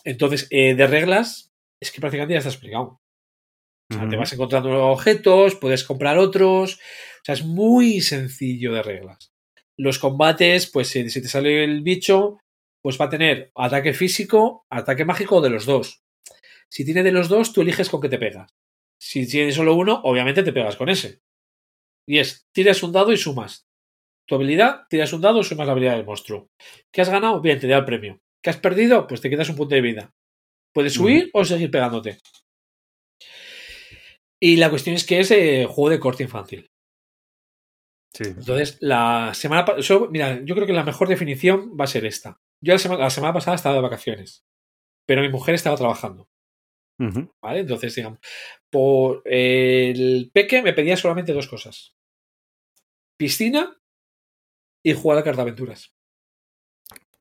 Entonces, 0.04 0.48
eh, 0.50 0.74
de 0.74 0.86
reglas, 0.86 1.52
es 1.80 1.92
que 1.92 2.00
prácticamente 2.00 2.34
ya 2.34 2.38
está 2.38 2.50
explicado. 2.50 3.00
O 3.90 3.94
sea, 3.94 4.08
te 4.08 4.16
vas 4.16 4.32
encontrando 4.32 4.86
objetos, 4.86 5.54
puedes 5.56 5.84
comprar 5.84 6.18
otros. 6.18 6.74
O 6.74 7.24
sea, 7.24 7.34
es 7.34 7.44
muy 7.44 8.00
sencillo 8.00 8.72
de 8.72 8.82
reglas. 8.82 9.32
Los 9.76 9.98
combates, 9.98 10.70
pues 10.70 10.88
si, 10.88 11.08
si 11.10 11.22
te 11.22 11.28
sale 11.28 11.62
el 11.62 11.82
bicho, 11.82 12.38
pues 12.82 13.00
va 13.00 13.04
a 13.06 13.10
tener 13.10 13.52
ataque 13.54 13.92
físico, 13.92 14.66
ataque 14.70 15.04
mágico 15.04 15.36
o 15.36 15.40
de 15.40 15.50
los 15.50 15.66
dos. 15.66 16.02
Si 16.68 16.84
tiene 16.84 17.02
de 17.02 17.12
los 17.12 17.28
dos, 17.28 17.52
tú 17.52 17.60
eliges 17.60 17.88
con 17.88 18.00
qué 18.00 18.08
te 18.08 18.18
pegas. 18.18 18.50
Si 19.00 19.26
tienes 19.28 19.54
solo 19.54 19.74
uno, 19.74 20.00
obviamente 20.04 20.42
te 20.42 20.52
pegas 20.52 20.76
con 20.76 20.88
ese. 20.88 21.20
Y 22.06 22.18
es, 22.18 22.46
tiras 22.52 22.82
un 22.82 22.92
dado 22.92 23.12
y 23.12 23.16
sumas. 23.16 23.66
Tu 24.28 24.34
habilidad, 24.34 24.82
tiras 24.88 25.12
un 25.12 25.20
dado 25.20 25.40
y 25.40 25.44
sumas 25.44 25.66
la 25.66 25.72
habilidad 25.72 25.96
del 25.96 26.06
monstruo. 26.06 26.48
¿Qué 26.92 27.00
has 27.02 27.08
ganado? 27.08 27.40
Bien, 27.40 27.58
te 27.60 27.66
da 27.68 27.78
el 27.78 27.84
premio. 27.84 28.18
¿Qué 28.42 28.50
has 28.50 28.56
perdido? 28.56 29.06
Pues 29.06 29.20
te 29.20 29.30
quitas 29.30 29.48
un 29.48 29.56
punto 29.56 29.74
de 29.74 29.80
vida. 29.80 30.10
Puedes 30.74 30.96
huir 30.98 31.30
o 31.34 31.44
seguir 31.44 31.70
pegándote. 31.70 32.18
Y 34.40 34.56
la 34.56 34.70
cuestión 34.70 34.96
es 34.96 35.06
que 35.06 35.20
es 35.20 35.30
eh, 35.30 35.66
juego 35.68 35.90
de 35.90 36.00
corte 36.00 36.22
infantil. 36.24 36.68
Sí. 38.14 38.24
Entonces, 38.26 38.76
la 38.80 39.32
semana 39.34 39.64
pa- 39.64 39.80
so- 39.82 40.08
mira, 40.10 40.40
yo 40.44 40.54
creo 40.54 40.66
que 40.66 40.72
la 40.72 40.84
mejor 40.84 41.08
definición 41.08 41.76
va 41.80 41.84
a 41.84 41.88
ser 41.88 42.04
esta. 42.04 42.38
Yo 42.62 42.72
la 42.74 42.78
semana, 42.78 43.04
la 43.04 43.10
semana 43.10 43.32
pasada 43.32 43.54
estaba 43.56 43.74
de 43.76 43.80
vacaciones, 43.82 44.44
pero 45.06 45.22
mi 45.22 45.28
mujer 45.28 45.54
estaba 45.54 45.76
trabajando, 45.76 46.28
¿vale? 46.98 47.60
Entonces, 47.60 47.94
digamos, 47.94 48.18
por 48.70 49.22
el 49.24 50.30
peque 50.32 50.62
me 50.62 50.72
pedía 50.72 50.96
solamente 50.96 51.32
dos 51.32 51.48
cosas. 51.48 51.96
Piscina 53.16 53.76
y 54.82 54.94
jugar 54.94 55.18
a 55.18 55.24
cartaventuras. 55.24 55.94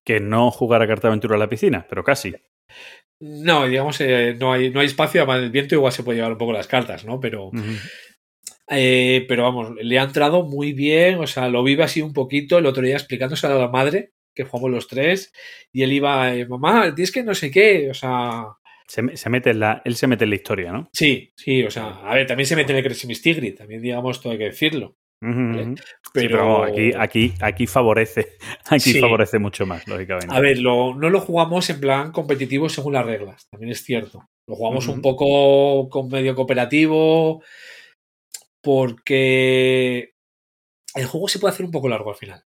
Que 0.04 0.20
no 0.20 0.52
jugar 0.52 0.82
a 0.82 0.88
carta 0.88 1.08
aventura 1.08 1.36
en 1.36 1.40
la 1.40 1.50
piscina, 1.50 1.86
pero 1.88 2.04
casi. 2.04 2.34
No, 3.20 3.68
digamos, 3.68 4.02
eh, 4.02 4.36
no, 4.40 4.52
hay, 4.52 4.72
no 4.72 4.80
hay 4.80 4.88
espacio, 4.88 5.22
además 5.22 5.44
el 5.44 5.52
viento 5.52 5.76
igual 5.76 5.94
se 5.94 6.04
puede 6.04 6.18
llevar 6.18 6.32
un 6.32 6.38
poco 6.40 6.54
las 6.54 6.68
cartas, 6.68 7.06
¿no? 7.06 7.20
Pero, 7.20 7.52
eh, 8.68 9.26
pero 9.28 9.44
vamos, 9.44 9.76
le 9.80 10.00
ha 10.00 10.04
entrado 10.04 10.44
muy 10.44 10.74
bien, 10.74 11.20
o 11.20 11.28
sea, 11.28 11.48
lo 11.48 11.64
vive 11.64 11.84
así 11.84 12.02
un 12.02 12.14
poquito, 12.14 12.58
el 12.58 12.66
otro 12.66 12.82
día 12.82 12.96
explicándose 12.96 13.46
a 13.46 13.52
la 13.52 13.68
madre, 13.68 14.14
que 14.34 14.44
jugamos 14.44 14.72
los 14.72 14.88
tres, 14.88 15.32
y 15.72 15.84
él 15.84 15.94
iba, 15.94 16.34
eh, 16.34 16.48
mamá, 16.48 16.96
tienes 16.96 17.12
que 17.12 17.22
no 17.22 17.36
sé 17.36 17.52
qué, 17.52 17.92
o 17.92 17.94
sea, 17.94 18.46
Se, 18.92 19.02
me- 19.02 19.16
se 19.16 19.30
mete 19.30 19.52
en 19.52 19.60
la, 19.62 19.82
él 19.86 19.96
se 19.96 20.06
mete 20.08 20.26
en 20.26 20.32
la 20.32 20.36
historia, 20.36 20.72
¿no? 20.74 20.90
sí, 20.94 21.32
sí, 21.38 21.64
o 21.64 21.72
sea, 21.72 22.02
a 22.02 22.14
ver, 22.14 22.28
también 22.28 22.46
se 22.46 22.58
mete 22.58 22.74
en 22.74 22.80
el 22.80 22.84
Cresimis 22.84 23.22
Tigri, 23.22 23.54
también 23.54 23.82
digamos, 23.82 24.20
todo 24.20 24.34
hay 24.34 24.38
que 24.40 24.46
decirlo, 24.46 24.96
Vale. 25.24 25.76
Sí, 25.76 25.82
pero, 26.14 26.38
vamos, 26.40 26.70
aquí, 26.72 26.92
aquí, 26.98 27.34
aquí 27.40 27.68
favorece, 27.68 28.34
aquí 28.70 28.92
Sí. 28.94 29.00
favorece 29.00 29.40
mucho 29.40 29.66
más, 29.66 29.88
lógicamente. 29.88 30.36
a 30.36 30.42
ver, 30.42 30.58
lo- 30.60 30.94
no 30.96 31.10
lo 31.10 31.22
jugamos 31.22 31.70
en 31.70 31.80
plan 31.80 32.12
competitivo 32.12 32.68
según 32.68 32.94
las 32.94 33.06
reglas, 33.06 33.48
también 33.50 33.72
es 33.72 33.82
cierto, 33.84 34.26
lo 34.48 34.56
jugamos 34.56 34.88
un 34.90 35.02
poco 35.02 35.88
con 35.90 36.10
medio 36.10 36.36
cooperativo, 36.36 37.42
porque 38.62 40.14
el 40.96 41.06
juego 41.06 41.28
se 41.28 41.40
puede 41.40 41.54
hacer 41.54 41.66
un 41.66 41.72
poco 41.72 41.88
largo 41.90 42.10
al 42.10 42.16
final. 42.18 42.44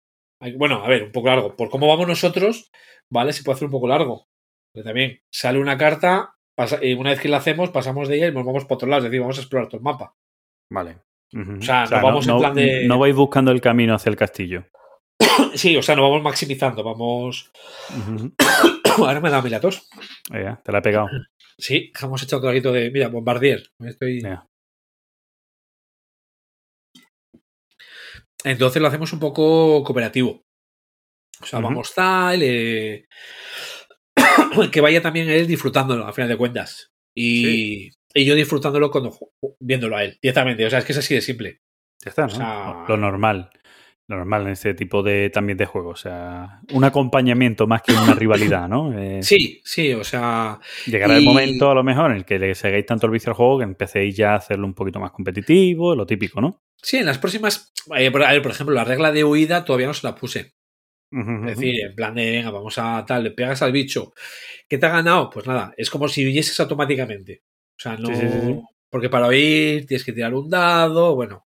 Bueno, 0.57 0.83
a 0.83 0.89
ver, 0.89 1.03
un 1.03 1.11
poco 1.13 1.27
largo. 1.29 1.55
Por 1.55 1.69
cómo 1.69 1.87
vamos 1.87 2.05
nosotros, 2.07 2.69
¿vale? 3.09 3.31
Se 3.31 3.43
puede 3.43 3.55
hacer 3.55 3.65
un 3.67 3.71
poco 3.71 3.87
largo. 3.87 4.27
Pero 4.73 4.83
también 4.85 5.19
sale 5.31 5.59
una 5.59 5.77
carta, 5.77 6.32
pasa- 6.55 6.83
y 6.83 6.93
una 6.93 7.11
vez 7.11 7.19
que 7.19 7.29
la 7.29 7.37
hacemos, 7.37 7.69
pasamos 7.71 8.07
de 8.07 8.17
ella 8.17 8.27
y 8.27 8.31
nos 8.33 8.45
vamos 8.45 8.63
para 8.65 8.75
otro 8.75 8.87
lado. 8.87 8.99
Es 8.99 9.03
decir, 9.05 9.19
vamos 9.21 9.37
a 9.37 9.41
explorar 9.41 9.67
todo 9.69 9.77
el 9.77 9.83
mapa. 9.83 10.15
Vale. 10.71 10.97
O 11.35 11.61
sea, 11.61 11.85
no 11.85 12.01
vamos 12.01 12.27
en 12.27 12.37
plan 12.37 12.53
de- 12.53 12.85
no 12.87 12.99
vais 12.99 13.15
buscando 13.15 13.51
el 13.51 13.59
camino 13.61 13.95
hacia 13.95 14.09
el 14.09 14.15
castillo. 14.15 14.65
Sí, 15.55 15.75
o 15.77 15.81
sea, 15.81 15.95
no 15.95 16.03
vamos 16.03 16.21
maximizando, 16.23 16.83
vamos. 16.83 17.51
Ahora 18.97 19.19
me 19.19 19.29
da 19.31 19.41
la 19.41 19.59
tos. 19.59 19.87
Venga, 20.29 20.61
te 20.63 20.71
la 20.71 20.77
he 20.77 20.81
pegado. 20.81 21.07
Sí, 21.57 21.91
hemos 22.01 22.21
echado 22.21 22.37
un 22.41 22.43
traguito 22.47 22.71
de. 22.71 22.91
Mira, 22.91 23.07
bombardier. 23.07 23.63
Estoy... 23.79 24.21
Venga. 24.21 24.47
Entonces 28.43 28.81
lo 28.81 28.87
hacemos 28.87 29.13
un 29.13 29.19
poco 29.19 29.83
cooperativo. 29.83 30.43
O 31.41 31.45
sea, 31.45 31.59
vamos 31.59 31.93
tal. 31.93 32.41
eh, 32.43 33.07
que 34.71 34.81
vaya 34.81 35.01
también 35.01 35.29
él 35.29 35.47
disfrutándolo, 35.47 36.05
a 36.05 36.13
final 36.13 36.29
de 36.29 36.37
cuentas. 36.37 36.91
Y, 37.15 37.89
y 38.13 38.25
yo 38.25 38.35
disfrutándolo 38.35 38.89
cuando 38.91 39.17
viéndolo 39.59 39.97
a 39.97 40.03
él, 40.03 40.17
directamente. 40.21 40.65
O 40.65 40.69
sea, 40.69 40.79
es 40.79 40.85
que 40.85 40.91
es 40.93 40.97
así 40.97 41.13
de 41.15 41.21
simple. 41.21 41.61
Ya 42.03 42.09
está, 42.09 42.23
¿no? 42.27 42.33
O 42.33 42.35
sea- 42.35 42.85
Lo 42.87 42.97
normal. 42.97 43.49
Lo 44.09 44.17
normal 44.17 44.41
en 44.43 44.49
este 44.49 44.73
tipo 44.73 45.01
de 45.01 45.29
también 45.29 45.57
de 45.57 45.65
juegos. 45.65 45.99
O 46.01 46.03
sea, 46.03 46.59
un 46.73 46.83
acompañamiento 46.83 47.67
más 47.67 47.81
que 47.81 47.93
una 47.93 48.13
rivalidad, 48.15 48.67
¿no? 48.67 48.91
Eh, 48.99 49.23
Sí, 49.23 49.61
sí, 49.63 49.93
o 49.93 50.03
sea. 50.03 50.59
Llegará 50.85 51.15
el 51.15 51.23
momento, 51.23 51.71
a 51.71 51.75
lo 51.75 51.83
mejor, 51.83 52.11
en 52.11 52.17
el 52.17 52.25
que 52.25 52.37
le 52.37 52.53
seguéis 52.53 52.85
tanto 52.85 53.05
el 53.05 53.13
vicio 53.13 53.29
al 53.29 53.35
juego 53.37 53.59
que 53.59 53.63
empecéis 53.63 54.17
ya 54.17 54.33
a 54.33 54.37
hacerlo 54.37 54.65
un 54.65 54.73
poquito 54.73 54.99
más 54.99 55.11
competitivo, 55.11 55.95
lo 55.95 56.05
típico, 56.05 56.41
¿no? 56.41 56.61
Sí, 56.81 56.97
en 56.97 57.05
las 57.05 57.17
próximas. 57.17 57.71
eh, 57.95 58.11
por, 58.11 58.23
a 58.23 58.31
ver, 58.33 58.41
por 58.41 58.51
ejemplo, 58.51 58.75
la 58.75 58.83
regla 58.83 59.13
de 59.13 59.23
huida 59.23 59.63
todavía 59.63 59.87
no 59.87 59.93
se 59.93 60.05
la 60.05 60.15
puse. 60.15 60.51
Es 61.47 61.57
decir, 61.57 61.81
en 61.85 61.95
plan 61.95 62.15
de, 62.15 62.31
venga, 62.31 62.49
vamos 62.51 62.77
a 62.77 63.03
tal, 63.05 63.23
le 63.23 63.31
pegas 63.31 63.61
al 63.61 63.71
bicho. 63.71 64.13
¿Qué 64.67 64.77
te 64.77 64.85
ha 64.85 64.89
ganado? 64.89 65.29
Pues 65.29 65.45
nada, 65.47 65.73
es 65.77 65.89
como 65.89 66.07
si 66.07 66.25
huyeses 66.25 66.59
automáticamente. 66.59 67.43
O 67.77 67.79
sea, 67.81 67.97
no. 67.97 68.07
Sí, 68.07 68.15
sí, 68.15 68.29
sí, 68.29 68.41
sí. 68.47 68.61
Porque 68.89 69.09
para 69.09 69.27
huir 69.27 69.85
tienes 69.85 70.03
que 70.05 70.13
tirar 70.13 70.33
un 70.33 70.49
dado, 70.49 71.15
bueno. 71.15 71.45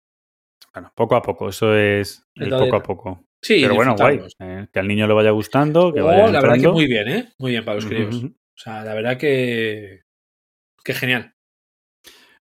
Bueno, 0.73 0.91
poco 0.95 1.15
a 1.15 1.21
poco, 1.21 1.49
eso 1.49 1.75
es 1.75 2.23
el 2.35 2.43
Entonces, 2.45 2.67
poco 2.69 2.75
a 2.77 2.83
poco. 2.83 3.25
Sí, 3.41 3.59
Pero 3.61 3.75
bueno, 3.75 3.95
guay. 3.97 4.21
eh, 4.39 4.67
que 4.71 4.79
al 4.79 4.87
niño 4.87 5.05
le 5.07 5.13
vaya 5.13 5.31
gustando, 5.31 5.93
que 5.93 5.99
Oh, 6.01 6.05
vaya 6.05 6.27
la 6.31 6.41
verdad 6.41 6.55
que 6.59 6.67
muy 6.69 6.87
bien, 6.87 7.07
¿eh? 7.09 7.29
Muy 7.37 7.51
bien 7.51 7.65
para 7.65 7.75
los 7.75 7.85
críos. 7.85 8.23
O 8.23 8.29
sea, 8.55 8.83
la 8.83 8.93
verdad 8.93 9.17
que. 9.17 10.01
Que 10.83 10.93
genial. 10.93 11.33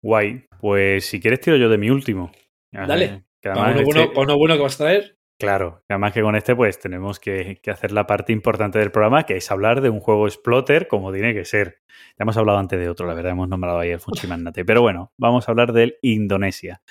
Guay. 0.01 0.45
Pues 0.61 1.05
si 1.05 1.19
quieres 1.19 1.41
tiro 1.41 1.57
yo 1.57 1.69
de 1.69 1.77
mi 1.77 1.89
último. 1.89 2.31
Dale. 2.71 3.23
Que 3.41 3.49
además 3.49 3.71
uno, 3.71 3.81
este- 4.01 4.13
bueno, 4.13 4.21
uno 4.23 4.37
bueno 4.37 4.55
que 4.55 4.61
vas 4.63 4.75
a 4.75 4.83
traer. 4.85 5.16
Claro, 5.39 5.83
además 5.87 6.13
que 6.13 6.21
con 6.21 6.35
este 6.35 6.55
pues 6.55 6.79
tenemos 6.79 7.19
que, 7.19 7.59
que 7.61 7.69
hacer 7.69 7.91
la 7.91 8.07
parte 8.07 8.33
importante 8.33 8.79
del 8.79 8.91
programa, 8.91 9.23
que 9.23 9.37
es 9.37 9.51
hablar 9.51 9.81
de 9.81 9.89
un 9.89 9.99
juego 9.99 10.25
exploter 10.25 10.87
como 10.87 11.13
tiene 11.13 11.35
que 11.35 11.45
ser. 11.45 11.81
Ya 12.17 12.23
hemos 12.23 12.37
hablado 12.37 12.57
antes 12.57 12.79
de 12.79 12.89
otro, 12.89 13.05
la 13.05 13.13
verdad, 13.13 13.33
hemos 13.33 13.47
nombrado 13.47 13.79
ahí 13.79 13.91
el 13.91 13.99
Funchimannate. 13.99 14.65
Pero 14.65 14.81
bueno, 14.81 15.11
vamos 15.17 15.47
a 15.47 15.51
hablar 15.51 15.73
del 15.73 15.97
Indonesia, 16.01 16.81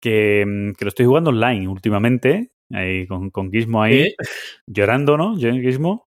que, 0.00 0.44
mm, 0.46 0.72
que 0.74 0.84
lo 0.84 0.90
estoy 0.90 1.06
jugando 1.06 1.30
online 1.30 1.66
últimamente, 1.66 2.52
ahí 2.70 3.06
con, 3.08 3.30
con 3.30 3.50
Gizmo 3.50 3.82
ahí, 3.82 4.02
¿eh? 4.02 4.14
llorando, 4.66 5.16
¿no? 5.16 5.36
Yo, 5.36 5.50
Gizmo. 5.52 6.08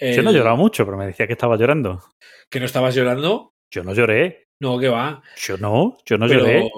Yo 0.00 0.22
no 0.22 0.30
he 0.30 0.34
llorado 0.34 0.56
mucho, 0.56 0.84
pero 0.84 0.96
me 0.96 1.06
decía 1.06 1.28
que 1.28 1.34
estaba 1.34 1.56
llorando. 1.56 2.02
Que 2.50 2.58
no 2.58 2.66
estabas 2.66 2.94
llorando. 2.94 3.54
Yo 3.70 3.84
no 3.84 3.94
lloré. 3.94 4.48
No, 4.58 4.76
que 4.78 4.88
va. 4.88 5.22
Yo 5.36 5.56
no, 5.58 5.96
yo 6.04 6.18
no 6.18 6.26
pero. 6.26 6.40
lloré. 6.40 6.70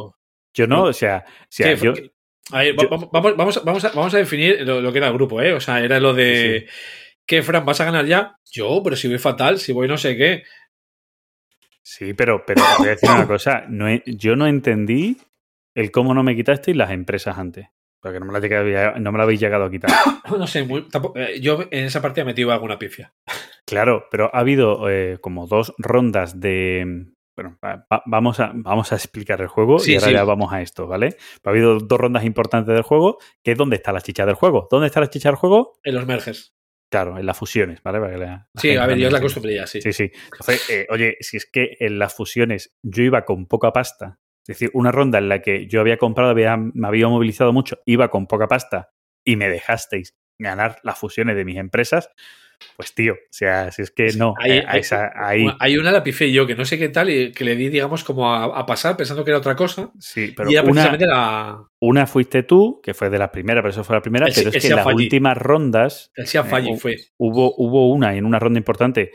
Yo 0.53 0.67
no, 0.67 0.85
o 0.85 0.93
sea, 0.93 1.25
o 1.27 1.75
yo, 1.75 1.95
A 2.53 2.59
ver, 2.59 2.77
yo- 2.77 2.89
va- 2.91 3.09
vamos, 3.13 3.37
vamos, 3.37 3.57
a- 3.57 3.61
vamos, 3.61 3.85
a, 3.85 3.89
vamos 3.91 4.15
a 4.15 4.19
definir 4.19 4.61
lo, 4.63 4.81
lo 4.81 4.93
que 4.93 4.99
era 4.99 5.09
el 5.09 5.15
grupo, 5.15 5.41
¿eh? 5.41 5.53
O 5.55 5.61
sea, 5.61 5.81
era 5.83 5.99
lo 6.01 6.13
de. 6.15 6.67
¿Qué, 7.27 7.43
Fran? 7.43 7.65
¿Vas 7.65 7.81
a 7.81 7.87
ganar 7.87 8.05
ya? 8.07 8.37
Yo, 8.53 8.83
pero 8.85 8.97
si 8.97 9.09
voy 9.09 9.19
fatal, 9.19 9.59
si 9.59 9.73
voy 9.73 9.89
no 9.89 9.97
sé 9.97 10.17
qué. 10.17 10.43
Sí, 11.83 12.15
pero, 12.15 12.45
pero 12.47 12.63
te 12.63 12.79
voy 12.79 12.89
a 12.89 12.91
decir 12.93 13.11
una 13.11 13.27
cosa. 13.27 13.65
No 13.69 13.87
yo 14.07 14.37
no 14.37 14.47
entendí 14.47 15.17
el 15.75 15.91
cómo 15.91 16.15
no 16.15 16.23
me 16.23 16.35
quitasteis 16.37 16.77
las 16.77 16.91
empresas 16.91 17.39
antes. 17.39 17.67
Porque 18.01 18.21
no 18.21 18.27
me, 18.27 18.39
llegué- 18.41 19.01
no 19.01 19.13
me 19.13 19.19
la 19.19 19.25
habéis 19.25 19.41
llegado 19.41 19.65
a 19.65 19.71
quitar. 19.71 19.91
No 20.39 20.47
sé, 20.47 20.65
muy- 20.65 20.89
tampoco- 20.89 21.19
eh, 21.19 21.41
yo 21.41 21.63
en 21.71 21.85
esa 21.85 22.03
partida 22.03 22.25
metido 22.25 22.53
alguna 22.53 22.79
pifia. 22.79 23.15
Claro, 23.67 24.07
pero 24.11 24.31
ha 24.35 24.41
habido 24.41 24.89
eh, 24.91 25.19
como 25.21 25.47
dos 25.47 25.75
rondas 25.79 26.41
de, 26.41 27.07
bueno, 27.37 27.59
va- 27.65 27.87
va- 27.93 28.03
vamos, 28.07 28.41
a, 28.41 28.53
vamos 28.55 28.93
a 28.93 28.97
explicar 28.97 29.41
el 29.41 29.49
juego 29.49 29.79
Sí, 29.79 29.93
y 29.93 29.95
ahora 29.97 30.07
sí. 30.09 30.13
ya 30.15 30.25
vamos 30.25 30.53
a 30.53 30.63
esto, 30.63 30.87
¿vale? 30.87 31.17
Ha 31.45 31.51
habido 31.51 31.79
dos 31.79 31.99
rondas 32.01 32.25
importantes 32.25 32.73
del 32.75 32.83
juego, 32.83 33.19
que 33.43 33.53
es 33.53 33.59
dónde 33.59 33.77
está 33.77 33.93
la 33.93 34.01
chicha 34.01 34.25
del 34.27 34.35
juego. 34.37 34.69
¿Dónde 34.71 34.87
está 34.87 35.01
la 35.01 35.11
chicha 35.11 35.29
del 35.31 35.37
juego? 35.37 35.79
En 35.83 35.95
los 35.95 36.07
mergers. 36.07 36.55
Claro, 36.91 37.19
en 37.19 37.27
las 37.27 37.37
fusiones, 37.37 37.83
¿vale? 37.83 37.99
Para 37.99 38.13
que 38.13 38.19
la- 38.19 38.27
la 38.53 38.61
Sí, 38.61 38.77
a 38.77 38.87
ver, 38.87 38.99
yo 38.99 39.07
es 39.09 39.13
la 39.13 39.21
costumbre 39.21 39.55
ya, 39.55 39.67
sí. 39.67 39.81
Sí, 39.81 39.93
sí. 39.93 40.11
Entonces, 40.31 40.71
eh, 40.71 40.87
oye, 40.91 41.17
si 41.21 41.37
es 41.39 41.47
que 41.51 41.77
en 41.81 41.99
las 41.99 42.15
fusiones 42.15 42.77
yo 42.83 43.03
iba 43.03 43.25
con 43.25 43.47
poca 43.47 43.73
pasta, 43.73 44.21
es 44.47 44.47
decir, 44.59 44.71
una 44.75 44.93
ronda 44.93 45.19
en 45.19 45.29
la 45.29 45.41
que 45.43 45.67
yo 45.67 45.81
había 45.81 45.97
comprado, 45.97 46.31
había, 46.31 46.57
me 46.57 46.87
había 46.87 47.09
movilizado 47.09 47.53
mucho, 47.53 47.79
iba 47.87 48.09
con 48.11 48.27
poca 48.27 48.47
pasta 48.47 48.91
y 49.25 49.37
me 49.37 49.49
dejasteis 49.49 50.15
ganar 50.39 50.79
las 50.83 50.99
fusiones 50.99 51.35
de 51.35 51.45
mis 51.45 51.57
empresas, 51.57 52.11
pues 52.77 52.95
tío, 52.95 53.15
o 53.15 53.17
sea, 53.31 53.71
si 53.73 53.83
es 53.83 53.91
que 53.91 54.13
no, 54.17 54.35
eh, 54.47 54.65
a 54.67 54.77
esa- 54.77 55.11
Hay 55.59 55.77
una, 55.79 55.93
la 55.93 56.03
pifé 56.03 56.31
yo, 56.33 56.47
que 56.47 56.55
no 56.55 56.65
sé 56.65 56.79
qué 56.79 56.89
tal, 56.89 57.11
y 57.11 57.33
que 57.33 57.45
le 57.45 57.57
di, 57.57 57.69
digamos, 57.69 58.05
como 58.05 58.33
a, 58.33 58.45
a 58.45 58.67
pasar 58.67 58.97
pensando 58.97 59.25
que 59.25 59.31
era 59.31 59.39
otra 59.39 59.57
cosa. 59.57 59.91
sí, 59.99 60.33
pero 60.37 60.51
y 60.51 60.55
era 60.55 60.63
una, 60.63 60.73
precisamente 60.73 61.07
la, 61.07 61.67
una 61.81 62.07
fuiste 62.07 62.43
tú, 62.43 62.81
que 62.83 62.95
fue 62.95 63.11
de 63.11 63.19
las 63.19 63.31
primeras, 63.31 63.63
pero 63.63 63.71
eso 63.71 63.85
fue 63.85 63.97
la 63.97 64.03
primera, 64.03 64.27
El 64.27 64.35
pero 64.35 64.51
es 64.51 64.57
que 64.63 64.69
en 64.69 64.77
las 64.77 64.87
últimas 64.87 65.37
rondas 65.39 66.13
el 66.15 66.25
Eh, 66.25 66.29
Falli 66.45 66.77
fue. 66.79 66.97
hubo, 67.19 67.55
hubo 67.57 67.91
una 67.91 68.15
en 68.15 68.25
una 68.25 68.39
ronda 68.39 68.59
importante 68.59 69.13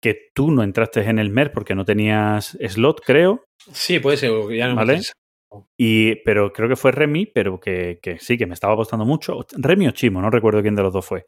que 0.00 0.30
tú 0.34 0.50
no 0.50 0.62
entraste 0.62 1.00
en 1.08 1.18
el 1.18 1.28
MER 1.30 1.52
porque 1.52 1.74
no 1.74 1.84
tenías 1.84 2.58
slot, 2.68 3.00
creo, 3.04 3.44
Sí, 3.72 4.00
puede 4.00 4.16
ser. 4.16 4.30
Ya 4.54 4.66
no 4.68 4.74
me 4.74 4.84
Vale. 4.84 5.00
Y, 5.76 6.16
pero 6.24 6.52
creo 6.52 6.68
que 6.68 6.76
fue 6.76 6.92
Remy, 6.92 7.26
pero 7.26 7.60
que, 7.60 7.98
que 8.02 8.18
sí, 8.18 8.38
que 8.38 8.46
me 8.46 8.54
estaba 8.54 8.72
apostando 8.72 9.04
mucho. 9.04 9.46
Remy 9.52 9.88
o 9.88 9.90
Chimo, 9.92 10.20
no 10.20 10.30
recuerdo 10.30 10.62
quién 10.62 10.74
de 10.74 10.82
los 10.82 10.92
dos 10.92 11.04
fue. 11.04 11.26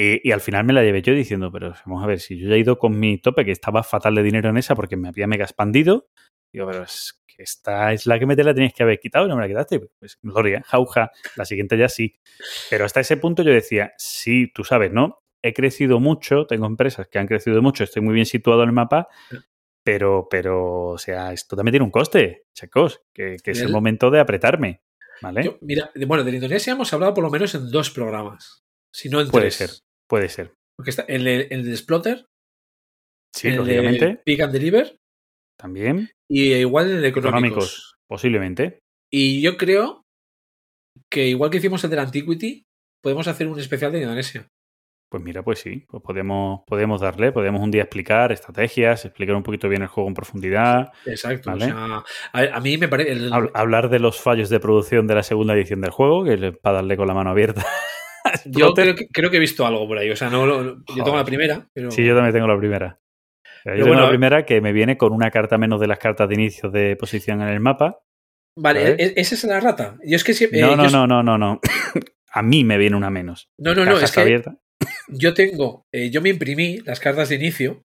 Y, 0.00 0.26
y 0.28 0.32
al 0.32 0.40
final 0.40 0.64
me 0.64 0.72
la 0.72 0.82
llevé 0.82 1.02
yo 1.02 1.12
diciendo, 1.12 1.52
pero 1.52 1.74
vamos 1.84 2.02
a 2.02 2.06
ver, 2.06 2.20
si 2.20 2.38
yo 2.38 2.48
ya 2.48 2.54
he 2.54 2.58
ido 2.58 2.78
con 2.78 2.98
mi 2.98 3.18
tope, 3.18 3.44
que 3.44 3.50
estaba 3.50 3.82
fatal 3.82 4.14
de 4.14 4.22
dinero 4.22 4.48
en 4.48 4.56
esa 4.56 4.74
porque 4.74 4.96
me 4.96 5.08
había 5.08 5.26
mega 5.26 5.44
expandido, 5.44 6.08
digo, 6.52 6.66
pero 6.66 6.84
es 6.84 7.22
que 7.26 7.42
esta 7.42 7.92
es 7.92 8.06
la 8.06 8.18
que 8.18 8.24
me 8.24 8.34
te 8.34 8.42
la 8.44 8.54
tenías 8.54 8.72
que 8.72 8.82
haber 8.82 8.98
quitado 8.98 9.26
y 9.26 9.28
no 9.28 9.36
me 9.36 9.42
la 9.42 9.48
quitaste. 9.48 9.80
Pues 9.98 10.18
gloria, 10.22 10.62
jauja, 10.64 11.10
la 11.36 11.44
siguiente 11.44 11.76
ya 11.76 11.90
sí. 11.90 12.16
Pero 12.70 12.86
hasta 12.86 13.00
ese 13.00 13.18
punto 13.18 13.42
yo 13.42 13.52
decía, 13.52 13.92
sí, 13.98 14.50
tú 14.54 14.64
sabes, 14.64 14.90
¿no? 14.90 15.22
He 15.42 15.52
crecido 15.52 16.00
mucho, 16.00 16.46
tengo 16.46 16.66
empresas 16.66 17.08
que 17.08 17.18
han 17.18 17.26
crecido 17.26 17.60
mucho, 17.60 17.84
estoy 17.84 18.02
muy 18.02 18.14
bien 18.14 18.26
situado 18.26 18.62
en 18.62 18.70
el 18.70 18.74
mapa, 18.74 19.08
pero, 19.84 20.28
pero, 20.30 20.88
o 20.88 20.98
sea, 20.98 21.32
esto 21.32 21.56
también 21.56 21.72
tiene 21.72 21.84
un 21.84 21.90
coste, 21.90 22.46
chicos, 22.54 23.02
que, 23.12 23.36
que 23.42 23.50
es 23.50 23.60
el 23.60 23.70
momento 23.70 24.10
de 24.10 24.20
apretarme, 24.20 24.82
¿vale? 25.22 25.42
Yo, 25.44 25.58
mira, 25.62 25.90
bueno, 26.06 26.24
de 26.24 26.32
Indonesia 26.32 26.72
hemos 26.72 26.92
hablado 26.92 27.14
por 27.14 27.24
lo 27.24 27.30
menos 27.30 27.54
en 27.54 27.70
dos 27.70 27.90
programas. 27.90 28.64
Si 28.92 29.08
no 29.08 29.20
en 29.20 29.28
puede 29.28 29.44
tres. 29.44 29.54
ser, 29.54 29.70
puede 30.10 30.28
ser. 30.28 30.52
Porque 30.76 30.90
está 30.90 31.02
el, 31.08 31.26
el 31.26 31.64
de 31.64 31.76
Splotter, 31.76 32.26
Sí, 33.34 33.46
el 33.48 33.52
de 33.54 33.58
lógicamente, 33.58 34.20
Pick 34.24 34.40
and 34.40 34.52
Deliver 34.52 34.96
también. 35.58 36.10
y 36.28 36.52
igual 36.54 36.90
el 36.90 37.00
de 37.02 37.08
económicos. 37.08 37.40
Económicos, 37.40 37.94
posiblemente. 38.08 38.80
Y 39.12 39.40
yo 39.40 39.56
creo 39.56 40.02
que 41.10 41.28
igual 41.28 41.50
que 41.50 41.58
hicimos 41.58 41.82
el 41.84 41.90
de 41.90 41.96
la 41.96 42.02
Antiquity, 42.02 42.64
podemos 43.02 43.28
hacer 43.28 43.46
un 43.46 43.58
especial 43.60 43.92
de 43.92 44.00
Indonesia. 44.02 44.48
Pues 45.12 45.24
mira, 45.24 45.42
pues 45.42 45.58
sí, 45.58 45.84
pues 45.88 46.02
podemos, 46.04 46.60
podemos 46.68 47.00
darle, 47.00 47.32
podemos 47.32 47.60
un 47.60 47.72
día 47.72 47.82
explicar 47.82 48.30
estrategias, 48.30 49.04
explicar 49.04 49.34
un 49.34 49.42
poquito 49.42 49.68
bien 49.68 49.82
el 49.82 49.88
juego 49.88 50.08
en 50.08 50.14
profundidad, 50.14 50.92
Exacto. 51.04 51.50
Vale. 51.50 51.64
O 51.64 51.68
sea, 51.68 52.04
a, 52.32 52.56
a 52.56 52.60
mí 52.60 52.78
me 52.78 52.86
parece. 52.86 53.12
el- 53.12 53.32
hablar 53.54 53.90
de 53.90 53.98
los 53.98 54.20
fallos 54.20 54.50
de 54.50 54.60
producción 54.60 55.08
de 55.08 55.16
la 55.16 55.22
segunda 55.24 55.54
edición 55.54 55.80
del 55.80 55.90
juego, 55.90 56.24
que 56.24 56.36
le- 56.36 56.52
para 56.52 56.76
darle 56.76 56.96
con 56.96 57.08
la 57.08 57.14
mano 57.14 57.30
abierta. 57.30 57.64
yo 58.46 58.72
creo 58.74 58.94
que, 58.94 59.06
creo 59.08 59.30
que 59.30 59.36
he 59.38 59.40
visto 59.40 59.66
algo 59.66 59.86
por 59.86 59.98
ahí. 59.98 60.10
O 60.10 60.16
sea, 60.16 60.30
no, 60.30 60.46
yo 60.46 61.04
tengo 61.04 61.16
la 61.16 61.24
primera, 61.24 61.68
pero. 61.72 61.90
Sí, 61.90 62.04
yo 62.04 62.14
también 62.14 62.34
tengo 62.34 62.46
la 62.48 62.58
primera. 62.58 63.00
Yo 63.64 63.72
tengo 63.74 63.86
bueno, 63.88 64.02
la 64.02 64.08
primera 64.08 64.46
que 64.46 64.60
me 64.60 64.72
viene 64.72 64.96
con 64.96 65.12
una 65.12 65.30
carta 65.30 65.58
menos 65.58 65.80
de 65.80 65.86
las 65.86 65.98
cartas 65.98 66.28
de 66.28 66.34
inicio 66.34 66.70
de 66.70 66.96
posición 66.96 67.42
en 67.42 67.48
el 67.48 67.60
mapa. 67.60 68.00
Vale, 68.56 68.82
¿sabes? 68.82 68.98
¿e- 69.00 69.20
¿esa 69.20 69.34
es 69.34 69.44
la 69.44 69.60
rata? 69.60 69.96
Yo 70.04 70.16
es 70.16 70.24
que 70.24 70.34
siempre. 70.34 70.60
No, 70.60 70.72
eh, 70.72 70.76
no, 70.76 70.84
yo- 70.86 70.90
no, 70.90 71.06
no, 71.06 71.22
no, 71.22 71.38
no. 71.38 71.60
A 72.32 72.42
mí 72.42 72.62
me 72.64 72.78
viene 72.78 72.96
una 72.96 73.10
menos. 73.10 73.50
No, 73.58 73.74
no, 73.74 73.84
no, 73.84 73.98
es 73.98 74.12
que 74.12 74.20
abierta. 74.20 74.56
yo 75.08 75.34
tengo. 75.34 75.86
eh, 75.92 76.10
yo 76.10 76.22
me 76.22 76.28
imprimí 76.30 76.78
las 76.84 77.00
cartas 77.00 77.28
de 77.28 77.34
inicio, 77.36 77.82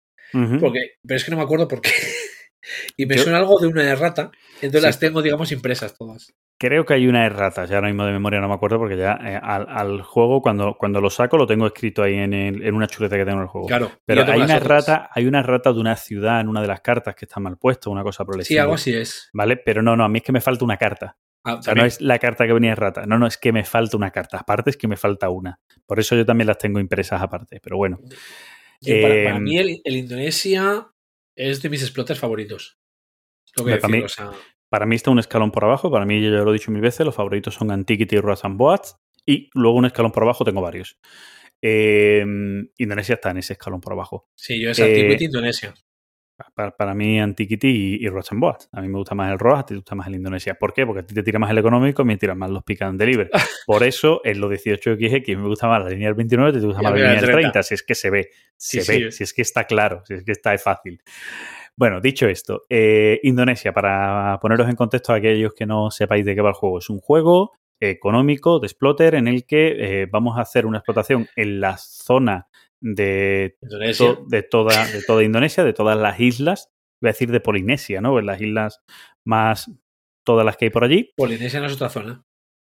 porque, 0.60 0.80
pero 1.06 1.18
es 1.18 1.26
que 1.26 1.32
no 1.32 1.38
me 1.38 1.44
acuerdo 1.44 1.68
por 1.68 1.82
qué. 1.82 1.92
y 2.98 3.06
me 3.06 3.16
Yo- 3.18 3.24
suena 3.24 3.38
algo 3.40 3.60
de 3.60 3.68
una 3.68 3.84
errata, 3.84 4.32
entonces 4.62 4.82
Sí. 4.82 4.88
las 4.88 5.00
tengo, 5.00 5.22
digamos, 5.22 5.52
impresas 5.52 5.96
todas. 5.98 6.34
Creo 6.60 6.86
que 6.86 6.94
hay 6.94 7.08
una 7.08 7.26
errata, 7.26 7.64
ya 7.66 7.76
ahora 7.78 7.88
mismo 7.88 8.06
de 8.06 8.12
memoria 8.12 8.42
no 8.42 8.50
me 8.50 8.54
acuerdo 8.54 8.78
porque 8.80 8.98
ya 8.98 9.14
eh, 9.24 9.40
al, 9.42 9.66
al 9.70 10.02
juego 10.02 10.42
cuando, 10.42 10.76
cuando 10.78 11.00
lo 11.00 11.10
saco 11.10 11.38
lo 11.38 11.48
tengo 11.48 11.66
escrito 11.66 12.04
ahí 12.04 12.16
en, 12.16 12.34
el- 12.34 12.62
en 12.66 12.76
una 12.76 12.86
chuleta 12.86 13.16
que 13.16 13.24
tengo 13.24 13.38
en 13.38 13.44
el 13.44 13.48
juego. 13.48 13.68
Claro. 13.68 13.92
Pero 14.06 14.24
hay 14.30 14.42
una 14.42 14.58
errata, 14.58 15.10
hay 15.14 15.26
una 15.26 15.40
errata 15.40 15.72
de 15.72 15.80
una 15.80 15.96
ciudad 15.96 16.42
en 16.42 16.50
una 16.50 16.62
de 16.62 16.68
las 16.68 16.82
cartas 16.82 17.16
que 17.16 17.24
está 17.24 17.40
mal 17.40 17.58
puesto, 17.58 17.90
una 17.90 18.04
cosa 18.04 18.26
por 18.26 18.38
el 18.38 18.44
Sí, 18.44 18.58
algo 18.58 18.74
así 18.74 18.94
es. 18.94 19.30
¿Vale? 19.32 19.56
Pero 19.56 19.82
no, 19.82 19.96
no, 19.96 20.04
a 20.04 20.10
mí 20.10 20.18
es 20.18 20.24
que 20.24 20.34
me 20.34 20.42
falta 20.42 20.66
una 20.66 20.76
carta. 20.76 21.18
Ah, 21.46 21.54
O 21.56 21.62
sea, 21.62 21.74
no 21.74 21.86
es 21.86 22.02
la 22.02 22.20
carta 22.20 22.46
que 22.46 22.52
venía 22.52 22.74
errata. 22.74 23.06
No, 23.06 23.18
no, 23.18 23.26
es 23.26 23.38
que 23.38 23.54
me 23.54 23.64
falta 23.64 23.96
una 23.96 24.12
carta. 24.12 24.40
Aparte 24.40 24.72
es 24.72 24.76
que 24.78 24.90
me 24.90 24.98
falta 24.98 25.30
una. 25.30 25.62
Por 25.86 25.98
eso 25.98 26.14
yo 26.18 26.26
también 26.26 26.48
las 26.48 26.58
tengo 26.58 26.82
impresas 26.82 27.22
aparte. 27.22 27.62
Pero 27.64 27.78
bueno. 27.78 28.00
Para, 28.02 29.02
para 29.02 29.38
eh, 29.38 29.40
mí, 29.40 29.58
el, 29.58 29.82
el 29.84 29.96
Indonesia 29.96 30.88
es 31.38 31.62
de 31.62 31.70
mis 31.70 31.82
explotes 31.84 32.20
favoritos. 32.20 32.78
Lo 33.56 33.64
que 33.64 33.72
decir, 33.72 33.90
mí- 33.90 34.02
o 34.04 34.10
sea, 34.10 34.32
Para 34.70 34.86
mí 34.86 34.96
está 34.96 35.12
un 35.12 35.20
escalón 35.20 35.52
por 35.52 35.66
abajo. 35.66 35.92
Para 35.92 36.06
mí, 36.06 36.22
ya 36.22 36.30
lo 36.30 36.50
he 36.52 36.54
dicho 36.54 36.72
mil 36.72 36.82
veces, 36.82 37.06
los 37.06 37.16
favoritos 37.16 37.56
son 37.56 37.72
Antiquity 37.72 38.16
y 38.18 38.20
and 38.44 38.58
Boats. 38.58 38.98
Y 39.26 39.50
luego 39.54 39.78
un 39.78 39.86
escalón 39.86 40.12
por 40.12 40.24
abajo 40.24 40.44
tengo 40.46 40.62
varios. 40.62 40.98
Eh, 41.62 42.24
Indonesia 42.78 43.16
está 43.16 43.32
en 43.32 43.38
ese 43.38 43.54
escalón 43.54 43.82
por 43.82 43.94
abajo. 43.94 44.30
sí, 44.36 44.60
yo 44.62 44.72
es 44.72 44.80
eh, 44.80 44.84
Antiquity 44.86 45.26
Indonesia. 45.26 45.74
Para, 46.56 46.72
para 46.76 46.94
mí, 46.94 47.20
Antiquity 47.20 47.68
y, 47.68 48.06
y 48.06 48.08
Roach 48.08 48.32
and 48.32 48.40
Boat. 48.40 48.64
A 48.72 48.82
mí 48.82 48.88
me 48.88 48.98
gusta 48.98 49.14
más 49.14 49.30
el 49.30 49.38
Roach, 49.38 49.60
a 49.60 49.66
ti 49.66 49.74
te 49.74 49.76
gusta 49.76 49.94
más 49.96 50.08
el 50.08 50.16
Indonesia. 50.16 50.54
¿Por 50.56 50.74
qué? 50.74 50.86
Porque 50.86 51.02
a 51.02 51.06
ti 51.06 51.14
te 51.14 51.22
tira 51.22 51.38
más 51.38 51.52
el 51.52 51.58
económico, 51.58 52.02
a 52.02 52.06
mí 52.06 52.14
me 52.14 52.18
tiran 52.18 52.38
más 52.38 52.50
los 52.50 52.64
pick 52.64 52.82
and 52.82 52.98
deliver. 52.98 53.30
Por 53.68 53.84
eso, 53.84 54.22
en 54.24 54.40
los 54.40 54.50
18XX 54.50 55.36
me 55.38 55.48
gusta 55.48 55.68
más 55.68 55.84
la 55.84 55.90
línea 55.90 56.08
del 56.08 56.16
29, 56.16 56.54
te 56.54 56.66
gusta 56.66 56.80
Y 56.80 56.84
más 56.84 56.92
la 56.94 56.98
línea 56.98 57.12
del 57.16 57.20
30. 57.26 57.34
30. 57.52 57.64
Si 57.64 57.74
es 57.74 57.84
que 57.84 57.94
se 57.96 58.10
ve, 58.10 58.30
se 58.56 58.82
Sí, 58.82 58.92
ve, 58.92 59.12
sí. 59.12 59.18
si 59.18 59.24
es 59.26 59.34
que 59.34 59.42
está 59.42 59.66
claro, 59.66 60.02
si 60.06 60.14
es 60.14 60.24
que 60.24 60.32
está 60.32 60.58
fácil. 60.58 61.02
Bueno, 61.80 62.02
dicho 62.02 62.28
esto, 62.28 62.64
eh, 62.70 63.22
Indonesia, 63.24 63.72
para 63.72 64.38
poneros 64.42 64.68
en 64.68 64.76
contexto 64.76 65.14
a 65.14 65.16
aquellos 65.16 65.54
que 65.54 65.66
no 65.66 65.90
sepáis 65.92 66.26
de 66.26 66.36
qué 66.36 66.42
va 66.42 66.50
el 66.50 66.56
juego, 66.56 66.80
es 66.80 66.90
un 66.90 67.00
juego 67.00 67.54
económico 67.80 68.60
de 68.60 68.68
exploter 68.68 69.16
en 69.16 69.30
el 69.30 69.46
que 69.46 70.02
eh, 70.02 70.06
vamos 70.12 70.38
a 70.38 70.42
hacer 70.42 70.66
una 70.66 70.80
explotación 70.80 71.30
en 71.38 71.62
la 71.62 71.78
zona 71.78 72.48
de 72.82 73.56
Indonesia. 73.62 74.14
to- 74.16 74.26
de, 74.28 74.44
toda, 74.44 74.86
de 74.88 75.02
toda 75.08 75.24
Indonesia, 75.24 75.64
de 75.64 75.72
todas 75.72 75.98
las 75.98 76.20
islas, 76.20 76.70
voy 77.02 77.08
a 77.10 77.14
decir 77.14 77.32
de 77.32 77.40
Polinesia, 77.40 78.02
¿no? 78.02 78.20
En 78.20 78.26
las 78.26 78.42
islas 78.42 78.82
más, 79.26 79.72
todas 80.26 80.46
las 80.46 80.58
que 80.58 80.66
hay 80.66 80.72
por 80.72 80.84
allí. 80.84 81.14
Polinesia 81.16 81.62
no 81.62 81.68
es 81.68 81.76
otra 81.76 81.88
zona. 81.88 82.26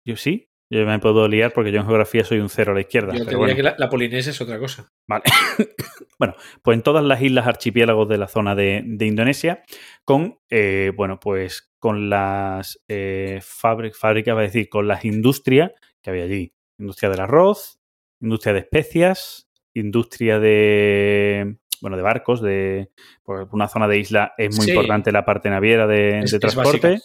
Yo 0.07 0.15
sí, 0.15 0.47
yo 0.73 0.85
me 0.85 0.99
puedo 0.99 1.27
liar 1.27 1.53
porque 1.53 1.71
yo 1.71 1.79
en 1.79 1.85
geografía 1.85 2.23
soy 2.23 2.39
un 2.39 2.49
cero 2.49 2.71
a 2.71 2.75
la 2.75 2.81
izquierda. 2.81 3.13
Yo 3.15 3.25
pero 3.25 3.37
bueno, 3.37 3.55
que 3.55 3.63
la, 3.63 3.75
la 3.77 3.89
Polinesia 3.89 4.31
es 4.31 4.41
otra 4.41 4.57
cosa. 4.59 4.87
vale. 5.07 5.23
bueno, 6.19 6.35
pues 6.61 6.75
en 6.77 6.83
todas 6.83 7.03
las 7.03 7.21
islas 7.21 7.47
archipiélagos 7.47 8.07
de 8.09 8.17
la 8.17 8.27
zona 8.27 8.55
de, 8.55 8.81
de 8.85 9.05
Indonesia, 9.05 9.63
con, 10.05 10.39
eh, 10.49 10.91
bueno, 10.95 11.19
pues 11.19 11.71
con 11.79 12.09
las 12.09 12.79
eh, 12.87 13.39
fábri- 13.41 13.93
fábricas, 13.93 14.35
va 14.35 14.39
a 14.39 14.43
decir, 14.43 14.69
con 14.69 14.87
las 14.87 15.03
industrias 15.05 15.71
que 16.01 16.09
había 16.09 16.23
allí. 16.23 16.53
Industria 16.79 17.09
del 17.09 17.19
arroz, 17.21 17.79
industria 18.21 18.53
de 18.53 18.59
especias, 18.59 19.47
industria 19.75 20.39
de, 20.39 21.57
bueno, 21.81 21.97
de 21.97 22.03
barcos, 22.03 22.41
de 22.41 22.89
pues 23.23 23.47
una 23.51 23.67
zona 23.67 23.87
de 23.87 23.99
isla 23.99 24.33
es 24.37 24.55
muy 24.55 24.65
Sí. 24.65 24.71
importante 24.71 25.11
la 25.11 25.25
parte 25.25 25.49
naviera 25.49 25.85
de, 25.87 26.19
Es- 26.19 26.31
de 26.31 26.37
es 26.37 26.41
transporte. 26.41 26.99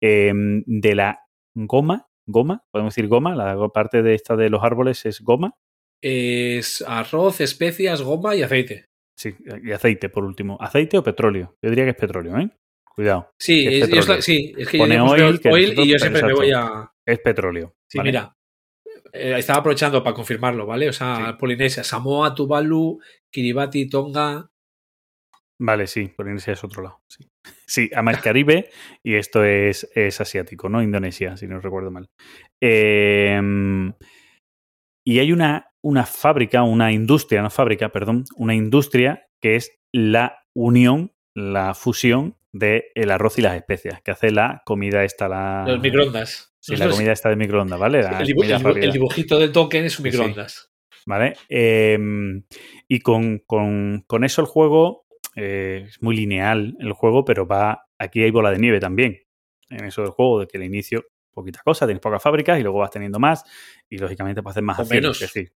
Eh, 0.00 0.32
de 0.34 0.94
la 0.94 1.20
goma, 1.54 2.07
goma, 2.28 2.62
podemos 2.70 2.94
decir 2.94 3.08
goma, 3.08 3.34
la 3.34 3.56
parte 3.68 4.02
de 4.02 4.14
esta 4.14 4.36
de 4.36 4.50
los 4.50 4.62
árboles 4.62 5.04
es 5.06 5.20
goma. 5.20 5.54
Es 6.00 6.84
arroz, 6.86 7.40
especias, 7.40 8.02
goma 8.02 8.36
y 8.36 8.42
aceite. 8.42 8.84
Sí, 9.16 9.34
y 9.64 9.72
aceite 9.72 10.08
por 10.08 10.24
último. 10.24 10.56
¿Aceite 10.60 10.96
o 10.98 11.02
petróleo? 11.02 11.56
Yo 11.60 11.70
diría 11.70 11.84
que 11.84 11.90
es 11.90 11.96
petróleo, 11.96 12.38
¿eh? 12.38 12.50
Cuidado. 12.94 13.30
Sí, 13.38 13.66
Es 13.66 13.88
es, 13.88 14.24
sí, 14.24 14.54
es 14.56 14.68
que 14.68 14.78
Pone 14.78 14.94
yo, 14.96 15.04
oil, 15.06 15.40
que 15.40 15.48
y 15.50 15.88
yo 15.88 15.98
siempre 15.98 16.22
me 16.22 16.34
voy 16.34 16.52
a... 16.52 16.92
Es 17.04 17.18
petróleo. 17.20 17.74
Sí, 17.88 17.98
¿vale? 17.98 18.10
mira. 18.10 18.32
eh, 19.12 19.34
estaba 19.38 19.60
aprovechando 19.60 20.02
para 20.04 20.14
confirmarlo, 20.14 20.66
¿vale? 20.66 20.88
O 20.88 20.92
sea, 20.92 21.16
Sí. 21.32 21.36
Polinesia, 21.38 21.82
Samoa, 21.82 22.34
Tuvalu, 22.34 23.00
Kiribati, 23.32 23.88
Tonga. 23.88 24.48
Vale, 25.60 25.86
sí, 25.88 26.08
Polinesia 26.08 26.52
es 26.52 26.62
otro 26.62 26.82
lado. 26.82 27.00
Sí, 27.08 27.26
sí 27.66 27.90
además 27.92 28.16
es 28.16 28.22
Caribe 28.22 28.70
y 29.02 29.14
esto 29.14 29.44
es, 29.44 29.88
es 29.94 30.20
asiático, 30.20 30.68
¿no? 30.68 30.82
Indonesia, 30.82 31.36
si 31.36 31.46
no 31.46 31.60
recuerdo 31.60 31.90
mal. 31.90 32.08
Eh, 32.60 33.40
y 35.06 35.18
hay 35.20 35.32
una, 35.32 35.70
una 35.82 36.04
fábrica, 36.04 36.62
una 36.62 36.92
industria, 36.92 37.42
no 37.42 37.50
fábrica, 37.50 37.88
perdón, 37.90 38.24
una 38.36 38.54
industria 38.54 39.26
que 39.40 39.56
es 39.56 39.72
la 39.92 40.44
unión, 40.54 41.12
la 41.34 41.74
fusión 41.74 42.36
del 42.52 42.84
el 42.94 43.10
arroz 43.10 43.38
y 43.38 43.42
las 43.42 43.54
especias, 43.56 44.02
que 44.02 44.10
hace 44.10 44.30
la 44.30 44.62
comida 44.64 45.04
esta, 45.04 45.28
la, 45.28 45.64
Los 45.66 45.80
microondas. 45.80 46.54
Sí, 46.60 46.76
la 46.76 46.90
comida 46.90 47.12
esta 47.12 47.30
de 47.30 47.36
microondas, 47.36 47.78
¿vale? 47.78 48.02
La 48.02 48.20
el, 48.20 48.28
el 48.42 48.84
el 48.84 48.92
dibujito 48.92 49.38
del 49.38 49.52
token 49.52 49.84
es 49.84 49.98
un 49.98 50.04
sí. 50.04 50.10
microondas. 50.10 50.70
¿Vale? 51.06 51.34
Eh, 51.48 51.98
y 52.86 53.00
con, 53.00 53.38
con- 53.46 54.04
con 54.06 54.24
eso 54.24 54.42
el 54.42 54.46
juego 54.46 55.06
eh, 55.38 55.84
es 55.88 56.02
muy 56.02 56.16
lineal 56.16 56.76
el 56.80 56.92
juego, 56.92 57.24
pero 57.24 57.46
va 57.46 57.86
aquí 57.98 58.22
hay 58.22 58.30
bola 58.30 58.50
de 58.50 58.58
nieve 58.58 58.80
también 58.80 59.18
en 59.70 59.84
eso 59.84 60.02
del 60.02 60.10
juego, 60.10 60.40
de 60.40 60.46
que 60.46 60.58
al 60.58 60.64
inicio 60.64 61.04
poquita 61.32 61.60
cosa, 61.64 61.86
tienes 61.86 62.00
pocas 62.00 62.22
fábricas 62.22 62.58
y 62.58 62.62
luego 62.62 62.78
vas 62.78 62.90
teniendo 62.90 63.18
más 63.18 63.44
y 63.88 63.98
lógicamente 63.98 64.42
puedes 64.42 64.54
hacer 64.54 64.64
más 64.64 64.78
O 64.78 64.82
acciones, 64.82 65.02
menos. 65.02 65.22
es 65.22 65.32
decir, 65.32 65.52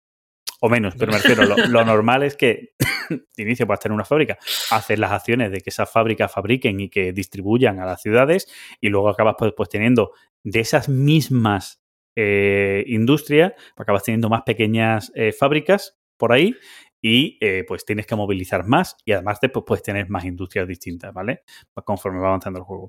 o 0.61 0.69
menos, 0.69 0.95
pero 0.99 1.13
me 1.13 1.19
refiero, 1.23 1.45
lo, 1.45 1.57
lo 1.57 1.85
normal 1.85 2.23
es 2.23 2.37
que 2.37 2.75
de 3.09 3.43
inicio 3.43 3.67
puedas 3.67 3.81
tener 3.81 3.95
una 3.95 4.05
fábrica, 4.05 4.39
haces 4.71 4.99
las 4.99 5.13
acciones 5.13 5.51
de 5.51 5.61
que 5.61 5.71
esas 5.71 5.91
fábricas 5.91 6.33
fabriquen 6.33 6.81
y 6.81 6.91
que 6.91 7.13
distribuyan 7.13 7.81
a 7.81 7.87
las 7.87 8.03
ciudades 8.03 8.47
y 8.81 8.89
luego 8.89 9.09
acabas 9.09 9.37
pues, 9.39 9.53
pues, 9.57 9.69
teniendo 9.69 10.13
de 10.43 10.61
esas 10.61 10.89
mismas 10.89 11.83
eh, 12.17 12.85
industrias, 12.87 13.53
acabas 13.77 14.03
teniendo 14.03 14.29
más 14.29 14.43
pequeñas 14.43 15.13
eh, 15.15 15.33
fábricas 15.33 15.99
por 16.17 16.33
ahí 16.33 16.55
y 17.03 17.39
eh, 17.41 17.65
pues 17.67 17.85
tienes 17.85 18.07
que 18.07 18.15
movilizar 18.17 18.67
más 18.67 18.97
y 19.05 19.13
además 19.13 19.39
después 19.41 19.65
puedes 19.67 19.83
tener 19.83 20.09
más 20.11 20.25
industrias 20.25 20.69
distintas, 20.69 21.13
¿vale? 21.15 21.43
Conforme 21.85 22.21
va 22.21 22.29
avanzando 22.29 22.59
el 22.59 22.65
juego. 22.65 22.89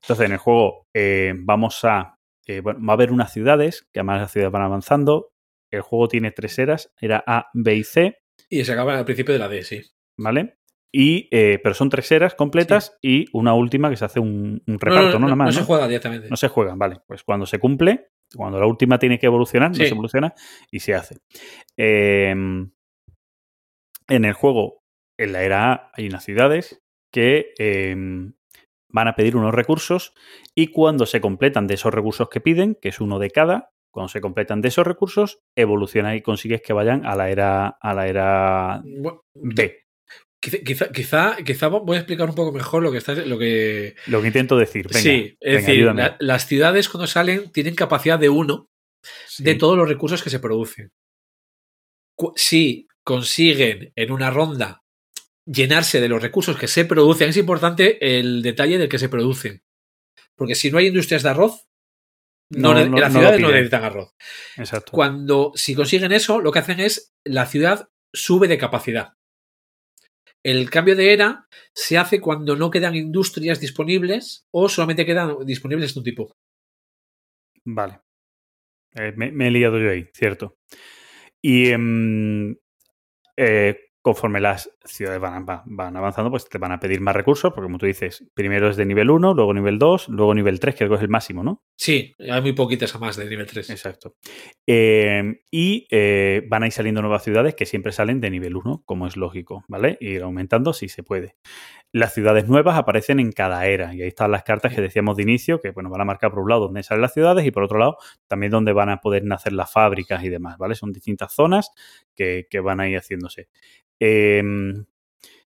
Entonces 0.00 0.26
en 0.26 0.32
el 0.32 0.38
juego 0.38 0.86
eh, 0.94 1.34
vamos 1.36 1.84
a, 1.84 2.18
eh, 2.46 2.60
bueno, 2.60 2.80
va 2.86 2.92
a 2.92 2.96
haber 2.96 3.12
unas 3.12 3.32
ciudades, 3.32 3.86
que 3.92 4.00
además 4.00 4.22
las 4.22 4.32
ciudades 4.32 4.52
van 4.52 4.62
avanzando. 4.62 5.32
El 5.70 5.82
juego 5.82 6.08
tiene 6.08 6.30
tres 6.32 6.58
eras, 6.58 6.92
era 7.00 7.22
A, 7.26 7.46
B 7.54 7.76
y 7.76 7.84
C, 7.84 8.18
Y 8.48 8.64
se 8.64 8.72
acaba 8.72 8.98
al 8.98 9.04
principio 9.04 9.32
de 9.34 9.38
la 9.38 9.48
D, 9.48 9.62
sí. 9.62 9.82
¿vale? 10.18 10.56
Y, 10.92 11.28
pero 11.30 11.72
son 11.72 11.88
tres 11.88 12.10
eras 12.10 12.34
completas 12.34 12.98
y 13.00 13.26
una 13.32 13.54
última 13.54 13.88
que 13.90 13.96
se 13.96 14.04
hace 14.04 14.18
un, 14.18 14.60
un 14.66 14.80
reparto, 14.80 15.20
¿no? 15.20 15.26
Nada 15.26 15.36
más, 15.36 15.54
se 15.54 15.60
¿no? 15.60 15.66
juega 15.66 15.86
directamente. 15.86 16.28
No 16.28 16.34
se 16.34 16.48
juegan, 16.48 16.76
vale. 16.80 16.96
Pues 17.06 17.22
cuando 17.22 17.46
se 17.46 17.60
cumple, 17.60 18.08
cuando 18.34 18.58
la 18.58 18.66
última 18.66 18.98
tiene 18.98 19.16
que 19.16 19.26
evolucionar, 19.26 19.72
Sí. 19.72 19.82
no 19.82 19.86
se 19.86 19.92
evoluciona 19.94 20.34
y 20.72 20.80
se 20.80 20.94
hace. 20.94 21.18
Eh, 21.76 22.34
en 24.10 24.24
el 24.24 24.32
juego, 24.34 24.80
en 25.18 25.32
la 25.32 25.42
era 25.42 25.72
A, 25.72 25.90
hay 25.94 26.06
unas 26.06 26.24
ciudades 26.24 26.78
que 27.12 27.52
eh, 27.58 27.94
van 28.92 29.08
a 29.08 29.14
pedir 29.14 29.36
unos 29.36 29.54
recursos 29.54 30.12
y 30.54 30.68
cuando 30.68 31.06
se 31.06 31.20
completan 31.20 31.66
de 31.66 31.74
esos 31.74 31.92
recursos 31.94 32.28
que 32.28 32.40
piden, 32.40 32.76
que 32.80 32.88
es 32.90 33.00
uno 33.00 33.18
de 33.18 33.30
cada, 33.30 33.70
cuando 33.92 34.08
se 34.08 34.20
completan 34.20 34.60
de 34.60 34.68
esos 34.68 34.86
recursos, 34.86 35.40
evoluciona 35.56 36.14
y 36.14 36.22
consigues 36.22 36.62
que 36.62 36.72
vayan 36.72 37.04
a 37.06 37.16
la 37.16 37.30
era, 37.30 37.66
a 37.80 37.94
la 37.94 38.06
era 38.08 38.82
B. 39.34 39.82
Quizá, 40.42 40.88
quizá, 40.92 41.36
quizá, 41.44 41.68
voy 41.68 41.96
a 41.96 42.00
explicar 42.00 42.28
un 42.28 42.34
poco 42.34 42.50
mejor 42.52 42.82
lo 42.82 42.90
que 42.90 42.98
está, 42.98 43.14
lo 43.14 43.38
que. 43.38 43.94
Lo 44.06 44.22
que 44.22 44.28
intento 44.28 44.56
decir. 44.56 44.86
Venga, 44.86 45.00
sí, 45.00 45.36
es 45.38 45.56
venga, 45.56 45.66
decir, 45.68 45.84
la- 45.94 46.16
las 46.18 46.46
ciudades 46.46 46.88
cuando 46.88 47.06
salen 47.06 47.50
tienen 47.52 47.74
capacidad 47.74 48.18
de 48.18 48.30
uno 48.30 48.66
Sí. 49.26 49.44
de 49.44 49.54
todos 49.56 49.76
los 49.76 49.88
recursos 49.88 50.22
que 50.22 50.30
se 50.30 50.40
producen. 50.40 50.88
Si 52.36 52.86
consiguen 53.04 53.92
en 53.96 54.12
una 54.12 54.30
ronda 54.30 54.82
llenarse 55.46 56.00
de 56.00 56.08
los 56.08 56.22
recursos 56.22 56.56
que 56.58 56.68
se 56.68 56.84
producen, 56.84 57.30
es 57.30 57.36
importante 57.36 58.18
el 58.18 58.42
detalle 58.42 58.78
del 58.78 58.88
que 58.88 58.98
se 58.98 59.08
producen. 59.08 59.62
Porque 60.36 60.54
si 60.54 60.70
no 60.70 60.78
hay 60.78 60.86
industrias 60.88 61.22
de 61.22 61.30
arroz, 61.30 61.66
no, 62.52 62.74
No, 62.74 62.84
no- 62.86 62.98
las 62.98 63.12
ciudades 63.12 63.40
no 63.40 63.50
necesitan 63.50 63.84
arroz. 63.84 64.14
Exacto. 64.56 64.92
Cuando, 64.92 65.52
si 65.54 65.74
consiguen 65.74 66.12
eso, 66.12 66.40
lo 66.40 66.50
que 66.52 66.58
hacen 66.60 66.80
es 66.80 67.12
la 67.24 67.46
ciudad 67.46 67.88
sube 68.12 68.48
de 68.48 68.58
capacidad. 68.58 69.14
El 70.42 70.70
cambio 70.70 70.96
de 70.96 71.12
era 71.12 71.46
se 71.74 71.98
hace 71.98 72.20
cuando 72.20 72.56
no 72.56 72.70
quedan 72.70 72.96
industrias 72.96 73.60
disponibles 73.60 74.46
o 74.52 74.68
solamente 74.68 75.04
quedan 75.06 75.44
disponibles 75.44 75.92
de 75.94 76.00
un 76.00 76.04
tipo. 76.04 76.36
Vale. 77.64 78.00
Eh, 78.94 79.12
me, 79.16 79.30
me 79.32 79.48
he 79.48 79.50
liado 79.50 79.78
yo 79.78 79.90
ahí, 79.90 80.08
cierto. 80.14 80.56
Y 81.42 81.68
em, 81.70 82.56
eh, 83.40 83.78
conforme 84.02 84.40
las 84.40 84.70
ciudades 84.84 85.20
van, 85.20 85.44
va- 85.46 85.62
van 85.66 85.94
avanzando, 85.96 86.30
pues 86.30 86.48
te 86.48 86.56
van 86.58 86.72
a 86.72 86.80
pedir 86.80 87.00
más 87.02 87.14
recursos, 87.14 87.52
porque 87.52 87.66
como 87.66 87.76
tú 87.78 87.84
dices, 87.86 88.24
primero 88.34 88.70
es 88.70 88.76
de 88.76 88.86
nivel 88.86 89.10
1, 89.10 89.34
luego 89.34 89.52
nivel 89.52 89.78
2, 89.78 90.08
luego 90.08 90.34
nivel 90.34 90.58
3, 90.58 90.74
que 90.74 90.78
creo 90.78 90.90
que 90.90 90.96
es 90.96 91.02
el 91.02 91.08
máximo, 91.10 91.42
¿no? 91.44 91.62
Sí, 91.76 92.14
hay 92.18 92.40
muy 92.40 92.54
poquitas 92.54 92.94
a 92.94 92.98
más 92.98 93.16
de 93.16 93.28
nivel 93.28 93.46
3. 93.46 93.68
Exacto. 93.68 94.14
Eh, 94.66 95.40
y 95.50 95.86
eh, 95.90 96.42
van 96.48 96.62
a 96.62 96.66
ir 96.66 96.72
saliendo 96.72 97.02
nuevas 97.02 97.24
ciudades 97.24 97.54
que 97.54 97.66
siempre 97.66 97.92
salen 97.92 98.20
de 98.20 98.30
nivel 98.30 98.56
1, 98.56 98.82
como 98.86 99.06
es 99.06 99.16
lógico, 99.18 99.64
¿vale? 99.68 99.98
Ir 100.00 100.22
aumentando 100.22 100.72
si 100.72 100.88
se 100.88 101.02
puede. 101.02 101.36
Las 101.92 102.14
ciudades 102.14 102.48
nuevas 102.48 102.78
aparecen 102.78 103.18
en 103.18 103.32
cada 103.32 103.66
era 103.66 103.94
y 103.94 104.02
ahí 104.02 104.08
están 104.08 104.30
las 104.30 104.44
cartas 104.44 104.74
que 104.74 104.80
decíamos 104.80 105.16
de 105.16 105.24
inicio, 105.24 105.60
que 105.60 105.70
bueno, 105.70 105.90
van 105.90 106.00
a 106.00 106.04
marcar 106.04 106.30
por 106.30 106.40
un 106.40 106.48
lado 106.48 106.66
dónde 106.66 106.82
salen 106.84 107.02
las 107.02 107.12
ciudades 107.12 107.44
y 107.44 107.50
por 107.50 107.64
otro 107.64 107.78
lado 107.78 107.96
también 108.28 108.52
dónde 108.52 108.72
van 108.72 108.90
a 108.90 109.00
poder 109.00 109.24
nacer 109.24 109.52
las 109.52 109.72
fábricas 109.72 110.22
y 110.22 110.28
demás, 110.28 110.56
¿vale? 110.58 110.74
Son 110.76 110.92
distintas 110.92 111.32
zonas 111.32 111.70
que, 112.14 112.46
que 112.48 112.60
van 112.60 112.80
a 112.80 112.88
ir 112.88 112.96
haciéndose. 112.96 113.48
Eh, 113.98 114.42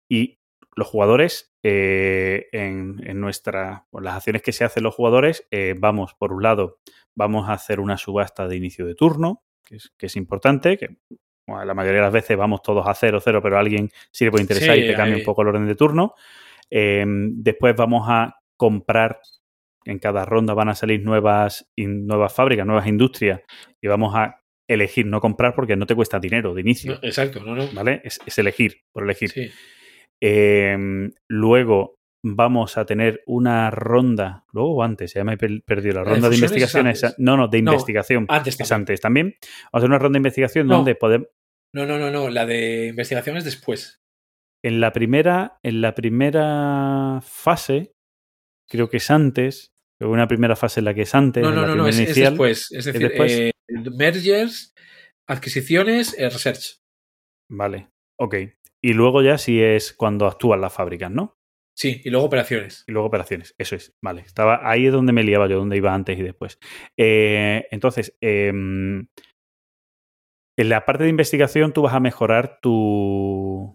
y 0.09 0.39
los 0.75 0.87
jugadores, 0.87 1.53
eh, 1.63 2.47
en, 2.51 3.01
en 3.05 3.19
nuestra, 3.19 3.87
las 3.93 4.15
acciones 4.15 4.41
que 4.41 4.51
se 4.51 4.65
hacen 4.65 4.83
los 4.83 4.93
jugadores, 4.93 5.47
eh, 5.51 5.73
vamos, 5.77 6.13
por 6.15 6.33
un 6.33 6.43
lado, 6.43 6.79
vamos 7.15 7.49
a 7.49 7.53
hacer 7.53 7.79
una 7.79 7.97
subasta 7.97 8.47
de 8.47 8.57
inicio 8.57 8.85
de 8.85 8.95
turno, 8.95 9.43
que 9.63 9.77
es, 9.77 9.93
que 9.97 10.07
es 10.07 10.15
importante, 10.15 10.77
que 10.77 10.97
la 11.47 11.73
mayoría 11.73 11.99
de 11.99 12.05
las 12.07 12.13
veces 12.13 12.35
vamos 12.37 12.61
todos 12.61 12.85
a 12.87 12.93
0-0, 12.93 13.41
pero 13.41 13.57
a 13.57 13.59
alguien 13.59 13.89
sí 14.11 14.25
le 14.25 14.31
puede 14.31 14.43
interesar 14.43 14.75
Sí, 14.75 14.81
y 14.83 14.87
te 14.87 14.93
cambia 14.95 15.15
ahí. 15.15 15.21
un 15.21 15.25
poco 15.25 15.41
el 15.43 15.49
orden 15.49 15.67
de 15.67 15.75
turno. 15.75 16.15
Eh, 16.69 17.05
después 17.07 17.75
vamos 17.75 18.07
a 18.09 18.35
comprar, 18.57 19.19
en 19.85 19.99
cada 19.99 20.25
ronda 20.25 20.53
van 20.55 20.69
a 20.69 20.75
salir 20.75 21.03
nuevas, 21.03 21.69
in- 21.75 22.07
nuevas 22.07 22.33
fábricas, 22.33 22.65
nuevas 22.65 22.87
industrias, 22.87 23.41
y 23.79 23.87
vamos 23.87 24.15
a 24.15 24.41
elegir 24.67 25.05
no 25.05 25.21
comprar 25.21 25.53
porque 25.53 25.75
no 25.75 25.85
te 25.85 25.93
cuesta 25.93 26.19
dinero 26.19 26.55
de 26.55 26.61
inicio, 26.61 26.93
No, 26.93 26.99
exacto, 27.03 27.43
no, 27.43 27.55
no. 27.55 27.67
¿vale? 27.73 28.01
Es, 28.03 28.19
es 28.25 28.37
elegir, 28.39 28.77
por 28.91 29.03
elegir. 29.03 29.29
Sí. 29.29 29.51
Eh, 30.21 31.09
luego 31.27 31.94
vamos 32.27 32.75
a 32.77 32.85
tener 32.85 33.21
una 33.27 33.69
ronda, 33.69 34.45
luego 34.51 34.77
o 34.77 34.83
antes, 34.83 35.13
ya 35.13 35.23
me 35.23 35.33
he 35.33 35.37
per- 35.37 35.61
perdido 35.63 35.95
la 35.95 36.01
¿La 36.01 36.05
de 36.09 36.15
ronda 36.15 36.29
de 36.29 36.35
es 36.35 36.75
esa- 36.75 37.13
no, 37.19 37.37
no, 37.37 37.47
de 37.47 37.61
No, 37.61 37.71
investigación. 37.73 38.25
Antes 38.29 38.59
es 38.59 38.67
también. 38.67 38.81
antes 38.81 39.01
también. 39.01 39.25
Vamos 39.35 39.69
a 39.73 39.77
hacer 39.77 39.89
una 39.89 39.99
ronda 39.99 40.15
de 40.17 40.19
investigación 40.19 40.67
No. 40.67 40.77
donde 40.77 40.95
podemos. 40.95 41.27
No, 41.73 41.85
no, 41.85 41.99
no, 41.99 42.09
no. 42.09 42.29
La 42.29 42.45
de 42.47 42.87
investigación 42.87 43.37
es 43.37 43.43
después. 43.43 43.99
En 44.63 44.79
la 44.79 44.91
primera, 44.91 45.59
en 45.61 45.81
la 45.81 45.93
primera 45.93 47.19
fase, 47.21 47.91
creo 48.67 48.89
que 48.89 48.97
es 48.97 49.11
antes. 49.11 49.71
Creo 49.99 50.09
una 50.11 50.27
primera 50.27 50.55
fase 50.55 50.79
en 50.79 50.85
la 50.85 50.93
que 50.95 51.03
es 51.03 51.13
antes. 51.13 51.43
No, 51.43 51.51
no, 51.51 51.61
la 51.61 51.67
no, 51.67 51.75
no, 51.75 51.87
es, 51.87 51.99
es 51.99 52.15
después. 52.15 52.71
Es 52.71 52.85
decir, 52.85 53.01
después? 53.07 53.31
eh, 53.33 53.51
mergers, 53.95 54.73
adquisiciones, 55.29 56.17
eh, 56.17 56.29
research. 56.29 56.79
Vale, 57.51 57.89
ok. 58.19 58.35
Y 58.83 58.93
luego 58.93 59.21
ya 59.21 59.37
sí 59.37 59.61
es 59.61 59.93
cuando 59.93 60.25
actúan 60.27 60.61
las 60.61 60.73
fábricas, 60.73 61.11
¿no? 61.11 61.35
Sí, 61.77 62.01
y 62.05 62.09
luego 62.09 62.25
operaciones. 62.27 62.85
Y 62.87 62.91
luego 62.93 63.07
operaciones, 63.07 63.53
eso 63.57 63.75
es, 63.75 63.93
vale. 64.01 64.21
Estaba 64.21 64.61
ahí 64.69 64.85
es 64.87 64.93
donde 64.93 65.11
me 65.11 65.23
liaba 65.23 65.47
yo, 65.47 65.57
donde 65.57 65.75
iba 65.77 65.93
antes 65.93 66.17
y 66.17 66.23
después. 66.23 66.57
Eh, 66.97 67.67
entonces, 67.69 68.15
em, 68.21 69.07
en 70.57 70.69
la 70.69 70.85
parte 70.85 71.03
de 71.03 71.09
investigación 71.09 71.73
tú 71.73 71.81
vas 71.81 71.93
a 71.93 71.99
mejorar 71.99 72.59
tu, 72.61 73.73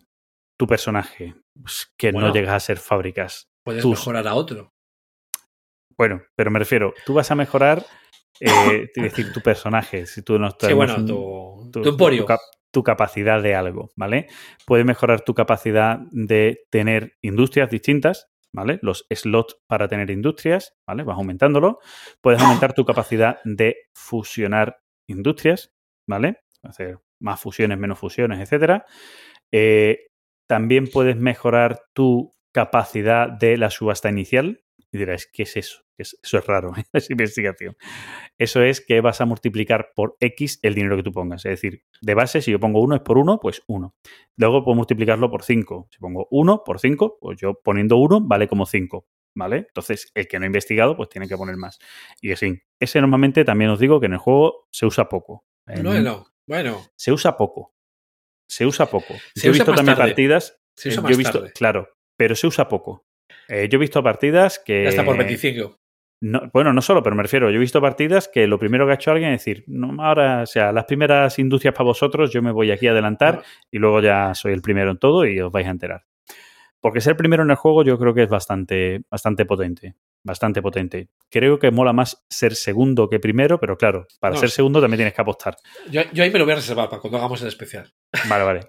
tu 0.59 0.67
personaje, 0.67 1.35
pues, 1.61 1.93
que 1.99 2.11
no 2.13 2.33
llegas 2.33 2.55
a 2.55 2.61
ser 2.61 2.79
fábricas. 2.79 3.51
Puedes 3.65 3.83
Tus- 3.83 3.99
mejorar 3.99 4.27
a 4.29 4.35
otro. 4.35 4.73
Bueno, 5.99 6.23
pero 6.35 6.51
me 6.51 6.59
refiero, 6.59 6.95
tú 7.05 7.13
vas 7.13 7.31
a 7.31 7.35
mejorar, 7.35 7.85
eh, 8.41 8.89
es 8.95 9.03
decir, 9.03 9.31
tu 9.33 9.43
personaje. 9.43 10.07
Si 10.07 10.23
tú 10.23 10.39
no 10.39 10.51
Sí, 10.53 10.57
tenemos 10.61 10.87
bueno, 10.87 10.97
un- 10.97 11.07
tu, 11.07 11.71
tu, 11.71 11.83
tu 11.83 11.89
emporio. 11.91 12.23
tu 12.25 12.27
tu 12.71 12.83
capacidad 12.83 13.43
de 13.43 13.55
algo, 13.55 13.91
¿vale? 13.97 14.29
Puedes 14.67 14.87
mejorar 14.87 15.23
tu 15.23 15.35
capacidad 15.35 16.01
de 16.11 16.63
tener 16.71 17.15
industrias 17.21 17.71
distintas, 17.71 18.29
¿vale? 18.53 18.79
Los 18.83 19.07
slots 19.11 19.57
para 19.67 19.89
tener 19.89 20.11
industrias, 20.11 20.75
¿vale? 20.87 21.03
Vas 21.03 21.17
aumentándolo. 21.17 21.79
Puedes 22.21 22.41
aumentar 22.41 22.73
tu 22.73 22.85
capacidad 22.85 23.39
de 23.45 23.77
fusionar 23.95 24.79
industrias, 25.07 25.73
¿vale? 26.07 26.39
Hacer 26.63 26.99
más 27.21 27.41
fusiones, 27.41 27.79
menos 27.79 27.99
fusiones, 27.99 28.41
etcétera. 28.41 28.85
Eh, 29.53 30.07
también 30.47 30.89
puedes 30.89 31.17
mejorar 31.17 31.81
tu 31.93 32.33
capacidad 32.53 33.29
de 33.29 33.57
la 33.57 33.71
subasta 33.71 34.11
inicial. 34.11 34.63
Y 34.93 34.99
dirás, 34.99 35.29
¿qué 35.33 35.45
es 35.45 35.57
eso? 35.57 35.83
¿Qué 35.97 36.03
es- 36.03 36.19
Eso 36.23 36.39
es 36.39 36.47
raro, 36.47 36.73
¿eh? 36.77 36.85
es 36.93 37.11
investigación. 37.11 37.77
Eso 38.39 38.63
es 38.63 38.81
que 38.85 39.01
vas 39.01 39.21
a 39.21 39.25
multiplicar 39.27 39.93
por 39.95 40.17
X 40.21 40.59
el 40.63 40.75
dinero 40.75 40.97
que 40.97 41.03
tú 41.03 41.13
pongas. 41.13 41.45
Es 41.45 41.51
decir, 41.53 41.85
de 42.01 42.15
base, 42.15 42.43
si 42.43 42.51
yo 42.51 42.59
pongo 42.61 42.81
1 42.81 42.97
es 42.97 43.01
por 43.03 43.19
1, 43.19 43.39
pues 43.41 43.63
1. 43.69 43.95
Luego 44.37 44.65
puedo 44.65 44.75
multiplicarlo 44.77 45.31
por 45.31 45.43
5. 45.45 45.89
Si 45.91 45.99
pongo 45.99 46.27
1 46.31 46.63
por 46.65 46.81
5, 46.81 47.19
pues 47.21 47.39
yo 47.41 47.55
poniendo 47.63 47.97
1 47.99 48.21
vale 48.23 48.49
como 48.49 48.67
5. 48.67 49.07
¿Vale? 49.37 49.59
Entonces, 49.59 50.11
el 50.17 50.27
que 50.27 50.41
no 50.41 50.45
ha 50.45 50.47
investigado, 50.47 50.97
pues 50.97 51.09
tiene 51.09 51.29
que 51.29 51.37
poner 51.37 51.57
más. 51.57 51.79
Y 52.21 52.33
así. 52.33 52.61
Ese 52.81 53.01
normalmente 53.01 53.45
también 53.45 53.71
os 53.71 53.79
digo 53.79 54.01
que 54.01 54.07
en 54.07 54.15
el 54.15 54.19
juego 54.19 54.67
se 54.73 54.87
usa 54.87 55.09
poco. 55.09 55.45
En- 55.69 55.85
Bueno, 55.85 56.27
bueno. 56.49 56.81
Se 56.97 57.13
usa 57.13 57.37
poco. 57.37 57.73
Se 58.49 58.67
usa 58.67 58.87
poco. 58.87 59.15
Se 59.37 59.43
yo 59.47 59.51
he 59.51 59.53
visto 59.53 59.73
también 59.73 59.97
tarde. 59.97 60.11
partidas. 60.11 60.61
Se 60.77 60.89
eh, 60.89 60.93
usa 60.93 60.97
yo 60.97 61.03
más 61.05 61.13
he 61.13 61.17
visto, 61.17 61.39
tarde. 61.39 61.53
claro, 61.53 61.89
pero 62.17 62.35
se 62.35 62.49
usa 62.49 62.69
poco. 62.69 63.07
Eh, 63.51 63.69
yo 63.69 63.77
he 63.77 63.81
visto 63.81 64.03
partidas 64.03 64.59
que. 64.65 64.85
Ya 64.85 64.89
está 64.91 65.05
por 65.05 65.17
25. 65.19 65.77
No, 66.23 66.51
bueno, 66.53 66.73
no 66.75 66.83
solo, 66.83 67.03
pero 67.03 67.17
me 67.17 67.23
refiero, 67.23 67.51
yo 67.51 67.57
he 67.57 67.61
visto 67.61 67.81
partidas 67.81 68.29
que 68.29 68.47
lo 68.47 68.59
primero 68.59 68.85
que 68.85 68.93
ha 68.93 68.97
hecho 68.97 69.11
alguien 69.11 69.33
es 69.33 69.41
decir, 69.41 69.65
no, 69.67 70.03
ahora, 70.05 70.43
o 70.43 70.47
sea, 70.47 70.71
las 70.71 70.85
primeras 70.85 71.39
industrias 71.39 71.75
para 71.75 71.87
vosotros, 71.87 72.31
yo 72.31 72.43
me 72.43 72.53
voy 72.53 72.71
aquí 72.71 72.87
a 72.89 72.91
adelantar 72.91 73.37
No. 73.37 73.43
y 73.71 73.79
luego 73.79 74.03
ya 74.03 74.35
soy 74.35 74.53
el 74.53 74.61
primero 74.61 74.91
en 74.91 74.99
todo 74.99 75.25
y 75.25 75.41
os 75.41 75.51
vais 75.51 75.67
a 75.67 75.71
enterar. 75.71 76.05
Porque 76.79 77.01
ser 77.01 77.17
primero 77.17 77.43
en 77.43 77.51
el 77.51 77.57
juego 77.57 77.85
yo 77.85 77.99
creo 77.99 78.13
que 78.15 78.23
es 78.23 78.29
bastante, 78.29 79.01
bastante 79.11 79.47
potente. 79.47 79.95
Bastante 80.23 80.61
potente. 80.61 81.09
Creo 81.31 81.59
que 81.59 81.71
mola 81.71 81.95
más 81.95 82.23
ser 82.29 82.55
segundo 82.55 83.09
que 83.09 83.19
primero, 83.19 83.59
pero 83.59 83.79
claro, 83.79 84.07
para 84.19 84.35
No, 84.35 84.41
ser 84.41 84.51
segundo 84.51 84.81
también 84.81 84.99
tienes 84.99 85.15
que 85.15 85.23
apostar. 85.23 85.57
Yo, 85.91 86.03
yo 86.13 86.23
ahí 86.25 86.31
me 86.31 86.39
lo 86.39 86.45
voy 86.45 86.53
a 86.53 86.57
reservar 86.57 86.91
para 86.91 87.01
cuando 87.01 87.17
hagamos 87.17 87.41
el 87.41 87.49
especial. 87.49 87.91
Vale, 88.29 88.45
vale. 88.45 88.61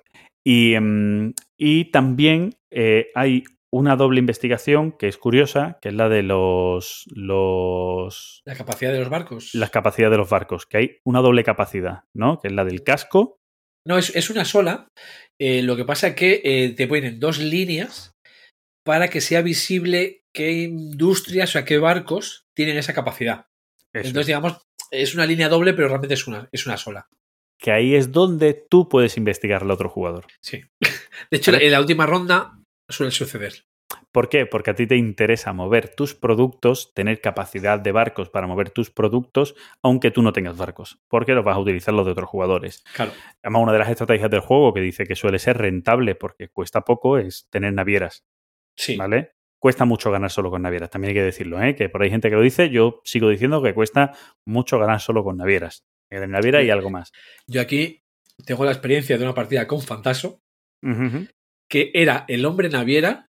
Y, 0.46 0.74
em, 0.74 1.34
y 1.58 1.92
también 1.92 2.56
eh, 2.72 3.12
hay 3.14 3.44
una 3.74 3.96
doble 3.96 4.20
investigación 4.20 4.92
que 4.92 5.08
es 5.08 5.18
curiosa, 5.18 5.80
que 5.82 5.90
es 5.90 5.96
la 5.96 6.10
de 6.10 6.24
los, 6.24 7.06
los 7.14 8.42
La 8.46 8.56
capacidad 8.56 8.92
de 8.92 9.00
los 9.00 9.10
barcos. 9.10 9.54
las 9.56 9.70
capacidades 9.70 10.12
de 10.12 10.18
los 10.18 10.30
barcos, 10.30 10.66
que 10.66 10.78
hay 10.78 10.98
una 11.06 11.22
doble 11.22 11.44
capacidad, 11.44 12.04
¿no? 12.14 12.40
Que 12.40 12.50
es 12.50 12.54
la 12.54 12.66
del 12.66 12.84
casco. 12.84 13.38
No, 13.88 13.98
es, 13.98 14.16
es 14.16 14.30
una 14.30 14.46
sola. 14.46 14.88
Eh, 15.40 15.62
lo 15.64 15.76
que 15.76 15.86
pasa 15.86 16.10
es 16.10 16.16
que 16.16 16.42
eh, 16.44 16.70
te 16.76 16.88
ponen 16.88 17.20
dos 17.20 17.40
líneas 17.40 18.12
para 18.86 19.10
que 19.10 19.22
sea 19.22 19.42
visible 19.42 20.22
qué 20.36 20.52
industrias 20.64 21.50
o 21.50 21.54
sea, 21.54 21.66
qué 21.66 21.78
barcos 21.78 22.44
tienen 22.56 22.78
esa 22.78 22.94
capacidad. 22.94 23.48
eso, 23.94 24.08
Entonces, 24.08 24.28
digamos, 24.28 24.62
es 24.92 25.16
una 25.16 25.26
línea 25.26 25.50
doble, 25.50 25.74
pero 25.74 25.88
realmente 25.88 26.14
es 26.16 26.28
una, 26.28 26.48
es 26.52 26.66
una 26.66 26.78
sola. 26.78 27.08
que 27.60 27.72
ahí 27.72 27.96
es 27.96 28.12
donde 28.12 28.54
tú 28.54 28.90
puedes 28.90 29.18
investigar 29.18 29.64
al 29.64 29.72
otro 29.72 29.88
jugador. 29.90 30.26
Sí. 30.42 30.62
De 31.32 31.38
hecho, 31.38 31.54
en 31.54 31.72
la 31.72 31.80
última 31.80 32.06
ronda 32.06 32.58
suele 32.92 33.12
suceder. 33.12 33.66
¿Por 34.12 34.30
qué? 34.30 34.46
Porque 34.46 34.72
a 34.72 34.76
ti 34.76 34.88
te 34.88 34.96
interesa 34.96 35.52
mover 35.54 35.94
tus 35.94 36.16
productos, 36.16 36.94
tener 36.94 37.20
capacidad 37.20 37.80
de 37.80 37.92
barcos 37.92 38.30
para 38.30 38.48
mover 38.48 38.70
tus 38.70 38.90
productos, 38.90 39.56
aunque 39.82 40.12
tú 40.12 40.22
no 40.22 40.32
tengas 40.34 40.58
barcos, 40.58 41.00
porque 41.10 41.34
los 41.34 41.44
vas 41.44 41.58
a 41.58 41.60
utilizar 41.60 41.94
los 41.94 42.06
de 42.06 42.14
otros 42.14 42.30
jugadores. 42.30 42.84
Claro. 42.96 43.12
Además, 43.44 43.64
una 43.64 43.74
de 43.74 43.80
las 43.80 43.90
estrategias 43.90 44.30
del 44.30 44.40
juego 44.40 44.74
que 44.74 44.82
dice 44.82 45.06
que 45.06 45.16
suele 45.16 45.40
ser 45.40 45.58
rentable 45.58 46.16
porque 46.16 46.48
cuesta 46.50 46.82
poco 46.82 47.18
es 47.18 47.48
tener 47.50 47.74
navieras, 47.74 48.26
Sí. 48.76 48.96
¿vale? 48.96 49.34
Cuesta 49.60 49.86
mucho 49.86 50.10
ganar 50.10 50.32
solo 50.32 50.50
con 50.50 50.62
navieras, 50.62 50.90
también 50.90 51.10
hay 51.10 51.16
que 51.16 51.24
decirlo, 51.24 51.62
¿eh? 51.62 51.76
Que 51.76 51.90
por 51.90 52.02
ahí 52.02 52.08
hay 52.08 52.12
gente 52.12 52.30
que 52.30 52.36
lo 52.36 52.42
dice, 52.42 52.70
yo 52.70 53.02
sigo 53.04 53.30
diciendo 53.30 53.62
que 53.62 53.74
cuesta 53.74 54.14
mucho 54.46 54.80
ganar 54.80 55.00
solo 55.02 55.24
con 55.24 55.38
navieras. 55.38 55.86
En 56.10 56.30
naviera 56.32 56.62
y 56.64 56.70
algo 56.70 56.90
más. 56.90 57.12
Yo 57.48 57.62
aquí 57.62 58.04
tengo 58.46 58.66
la 58.66 58.72
experiencia 58.72 59.18
de 59.18 59.24
una 59.24 59.34
partida 59.34 59.68
con 59.68 59.82
Fantaso. 59.82 60.42
Que 61.72 61.90
era 61.94 62.26
el 62.28 62.46
hombre 62.46 62.70
naviera 62.70 63.28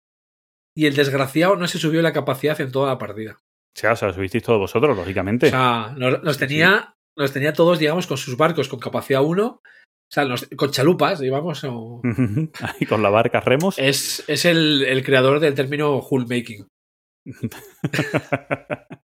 y 0.75 0.85
el 0.85 0.95
desgraciado 0.95 1.57
no 1.57 1.67
se 1.67 1.77
subió 1.77 2.01
la 2.01 2.13
capacidad 2.13 2.59
en 2.61 2.71
toda 2.71 2.87
la 2.87 2.97
partida. 2.97 3.39
O 3.75 3.79
sea, 3.79 3.91
os 3.91 4.01
lo 4.01 4.13
subisteis 4.13 4.43
todos 4.43 4.59
vosotros, 4.59 4.95
lógicamente. 4.95 5.47
O 5.47 5.49
sea, 5.49 5.93
nos, 5.97 6.23
nos 6.23 6.37
tenía, 6.37 6.95
nos 7.17 7.33
tenía 7.33 7.53
todos, 7.53 7.79
digamos, 7.79 8.07
con 8.07 8.17
sus 8.17 8.37
barcos 8.37 8.69
con 8.69 8.79
capacidad 8.79 9.21
1, 9.21 9.45
o 9.45 9.61
sea, 10.09 10.25
con 10.55 10.71
chalupas, 10.71 11.19
digamos. 11.19 11.63
o-. 11.65 12.01
Ahí 12.61 12.85
con 12.87 13.03
la 13.03 13.09
barca 13.09 13.41
remos. 13.41 13.77
es 13.77 14.23
es 14.27 14.45
el, 14.45 14.83
el 14.83 15.03
creador 15.03 15.39
del 15.39 15.53
término 15.53 15.99
hull 15.99 16.25
making. 16.27 16.65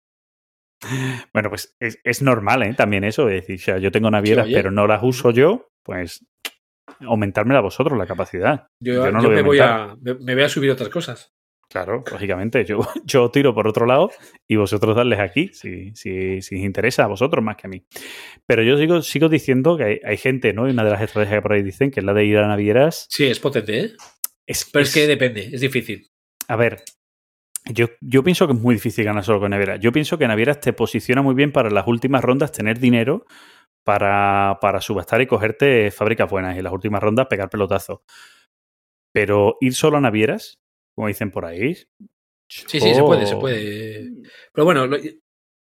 Bueno, 1.34 1.50
pues 1.50 1.76
es, 1.80 2.00
es 2.04 2.22
normal, 2.22 2.62
¿eh? 2.62 2.76
También 2.76 3.04
eso. 3.04 3.28
Es 3.30 3.42
decir, 3.42 3.56
o 3.56 3.64
sea, 3.64 3.78
yo 3.80 3.92
tengo 3.92 4.12
navieras, 4.12 4.46
Sí, 4.46 4.54
pero 4.54 4.70
no 4.70 4.86
las 4.86 5.02
uso 5.02 5.32
yo, 5.32 5.70
pues 5.84 6.24
aumentármela 7.02 7.62
vosotros 7.62 7.98
la 7.98 8.06
capacidad. 8.06 8.68
Yo, 8.80 9.06
Yo 9.06 9.12
no 9.12 9.22
yo 9.22 9.30
lo 9.30 9.30
voy 9.30 9.38
a 9.38 9.42
me, 9.42 9.42
voy 9.44 9.60
a, 9.60 9.96
me, 10.22 10.36
voy 10.36 10.44
a 10.44 10.50
subir 10.50 10.72
otras 10.72 10.90
cosas. 10.90 11.34
Claro, 11.70 12.04
lógicamente. 12.10 12.64
Yo, 12.66 12.80
yo 13.06 13.30
tiro 13.32 13.54
por 13.54 13.68
otro 13.68 13.86
lado 13.86 14.12
y 14.48 14.56
vosotros 14.56 14.96
darles 14.96 15.20
aquí, 15.20 15.50
si, 15.54 15.92
si, 15.96 16.42
si 16.42 16.56
os 16.56 16.62
interesa 16.62 17.04
a 17.04 17.08
vosotros 17.08 17.44
más 17.44 17.58
que 17.58 17.68
a 17.68 17.70
mí. 17.70 17.86
Pero 18.46 18.64
yo 18.64 18.78
sigo, 18.78 19.02
sigo 19.02 19.30
diciendo 19.30 19.78
que 19.78 19.84
hay, 19.84 20.00
hay 20.04 20.18
gente, 20.18 20.54
¿no? 20.54 20.68
Y 20.68 20.72
una 20.72 20.84
de 20.84 20.92
las 20.92 21.02
estrategias 21.02 21.40
que 21.40 21.42
por 21.42 21.54
ahí 21.54 21.64
dicen, 21.64 21.92
que 21.92 22.00
es 22.00 22.06
la 22.06 22.14
de 22.14 22.26
ir 22.26 22.38
a 22.38 22.48
navieras. 22.48 23.08
Sí, 23.10 23.26
es 23.26 23.40
potente, 23.40 23.80
¿eh? 23.80 23.92
Es, 24.46 24.70
Pero 24.72 24.84
es 24.84 24.94
que 24.94 25.08
depende, 25.08 25.50
es 25.52 25.62
difícil. 25.62 26.08
A 26.48 26.56
ver, 26.56 26.84
yo, 27.66 27.88
yo 28.00 28.24
pienso 28.24 28.46
que 28.46 28.54
es 28.54 28.60
muy 28.60 28.76
difícil 28.76 29.06
ganar 29.06 29.24
solo 29.24 29.40
con 29.40 29.50
Navieras. 29.50 29.80
Yo 29.80 29.92
pienso 29.92 30.18
que 30.18 30.28
Navieras 30.28 30.60
te 30.60 30.74
posiciona 30.74 31.22
muy 31.24 31.34
bien 31.34 31.52
para 31.52 31.72
las 31.72 31.88
últimas 31.88 32.24
rondas 32.24 32.52
tener 32.52 32.80
dinero 32.80 33.26
para, 33.86 34.58
para 34.60 34.82
subastar 34.82 35.22
y 35.22 35.28
cogerte 35.28 35.92
fábricas 35.92 36.30
buenas 36.30 36.56
y 36.56 36.58
en 36.58 36.64
las 36.66 36.74
últimas 36.74 37.02
rondas 37.02 37.28
pegar 37.28 37.50
pelotazo. 37.50 38.04
Pero 39.14 39.58
ir 39.62 39.74
solo 39.74 39.98
a 39.98 40.02
Navieras, 40.02 40.60
como 40.96 41.08
dicen 41.08 41.32
por 41.32 41.46
ahí. 41.46 41.76
Sí, 42.50 42.80
sí, 42.80 42.94
se 42.94 43.02
puede, 43.02 43.26
se 43.26 43.38
puede. 43.38 44.12
Pero 44.54 44.66
bueno, 44.66 44.88
lo- 44.88 44.98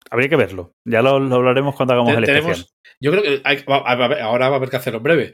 Habría 0.10 0.30
que 0.30 0.35
verlo. 0.35 0.73
Ya 0.85 1.02
lo, 1.02 1.19
lo 1.19 1.35
hablaremos 1.35 1.76
cuando 1.76 1.93
hagamos 1.93 2.14
Te- 2.14 2.19
el 2.19 2.26
tenemos- 2.26 2.52
especial. 2.52 2.76
yo 2.99 3.11
creo 3.11 3.23
que 3.23 3.41
hay- 3.43 3.64
ahora 4.22 4.49
va 4.49 4.56
a 4.56 4.57
haber 4.57 4.69
que 4.69 4.77
hacerlo 4.77 4.98
en 4.98 5.03
breve. 5.03 5.34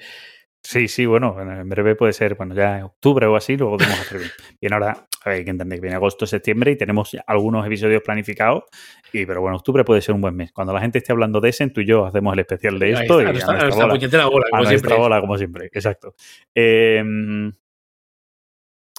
Sí, 0.69 0.89
sí, 0.89 1.05
bueno, 1.05 1.33
en 1.39 1.69
breve 1.69 1.95
puede 1.95 2.11
ser, 2.11 2.35
bueno, 2.35 2.53
ya 2.53 2.79
en 2.79 2.83
octubre 2.83 3.25
o 3.25 3.37
así, 3.37 3.55
luego 3.55 3.77
tenemos 3.77 4.01
hacer 4.01 4.17
bien. 4.17 4.31
Bien, 4.59 4.73
ahora 4.73 5.07
hay 5.23 5.45
que 5.45 5.51
entender 5.51 5.77
que 5.77 5.81
viene 5.83 5.95
agosto, 5.95 6.27
septiembre 6.27 6.71
y 6.71 6.75
tenemos 6.75 7.15
algunos 7.25 7.65
episodios 7.65 8.01
planificados. 8.01 8.65
Y, 9.13 9.25
pero 9.25 9.39
bueno, 9.39 9.55
octubre 9.55 9.85
puede 9.85 10.01
ser 10.01 10.13
un 10.13 10.19
buen 10.19 10.35
mes. 10.35 10.51
Cuando 10.51 10.73
la 10.73 10.81
gente 10.81 10.97
esté 10.97 11.13
hablando 11.13 11.39
de 11.39 11.47
ese, 11.51 11.69
tú 11.69 11.79
y 11.79 11.85
yo 11.85 12.05
hacemos 12.05 12.33
el 12.33 12.39
especial 12.41 12.77
de 12.79 12.91
esto 12.91 13.21
está, 13.21 13.23
y 13.23 13.25
a 13.25 13.31
nuestra- 13.31 14.25
bola. 14.25 14.47
como 14.51 14.65
siempre. 14.65 14.95
bola, 14.97 15.21
como 15.21 15.37
siempre, 15.37 15.65
exacto. 15.71 16.15
Eh, 16.53 17.01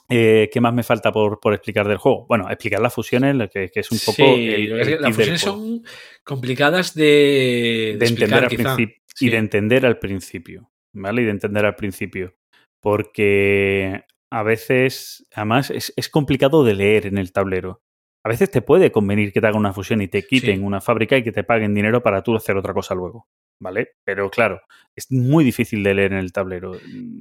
eh, 0.08 0.48
¿Qué 0.50 0.60
más 0.62 0.72
me 0.72 0.82
falta 0.82 1.12
por, 1.12 1.38
por 1.38 1.52
explicar 1.52 1.86
del 1.86 1.98
juego? 1.98 2.24
Bueno, 2.26 2.48
explicar 2.48 2.80
las 2.80 2.94
fusiones, 2.94 3.34
lo 3.36 3.46
que, 3.50 3.68
que 3.68 3.80
es 3.80 3.92
un 3.92 3.98
poco 3.98 4.16
Sí, 4.36 4.48
el, 4.48 4.70
lo 4.70 4.78
el 4.78 5.02
las 5.02 5.14
fusiones 5.14 5.42
son 5.42 5.82
complicadas 6.24 6.94
de, 6.94 7.96
de 7.98 8.06
entender 8.06 8.44
explicar, 8.44 8.44
al 8.44 8.48
principio 8.48 9.02
y 9.20 9.28
de 9.28 9.36
entender 9.36 9.84
al 9.84 9.98
principio, 9.98 10.70
¿vale? 10.94 11.22
Y 11.22 11.24
de 11.26 11.30
entender 11.30 11.64
al 11.66 11.76
principio. 11.76 12.34
Porque 12.82 14.04
a 14.32 14.42
veces, 14.42 15.26
además, 15.34 15.70
es, 15.70 15.92
es 15.96 16.08
complicado 16.08 16.64
de 16.64 16.74
leer 16.74 17.06
en 17.06 17.18
el 17.18 17.32
tablero. 17.32 17.80
A 18.24 18.28
veces 18.28 18.50
te 18.50 18.62
puede 18.62 18.90
convenir 18.92 19.32
que 19.32 19.40
te 19.40 19.46
hagan 19.46 19.60
una 19.60 19.72
fusión 19.72 20.02
y 20.02 20.08
te 20.08 20.26
quiten 20.26 20.56
Sí. 20.58 20.62
una 20.62 20.80
fábrica 20.80 21.16
y 21.16 21.22
que 21.22 21.32
te 21.32 21.44
paguen 21.44 21.74
dinero 21.74 22.02
para 22.02 22.22
tú 22.22 22.34
hacer 22.36 22.56
otra 22.56 22.74
cosa 22.74 22.94
luego, 22.94 23.26
¿vale? 23.62 23.92
Pero 24.04 24.28
claro, 24.30 24.60
es 24.96 25.06
muy 25.10 25.44
difícil 25.44 25.82
de 25.82 25.94
leer 25.94 26.12
en 26.12 26.18
el 26.18 26.32
tablero. 26.32 26.72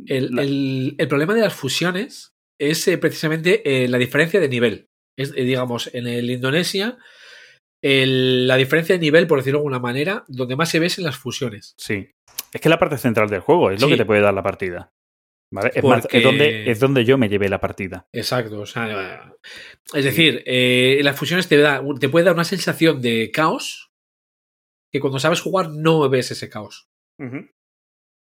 El, 0.08 0.36
La- 0.36 0.42
el- 0.42 0.96
el 0.98 1.08
problema 1.08 1.34
de 1.36 1.42
las 1.42 1.54
fusiones 1.54 2.34
es 2.60 2.88
eh, 2.88 2.98
precisamente 2.98 3.84
eh, 3.84 3.88
la 3.88 4.00
diferencia 4.00 4.40
de 4.40 4.50
nivel. 4.50 4.88
Es, 5.18 5.32
eh, 5.36 5.44
digamos, 5.44 5.90
en 5.94 6.08
el 6.08 6.30
Indonesia, 6.30 6.98
el- 7.82 8.48
la 8.48 8.56
diferencia 8.56 8.96
de 8.96 9.00
nivel, 9.02 9.28
por 9.28 9.40
decirlo 9.40 9.60
de 9.60 9.62
alguna 9.62 9.80
manera, 9.80 10.24
donde 10.28 10.56
más 10.56 10.70
se 10.70 10.80
ve 10.80 10.88
es 10.88 10.98
en 10.98 11.04
las 11.06 11.18
fusiones. 11.18 11.76
Sí. 11.78 12.10
Es 12.54 12.62
que 12.62 12.70
la 12.70 12.80
parte 12.80 12.98
central 12.98 13.30
del 13.30 13.42
juego 13.42 13.72
es 13.72 13.82
lo 13.82 13.88
que 13.88 13.98
te 13.98 14.06
puede 14.06 14.22
dar 14.22 14.34
la 14.34 14.44
partida. 14.44 14.94
¿Vale? 15.50 15.72
Es, 15.74 15.84
más, 15.84 16.06
es, 16.12 16.24
donde, 16.24 16.70
es 16.70 16.80
donde 16.80 17.06
yo 17.06 17.18
me 17.18 17.30
llevé 17.30 17.48
la 17.48 17.62
partida. 17.62 18.08
Exacto. 18.12 18.60
O 18.60 18.66
sea, 18.66 19.34
es 19.94 20.04
decir, 20.04 20.44
eh, 20.46 21.00
las 21.04 21.16
fusiones 21.18 21.48
te, 21.48 21.58
da, 21.58 21.82
te 22.00 22.10
puede 22.10 22.26
dar 22.26 22.34
una 22.34 22.44
sensación 22.44 23.02
de 23.02 23.32
caos 23.32 23.92
que 24.92 25.00
cuando 25.00 25.20
sabes 25.20 25.40
jugar 25.42 25.70
no 25.70 26.10
ves 26.10 26.32
ese 26.32 26.50
caos. 26.50 26.90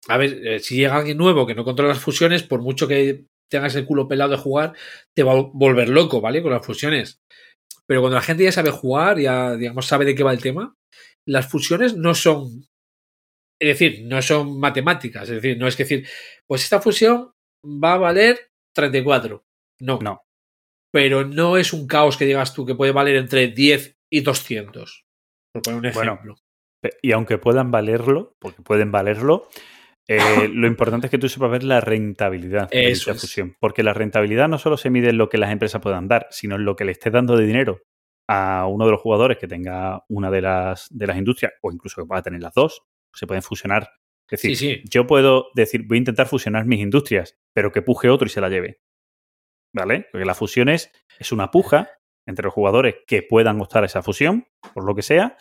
A 0.07 0.17
ver, 0.17 0.47
eh, 0.47 0.59
si 0.59 0.75
llega 0.75 0.95
alguien 0.97 1.17
nuevo 1.17 1.45
que 1.45 1.53
no 1.55 1.63
controla 1.65 1.93
las 1.93 2.01
fusiones, 2.03 2.43
por 2.43 2.61
mucho 2.61 2.87
que 2.87 3.25
tengas 3.49 3.75
el 3.75 3.85
culo 3.85 4.07
pelado 4.07 4.31
de 4.31 4.37
jugar, 4.37 4.73
te 5.13 5.23
va 5.23 5.33
a 5.33 5.41
volver 5.53 5.89
loco, 5.89 6.21
¿vale? 6.21 6.41
Con 6.41 6.51
las 6.51 6.65
fusiones. 6.65 7.21
Pero 7.91 7.99
cuando 7.99 8.15
la 8.15 8.21
gente 8.21 8.45
ya 8.45 8.53
sabe 8.53 8.71
jugar, 8.71 9.19
ya, 9.19 9.57
digamos, 9.57 9.85
sabe 9.85 10.05
de 10.05 10.15
qué 10.15 10.23
va 10.23 10.31
el 10.31 10.41
tema, 10.41 10.77
las 11.27 11.49
fusiones 11.51 11.97
no 11.97 12.15
son. 12.15 12.63
Es 13.61 13.67
decir, 13.77 14.05
no 14.05 14.21
son 14.21 14.61
matemáticas. 14.61 15.23
Es 15.23 15.41
decir, 15.41 15.57
no 15.57 15.67
es 15.67 15.75
que 15.75 15.83
decir, 15.83 16.07
pues 16.47 16.63
esta 16.63 16.79
fusión 16.79 17.33
va 17.65 17.95
a 17.95 17.97
valer 17.97 18.49
34. 18.73 19.43
No. 19.81 19.99
No. 20.01 20.21
Pero 20.93 21.25
no 21.25 21.57
es 21.57 21.73
un 21.73 21.85
caos 21.85 22.15
que 22.15 22.23
digas 22.25 22.53
tú 22.53 22.65
que 22.65 22.75
puede 22.75 22.93
valer 22.93 23.17
entre 23.17 23.49
10 23.49 23.97
y 24.09 24.21
200. 24.21 25.03
Por 25.53 25.61
poner 25.61 25.79
un 25.81 25.93
Bueno, 25.93 26.13
ejemplo. 26.13 26.35
Pe- 26.81 26.97
Y 27.01 27.11
aunque 27.11 27.37
puedan 27.39 27.71
valerlo, 27.71 28.37
porque 28.39 28.61
pueden 28.61 28.93
valerlo, 28.93 29.49
eh, 30.17 30.47
lo 30.53 30.67
importante 30.67 31.07
es 31.07 31.11
que 31.11 31.17
tú 31.17 31.29
sepas 31.29 31.51
ver 31.51 31.63
la 31.63 31.81
rentabilidad 31.81 32.69
de 32.69 32.91
Eso 32.91 33.01
dicha 33.05 33.11
es. 33.11 33.21
fusión. 33.21 33.55
Porque 33.59 33.83
la 33.83 33.93
rentabilidad 33.93 34.47
no 34.47 34.57
solo 34.57 34.77
se 34.77 34.89
mide 34.89 35.09
en 35.09 35.17
lo 35.17 35.29
que 35.29 35.37
las 35.37 35.51
empresas 35.51 35.81
puedan 35.81 36.07
dar, 36.07 36.27
sino 36.31 36.55
en 36.55 36.65
lo 36.65 36.75
que 36.75 36.85
le 36.85 36.91
esté 36.91 37.09
dando 37.11 37.35
de 37.37 37.45
dinero 37.45 37.81
a 38.27 38.65
uno 38.67 38.85
de 38.85 38.91
los 38.91 39.01
jugadores 39.01 39.37
que 39.37 39.47
tenga 39.47 40.03
una 40.07 40.31
de 40.31 40.41
las, 40.41 40.87
de 40.89 41.07
las 41.07 41.17
industrias, 41.17 41.53
o 41.61 41.71
incluso 41.71 42.01
que 42.01 42.07
pueda 42.07 42.21
tener 42.21 42.41
las 42.41 42.53
dos, 42.53 42.83
se 43.13 43.27
pueden 43.27 43.43
fusionar. 43.43 43.89
Es 44.29 44.41
decir, 44.41 44.55
Sí, 44.55 44.75
sí. 44.75 44.81
yo 44.89 45.05
puedo 45.07 45.47
decir, 45.55 45.85
voy 45.85 45.97
a 45.97 45.99
intentar 45.99 46.27
fusionar 46.27 46.65
mis 46.65 46.79
industrias, 46.79 47.37
pero 47.53 47.71
que 47.71 47.81
puje 47.81 48.09
otro 48.09 48.27
y 48.27 48.29
se 48.29 48.39
la 48.39 48.47
lleve. 48.49 48.79
¿Vale? 49.73 50.07
Porque 50.11 50.25
la 50.25 50.33
fusión 50.35 50.69
es, 50.69 50.91
es 51.19 51.31
una 51.31 51.51
puja 51.51 51.89
entre 52.25 52.43
los 52.45 52.53
jugadores 52.53 52.95
que 53.07 53.23
puedan 53.23 53.59
optar 53.61 53.83
a 53.83 53.87
esa 53.87 54.01
fusión, 54.01 54.45
por 54.73 54.85
lo 54.85 54.95
que 54.95 55.01
sea, 55.01 55.37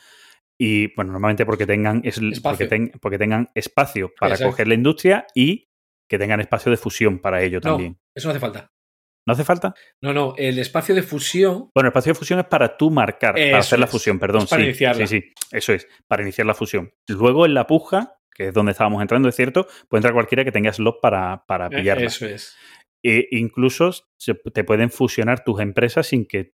y 0.62 0.94
bueno, 0.94 1.12
normalmente 1.12 1.46
porque 1.46 1.64
tengan, 1.66 2.02
es, 2.04 2.20
porque, 2.42 2.66
ten- 2.66 2.92
porque 3.00 3.16
tengan 3.18 3.48
espacio 3.54 4.12
para 4.20 4.34
Exacto. 4.34 4.50
coger 4.52 4.68
la 4.68 4.74
industria 4.74 5.26
y 5.34 5.70
que 6.08 6.18
tengan 6.18 6.40
espacio 6.40 6.70
de 6.70 6.76
fusión 6.76 7.18
para 7.18 7.42
ello 7.42 7.60
No, 7.64 7.70
también. 7.70 7.98
eso 8.14 8.28
no 8.28 8.32
hace 8.32 8.40
falta. 8.40 8.70
¿No 9.26 9.32
hace 9.32 9.44
falta? 9.44 9.74
No, 10.02 10.12
no, 10.12 10.34
el 10.36 10.58
espacio 10.58 10.94
de 10.94 11.02
fusión 11.02 11.70
Bueno, 11.74 11.86
el 11.86 11.92
espacio 11.92 12.12
de 12.12 12.18
fusión 12.18 12.38
es 12.40 12.46
para 12.46 12.76
tú 12.76 12.90
marcar, 12.90 13.34
para 13.34 13.58
hacer 13.58 13.78
la 13.78 13.86
fusión, 13.86 14.18
perdón. 14.18 14.42
Es 14.42 14.50
para 14.50 14.62
sí, 14.62 14.68
iniciarla. 14.68 15.06
sí, 15.06 15.20
sí, 15.20 15.32
eso 15.52 15.72
es, 15.72 15.86
para 16.08 16.22
iniciar 16.22 16.46
la 16.46 16.54
fusión. 16.54 16.92
Luego 17.08 17.46
en 17.46 17.54
la 17.54 17.66
puja, 17.66 18.18
que 18.34 18.48
es 18.48 18.54
donde 18.54 18.72
estábamos 18.72 19.00
entrando, 19.02 19.28
es 19.28 19.36
cierto, 19.36 19.66
puede 19.88 20.00
entrar 20.00 20.14
cualquiera 20.14 20.44
que 20.44 20.52
tenga 20.52 20.72
slot 20.72 21.00
para, 21.00 21.44
para 21.46 21.66
eh, 21.66 21.70
pillarla. 21.70 22.06
Eso 22.06 22.26
es. 22.26 22.56
E 23.02 23.28
incluso 23.30 23.92
se- 24.18 24.34
te 24.34 24.64
pueden 24.64 24.90
fusionar 24.90 25.42
tus 25.44 25.60
empresas 25.60 26.06
sin 26.08 26.26
que. 26.26 26.52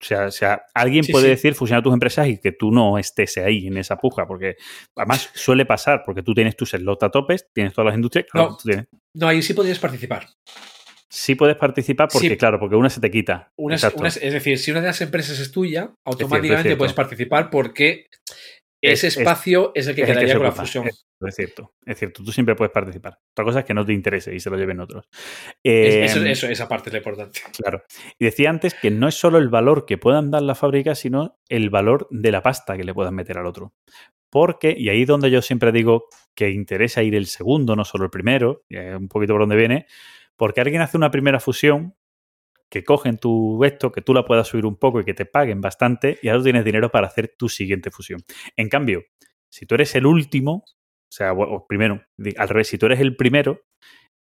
O 0.00 0.04
sea, 0.04 0.26
o 0.26 0.30
sea 0.30 0.62
alguien 0.74 1.04
Sí, 1.04 1.12
puede 1.12 1.24
sí. 1.26 1.30
decir 1.30 1.54
fusionar 1.54 1.82
tus 1.82 1.94
empresas 1.94 2.26
y 2.28 2.38
que 2.38 2.52
tú 2.52 2.70
no 2.70 2.98
estés 2.98 3.38
ahí 3.38 3.68
en 3.68 3.78
esa 3.78 3.96
puja, 3.96 4.26
porque 4.26 4.56
además 4.96 5.30
suele 5.34 5.64
pasar, 5.64 6.02
porque 6.04 6.22
tú 6.22 6.34
tienes 6.34 6.56
tus 6.56 6.70
slots 6.70 7.02
a 7.04 7.10
topes, 7.10 7.48
tienes 7.54 7.72
todas 7.72 7.86
las 7.86 7.94
industrias, 7.96 8.26
claro, 8.30 8.50
No. 8.50 8.56
tú 8.56 8.68
tienes- 8.68 8.86
No, 9.14 9.28
ahí 9.28 9.40
sí 9.40 9.54
podrías 9.54 9.78
participar. 9.78 10.26
sí 11.08 11.36
puedes 11.36 11.56
participar 11.56 12.08
porque, 12.12 12.28
Sí. 12.28 12.36
claro, 12.36 12.58
porque 12.58 12.74
una 12.76 12.90
se 12.90 13.00
te 13.00 13.10
quita. 13.10 13.50
Es 13.56 14.32
decir, 14.32 14.58
si 14.58 14.72
una 14.72 14.80
de 14.80 14.88
las 14.88 15.00
empresas 15.00 15.38
es 15.38 15.50
tuya, 15.52 15.90
automáticamente 16.04 16.54
es 16.56 16.62
cierto. 16.62 16.78
puedes 16.78 16.92
participar 16.94 17.48
porque 17.50 18.08
Es- 18.82 18.98
ese 18.98 19.06
es- 19.06 19.16
espacio 19.18 19.72
es, 19.74 19.86
el 19.86 19.94
que 19.94 20.02
es 20.02 20.08
el 20.08 20.14
que 20.14 20.20
quedaría 20.20 20.34
con 20.34 20.44
la 20.44 20.52
fusión. 20.52 20.90
Es, 21.26 21.36
cierto, 21.36 21.74
es 21.84 21.98
cierto. 21.98 22.22
Tú 22.24 22.32
siempre 22.32 22.54
puedes 22.54 22.72
participar. 22.72 23.18
Otra 23.32 23.44
cosa 23.44 23.58
es 23.60 23.64
que 23.64 23.74
no 23.74 23.84
te 23.84 23.92
interese 23.92 24.34
y 24.34 24.40
se 24.40 24.50
lo 24.50 24.56
lleven 24.56 24.80
otros. 24.80 25.08
Eh, 25.62 26.04
eso, 26.04 26.24
eso- 26.24 26.46
esa 26.48 26.68
parte 26.68 26.90
es 26.90 26.92
la 26.94 26.98
importante. 26.98 27.40
Claro. 27.58 27.82
Y 28.18 28.24
decía 28.26 28.50
antes 28.50 28.74
que 28.74 28.90
no 28.90 29.08
es 29.08 29.14
solo 29.14 29.38
el 29.38 29.48
valor 29.48 29.86
que 29.86 29.98
puedan 29.98 30.30
dar 30.30 30.42
la 30.42 30.54
fábrica, 30.54 30.94
sino 30.94 31.38
el 31.48 31.70
valor 31.70 32.06
de 32.10 32.32
la 32.32 32.42
pasta 32.42 32.76
que 32.76 32.84
le 32.84 32.94
puedan 32.94 33.14
meter 33.14 33.38
al 33.38 33.46
otro. 33.46 33.72
Porque, 34.30 34.74
y 34.76 34.88
ahí 34.88 35.02
es 35.02 35.08
donde 35.08 35.30
yo 35.30 35.42
siempre 35.42 35.70
digo 35.70 36.06
que 36.34 36.50
interesa 36.50 37.02
ir 37.02 37.14
el 37.14 37.26
segundo, 37.26 37.76
no 37.76 37.84
solo 37.84 38.04
el 38.04 38.10
primero, 38.10 38.64
un 38.98 39.08
poquito 39.08 39.32
por 39.34 39.42
donde 39.42 39.54
viene, 39.56 39.86
porque 40.36 40.60
alguien 40.60 40.82
hace 40.82 40.96
una 40.96 41.10
primera 41.12 41.38
fusión 41.38 41.94
que 42.68 42.82
cogen 42.82 43.18
tu 43.18 43.62
esto, 43.64 43.92
que 43.92 44.02
tú 44.02 44.12
la 44.12 44.24
puedas 44.24 44.48
subir 44.48 44.66
un 44.66 44.74
poco 44.76 44.98
y 45.00 45.04
que 45.04 45.14
te 45.14 45.26
paguen 45.26 45.60
bastante, 45.60 46.18
y 46.22 46.28
ahora 46.28 46.42
tienes 46.42 46.64
dinero 46.64 46.90
para 46.90 47.06
hacer 47.06 47.34
tu 47.38 47.48
siguiente 47.48 47.92
fusión. 47.92 48.24
En 48.56 48.68
cambio, 48.68 49.04
si 49.48 49.66
tú 49.66 49.76
eres 49.76 49.94
el 49.94 50.06
último, 50.06 50.64
o 51.08 51.12
sea, 51.12 51.32
o- 51.32 51.66
primero, 51.66 52.02
al 52.36 52.48
revés, 52.48 52.68
si 52.68 52.78
tú 52.78 52.86
eres 52.86 53.00
el 53.00 53.16
primero 53.16 53.60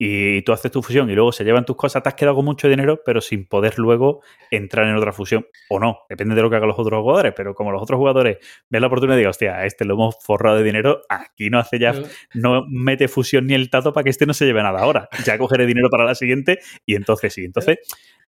y 0.01 0.41
tú 0.43 0.53
haces 0.53 0.71
tu 0.71 0.81
fusión 0.81 1.09
y 1.09 1.13
luego 1.13 1.33
se 1.33 1.43
llevan 1.43 1.65
tus 1.65 1.75
cosas, 1.75 2.01
te 2.01 2.07
has 2.07 2.15
quedado 2.15 2.37
con 2.37 2.45
mucho 2.45 2.69
dinero, 2.69 3.01
pero 3.05 3.19
sin 3.19 3.45
poder 3.47 3.77
luego 3.77 4.21
entrar 4.49 4.87
en 4.87 4.95
otra 4.95 5.11
fusión. 5.11 5.45
O 5.69 5.77
no, 5.77 5.99
depende 6.07 6.35
de 6.35 6.41
lo 6.41 6.49
que 6.49 6.55
hagan 6.55 6.69
los 6.69 6.79
otros 6.79 7.01
jugadores, 7.01 7.33
pero 7.35 7.53
como 7.53 7.73
los 7.73 7.81
otros 7.81 7.97
jugadores 7.97 8.37
ven 8.69 8.79
la 8.79 8.87
oportunidad 8.87 9.17
y 9.17 9.19
digan, 9.19 9.31
hostia, 9.31 9.55
a 9.57 9.65
este 9.65 9.83
lo 9.83 9.95
hemos 9.95 10.15
forrado 10.23 10.55
de 10.57 10.63
dinero, 10.63 11.01
aquí 11.09 11.49
no 11.49 11.59
hace 11.59 11.79
ya, 11.79 11.91
no 12.33 12.63
mete 12.69 13.09
fusión 13.09 13.45
ni 13.47 13.55
el 13.55 13.69
tato 13.69 13.91
para 13.91 14.05
que 14.05 14.09
este 14.11 14.25
no 14.25 14.33
se 14.33 14.45
lleve 14.45 14.63
nada 14.63 14.79
ahora. 14.79 15.09
Ya 15.25 15.37
cogeré 15.37 15.65
dinero 15.65 15.89
para 15.89 16.05
la 16.05 16.15
siguiente 16.15 16.59
y 16.85 16.95
entonces 16.95 17.33
sí. 17.33 17.43
Entonces, 17.43 17.79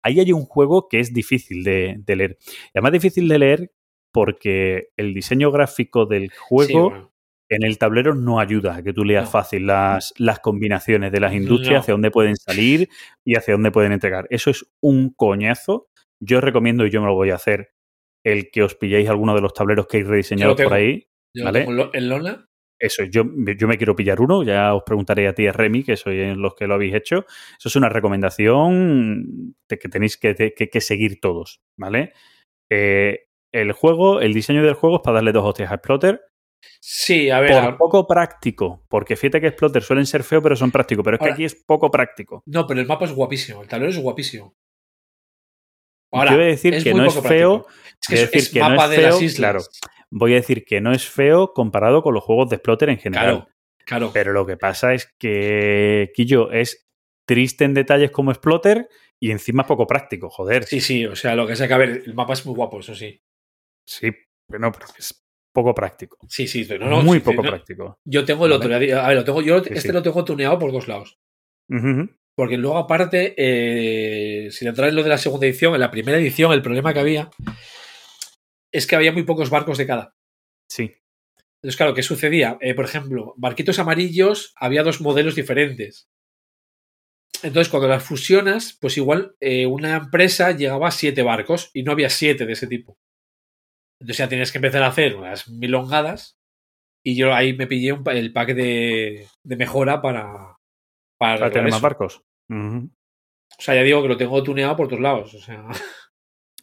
ahí 0.02 0.20
hay 0.20 0.30
un 0.32 0.44
juego 0.44 0.86
que 0.88 1.00
es 1.00 1.12
difícil 1.12 1.64
de, 1.64 1.96
de 1.98 2.14
leer. 2.16 2.38
Y 2.46 2.78
además 2.78 2.92
difícil 2.92 3.26
de 3.26 3.38
leer 3.40 3.72
porque 4.12 4.90
el 4.96 5.12
diseño 5.14 5.50
gráfico 5.50 6.06
del 6.06 6.30
juego 6.30 6.68
Sí, 6.68 6.78
bueno. 6.78 7.12
En 7.48 7.62
el 7.64 7.78
tablero 7.78 8.14
no 8.14 8.40
ayuda 8.40 8.76
a 8.76 8.82
que 8.82 8.92
tú 8.92 9.04
leas 9.04 9.24
No. 9.26 9.30
fácil 9.30 9.66
las, 9.66 10.12
las 10.18 10.40
combinaciones 10.40 11.12
de 11.12 11.20
las 11.20 11.32
industrias, 11.34 11.74
No. 11.74 11.80
hacia 11.80 11.94
dónde 11.94 12.10
pueden 12.10 12.36
salir 12.36 12.88
y 13.24 13.36
hacia 13.36 13.54
dónde 13.54 13.70
pueden 13.70 13.92
entregar. 13.92 14.26
Eso 14.30 14.50
es 14.50 14.66
un 14.82 15.10
coñazo. 15.14 15.88
Yo 16.20 16.38
os 16.38 16.44
recomiendo, 16.44 16.86
y 16.86 16.90
yo 16.90 17.00
me 17.00 17.06
lo 17.06 17.14
voy 17.14 17.30
a 17.30 17.34
hacer, 17.36 17.70
el 18.24 18.50
que 18.50 18.62
os 18.62 18.74
pilléis 18.74 19.08
alguno 19.08 19.34
de 19.34 19.40
los 19.42 19.54
tableros 19.54 19.86
que 19.86 19.98
hay 19.98 20.02
rediseñados 20.02 20.60
por 20.60 20.72
ahí. 20.74 21.06
Yo 21.36 21.44
¿vale? 21.44 21.60
tengo 21.60 21.70
en 21.72 21.76
lo- 21.76 21.90
en 21.94 22.08
Lona. 22.08 22.46
Eso, 22.78 23.04
yo, 23.04 23.24
yo 23.58 23.68
me 23.68 23.78
quiero 23.78 23.96
pillar 23.96 24.20
uno, 24.20 24.42
ya 24.42 24.74
os 24.74 24.82
preguntaré 24.84 25.28
a 25.28 25.32
ti, 25.34 25.46
a 25.46 25.52
Remy, 25.52 25.82
que 25.82 25.96
sois 25.96 26.36
los 26.36 26.54
que 26.54 26.66
lo 26.66 26.74
habéis 26.74 26.94
hecho. 26.94 27.24
Eso 27.58 27.68
es 27.68 27.76
una 27.76 27.88
recomendación 27.88 29.54
de 29.68 29.78
que 29.78 29.88
tenéis 29.88 30.16
que, 30.16 30.34
que- 30.34 30.68
que 30.68 30.80
seguir 30.80 31.20
todos, 31.20 31.60
¿vale? 31.78 32.12
Eh, 32.70 33.26
el 33.54 33.72
juego, 33.72 34.20
el 34.20 34.34
diseño 34.34 34.62
del 34.62 34.74
juego 34.74 34.96
es 34.96 35.02
para 35.02 35.16
darle 35.16 35.32
dos 35.32 35.44
hostias 35.44 35.70
a 35.70 35.76
Exploter. 35.76 36.20
Sí, 36.80 37.30
a 37.30 37.40
ver. 37.40 37.52
Por 37.52 37.62
a- 37.62 37.76
poco 37.78 38.06
práctico, 38.06 38.84
porque 38.88 39.16
fíjate 39.16 39.40
que 39.40 39.46
Exploter 39.48 39.82
suelen 39.82 40.06
ser 40.06 40.22
feos, 40.22 40.42
pero 40.42 40.56
son 40.56 40.70
prácticos, 40.70 41.04
pero 41.04 41.16
es 41.16 41.22
que 41.22 41.30
aquí 41.30 41.44
es 41.44 41.54
poco 41.54 41.90
práctico. 41.90 42.42
No, 42.46 42.66
pero 42.66 42.80
el 42.80 42.86
mapa 42.86 43.04
es 43.04 43.12
guapísimo. 43.12 43.62
El 43.62 43.68
tablero 43.68 43.90
es 43.90 43.98
guapísimo. 43.98 44.54
Yo 46.12 46.20
voy 46.36 46.44
a 46.44 46.46
decir 46.46 46.74
es 46.74 46.84
que 46.84 46.94
no 46.94 47.04
es 47.06 47.20
feo. 47.20 47.66
Es 48.00 48.08
que 48.08 48.14
es, 48.14 48.20
decir 48.22 48.38
es 48.38 48.48
que 48.50 48.60
no 48.60 48.70
mapa 48.70 48.84
es 48.84 48.90
de 48.90 48.96
las 49.02 49.14
feo, 49.16 49.24
islas. 49.24 49.38
claro. 49.38 49.60
voy 50.10 50.32
a 50.32 50.36
decir 50.36 50.64
que 50.64 50.80
no 50.80 50.92
es 50.92 51.08
feo 51.08 51.52
comparado 51.52 52.02
con 52.02 52.14
los 52.14 52.22
juegos 52.24 52.48
de 52.48 52.56
Exploter 52.56 52.88
en 52.88 52.98
general. 52.98 53.24
Claro, 53.26 53.48
claro. 53.84 54.10
Pero 54.14 54.32
lo 54.32 54.46
que 54.46 54.56
pasa 54.56 54.94
es 54.94 55.12
que 55.18 56.10
Quillo 56.14 56.52
es 56.52 56.86
triste 57.26 57.64
en 57.64 57.74
detalles 57.74 58.10
como 58.12 58.30
Exploter 58.30 58.88
y 59.20 59.30
encima 59.30 59.62
es 59.62 59.68
poco 59.68 59.86
práctico, 59.86 60.30
joder. 60.30 60.64
Sí, 60.64 60.80
sí, 60.80 61.04
o 61.06 61.16
sea, 61.16 61.34
lo 61.34 61.46
que 61.46 61.56
sea 61.56 61.66
que 61.66 61.74
a 61.74 61.78
ver, 61.78 62.02
el 62.06 62.14
mapa 62.14 62.34
es 62.34 62.46
muy 62.46 62.54
guapo, 62.54 62.80
eso 62.80 62.94
sí. 62.94 63.20
Sí, 63.84 64.10
pero 64.48 64.60
no, 64.60 64.72
pero 64.72 64.86
es 64.98 65.25
poco 65.56 65.74
práctico. 65.74 66.18
Sí, 66.28 66.46
sí, 66.46 66.66
no, 66.78 66.88
no, 66.88 67.02
Muy 67.02 67.18
sí, 67.18 67.24
poco 67.24 67.42
no. 67.42 67.48
práctico. 67.48 67.98
Yo 68.04 68.24
tengo 68.24 68.44
el 68.46 68.52
Vale. 68.52 68.64
otro, 68.64 68.74
a 69.02 69.08
ver, 69.08 69.16
lo 69.16 69.24
tengo, 69.24 69.42
yo 69.42 69.64
Sí, 69.64 69.70
este 69.72 69.92
lo 69.92 70.02
tengo 70.02 70.24
tuneado 70.24 70.58
por 70.58 70.70
dos 70.70 70.86
lados. 70.86 71.18
Porque 72.36 72.58
luego, 72.58 72.76
aparte, 72.76 73.34
eh, 73.38 74.50
sin 74.50 74.68
entrar 74.68 74.90
en 74.90 74.94
lo 74.96 75.02
de 75.02 75.08
la 75.08 75.18
segunda 75.18 75.46
edición, 75.46 75.74
en 75.74 75.80
la 75.80 75.90
primera 75.90 76.18
edición, 76.18 76.52
el 76.52 76.62
problema 76.62 76.92
que 76.92 77.00
había 77.00 77.30
es 78.70 78.86
que 78.86 78.94
había 78.96 79.12
muy 79.12 79.22
pocos 79.22 79.48
barcos 79.50 79.78
de 79.78 79.86
cada. 79.86 80.14
Sí, 80.68 80.92
Entonces, 81.62 81.76
claro, 81.78 81.94
¿qué 81.94 82.02
sucedía? 82.02 82.58
Eh, 82.60 82.74
por 82.74 82.84
ejemplo, 82.84 83.32
barquitos 83.38 83.78
amarillos, 83.78 84.52
había 84.56 84.82
dos 84.82 85.00
modelos 85.00 85.34
diferentes. 85.34 86.08
Entonces, 87.42 87.70
cuando 87.70 87.88
las 87.88 88.02
fusionas, 88.02 88.76
pues 88.80 88.96
igual 88.98 89.34
eh, 89.40 89.66
una 89.66 89.96
empresa 89.96 90.52
llegaba 90.52 90.88
a 90.88 90.90
siete 90.90 91.22
barcos 91.22 91.70
y 91.72 91.82
no 91.82 91.92
había 91.92 92.10
siete 92.10 92.44
de 92.46 92.52
ese 92.52 92.66
tipo. 92.66 92.98
Entonces 94.00 94.18
ya 94.18 94.28
tienes 94.28 94.52
que 94.52 94.58
empezar 94.58 94.82
a 94.82 94.88
hacer 94.88 95.16
unas 95.16 95.48
milongadas 95.48 96.38
y 97.04 97.16
yo 97.16 97.34
ahí 97.34 97.54
me 97.54 97.66
pillé 97.66 97.92
un 97.92 98.02
el 98.10 98.32
pack 98.32 98.54
de, 98.54 99.26
de 99.42 99.56
mejora 99.56 100.02
para, 100.02 100.56
para, 101.18 101.50
tener 101.50 101.70
más 101.70 101.80
barcos. 101.80 102.22
O 102.50 103.62
sea, 103.62 103.74
ya 103.74 103.82
digo 103.82 104.02
que 104.02 104.08
lo 104.08 104.16
tengo 104.16 104.42
tuneado 104.42 104.76
por 104.76 104.88
todos 104.88 105.02
lados. 105.02 105.34
O 105.34 105.40
sea, 105.40 105.66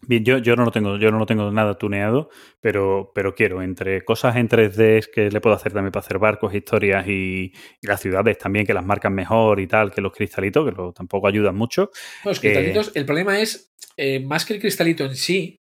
Bien, 0.05 0.25
yo, 0.25 0.37
yo 0.37 0.55
no 0.55 0.65
lo 0.65 0.71
tengo, 0.71 0.97
yo 0.97 1.11
no 1.11 1.19
lo 1.19 1.25
tengo 1.25 1.49
nada 1.51 1.77
tuneado, 1.77 2.29
pero, 2.59 3.11
pero 3.15 3.33
quiero, 3.33 3.61
entre 3.61 4.03
cosas 4.03 4.35
en 4.35 4.49
3D 4.49 5.09
que 5.13 5.29
le 5.29 5.39
puedo 5.39 5.55
hacer 5.55 5.71
también 5.71 5.91
para 5.91 6.05
hacer 6.05 6.19
barcos, 6.19 6.53
historias 6.53 7.07
y, 7.07 7.53
y 7.81 7.87
las 7.87 8.01
ciudades 8.01 8.37
también, 8.37 8.65
que 8.65 8.73
las 8.73 8.85
marcan 8.85 9.13
mejor 9.13 9.59
y 9.59 9.67
tal, 9.67 9.91
que 9.91 10.01
los 10.01 10.11
cristalitos, 10.11 10.69
que 10.69 10.75
lo- 10.75 10.91
tampoco 10.91 11.27
ayudan 11.27 11.55
mucho. 11.55 11.89
los 12.25 12.39
cristalitos, 12.39 12.91
el 12.95 13.05
problema 13.05 13.39
es, 13.39 13.73
eh, 13.95 14.19
más 14.19 14.45
que 14.45 14.55
el 14.55 14.59
cristalito 14.59 15.05
en 15.05 15.15
sí, 15.15 15.61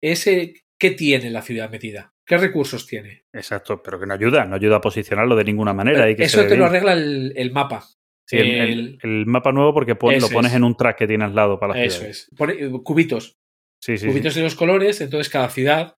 es 0.00 0.26
eh, 0.26 0.54
qué 0.82 0.90
tiene 0.90 1.30
la 1.30 1.42
ciudad 1.42 1.70
metida. 1.70 2.12
¿Qué 2.26 2.36
recursos 2.36 2.86
tiene? 2.88 3.22
Exacto, 3.32 3.80
pero 3.82 4.00
que 4.00 4.06
no 4.06 4.14
ayuda, 4.14 4.44
no 4.44 4.56
ayuda 4.56 4.76
a 4.76 4.80
posicionarlo 4.80 5.36
de 5.36 5.44
ninguna 5.44 5.72
manera. 5.72 6.10
y 6.10 6.16
que 6.16 6.28
se 6.28 6.40
Eso 6.40 6.48
te 6.48 6.56
lo 6.56 6.66
arregla 6.66 6.92
el, 6.94 7.32
el 7.36 7.52
mapa. 7.52 7.86
Sí, 8.28 8.36
el, 8.38 8.50
el- 8.50 8.70
el- 8.70 8.98
el 9.02 9.26
mapa 9.26 9.52
nuevo 9.52 9.72
porque 9.72 9.94
pon- 9.94 10.18
lo 10.18 10.28
pones 10.28 10.50
es. 10.52 10.56
en 10.56 10.64
un 10.64 10.76
track 10.76 10.98
que 10.98 11.06
tiene 11.06 11.24
al 11.24 11.34
lado 11.34 11.58
para 11.60 11.74
las 11.76 11.86
Eso 11.94 12.04
es. 12.04 12.28
Pone, 12.36 12.54
eh, 12.54 12.70
cubitos. 12.82 13.36
Sí, 13.80 13.96
sí, 13.96 14.06
cubitos 14.08 14.34
de 14.34 14.42
los 14.42 14.54
colores. 14.56 15.00
Entonces, 15.00 15.28
cada 15.30 15.48
ciudad, 15.50 15.94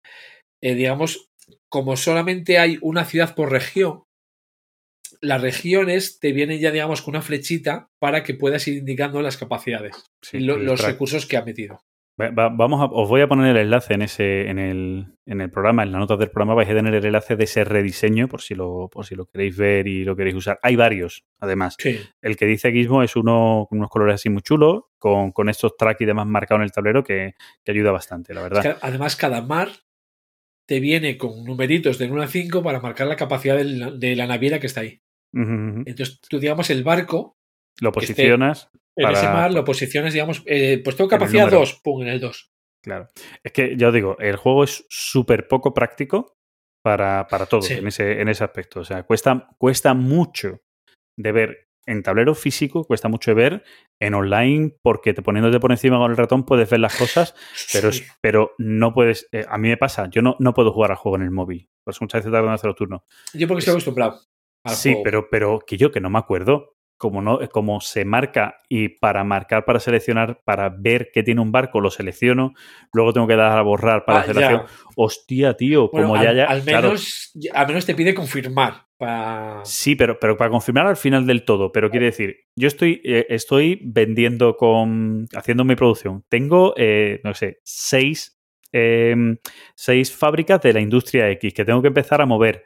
eh, 0.62 0.74
digamos, 0.74 1.28
como 1.70 1.96
solamente 1.96 2.58
hay 2.58 2.78
una 2.82 3.04
ciudad 3.06 3.34
por 3.34 3.50
región, 3.50 4.02
las 5.20 5.40
regiones 5.40 6.18
te 6.20 6.32
vienen 6.32 6.60
ya, 6.60 6.70
digamos, 6.70 7.00
con 7.02 7.14
una 7.14 7.22
flechita 7.22 7.88
para 8.00 8.22
que 8.22 8.34
puedas 8.34 8.66
ir 8.68 8.78
indicando 8.78 9.22
las 9.22 9.36
capacidades 9.36 9.94
Sí, 10.22 10.38
y 10.38 10.40
lo- 10.40 10.56
los 10.58 10.80
track. 10.80 10.92
recursos 10.92 11.26
que 11.26 11.36
ha 11.36 11.44
metido. 11.44 11.80
Va- 12.20 12.30
va- 12.30 12.48
vamos 12.48 12.80
a- 12.80 12.84
os 12.92 13.08
voy 13.08 13.22
a 13.22 13.26
poner 13.28 13.56
el 13.56 13.62
enlace 13.64 13.94
en 13.94 14.02
ese, 14.02 14.48
en 14.48 14.60
el, 14.60 15.06
en 15.26 15.40
el 15.40 15.50
programa, 15.50 15.82
en 15.82 15.90
las 15.90 15.98
notas 15.98 16.18
del 16.20 16.30
programa 16.30 16.54
vais 16.54 16.70
a 16.70 16.74
tener 16.74 16.94
el 16.94 17.04
enlace 17.04 17.34
de 17.34 17.42
ese 17.42 17.64
rediseño 17.64 18.28
por 18.28 18.40
si 18.40 18.54
lo, 18.54 18.88
por 18.88 19.04
si 19.04 19.16
lo 19.16 19.26
queréis 19.26 19.56
ver 19.56 19.88
y 19.88 20.04
lo 20.04 20.14
queréis 20.14 20.36
usar. 20.36 20.60
Hay 20.62 20.76
varios, 20.76 21.24
además. 21.40 21.74
Sí. 21.78 21.98
El 22.22 22.36
que 22.36 22.46
dice 22.46 22.70
Gizmo 22.70 23.02
es 23.02 23.16
uno 23.16 23.66
con 23.68 23.78
unos 23.78 23.90
colores 23.90 24.14
así 24.14 24.28
muy 24.30 24.42
chulos, 24.42 24.84
con, 24.98 25.32
con 25.32 25.48
estos 25.48 25.76
tracks 25.76 26.02
y 26.02 26.04
demás 26.04 26.26
marcados 26.26 26.60
en 26.60 26.64
el 26.64 26.72
tablero 26.72 27.02
que, 27.02 27.34
que 27.64 27.72
ayuda 27.72 27.90
bastante, 27.90 28.32
la 28.32 28.42
Es 28.42 28.44
verdad. 28.50 28.62
que, 28.62 28.86
además, 28.86 29.16
cada 29.16 29.42
mar 29.42 29.70
te 30.66 30.78
viene 30.80 31.18
con 31.18 31.44
numeritos 31.44 31.98
del 31.98 32.12
1 32.12 32.22
al 32.22 32.28
5 32.28 32.62
para 32.62 32.80
marcar 32.80 33.06
la 33.08 33.16
capacidad 33.16 33.56
de 33.56 34.16
la 34.16 34.26
naviera 34.28 34.60
que 34.60 34.66
está 34.68 34.82
ahí. 34.82 35.00
Entonces, 35.32 36.20
tú, 36.20 36.38
digamos, 36.38 36.70
el 36.70 36.84
barco, 36.84 37.36
Lo 37.80 37.90
posicionas. 37.90 38.70
En 38.96 39.04
Para- 39.04 39.18
ese 39.18 39.28
mar 39.28 39.52
lo 39.52 39.64
posiciones, 39.64 40.12
digamos, 40.12 40.42
eh, 40.46 40.80
pues 40.84 40.96
tengo 40.96 41.08
capacidad 41.10 41.44
número. 41.46 41.60
2, 41.60 41.80
pum, 41.82 42.02
en 42.02 42.08
el 42.08 42.20
2. 42.20 42.50
Claro. 42.82 43.08
Es 43.42 43.52
que 43.52 43.76
ya 43.76 43.88
os 43.88 43.94
digo, 43.94 44.16
el 44.18 44.36
juego 44.36 44.62
es 44.64 44.84
súper 44.88 45.48
poco 45.48 45.72
práctico 45.74 46.36
para, 46.84 47.26
para 47.28 47.46
todo 47.46 47.62
Sí. 47.62 47.74
en, 47.74 47.86
ese, 47.88 48.20
en 48.20 48.28
ese 48.28 48.44
aspecto. 48.44 48.80
O 48.80 48.84
sea, 48.84 49.02
cuesta, 49.04 49.48
cuesta 49.58 49.94
mucho 49.94 50.60
de 51.18 51.32
ver 51.32 51.68
en 51.86 52.02
tablero 52.02 52.34
físico, 52.34 52.84
cuesta 52.84 53.08
mucho 53.08 53.30
de 53.30 53.34
ver 53.34 53.64
en 54.00 54.14
online, 54.14 54.74
porque 54.82 55.12
te 55.14 55.22
poniéndote 55.22 55.60
por 55.60 55.70
encima 55.70 55.98
con 55.98 56.10
el 56.10 56.16
ratón 56.16 56.44
puedes 56.44 56.68
ver 56.70 56.80
las 56.80 56.96
cosas, 56.96 57.34
pero, 57.72 57.92
Sí. 57.92 58.04
pero 58.22 58.52
no 58.58 58.92
puedes. 58.94 59.28
eh, 59.32 59.44
a 59.48 59.58
mí 59.58 59.68
me 59.68 59.76
pasa, 59.76 60.08
yo 60.10 60.20
no, 60.22 60.36
no 60.38 60.54
puedo 60.54 60.72
jugar 60.72 60.90
al 60.92 60.96
juego 60.98 61.16
en 61.16 61.22
el 61.22 61.30
móvil. 61.30 61.68
Por 61.84 61.92
eso 61.92 62.04
muchas 62.04 62.20
veces 62.20 62.32
tardan 62.32 62.48
en 62.48 62.54
hacer 62.54 62.68
los 62.68 62.76
turnos. 62.76 63.02
Yo 63.34 63.46
porque 63.48 63.58
estoy 63.60 63.72
acostumbrado. 63.72 64.20
al 64.64 64.74
Sí, 64.74 64.90
juego. 64.90 65.02
pero, 65.04 65.28
pero 65.30 65.58
que 65.66 65.76
yo 65.76 65.90
que 65.90 66.00
no 66.00 66.08
me 66.10 66.18
acuerdo. 66.18 66.73
Como, 67.04 67.20
no, 67.20 67.38
como 67.50 67.82
se 67.82 68.06
marca 68.06 68.56
y 68.66 68.88
para 68.88 69.24
marcar, 69.24 69.66
para 69.66 69.78
seleccionar, 69.78 70.40
para 70.42 70.70
ver 70.70 71.10
que 71.12 71.22
tiene 71.22 71.42
un 71.42 71.52
barco, 71.52 71.82
lo 71.82 71.90
selecciono, 71.90 72.54
luego 72.94 73.12
tengo 73.12 73.26
que 73.26 73.36
dar 73.36 73.58
a 73.58 73.60
borrar 73.60 74.06
para 74.06 74.20
Ah, 74.20 74.26
ya. 74.32 74.32
acción. 74.32 74.62
Hostia, 74.96 75.52
tío, 75.54 75.90
Bueno, 75.90 76.08
como 76.08 76.18
al, 76.18 76.24
ya, 76.24 76.32
ya. 76.32 76.44
al 76.46 76.62
claro, 76.62 76.88
menos, 76.88 77.30
al 77.52 77.66
menos 77.66 77.84
te 77.84 77.94
pide 77.94 78.14
confirmar 78.14 78.86
para... 78.96 79.60
Sí, 79.66 79.96
pero, 79.96 80.18
pero 80.18 80.38
para 80.38 80.48
confirmar 80.50 80.86
al 80.86 80.96
final 80.96 81.26
del 81.26 81.44
todo. 81.44 81.72
Pero 81.72 81.90
quiere 81.90 82.06
decir, 82.06 82.36
yo 82.56 82.68
estoy, 82.68 83.02
eh, 83.04 83.26
estoy 83.28 83.80
vendiendo 83.84 84.56
con. 84.56 85.26
haciendo 85.36 85.64
mi 85.64 85.74
producción. 85.76 86.24
Tengo, 86.30 86.72
eh, 86.78 87.20
no 87.22 87.34
sé, 87.34 87.58
seis, 87.64 88.40
eh, 88.72 89.14
seis 89.74 90.10
fábricas 90.10 90.62
de 90.62 90.72
la 90.72 90.80
industria 90.80 91.28
X 91.32 91.52
que 91.52 91.66
tengo 91.66 91.82
que 91.82 91.88
empezar 91.88 92.22
a 92.22 92.26
mover. 92.26 92.64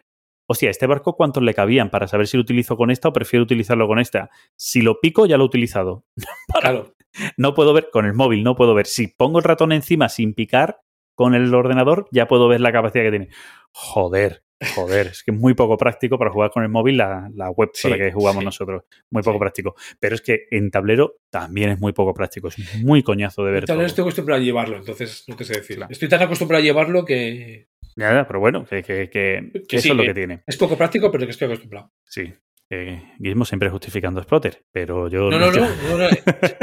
Hostia, 0.50 0.70
¿este 0.70 0.86
barco 0.86 1.14
cuántos 1.14 1.42
le 1.42 1.52
cabían 1.52 1.90
para 1.90 2.08
saber 2.08 2.26
si 2.26 2.36
lo 2.38 2.40
utilizo 2.40 2.76
con 2.76 2.90
esta 2.90 3.08
o 3.08 3.12
prefiero 3.12 3.42
utilizarlo 3.42 3.86
con 3.86 3.98
esta? 3.98 4.30
Si 4.56 4.80
lo 4.80 4.98
pico, 4.98 5.26
ya 5.26 5.36
lo 5.36 5.44
he 5.44 5.46
utilizado. 5.46 6.04
Claro. 6.60 6.94
No 7.36 7.54
puedo 7.54 7.72
ver, 7.72 7.88
con 7.92 8.06
el 8.06 8.14
móvil 8.14 8.42
no 8.42 8.54
puedo 8.56 8.74
ver. 8.74 8.86
Si 8.86 9.08
pongo 9.08 9.38
el 9.38 9.44
ratón 9.44 9.72
encima 9.72 10.08
sin 10.08 10.34
picar 10.34 10.80
con 11.14 11.34
el 11.34 11.52
ordenador, 11.54 12.06
ya 12.12 12.26
puedo 12.28 12.48
ver 12.48 12.60
la 12.60 12.72
capacidad 12.72 13.04
que 13.04 13.10
tiene. 13.10 13.28
Joder, 13.72 14.42
joder, 14.74 15.08
es 15.08 15.22
que 15.22 15.30
es 15.32 15.36
muy 15.36 15.54
poco 15.54 15.76
práctico 15.76 16.18
para 16.18 16.30
jugar 16.30 16.50
con 16.50 16.62
el 16.62 16.68
móvil 16.68 16.96
la, 16.96 17.28
la 17.34 17.50
web 17.50 17.70
Sí, 17.74 17.88
para 17.88 17.98
que 18.02 18.12
jugamos 18.12 18.40
sí. 18.40 18.44
nosotros. 18.46 18.84
Muy 19.10 19.22
poco 19.22 19.36
Sí. 19.36 19.40
práctico. 19.40 19.74
Pero 20.00 20.14
es 20.14 20.20
que 20.22 20.46
en 20.50 20.70
tablero 20.70 21.16
también 21.30 21.70
es 21.70 21.78
muy 21.80 21.92
poco 21.92 22.14
práctico. 22.14 22.48
Es 22.48 22.56
muy 22.82 23.02
coñazo 23.02 23.44
de 23.44 23.52
ver 23.52 23.64
todo. 23.66 23.78
vez 23.78 23.88
estoy 23.88 24.02
acostumbrado 24.02 24.40
a 24.40 24.44
llevarlo, 24.44 24.76
entonces 24.76 25.24
no 25.28 25.36
te 25.36 25.44
sé 25.44 25.54
decir. 25.54 25.76
Claro. 25.76 25.92
Estoy 25.92 26.08
tan 26.08 26.22
acostumbrado 26.22 26.60
a 26.62 26.64
llevarlo 26.64 27.04
que 27.04 27.68
Ya, 27.98 28.12
ya, 28.14 28.26
pero 28.26 28.40
bueno, 28.40 28.64
que, 28.64 28.82
que- 28.82 29.10
que- 29.10 29.50
que 29.52 29.62
Que 29.68 29.76
eso 29.76 29.82
sí, 29.82 29.90
es 29.90 29.96
lo 29.96 30.02
que- 30.04 30.14
tiene. 30.14 30.42
es 30.46 30.56
poco 30.56 30.76
práctico, 30.76 31.10
pero 31.10 31.24
que 31.26 31.32
estoy 31.32 31.46
acostumbrado. 31.46 31.90
Sí. 32.04 32.32
Eh, 32.70 33.02
Gizmo 33.18 33.46
siempre 33.46 33.70
justificando 33.70 34.22
Splotter, 34.22 34.62
pero 34.70 35.08
yo 35.08 35.30
No, 35.30 35.38
no, 35.38 35.50
yo- 35.50 35.60
no. 35.62 35.68
no, 35.68 35.98
no. 35.98 36.08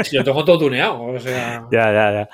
Si 0.04 0.16
lo 0.16 0.22
tengo 0.22 0.44
todo 0.44 0.56
tuneado, 0.60 1.02
o 1.02 1.18
sea... 1.18 1.64
Ya, 1.72 1.92
ya, 1.92 2.12
ya. 2.12 2.28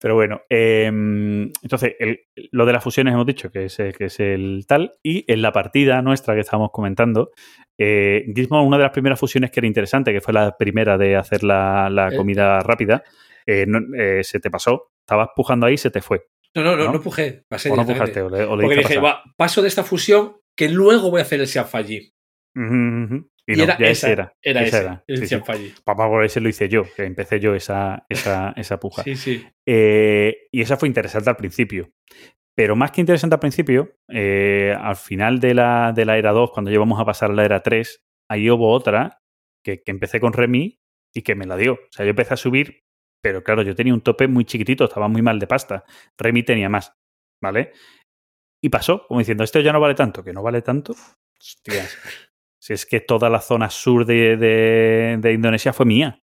Pero 0.00 0.14
bueno, 0.14 0.40
eh, 0.48 0.86
entonces, 0.86 1.94
el- 1.98 2.20
lo 2.52 2.64
de 2.64 2.72
las 2.72 2.82
fusiones 2.82 3.12
hemos 3.12 3.26
dicho 3.26 3.50
que 3.50 3.66
es, 3.66 3.78
eh, 3.80 3.92
que 3.96 4.06
es 4.06 4.18
el 4.20 4.64
tal. 4.66 4.94
Y 5.02 5.30
en 5.30 5.42
la 5.42 5.52
partida 5.52 6.00
nuestra 6.00 6.34
que 6.34 6.40
estábamos 6.40 6.70
comentando, 6.72 7.30
eh, 7.76 8.24
Gizmo, 8.34 8.64
una 8.64 8.78
de 8.78 8.84
las 8.84 8.92
primeras 8.92 9.20
fusiones 9.20 9.50
que 9.50 9.60
era 9.60 9.66
interesante, 9.66 10.12
que 10.12 10.20
fue 10.22 10.32
la 10.32 10.56
primera 10.56 10.96
de 10.96 11.16
hacer 11.16 11.44
la, 11.44 11.90
la 11.90 12.08
Eh. 12.08 12.16
comida 12.16 12.60
rápida, 12.60 13.02
eh, 13.46 13.66
no- 13.68 13.80
eh, 13.96 14.24
se 14.24 14.40
te 14.40 14.50
pasó. 14.50 14.90
Estabas 15.00 15.28
pujando 15.36 15.66
ahí 15.66 15.74
y 15.74 15.78
se 15.78 15.90
te 15.90 16.00
fue. 16.00 16.22
No, 16.62 16.70
no, 16.72 16.76
no, 16.76 16.84
¿No? 16.84 16.92
no, 16.94 17.00
pujé. 17.00 17.44
Pasé 17.48 17.70
O 17.70 17.76
no 17.76 17.84
directamente. 17.84 18.20
pujaste, 18.20 18.22
o 18.22 18.28
le, 18.30 18.44
o 18.52 18.56
le 18.56 18.62
Porque 18.62 18.78
dije, 18.78 18.98
va, 18.98 19.22
paso 19.36 19.62
de 19.62 19.68
esta 19.68 19.84
fusión 19.84 20.36
que 20.56 20.68
luego 20.68 21.10
voy 21.10 21.20
a 21.20 21.22
hacer 21.22 21.40
el. 21.40 22.12
Ujú, 22.56 22.64
ujú. 23.04 23.30
Y, 23.46 23.54
Y, 23.54 23.56
no, 23.56 23.62
era 23.64 23.74
esa, 23.88 24.10
era, 24.10 24.32
era. 24.42 24.60
era. 24.66 25.04
el 25.06 25.16
Sí, 25.26 25.26
sí. 25.26 25.36
Papá, 25.84 26.06
por 26.08 26.24
ese 26.24 26.40
lo 26.40 26.48
hice 26.48 26.68
yo, 26.68 26.82
que 26.96 27.04
empecé 27.04 27.40
yo 27.40 27.54
esa, 27.54 28.04
esa, 28.08 28.52
esa 28.56 28.78
puja. 28.78 29.04
Sí, 29.04 29.16
sí. 29.16 29.46
Eh, 29.66 30.48
y 30.52 30.60
esa 30.60 30.76
fue 30.76 30.88
interesante 30.88 31.30
al 31.30 31.36
principio. 31.36 31.90
Pero 32.54 32.74
más 32.76 32.90
que 32.90 33.00
interesante 33.00 33.34
al 33.36 33.40
principio, 33.40 33.94
eh, 34.08 34.74
al 34.78 34.96
final 34.96 35.38
de 35.38 35.54
la, 35.54 35.92
de 35.94 36.04
la 36.04 36.18
era 36.18 36.32
2, 36.32 36.50
cuando 36.50 36.70
llevamos 36.70 37.00
a 37.00 37.04
pasar 37.04 37.30
a 37.30 37.34
la 37.34 37.44
era 37.44 37.62
3, 37.62 38.02
ahí 38.28 38.50
hubo 38.50 38.70
otra 38.70 39.20
que, 39.64 39.80
que 39.82 39.92
empecé 39.92 40.18
con 40.20 40.32
Remy 40.32 40.78
y 41.14 41.22
que 41.22 41.34
me 41.36 41.46
la 41.46 41.56
dio. 41.56 41.74
O 41.74 41.78
sea, 41.92 42.04
yo 42.04 42.10
empecé 42.10 42.34
a 42.34 42.36
subir, 42.36 42.82
pero 43.22 43.42
claro, 43.42 43.62
yo 43.62 43.74
tenía 43.74 43.94
un 43.94 44.00
tope 44.00 44.28
muy 44.28 44.44
chiquitito, 44.44 44.84
estaba 44.84 45.08
muy 45.08 45.22
mal 45.22 45.38
de 45.38 45.46
pasta. 45.46 45.84
Remy 46.18 46.42
tenía 46.42 46.68
más, 46.68 46.92
¿vale? 47.42 47.72
Y 48.62 48.68
pasó, 48.70 49.06
como 49.06 49.20
diciendo, 49.20 49.44
esto 49.44 49.60
ya 49.60 49.72
no 49.72 49.80
vale 49.80 49.94
tanto, 49.94 50.22
que 50.24 50.32
no 50.32 50.42
vale 50.42 50.62
tanto. 50.62 50.94
Hostias. 51.40 51.96
Si 52.60 52.72
es 52.72 52.84
que 52.86 53.00
toda 53.00 53.30
la 53.30 53.40
zona 53.40 53.70
sur 53.70 54.04
de, 54.04 54.36
de- 54.36 55.16
de 55.20 55.32
Indonesia 55.32 55.72
fue 55.72 55.86
mía 55.86 56.20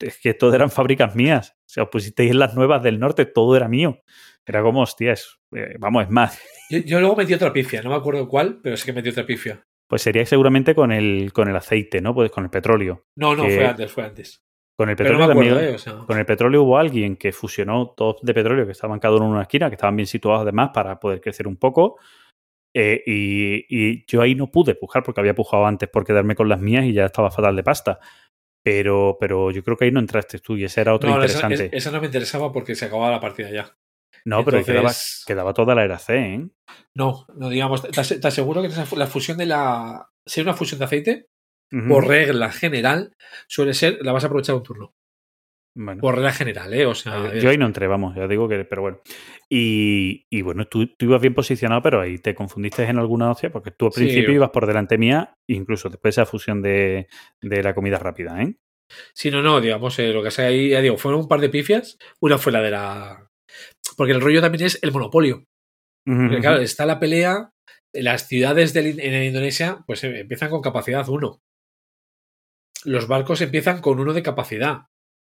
es 0.00 0.18
que 0.20 0.34
todo 0.34 0.54
eran 0.54 0.70
fábricas 0.70 1.14
mías. 1.14 1.52
O 1.60 1.68
sea, 1.68 1.82
os 1.84 1.88
pusisteis 1.88 2.30
en 2.32 2.38
las 2.40 2.54
nuevas 2.54 2.82
del 2.82 2.98
norte, 2.98 3.24
todo 3.26 3.56
era 3.56 3.68
mío. 3.68 4.02
Era 4.44 4.60
como, 4.62 4.82
hostias, 4.82 5.38
eh, 5.54 5.76
vamos, 5.78 6.04
es 6.04 6.10
más. 6.10 6.40
Yo, 6.68 6.78
yo 6.80 7.00
luego 7.00 7.16
metí 7.16 7.32
otra 7.32 7.52
pifia, 7.52 7.80
no 7.82 7.90
me 7.90 7.96
acuerdo 7.96 8.28
cuál, 8.28 8.60
pero 8.62 8.76
sí 8.76 8.84
que 8.84 8.92
metí 8.92 9.08
otra 9.08 9.24
pifia. 9.24 9.64
Pues 9.88 10.02
sería 10.02 10.26
seguramente 10.26 10.74
con 10.74 10.90
el, 10.92 11.32
con 11.32 11.48
el 11.48 11.56
aceite, 11.56 12.00
¿no? 12.00 12.12
Pues 12.14 12.30
con 12.30 12.44
el 12.44 12.50
petróleo. 12.50 13.06
No, 13.16 13.34
no, 13.36 13.44
Que- 13.46 13.54
fue 13.56 13.66
antes, 13.66 13.90
fue 13.92 14.04
antes. 14.04 14.42
Con 14.76 14.88
el 14.90 14.94
no 14.94 14.96
petróleo 14.98 15.18
me 15.26 15.32
acuerdo, 15.32 15.50
también. 15.54 15.72
¿eh? 15.72 15.74
O 15.74 15.78
sea, 15.78 15.94
Con 16.06 16.18
el 16.18 16.26
petróleo 16.26 16.62
hubo 16.62 16.76
alguien 16.78 17.16
que 17.16 17.32
fusionó 17.32 17.94
dos 17.96 18.16
de 18.22 18.34
petróleo 18.34 18.66
que 18.66 18.72
estaban 18.72 18.98
cada 19.00 19.16
uno 19.16 19.24
en 19.26 19.30
una 19.32 19.42
esquina, 19.42 19.68
que 19.70 19.74
estaban 19.76 19.96
bien 19.96 20.06
situados 20.06 20.42
además 20.42 20.70
para 20.74 21.00
poder 21.00 21.20
crecer 21.20 21.46
un 21.48 21.56
poco. 21.56 21.98
Eh, 22.74 23.02
y, 23.06 23.64
y 23.70 24.04
yo 24.06 24.20
ahí 24.20 24.34
no 24.34 24.50
pude 24.50 24.74
pujar 24.74 25.02
porque 25.02 25.20
había 25.20 25.34
pujado 25.34 25.64
antes 25.64 25.88
por 25.88 26.04
quedarme 26.04 26.34
con 26.34 26.48
las 26.48 26.60
mías 26.60 26.84
y 26.84 26.92
ya 26.92 27.06
estaba 27.06 27.30
fatal 27.30 27.56
de 27.56 27.62
pasta. 27.62 27.98
Pero, 28.62 29.16
pero 29.20 29.50
yo 29.50 29.62
creo 29.64 29.76
que 29.76 29.86
ahí 29.86 29.92
no 29.92 30.00
entraste 30.00 30.40
tú 30.40 30.56
y 30.56 30.64
ese 30.64 30.80
era 30.82 30.92
otro 30.94 31.08
no, 31.08 31.22
esa, 31.22 31.46
interesante. 31.46 31.76
es- 31.76 31.82
esa 31.84 31.90
no 31.92 32.00
me 32.00 32.06
interesaba 32.06 32.52
porque 32.52 32.74
se 32.74 32.84
acababa 32.86 33.10
la 33.12 33.20
partida 33.20 33.48
ya. 33.50 33.74
no, 34.24 34.44
pero 34.44 34.62
quedaba, 34.64 34.90
quedaba 35.26 35.54
toda 35.54 35.74
la 35.74 35.84
era 35.84 35.98
C, 35.98 36.16
¿eh? 36.34 36.48
No, 36.94 37.26
no 37.36 37.48
digamos, 37.48 37.82
te, 37.82 38.18
te 38.18 38.28
aseguro 38.28 38.60
que 38.60 38.68
esa 38.68 38.84
la 38.96 39.06
fusión 39.06 39.38
de 39.38 39.46
la. 39.46 40.10
Si 40.26 40.40
es 40.40 40.46
una 40.46 40.54
fusión 40.54 40.80
de 40.80 40.84
aceite, 40.84 41.26
Por 41.88 42.06
regla 42.06 42.50
general, 42.52 43.12
suele 43.48 43.74
ser, 43.74 43.98
la 44.02 44.12
vas 44.12 44.24
a 44.24 44.28
aprovechar 44.28 44.54
un 44.54 44.62
turno. 44.62 44.92
Bueno. 45.78 46.00
Por 46.00 46.14
regla 46.14 46.32
general, 46.32 46.72
¿eh? 46.72 46.86
O 46.86 46.94
sea, 46.94 47.34
Yo 47.34 47.50
ahí 47.50 47.58
no 47.58 47.66
entré, 47.66 47.86
vamos, 47.86 48.14
ya 48.16 48.26
digo 48.26 48.48
que, 48.48 48.64
pero 48.64 48.82
bueno. 48.82 49.00
Y, 49.50 50.24
y 50.30 50.40
bueno, 50.42 50.66
tú, 50.66 50.86
tú 50.96 51.04
ibas 51.06 51.20
bien 51.20 51.34
posicionado, 51.34 51.82
pero 51.82 52.00
ahí 52.00 52.18
te 52.18 52.34
confundiste 52.34 52.84
en 52.84 52.98
alguna 52.98 53.30
hostia, 53.30 53.50
porque 53.50 53.72
tú 53.72 53.86
al 53.86 53.92
Sí. 53.92 54.00
principio 54.00 54.32
ibas 54.32 54.50
por 54.50 54.66
delante 54.66 54.96
mía, 54.96 55.34
incluso 55.48 55.90
después 55.90 56.14
de 56.16 56.22
esa 56.22 56.30
fusión 56.30 56.62
de, 56.62 57.08
de 57.42 57.62
la 57.62 57.74
comida 57.74 57.98
rápida, 57.98 58.40
¿eh? 58.42 58.54
Si 59.12 59.30
no, 59.30 59.42
no, 59.42 59.60
digamos, 59.60 59.98
eh, 59.98 60.12
lo 60.12 60.22
que 60.22 60.30
sea 60.30 60.46
ahí, 60.46 60.70
ya 60.70 60.80
digo, 60.80 60.96
fueron 60.96 61.20
un 61.22 61.28
par 61.28 61.40
de 61.40 61.48
pifias. 61.50 61.98
Una 62.20 62.38
fue 62.38 62.52
la 62.52 62.62
de 62.62 62.70
la. 62.70 63.28
Porque 63.96 64.12
el 64.12 64.20
rollo 64.20 64.40
también 64.40 64.64
es 64.64 64.78
el 64.82 64.92
monopolio. 64.92 65.44
Porque, 66.06 66.38
claro, 66.40 66.60
está 66.60 66.86
la 66.86 67.00
pelea. 67.00 67.50
Las 67.92 68.28
ciudades 68.28 68.72
del- 68.72 69.00
en 69.00 69.24
Indonesia, 69.24 69.78
pues 69.88 70.04
eh, 70.04 70.20
empiezan 70.20 70.50
con 70.50 70.62
capacidad 70.62 71.06
1. 71.08 71.40
Los 72.86 73.06
barcos 73.08 73.40
empiezan 73.40 73.80
con 73.80 73.98
uno 74.00 74.12
de 74.12 74.22
capacidad. 74.22 74.86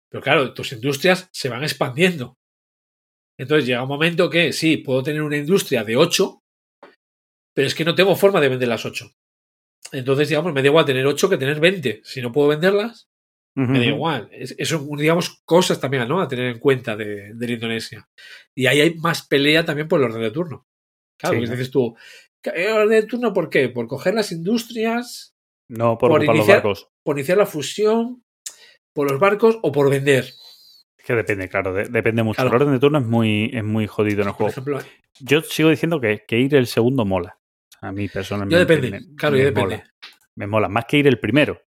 Pero 0.10 0.22
claro, 0.24 0.54
tus 0.54 0.72
industrias 0.74 1.30
se 1.32 1.50
van 1.50 1.64
expandiendo. 1.64 2.38
Entonces 3.40 3.66
llega 3.66 3.82
un 3.84 3.90
momento 3.90 4.30
que 4.30 4.54
sí, 4.54 4.78
puedo 4.78 5.02
tener 5.04 5.22
una 5.24 5.38
industria 5.38 5.84
de 5.84 5.96
8, 5.98 6.40
pero 7.56 7.68
es 7.68 7.76
que 7.76 7.86
no 7.86 7.96
tengo 7.96 8.16
forma 8.16 8.40
de 8.42 8.50
vender 8.50 8.68
las 8.68 8.86
8. 8.86 9.10
Entonces, 9.92 10.30
digamos, 10.30 10.54
me 10.54 10.62
da 10.62 10.68
igual 10.68 10.86
tener 10.86 11.06
8 11.06 11.30
que 11.30 11.38
tener 11.38 11.60
20. 11.60 12.02
Si 12.04 12.22
no 12.22 12.32
puedo 12.32 12.48
venderlas, 12.50 13.10
me 13.56 13.80
da 13.80 13.86
igual. 13.86 14.30
Es- 14.32 14.56
Eso, 14.58 14.88
digamos, 14.98 15.42
cosas 15.46 15.80
también 15.80 16.08
¿no? 16.08 16.22
a 16.22 16.28
tener 16.28 16.48
en 16.48 16.60
cuenta 16.60 16.96
de, 16.96 17.34
de 17.34 17.48
la 17.48 17.54
Indonesia. 17.54 18.08
Y 18.56 18.66
ahí 18.68 18.82
hay 18.82 18.96
más 18.96 19.28
pelea 19.28 19.66
también 19.66 19.88
por 19.88 20.00
el 20.00 20.06
orden 20.06 20.22
de 20.22 20.32
turno. 20.32 20.66
Claro, 21.20 21.34
Sí, 21.36 21.40
porque 21.40 21.50
¿no? 21.52 21.56
dices 21.58 21.72
tú, 21.72 21.96
¿el 22.44 22.72
orden 22.72 23.02
de 23.02 23.08
turno 23.08 23.34
por 23.34 23.50
qué? 23.50 23.70
Por 23.70 23.88
coger 23.88 24.14
las 24.16 24.32
industrias, 24.32 25.33
No 25.76 25.98
por, 25.98 26.10
por 26.10 26.36
los 26.36 26.48
barcos. 26.48 26.90
por 27.04 27.18
iniciar 27.18 27.38
la 27.38 27.46
fusión, 27.46 28.24
por 28.94 29.10
los 29.10 29.20
barcos 29.20 29.58
o 29.62 29.72
por 29.72 29.90
vender. 29.90 30.26
Es 30.26 31.06
que 31.06 31.14
depende, 31.16 31.50
claro, 31.50 31.74
de- 31.74 31.86
depende 31.90 32.24
mucho. 32.24 32.36
Claro. 32.42 32.50
El 32.56 32.62
orden 32.62 32.74
de 32.74 32.80
turno 32.80 33.00
es 33.00 33.06
muy, 33.06 33.50
es 33.54 33.64
muy 33.64 33.88
jodido 33.88 34.22
en 34.22 34.28
el 34.28 34.34
juego. 34.34 34.52
ejemplo, 34.52 34.80
Yo 35.20 35.42
sigo 35.42 35.70
diciendo 35.70 36.00
que, 36.00 36.24
que 36.28 36.40
ir 36.40 36.56
el 36.56 36.68
segundo 36.68 37.06
mola. 37.06 37.38
A 37.82 37.92
mí 37.92 38.08
personalmente. 38.08 38.54
ya 38.56 38.60
depende. 38.60 38.92
me- 38.92 39.16
claro, 39.16 39.36
me 39.36 39.44
depende. 39.44 39.76
mola. 39.78 39.94
Me 40.36 40.48
mola, 40.48 40.70
más 40.70 40.86
que 40.86 40.98
ir 40.98 41.08
el 41.08 41.20
primero. 41.20 41.62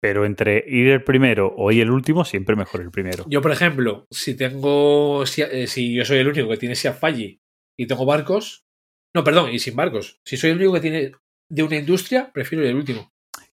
Pero 0.00 0.24
entre 0.24 0.62
ir 0.68 0.88
el 0.90 1.02
primero 1.02 1.52
o 1.56 1.72
ir 1.72 1.82
el 1.82 1.90
último, 1.90 2.24
siempre 2.24 2.54
mejor 2.54 2.82
el 2.82 2.90
primero. 2.92 3.24
Yo, 3.28 3.42
por 3.42 3.50
ejemplo, 3.50 4.06
si 4.12 4.36
tengo. 4.36 5.26
Si, 5.26 5.42
eh, 5.42 5.66
si 5.66 5.92
yo 5.92 6.04
soy 6.04 6.18
el 6.18 6.28
único 6.28 6.48
que 6.48 6.56
tiene 6.56 6.76
Falli 6.76 7.40
y 7.76 7.86
tengo 7.88 8.06
barcos. 8.06 8.64
No, 9.12 9.24
perdón, 9.24 9.50
y 9.52 9.58
sin 9.58 9.74
barcos. 9.74 10.20
Si 10.24 10.36
soy 10.36 10.50
el 10.50 10.56
único 10.58 10.74
que 10.74 10.80
tiene 10.80 11.12
de 11.50 11.62
una 11.64 11.76
industria, 11.76 12.30
prefiero 12.32 12.62
ir 12.62 12.70
el 12.70 12.76
último. 12.76 13.10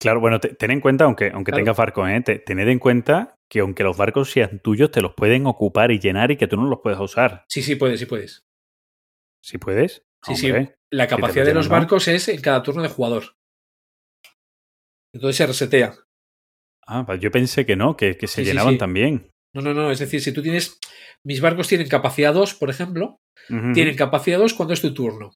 Claro, 0.00 0.20
bueno, 0.20 0.38
te- 0.40 0.54
ten 0.54 0.70
en 0.70 0.80
cuenta, 0.80 1.04
aunque, 1.04 1.30
aunque 1.32 1.50
Claro. 1.50 1.64
tengas 1.64 1.76
barcos, 1.76 2.08
¿eh? 2.08 2.20
te- 2.24 2.38
tened 2.38 2.68
en 2.68 2.78
cuenta 2.78 3.34
que 3.48 3.60
aunque 3.60 3.82
los 3.82 3.96
barcos 3.96 4.30
sean 4.30 4.60
tuyos, 4.60 4.90
te 4.90 5.00
los 5.00 5.14
pueden 5.14 5.46
ocupar 5.46 5.90
y 5.90 5.98
llenar 5.98 6.30
y 6.30 6.36
que 6.36 6.46
tú 6.46 6.56
no 6.56 6.66
los 6.68 6.80
puedes 6.82 7.00
usar. 7.00 7.44
Sí, 7.48 7.62
sí, 7.62 7.74
puedes, 7.76 7.98
sí 7.98 8.06
puedes. 8.06 8.46
Si 9.42 9.58
puedes. 9.58 10.04
Sí, 10.22 10.36
sí. 10.36 10.46
hombre. 10.50 10.76
La 10.90 11.06
te 11.06 11.16
capacidad 11.16 11.44
de 11.44 11.54
los 11.54 11.68
barcos 11.68 12.08
es 12.08 12.28
en 12.28 12.40
cada 12.40 12.62
turno 12.62 12.82
de 12.82 12.88
jugador. 12.88 13.36
Entonces 15.12 15.36
se 15.36 15.46
resetea. 15.46 15.94
Ah, 16.86 17.06
yo 17.20 17.30
pensé 17.30 17.66
que 17.66 17.76
no, 17.76 17.96
que, 17.96 18.16
que 18.16 18.26
se 18.26 18.36
Sí, 18.36 18.40
sí, 18.42 18.46
llenaban 18.50 18.74
sí. 18.74 18.78
también. 18.78 19.30
No, 19.54 19.62
no, 19.62 19.74
no. 19.74 19.90
Es 19.90 19.98
decir, 19.98 20.20
si 20.20 20.32
tú 20.32 20.42
tienes. 20.42 20.78
Mis 21.24 21.40
barcos 21.40 21.68
tienen 21.68 21.88
capacidad 21.88 22.32
2, 22.34 22.54
por 22.54 22.70
ejemplo. 22.70 23.18
Tienen 23.72 23.96
capacidad 23.96 24.38
2 24.38 24.54
cuando 24.54 24.74
es 24.74 24.80
tu 24.82 24.92
turno. 24.92 25.32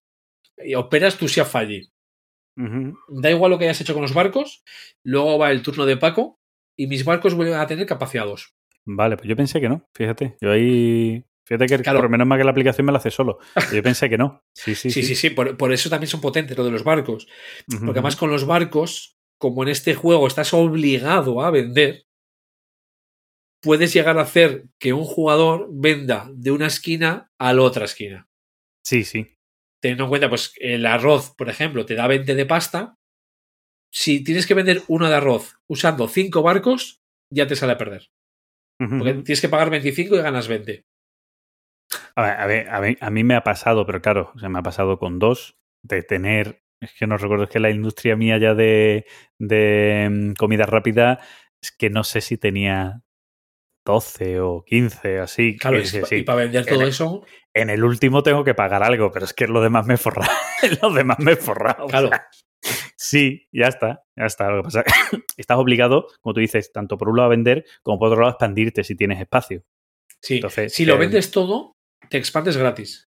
Y 0.59 0.75
operas 0.75 1.17
tu 1.17 1.29
Ujú. 2.57 2.97
Da 3.09 3.31
igual 3.31 3.51
lo 3.51 3.59
que 3.59 3.65
hayas 3.65 3.81
hecho 3.81 3.95
con 3.95 4.03
los 4.03 4.15
barcos. 4.15 4.63
Luego 5.05 5.39
va 5.39 5.51
el 5.51 5.63
turno 5.63 5.87
de 5.87 5.97
Paco. 5.97 6.39
Y 6.77 6.87
mis 6.87 7.05
barcos 7.05 7.35
vuelven 7.35 7.55
a 7.59 7.67
tener 7.67 7.87
capacidad 7.87 8.25
2. 8.25 8.55
Vale, 8.87 9.17
pues 9.17 9.29
yo 9.29 9.37
pensé 9.37 9.61
que 9.61 9.69
no, 9.69 9.89
fíjate. 9.95 10.37
Yo 10.41 10.51
ahí. 10.51 11.25
Fíjate 11.45 11.67
que 11.67 11.83
Claro. 11.83 11.99
por 11.99 12.05
lo 12.05 12.11
menos 12.11 12.27
más 12.27 12.39
que 12.39 12.45
la 12.45 12.51
aplicación 12.53 12.87
me 12.87 12.93
la 12.93 12.99
hace 12.99 13.11
solo. 13.11 13.39
Yo 13.73 13.83
pensé 13.83 14.09
que 14.09 14.17
no. 14.19 14.43
Sí, 14.55 14.75
sí, 14.75 14.91
Sí, 14.91 15.03
sí, 15.03 15.15
sí. 15.15 15.31
Por, 15.31 15.57
por 15.57 15.73
eso 15.73 15.91
también 15.91 16.09
son 16.09 16.21
potentes 16.21 16.57
lo 16.57 16.65
de 16.65 16.71
los 16.71 16.85
barcos. 16.85 17.27
Porque 17.69 17.91
además 17.91 18.17
con 18.17 18.31
los 18.31 18.47
barcos, 18.47 19.17
como 19.39 19.63
en 19.63 19.69
este 19.69 19.95
juego 19.95 20.27
estás 20.27 20.55
obligado 20.55 21.43
a 21.43 21.51
vender, 21.51 22.07
puedes 23.61 23.93
llegar 23.93 24.19
a 24.19 24.23
hacer 24.23 24.65
que 24.79 24.93
un 24.93 25.05
jugador 25.05 25.69
venda 25.71 26.29
de 26.33 26.51
una 26.51 26.67
esquina 26.67 27.31
a 27.39 27.53
la 27.53 27.63
otra 27.63 27.85
esquina. 27.85 28.29
Sí, 28.85 29.05
sí. 29.05 29.37
Teniendo 29.83 30.05
en 30.05 30.11
cuenta, 30.11 30.29
pues, 30.29 30.55
el 30.59 30.87
arroz, 30.87 31.35
por 31.37 31.51
ejemplo, 31.51 31.85
te 31.85 31.97
da 31.97 32.07
20 32.07 32.37
de 32.37 32.47
pasta, 32.47 32.99
si 33.93 34.23
tienes 34.23 34.47
que 34.47 34.55
vender 34.55 34.83
una 34.87 35.11
de 35.11 35.17
arroz 35.17 35.59
usando 35.67 36.07
cinco 36.07 36.41
barcos, 36.41 37.03
ya 37.31 37.49
te 37.49 37.57
sale 37.57 37.73
a 37.73 37.79
perder. 37.79 38.11
Porque 38.79 39.15
tienes 39.15 39.41
que 39.41 39.49
pagar 39.49 39.71
25 39.71 40.17
y 40.17 40.23
ganas 40.23 40.49
20. 40.49 40.85
A 42.17 42.23
ver, 42.23 42.41
a, 42.41 42.47
ver, 42.47 42.69
a, 42.71 42.81
ver, 42.81 42.99
a 43.01 43.11
mí 43.11 43.23
me 43.23 43.35
ha 43.35 43.45
pasado, 43.45 43.85
pero 43.87 44.01
claro, 44.01 44.33
o 44.35 44.39
sea, 44.39 44.49
me 44.49 44.59
ha 44.59 44.63
pasado 44.63 44.99
con 44.99 45.19
dos, 45.19 45.59
de 45.83 46.03
tener, 46.03 46.63
es 46.81 46.93
que 46.95 47.07
no 47.07 47.17
recuerdo, 47.17 47.45
es 47.45 47.51
que 47.51 47.61
la 47.61 47.71
industria 47.71 48.17
mía 48.17 48.39
ya 48.39 48.55
de, 48.55 49.07
de 49.39 50.09
mm, 50.11 50.33
comida 50.35 50.67
rápida, 50.67 51.21
es 51.61 51.71
que 51.71 51.91
no 51.91 52.03
sé 52.03 52.21
si 52.21 52.39
tenía 52.39 53.03
12 53.85 54.41
o 54.41 54.65
15, 54.65 55.19
así. 55.19 55.57
Claro, 55.57 55.79
que 55.79 55.83
y, 55.83 55.87
sí, 55.87 56.01
pa- 56.01 56.07
sí. 56.07 56.15
y 56.17 56.23
para 56.23 56.39
vender 56.39 56.67
todo 56.67 56.83
En- 56.83 56.89
eso, 56.89 57.25
En 57.55 57.71
el 57.71 57.85
último 57.85 58.23
tengo 58.23 58.45
que 58.45 58.55
pagar 58.55 58.83
algo, 58.83 59.11
pero 59.11 59.25
es 59.27 59.35
que 59.35 59.47
lo 59.47 59.61
demás 59.61 59.87
me 59.87 59.95
he 59.95 59.97
forrado. 59.99 60.31
lo 60.83 60.91
demás 60.93 61.19
me 61.19 61.33
he 61.33 61.37
forrado. 61.37 61.85
o 61.85 61.89
Claro. 61.89 62.09
sea, 62.09 62.27
sí, 62.97 63.49
ya 63.53 63.67
está, 63.69 64.05
ya 64.17 64.27
está. 64.27 64.49
Lo 64.51 64.63
que 64.63 64.67
pasa 64.67 64.85
estás 65.37 65.59
obligado, 65.59 66.07
como 66.21 66.35
tú 66.35 66.41
dices, 66.41 66.73
tanto 66.73 66.97
por 66.97 67.09
un 67.09 67.17
lado 67.17 67.27
a 67.27 67.31
vender 67.31 67.65
como 67.83 67.99
por 67.99 68.09
otro 68.09 68.21
lado 68.21 68.31
a 68.31 68.33
expandirte 68.35 68.85
si 68.85 68.95
tienes 68.97 69.21
espacio. 69.21 69.65
sí. 70.21 70.37
Entonces, 70.37 70.73
si 70.73 70.85
lo 70.87 70.95
eh, 70.95 70.99
vendes 70.99 71.31
todo, 71.31 71.73
te 72.09 72.19
expandes 72.19 72.57
gratis. 72.57 73.09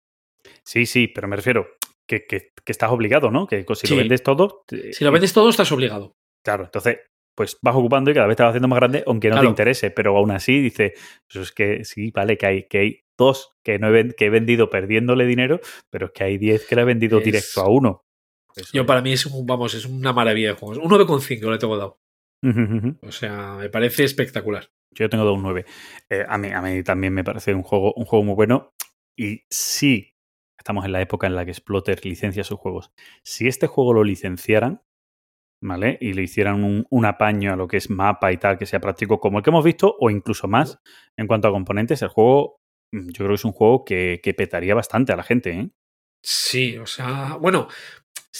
Sí, 0.63 0.85
sí, 0.85 1.07
pero 1.07 1.27
me 1.27 1.35
refiero 1.35 1.67
que, 2.07 2.25
que- 2.25 2.51
que 2.63 2.71
estás 2.71 2.91
obligado, 2.91 3.29
¿no? 3.31 3.45
Que 3.47 3.65
si 3.75 3.87
Sí. 3.87 3.93
lo 3.93 3.99
vendes 3.99 4.23
todo. 4.23 4.63
te- 4.67 4.93
Si 4.93 5.03
lo 5.03 5.11
vendes 5.11 5.33
todo, 5.33 5.49
estás 5.49 5.71
obligado. 5.71 6.15
Claro, 6.43 6.63
entonces, 6.65 6.97
pues 7.41 7.57
vas 7.63 7.75
ocupando 7.75 8.11
y 8.11 8.13
cada 8.13 8.27
vez 8.27 8.37
te 8.37 8.43
vas 8.43 8.51
haciendo 8.51 8.67
más 8.67 8.77
grande, 8.77 9.03
aunque 9.07 9.29
no 9.29 9.33
Claro. 9.33 9.47
te 9.47 9.49
interese, 9.49 9.89
pero 9.89 10.15
aún 10.15 10.29
así 10.29 10.61
dice, 10.61 10.93
pues 11.27 11.45
es 11.47 11.51
que 11.51 11.83
sí, 11.85 12.11
vale, 12.11 12.37
que 12.37 12.45
hay, 12.45 12.63
que 12.67 12.77
hay 12.77 12.99
dos 13.17 13.55
que, 13.63 13.79
no 13.79 13.95
he, 13.95 14.09
que 14.13 14.25
he 14.25 14.29
vendido 14.29 14.69
perdiéndole 14.69 15.25
dinero, 15.25 15.59
pero 15.89 16.05
es 16.07 16.11
que 16.11 16.23
hay 16.23 16.37
diez 16.37 16.67
que 16.67 16.75
le 16.75 16.83
he 16.83 16.85
vendido 16.85 17.17
Es- 17.17 17.25
directo 17.25 17.61
a 17.61 17.67
uno. 17.69 18.05
Eso 18.55 18.69
Yo 18.73 18.85
para 18.85 19.01
mí 19.01 19.11
es 19.13 19.25
un, 19.25 19.43
vamos, 19.47 19.73
es 19.73 19.85
una 19.85 20.13
maravilla 20.13 20.49
de 20.49 20.53
juegos. 20.53 20.77
Un 20.77 20.89
9,5 20.91 21.49
le 21.51 21.57
tengo 21.57 21.77
dado. 21.77 21.99
O 23.01 23.11
sea, 23.11 23.55
me 23.59 23.69
parece 23.69 24.03
espectacular. 24.03 24.69
Yo 24.91 25.09
tengo 25.09 25.23
dos 25.23 25.39
9. 25.41 25.65
Eh, 26.09 26.25
a, 26.27 26.37
mí, 26.37 26.49
a 26.51 26.61
mí 26.61 26.83
también 26.83 27.13
me 27.13 27.23
parece 27.23 27.53
un 27.55 27.63
juego, 27.63 27.93
un 27.95 28.05
juego 28.05 28.23
muy 28.25 28.35
bueno. 28.35 28.73
Y 29.17 29.43
sí, 29.49 30.13
estamos 30.57 30.85
en 30.85 30.91
la 30.91 31.01
época 31.01 31.27
en 31.27 31.35
la 31.35 31.45
que 31.45 31.51
Exploter 31.51 32.05
licencia 32.05 32.43
sus 32.43 32.59
juegos. 32.59 32.91
Si 33.23 33.47
este 33.47 33.67
juego 33.67 33.93
lo 33.93 34.03
licenciaran, 34.03 34.81
¿vale? 35.61 35.97
Y 36.01 36.13
le 36.13 36.23
hicieran 36.23 36.63
un, 36.63 36.85
un 36.89 37.05
apaño 37.05 37.53
a 37.53 37.55
lo 37.55 37.67
que 37.67 37.77
es 37.77 37.89
mapa 37.89 38.31
y 38.31 38.37
tal, 38.37 38.57
que 38.57 38.65
sea 38.65 38.79
práctico 38.81 39.19
como 39.19 39.37
el 39.37 39.43
que 39.43 39.49
hemos 39.51 39.63
visto, 39.65 39.95
o 39.99 40.09
incluso 40.09 40.47
más 40.47 40.79
en 41.17 41.27
cuanto 41.27 41.47
a 41.47 41.51
componentes, 41.51 42.01
el 42.01 42.09
juego, 42.09 42.57
mm, 42.91 43.07
yo 43.09 43.17
creo 43.17 43.29
que 43.29 43.35
es 43.35 43.45
un 43.45 43.51
juego 43.53 43.85
que, 43.85 44.19
que 44.23 44.33
petaría 44.33 44.75
bastante 44.75 45.13
a 45.13 45.15
la 45.15 45.23
gente, 45.23 45.51
¿eh? 45.51 45.69
Sí, 46.23 46.77
o 46.77 46.85
sea, 46.85 47.37
bueno, 47.39 47.67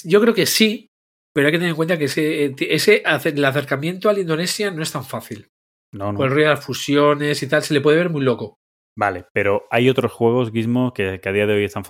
yo 0.03 0.21
creo 0.21 0.33
que 0.33 0.45
sí, 0.45 0.87
pero 1.33 1.47
hay 1.47 1.51
que 1.53 1.57
tener 1.57 1.71
en 1.71 1.75
cuenta 1.75 1.97
que 1.97 2.05
ese, 2.05 2.53
ese 2.59 3.01
ace- 3.05 3.29
el 3.29 3.45
acercamiento 3.45 4.09
a 4.09 4.13
la 4.13 4.19
Indonesia 4.19 4.69
no 4.71 4.83
es 4.83 4.91
tan 4.91 5.03
fácil. 5.05 5.47
No, 5.93 6.11
no. 6.11 6.17
Con 6.17 6.25
el 6.27 6.31
rollo 6.33 6.47
de 6.49 6.53
las 6.55 6.65
fusiones 6.65 7.41
y 7.43 7.47
tal, 7.47 7.63
se 7.63 7.73
le 7.73 7.81
puede 7.81 7.97
ver 7.97 8.09
muy 8.09 8.21
loco. 8.23 8.57
Vale, 8.95 9.25
pero 9.33 9.67
hay 9.71 9.89
otros 9.89 10.11
juegos, 10.11 10.51
Gizmo, 10.51 10.93
que, 10.93 11.19
a 11.23 11.31
día 11.31 11.45
de 11.45 11.53
hoy 11.53 11.63
están. 11.63 11.83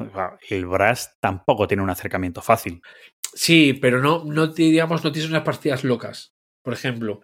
El 0.50 0.66
Brass 0.66 1.18
tampoco 1.20 1.68
tiene 1.68 1.84
un 1.84 1.90
acercamiento 1.90 2.42
fácil. 2.42 2.82
Sí, 3.34 3.74
pero 3.74 4.02
no, 4.02 4.24
no 4.26 4.48
digamos, 4.48 5.04
no 5.04 5.12
tienes 5.12 5.30
unas 5.30 5.44
partidas 5.44 5.84
locas. 5.84 6.34
Por 6.64 6.74
ejemplo, 6.74 7.22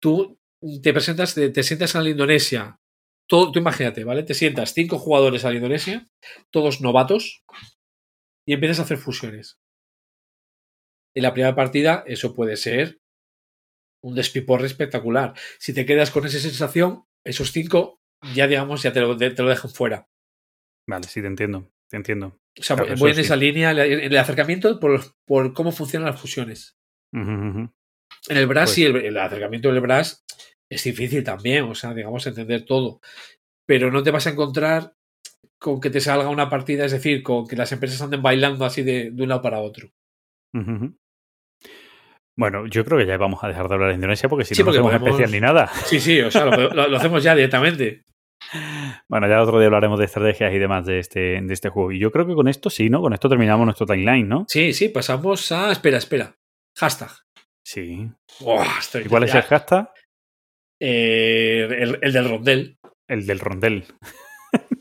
tú 0.00 0.38
te 0.82 0.92
presentas, 0.92 1.34
te, 1.34 1.50
te 1.50 1.62
sientas 1.62 1.96
a 1.96 2.02
la 2.02 2.10
Indonesia. 2.10 2.78
Todo, 3.28 3.52
tú 3.52 3.58
imagínate, 3.58 4.04
¿vale? 4.04 4.22
Te 4.22 4.34
sientas 4.34 4.72
cinco 4.72 4.98
jugadores 4.98 5.44
a 5.44 5.50
la 5.50 5.56
Indonesia, 5.56 6.08
todos 6.50 6.80
novatos, 6.80 7.42
y 8.46 8.54
empiezas 8.54 8.78
a 8.78 8.82
hacer 8.82 8.98
fusiones. 8.98 9.58
En 11.14 11.24
la 11.24 11.32
primera 11.32 11.54
partida, 11.54 12.04
eso 12.06 12.34
puede 12.34 12.56
ser 12.56 13.00
un 14.02 14.14
despiporre 14.14 14.66
espectacular. 14.66 15.34
Si 15.58 15.74
te 15.74 15.84
quedas 15.84 16.10
con 16.10 16.24
esa 16.24 16.38
sensación, 16.38 17.04
esos 17.24 17.52
cinco, 17.52 18.00
ya 18.34 18.46
digamos, 18.46 18.82
ya 18.82 18.92
te 18.92 19.00
lo, 19.00 19.16
te 19.16 19.30
lo 19.42 19.48
dejan 19.48 19.70
fuera. 19.70 20.08
Vale, 20.88 21.04
sí, 21.06 21.20
te 21.20 21.26
entiendo. 21.26 21.70
Te 21.88 21.96
entiendo. 21.96 22.38
O 22.58 22.62
sea, 22.62 22.76
Claro, 22.76 22.94
voy 22.96 23.10
en 23.10 23.16
sí. 23.16 23.20
esa 23.22 23.36
línea, 23.36 23.70
en 23.72 24.00
el 24.00 24.16
acercamiento 24.18 24.78
por, 24.80 25.00
por 25.26 25.52
cómo 25.54 25.72
funcionan 25.72 26.10
las 26.10 26.20
fusiones. 26.20 26.76
En 27.12 27.70
el 28.28 28.46
Brass 28.46 28.70
Pues- 28.70 28.74
sí, 28.74 28.84
el, 28.84 28.96
el 28.96 29.16
acercamiento 29.16 29.70
del 29.72 29.80
Brass 29.80 30.24
es 30.70 30.84
difícil 30.84 31.24
también, 31.24 31.64
o 31.64 31.74
sea, 31.74 31.94
digamos, 31.94 32.26
entender 32.26 32.64
todo. 32.64 33.00
Pero 33.66 33.90
no 33.90 34.02
te 34.02 34.10
vas 34.10 34.26
a 34.26 34.30
encontrar 34.30 34.94
con 35.58 35.80
que 35.80 35.90
te 35.90 36.00
salga 36.00 36.28
una 36.28 36.48
partida, 36.50 36.84
es 36.84 36.92
decir, 36.92 37.22
con 37.22 37.46
que 37.46 37.56
las 37.56 37.72
empresas 37.72 38.00
anden 38.02 38.22
bailando 38.22 38.64
así 38.64 38.82
de, 38.82 39.10
de 39.10 39.22
un 39.22 39.28
lado 39.28 39.42
para 39.42 39.60
otro. 39.60 39.90
Ujú. 40.54 40.96
Bueno, 42.38 42.66
yo 42.66 42.84
creo 42.84 42.98
que 42.98 43.06
ya 43.06 43.16
vamos 43.18 43.42
a 43.42 43.48
dejar 43.48 43.66
de 43.68 43.74
hablar 43.74 43.88
de 43.90 43.96
Indonesia 43.96 44.28
porque 44.28 44.44
si 44.44 44.54
Sí, 44.54 44.62
no, 44.62 44.70
hacemos 44.70 44.90
podemos- 44.92 45.08
especial 45.08 45.32
ni 45.32 45.40
nada. 45.40 45.66
Sí, 45.86 45.98
sí, 45.98 46.20
o 46.20 46.30
sea, 46.30 46.44
lo, 46.44 46.72
lo- 46.72 46.88
lo 46.88 46.96
hacemos 46.96 47.22
ya 47.22 47.34
directamente. 47.34 48.04
Bueno, 49.08 49.28
ya 49.28 49.42
otro 49.42 49.58
día 49.58 49.66
hablaremos 49.66 49.98
de 49.98 50.04
estrategias 50.04 50.52
y 50.54 50.58
demás 50.58 50.86
de 50.86 51.00
este, 51.00 51.40
de 51.42 51.52
este 51.52 51.68
juego. 51.68 51.90
Y 51.90 51.98
yo 51.98 52.12
creo 52.12 52.26
que 52.26 52.34
con 52.34 52.46
esto 52.46 52.70
sí, 52.70 52.88
¿no? 52.88 53.00
Con 53.00 53.12
esto 53.12 53.28
terminamos 53.28 53.64
nuestro 53.64 53.86
timeline, 53.86 54.28
¿no? 54.28 54.44
Sí, 54.48 54.72
sí, 54.72 54.88
pasamos 54.88 55.50
a. 55.50 55.72
Espera, 55.72 55.98
espera. 55.98 56.34
Hashtag. 56.76 57.10
Sí. 57.64 58.08
Estoy- 58.78 59.02
¿Y 59.04 59.08
cuál 59.08 59.24
es 59.24 59.34
el 59.34 59.42
hashtag? 59.42 59.90
Eh, 60.80 61.66
el, 61.70 61.98
el 62.00 62.12
del 62.12 62.28
rondel. 62.28 62.78
El 63.08 63.26
del 63.26 63.40
rondel. 63.40 63.84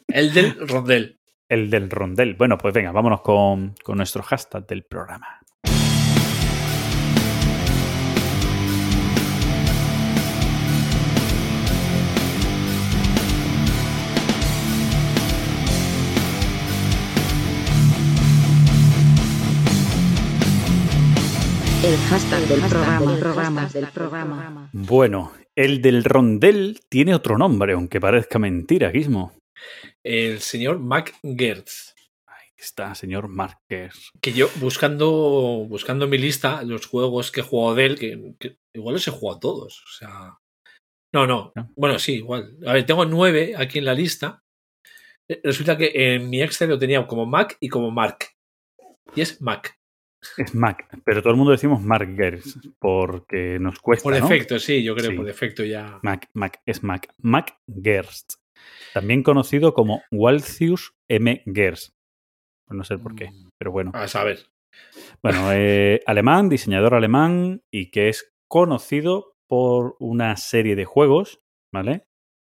El 0.08 0.34
del 0.34 0.68
rondel. 0.68 1.20
El 1.50 1.70
del 1.70 1.90
rondel. 1.90 2.36
Bueno, 2.36 2.58
pues 2.58 2.74
venga, 2.74 2.92
vámonos 2.92 3.22
con, 3.22 3.74
con 3.84 3.98
nuestro 3.98 4.22
hashtag 4.22 4.68
del 4.68 4.84
programa. 4.84 5.42
El 21.84 21.96
hashtag 22.10 22.42
del 22.48 22.60
programa. 22.60 23.20
Programas 23.20 23.74
del 23.74 23.88
programa. 23.88 24.70
Bueno, 24.74 25.34
el 25.56 25.82
del 25.82 26.04
rondel 26.04 26.80
tiene 26.90 27.14
otro 27.14 27.38
nombre, 27.38 27.74
aunque 27.74 28.02
parezca 28.02 28.40
mentira, 28.40 28.90
Gizmo. 28.90 29.38
El 30.04 30.40
señor 30.40 30.80
Mac 30.80 31.14
Gertz. 31.22 31.94
Ahí 32.28 32.50
está, 32.58 32.96
señor 32.96 33.28
Márquez. 33.28 33.94
Que 34.20 34.34
yo, 34.34 34.50
buscando, 34.56 35.66
buscando 35.70 36.06
en 36.06 36.12
mi 36.12 36.18
lista 36.18 36.64
los 36.64 36.88
juegos 36.88 37.32
que 37.32 37.42
he 37.42 37.44
jugado 37.44 37.76
de 37.76 37.86
él, 37.86 38.00
que, 38.00 38.34
que 38.40 38.58
igual 38.76 38.96
los 38.96 39.08
he 39.08 39.12
jugado 39.12 39.40
todos. 39.40 39.84
O 39.84 39.90
sea. 39.98 40.38
No, 41.14 41.28
no. 41.28 41.52
¿No? 41.56 41.72
Bueno, 41.76 42.00
sí, 42.00 42.16
igual. 42.16 42.58
A 42.66 42.74
ver, 42.74 42.86
tengo 42.86 43.06
nueve 43.06 43.54
aquí 43.56 43.78
en 43.78 43.86
la 43.86 43.94
lista. 43.94 44.44
Eh, 45.30 45.40
Resulta 45.44 45.78
que 45.78 45.92
en 45.94 46.30
mi 46.30 46.42
Excel 46.42 46.70
lo 46.70 46.80
tenía 46.80 47.06
como 47.06 47.26
Mac 47.26 47.56
y 47.60 47.70
como 47.70 47.92
Mark. 47.92 48.18
Y 49.16 49.22
es 49.22 49.42
Mac. 49.42 49.77
Es 50.38 50.56
Mac, 50.56 50.88
pero 51.06 51.22
todo 51.22 51.32
el 51.32 51.38
mundo 51.38 51.52
decimos 51.52 51.82
Markers 51.82 52.60
porque 52.80 53.60
nos 53.60 53.80
cuesta. 53.80 54.04
Por 54.04 54.20
¿no? 54.20 54.28
defecto, 54.28 54.58
sí, 54.60 54.84
yo 54.84 54.96
creo 54.96 55.12
Sí. 55.12 55.16
por 55.18 55.26
defecto 55.26 55.64
ya. 55.64 56.00
Mac, 56.02 56.28
Mac, 56.34 56.60
es 56.66 56.84
Mac. 56.84 57.08
Mac 57.22 57.58
Gerst. 57.84 58.34
También 58.94 59.22
conocido 59.24 59.74
como 59.74 60.02
Walthius 60.12 60.96
M. 61.08 61.44
Pues 61.46 61.92
no 62.70 62.84
sé 62.84 62.98
por 62.98 63.16
qué, 63.16 63.30
pero 63.58 63.72
bueno. 63.72 63.92
A 63.94 64.08
saber. 64.08 64.40
Bueno, 65.24 65.52
eh, 65.54 66.02
alemán, 66.06 66.50
diseñador 66.50 66.94
alemán 66.96 67.62
y 67.72 67.92
que 67.92 68.10
es 68.10 68.34
conocido 68.48 69.36
por 69.48 69.96
una 70.00 70.36
serie 70.36 70.76
de 70.76 70.86
juegos, 70.86 71.42
¿vale? 71.72 72.06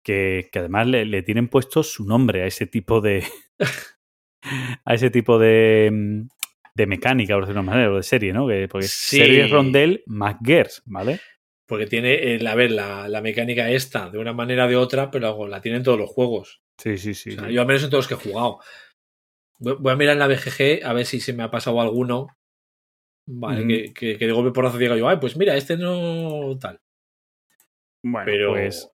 Que, 0.06 0.50
que 0.52 0.60
además 0.60 0.88
le, 0.88 1.06
le 1.06 1.22
tienen 1.24 1.50
puesto 1.50 1.84
su 1.84 2.06
nombre 2.06 2.44
a 2.44 2.46
ese 2.46 2.68
tipo 2.68 3.02
de. 3.02 3.26
a 4.86 4.94
ese 4.94 5.10
tipo 5.10 5.40
de. 5.40 6.28
De 6.78 6.86
mecánica, 6.86 7.34
por 7.34 7.44
decirlo 7.44 7.62
de 7.62 7.68
una 7.68 7.72
manera, 7.72 7.92
o 7.92 7.96
de 7.98 8.04
serie, 8.04 8.32
¿no? 8.32 8.48
Que, 8.48 8.68
porque 8.68 8.88
Sí. 8.88 9.18
serie 9.18 9.48
Rondel 9.48 10.04
MacGers, 10.06 10.84
¿vale? 10.86 11.20
Porque 11.66 11.88
tiene, 11.88 12.36
el, 12.36 12.46
a 12.46 12.54
ver, 12.54 12.72
la, 12.72 13.10
la 13.10 13.20
mecánica 13.22 13.70
esta, 13.72 14.12
de 14.12 14.20
una 14.20 14.32
manera 14.32 14.66
o 14.66 14.70
de 14.70 14.76
otra, 14.76 15.10
pero 15.10 15.48
la 15.48 15.60
tienen 15.60 15.82
todos 15.82 15.98
los 15.98 16.10
juegos. 16.10 16.62
Sí, 16.78 16.98
sí, 17.00 17.16
sí. 17.16 17.32
O 17.32 17.34
sea, 17.34 17.48
sí. 17.48 17.54
yo 17.54 17.62
al 17.62 17.68
menos 17.68 17.84
en 17.84 17.90
todos 17.90 18.08
los 18.08 18.20
que 18.20 18.28
he 18.28 18.32
jugado. 18.32 18.60
Voy 19.60 19.92
a 19.92 19.96
mirar 19.96 20.14
en 20.14 20.20
la 20.20 20.28
BGG 20.28 20.86
a 20.86 20.94
ver 20.94 21.06
si 21.08 21.20
se 21.20 21.34
me 21.34 21.42
ha 21.42 21.50
pasado 21.50 21.82
alguno. 21.82 22.28
Vale, 23.26 23.68
que, 23.68 23.94
que, 23.94 24.18
que 24.20 24.28
de 24.28 24.32
golpe 24.32 24.52
porrazo 24.52 24.78
diga 24.78 24.96
yo, 24.96 25.10
ay, 25.10 25.18
pues 25.20 25.36
mira, 25.36 25.58
este 25.58 25.76
no 25.78 26.58
tal. 26.62 26.80
Bueno, 28.04 28.26
Pero 28.26 28.52
pues, 28.52 28.90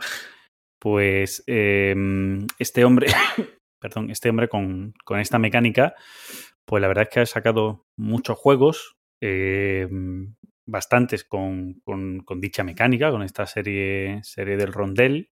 pues 0.79 1.43
eh, 1.45 1.93
este 2.57 2.85
hombre, 2.85 3.07
perdón, 3.79 4.09
este 4.09 4.29
hombre 4.29 4.47
con, 4.47 4.93
con 5.03 5.19
esta 5.19 5.37
mecánica, 5.37 5.93
pues 6.65 6.81
la 6.81 6.87
verdad 6.87 7.03
es 7.03 7.09
que 7.09 7.19
ha 7.21 7.25
sacado 7.25 7.85
muchos 7.97 8.37
juegos, 8.37 8.95
eh, 9.21 9.87
bastantes 10.65 11.23
con, 11.23 11.81
con- 11.83 12.19
con 12.21 12.39
dicha 12.41 12.63
mecánica, 12.63 13.11
con 13.11 13.21
esta 13.23 13.45
serie, 13.45 14.19
serie 14.23 14.57
del 14.57 14.73
rondel. 14.73 15.29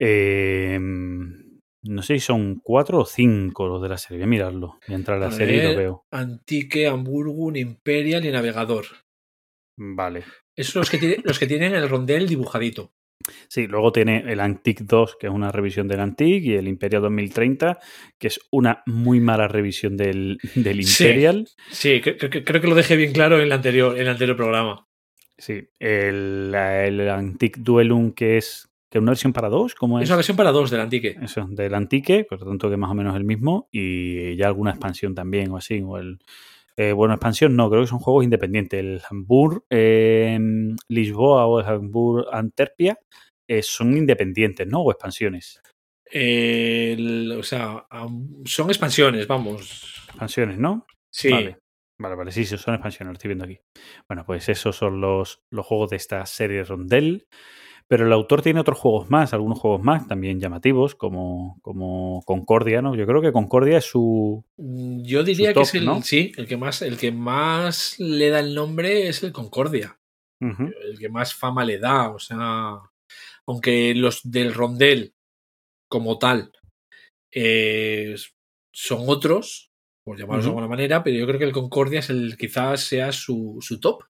Eh, 0.00 0.78
no 0.80 2.02
sé 2.02 2.14
si 2.14 2.20
son 2.20 2.60
cuatro 2.62 3.00
o 3.00 3.06
cinco 3.06 3.66
los 3.66 3.82
de 3.82 3.88
la 3.88 3.98
serie. 3.98 4.18
Voy 4.18 4.24
a 4.24 4.28
mirarlo. 4.28 4.78
Voy 4.86 4.94
a 4.94 4.98
entrar 4.98 5.16
a 5.18 5.20
la 5.20 5.30
serie 5.30 5.56
y 5.56 5.62
lo 5.62 5.76
veo. 5.76 6.04
Antique, 6.12 6.86
Hamburgo, 6.86 7.54
Imperial 7.56 8.24
y 8.24 8.30
Navegador. 8.32 8.84
Vale. 9.78 10.24
Esos 10.56 10.72
son 10.72 10.80
los 10.80 10.90
que, 10.90 10.98
tiene- 10.98 11.18
los 11.24 11.38
que 11.38 11.46
tienen 11.46 11.74
el 11.74 11.88
rondel 11.88 12.26
dibujadito. 12.28 12.90
Sí, 13.48 13.66
luego 13.66 13.92
tiene 13.92 14.24
el 14.30 14.40
Antique 14.40 14.84
2, 14.86 15.16
que 15.18 15.26
es 15.26 15.32
una 15.32 15.50
revisión 15.52 15.88
del 15.88 16.00
Antique, 16.00 16.46
y 16.48 16.54
el 16.54 16.68
Imperial 16.68 17.02
2030, 17.02 17.78
que 18.18 18.28
es 18.28 18.40
una 18.50 18.82
muy 18.86 19.20
mala 19.20 19.48
revisión 19.48 19.96
del. 19.96 20.38
Imperial. 20.54 21.48
Sí, 21.70 22.00
cre- 22.00 22.16
cre- 22.18 22.44
creo 22.44 22.60
que 22.60 22.68
lo 22.68 22.74
dejé 22.74 22.96
bien 22.96 23.12
claro 23.12 23.36
en 23.36 23.42
el 23.42 23.52
anterior, 23.52 23.94
en 23.96 24.02
el 24.02 24.08
anterior 24.08 24.36
programa. 24.36 24.86
Sí, 25.36 25.68
el, 25.78 26.52
el 26.54 27.08
Antique 27.10 27.60
Duelum, 27.60 28.12
que 28.12 28.38
es 28.38 28.68
que 28.90 28.98
una 28.98 29.10
versión 29.10 29.32
para 29.34 29.48
dos, 29.50 29.74
¿cómo 29.74 29.98
Es 29.98 30.04
es? 30.04 30.10
una 30.10 30.16
versión 30.16 30.36
para 30.36 30.50
dos 30.50 30.70
del 30.70 30.80
Antique. 30.80 31.16
Eso, 31.20 31.46
del 31.50 31.74
Antique, 31.74 32.24
por 32.24 32.40
lo 32.40 32.46
tanto 32.46 32.70
que 32.70 32.76
más 32.78 32.90
o 32.90 32.94
menos 32.94 33.14
el 33.16 33.24
mismo, 33.24 33.68
y 33.70 34.34
ya 34.36 34.46
alguna 34.46 34.70
expansión 34.70 35.14
también 35.14 35.50
o 35.50 35.56
así, 35.58 35.82
o 35.84 35.98
el... 35.98 36.18
eh, 36.78 36.92
bueno, 36.92 37.14
expansión 37.14 37.56
no, 37.56 37.68
creo 37.68 37.82
que 37.82 37.88
son 37.88 37.98
juegos 37.98 38.22
independientes. 38.24 38.78
El 38.78 39.02
Hamburg 39.10 39.64
eh, 39.68 40.38
Lisboa 40.88 41.46
o 41.46 41.60
el 41.60 41.66
Hamburg 41.66 42.26
Antwerpia 42.32 42.98
eh, 43.48 43.62
son 43.62 43.96
independientes, 43.96 44.66
¿no? 44.66 44.82
O 44.82 44.90
expansiones. 44.92 45.60
El- 46.10 47.32
o 47.32 47.42
sea, 47.42 47.86
son 48.44 48.68
expansiones, 48.70 49.26
vamos. 49.26 50.04
Expansiones, 50.08 50.58
¿no? 50.58 50.86
Sí. 51.12 51.30
Vale. 51.30 51.58
Vale, 52.00 52.14
vale, 52.14 52.30
sí, 52.30 52.44
sí, 52.44 52.56
son 52.56 52.74
expansiones, 52.74 53.10
lo 53.10 53.12
estoy 53.14 53.28
viendo 53.28 53.44
aquí. 53.44 53.58
Bueno, 54.08 54.24
pues 54.24 54.48
esos 54.48 54.76
son 54.76 55.00
los, 55.00 55.42
los 55.50 55.66
juegos 55.66 55.90
de 55.90 55.96
esta 55.96 56.24
serie 56.26 56.62
Rondel. 56.62 57.26
Pero 57.88 58.06
el 58.06 58.12
autor 58.12 58.42
tiene 58.42 58.60
otros 58.60 58.78
juegos 58.78 59.08
más, 59.08 59.32
algunos 59.32 59.58
juegos 59.58 59.82
más 59.82 60.06
también 60.06 60.38
llamativos, 60.38 60.94
como, 60.94 61.58
como 61.62 62.22
Concordia, 62.26 62.82
¿no? 62.82 62.94
Yo 62.94 63.06
creo 63.06 63.22
que 63.22 63.32
Concordia 63.32 63.78
es 63.78 63.86
su. 63.86 64.44
Mm, 64.58 65.02
Yo 65.02 65.24
diría 65.24 65.50
Su 65.50 65.54
que 65.54 65.62
es 65.62 65.74
el, 65.74 65.86
¿no? 65.86 66.02
sí, 66.02 66.32
el 66.36 66.46
que 66.46 66.58
más, 66.58 66.82
el 66.82 66.98
que 66.98 67.12
más 67.12 67.94
le 67.98 68.28
da 68.28 68.40
el 68.40 68.54
nombre 68.54 69.08
es 69.08 69.22
el 69.22 69.32
Concordia. 69.32 69.98
El 70.40 70.98
que 71.00 71.08
más 71.08 71.34
fama 71.34 71.64
le 71.64 71.78
da. 71.78 72.10
O 72.10 72.18
sea, 72.18 72.78
aunque 73.46 73.94
los 73.94 74.20
del 74.22 74.54
rondel 74.54 75.14
como 75.88 76.18
tal 76.18 76.52
eh, 77.32 78.14
son 78.72 79.04
otros, 79.06 79.70
por 80.04 80.18
llamarlos 80.18 80.44
de 80.44 80.50
alguna 80.50 80.68
manera, 80.68 81.02
pero 81.02 81.16
yo 81.16 81.26
creo 81.26 81.38
que 81.38 81.46
el 81.46 81.52
Concordia 81.52 82.00
es 82.00 82.10
el 82.10 82.36
quizás 82.36 82.82
sea 82.82 83.12
su, 83.12 83.58
su 83.60 83.80
top. 83.80 84.04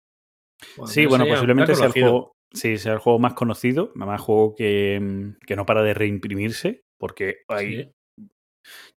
Sí, 0.85 1.05
bueno, 1.05 1.25
posiblemente 1.25 1.73
sea 1.75 1.87
el 1.87 1.93
juego. 1.93 2.35
Sí, 2.53 2.77
sea 2.77 2.93
el 2.93 2.99
juego 2.99 3.19
más 3.19 3.33
conocido, 3.33 3.91
además 3.95 4.21
juego 4.21 4.55
que, 4.55 4.99
mm, 5.01 5.45
que 5.45 5.55
no 5.55 5.65
para 5.65 5.83
de 5.83 5.93
reimprimirse, 5.93 6.83
porque 6.97 7.37
hay, 7.47 7.75
Sí. 7.75 7.91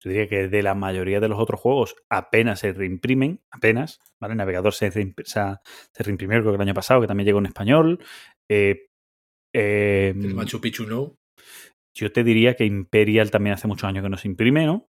yo 0.00 0.10
diría 0.10 0.28
que 0.28 0.48
de 0.48 0.62
la 0.62 0.74
mayoría 0.74 1.20
de 1.20 1.28
los 1.28 1.38
otros 1.38 1.60
juegos 1.60 1.96
apenas 2.08 2.60
se 2.60 2.72
reimprimen, 2.72 3.40
apenas, 3.50 3.98
¿vale? 4.20 4.32
El 4.32 4.38
navegador 4.38 4.72
se, 4.72 4.90
reimpr- 4.92 5.24
reimprimió 6.04 6.38
creo 6.40 6.52
que 6.52 6.56
el 6.56 6.62
año 6.62 6.74
pasado, 6.74 7.00
que 7.00 7.06
también 7.06 7.26
llegó 7.26 7.40
en 7.40 7.46
español. 7.46 7.98
Eh, 8.48 8.88
eh, 9.52 10.14
El 10.16 10.34
Machu 10.34 10.60
Picchu 10.60 10.86
no. 10.86 11.16
yo 11.94 12.12
te 12.12 12.22
diría 12.24 12.54
que 12.54 12.64
Imperial 12.64 13.30
también 13.30 13.54
hace 13.54 13.66
muchos 13.68 13.88
años 13.88 14.02
que 14.04 14.10
no 14.10 14.16
se 14.16 14.28
imprime, 14.28 14.64
¿no? 14.64 14.88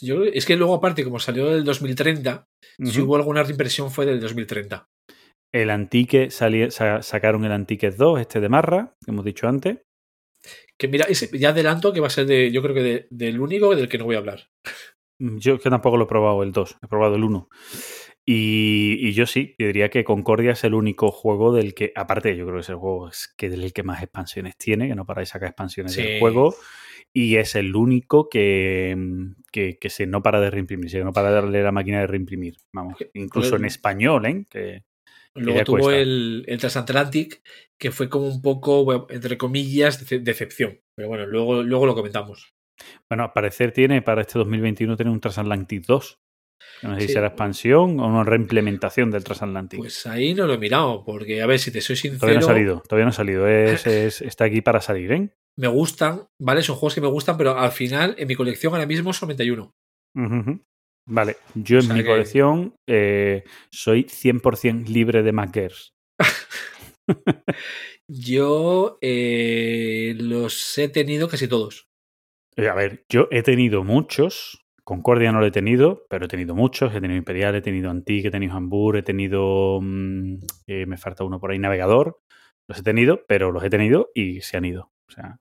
Yo, 0.00 0.24
es 0.24 0.46
que 0.46 0.56
luego, 0.56 0.74
aparte, 0.74 1.04
como 1.04 1.18
salió 1.18 1.50
del 1.50 1.64
2030, 1.64 2.48
si 2.78 3.00
Ujú. 3.00 3.02
hubo 3.08 3.16
alguna 3.16 3.42
reimpresión 3.42 3.90
fue 3.90 4.06
del 4.06 4.20
2030. 4.20 4.88
El 5.62 5.70
Antique, 5.70 6.30
sali- 6.30 6.70
sa- 6.70 7.02
sacaron 7.02 7.44
el 7.44 7.52
Antique 7.52 7.90
2, 7.90 8.20
este 8.20 8.40
de 8.40 8.48
Marra, 8.48 8.94
que 9.04 9.10
hemos 9.10 9.24
dicho 9.24 9.48
antes. 9.48 9.78
Que 10.78 10.88
mira, 10.88 11.06
ese- 11.08 11.36
ya 11.38 11.50
adelanto 11.50 11.92
que 11.92 12.00
va 12.00 12.08
a 12.08 12.10
ser 12.10 12.26
de, 12.26 12.50
yo 12.52 12.62
creo 12.62 12.74
que 12.74 12.82
de- 12.82 13.06
del 13.10 13.40
único 13.40 13.74
del 13.74 13.88
que 13.88 13.98
no 13.98 14.04
voy 14.04 14.16
a 14.16 14.18
hablar. 14.18 14.48
Mm, 15.18 15.38
Yo 15.38 15.58
que 15.58 15.70
tampoco 15.70 15.96
lo 15.96 16.04
he 16.04 16.08
probado 16.08 16.42
el 16.42 16.52
2, 16.52 16.76
he 16.82 16.86
probado 16.88 17.16
el 17.16 17.24
1. 17.24 17.48
Y, 18.28 18.98
y 19.00 19.12
yo 19.12 19.24
sí, 19.26 19.54
yo 19.58 19.66
diría 19.68 19.88
que 19.88 20.04
Concordia 20.04 20.50
es 20.52 20.64
el 20.64 20.74
único 20.74 21.10
juego 21.12 21.54
del 21.54 21.74
que, 21.74 21.92
aparte, 21.94 22.36
yo 22.36 22.44
creo 22.44 22.56
que 22.56 22.60
es 22.62 22.68
el 22.68 22.74
juego 22.76 23.08
es 23.08 23.32
que 23.36 23.48
del 23.48 23.72
que 23.72 23.82
más 23.84 24.02
expansiones 24.02 24.56
tiene, 24.56 24.88
que 24.88 24.94
no 24.96 25.06
para 25.06 25.20
de 25.20 25.26
sacar 25.26 25.48
expansiones 25.48 25.92
Sí. 25.92 26.02
del 26.02 26.18
juego. 26.20 26.54
Y 27.14 27.36
es 27.36 27.54
el 27.54 27.74
único 27.76 28.28
que, 28.28 28.94
mm, 28.96 29.42
que, 29.52 29.78
que 29.78 29.88
se 29.90 30.06
no 30.06 30.22
para 30.22 30.40
de 30.40 30.50
reimprimir, 30.50 30.90
que 30.90 31.04
no 31.04 31.12
para 31.12 31.28
de 31.28 31.34
darle 31.36 31.62
la 31.62 31.72
máquina 31.72 32.00
de 32.00 32.08
reimprimir. 32.08 32.56
Vamos, 32.74 32.96
incluso 33.14 33.56
en 33.56 33.64
español, 33.64 34.26
¿eh? 34.26 34.44
Que, 34.50 34.82
Luego 35.40 35.64
tuvo 35.64 35.76
cuesta. 35.78 35.98
el, 35.98 36.44
el 36.48 36.58
Transatlantic, 36.58 37.42
que 37.78 37.90
fue 37.92 38.08
como 38.08 38.26
un 38.28 38.40
poco, 38.42 38.84
bueno, 38.84 39.06
entre 39.10 39.36
comillas, 39.38 40.04
dece- 40.04 40.22
decepción. 40.22 40.80
Pero 40.96 41.08
bueno, 41.08 41.26
luego, 41.26 41.62
luego 41.62 41.86
lo 41.86 41.94
comentamos. 41.94 42.54
bueno, 43.08 43.24
al 43.24 43.32
parecer 43.32 43.72
tiene 43.72 44.02
para 44.02 44.22
este 44.22 44.38
2021 44.38 44.96
tiene 44.96 45.10
un 45.12 45.20
Transatlantic 45.20 45.84
2. 45.86 46.18
que 46.80 46.86
No 46.88 46.94
sé 47.00 47.06
si 47.06 47.12
será 47.14 47.28
expansión 47.28 48.00
o 48.00 48.06
una 48.06 48.24
reimplementación 48.24 49.10
del 49.10 49.24
Transatlantic. 49.24 49.78
Pues 49.80 50.06
ahí 50.06 50.34
no 50.34 50.46
lo 50.46 50.54
he 50.54 50.58
mirado, 50.58 51.04
porque 51.04 51.42
a 51.42 51.46
ver, 51.46 51.58
si 51.58 51.70
te 51.70 51.80
soy 51.80 51.96
sincero, 51.96 52.20
todavía 52.20 52.40
no 52.40 52.46
ha 52.46 52.48
salido, 52.48 52.82
todavía 52.88 53.04
no 53.04 53.10
ha 53.10 53.12
salido. 53.12 53.48
Es, 53.48 53.86
es- 53.86 54.22
está 54.22 54.44
aquí 54.44 54.60
para 54.62 54.80
salir, 54.80 55.12
¿eh? 55.12 55.30
me 55.58 55.68
gustan, 55.68 56.28
¿vale? 56.38 56.62
Son 56.62 56.76
juegos 56.76 56.94
que 56.94 57.00
me 57.00 57.06
gustan, 57.08 57.36
pero 57.38 57.58
al 57.58 57.72
final 57.72 58.14
en 58.18 58.28
mi 58.28 58.34
colección 58.34 58.74
ahora 58.74 58.84
mismo 58.86 59.10
uno. 59.10 59.72
Ujú, 60.14 60.34
ujú. 60.40 60.64
Vale, 61.08 61.36
yo 61.54 61.78
O 61.78 61.82
en 61.82 61.94
mi 61.94 62.00
que- 62.02 62.06
colección 62.06 62.74
eh, 62.88 63.44
soy 63.70 64.04
100% 64.04 64.88
libre 64.88 65.22
de 65.22 65.32
MacGers. 65.32 65.94
Yo 68.08 68.98
eh, 69.00 70.14
los 70.18 70.78
he 70.78 70.88
tenido 70.88 71.28
casi 71.28 71.48
todos. 71.48 71.88
Eh, 72.56 72.68
A 72.68 72.74
ver, 72.74 73.04
yo 73.08 73.28
he 73.30 73.42
tenido 73.42 73.84
muchos. 73.84 74.62
Concordia 74.84 75.32
no 75.32 75.40
lo 75.40 75.46
he 75.46 75.50
tenido, 75.50 76.06
pero 76.08 76.26
he 76.26 76.28
tenido 76.28 76.54
muchos. 76.54 76.94
He 76.94 77.00
tenido 77.00 77.18
Imperial, 77.18 77.56
he 77.56 77.60
tenido 77.62 77.90
Antique, 77.90 78.28
he 78.28 78.30
tenido 78.30 78.54
Hamburg, 78.54 78.98
he 78.98 79.02
tenido. 79.02 79.80
mm, 79.82 80.36
eh, 80.68 80.86
me 80.86 80.96
falta 80.96 81.24
uno 81.24 81.40
por 81.40 81.50
ahí, 81.50 81.58
Navegador. 81.58 82.20
Los 82.68 82.78
he 82.78 82.82
tenido, 82.82 83.24
pero 83.26 83.50
los 83.52 83.64
he 83.64 83.70
tenido 83.70 84.10
y 84.14 84.40
se 84.42 84.56
han 84.56 84.64
ido. 84.64 84.92
O 85.08 85.12
sea, 85.12 85.38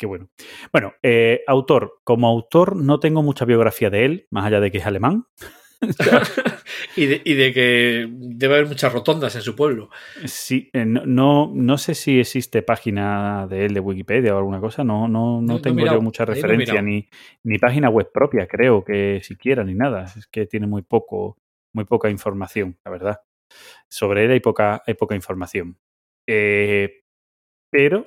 que 0.00 0.06
bueno. 0.06 0.30
Bueno, 0.72 0.94
eh, 1.02 1.44
autor. 1.46 2.00
Como 2.04 2.26
autor 2.26 2.74
no 2.74 2.98
tengo 3.00 3.22
mucha 3.22 3.44
biografía 3.44 3.90
de 3.90 4.06
él, 4.06 4.26
más 4.30 4.46
allá 4.46 4.58
de 4.58 4.70
que 4.70 4.78
es 4.78 4.86
alemán. 4.86 5.26
y, 6.96 7.06
de, 7.06 7.22
y 7.22 7.34
de 7.34 7.52
que 7.52 8.08
debe 8.10 8.54
haber 8.54 8.66
muchas 8.66 8.92
rotondas 8.92 9.36
en 9.36 9.42
su 9.42 9.54
pueblo. 9.54 9.90
Sí, 10.24 10.70
eh, 10.72 10.86
no, 10.86 11.52
no, 11.54 11.78
sé 11.78 11.94
si 11.94 12.18
existe 12.18 12.62
página 12.62 13.46
de 13.46 13.66
él 13.66 13.74
de 13.74 13.80
Wikipedia 13.80 14.34
o 14.34 14.38
alguna 14.38 14.58
cosa, 14.58 14.84
no, 14.84 15.06
no, 15.06 15.42
no, 15.42 15.60
tengo 15.60 15.76
mirado, 15.76 15.98
yo 15.98 16.02
mucha 16.02 16.24
referencia, 16.24 16.80
ni, 16.80 17.06
ni 17.44 17.58
página 17.58 17.90
web 17.90 18.10
propia, 18.12 18.46
creo 18.46 18.82
que 18.82 19.20
siquiera, 19.22 19.64
ni 19.64 19.74
nada. 19.74 20.04
Es 20.04 20.26
que 20.28 20.46
tiene 20.46 20.66
muy 20.66 20.80
poco, 20.80 21.36
muy 21.74 21.84
poca 21.84 22.08
información, 22.08 22.78
la 22.86 22.90
verdad. 22.90 23.20
Sobre 23.90 24.24
él 24.24 24.30
hay 24.30 24.40
poca, 24.40 24.82
hay 24.86 24.94
poca 24.94 25.14
información. 25.14 25.78
Eh, 26.26 27.02
pero, 27.70 28.06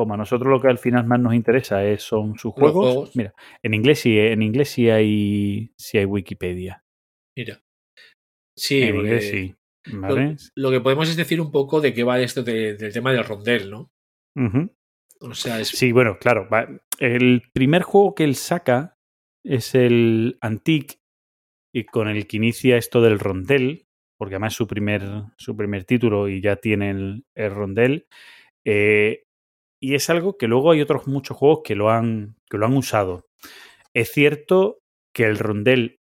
como 0.00 0.14
a 0.14 0.16
nosotros 0.16 0.50
lo 0.50 0.60
que 0.60 0.68
al 0.68 0.78
final 0.78 1.06
más 1.06 1.20
nos 1.20 1.34
interesa 1.34 1.84
es, 1.84 2.02
son 2.02 2.38
sus 2.38 2.52
juegos, 2.54 2.94
juegos. 2.94 3.16
mira, 3.16 3.34
en 3.62 3.74
inglés 3.74 4.00
sí, 4.00 4.18
en 4.18 4.42
inglés 4.42 4.70
sí 4.70 4.88
hay, 4.88 5.72
sí 5.76 5.98
hay 5.98 6.04
Wikipedia. 6.06 6.82
Mira. 7.36 7.60
Sí, 8.56 8.82
en 8.82 8.96
inglés 8.96 9.28
sí. 9.30 9.54
lo, 9.92 10.00
¿Vale? 10.00 10.36
lo 10.56 10.70
que 10.70 10.80
podemos 10.80 11.08
es 11.08 11.16
decir 11.16 11.40
un 11.40 11.50
poco 11.50 11.80
de 11.80 11.92
qué 11.94 12.02
va 12.04 12.18
esto 12.20 12.42
de- 12.42 12.74
del 12.76 12.92
tema 12.92 13.12
del 13.12 13.24
rondel, 13.24 13.70
¿no? 13.70 13.90
O 15.20 15.34
sea, 15.34 15.60
es, 15.60 15.68
Sí, 15.68 15.92
bueno, 15.92 16.18
claro. 16.18 16.48
va- 16.50 16.68
El 16.98 17.42
primer 17.52 17.82
juego 17.82 18.14
que 18.14 18.24
él 18.24 18.34
saca 18.34 18.96
es 19.44 19.74
el 19.74 20.38
Antique 20.40 20.96
y 21.74 21.84
con 21.84 22.08
el 22.08 22.26
que 22.26 22.38
inicia 22.38 22.76
esto 22.76 23.00
del 23.02 23.18
rondel, 23.18 23.86
porque 24.18 24.34
además 24.34 24.52
es 24.54 24.56
su 24.58 24.66
primer, 24.66 25.02
su 25.36 25.56
primer 25.56 25.84
título 25.84 26.28
y 26.28 26.40
ya 26.40 26.56
tiene 26.56 26.90
el, 26.90 27.24
el 27.34 27.50
rondel. 27.54 28.06
Eh, 28.66 29.24
y 29.80 29.94
es 29.94 30.10
algo 30.10 30.36
que 30.36 30.46
luego 30.46 30.70
hay 30.70 30.80
otros 30.82 31.06
muchos 31.06 31.36
juegos 31.36 31.60
que 31.64 31.74
lo 31.74 31.90
han, 31.90 32.36
que 32.48 32.58
lo 32.58 32.66
han 32.66 32.76
usado. 32.76 33.26
Es 33.94 34.12
cierto 34.12 34.78
que 35.12 35.24
el 35.24 35.38
rondel 35.38 35.98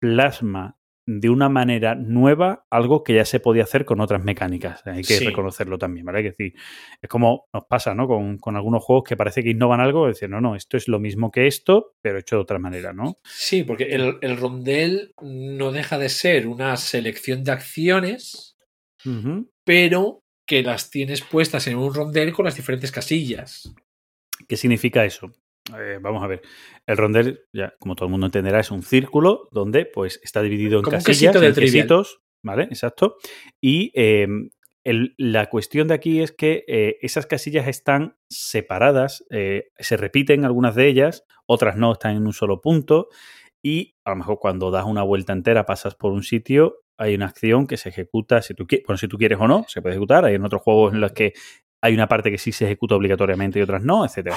plasma 0.00 0.76
de 1.06 1.28
una 1.28 1.48
manera 1.48 1.96
nueva 1.96 2.66
algo 2.70 3.02
que 3.02 3.14
ya 3.14 3.24
se 3.24 3.40
podía 3.40 3.64
hacer 3.64 3.84
con 3.84 4.00
otras 4.00 4.22
mecánicas. 4.22 4.86
Hay 4.86 5.02
que 5.02 5.14
Sí. 5.14 5.24
reconocerlo 5.24 5.76
también, 5.76 6.06
¿vale? 6.06 6.20
Es 6.20 6.36
decir, 6.36 6.52
es 7.02 7.08
como 7.08 7.46
nos 7.52 7.64
pasa, 7.64 7.94
¿no? 7.94 8.06
Con, 8.06 8.38
con 8.38 8.54
algunos 8.54 8.84
juegos 8.84 9.04
que 9.08 9.16
parece 9.16 9.42
que 9.42 9.50
innovan 9.50 9.80
algo, 9.80 10.08
es 10.08 10.16
decir, 10.16 10.28
no, 10.30 10.40
no, 10.40 10.54
esto 10.54 10.76
es 10.76 10.86
lo 10.86 11.00
mismo 11.00 11.30
que 11.32 11.46
esto, 11.48 11.94
pero 12.00 12.18
hecho 12.18 12.36
de 12.36 12.42
otra 12.42 12.58
manera, 12.60 12.92
¿no? 12.92 13.16
sí, 13.24 13.64
porque 13.64 13.84
el, 13.94 14.18
el 14.20 14.36
rondel 14.36 15.12
no 15.22 15.72
deja 15.72 15.98
de 15.98 16.10
ser 16.10 16.46
una 16.46 16.76
selección 16.76 17.42
de 17.42 17.52
acciones, 17.52 18.56
pero 19.64 20.22
que 20.50 20.64
las 20.64 20.90
tienes 20.90 21.22
puestas 21.22 21.68
en 21.68 21.76
un 21.78 21.94
rondel 21.94 22.32
con 22.32 22.44
las 22.44 22.56
diferentes 22.56 22.90
casillas. 22.90 23.72
¿Qué 24.48 24.56
significa 24.56 25.04
eso? 25.04 25.30
Eh, 25.78 25.98
vamos 26.02 26.24
a 26.24 26.26
ver. 26.26 26.42
El 26.88 26.96
rondel, 26.96 27.44
ya 27.52 27.72
como 27.78 27.94
todo 27.94 28.06
el 28.06 28.10
mundo 28.10 28.26
entenderá, 28.26 28.58
es 28.58 28.72
un 28.72 28.82
círculo 28.82 29.48
donde 29.52 29.86
pues 29.86 30.18
está 30.24 30.42
dividido 30.42 30.78
en 30.78 30.82
Como 30.82 30.96
casillas, 30.96 31.40
de 31.40 31.46
en 31.46 31.54
quesitos, 31.54 32.20
¿vale? 32.42 32.64
Exacto. 32.64 33.14
Y 33.60 33.92
eh, 33.94 34.26
el- 34.82 35.14
la 35.18 35.48
cuestión 35.48 35.86
de 35.86 35.94
aquí 35.94 36.20
es 36.20 36.32
que 36.32 36.64
eh, 36.66 36.98
esas 37.00 37.26
casillas 37.26 37.68
están 37.68 38.16
separadas, 38.28 39.24
eh, 39.30 39.68
se 39.78 39.96
repiten 39.96 40.44
algunas 40.44 40.74
de 40.74 40.88
ellas, 40.88 41.22
otras 41.46 41.76
no, 41.76 41.92
están 41.92 42.16
en 42.16 42.26
un 42.26 42.32
solo 42.32 42.60
punto. 42.60 43.06
Y 43.62 43.94
a 44.04 44.10
lo 44.10 44.16
mejor 44.16 44.40
cuando 44.40 44.72
das 44.72 44.84
una 44.84 45.04
vuelta 45.04 45.32
entera 45.32 45.64
pasas 45.64 45.94
por 45.94 46.10
un 46.10 46.24
sitio, 46.24 46.79
hay 47.00 47.14
una 47.14 47.26
acción 47.26 47.66
que 47.66 47.76
se 47.76 47.88
ejecuta 47.88 48.42
si 48.42 48.54
tú, 48.54 48.66
bueno, 48.86 48.96
si 48.98 49.08
tú 49.08 49.16
quieres 49.18 49.38
o 49.40 49.48
no, 49.48 49.64
se 49.68 49.80
puede 49.82 49.94
ejecutar. 49.94 50.24
Hay 50.24 50.34
en 50.34 50.44
otros 50.44 50.62
juegos 50.62 50.92
en 50.94 51.00
los 51.00 51.12
que 51.12 51.32
hay 51.80 51.94
una 51.94 52.06
parte 52.08 52.30
que 52.30 52.38
sí 52.38 52.52
se 52.52 52.66
ejecuta 52.66 52.94
obligatoriamente 52.94 53.58
y 53.58 53.62
otras 53.62 53.82
no, 53.82 54.04
etcétera. 54.04 54.36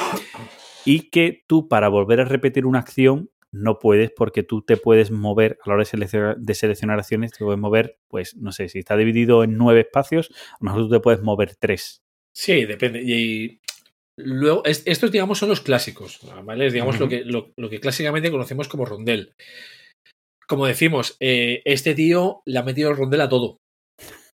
Y 0.85 1.09
que 1.09 1.43
tú 1.47 1.67
para 1.67 1.89
volver 1.89 2.21
a 2.21 2.25
repetir 2.25 2.65
una 2.65 2.79
acción 2.79 3.29
no 3.51 3.77
puedes 3.79 4.11
porque 4.11 4.43
tú 4.43 4.61
te 4.63 4.77
puedes 4.77 5.11
mover 5.11 5.59
a 5.63 5.69
la 5.69 5.73
hora 5.75 5.81
de 5.81 5.85
seleccionar, 5.89 6.37
de 6.37 6.55
seleccionar 6.55 6.97
acciones, 6.99 7.31
te 7.33 7.43
puedes 7.43 7.59
mover, 7.59 7.99
pues 8.07 8.35
no 8.37 8.51
sé, 8.51 8.67
si 8.69 8.79
está 8.79 8.97
dividido 8.97 9.43
en 9.43 9.57
nueve 9.57 9.81
espacios, 9.81 10.31
a 10.53 10.57
lo 10.61 10.65
mejor 10.65 10.81
tú 10.83 10.89
te 10.89 10.99
puedes 10.99 11.21
mover 11.21 11.55
tres. 11.57 12.01
Sí, 12.31 12.65
depende. 12.65 13.01
Y 13.03 13.59
luego, 14.15 14.63
es- 14.65 14.81
estos, 14.87 15.11
digamos, 15.11 15.37
son 15.37 15.49
los 15.49 15.61
clásicos, 15.61 16.19
¿vale? 16.43 16.65
Es, 16.67 16.73
digamos, 16.73 16.95
Ujú. 16.95 17.03
lo, 17.03 17.09
que, 17.09 17.23
lo, 17.25 17.53
lo 17.57 17.69
que 17.69 17.79
clásicamente 17.79 18.31
conocemos 18.31 18.67
como 18.67 18.85
rondel. 18.85 19.35
Como 20.53 20.67
decimos, 20.67 21.17
eh, 21.19 21.63
este 21.65 21.95
tío 21.95 22.43
le 22.45 22.59
ha 22.59 22.61
metido 22.61 22.91
el 22.91 22.95
rondel 22.95 23.21
a 23.21 23.27
todo. 23.27 23.59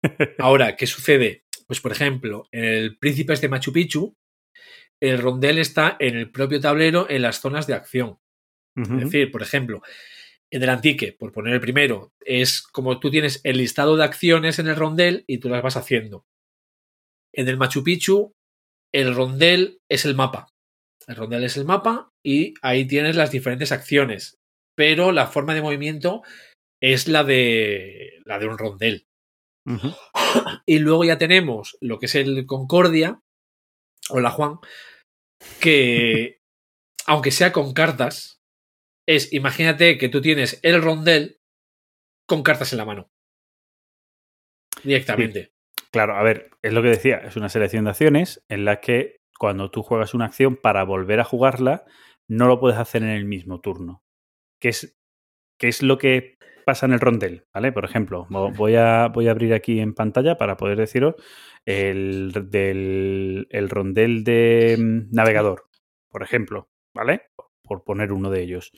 Ahora, 0.38 0.76
¿qué 0.76 0.86
sucede? 0.86 1.44
Pues, 1.66 1.82
por 1.82 1.92
ejemplo, 1.92 2.48
en 2.52 2.66
el 2.66 3.00
Príncipes 3.00 3.42
de 3.42 3.50
Machu 3.50 3.74
Picchu, 3.74 4.16
el 5.02 5.18
rondel 5.18 5.58
está 5.58 5.98
en 6.00 6.16
el 6.16 6.30
propio 6.30 6.60
tablero 6.60 7.10
en 7.10 7.24
las 7.24 7.42
zonas 7.42 7.66
de 7.66 7.74
acción. 7.74 8.20
Es 8.76 8.90
decir, 8.90 9.32
por 9.32 9.42
ejemplo, 9.42 9.82
en 10.52 10.62
el 10.62 10.70
Antique, 10.70 11.14
por 11.14 11.32
poner 11.32 11.56
el 11.56 11.60
primero, 11.60 12.14
es 12.20 12.62
como 12.62 13.00
tú 13.00 13.10
tienes 13.10 13.42
el 13.44 13.58
listado 13.58 13.98
de 13.98 14.04
acciones 14.04 14.60
en 14.60 14.68
el 14.68 14.76
rondel 14.76 15.24
y 15.26 15.40
tú 15.40 15.50
las 15.50 15.64
vas 15.64 15.78
haciendo. 15.78 16.28
En 17.34 17.48
el 17.48 17.58
Machu 17.58 17.84
Picchu, 17.84 18.34
el 18.94 19.16
rondel 19.16 19.80
es 19.90 20.06
el 20.06 20.14
mapa. 20.14 20.50
El 21.08 21.16
rondel 21.16 21.44
es 21.44 21.58
el 21.58 21.66
mapa 21.66 22.12
y 22.24 22.54
ahí 22.62 22.86
tienes 22.86 23.16
las 23.16 23.32
diferentes 23.32 23.72
acciones. 23.72 24.38
Pero 24.76 25.12
la 25.12 25.28
forma 25.28 25.54
de 25.54 25.62
movimiento 25.62 26.24
es 26.82 27.08
la 27.08 27.24
de 27.24 28.20
la 28.26 28.40
de 28.40 28.48
un 28.48 28.58
rondel. 28.58 29.08
Y 30.66 30.80
luego 30.80 31.06
ya 31.06 31.18
tenemos 31.18 31.78
lo 31.80 32.00
que 32.00 32.08
es 32.08 32.16
el 32.16 32.46
Concordia. 32.46 33.22
Hola 34.10 34.32
Juan. 34.32 34.60
Que 35.60 36.42
aunque 37.06 37.32
sea 37.32 37.52
con 37.52 37.74
cartas, 37.74 38.42
es 39.08 39.32
imagínate 39.34 39.98
que 39.98 40.10
tú 40.10 40.22
tienes 40.22 40.60
el 40.64 40.82
rondel 40.82 41.40
con 42.28 42.44
cartas 42.44 42.72
en 42.74 42.78
la 42.78 42.86
mano. 42.86 43.10
Directamente. 44.84 45.54
Claro, 45.92 46.18
a 46.18 46.24
ver, 46.24 46.50
es 46.62 46.74
lo 46.74 46.82
que 46.82 46.90
decía, 46.90 47.18
es 47.18 47.36
una 47.36 47.50
selección 47.50 47.86
de 47.86 47.92
acciones 47.92 48.44
en 48.50 48.66
la 48.66 48.82
que 48.82 49.22
cuando 49.38 49.70
tú 49.70 49.84
juegas 49.84 50.14
una 50.14 50.26
acción 50.26 50.56
para 50.56 50.84
volver 50.84 51.20
a 51.20 51.26
jugarla, 51.26 51.86
no 52.28 52.48
lo 52.48 52.60
puedes 52.60 52.80
hacer 52.80 53.04
en 53.04 53.10
el 53.10 53.26
mismo 53.26 53.62
turno. 53.62 54.03
Que 54.64 54.70
es, 54.70 54.98
que 55.60 55.68
es 55.68 55.84
lo 55.84 55.98
que 55.98 56.38
pasa 56.66 56.86
en 56.86 56.94
el 56.94 57.02
rondel, 57.02 57.44
¿vale? 57.54 57.74
Por 57.74 57.84
ejemplo, 57.84 58.26
vo- 58.30 58.56
voy 58.56 58.76
a, 58.76 59.10
voy 59.10 59.28
a 59.28 59.32
abrir 59.32 59.54
aquí 59.54 59.82
en 59.82 59.94
pantalla 59.94 60.38
para 60.38 60.56
poder 60.56 60.78
deciros 60.78 61.16
el, 61.66 62.32
del, 62.50 63.48
el 63.50 63.70
rondel 63.70 64.24
de 64.24 64.78
mm, 64.80 65.14
navegador, 65.14 65.66
por 66.10 66.24
ejemplo, 66.24 66.70
¿vale? 66.96 67.24
Por 67.62 67.84
poner 67.84 68.14
uno 68.14 68.30
de 68.30 68.42
ellos. 68.44 68.72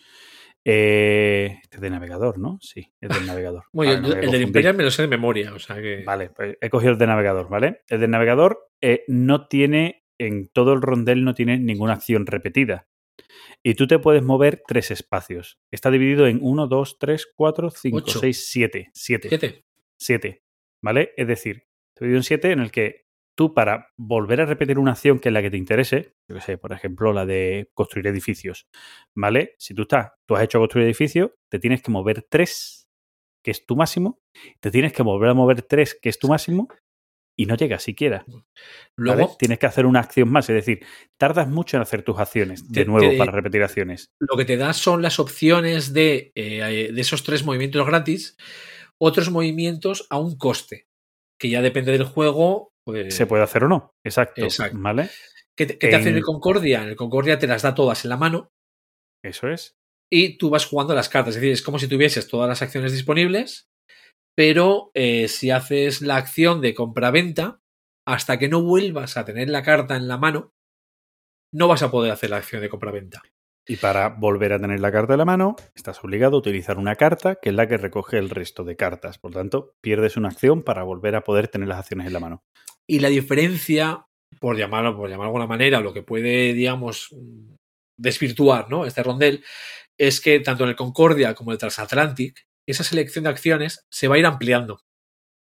Eh, 0.64 1.60
este 1.62 1.78
es 1.78 1.82
de 1.82 1.90
navegador, 1.92 2.40
¿no? 2.40 2.58
Sí, 2.62 2.92
es 3.00 3.10
del 3.10 3.26
navegador. 3.28 3.66
Bueno, 3.74 3.94
Vale, 3.94 4.08
yo- 4.08 4.16
no 4.16 4.22
el 4.22 4.32
del. 4.32 4.42
Imperial 4.42 4.76
me 4.76 4.84
lo 4.84 4.92
sé 4.92 5.04
de 5.04 5.08
memoria, 5.08 5.54
o 5.54 5.60
sea 5.60 5.76
que. 5.82 6.04
Vale, 6.04 6.30
pues 6.32 6.58
he 6.62 6.70
cogido 6.70 6.94
el 6.94 6.98
de 6.98 7.08
navegador, 7.08 7.50
¿vale? 7.50 7.82
El 7.88 8.00
de 8.00 8.08
navegador 8.08 8.70
eh, 8.82 9.04
no 9.08 9.48
tiene, 9.48 10.04
en 10.18 10.48
todo 10.48 10.74
el 10.74 10.82
rondel 10.82 11.24
no 11.24 11.34
tiene 11.36 11.60
ninguna 11.60 11.94
acción 11.94 12.26
repetida. 12.26 12.88
Y 13.64 13.76
tú 13.76 13.88
te 13.88 14.00
puedes 14.00 14.24
mover 14.24 14.64
tres 14.68 14.92
espacios. 14.92 15.60
Está 15.72 15.92
dividido 15.92 16.28
en 16.28 16.40
1, 16.42 16.68
2, 16.68 17.00
3, 17.00 17.28
4, 17.36 17.70
5, 17.70 17.98
Ocho. 17.98 18.20
6, 18.20 18.48
7. 18.50 18.92
7. 18.94 19.30
Siete. 19.30 19.66
7. 19.98 20.44
¿Vale? 20.84 21.14
Es 21.18 21.28
decir, 21.28 21.68
te 21.96 22.06
dividido 22.06 22.20
en 22.20 22.24
7 22.24 22.52
en 22.52 22.60
el 22.60 22.72
que 22.72 23.06
tú 23.36 23.54
para 23.54 23.90
volver 23.98 24.42
a 24.42 24.46
repetir 24.46 24.80
una 24.80 24.92
acción 24.92 25.20
que 25.20 25.30
es 25.30 25.34
la 25.34 25.42
que 25.42 25.52
te 25.52 25.58
interese, 25.58 26.16
yo 26.28 26.36
que 26.36 26.42
sé, 26.42 26.58
por 26.58 26.72
ejemplo, 26.72 27.12
la 27.14 27.26
de 27.26 27.70
construir 27.74 28.08
edificios, 28.08 28.68
¿vale? 29.14 29.56
Si 29.60 29.74
tú 29.74 29.84
estás, 29.84 30.14
tú 30.26 30.36
has 30.36 30.44
hecho 30.44 30.60
construir 30.60 30.86
edificios, 30.86 31.32
te 31.50 31.60
tienes 31.60 31.82
que 31.82 31.92
mover 31.92 32.26
3, 32.30 32.88
que 33.44 33.52
es 33.52 33.66
tu 33.66 33.76
máximo, 33.76 34.22
te 34.62 34.72
tienes 34.72 34.94
que 34.94 35.04
volver 35.04 35.30
a 35.30 35.34
mover 35.34 35.62
3, 35.62 36.00
que 36.02 36.10
es 36.10 36.18
tu 36.18 36.28
máximo, 36.28 36.68
y 37.38 37.46
no 37.48 37.56
llegas 37.56 37.84
siquiera. 37.84 38.24
¿vale? 38.28 38.44
Luego, 38.96 39.36
Tienes 39.38 39.60
que 39.60 39.66
hacer 39.66 39.86
una 39.86 40.00
acción 40.00 40.30
más, 40.32 40.50
es 40.50 40.56
decir, 40.56 40.86
tardas 41.18 41.48
mucho 41.48 41.78
en 41.78 41.82
hacer 41.84 42.02
tus 42.04 42.18
acciones, 42.20 42.72
de 42.72 42.82
Te- 42.84 42.90
nuevo, 42.90 43.10
te- 43.10 43.18
para 43.18 43.32
repetir 43.32 43.62
acciones. 43.64 44.10
lo 44.20 44.38
que 44.38 44.46
te 44.46 44.58
da 44.58 44.74
son 44.74 45.02
las 45.02 45.20
opciones 45.20 45.94
de, 45.94 46.32
eh, 46.36 46.92
de 46.94 47.02
esos 47.02 47.24
tres 47.24 47.44
movimientos 47.44 47.86
gratis, 47.86 48.38
otros 48.98 49.30
movimientos 49.32 50.08
a 50.10 50.18
un 50.18 50.38
coste, 50.38 50.88
que 51.40 51.50
ya 51.50 51.62
depende 51.62 51.92
del 51.92 52.04
juego. 52.06 52.72
Pues, 52.86 53.14
Se 53.16 53.26
puede 53.26 53.44
hacer 53.44 53.64
o 53.66 53.68
no, 53.68 53.92
exacto, 54.06 54.44
Exacto. 54.44 54.78
¿vale? 54.80 55.10
¿Qué 55.58 55.66
te, 55.66 55.78
qué 55.78 55.88
te 55.90 55.96
hace 55.96 56.10
en- 56.10 56.16
el 56.18 56.24
Concordia? 56.24 56.84
En 56.84 56.90
el 56.90 56.96
Concordia 56.96 57.40
te 57.40 57.48
las 57.48 57.62
da 57.64 57.74
todas 57.76 58.04
en 58.06 58.10
la 58.10 58.18
mano 58.18 58.52
Eso 59.24 59.50
es. 59.50 59.76
y 60.12 60.38
tú 60.38 60.50
vas 60.50 60.66
jugando 60.66 60.94
las 60.94 61.10
cartas. 61.10 61.36
Es 61.36 61.42
decir, 61.42 61.54
es 61.54 61.62
como 61.62 61.80
si 61.80 61.88
tuvieses 61.88 62.28
todas 62.28 62.48
las 62.48 62.62
acciones 62.62 62.92
disponibles, 62.92 63.68
pero 64.36 64.92
eh, 64.94 65.28
si 65.28 65.52
haces 65.52 66.02
la 66.02 66.18
acción 66.18 66.62
de 66.62 66.74
compra-venta, 66.74 67.62
hasta 68.06 68.38
que 68.38 68.50
no 68.50 68.62
vuelvas 68.62 69.18
a 69.18 69.26
tener 69.26 69.50
la 69.50 69.64
carta 69.64 69.96
en 69.96 70.08
la 70.08 70.18
mano, 70.18 70.54
no 71.54 71.68
vas 71.68 71.82
a 71.82 71.90
poder 71.90 72.12
hacer 72.12 72.30
la 72.30 72.38
acción 72.38 72.62
de 72.62 72.70
compra-venta. 72.70 73.24
Y 73.68 73.78
para 73.78 74.10
volver 74.10 74.54
a 74.54 74.60
tener 74.60 74.80
la 74.80 74.92
carta 74.92 75.14
en 75.14 75.20
la 75.20 75.26
mano, 75.26 75.56
estás 75.74 76.04
obligado 76.04 76.36
a 76.36 76.40
utilizar 76.40 76.78
una 76.78 76.96
carta 76.96 77.36
que 77.42 77.50
es 77.50 77.56
la 77.56 77.68
que 77.68 77.78
recoge 77.78 78.20
el 78.20 78.30
resto 78.30 78.64
de 78.64 78.76
cartas. 78.76 79.18
Por 79.18 79.32
tanto, 79.32 79.74
pierdes 79.82 80.18
una 80.18 80.30
acción 80.30 80.62
para 80.62 80.84
volver 80.84 81.16
a 81.16 81.24
poder 81.24 81.48
tener 81.48 81.68
las 81.68 81.80
acciones 81.80 82.06
en 82.06 82.14
la 82.14 82.20
mano. 82.20 82.44
Y 82.88 83.00
la 83.00 83.10
diferencia, 83.10 84.06
por 84.40 84.56
llamarlo, 84.56 84.96
por 84.96 85.10
llamarlo 85.10 85.32
de 85.32 85.38
alguna 85.38 85.48
manera, 85.48 85.80
lo 85.80 85.94
que 85.94 86.04
puede, 86.04 86.54
digamos, 86.54 87.16
desvirtuar 87.98 88.70
¿no? 88.70 88.86
este 88.86 89.02
rondel, 89.02 89.44
es 89.98 90.22
que 90.22 90.40
tanto 90.42 90.64
en 90.64 90.70
el 90.70 90.76
Concordia 90.76 91.34
como 91.34 91.50
en 91.50 91.54
el 91.54 91.60
Transatlantic, 91.60 92.46
esa 92.68 92.84
selección 92.84 93.24
de 93.24 93.30
acciones 93.30 93.86
se 93.90 94.08
va 94.08 94.16
a 94.16 94.20
ir 94.20 94.26
ampliando. 94.26 94.82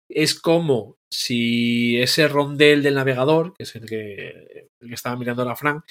Es 0.08 0.38
como 0.38 0.98
si 1.10 2.00
ese 2.00 2.28
rondel 2.28 2.82
del 2.82 2.94
navegador, 2.94 3.54
que 3.56 3.64
es 3.64 3.74
el 3.74 3.86
que, 3.86 4.68
el 4.80 4.88
que 4.88 4.94
estaba 4.94 5.16
mirando 5.16 5.44
la 5.44 5.56
Frank, 5.56 5.84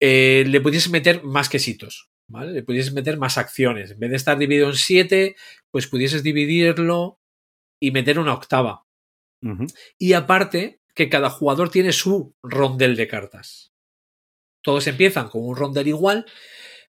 eh, 0.00 0.44
le 0.46 0.60
pudiese 0.60 0.90
meter 0.90 1.22
más 1.22 1.48
quesitos, 1.48 2.10
¿vale? 2.28 2.52
Le 2.52 2.62
pudieses 2.62 2.92
meter 2.92 3.16
más 3.16 3.38
acciones. 3.38 3.92
En 3.92 4.00
vez 4.00 4.10
de 4.10 4.16
estar 4.16 4.36
dividido 4.36 4.68
en 4.68 4.76
siete, 4.76 5.36
pues 5.70 5.86
pudieses 5.86 6.22
dividirlo 6.22 7.20
y 7.80 7.90
meter 7.90 8.18
una 8.18 8.34
octava. 8.34 8.84
Y 9.98 10.14
aparte, 10.14 10.80
que 10.94 11.10
cada 11.10 11.28
jugador 11.28 11.70
tiene 11.70 11.92
su 11.92 12.34
rondel 12.42 12.96
de 12.96 13.08
cartas. 13.08 13.72
Todos 14.62 14.86
empiezan 14.86 15.28
con 15.28 15.44
un 15.44 15.56
rondel 15.56 15.88
igual, 15.88 16.24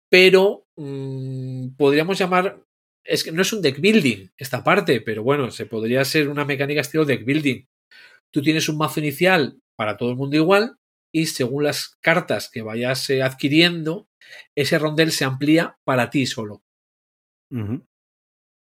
pero 0.09 0.67
mm, 0.77 1.71
podríamos 1.77 2.19
llamar. 2.19 2.63
Es 3.07 3.25
que 3.25 3.33
no 3.33 3.43
es 3.43 3.53
un 3.53 3.63
deck 3.63 3.81
building 3.81 4.29
esta 4.37 4.65
parte, 4.65 5.01
pero 5.01 5.23
bueno, 5.23 5.51
se 5.51 5.67
podría 5.67 6.05
ser 6.05 6.29
una 6.29 6.45
mecánica 6.45 6.81
estilo 6.81 7.05
deck 7.05 7.25
building. 7.25 7.65
Tú 8.33 8.43
tienes 8.43 8.69
un 8.69 8.79
mazo 8.79 9.01
inicial 9.01 9.61
para 9.77 9.97
todo 9.97 10.11
el 10.11 10.17
mundo 10.17 10.37
igual, 10.37 10.77
y 11.15 11.27
según 11.27 11.65
las 11.65 11.97
cartas 12.03 12.51
que 12.51 12.63
vayas 12.63 13.09
eh, 13.11 13.23
adquiriendo, 13.23 14.09
ese 14.57 14.79
rondel 14.79 15.13
se 15.13 15.25
amplía 15.25 15.79
para 15.85 16.11
ti 16.11 16.27
solo. 16.27 16.63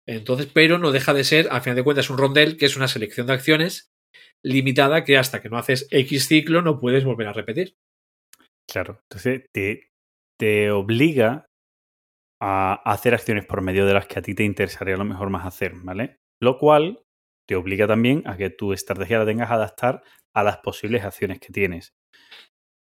Entonces, 0.06 0.48
pero 0.52 0.78
no 0.78 0.90
deja 0.90 1.14
de 1.14 1.22
ser, 1.22 1.48
al 1.50 1.60
final 1.60 1.76
de 1.76 1.84
cuentas, 1.84 2.10
un 2.10 2.18
rondel 2.18 2.56
que 2.56 2.66
es 2.66 2.76
una 2.76 2.88
selección 2.88 3.26
de 3.26 3.34
acciones 3.34 3.90
limitada 4.42 5.04
que 5.04 5.18
hasta 5.18 5.40
que 5.42 5.50
no 5.50 5.58
haces 5.58 5.86
X 5.90 6.26
ciclo 6.26 6.62
no 6.62 6.80
puedes 6.80 7.04
volver 7.04 7.28
a 7.28 7.32
repetir. 7.32 7.76
Claro. 8.66 9.00
Entonces, 9.02 9.44
te, 9.52 9.90
te 10.38 10.70
obliga 10.70 11.49
a 12.40 12.74
hacer 12.90 13.14
acciones 13.14 13.44
por 13.44 13.60
medio 13.60 13.86
de 13.86 13.94
las 13.94 14.06
que 14.06 14.18
a 14.18 14.22
ti 14.22 14.34
te 14.34 14.44
interesaría 14.44 14.94
a 14.94 14.98
lo 14.98 15.04
mejor 15.04 15.30
más 15.30 15.46
hacer, 15.46 15.74
¿vale? 15.76 16.18
Lo 16.40 16.58
cual 16.58 17.04
te 17.46 17.56
obliga 17.56 17.86
también 17.86 18.22
a 18.26 18.36
que 18.36 18.50
tu 18.50 18.72
estrategia 18.72 19.18
la 19.18 19.26
tengas 19.26 19.48
que 19.48 19.54
adaptar 19.54 20.02
a 20.34 20.42
las 20.42 20.58
posibles 20.58 21.04
acciones 21.04 21.40
que 21.40 21.52
tienes. 21.52 21.94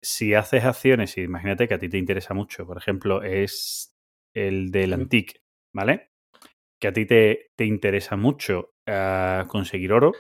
Si 0.03 0.35
haces 0.35 0.65
acciones, 0.65 1.17
y 1.17 1.23
imagínate 1.23 1.69
que 1.69 1.75
a 1.75 1.79
ti 1.79 1.89
te 1.89 1.99
interesa 1.99 2.35
mucho, 2.35 2.67
por 2.67 2.77
ejemplo, 2.77 3.23
es 3.23 3.95
el 4.35 4.71
del. 4.71 4.93
Antique, 4.93 5.41
¿vale? 5.75 6.11
Que 6.81 6.89
a 6.89 6.93
ti 6.93 7.07
te, 7.07 7.51
te 7.57 7.65
interesa 7.65 8.17
mucho 8.17 8.73
eh, 8.87 9.45
conseguir 9.49 9.93
oro, 9.93 10.13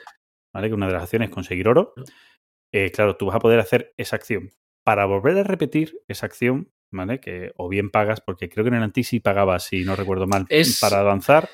¿vale? 0.54 0.68
Que 0.68 0.74
una 0.74 0.86
de 0.86 0.92
las 0.92 1.02
acciones 1.02 1.28
es 1.28 1.34
conseguir 1.34 1.68
oro. 1.68 1.94
Eh, 2.72 2.90
claro, 2.90 3.16
tú 3.16 3.26
vas 3.26 3.36
a 3.36 3.40
poder 3.40 3.60
hacer 3.60 3.92
esa 3.96 4.16
acción. 4.16 4.50
Para 4.84 5.06
volver 5.06 5.38
a 5.38 5.44
repetir 5.44 6.00
esa 6.08 6.26
acción, 6.26 6.70
¿vale? 6.94 7.20
Que 7.20 7.52
o 7.56 7.68
bien 7.68 7.90
pagas, 7.90 8.20
porque 8.20 8.48
creo 8.48 8.64
que 8.64 8.68
en 8.68 8.74
el 8.76 8.82
Antique 8.82 9.06
sí 9.08 9.20
pagabas, 9.20 9.64
si 9.64 9.84
no 9.84 9.96
recuerdo 9.96 10.26
mal, 10.26 10.46
Es- 10.48 10.80
para 10.80 11.00
avanzar. 11.00 11.48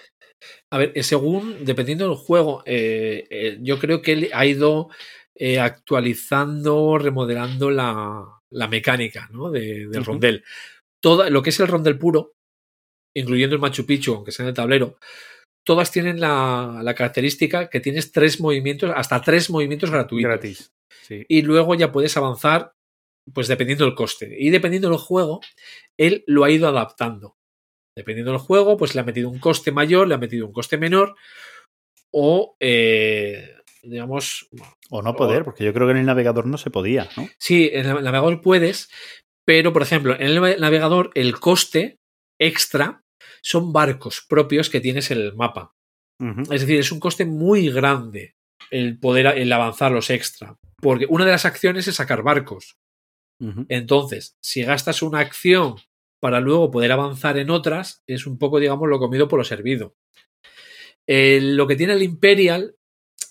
A 0.73 0.79
ver, 0.79 0.93
eh, 0.95 1.03
según, 1.03 1.65
dependiendo 1.65 2.07
del 2.09 2.17
juego, 2.17 2.63
eh, 2.65 3.27
eh, 3.29 3.59
yo 3.61 3.79
creo 3.79 4.01
que 4.01 4.13
él 4.13 4.31
ha 4.33 4.47
ido 4.47 4.89
eh, 5.35 5.59
actualizando, 5.59 6.99
remodelando 6.99 7.71
la, 7.71 8.25
la 8.51 8.69
mecánica 8.69 9.29
¿no? 9.33 9.51
de- 9.51 9.87
del 9.89 10.05
rondel. 10.05 10.45
Toda, 11.03 11.31
lo 11.31 11.43
que 11.43 11.51
es 11.51 11.61
el 11.61 11.69
rondel 11.69 11.99
puro, 11.99 12.33
incluyendo 13.17 13.55
el 13.57 13.61
Machu 13.61 13.87
Picchu, 13.87 14.15
aunque 14.15 14.33
sea 14.33 14.45
en 14.45 14.49
el 14.51 14.55
tablero, 14.55 14.99
todas 15.67 15.91
tienen 15.91 16.21
la, 16.21 16.81
la 16.83 16.95
característica 16.95 17.69
que 17.69 17.81
tienes 17.81 18.13
tres 18.13 18.41
movimientos, 18.41 18.91
hasta 18.95 19.21
tres 19.21 19.51
movimientos 19.51 19.91
gratuitos. 19.91 20.29
Gratis. 20.31 20.71
Sí. 21.03 21.25
Y 21.29 21.43
luego 21.43 21.75
ya 21.75 21.91
puedes 21.93 22.17
avanzar, 22.17 22.73
pues 23.33 23.49
dependiendo 23.49 23.85
del 23.85 23.95
coste. 23.95 24.35
Y 24.39 24.51
dependiendo 24.51 24.89
del 24.89 24.99
juego, 24.99 25.41
él 25.99 26.25
lo 26.27 26.45
ha 26.45 26.51
ido 26.51 26.69
adaptando. 26.69 27.37
Dependiendo 27.97 28.33
del 28.33 28.41
juego, 28.41 28.77
pues 28.77 28.95
le 28.95 29.01
ha 29.01 29.05
metido 29.05 29.29
un 29.29 29.39
coste 29.39 29.73
mayor, 29.73 30.09
le 30.09 30.15
ha 30.15 30.19
metido 30.19 30.47
un 30.47 30.53
coste 30.53 30.79
menor. 30.79 31.15
O, 32.13 32.57
eh, 32.61 33.55
digamos, 33.83 34.49
O 34.91 35.03
no 35.03 35.15
poder, 35.15 35.45
porque 35.45 35.65
yo 35.65 35.73
creo 35.73 35.87
que 35.87 35.93
en 35.93 35.99
el 35.99 36.07
navegador 36.07 36.47
no 36.47 36.59
se 36.59 36.71
podía, 36.71 37.09
¿no? 37.17 37.29
Sí, 37.39 37.71
en 37.73 37.87
el 37.87 37.95
navegador 38.03 38.41
puedes, 38.41 38.91
pero 39.47 39.73
por 39.73 39.83
ejemplo, 39.83 40.15
en 40.15 40.23
el 40.23 40.35
nave- 40.35 40.57
navegador 40.59 41.11
el 41.15 41.39
coste 41.39 41.99
extra 42.41 43.03
son 43.43 43.73
barcos 43.73 44.25
propios 44.29 44.71
que 44.71 44.81
tienes 44.81 45.11
en 45.11 45.19
el 45.19 45.35
mapa. 45.35 45.73
Es 46.51 46.61
decir, 46.61 46.79
es 46.79 46.93
un 46.93 47.01
coste 47.01 47.25
muy 47.25 47.71
grande 47.71 48.35
el 48.71 48.99
poder 48.99 49.27
el 49.39 49.51
avanzar 49.53 49.91
los 49.93 50.11
extra. 50.11 50.57
Porque 50.83 51.07
una 51.09 51.25
de 51.25 51.31
las 51.33 51.47
acciones 51.47 51.89
es 51.89 51.95
sacar 51.97 52.23
barcos. 52.23 52.75
Entonces, 53.69 54.37
si 54.43 54.63
gastas 54.63 55.03
una 55.03 55.21
acción 55.21 55.77
para 56.21 56.41
luego 56.41 56.71
poder 56.71 56.93
avanzar 56.93 57.39
en 57.39 57.49
otras, 57.51 58.03
es 58.07 58.27
un 58.27 58.39
poco, 58.39 58.61
digamos, 58.61 58.89
lo 58.89 58.99
comido 58.99 59.29
por 59.29 59.39
lo 59.39 59.45
servido. 59.45 59.95
Eh, 61.09 61.41
lo 61.43 61.67
que 61.67 61.77
tiene 61.77 61.95
el 61.95 62.03
Imperial, 62.03 62.77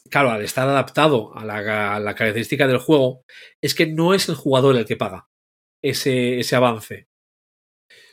claro, 0.10 0.32
al 0.32 0.42
estar 0.44 0.68
adaptado 0.68 1.36
a 1.38 1.46
la, 1.46 1.96
a 1.96 2.00
la 2.00 2.16
característica 2.16 2.68
del 2.68 2.80
juego, 2.80 3.24
es 3.62 3.76
que 3.76 3.86
no 3.88 4.14
es 4.14 4.28
el 4.30 4.36
jugador 4.36 4.76
el 4.76 4.86
que 4.86 4.98
paga 4.98 5.30
ese, 5.84 6.40
ese 6.40 6.56
avance, 6.56 7.08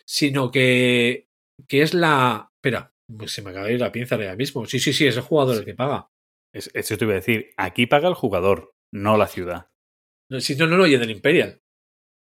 sino 0.06 0.50
que, 0.50 1.28
que 1.68 1.82
es 1.82 1.94
la... 1.94 2.50
Espera, 2.56 2.92
pues 3.16 3.32
se 3.32 3.42
me 3.42 3.50
acaba 3.50 3.66
de 3.66 3.74
ir 3.74 3.80
la 3.80 3.92
pinza 3.92 4.16
ahora 4.16 4.36
mismo. 4.36 4.66
Sí, 4.66 4.78
sí, 4.78 4.92
sí, 4.92 5.06
es 5.06 5.16
el 5.16 5.22
jugador 5.22 5.56
el 5.58 5.64
que 5.64 5.74
paga. 5.74 6.08
Es- 6.52 6.70
Eso 6.74 6.96
te 6.98 7.04
iba 7.04 7.12
a 7.12 7.16
decir. 7.16 7.50
Aquí 7.56 7.86
paga 7.86 8.08
el 8.08 8.14
jugador, 8.14 8.74
no 8.92 9.16
la 9.16 9.26
ciudad. 9.26 9.68
No, 10.30 10.40
sí, 10.40 10.56
no, 10.56 10.66
no, 10.66 10.76
no, 10.76 10.86
y 10.86 10.94
en 10.94 11.02
el 11.02 11.10
Imperial. 11.12 11.60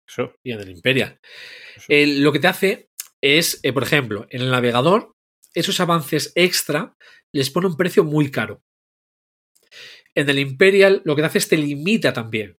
Eso. 0.08 0.34
Y 0.44 0.52
en 0.52 0.60
el 0.62 0.70
Imperial. 0.72 1.20
El- 1.88 2.22
lo 2.24 2.32
que 2.32 2.40
te 2.40 2.48
hace 2.48 2.90
es, 3.22 3.60
eh, 3.64 3.74
por 3.74 3.84
ejemplo, 3.84 4.26
en 4.30 4.42
el 4.42 4.52
navegador, 4.52 5.14
esos 5.54 5.80
avances 5.80 6.32
extra 6.36 6.96
les 7.34 7.50
pone 7.50 7.68
un 7.68 7.78
precio 7.78 8.04
muy 8.04 8.30
caro. 8.32 8.62
En 10.16 10.30
el 10.30 10.40
Imperial, 10.40 11.02
lo 11.06 11.16
que 11.16 11.22
te 11.22 11.26
hace 11.28 11.38
es 11.40 11.48
te 11.48 11.58
limita 11.58 12.14
también. 12.14 12.58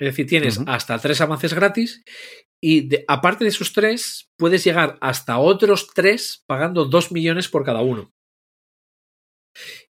Es 0.00 0.06
decir, 0.06 0.26
tienes 0.26 0.58
hasta 0.66 0.98
tres 0.98 1.20
avances 1.20 1.54
gratis 1.54 2.02
y 2.60 2.88
de- 2.88 3.04
aparte 3.06 3.44
de 3.44 3.50
esos 3.50 3.72
tres, 3.72 4.28
puedes 4.36 4.64
llegar 4.64 4.98
hasta 5.00 5.38
otros 5.38 5.88
tres 5.94 6.42
pagando 6.46 6.84
dos 6.86 7.12
millones 7.12 7.48
por 7.48 7.64
cada 7.64 7.82
uno. 7.82 8.12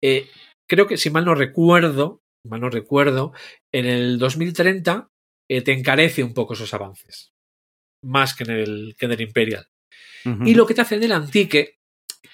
Eh, 0.03 0.29
creo 0.69 0.87
que, 0.87 0.97
si 0.99 1.09
mal 1.11 1.25
no 1.25 1.35
recuerdo, 1.35 2.23
mal 2.45 2.61
no 2.61 2.69
recuerdo, 2.69 3.33
en 3.73 3.87
el 3.87 4.19
2030 4.19 5.09
eh, 5.49 5.63
te 5.63 5.73
encarece 5.73 6.23
un 6.23 6.35
poco 6.35 6.55
esos 6.55 6.73
avances. 6.75 7.33
Más 8.03 8.35
que 8.35 8.45
en 8.45 8.51
el, 8.51 8.97
que 8.99 9.07
en 9.07 9.13
el 9.13 9.21
Imperial. 9.21 9.67
Y 10.45 10.55
lo 10.55 10.67
que 10.67 10.75
te 10.75 10.81
hace 10.81 10.97
en 10.97 11.05
el 11.05 11.13
Antique, 11.13 11.79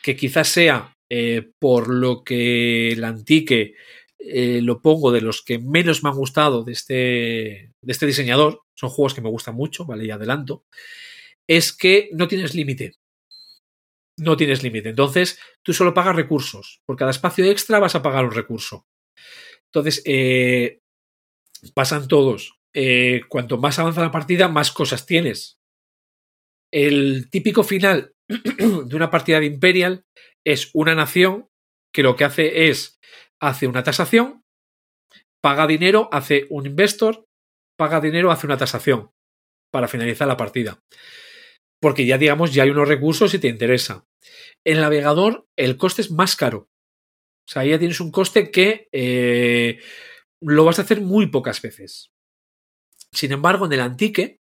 que 0.03 0.17
quizás 0.17 0.49
sea 0.49 0.97
eh, 1.11 1.53
por 1.59 1.89
lo 1.89 2.25
que 2.25 2.93
el 2.93 3.05
Antique 3.05 3.75
eh, 4.19 4.61
lo 4.63 4.81
pongo 4.81 5.13
de 5.13 5.21
los 5.21 5.43
que 5.43 5.59
menos 5.59 6.03
me 6.03 6.09
han 6.09 6.17
gustado 6.17 6.65
de 6.65 6.73
este, 6.73 6.95
de 6.95 7.93
este 7.93 8.07
diseñador, 8.07 8.63
son 8.75 8.89
juegos 8.89 9.13
que 9.13 9.21
me 9.21 9.29
gustan 9.29 9.57
mucho, 9.57 9.85
¿vale? 9.85 10.07
Y 10.07 10.11
adelanto, 10.11 10.65
es 11.47 11.73
que 11.73 12.09
no 12.13 12.29
tienes 12.29 12.55
límite. 12.55 12.95
No 14.17 14.37
tienes 14.37 14.63
límite. 14.63 14.91
Entonces, 14.91 15.39
tú 15.63 15.75
solo 15.75 15.93
pagas 15.93 16.17
recursos. 16.17 16.81
Por 16.87 16.97
cada 16.97 17.11
espacio 17.11 17.45
extra 17.45 17.79
vas 17.79 17.95
a 17.95 18.03
pagar 18.03 18.25
un 18.25 18.33
recurso. 18.33 18.87
Entonces, 19.67 20.03
eh, 20.07 20.81
pasan 21.75 22.09
todos. 22.09 22.59
Eh, 22.75 23.23
cuanto 23.29 23.59
más 23.59 23.79
avanza 23.79 24.01
la 24.01 24.11
partida, 24.11 24.49
más 24.49 24.73
cosas 24.73 25.07
tienes. 25.07 25.59
El 26.73 27.29
típico 27.31 27.65
final 27.65 28.15
de 28.29 28.97
una 28.97 29.11
partida 29.11 29.41
de 29.41 29.47
Imperial 29.47 30.05
es 30.45 30.71
una 30.73 30.95
nación 30.95 31.49
que 31.93 32.03
lo 32.03 32.17
que 32.17 32.25
hace 32.25 32.69
es 32.69 32.99
hace 33.41 33.67
una 33.67 33.83
tasación, 33.83 34.45
paga 35.43 35.67
dinero, 35.67 36.09
hace 36.13 36.47
un 36.49 36.67
investor, 36.67 37.27
paga 37.77 38.01
dinero, 38.01 38.31
hace 38.31 38.47
una 38.47 38.57
tasación 38.57 39.11
para 39.71 39.89
finalizar 39.89 40.29
la 40.29 40.37
partida. 40.37 40.81
Porque 41.81 42.07
ya 42.07 42.19
digamos, 42.19 42.55
ya 42.55 42.63
hay 42.63 42.71
unos 42.71 42.89
recursos 42.89 43.35
y 43.35 43.39
te 43.39 43.49
interesa. 43.49 44.07
El 44.65 44.81
navegador 44.81 45.47
el 45.57 45.77
coste 45.77 46.03
es 46.03 46.11
más 46.11 46.37
caro. 46.37 46.71
O 47.49 47.51
sea, 47.53 47.65
ya 47.65 47.79
tienes 47.79 48.01
un 48.01 48.13
coste 48.13 48.51
que 48.51 48.89
eh, 48.93 49.81
lo 50.41 50.65
vas 50.65 50.79
a 50.79 50.83
hacer 50.83 51.01
muy 51.01 51.27
pocas 51.27 51.61
veces. 51.61 52.13
Sin 53.13 53.33
embargo, 53.33 53.67
en 53.67 53.73
el 53.73 53.81
Antique, 53.81 54.39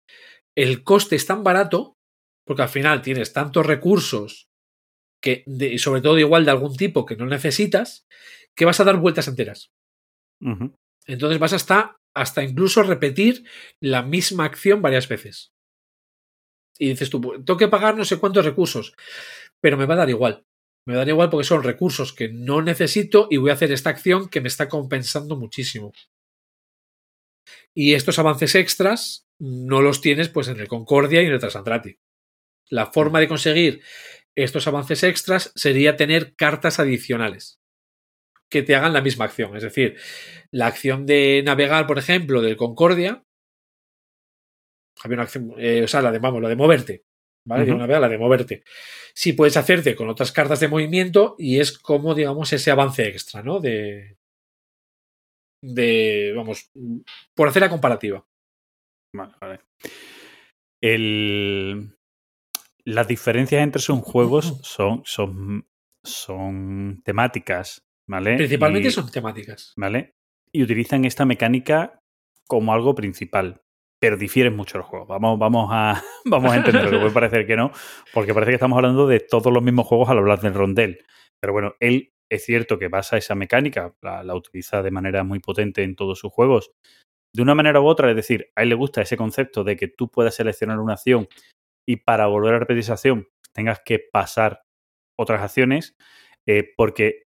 el 0.57 0.83
coste 0.83 1.15
es 1.15 1.25
tan 1.25 1.43
barato, 1.43 1.95
porque 2.45 2.63
al 2.63 2.69
final 2.69 3.01
tienes 3.01 3.33
tantos 3.33 3.65
recursos 3.65 4.47
que, 5.21 5.43
de- 5.47 5.77
sobre 5.79 6.01
todo 6.01 6.19
igual 6.19 6.45
de 6.45 6.51
algún 6.51 6.75
tipo 6.75 7.05
que 7.05 7.15
no 7.15 7.25
necesitas, 7.25 8.05
que 8.55 8.65
vas 8.65 8.79
a 8.79 8.83
dar 8.85 8.97
vueltas 8.97 9.27
enteras. 9.27 9.69
Entonces 11.07 11.39
vas 11.39 11.53
hasta, 11.53 11.97
hasta 12.15 12.43
incluso 12.43 12.83
repetir 12.83 13.43
la 13.81 14.01
misma 14.03 14.45
acción 14.45 14.81
varias 14.81 15.07
veces. 15.07 15.51
Y 16.77 16.89
dices 16.89 17.09
tú, 17.09 17.21
"Pues, 17.21 17.43
tengo 17.45 17.57
que 17.57 17.67
pagar 17.67 17.95
no 17.95 18.05
sé 18.05 18.17
cuántos 18.19 18.45
recursos, 18.45 18.93
pero 19.61 19.77
me 19.77 19.85
va 19.85 19.93
a 19.95 19.97
dar 19.97 20.09
igual. 20.09 20.43
Me 20.87 20.93
va 20.93 20.99
a 21.01 21.03
dar 21.05 21.09
igual 21.09 21.29
porque 21.29 21.45
son 21.45 21.63
recursos 21.63 22.13
que 22.13 22.29
no 22.29 22.61
necesito 22.61 23.27
y 23.31 23.37
voy 23.37 23.49
a 23.49 23.53
hacer 23.53 23.71
esta 23.71 23.89
acción 23.89 24.29
que 24.29 24.41
me 24.41 24.47
está 24.49 24.69
compensando 24.69 25.35
muchísimo. 25.37 25.93
Y 27.75 27.93
estos 27.93 28.17
avances 28.17 28.55
extras 28.55 29.27
no 29.37 29.81
los 29.81 30.01
tienes 30.01 30.29
pues 30.29 30.47
en 30.47 30.59
el 30.59 30.67
Concordia 30.67 31.21
y 31.21 31.25
en 31.25 31.33
el 31.33 31.39
Transandrati. 31.39 31.99
La 32.69 32.87
forma 32.87 33.19
de 33.19 33.27
conseguir 33.27 33.81
estos 34.33 34.67
avances 34.67 35.03
extras 35.03 35.51
sería 35.55 35.97
tener 35.97 36.35
cartas 36.35 36.79
adicionales 36.79 37.59
que 38.49 38.63
te 38.63 38.75
hagan 38.75 38.93
la 38.93 39.01
misma 39.01 39.25
acción. 39.25 39.55
Es 39.55 39.63
decir, 39.63 39.97
la 40.51 40.67
acción 40.67 41.05
de 41.05 41.41
navegar, 41.43 41.87
por 41.87 41.97
ejemplo, 41.97 42.41
del 42.41 42.57
Concordia. 42.57 43.23
Había 45.03 45.15
una 45.15 45.23
acción, 45.23 45.53
eh, 45.57 45.83
o 45.83 45.87
sea, 45.87 46.01
la 46.01 46.11
de, 46.11 46.19
vamos, 46.19 46.41
la 46.41 46.49
de 46.49 46.55
moverte. 46.55 47.03
¿Vale? 47.43 47.63
Ujú. 47.63 47.71
Digo, 47.71 47.79
navegar, 47.79 48.01
la 48.01 48.09
de 48.09 48.17
moverte. 48.17 48.63
Sí 49.13 49.33
puedes 49.33 49.57
hacerte 49.57 49.95
con 49.95 50.09
otras 50.09 50.31
cartas 50.31 50.59
de 50.59 50.67
movimiento 50.67 51.35
y 51.37 51.59
es 51.59 51.77
como, 51.77 52.15
digamos, 52.15 52.51
ese 52.53 52.71
avance 52.71 53.07
extra, 53.07 53.43
¿no? 53.43 53.59
De. 53.59 54.17
De. 55.61 56.33
Vamos. 56.35 56.71
Por 57.33 57.47
hacer 57.47 57.61
la 57.61 57.69
comparativa. 57.69 58.25
Vale, 59.13 59.33
vale. 59.39 59.59
El... 60.81 61.97
Las 62.83 63.07
diferencias 63.07 63.63
entre 63.63 63.81
sus 63.81 63.99
juegos 64.01 64.59
son, 64.61 65.01
son, 65.05 65.67
son 66.03 67.01
temáticas, 67.03 67.83
¿vale? 68.07 68.35
Principalmente 68.35 68.89
Y- 68.89 68.91
son 68.91 69.09
temáticas. 69.11 69.73
¿Vale? 69.75 70.15
Y 70.51 70.61
utilizan 70.63 71.03
esta 71.05 71.25
mecánica 71.25 71.99
como 72.47 72.73
algo 72.73 72.93
principal. 72.93 73.61
Pero 73.99 74.17
difieren 74.17 74.55
mucho 74.55 74.77
los 74.77 74.85
juegos. 74.87 75.07
Vamos, 75.07 75.39
vamos, 75.39 75.69
a, 75.71 76.03
vamos 76.25 76.51
a 76.51 76.57
entenderlo. 76.57 76.99
Puede 76.99 77.11
parecer 77.13 77.47
que 77.47 77.55
no, 77.55 77.71
porque 78.13 78.33
parece 78.33 78.51
que 78.51 78.55
estamos 78.55 78.75
hablando 78.77 79.07
de 79.07 79.19
todos 79.21 79.51
los 79.51 79.63
mismos 79.63 79.87
juegos 79.87 80.09
al 80.09 80.19
hablar 80.19 80.41
del 80.41 80.53
rondel. 80.53 80.99
Pero 81.39 81.53
bueno, 81.53 81.73
él 81.79 82.13
es 82.29 82.45
cierto 82.45 82.77
que 82.79 82.87
basa 82.87 83.17
esa 83.17 83.35
mecánica, 83.35 83.95
la, 84.01 84.23
la 84.23 84.35
utiliza 84.35 84.81
de 84.81 84.91
manera 84.91 85.23
muy 85.23 85.39
potente 85.39 85.83
en 85.83 85.95
todos 85.95 86.19
sus 86.19 86.31
juegos. 86.31 86.71
De 87.33 87.41
una 87.41 87.55
manera 87.55 87.81
u 87.81 87.85
otra, 87.85 88.09
es 88.09 88.15
decir, 88.15 88.51
a 88.55 88.63
él 88.63 88.69
le 88.69 88.75
gusta 88.75 89.01
ese 89.01 89.17
concepto 89.17 89.63
de 89.63 89.75
que 89.75 89.87
tú 89.87 90.09
puedas 90.09 90.35
seleccionar 90.35 90.79
una 90.79 90.93
acción 90.93 91.27
y 91.87 91.97
para 91.97 92.27
volver 92.27 92.53
a 92.55 92.59
repetir 92.59 92.79
esa 92.79 92.93
acción 92.93 93.27
tengas 93.53 93.81
que 93.85 93.99
pasar 93.99 94.63
otras 95.17 95.41
acciones, 95.41 95.95
eh, 96.45 96.73
porque 96.75 97.23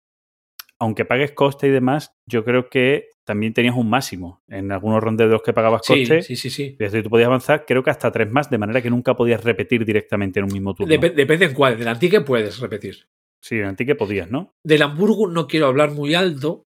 aunque 0.80 1.06
pagues 1.06 1.34
coste 1.34 1.68
y 1.68 1.72
demás, 1.72 2.16
yo 2.26 2.46
creo 2.46 2.70
que 2.70 3.10
también 3.26 3.54
tenías 3.54 3.76
un 3.76 3.90
máximo. 3.90 4.42
En 4.48 4.72
algunos 4.72 5.04
rondeos 5.04 5.30
de 5.30 5.34
los 5.34 5.42
que 5.44 5.54
pagabas 5.54 5.82
Sí, 5.84 5.94
coste, 5.94 6.22
sí, 6.22 6.36
sí, 6.36 6.50
sí. 6.50 6.76
decir, 6.80 7.04
tú 7.04 7.10
podías 7.10 7.28
avanzar, 7.28 7.66
creo 7.66 7.84
que 7.84 7.90
hasta 7.90 8.12
tres 8.12 8.32
más, 8.32 8.50
de 8.50 8.58
manera 8.58 8.82
que 8.82 8.90
nunca 8.90 9.16
podías 9.16 9.44
repetir 9.44 9.86
directamente 9.86 10.40
en 10.40 10.46
un 10.46 10.54
mismo 10.54 10.74
turno. 10.74 10.94
Dep- 10.96 11.14
depende 11.14 11.46
en 11.46 11.54
cuál. 11.54 11.78
Del 11.78 11.88
Antique 11.88 12.22
puedes 12.22 12.60
repetir. 12.60 13.08
Sí, 13.42 13.56
en 13.56 13.66
Antique 13.66 13.96
podías, 13.96 14.30
¿no? 14.30 14.54
Del 14.66 14.82
Hamburgo 14.82 15.28
no 15.28 15.48
quiero 15.48 15.68
hablar 15.68 15.92
muy 15.92 16.14
alto, 16.16 16.64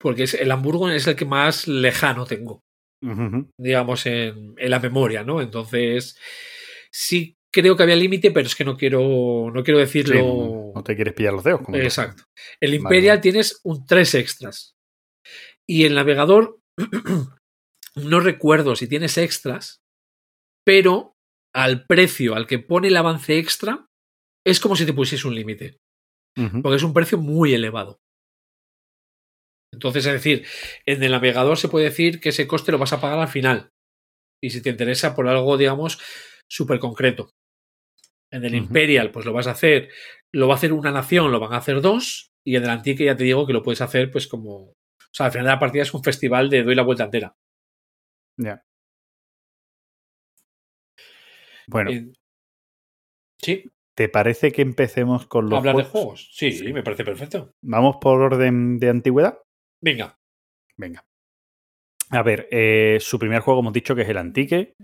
porque 0.00 0.24
es, 0.24 0.34
el 0.34 0.50
Hamburgo 0.50 0.88
es 0.90 1.06
el 1.06 1.16
que 1.16 1.24
más 1.24 1.66
lejano 1.68 2.24
tengo, 2.26 2.60
digamos, 3.58 4.06
en, 4.06 4.54
en 4.56 4.70
la 4.70 4.80
memoria, 4.80 5.24
¿no? 5.24 5.40
Entonces, 5.40 6.18
sí 6.92 7.34
creo 7.52 7.76
que 7.76 7.82
había 7.82 7.96
límite, 7.96 8.30
pero 8.30 8.46
es 8.46 8.54
que 8.54 8.64
no 8.64 8.76
quiero, 8.76 9.50
no 9.52 9.62
quiero 9.64 9.78
Sí, 9.78 9.84
decirlo. 9.86 10.14
no, 10.20 10.72
no 10.74 10.82
te 10.84 10.94
quieres 10.94 11.14
pillar 11.14 11.32
los 11.32 11.44
dedos. 11.44 11.62
Como. 11.62 11.76
Exacto. 11.78 12.24
El 12.60 12.74
Imperial 12.74 13.16
vale. 13.16 13.22
tienes 13.22 13.60
un 13.64 13.86
3 13.86 14.14
extras. 14.16 14.74
Y 15.66 15.84
el 15.84 15.94
navegador, 15.94 16.58
no 17.96 18.20
recuerdo 18.20 18.76
si 18.76 18.86
tienes 18.86 19.18
extras, 19.18 19.80
pero 20.64 21.14
al 21.54 21.86
precio 21.86 22.34
al 22.34 22.46
que 22.46 22.58
pone 22.58 22.88
el 22.88 22.96
avance 22.96 23.38
extra, 23.38 23.86
es 24.46 24.60
como 24.60 24.76
si 24.76 24.86
te 24.86 24.92
pusiese 24.92 25.26
un 25.26 25.34
límite. 25.34 25.78
Porque 26.62 26.76
es 26.76 26.82
un 26.82 26.92
precio 26.94 27.18
muy 27.18 27.54
elevado. 27.54 28.00
Entonces, 29.72 30.06
es 30.06 30.12
decir, 30.12 30.46
en 30.86 31.02
el 31.02 31.12
navegador 31.12 31.58
se 31.58 31.68
puede 31.68 31.86
decir 31.86 32.20
que 32.20 32.30
ese 32.30 32.46
coste 32.46 32.72
lo 32.72 32.78
vas 32.78 32.92
a 32.92 33.00
pagar 33.00 33.18
al 33.18 33.28
final. 33.28 33.70
Y 34.42 34.50
si 34.50 34.62
te 34.62 34.70
interesa 34.70 35.14
por 35.14 35.28
algo, 35.28 35.56
digamos, 35.56 36.00
súper 36.48 36.78
concreto. 36.78 37.30
En 38.30 38.44
el. 38.44 38.54
Imperial, 38.54 39.10
pues 39.10 39.26
lo 39.26 39.32
vas 39.32 39.46
a 39.46 39.52
hacer, 39.52 39.88
lo 40.32 40.48
va 40.48 40.54
a 40.54 40.56
hacer 40.56 40.72
una 40.72 40.90
nación, 40.92 41.32
lo 41.32 41.40
van 41.40 41.52
a 41.54 41.58
hacer 41.58 41.80
dos, 41.80 42.30
y 42.46 42.56
en 42.56 42.64
el 42.64 42.70
Antique 42.70 43.04
ya 43.04 43.16
te 43.16 43.24
digo 43.24 43.46
que 43.46 43.52
lo 43.52 43.62
puedes 43.62 43.80
hacer, 43.80 44.10
pues 44.10 44.26
como. 44.26 44.54
O 44.70 44.74
sea, 45.12 45.26
al 45.26 45.32
final 45.32 45.46
de 45.46 45.52
la 45.52 45.58
partida 45.58 45.82
es 45.82 45.94
un 45.94 46.04
festival 46.04 46.50
de 46.50 46.62
doy 46.62 46.74
la 46.74 46.82
vuelta 46.82 47.04
entera. 47.04 47.34
Ya. 48.36 48.62
Bueno, 51.66 51.90
En- 51.90 52.12
Sí, 53.40 53.64
¿te 53.98 54.08
parece 54.08 54.52
que 54.52 54.62
empecemos 54.62 55.26
con 55.26 55.50
los 55.50 55.58
hablar 55.58 55.74
de 55.76 55.82
juegos? 55.82 56.28
Sí, 56.32 56.52
Sí. 56.52 56.72
me 56.72 56.84
parece 56.84 57.02
perfecto. 57.04 57.50
Vamos 57.64 57.96
por 58.00 58.20
orden 58.22 58.78
de 58.78 58.90
antigüedad. 58.90 59.40
Venga. 59.82 60.14
Venga. 60.78 61.04
A 62.10 62.22
ver, 62.22 62.46
eh, 62.52 62.98
su 63.00 63.18
primer 63.18 63.40
juego 63.40 63.58
hemos 63.58 63.72
dicho 63.72 63.96
que 63.96 64.02
es 64.02 64.08
el 64.08 64.16
Antique. 64.18 64.74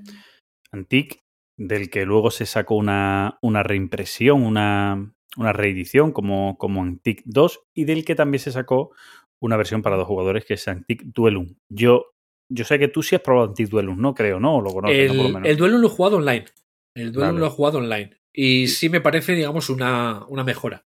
Antique, 0.73 1.21
del 1.57 1.91
que 1.91 2.05
luego 2.05 2.33
se 2.33 2.45
sacó 2.45 2.75
una, 2.75 3.39
una 3.41 3.63
reimpresión, 3.63 4.43
una, 4.43 5.15
una 5.37 5.53
reedición 5.53 6.11
como, 6.11 6.59
como 6.59 6.83
Antique 6.83 7.23
2, 7.25 7.61
y 7.77 7.85
del 7.85 8.05
que 8.05 8.17
también 8.17 8.41
se 8.41 8.51
sacó 8.51 8.91
una 9.41 9.57
versión 9.57 9.81
para 9.83 9.95
dos 9.97 10.09
jugadores 10.09 10.45
que 10.45 10.55
es 10.55 10.67
Antique 10.67 11.05
Duelum. 11.07 11.55
Yo, 11.73 12.11
yo 12.53 12.65
sé 12.65 12.81
que 12.81 12.89
tú 12.89 13.05
sí 13.05 13.15
has 13.15 13.23
probado 13.23 13.47
Antique 13.51 13.71
Duelum, 13.71 14.01
¿no? 14.01 14.13
Creo, 14.13 14.41
¿no? 14.41 14.57
O 14.57 14.61
lo 14.61 14.71
conoces, 14.73 15.13
¿no? 15.13 15.15
Por 15.15 15.23
lo 15.23 15.27
El, 15.29 15.35
menos. 15.35 15.49
el 15.49 15.57
duelo 15.57 15.79
lo 15.79 15.87
he 15.87 15.91
jugado 15.91 16.17
online. 16.17 16.47
El 16.97 17.13
Vale. 17.13 17.39
lo 17.39 17.47
he 17.47 17.51
jugado 17.51 17.79
online. 17.79 18.17
Y 18.35 18.67
sí 18.69 18.89
me 18.89 19.01
parece, 19.01 19.33
digamos, 19.35 19.71
una, 19.71 20.25
una 20.29 20.45
mejora. 20.45 20.85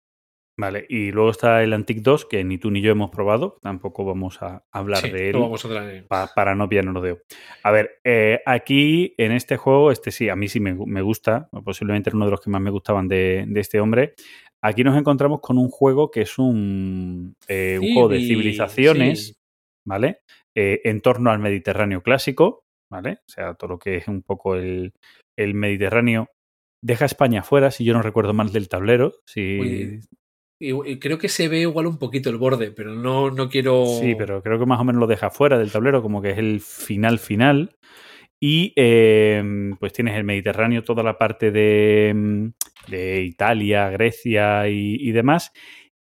Vale, 0.56 0.86
y 0.88 1.10
luego 1.10 1.30
está 1.30 1.64
el 1.64 1.72
Antique 1.72 2.00
2, 2.00 2.26
que 2.26 2.44
ni 2.44 2.58
tú 2.58 2.70
ni 2.70 2.80
yo 2.80 2.92
hemos 2.92 3.10
probado. 3.10 3.58
Tampoco 3.60 4.04
vamos 4.04 4.40
a 4.40 4.64
hablar 4.72 5.02
Sí, 5.02 5.10
de 5.10 5.30
él. 5.30 5.32
vamos 5.40 5.64
a 5.64 5.68
traer. 5.68 6.06
pa- 6.06 6.30
para 6.32 6.54
no 6.54 6.68
pillarnos 6.68 7.02
de 7.02 7.20
A 7.64 7.72
ver, 7.72 7.98
eh, 8.04 8.40
aquí 8.46 9.14
en 9.18 9.32
este 9.32 9.56
juego, 9.56 9.90
este 9.90 10.12
sí, 10.12 10.28
a 10.28 10.36
mí 10.36 10.46
sí 10.46 10.60
me, 10.60 10.74
me 10.74 11.02
gusta, 11.02 11.48
posiblemente 11.64 12.10
era 12.10 12.16
uno 12.16 12.26
de 12.26 12.30
los 12.30 12.40
que 12.40 12.50
más 12.50 12.60
me 12.62 12.70
gustaban 12.70 13.08
de, 13.08 13.44
de 13.48 13.60
este 13.60 13.80
hombre. 13.80 14.14
Aquí 14.62 14.84
nos 14.84 14.96
encontramos 14.96 15.40
con 15.40 15.58
un 15.58 15.68
juego 15.68 16.10
que 16.12 16.22
es 16.22 16.38
un, 16.38 17.34
eh, 17.48 17.78
un 17.80 17.92
juego 17.92 18.08
de 18.08 18.18
Civi- 18.18 18.28
civilizaciones, 18.28 19.26
sí. 19.26 19.34
¿vale? 19.84 20.20
Eh, 20.54 20.80
en 20.84 21.00
torno 21.00 21.30
al 21.32 21.40
Mediterráneo 21.40 22.00
clásico, 22.00 22.62
¿vale? 22.90 23.18
O 23.26 23.30
sea, 23.30 23.54
todo 23.54 23.70
lo 23.70 23.78
que 23.80 23.96
es 23.96 24.06
un 24.06 24.22
poco 24.22 24.54
el, 24.54 24.92
el 25.36 25.54
Mediterráneo. 25.54 26.28
Deja 26.84 27.06
España 27.06 27.42
fuera, 27.42 27.70
si 27.70 27.82
yo 27.82 27.94
no 27.94 28.02
recuerdo 28.02 28.34
mal 28.34 28.52
del 28.52 28.68
tablero. 28.68 29.14
Si, 29.24 30.00
Y, 30.60 30.98
creo 30.98 31.16
que 31.16 31.30
se 31.30 31.48
ve 31.48 31.60
igual 31.60 31.86
un 31.86 31.98
poquito 31.98 32.28
el 32.28 32.36
borde, 32.36 32.72
pero 32.72 32.94
no, 32.94 33.30
no 33.30 33.48
quiero. 33.48 33.86
Sí, 33.86 34.14
pero 34.14 34.42
creo 34.42 34.58
que 34.58 34.66
más 34.66 34.80
o 34.80 34.84
menos 34.84 35.00
lo 35.00 35.06
deja 35.06 35.30
fuera 35.30 35.56
del 35.56 35.72
tablero, 35.72 36.02
como 36.02 36.20
que 36.20 36.32
es 36.32 36.38
el 36.38 36.60
final 36.60 37.18
final. 37.18 37.78
Y 38.38 38.74
eh, 38.76 39.42
pues 39.80 39.94
tienes 39.94 40.14
el 40.14 40.24
Mediterráneo, 40.24 40.84
toda 40.84 41.02
la 41.02 41.16
parte 41.16 41.50
de, 41.50 42.12
mm, 42.14 42.90
de 42.90 43.22
Italia, 43.22 43.88
Grecia 43.88 44.68
y, 44.68 44.96
y 45.00 45.12
demás. 45.12 45.52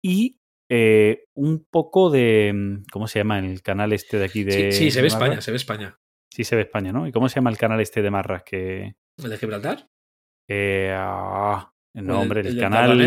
Y 0.01 0.39
eh, 0.69 1.25
un 1.35 1.67
poco 1.69 2.09
de. 2.09 2.53
mm, 2.53 2.83
¿Cómo 2.93 3.09
se 3.09 3.19
llama 3.19 3.39
el 3.39 3.61
canal 3.61 3.91
este 3.91 4.19
de 4.19 4.23
aquí 4.23 4.45
de. 4.45 4.71
Sí, 4.71 4.85
sí, 4.85 4.91
se 4.91 5.01
ve? 5.01 5.07
España, 5.07 5.41
se 5.41 5.51
ve 5.51 5.57
España. 5.57 5.99
Sí, 6.29 6.45
se 6.45 6.55
ve 6.55 6.61
España, 6.61 6.93
¿no? 6.93 7.05
¿Y 7.05 7.11
cómo 7.11 7.27
se 7.27 7.35
llama 7.35 7.49
el 7.49 7.57
canal 7.57 7.81
este 7.81 8.01
de 8.01 8.09
Marras? 8.09 8.43
Que. 8.43 8.95
¿El 9.17 9.29
de 9.29 9.37
Gibraltar? 9.37 9.90
Eh, 10.53 10.93
ah, 10.97 11.71
El- 11.93 12.09
hombre, 12.11 12.41
el, 12.41 12.47
el 12.47 12.59
canal. 12.59 12.99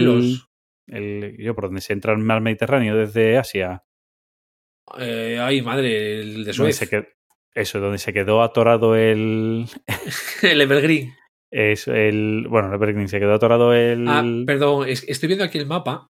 El, 0.86 1.36
yo, 1.38 1.54
por 1.54 1.64
donde 1.64 1.80
se 1.80 1.92
entra 1.92 2.12
al 2.12 2.18
mar 2.18 2.40
Mediterráneo 2.40 2.96
desde 2.96 3.38
Asia. 3.38 3.84
Eh, 4.98 5.38
ay, 5.40 5.62
madre, 5.62 6.20
el 6.20 6.44
de 6.44 6.52
Suez. 6.52 6.80
qued- 6.90 7.08
eso, 7.54 7.80
donde 7.80 7.98
se 7.98 8.12
quedó 8.12 8.42
atorado 8.42 8.96
el. 8.96 9.66
el 10.42 10.60
Evergreen. 10.60 11.14
Es 11.50 11.86
el. 11.88 12.46
Bueno, 12.48 12.68
el 12.68 12.74
Evergreen 12.74 13.08
se 13.08 13.18
quedó 13.20 13.34
atorado 13.34 13.72
el. 13.72 14.06
Ah, 14.08 14.24
perdón, 14.46 14.88
es- 14.88 15.04
estoy 15.08 15.28
viendo 15.28 15.44
aquí 15.44 15.58
el 15.58 15.66
mapa. 15.66 16.10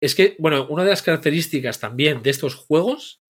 Es 0.00 0.14
que, 0.16 0.34
bueno, 0.40 0.66
una 0.68 0.82
de 0.82 0.90
las 0.90 1.02
características 1.02 1.78
también 1.78 2.22
de 2.22 2.30
estos 2.30 2.54
juegos 2.56 3.22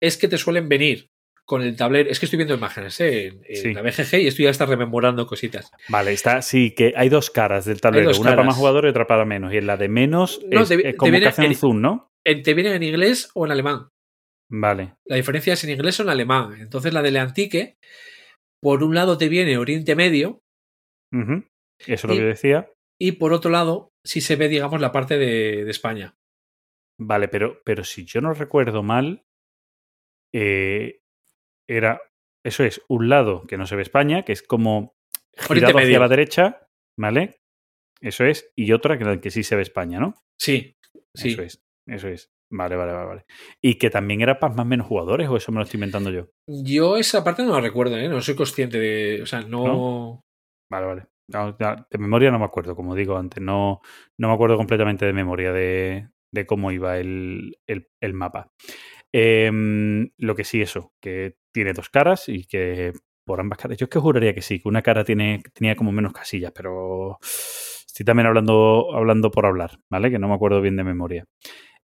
es 0.00 0.16
que 0.16 0.28
te 0.28 0.38
suelen 0.38 0.68
venir 0.68 1.10
con 1.46 1.62
el 1.62 1.76
tablero. 1.76 2.10
Es 2.10 2.18
que 2.18 2.26
estoy 2.26 2.36
viendo 2.38 2.54
imágenes 2.54 2.98
¿eh? 3.00 3.26
en, 3.26 3.40
en 3.46 3.56
Sí. 3.56 3.74
la 3.74 3.82
BGG 3.82 4.14
y 4.22 4.26
estoy 4.28 4.44
ya 4.46 4.50
está 4.50 4.66
rememorando 4.66 5.26
cositas. 5.26 5.70
Vale, 5.88 6.12
está. 6.12 6.40
Sí, 6.42 6.70
que 6.74 6.92
hay 6.96 7.08
dos 7.08 7.30
caras 7.30 7.64
del 7.66 7.80
tablero. 7.80 8.10
una 8.18 8.30
para 8.30 8.42
más 8.44 8.56
jugadores 8.56 8.88
y 8.88 8.90
otra 8.90 9.06
para 9.06 9.24
menos. 9.24 9.52
Y 9.52 9.58
en 9.58 9.66
la 9.66 9.76
de 9.76 9.88
menos 9.88 10.40
No, 10.50 10.62
es, 10.62 10.68
te- 10.68 10.74
es 10.76 10.82
te 10.82 10.96
como 10.96 11.10
viene 11.10 11.24
que 11.24 11.28
hacen 11.28 11.44
en- 11.46 11.54
zoom, 11.54 11.80
¿no? 11.80 12.08
En- 12.26 12.42
te 12.42 12.54
vienen 12.54 12.74
en 12.74 12.82
inglés 12.82 13.30
o 13.34 13.44
en 13.46 13.52
alemán. 13.52 13.88
Vale. 14.50 14.94
La 15.06 15.16
diferencia 15.16 15.52
es 15.54 15.64
en 15.64 15.70
inglés 15.70 15.98
o 16.00 16.02
en 16.04 16.08
alemán. 16.10 16.54
Entonces, 16.60 16.92
la 16.94 17.02
del 17.02 17.16
Antique, 17.16 17.76
por 18.62 18.82
un 18.82 18.94
lado 18.94 19.18
te 19.18 19.28
viene 19.28 19.58
Oriente 19.58 19.94
Medio 19.96 20.40
Eso 21.12 21.44
es 21.86 22.04
lo 22.04 22.14
que 22.14 22.22
decía. 22.22 22.70
y 22.98 23.12
por 23.12 23.32
otro 23.32 23.50
lado 23.50 23.90
sí 24.04 24.20
se 24.20 24.36
ve, 24.36 24.48
digamos, 24.48 24.80
la 24.80 24.92
parte 24.92 25.18
de, 25.18 25.64
de 25.64 25.70
España. 25.70 26.14
Vale, 26.98 27.28
pero, 27.28 27.60
pero 27.64 27.84
si 27.84 28.04
yo 28.04 28.20
no 28.20 28.32
recuerdo 28.34 28.82
mal, 28.82 29.24
eh, 30.32 31.00
era. 31.68 32.00
Eso 32.44 32.62
es, 32.64 32.82
un 32.88 33.08
lado 33.08 33.46
que 33.46 33.56
no 33.56 33.66
se 33.66 33.76
ve 33.76 33.82
España, 33.82 34.22
que 34.24 34.32
es 34.32 34.42
como 34.42 34.94
girado 35.38 35.78
hacia 35.78 35.98
la 35.98 36.08
derecha, 36.08 36.66
¿vale? 36.98 37.36
Eso 38.00 38.24
es, 38.24 38.52
y 38.54 38.72
otra 38.72 38.98
que, 38.98 39.20
que 39.20 39.30
sí 39.30 39.42
se 39.42 39.56
ve 39.56 39.62
España, 39.62 39.98
¿no? 39.98 40.14
Sí, 40.38 40.76
sí. 41.14 41.30
Eso 41.30 41.42
es, 41.42 41.62
eso 41.86 42.08
es. 42.08 42.30
Vale, 42.52 42.76
vale, 42.76 42.92
vale, 42.92 43.06
vale. 43.06 43.24
Y 43.62 43.76
que 43.76 43.88
también 43.88 44.20
era 44.20 44.38
para 44.38 44.54
más 44.54 44.64
o 44.66 44.68
menos 44.68 44.86
jugadores, 44.86 45.28
o 45.28 45.36
eso 45.36 45.50
me 45.52 45.56
lo 45.58 45.64
estoy 45.64 45.78
inventando 45.78 46.10
yo. 46.10 46.28
Yo 46.46 46.98
esa 46.98 47.24
parte 47.24 47.42
no 47.42 47.52
la 47.52 47.60
recuerdo, 47.62 47.96
¿eh? 47.96 48.08
No 48.08 48.20
soy 48.20 48.36
consciente 48.36 48.78
de. 48.78 49.22
O 49.22 49.26
sea, 49.26 49.40
no. 49.40 50.20
Vale, 50.70 50.86
vale. 50.86 51.06
No, 51.32 51.52
de 51.52 51.98
memoria 51.98 52.30
no 52.30 52.38
me 52.38 52.44
acuerdo, 52.44 52.76
como 52.76 52.94
digo 52.94 53.16
antes. 53.16 53.42
No, 53.42 53.80
no 54.18 54.28
me 54.28 54.34
acuerdo 54.34 54.58
completamente 54.58 55.06
de 55.06 55.14
memoria 55.14 55.52
de, 55.52 56.10
de 56.32 56.46
cómo 56.46 56.70
iba 56.70 56.98
el, 56.98 57.56
el- 57.66 57.88
el 58.02 58.12
mapa. 58.12 58.52
Em, 59.12 60.10
lo 60.18 60.34
que 60.34 60.44
sí, 60.44 60.60
eso, 60.60 60.92
que 61.00 61.36
tiene 61.54 61.72
dos 61.72 61.88
caras 61.88 62.28
y 62.28 62.44
que 62.44 62.92
por 63.24 63.40
ambas 63.40 63.58
caras. 63.58 63.78
Yo 63.78 63.84
es 63.84 63.90
que 63.90 64.00
juraría 64.00 64.34
que 64.34 64.42
sí, 64.42 64.60
que 64.60 64.68
una 64.68 64.82
cara 64.82 65.04
tiene, 65.04 65.40
tenía 65.54 65.76
como 65.76 65.92
menos 65.92 66.12
casillas, 66.12 66.52
pero 66.54 67.18
estoy 67.22 68.04
también 68.04 68.26
hablando, 68.26 68.88
hablando 68.92 69.30
por 69.30 69.46
hablar, 69.46 69.78
¿vale? 69.88 70.10
Que 70.10 70.18
no 70.18 70.28
me 70.28 70.34
acuerdo 70.34 70.60
bien 70.60 70.76
de 70.76 70.84
memoria. 70.84 71.24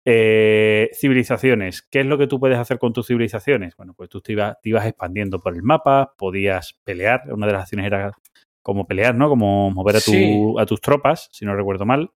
Eh, 0.05 0.89
civilizaciones. 0.93 1.81
¿Qué 1.91 1.99
es 1.99 2.05
lo 2.05 2.17
que 2.17 2.27
tú 2.27 2.39
puedes 2.39 2.57
hacer 2.57 2.79
con 2.79 2.93
tus 2.93 3.07
civilizaciones? 3.07 3.75
Bueno, 3.75 3.93
pues 3.93 4.09
tú 4.09 4.21
te, 4.21 4.31
iba- 4.31 4.57
te 4.63 4.69
ibas 4.69 4.85
expandiendo 4.85 5.39
por 5.41 5.53
el 5.53 5.63
mapa, 5.63 6.13
podías 6.17 6.79
pelear. 6.85 7.23
Una 7.33 7.45
de 7.45 7.51
las 7.53 7.63
acciones 7.63 7.87
era 7.87 8.13
como 8.63 8.87
pelear, 8.87 9.15
¿no? 9.15 9.27
Como 9.27 9.69
mover 9.69 9.97
a, 9.97 9.99
tu- 9.99 10.11
Sí. 10.11 10.53
a 10.57 10.65
tus 10.65 10.79
tropas, 10.79 11.27
si 11.33 11.45
no 11.45 11.55
recuerdo 11.57 11.85
mal. 11.85 12.11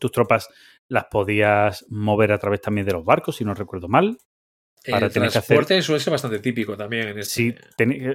Tus 0.00 0.10
tropas 0.10 0.48
las 0.88 1.04
podías 1.04 1.86
mover 1.90 2.32
a 2.32 2.38
través 2.38 2.60
también 2.60 2.86
de 2.86 2.92
los 2.92 3.04
barcos, 3.04 3.36
si 3.36 3.44
no 3.44 3.54
recuerdo 3.54 3.88
mal. 3.88 4.18
El 4.84 4.98
tienes 5.12 5.12
que 5.32 5.38
hacer- 5.38 5.42
transporte 5.56 5.82
suele 5.82 6.00
ser 6.00 6.10
bastante 6.10 6.38
típico 6.40 6.76
también 6.76 7.08
en 7.08 7.18
este. 7.18 7.32
Sí, 7.34 7.54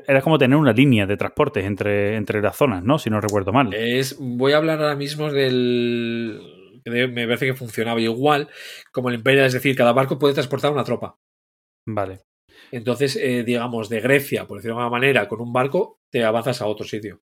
era 0.08 0.22
como 0.22 0.38
tener 0.38 0.58
una 0.58 0.74
línea 0.74 1.06
de 1.06 1.16
transportes 1.18 1.64
entre, 1.66 2.16
entre 2.16 2.42
las 2.42 2.56
zonas, 2.58 2.84
¿no? 2.84 3.00
Si 3.00 3.10
no 3.10 3.22
recuerdo 3.22 3.54
mal. 3.54 3.74
Es, 3.74 4.18
voy 4.20 4.52
a 4.54 4.58
hablar 4.58 4.82
ahora 4.82 4.96
mismo 4.96 5.32
del. 5.32 6.42
de- 6.84 7.08
Me 7.08 7.26
parece 7.26 7.46
que 7.46 7.54
funcionaba 7.54 8.02
igual 8.02 8.50
como 8.92 9.10
el 9.10 9.16
Imperio, 9.16 9.46
es 9.46 9.54
decir, 9.54 9.76
cada 9.76 9.94
barco 9.94 10.20
puede 10.20 10.34
transportar 10.34 10.72
una 10.72 10.84
tropa. 10.84 11.18
Vale. 11.88 12.22
Entonces, 12.72 13.16
eh, 13.16 13.44
digamos, 13.46 13.88
de 13.88 14.02
Grecia, 14.02 14.46
por 14.46 14.58
decirlo 14.58 14.76
de 14.76 14.82
alguna 14.84 15.00
manera, 15.00 15.28
con 15.30 15.40
un 15.40 15.54
barco 15.54 16.00
te 16.12 16.24
avanzas 16.26 16.62
a 16.62 16.66
otro 16.66 16.86
sitio. 16.86 17.22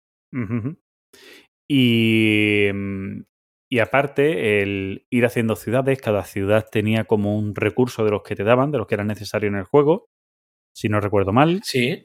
Y, 1.69 2.69
mm, 2.73 3.21
y 3.69 3.79
aparte, 3.81 4.63
el 4.63 5.07
ir 5.11 5.25
haciendo 5.27 5.57
ciudades, 5.57 6.01
cada 6.01 6.25
ciudad 6.25 6.67
tenía 6.71 7.05
como 7.05 7.37
un 7.37 7.55
recurso 7.55 8.05
de 8.05 8.11
los 8.13 8.23
que 8.23 8.37
te 8.37 8.45
daban, 8.45 8.71
de 8.71 8.79
los 8.79 8.87
que 8.87 8.95
eran 8.95 9.09
necesarios 9.09 9.53
en 9.53 9.59
el 9.59 9.65
juego, 9.65 10.09
si 10.75 10.89
no 10.89 11.01
recuerdo 11.01 11.33
mal. 11.33 11.61
Sí, 11.65 12.05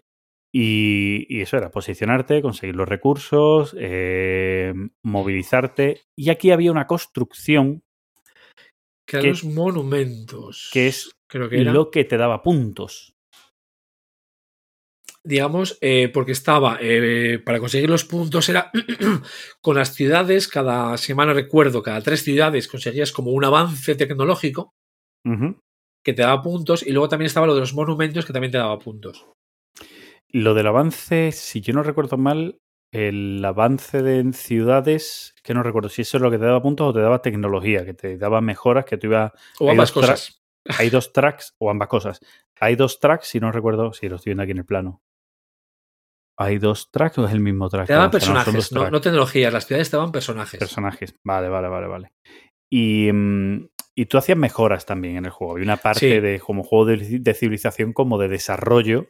Y, 0.54 1.26
y 1.30 1.42
eso 1.42 1.56
era 1.58 1.72
posicionarte, 1.72 2.42
conseguir 2.42 2.76
los 2.76 2.90
recursos, 2.90 3.74
eh, 3.80 4.74
movilizarte. 5.04 6.02
Y 6.18 6.30
aquí 6.30 6.52
había 6.52 6.72
una 6.72 6.88
construcción 6.88 7.84
que 9.08 9.18
eran 9.18 9.24
Que- 9.24 9.30
los 9.30 9.44
monumentos. 9.46 10.70
que 10.74 10.88
es 10.88 11.12
Creo 11.28 11.48
que 11.48 11.62
era. 11.62 11.72
lo 11.72 11.90
que 11.92 12.04
te 12.04 12.18
daba 12.18 12.42
puntos. 12.42 13.14
Digamos, 15.24 15.78
eh, 15.82 16.10
porque 16.14 16.32
estaba, 16.32 16.78
eh, 16.82 17.40
para 17.44 17.60
conseguir 17.60 17.90
los 17.90 18.06
puntos 18.06 18.50
era 18.50 18.72
con 19.62 19.76
las 19.76 19.94
ciudades, 19.94 20.48
cada 20.48 20.98
semana 20.98 21.34
recuerdo, 21.34 21.84
cada 21.84 22.02
tres 22.02 22.24
ciudades 22.24 22.68
conseguías 22.68 23.12
como 23.12 23.32
un 23.32 23.46
avance 23.46 23.96
tecnológico 23.96 24.74
que 26.04 26.14
te 26.14 26.24
daba 26.24 26.42
puntos 26.42 26.86
y 26.86 26.92
luego 26.92 27.10
también 27.10 27.28
estaba 27.28 27.46
lo 27.46 27.54
de 27.54 27.60
los 27.60 27.76
monumentos 27.76 28.26
que 28.26 28.34
también 28.34 28.52
te 28.52 28.58
daba 28.58 28.80
puntos. 28.80 29.28
Lo 30.30 30.54
del 30.54 30.68
avance, 30.68 31.32
si 31.32 31.62
yo 31.62 31.74
no 31.74 31.84
recuerdo 31.84 32.18
mal, 32.18 32.58
el 32.92 33.44
avance 33.46 34.02
de 34.02 34.20
en 34.20 34.34
ciudades, 34.34 35.36
que 35.44 35.54
no 35.54 35.62
recuerdo 35.62 35.90
si 35.90 36.02
eso 36.02 36.18
es 36.18 36.24
lo 36.24 36.32
que 36.32 36.38
te 36.38 36.46
daba 36.46 36.62
puntos 36.62 36.90
o 36.90 36.94
te 36.94 37.02
daba 37.02 37.22
tecnología, 37.22 37.86
que 37.86 37.94
te 37.94 38.18
daba 38.18 38.42
mejoras, 38.42 38.86
que 38.86 38.98
tú 38.98 39.08
ibas... 39.08 39.32
O 39.60 39.70
ambas 39.70 39.92
cosas. 39.92 40.42
Hay 40.78 40.90
dos 40.90 41.14
tracks, 41.14 41.56
o 41.60 41.70
ambas 41.70 41.88
cosas. 41.88 42.20
Hay 42.60 42.76
dos 42.76 43.00
tracks, 43.00 43.28
si 43.28 43.40
no 43.40 43.52
recuerdo, 43.52 43.94
si 43.94 44.10
lo 44.10 44.16
estoy 44.18 44.32
viendo 44.32 44.44
aquí 44.44 44.52
en 44.52 44.60
el 44.60 44.66
plano. 44.66 45.02
¿Hay 46.42 46.58
dos 46.58 46.90
tracks 46.92 47.18
o 47.20 47.26
es 47.26 47.32
el 47.34 47.40
mismo 47.40 47.70
track? 47.70 47.88
Te 47.88 47.94
daban 47.94 48.12
No, 48.12 48.18
o 48.18 48.20
sea, 48.20 48.30
no, 48.34 48.36
son 48.36 48.44
personajes, 48.46 48.72
no, 48.72 48.80
tracks. 48.82 48.92
no 48.92 49.02
tecnologías. 49.02 49.54
Las 49.54 49.66
ciudades 49.68 49.90
te 49.92 49.98
daban 49.98 50.12
personajes. 50.12 50.60
personajes. 50.60 51.16
Vale, 51.24 51.50
vale, 51.50 51.68
vale, 51.68 51.88
vale. 51.88 52.12
Y, 52.72 53.12
mm, 53.12 53.68
y 53.96 54.06
tú 54.06 54.18
hacías 54.18 54.38
mejoras 54.38 54.86
también 54.86 55.18
en 55.18 55.26
el 55.26 55.32
juego. 55.32 55.54
Había 55.54 55.66
una 55.66 55.78
parte 55.78 56.00
Sí. 56.16 56.20
de 56.20 56.40
como 56.40 56.64
juego 56.64 56.86
de, 56.86 57.20
de 57.20 57.34
civilización, 57.34 57.94
como 57.94 58.18
de 58.18 58.28
desarrollo 58.30 59.08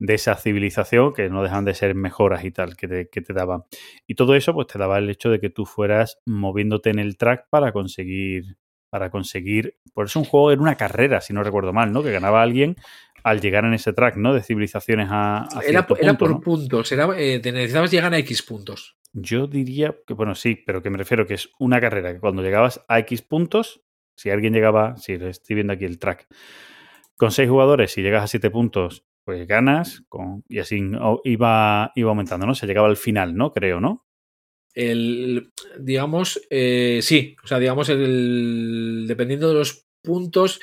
de 0.00 0.14
esa 0.14 0.34
civilización, 0.36 1.12
que 1.12 1.28
no 1.30 1.42
dejan 1.42 1.64
de 1.64 1.74
ser 1.74 1.94
mejoras 1.94 2.44
y 2.44 2.50
tal, 2.50 2.76
que 2.76 2.88
te, 2.88 3.08
que 3.08 3.20
te 3.20 3.32
daban. 3.32 3.62
Y 4.08 4.14
todo 4.16 4.34
eso, 4.34 4.52
pues 4.52 4.66
te 4.66 4.78
daba 4.78 4.98
el 4.98 5.08
hecho 5.08 5.30
de 5.30 5.40
que 5.40 5.50
tú 5.50 5.66
fueras 5.66 6.18
moviéndote 6.26 6.90
en 6.90 6.98
el 6.98 7.16
track 7.16 7.46
para 7.50 7.72
conseguir. 7.72 8.56
Para 8.90 9.10
conseguir. 9.10 9.76
Por 9.92 10.06
eso 10.06 10.20
un 10.20 10.24
juego 10.24 10.52
era 10.52 10.62
una 10.62 10.76
carrera, 10.76 11.20
si 11.20 11.32
no 11.32 11.42
recuerdo 11.42 11.72
mal, 11.72 11.92
¿no? 11.92 12.02
Que 12.02 12.12
ganaba 12.12 12.42
alguien 12.42 12.76
al 13.24 13.40
llegar 13.40 13.64
en 13.64 13.74
ese 13.74 13.92
track, 13.92 14.16
¿no? 14.16 14.34
De 14.34 14.42
civilizaciones 14.42 15.08
a, 15.10 15.44
a 15.44 15.60
Era, 15.60 15.62
cierto 15.62 15.96
era 15.96 16.12
punto, 16.12 16.18
por 16.18 16.30
¿no? 16.30 16.40
puntos. 16.40 16.92
Era, 16.92 17.08
eh, 17.18 17.40
te 17.40 17.50
necesitabas 17.50 17.90
llegar 17.90 18.12
a 18.12 18.18
X 18.18 18.42
puntos. 18.42 18.96
Yo 19.14 19.46
diría 19.46 19.96
que, 20.06 20.12
bueno, 20.14 20.34
sí, 20.34 20.62
pero 20.64 20.82
que 20.82 20.90
me 20.90 20.98
refiero 20.98 21.26
que 21.26 21.34
es 21.34 21.50
una 21.58 21.80
carrera 21.80 22.12
que 22.12 22.20
cuando 22.20 22.42
llegabas 22.42 22.84
a 22.86 22.98
X 23.00 23.22
puntos, 23.22 23.82
si 24.14 24.30
alguien 24.30 24.52
llegaba, 24.52 24.96
si 24.96 25.16
lo 25.16 25.28
estoy 25.28 25.54
viendo 25.54 25.72
aquí 25.72 25.84
el 25.86 25.98
track, 25.98 26.28
con 27.16 27.30
seis 27.30 27.48
jugadores, 27.48 27.92
si 27.92 28.02
llegas 28.02 28.24
a 28.24 28.26
siete 28.28 28.50
puntos, 28.50 29.06
pues 29.24 29.46
ganas, 29.46 30.04
con, 30.08 30.44
y 30.48 30.58
así 30.58 30.76
iba, 31.24 31.92
iba 31.94 32.10
aumentando, 32.10 32.46
¿no? 32.46 32.54
Se 32.54 32.66
llegaba 32.66 32.88
al 32.88 32.96
final, 32.96 33.34
¿no? 33.34 33.52
Creo, 33.52 33.80
¿no? 33.80 34.04
El, 34.74 35.52
digamos, 35.78 36.40
eh, 36.50 36.98
sí, 37.00 37.36
o 37.42 37.46
sea, 37.46 37.58
digamos, 37.58 37.88
el, 37.88 39.06
dependiendo 39.08 39.48
de 39.48 39.54
los 39.54 39.86
puntos, 40.02 40.60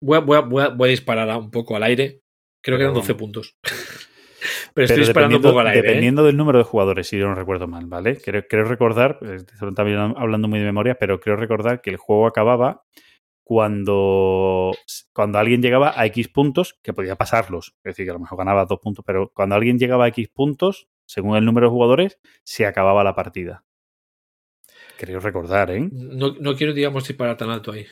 voy 0.00 0.16
a, 0.18 0.20
voy 0.20 0.36
a- 0.36 0.40
voy 0.40 0.62
a- 0.64 0.68
voy 0.68 0.88
a 0.88 0.90
disparar 0.90 1.36
un 1.38 1.50
poco 1.50 1.76
al 1.76 1.82
aire. 1.82 2.20
Creo 2.62 2.76
que 2.76 2.82
eran 2.84 2.94
Pero 2.94 3.00
12 3.00 3.12
vamos. 3.12 3.20
puntos. 3.20 3.56
Pero 4.74 4.84
estoy 4.84 4.98
disparando 5.04 5.36
un 5.36 5.42
poco 5.42 5.60
al 5.60 5.66
aire. 5.68 5.80
¿eh? 5.80 5.82
dependiendo 5.82 6.24
del 6.24 6.36
número 6.36 6.58
de 6.58 6.64
jugadores, 6.64 7.08
si 7.08 7.18
yo 7.18 7.26
no 7.26 7.34
recuerdo 7.34 7.66
mal, 7.66 7.86
¿vale? 7.86 8.16
Creo, 8.20 8.46
creo 8.48 8.64
recordar, 8.64 9.18
eh, 9.22 9.38
también 9.74 9.98
hablando 10.16 10.46
muy 10.46 10.60
de 10.60 10.64
memoria, 10.66 10.94
pero 10.96 11.18
creo 11.18 11.34
recordar 11.36 11.80
que 11.80 11.90
el 11.90 11.96
juego 11.96 12.26
acababa 12.28 12.84
cuando, 13.42 14.72
cuando 15.12 15.38
alguien 15.38 15.62
llegaba 15.62 15.98
a 15.98 16.06
X 16.06 16.28
puntos, 16.28 16.78
que 16.82 16.92
podía 16.92 17.16
pasarlos, 17.16 17.74
es 17.78 17.82
decir, 17.92 18.04
que 18.04 18.10
a 18.10 18.14
lo 18.14 18.20
mejor 18.20 18.38
ganaba 18.38 18.66
dos 18.66 18.78
puntos, 18.78 19.04
pero 19.04 19.32
cuando 19.34 19.54
alguien 19.56 19.78
llegaba 19.78 20.04
a 20.04 20.08
X 20.08 20.28
puntos, 20.28 20.86
según 21.06 21.36
el 21.36 21.44
número 21.44 21.66
de 21.66 21.70
jugadores, 21.72 22.18
se 22.44 22.66
acababa 22.66 23.02
la 23.02 23.14
partida. 23.16 23.64
Creo 24.98 25.18
recordar, 25.18 25.70
¿eh? 25.70 25.88
No, 25.90 26.34
no 26.38 26.54
quiero, 26.56 26.72
digamos, 26.74 27.08
disparar 27.08 27.36
tan 27.36 27.50
alto 27.50 27.72
ahí. 27.72 27.86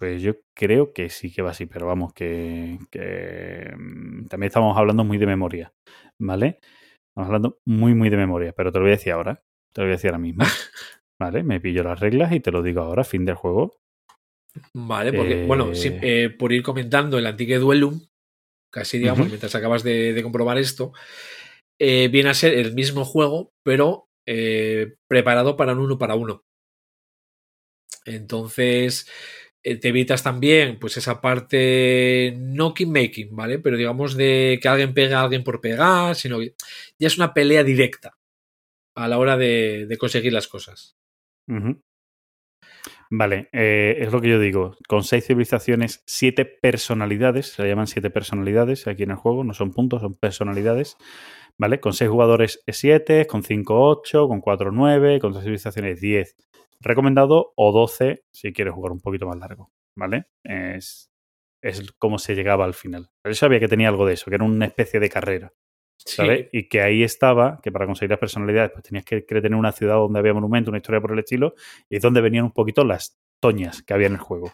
Pues 0.00 0.22
yo 0.22 0.36
creo 0.56 0.94
que 0.94 1.10
sí 1.10 1.30
que 1.30 1.42
va 1.42 1.50
así, 1.50 1.66
pero 1.66 1.86
vamos, 1.86 2.14
que, 2.14 2.78
que, 2.90 3.70
mm, 3.76 4.28
también 4.28 4.48
estamos 4.48 4.74
hablando 4.78 5.04
muy 5.04 5.18
de 5.18 5.26
memoria, 5.26 5.74
¿vale? 6.18 6.58
Estamos 7.10 7.26
hablando 7.26 7.58
muy, 7.66 7.94
muy 7.94 8.08
de 8.08 8.16
memoria, 8.16 8.54
pero 8.56 8.72
te 8.72 8.78
lo 8.78 8.84
voy 8.84 8.92
a 8.92 8.96
decir 8.96 9.12
ahora. 9.12 9.42
Te 9.74 9.82
lo 9.82 9.88
voy 9.88 9.92
a 9.92 9.96
decir 9.96 10.08
ahora 10.08 10.20
mismo. 10.20 10.42
¿Vale? 11.20 11.42
Me 11.42 11.60
pillo 11.60 11.82
las 11.82 12.00
reglas 12.00 12.32
y 12.32 12.40
te 12.40 12.50
lo 12.50 12.62
digo 12.62 12.80
ahora, 12.80 13.04
fin 13.04 13.26
del 13.26 13.34
juego. 13.34 13.76
Vale, 14.72 15.12
porque, 15.12 15.42
Eh, 15.42 15.46
bueno, 15.46 15.74
sí, 15.74 15.94
eh, 16.00 16.30
por 16.30 16.50
ir 16.50 16.62
comentando 16.62 17.18
el 17.18 17.26
Antique 17.26 17.58
Duellum, 17.58 18.00
casi 18.72 18.98
digamos, 18.98 19.28
mientras 19.28 19.54
acabas 19.54 19.82
de, 19.82 20.14
de 20.14 20.22
comprobar 20.22 20.56
esto, 20.56 20.94
eh, 21.78 22.08
viene 22.08 22.30
a 22.30 22.34
ser 22.34 22.54
el 22.54 22.72
mismo 22.72 23.04
juego, 23.04 23.52
pero 23.62 24.06
eh, 24.26 24.94
preparado 25.10 25.58
para 25.58 25.74
un 25.74 25.80
uno 25.80 25.98
para 25.98 26.14
uno. 26.14 26.42
Entonces, 28.06 29.06
eh, 29.06 29.49
te 29.62 29.88
evitas 29.88 30.22
también, 30.22 30.78
pues, 30.78 30.96
esa 30.96 31.20
parte 31.20 32.34
no 32.38 32.74
making, 32.86 33.34
¿vale? 33.34 33.58
Pero 33.58 33.76
digamos 33.76 34.16
de 34.16 34.58
que 34.62 34.68
alguien 34.68 34.94
pega 34.94 35.20
a 35.20 35.24
alguien 35.24 35.44
por 35.44 35.60
pegar, 35.60 36.16
sino 36.16 36.38
que 36.38 36.54
ya 36.98 37.06
es 37.06 37.16
una 37.16 37.34
pelea 37.34 37.62
directa 37.62 38.16
a 38.94 39.08
la 39.08 39.18
hora 39.18 39.36
de, 39.36 39.96
conseguir 39.98 40.32
las 40.32 40.48
cosas. 40.48 40.96
Vale, 43.10 43.48
eh, 43.52 43.96
es 43.98 44.12
lo 44.12 44.20
que 44.20 44.28
yo 44.28 44.38
digo. 44.38 44.76
Con 44.88 45.02
seis 45.02 45.26
civilizaciones, 45.26 46.02
siete 46.06 46.44
personalidades, 46.44 47.48
se 47.48 47.62
le 47.62 47.68
llaman 47.68 47.88
siete 47.88 48.08
personalidades 48.08 48.86
aquí 48.86 49.02
en 49.02 49.10
el 49.10 49.16
juego, 49.16 49.42
no 49.42 49.52
son 49.52 49.72
puntos, 49.72 50.00
son 50.00 50.14
personalidades. 50.14 50.96
¿Vale? 51.58 51.80
Con 51.80 51.92
seis 51.92 52.08
jugadores 52.08 52.62
es 52.64 52.78
7, 52.78 53.26
con 53.26 53.42
5 53.42 53.88
8, 53.90 54.28
con 54.28 54.40
4 54.40 54.72
9, 54.72 55.20
con 55.20 55.32
tres 55.32 55.44
civilizaciones 55.44 56.00
10. 56.00 56.34
Recomendado 56.80 57.52
o 57.56 57.72
12 57.72 58.24
si 58.32 58.52
quieres 58.52 58.74
jugar 58.74 58.92
un 58.92 59.00
poquito 59.00 59.26
más 59.26 59.38
largo. 59.38 59.70
¿Vale? 59.96 60.26
Es, 60.44 61.10
es 61.62 61.92
como 61.98 62.18
se 62.18 62.34
llegaba 62.34 62.64
al 62.64 62.74
final. 62.74 63.10
Yo 63.24 63.34
sabía 63.34 63.60
que 63.60 63.68
tenía 63.68 63.88
algo 63.88 64.06
de 64.06 64.14
eso, 64.14 64.30
que 64.30 64.36
era 64.36 64.44
una 64.44 64.66
especie 64.66 65.00
de 65.00 65.10
carrera. 65.10 65.52
¿sabes? 66.06 66.48
Y 66.52 66.68
que 66.68 66.80
ahí 66.80 67.02
estaba, 67.02 67.60
que 67.62 67.70
para 67.70 67.86
conseguir 67.86 68.10
las 68.10 68.18
personalidades, 68.18 68.70
pues 68.72 68.84
tenías 68.84 69.04
que, 69.04 69.24
que 69.24 69.40
tener 69.40 69.54
una 69.54 69.72
ciudad 69.72 69.96
donde 69.96 70.18
había 70.18 70.32
monumento, 70.32 70.70
una 70.70 70.78
historia 70.78 71.00
por 71.00 71.12
el 71.12 71.18
estilo, 71.18 71.54
y 71.88 71.96
es 71.96 72.02
donde 72.02 72.20
venían 72.20 72.44
un 72.44 72.52
poquito 72.52 72.84
las 72.84 73.18
toñas 73.40 73.82
que 73.82 73.94
había 73.94 74.06
en 74.06 74.14
el 74.14 74.18
juego. 74.18 74.52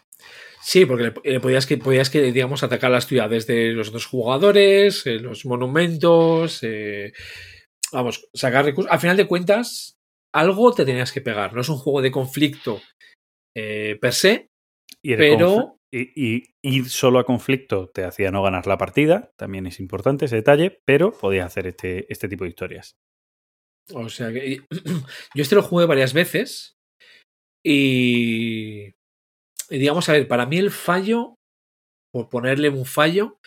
Sí, 0.61 0.85
porque 0.85 1.03
le, 1.03 1.13
le 1.23 1.39
podías 1.39 1.65
que 1.65 1.77
podías 1.77 2.09
que 2.09 2.21
digamos 2.31 2.63
atacar 2.63 2.91
las 2.91 3.07
ciudades 3.07 3.47
de 3.47 3.71
los 3.71 3.89
otros 3.89 4.05
jugadores, 4.05 5.05
eh, 5.05 5.19
los 5.19 5.45
monumentos, 5.45 6.59
eh, 6.63 7.13
vamos, 7.91 8.27
sacar 8.33 8.65
recursos. 8.65 8.91
Al 8.91 8.99
final 8.99 9.17
de 9.17 9.27
cuentas, 9.27 9.96
algo 10.33 10.73
te 10.73 10.85
tenías 10.85 11.11
que 11.11 11.21
pegar. 11.21 11.53
No 11.53 11.61
es 11.61 11.69
un 11.69 11.77
juego 11.77 12.01
de 12.01 12.11
conflicto 12.11 12.81
eh, 13.55 13.97
per 14.01 14.13
se, 14.13 14.47
Y 15.03 15.15
Pero- 15.15 15.73
Y, 15.89 16.11
y 16.15 16.43
ir 16.63 16.89
solo 16.89 17.17
a 17.17 17.23
conflicto 17.23 17.89
te 17.93 18.03
hacía 18.03 18.29
no 18.29 18.43
ganar 18.43 18.67
la 18.67 18.77
partida, 18.77 19.31
también 19.37 19.67
es 19.67 19.79
importante 19.79 20.25
ese 20.25 20.35
detalle, 20.35 20.81
pero 20.85 21.11
podías 21.17 21.45
hacer 21.45 21.65
este, 21.67 22.11
este 22.11 22.27
tipo 22.27 22.43
de 22.43 22.49
historias. 22.49 22.95
o 23.93 24.09
sea 24.09 24.33
que 24.33 24.57
yo 25.33 25.41
este 25.41 25.55
lo 25.55 25.61
jugué 25.63 25.85
varias 25.85 26.13
veces 26.13 26.73
y, 27.65 28.87
y 29.69 29.77
digamos, 29.77 30.07
a 30.09 30.13
ver, 30.13 30.27
para 30.27 30.45
mí 30.45 30.57
el 30.57 30.71
fallo, 30.71 31.35
por 32.13 32.29
ponerle 32.29 32.69
un 32.69 32.85
fallo, 32.85 33.37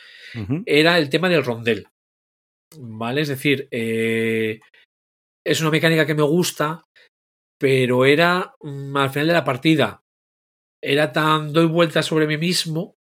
era 0.66 0.98
el 0.98 1.10
tema 1.10 1.28
del 1.28 1.44
rondel. 1.44 1.86
¿Vale? 2.78 3.20
Es 3.22 3.28
decir, 3.28 3.68
eh, 3.70 4.60
es 5.46 5.60
una 5.60 5.70
mecánica 5.70 6.06
que 6.06 6.14
me 6.14 6.22
gusta, 6.22 6.84
pero 7.58 8.04
era 8.04 8.54
mm, 8.60 8.96
al 8.96 9.10
final 9.10 9.26
de 9.28 9.32
la 9.32 9.44
partida. 9.44 10.02
Era 10.82 11.12
tan 11.12 11.52
doy 11.52 11.66
vueltas 11.66 12.06
sobre 12.06 12.26
mí 12.26 12.36
mismo 12.38 12.94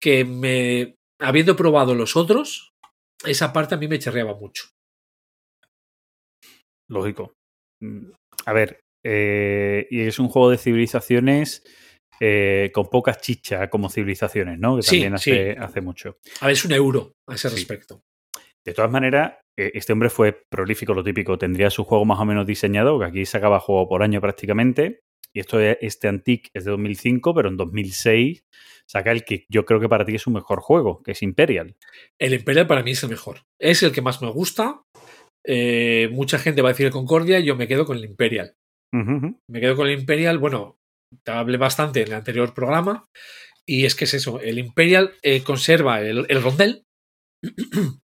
que 0.00 0.24
me. 0.24 0.94
Habiendo 1.18 1.56
probado 1.56 1.94
los 1.94 2.16
otros, 2.16 2.72
esa 3.24 3.52
parte 3.52 3.74
a 3.74 3.78
mí 3.78 3.88
me 3.88 3.98
chirreaba 3.98 4.34
mucho. 4.34 4.64
Lógico. 6.90 7.32
Mm, 7.82 8.10
A 8.46 8.52
ver, 8.52 8.80
eh, 9.04 9.86
y 9.90 10.00
es 10.02 10.18
un 10.18 10.28
juego 10.28 10.50
de 10.50 10.58
civilizaciones 10.58 11.64
eh, 12.20 12.70
con 12.74 12.88
poca 12.90 13.14
chicha 13.14 13.68
como 13.70 13.88
civilizaciones, 13.88 14.58
¿no? 14.58 14.76
Que 14.76 14.82
Sí, 14.82 14.96
también 14.96 15.14
hace, 15.14 15.52
hace 15.58 15.80
mucho. 15.80 16.18
A 16.40 16.46
ver, 16.46 16.52
es 16.52 16.64
un 16.64 16.72
euro 16.72 17.12
a 17.28 17.34
ese 17.34 17.48
Sí. 17.48 17.56
respecto. 17.56 18.02
De 18.66 18.74
todas 18.74 18.90
maneras, 18.90 19.34
eh, 19.56 19.70
este 19.74 19.92
hombre 19.92 20.10
fue 20.10 20.42
prolífico, 20.50 20.92
lo 20.92 21.04
típico. 21.04 21.38
Tendría 21.38 21.70
su 21.70 21.84
juego 21.84 22.04
más 22.04 22.18
o 22.18 22.24
menos 22.24 22.46
diseñado, 22.46 22.98
que 22.98 23.04
aquí 23.04 23.24
sacaba 23.24 23.60
juego 23.60 23.88
por 23.88 24.02
año 24.02 24.20
prácticamente. 24.20 25.02
Y 25.32 25.40
esto 25.40 25.60
es, 25.60 25.78
este 25.80 26.08
Antique 26.08 26.50
es 26.52 26.64
de 26.64 26.72
2005, 26.72 27.32
pero 27.32 27.48
en 27.48 27.56
2006 27.56 28.44
saca 28.88 29.12
el 29.12 29.24
que 29.24 29.46
yo 29.48 29.64
creo 29.64 29.78
que 29.78 29.88
para 29.88 30.04
ti 30.04 30.16
es 30.16 30.22
su 30.22 30.30
mejor 30.30 30.60
juego, 30.60 31.00
que 31.02 31.12
es 31.12 31.22
Imperial. 31.22 31.76
El 32.18 32.34
Imperial 32.34 32.66
para 32.66 32.82
mí 32.82 32.90
es 32.90 33.02
el 33.04 33.10
mejor. 33.10 33.42
Es 33.60 33.84
el 33.84 33.92
que 33.92 34.02
más 34.02 34.20
me 34.20 34.30
gusta. 34.30 34.82
Eh, 35.46 36.08
mucha 36.10 36.38
gente 36.38 36.60
va 36.60 36.70
a 36.70 36.72
decir 36.72 36.86
el 36.86 36.92
Concordia, 36.92 37.38
yo 37.38 37.54
me 37.54 37.68
quedo 37.68 37.86
con 37.86 37.98
el 37.98 38.04
Imperial. 38.04 38.54
Me 38.92 39.60
quedo 39.60 39.76
con 39.76 39.86
el 39.86 39.98
Imperial. 39.98 40.38
Bueno, 40.38 40.78
te 41.22 41.30
hablé 41.30 41.58
bastante 41.58 42.00
en 42.00 42.08
el 42.08 42.14
anterior 42.14 42.52
programa. 42.52 43.04
Y 43.64 43.84
es 43.84 43.94
que 43.94 44.04
es 44.04 44.14
eso. 44.14 44.40
El 44.40 44.58
Imperial 44.58 45.12
eh, 45.22 45.42
conserva 45.42 46.00
el, 46.00 46.26
el 46.28 46.42
rondel 46.42 46.84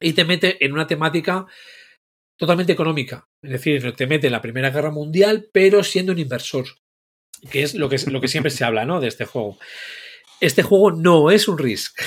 y 0.00 0.12
te 0.12 0.24
mete 0.24 0.64
en 0.64 0.72
una 0.72 0.86
temática 0.86 1.46
totalmente 2.38 2.72
económica. 2.72 3.28
Es 3.42 3.50
decir, 3.50 3.92
te 3.96 4.06
mete 4.06 4.26
en 4.26 4.32
la 4.32 4.42
Primera 4.42 4.70
Guerra 4.70 4.90
Mundial, 4.90 5.48
pero 5.52 5.82
siendo 5.82 6.12
un 6.12 6.18
inversor. 6.18 6.66
Que 7.50 7.62
es 7.62 7.74
lo 7.74 7.88
que, 7.88 7.96
lo 8.10 8.20
que 8.20 8.28
siempre 8.28 8.50
se 8.50 8.64
habla, 8.64 8.84
¿no? 8.84 9.00
De 9.00 9.08
este 9.08 9.24
juego. 9.26 9.58
Este 10.40 10.62
juego 10.62 10.90
no 10.92 11.30
es 11.30 11.48
un 11.48 11.58
Risk. 11.58 11.98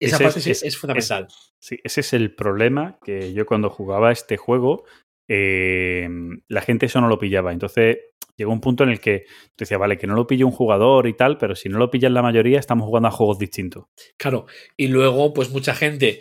Esa 0.00 0.16
Ese 0.16 0.24
parte 0.24 0.38
es- 0.40 0.46
es, 0.46 0.56
es- 0.58 0.62
es 0.64 0.76
fundamental. 0.78 1.28
Sí, 1.58 1.78
ese 1.82 2.00
es 2.02 2.12
el 2.12 2.34
problema 2.34 2.98
que 3.04 3.32
yo 3.32 3.46
cuando 3.46 3.70
jugaba 3.70 4.12
este 4.12 4.36
juego, 4.36 4.84
eh, 5.28 6.08
la 6.48 6.60
gente 6.60 6.86
eso 6.86 7.00
no 7.00 7.08
lo 7.08 7.18
pillaba. 7.18 7.52
Entonces 7.52 7.96
llegó 8.36 8.52
un 8.52 8.60
punto 8.60 8.84
en 8.84 8.90
el 8.90 9.00
que 9.00 9.24
tú 9.56 9.60
decías, 9.64 9.80
vale, 9.80 9.96
que 9.96 10.06
no 10.06 10.14
lo 10.14 10.26
pille 10.26 10.44
un 10.44 10.50
jugador 10.50 11.06
y 11.06 11.14
tal, 11.14 11.38
pero 11.38 11.54
si 11.54 11.68
no 11.70 11.78
lo 11.78 11.90
pillan 11.90 12.12
la 12.12 12.20
mayoría, 12.22 12.58
estamos 12.58 12.84
jugando 12.86 13.08
a 13.08 13.12
juegos 13.12 13.38
distintos. 13.38 13.86
Claro, 14.18 14.46
y 14.76 14.88
luego, 14.88 15.32
pues 15.32 15.48
mucha 15.50 15.74
gente 15.74 16.20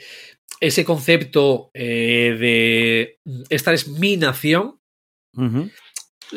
ese 0.60 0.86
concepto 0.86 1.72
eh, 1.74 2.36
de 2.40 3.20
esta 3.50 3.74
es 3.74 3.88
mi 3.88 4.18
nación, 4.18 4.80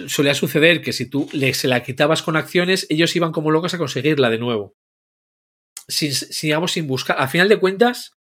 solía 0.08 0.34
suceder 0.34 0.82
que 0.82 0.92
si 0.92 1.08
tú 1.08 1.28
le, 1.32 1.54
se 1.54 1.68
la 1.68 1.82
quitabas 1.82 2.22
con 2.22 2.36
acciones, 2.36 2.86
ellos 2.90 3.14
iban 3.14 3.32
como 3.32 3.50
locos 3.50 3.74
a 3.74 3.78
conseguirla 3.78 4.30
de 4.30 4.38
nuevo. 4.38 4.74
Sin, 5.88 6.12
sin, 6.12 6.48
digamos, 6.48 6.72
sin 6.72 6.86
buscar. 6.86 7.20
A 7.20 7.28
final 7.28 7.48
de 7.48 7.60
cuentas, 7.60 8.16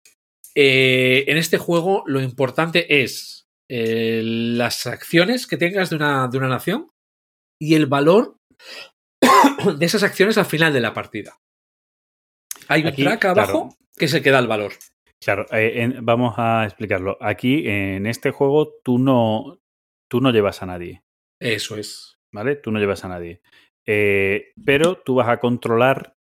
eh, 0.55 1.25
en 1.29 1.37
este 1.37 1.59
juego 1.59 2.03
lo 2.07 2.21
importante 2.21 3.03
es 3.03 3.49
eh, 3.69 4.23
las 4.25 4.87
acciones 4.87 5.47
que 5.47 5.57
tengas 5.57 5.91
de 5.91 5.97
una, 5.97 6.29
de 6.29 6.39
una 6.39 6.49
nación 6.49 6.91
y 7.61 7.75
el 7.75 7.87
valor 7.87 8.37
de 9.79 9.87
esas 9.87 10.03
acciones 10.03 10.39
al 10.39 10.47
final 10.47 10.73
de 10.73 10.81
la 10.81 10.95
partida. 10.95 11.39
Hay 12.69 12.83
un 12.83 12.89
Aquí, 12.89 13.03
track 13.03 13.25
abajo 13.27 13.69
claro. 13.69 13.77
que 13.97 14.09
se 14.09 14.23
queda 14.23 14.39
el 14.39 14.47
valor. 14.49 14.73
Claro, 15.23 15.47
eh, 15.53 15.83
en- 15.83 16.05
vamos 16.05 16.35
a 16.39 16.65
explicarlo. 16.65 17.19
Aquí, 17.21 17.69
en 17.69 18.07
este 18.07 18.31
juego, 18.31 18.75
tú 18.83 18.99
no, 18.99 19.61
tú 20.11 20.21
no 20.21 20.31
llevas 20.31 20.63
a 20.63 20.67
nadie, 20.67 21.03
Eso 21.41 21.77
es. 21.77 22.19
¿vale? 22.33 22.57
Tú 22.57 22.71
no 22.71 22.79
llevas 22.79 23.05
a 23.05 23.09
nadie. 23.09 23.41
Eh, 23.87 24.53
pero 24.65 24.97
tú 24.97 25.17
vas 25.17 25.29
a 25.29 25.39
controlar 25.41 26.17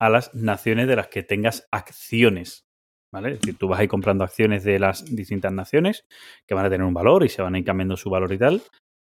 a 0.00 0.08
las 0.08 0.34
naciones 0.34 0.88
de 0.88 0.96
las 0.96 1.08
que 1.08 1.22
tengas 1.22 1.68
acciones, 1.70 2.66
¿vale? 3.12 3.32
Es 3.32 3.40
decir, 3.40 3.56
tú 3.58 3.68
vas 3.68 3.80
a 3.80 3.84
ir 3.84 3.88
comprando 3.88 4.24
acciones 4.24 4.64
de 4.64 4.78
las 4.78 5.04
distintas 5.14 5.52
naciones 5.52 6.06
que 6.46 6.54
van 6.54 6.66
a 6.66 6.70
tener 6.70 6.86
un 6.86 6.94
valor 6.94 7.24
y 7.24 7.28
se 7.28 7.42
van 7.42 7.54
a 7.54 7.58
ir 7.58 7.64
cambiando 7.64 7.96
su 7.96 8.10
valor 8.10 8.32
y 8.32 8.38
tal. 8.38 8.62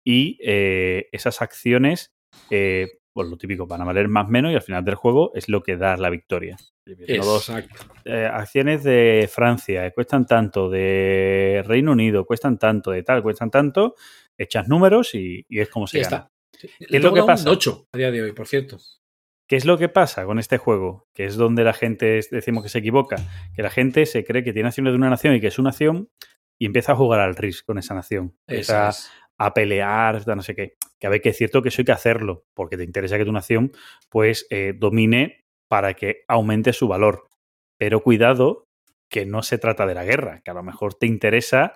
Y 0.05 0.39
eh, 0.43 1.09
esas 1.13 1.43
acciones, 1.43 2.13
eh, 2.51 2.89
pues 3.13 3.29
lo 3.29 3.37
típico, 3.37 3.67
van 3.67 3.83
a 3.83 3.85
valer 3.85 4.09
más 4.09 4.27
o 4.27 4.31
menos 4.31 4.53
y 4.53 4.55
al 4.55 4.63
final 4.63 4.85
del 4.85 4.95
juego 4.95 5.33
es 5.35 5.49
lo 5.49 5.63
que 5.63 5.77
da 5.77 5.97
la 5.97 6.11
victoria. 6.11 6.57
Exacto. 6.87 7.85
eh, 8.05 8.29
acciones 8.33 8.83
de 8.85 9.29
Francia 9.33 9.87
eh, 9.87 9.93
cuestan 9.93 10.27
tanto, 10.27 10.69
de 10.71 11.63
Reino 11.67 11.93
Unido 11.93 12.25
cuestan 12.25 12.59
tanto, 12.59 12.91
de 12.91 13.03
tal 13.03 13.23
cuestan 13.23 13.51
tanto, 13.51 13.95
echas 14.39 14.69
números 14.69 15.15
y, 15.15 15.45
y 15.49 15.61
es 15.61 15.69
como 15.69 15.87
se 15.87 15.99
Ya 16.01 16.05
gana. 16.09 16.17
está. 16.17 16.33
¿Qué 16.79 16.87
Le 16.89 16.99
es 16.99 17.03
lo 17.05 17.13
que 17.13 17.21
un 17.21 17.27
pasa? 17.27 17.51
8 17.51 17.87
a 17.93 17.99
día 17.99 18.11
de 18.11 18.23
hoy, 18.23 18.33
por 18.33 18.47
cierto. 18.47 18.79
¿Qué 19.49 19.57
es 19.57 19.65
lo 19.65 19.77
que 19.77 19.89
pasa 19.89 20.25
con 20.25 20.39
este 20.39 20.57
juego? 20.59 21.07
Que 21.15 21.25
es 21.27 21.37
donde 21.37 21.65
la 21.65 21.73
gente 21.75 22.21
decimos 22.31 22.63
que 22.63 22.69
se 22.71 22.79
equivoca, 22.79 23.17
que 23.55 23.63
la 23.63 23.71
gente 23.71 24.07
se 24.07 24.25
cree 24.25 24.43
que 24.45 24.53
tiene 24.53 24.69
acciones 24.69 24.93
de 24.93 24.97
una 24.97 25.11
nación 25.11 25.35
y 25.35 25.41
que 25.41 25.49
es 25.49 25.55
su 25.55 25.63
nación 25.63 26.09
y 26.59 26.67
empieza 26.67 26.93
a 26.93 26.97
jugar 26.97 27.21
al 27.21 27.37
RIS 27.37 27.63
con 27.63 27.77
esa 27.79 27.95
nación. 27.95 28.35
Eso 28.47 28.73
Empieza 28.73 28.89
es. 28.91 29.11
a 29.39 29.53
pelear, 29.53 30.27
no 30.27 30.43
sé 30.43 30.55
qué. 30.55 30.77
Que 31.03 31.09
a 31.09 31.11
ver 31.11 31.21
que 31.21 31.31
es 31.31 31.37
cierto 31.37 31.63
que 31.63 31.71
eso 31.71 31.81
hay 31.81 31.87
que 31.87 31.91
hacerlo, 31.91 32.45
porque 32.55 32.77
te 32.77 32.85
interesa 32.85 33.19
que 33.19 33.25
tu 33.25 33.33
nación 33.33 33.73
pues 34.09 34.47
eh, 34.51 34.73
domine 34.73 35.45
para 35.67 35.95
que 35.95 36.23
aumente 36.29 36.73
su 36.73 36.87
valor. 36.87 37.29
Pero 37.77 38.05
cuidado 38.05 38.69
que 39.11 39.27
no 39.27 39.43
se 39.43 39.59
trata 39.59 39.85
de 39.85 39.97
la 39.97 40.05
guerra, 40.05 40.43
que 40.45 40.53
a 40.53 40.55
lo 40.55 40.63
mejor 40.63 40.95
te 40.95 41.09
interesa 41.09 41.73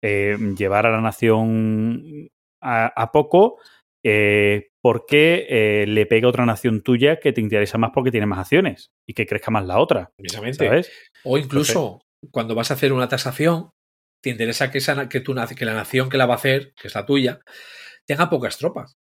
eh, 0.00 0.38
llevar 0.56 0.86
a 0.86 0.92
la 0.92 1.00
nación 1.00 2.30
a, 2.62 2.86
a 2.86 3.10
poco 3.10 3.58
eh, 4.04 4.68
porque 4.80 5.84
le 5.88 6.06
pega 6.06 6.28
a 6.28 6.30
otra 6.30 6.46
nación 6.46 6.82
tuya 6.82 7.18
que 7.18 7.32
te 7.32 7.40
interesa 7.40 7.78
más 7.78 7.90
porque 7.92 8.12
tiene 8.12 8.26
más 8.26 8.38
acciones 8.38 8.92
y 9.04 9.12
que 9.12 9.26
crezca 9.26 9.50
más 9.50 9.66
la 9.66 9.80
otra, 9.80 10.12
Precisamente. 10.16 10.64
¿sabes? 10.64 10.92
O 11.24 11.36
incluso 11.36 12.00
cuando 12.30 12.54
vas 12.54 12.70
a 12.70 12.74
hacer 12.74 12.92
una 12.92 13.08
tasación, 13.08 13.70
te 14.22 14.30
interesa 14.30 14.70
que, 14.70 14.78
esa, 14.78 15.08
que, 15.08 15.18
tu, 15.18 15.34
que 15.34 15.64
la 15.64 15.74
nación 15.74 16.08
que 16.08 16.16
la 16.16 16.26
va 16.26 16.34
a 16.34 16.36
hacer, 16.36 16.74
que 16.80 16.86
es 16.86 16.94
la 16.94 17.04
tuya, 17.04 17.40
tenga 18.08 18.30
pocas 18.30 18.58
tropas. 18.58 18.98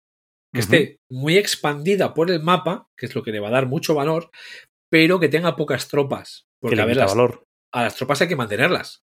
Que 0.52 0.60
esté 0.60 1.00
muy 1.10 1.36
expandida 1.36 2.14
por 2.14 2.30
el 2.30 2.42
mapa, 2.42 2.88
que 2.96 3.06
es 3.06 3.14
lo 3.14 3.22
que 3.22 3.30
le 3.30 3.40
va 3.40 3.48
a 3.48 3.52
dar 3.52 3.66
mucho 3.66 3.94
valor, 3.94 4.30
pero 4.90 5.20
que 5.20 5.28
tenga 5.28 5.54
pocas 5.54 5.88
tropas. 5.88 6.46
Que 6.46 6.68
Porque 6.68 6.80
a, 6.80 6.86
ver, 6.86 6.96
las, 6.96 7.14
valor. 7.14 7.46
a 7.72 7.82
las 7.82 7.96
tropas 7.96 8.22
hay 8.22 8.28
que 8.28 8.36
mantenerlas. 8.36 9.04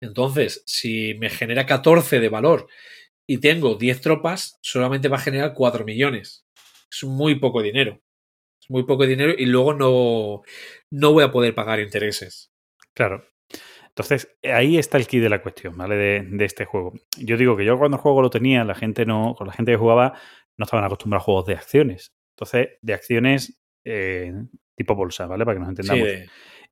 Entonces, 0.00 0.62
si 0.66 1.14
me 1.14 1.30
genera 1.30 1.64
14 1.64 2.20
de 2.20 2.28
valor 2.28 2.66
y 3.26 3.38
tengo 3.38 3.76
10 3.76 4.00
tropas, 4.00 4.58
solamente 4.62 5.08
va 5.08 5.16
a 5.16 5.20
generar 5.20 5.54
4 5.54 5.84
millones. 5.84 6.44
Es 6.90 7.04
muy 7.04 7.36
poco 7.36 7.62
dinero. 7.62 8.02
Es 8.60 8.68
muy 8.68 8.82
poco 8.82 9.06
dinero 9.06 9.32
y 9.36 9.46
luego 9.46 9.74
no, 9.74 10.42
no 10.90 11.12
voy 11.12 11.24
a 11.24 11.30
poder 11.30 11.54
pagar 11.54 11.80
intereses. 11.80 12.50
Claro. 12.94 13.24
Entonces, 13.94 14.36
ahí 14.42 14.78
está 14.78 14.96
el 14.98 15.06
key 15.06 15.20
de 15.20 15.28
la 15.28 15.42
cuestión, 15.42 15.76
¿vale? 15.76 15.96
De, 15.96 16.22
de 16.22 16.44
este 16.44 16.64
juego. 16.64 16.94
Yo 17.18 17.36
digo 17.36 17.56
que 17.56 17.64
yo 17.64 17.78
cuando 17.78 17.96
el 17.96 18.02
juego 18.02 18.22
lo 18.22 18.30
tenía, 18.30 18.64
la 18.64 18.74
gente 18.74 19.04
no, 19.04 19.34
con 19.36 19.46
la 19.46 19.52
gente 19.52 19.72
que 19.72 19.78
jugaba, 19.78 20.14
no 20.56 20.64
estaban 20.64 20.84
acostumbrados 20.84 21.22
a 21.22 21.26
juegos 21.26 21.46
de 21.46 21.54
acciones. 21.54 22.12
Entonces, 22.36 22.68
de 22.80 22.94
acciones 22.94 23.62
eh, 23.84 24.32
tipo 24.76 24.94
bolsa, 24.94 25.26
¿vale? 25.26 25.44
Para 25.44 25.56
que 25.56 25.60
nos 25.60 25.68
entendamos. 25.68 26.08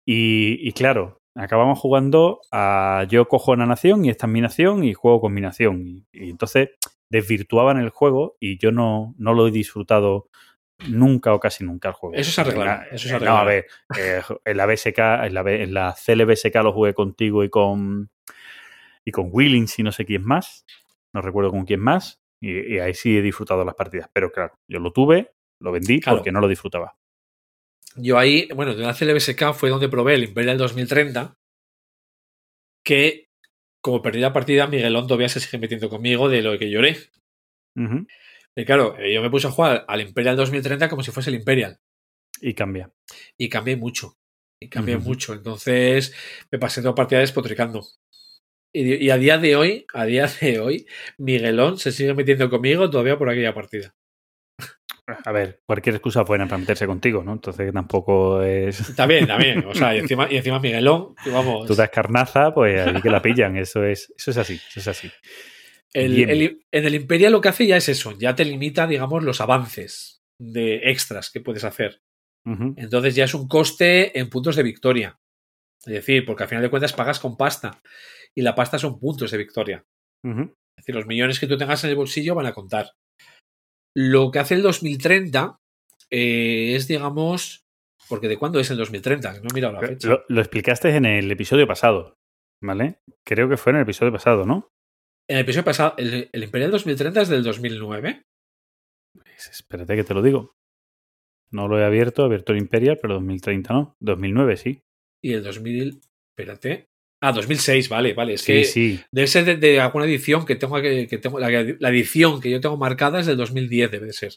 y 0.07 0.73
claro, 0.73 1.21
acabamos 1.35 1.79
jugando 1.79 2.41
a 2.53 3.07
yo 3.09 3.29
cojo 3.29 3.53
una 3.53 3.67
nación 3.67 4.05
y 4.05 4.11
esta 4.11 4.27
es 4.27 4.33
mi 4.33 4.41
nación 4.41 4.85
y 4.85 4.95
juego 4.95 5.21
con 5.21 5.35
mi 5.35 5.41
nación. 5.41 5.87
Y, 5.87 6.07
y 6.13 6.31
entonces 6.31 6.71
desvirtuaban 7.11 7.79
el 7.79 7.91
juego 7.91 8.37
y 8.41 8.59
yo 8.59 8.73
no, 8.73 9.15
no 9.19 9.35
lo 9.35 9.49
he 9.49 9.51
disfrutado 9.51 10.29
nunca 10.89 11.33
o 11.35 11.41
casi 11.41 11.65
nunca 11.65 11.89
el 11.89 11.95
juego. 11.95 12.15
Eso 12.17 12.31
se 12.33 12.41
arreglará, 12.41 12.75
En 12.85 12.89
la- 12.91 12.95
eso 12.97 13.05
se 13.09 13.11
No, 13.11 13.17
arreglará. 13.17 13.41
a 13.41 13.45
ver, 13.45 13.67
eh, 13.99 14.23
en 14.45 14.57
la 14.57 14.67
BSK, 14.67 14.99
en 15.27 15.35
la, 15.35 15.41
en 15.43 15.75
la 15.75 15.95
CLBSK 15.95 16.55
lo 16.63 16.73
jugué 16.73 16.95
contigo 16.95 17.45
y 17.45 17.51
con 17.51 18.11
y 19.05 19.13
con 19.13 19.29
Willings 19.33 19.79
y 19.79 19.83
no 19.83 19.93
sé 19.93 20.05
quién 20.05 20.25
más. 20.25 20.65
No 21.13 21.23
recuerdo 21.23 21.51
con 21.51 21.65
quién 21.65 21.81
más. 21.81 22.21
Y, 22.41 22.75
y 22.75 22.79
ahí 22.79 22.95
sí 22.95 23.17
he 23.19 23.23
disfrutado 23.23 23.65
las 23.65 23.75
partidas. 23.75 24.09
Pero 24.13 24.31
claro, 24.31 24.59
yo 24.69 24.79
lo 24.79 24.93
tuve, 24.93 25.33
lo 25.61 25.73
vendí 25.73 26.01
Claro. 26.01 26.19
porque 26.19 26.33
no 26.33 26.41
lo 26.41 26.49
disfrutaba. 26.49 26.97
Yo 27.97 28.19
ahí, 28.19 28.49
bueno, 28.55 28.75
de 28.75 28.83
la 28.85 28.95
CLBSK 28.95 29.53
fue 29.55 29.71
donde 29.71 29.89
probé 29.89 30.15
el 30.15 30.25
Imperial 30.25 30.57
2030, 30.59 31.35
que 32.85 33.29
como 33.83 34.03
perdí 34.03 34.21
la 34.21 34.33
partida, 34.33 34.67
Miguelón 34.67 35.07
todavía 35.07 35.29
se 35.29 35.41
sigue 35.41 35.59
metiendo 35.59 35.89
conmigo 35.89 36.29
de 36.29 36.43
lo 36.43 36.59
que 36.59 36.71
lloré. 36.71 36.97
Y 38.57 38.65
claro, 38.65 38.97
eh, 38.99 39.13
yo 39.15 39.23
me 39.23 39.31
puse 39.31 39.47
a 39.47 39.51
jugar 39.51 39.85
al 39.87 40.01
Imperial 40.01 40.37
2030 40.37 40.89
como 40.89 41.03
si 41.03 41.11
fuese 41.11 41.31
el 41.31 41.37
Imperial. 41.37 41.79
Y 42.41 42.55
cambia. 42.55 42.91
Y 43.37 43.49
cambié 43.49 43.77
mucho. 43.77 44.17
Y 44.61 44.69
cambié 44.69 44.97
Ujú. 44.97 45.09
mucho. 45.09 45.33
Entonces 45.35 46.15
me 46.51 46.59
pasé 46.59 46.83
toda 46.83 46.95
partida 46.95 47.21
despotricando. 47.21 47.85
Y, 48.73 49.05
y 49.05 49.11
a 49.11 49.17
día 49.17 49.39
de 49.39 49.57
hoy, 49.57 49.87
a 49.95 50.05
día 50.05 50.27
de 50.27 50.61
hoy, 50.61 50.87
Miguelón 51.19 51.79
se 51.79 51.93
sigue 51.93 52.15
metiendo 52.15 52.49
conmigo 52.51 52.89
todavía 52.91 53.19
por 53.19 53.29
aquella 53.29 53.55
partida. 53.55 53.95
A 55.25 55.33
ver, 55.33 55.61
cualquier 55.67 55.97
excusa 55.97 56.23
buena 56.23 56.47
para 56.47 56.59
meterse 56.59 56.87
contigo, 56.87 57.23
¿no? 57.25 57.33
Entonces 57.33 57.73
tampoco 57.73 58.43
es. 58.43 58.95
También, 58.97 59.27
también. 59.27 59.65
O 59.67 59.75
sea, 59.75 59.95
y 59.95 59.99
encima, 60.01 60.29
y 60.31 60.37
encima 60.37 60.61
Miguelón, 60.61 61.15
vamos. 61.27 61.67
Tú 61.67 61.75
das 61.75 61.91
carnaza, 61.91 62.55
pues 62.55 62.87
ahí 62.87 63.01
que 63.03 63.11
la 63.11 63.21
pillan. 63.23 63.57
Eso 63.57 63.85
es, 63.85 64.13
eso 64.17 64.31
es 64.31 64.37
así, 64.37 64.55
eso 64.55 64.81
es 64.81 64.89
así. 64.89 65.11
El, 65.93 66.15
Bien. 66.15 66.31
el- 66.31 66.63
en 66.73 66.85
el 66.87 66.95
Imperial 66.95 67.33
lo 67.33 67.41
que 67.41 67.49
hace 67.49 67.67
ya 67.67 67.77
es 67.77 67.89
eso, 67.89 68.17
ya 68.19 68.35
te 68.37 68.45
limita, 68.45 68.87
digamos, 68.87 69.25
los 69.25 69.41
avances 69.41 70.23
de 70.41 70.91
extras 70.91 71.31
que 71.31 71.41
puedes 71.41 71.65
hacer. 71.65 72.01
Entonces 72.77 73.15
ya 73.15 73.25
es 73.25 73.35
un 73.35 73.47
coste 73.49 74.19
en 74.19 74.31
puntos 74.31 74.57
de 74.57 74.63
victoria. 74.63 75.19
Es 75.85 75.93
decir, 75.95 76.25
porque 76.25 76.45
al 76.45 76.49
final 76.49 76.63
de 76.63 76.71
cuentas 76.71 76.93
pagas 76.93 77.19
con 77.21 77.37
pasta. 77.37 77.81
Y 78.35 78.43
la 78.43 78.55
pasta 78.55 78.79
son 78.79 78.99
puntos 78.99 79.31
de 79.31 79.39
victoria. 79.39 79.85
Es 80.25 80.85
decir, 80.87 80.95
los 80.95 81.07
millones 81.07 81.39
que 81.41 81.47
tú 81.47 81.59
tengas 81.59 81.83
en 81.85 81.91
el 81.91 81.97
bolsillo 81.97 82.35
van 82.35 82.47
a 82.47 82.53
contar. 82.55 82.93
Lo 83.97 84.31
que 84.31 84.39
hace 84.39 84.55
el 84.55 84.63
2030 84.63 85.59
eh, 86.11 86.75
es, 86.77 86.87
digamos, 86.89 87.65
porque 88.09 88.29
¿de 88.29 88.37
cuándo 88.39 88.61
es 88.61 88.71
el 88.71 88.77
2030? 88.79 89.41
No 89.41 89.49
he 89.51 89.55
mirado 89.55 89.75
la 89.75 89.81
fecha. 89.81 90.09
Lo, 90.09 90.25
lo 90.29 90.41
explicaste 90.41 90.95
en 90.95 91.05
el 91.07 91.31
episodio 91.31 91.67
pasado, 91.67 92.17
¿vale? 92.63 93.01
Creo 93.27 93.49
que 93.49 93.57
fue 93.57 93.71
en 93.73 93.77
el 93.77 93.83
episodio 93.83 94.13
pasado, 94.13 94.47
¿no? 94.47 94.71
En 95.31 95.37
el 95.37 95.43
episodio 95.43 95.65
pasado, 95.65 95.95
el, 95.97 96.29
el 96.33 96.43
Imperial 96.43 96.73
2030 96.73 97.23
es 97.23 97.29
del 97.29 97.45
2009. 97.45 98.23
Pues 99.15 99.49
espérate 99.51 99.95
que 99.95 100.03
te 100.05 100.13
lo 100.15 100.23
digo. 100.23 100.55
No 101.53 101.69
lo 101.69 101.79
he 101.79 101.85
abierto, 101.85 102.23
he 102.23 102.27
abierto 102.27 102.53
el 102.53 102.59
Imperial, 102.59 102.99
pero 103.01 103.15
2030 103.15 103.73
no. 103.73 103.97
2009 104.01 104.57
sí. 104.57 104.83
Y 105.23 105.33
el 105.35 105.43
2000, 105.45 106.01
espérate. 106.37 106.87
Ah, 107.23 107.33
2006, 107.33 107.89
vale, 107.91 108.15
vale. 108.15 108.35
Es 108.35 108.41
Sí, 108.43 108.53
que 108.53 108.65
sí. 108.65 109.01
debe 109.13 109.27
ser 109.29 109.45
de, 109.45 109.57
de 109.57 109.79
alguna 109.81 110.07
edición 110.07 110.47
que 110.47 110.57
tengo 110.57 110.81
que, 110.81 111.07
que 111.07 111.19
tengo. 111.19 111.39
La, 111.39 111.49
la 111.51 111.89
edición 111.91 112.41
que 112.41 112.51
yo 112.51 112.61
tengo 112.61 112.77
marcada 112.77 113.21
es 113.21 113.27
del 113.27 113.37
2010, 113.37 113.91
debe 113.91 114.07
de 114.07 114.13
ser. 114.13 114.33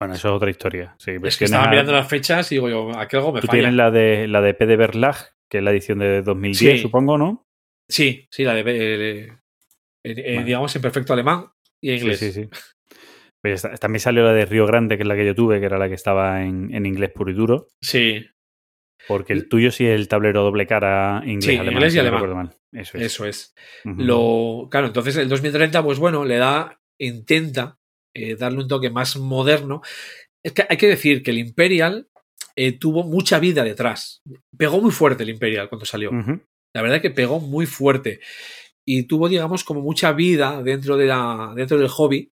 Bueno, 0.00 0.14
eso 0.14 0.28
es 0.28 0.34
otra 0.34 0.50
historia. 0.50 0.96
Sí, 0.98 1.12
Es 1.22 1.36
que 1.38 1.44
estaba 1.46 1.68
mirando 1.70 1.92
las 1.92 2.08
fechas 2.08 2.50
y 2.52 2.56
digo 2.56 2.68
yo, 2.68 2.96
aquí 2.98 3.16
algo 3.16 3.32
me 3.32 3.40
Tú 3.40 3.46
falla. 3.46 3.60
tienes 3.60 3.76
la 3.76 3.90
de, 3.90 4.26
la 4.28 4.40
de 4.40 4.54
P 4.54 4.66
de 4.66 4.76
Verlag, 4.76 5.16
que 5.50 5.58
es 5.58 5.64
la 5.64 5.70
edición 5.70 5.98
de 6.00 6.22
2010, 6.22 6.76
Sí. 6.76 6.82
supongo, 6.82 7.16
¿no? 7.16 7.44
Sí, 7.88 8.26
sí, 8.30 8.42
la 8.44 8.54
de. 8.54 9.32
Eh, 10.10 10.14
eh. 10.38 10.44
Digamos 10.44 10.74
en 10.76 10.82
perfecto 10.82 11.12
alemán 11.12 11.46
y 11.80 11.90
en 11.90 11.96
inglés. 11.98 12.18
Sí, 12.18 12.32
sí, 12.32 12.42
sí. 12.44 12.48
Pues 13.42 13.62
también 13.80 14.00
salió 14.00 14.24
la 14.24 14.32
de 14.32 14.44
Río 14.46 14.66
Grande, 14.66 14.96
que 14.96 15.02
es 15.02 15.08
la 15.08 15.14
que 15.14 15.24
yo 15.26 15.34
tuve, 15.34 15.60
que 15.60 15.66
era 15.66 15.78
la 15.78 15.88
que 15.88 15.94
estaba 15.94 16.42
en, 16.42 16.74
en 16.74 16.84
inglés 16.86 17.10
puro 17.14 17.30
y 17.30 17.34
duro. 17.34 17.68
Sí, 17.80 18.26
Porque 19.06 19.32
el 19.34 19.48
tuyo 19.48 19.70
sí 19.70 19.86
es 19.86 19.94
el 19.94 20.08
tablero 20.08 20.42
doble 20.42 20.66
cara 20.66 21.20
Sí, 21.24 21.30
inglés-alemán. 21.32 21.72
inglés 21.74 21.94
y 21.94 21.96
no 21.98 22.02
alemán. 22.02 22.34
mal. 22.34 22.56
Eso 22.72 22.98
es. 22.98 23.04
eso 23.04 23.24
es. 23.26 23.54
Lo, 23.84 24.68
claro, 24.70 24.88
entonces 24.88 25.16
el 25.16 25.28
2030, 25.28 25.82
pues 25.84 25.98
bueno, 25.98 26.24
le 26.24 26.38
da, 26.38 26.80
intenta 26.98 27.78
eh, 28.14 28.34
darle 28.34 28.58
un 28.62 28.68
toque 28.68 28.90
más 28.90 29.16
moderno. 29.16 29.80
Es 30.42 30.52
que 30.52 30.64
hay 30.68 30.76
que 30.76 30.88
decir 30.88 31.22
que 31.22 31.30
el 31.30 31.38
Imperial 31.38 32.08
eh, 32.56 32.72
tuvo 32.72 33.04
mucha 33.04 33.38
vida 33.38 33.62
detrás. 33.62 34.22
Pegó 34.58 34.80
muy 34.80 34.90
fuerte 34.90 35.22
el 35.22 35.30
Imperial 35.30 35.68
cuando 35.68 35.84
salió. 35.86 36.10
La 36.74 36.82
verdad 36.82 37.00
que 37.00 37.10
pegó 37.10 37.38
muy 37.40 37.64
fuerte 37.66 38.20
y 38.86 39.02
tuvo, 39.04 39.28
digamos, 39.28 39.64
como 39.64 39.82
mucha 39.82 40.12
vida 40.12 40.62
dentro, 40.62 40.96
de 40.96 41.06
la, 41.06 41.52
dentro 41.56 41.76
del 41.76 41.88
hobby, 41.88 42.32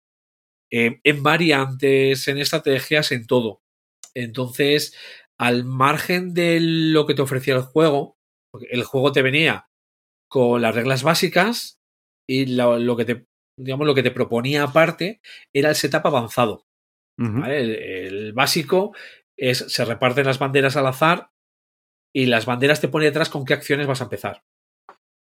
eh, 0.70 1.00
en 1.04 1.22
variantes, 1.22 2.26
en 2.28 2.38
estrategias, 2.38 3.12
en 3.12 3.26
todo. 3.26 3.62
Entonces, 4.14 4.96
al 5.38 5.64
margen 5.64 6.34
de 6.34 6.58
lo 6.60 7.06
que 7.06 7.14
te 7.14 7.22
ofrecía 7.22 7.54
el 7.54 7.62
juego, 7.62 8.18
el 8.70 8.82
juego 8.84 9.12
te 9.12 9.22
venía 9.22 9.68
con 10.28 10.60
las 10.60 10.74
reglas 10.74 11.02
básicas 11.02 11.80
y 12.28 12.46
lo, 12.46 12.78
lo 12.78 12.96
que 12.96 13.04
te, 13.04 13.26
digamos, 13.56 13.86
lo 13.86 13.94
que 13.94 14.02
te 14.02 14.10
proponía 14.10 14.64
aparte 14.64 15.20
era 15.52 15.70
el 15.70 15.76
setup 15.76 16.06
avanzado. 16.06 16.66
El, 17.18 17.70
el 17.76 18.32
básico 18.32 18.94
es, 19.36 19.58
se 19.58 19.84
reparten 19.84 20.24
las 20.24 20.38
banderas 20.38 20.76
al 20.76 20.86
azar 20.86 21.30
y 22.14 22.26
las 22.26 22.46
banderas 22.46 22.80
te 22.80 22.88
pone 22.88 23.04
detrás 23.04 23.28
con 23.28 23.44
qué 23.44 23.54
acciones 23.54 23.86
vas 23.86 24.00
a 24.00 24.04
empezar. 24.04 24.42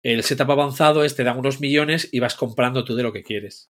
El 0.03 0.23
setup 0.23 0.51
avanzado 0.51 1.03
es 1.03 1.15
te 1.15 1.23
dan 1.23 1.37
unos 1.37 1.59
millones 1.59 2.07
y 2.11 2.19
vas 2.19 2.35
comprando 2.35 2.85
tú 2.85 2.95
de 2.95 3.03
lo 3.03 3.11
que 3.11 3.23
quieres. 3.23 3.69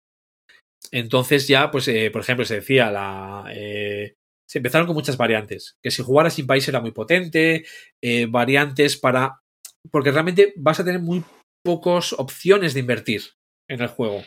Entonces 0.91 1.48
ya, 1.48 1.72
pues, 1.72 1.88
eh, 1.88 2.09
por 2.11 2.22
ejemplo, 2.22 2.45
se 2.45 2.56
decía, 2.56 2.91
la, 2.91 3.45
eh, 3.53 4.16
se 4.50 4.59
empezaron 4.59 4.88
con 4.88 4.95
muchas 4.95 5.17
variantes. 5.17 5.77
Que 5.82 5.91
si 5.91 6.03
jugaras 6.03 6.33
sin 6.33 6.48
país 6.48 6.67
era 6.67 6.82
muy 6.82 6.91
potente, 6.91 7.66
eh, 8.03 8.27
variantes 8.27 8.98
para... 8.98 9.40
Porque 9.90 10.11
realmente 10.11 10.53
vas 10.58 10.80
a 10.80 10.85
tener 10.85 11.01
muy 11.01 11.24
pocas 11.64 12.14
opciones 12.14 12.74
de 12.74 12.82
invertir 12.82 13.24
en 13.69 13.82
el 13.82 13.88
juego. 13.88 14.24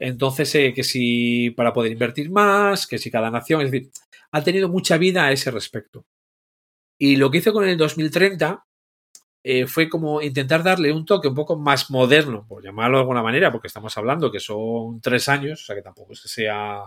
Entonces, 0.00 0.50
que 0.50 0.82
si 0.82 1.50
para 1.50 1.74
poder 1.74 1.92
invertir 1.92 2.30
más, 2.30 2.86
que 2.86 2.96
si 2.96 3.10
cada 3.10 3.30
nación, 3.30 3.60
es 3.60 3.70
decir, 3.70 3.90
ha 4.32 4.42
tenido 4.42 4.70
mucha 4.70 4.96
vida 4.96 5.26
a 5.26 5.32
ese 5.32 5.50
respecto. 5.50 6.06
Y 6.98 7.16
lo 7.16 7.30
que 7.30 7.38
hizo 7.38 7.52
con 7.52 7.68
el 7.68 7.76
2030 7.76 8.64
eh, 9.44 9.66
fue 9.66 9.88
como 9.88 10.20
intentar 10.22 10.62
darle 10.62 10.92
un 10.92 11.04
toque 11.06 11.28
un 11.28 11.34
poco 11.34 11.56
más 11.58 11.90
moderno, 11.90 12.46
por 12.48 12.62
llamarlo 12.62 12.98
de 12.98 13.02
alguna 13.02 13.22
manera, 13.22 13.52
porque 13.52 13.68
estamos 13.68 13.96
hablando 13.98 14.30
que 14.32 14.40
son 14.40 15.00
tres 15.00 15.28
años, 15.28 15.62
o 15.62 15.64
sea 15.66 15.76
que 15.76 15.82
tampoco 15.82 16.12
es 16.12 16.22
que 16.22 16.28
sea 16.28 16.82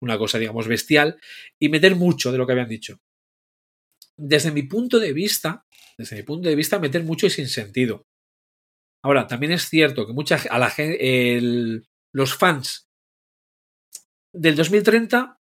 una 0.00 0.18
cosa, 0.18 0.38
digamos, 0.38 0.68
bestial, 0.68 1.18
y 1.58 1.68
meter 1.70 1.96
mucho 1.96 2.32
de 2.32 2.38
lo 2.38 2.46
que 2.46 2.52
habían 2.52 2.68
dicho. 2.68 3.00
Desde 4.32 4.50
mi 4.52 4.62
punto 4.62 4.98
de 4.98 5.12
vista, 5.12 5.66
desde 5.98 6.16
mi 6.16 6.22
punto 6.22 6.48
de 6.48 6.54
vista, 6.56 6.78
meter 6.78 7.02
mucho 7.04 7.26
y 7.26 7.30
sin 7.30 7.48
sentido. 7.48 8.06
Ahora, 9.02 9.26
también 9.26 9.52
es 9.52 9.68
cierto 9.68 10.06
que 10.06 10.12
mucha, 10.12 10.38
a 10.50 10.58
la 10.58 10.72
el- 10.78 11.86
los 12.12 12.34
fans 12.36 12.88
del 14.32 14.56
2030, 14.56 15.38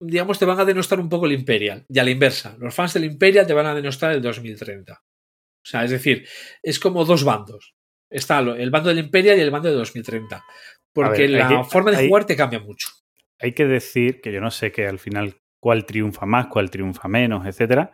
digamos, 0.00 0.38
te 0.38 0.44
van 0.44 0.60
a 0.60 0.64
denostar 0.64 1.00
un 1.00 1.08
poco 1.08 1.26
el 1.26 1.32
Imperial. 1.32 1.84
Y 1.88 1.98
a 1.98 2.04
la 2.04 2.10
inversa, 2.10 2.56
los 2.58 2.74
fans 2.74 2.94
del 2.94 3.04
Imperial 3.04 3.46
te 3.46 3.54
van 3.54 3.66
a 3.66 3.74
denostar 3.74 4.12
el 4.12 4.22
2030. 4.22 5.02
O 5.62 5.64
sea, 5.64 5.84
es 5.84 5.90
decir, 5.90 6.26
es 6.62 6.78
como 6.80 7.04
dos 7.04 7.24
bandos. 7.24 7.74
Está 8.10 8.40
el 8.40 8.70
bando 8.70 8.88
del 8.90 8.98
Imperial 8.98 9.38
y 9.38 9.40
el 9.42 9.50
bando 9.50 9.68
del 9.68 9.78
2030. 9.78 10.44
Porque 10.92 11.20
ver, 11.22 11.30
la 11.30 11.48
que- 11.48 11.64
forma 11.64 11.90
de 11.92 11.96
hay- 11.98 12.08
jugar 12.08 12.26
te 12.26 12.36
cambia 12.36 12.60
mucho. 12.60 12.88
Hay 13.40 13.52
que 13.52 13.66
decir 13.66 14.20
que 14.20 14.32
yo 14.32 14.40
no 14.40 14.50
sé 14.50 14.70
que 14.72 14.86
al 14.86 14.98
final 14.98 15.40
cuál 15.60 15.86
triunfa 15.86 16.26
más, 16.26 16.48
cuál 16.48 16.70
triunfa 16.70 17.08
menos, 17.08 17.46
etcétera. 17.46 17.90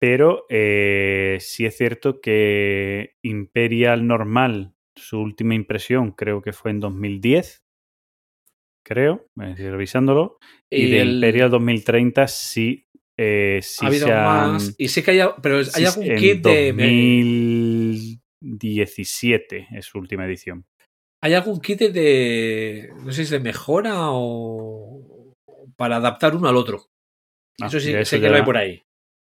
Pero 0.00 0.44
eh, 0.50 1.38
sí 1.40 1.64
es 1.66 1.76
cierto 1.76 2.20
que 2.20 3.14
Imperial 3.22 4.06
normal, 4.06 4.74
su 4.96 5.20
última 5.20 5.54
impresión 5.54 6.12
creo 6.12 6.42
que 6.42 6.52
fue 6.52 6.70
en 6.72 6.80
2010, 6.80 7.64
creo, 8.84 9.28
eh, 9.40 9.54
revisándolo. 9.56 10.38
Y, 10.70 10.90
de 10.90 11.00
el- 11.00 11.14
Imperial 11.14 11.50
2030 11.50 12.26
sí, 12.28 12.86
eh, 13.18 13.60
ha 13.80 13.86
habido 13.86 14.06
han- 14.08 14.52
más. 14.52 14.74
Y 14.78 14.88
sé 14.88 15.02
que 15.02 15.10
hay, 15.12 15.20
pero 15.42 15.58
hay 15.74 15.84
algún 15.84 16.16
kit 16.16 16.42
de. 16.44 16.72
2017 18.40 19.68
es 19.72 19.86
su 19.86 19.98
última 19.98 20.26
edición. 20.26 20.64
Hay 21.22 21.34
algún 21.34 21.60
kit 21.60 21.80
de. 21.80 22.90
No 23.02 23.10
sé 23.10 23.16
si 23.16 23.22
es 23.22 23.30
de 23.30 23.40
mejora 23.40 24.10
o. 24.10 25.32
Para 25.76 25.96
adaptar 25.96 26.36
uno 26.36 26.48
al 26.48 26.56
otro. 26.56 26.84
Ah, 27.60 27.66
eso 27.66 27.80
sí, 27.80 27.92
sé 28.04 28.20
que 28.20 28.28
lo 28.28 28.36
hay 28.36 28.42
por 28.42 28.56
ahí. 28.56 28.82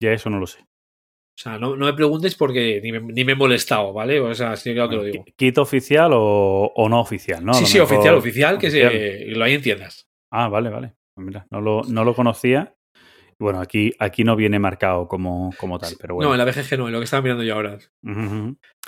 Ya 0.02 0.12
eso 0.12 0.30
no 0.30 0.40
lo 0.40 0.48
sé. 0.48 0.60
O 0.62 1.42
sea, 1.42 1.58
no, 1.58 1.76
no 1.76 1.86
me 1.86 1.94
preguntes 1.94 2.36
porque 2.36 2.80
ni 2.84 2.92
me, 2.92 3.00
ni 3.00 3.24
me 3.24 3.32
he 3.32 3.36
molestado, 3.36 3.92
¿vale? 3.94 4.20
O 4.20 4.34
sea, 4.36 4.56
sí 4.56 4.72
que 4.72 4.76
ya 4.78 4.90
te 4.90 4.96
lo 4.96 5.04
digo. 5.04 5.26
¿Kit 5.36 5.58
oficial 5.58 6.12
o, 6.14 6.72
o 6.76 6.90
no 6.90 7.00
oficial? 7.00 7.44
¿no? 7.46 7.54
Sí, 7.54 7.66
sí, 7.66 7.80
mejor- 7.80 7.94
oficial, 7.94 8.16
oficial, 8.16 8.58
que 8.60 8.68
oficial. 8.68 8.92
se, 8.92 9.26
lo 9.28 9.44
hay 9.46 9.54
en 9.54 9.62
tiendas. 9.62 10.08
Ah, 10.32 10.48
vale, 10.50 10.70
vale. 10.70 10.94
Pues 11.16 11.26
mira, 11.28 11.48
no 11.50 11.62
lo, 11.62 11.84
no 11.84 12.04
lo 12.04 12.14
conocía. 12.14 12.76
Bueno, 13.44 13.60
aquí, 13.60 13.92
aquí 14.00 14.24
no 14.24 14.36
viene 14.36 14.58
marcado 14.58 15.08
como, 15.08 15.52
como 15.60 15.78
tal, 15.78 15.94
pero 16.00 16.16
bueno. 16.16 16.30
No, 16.30 16.34
en 16.36 16.40
la 16.40 16.46
BGG 16.46 16.78
no, 16.78 16.88
en 16.88 16.94
lo 16.94 17.00
que 17.00 17.04
estaba 17.06 17.22
mirando 17.22 17.44
yo 17.44 17.54
ahora. 17.56 17.78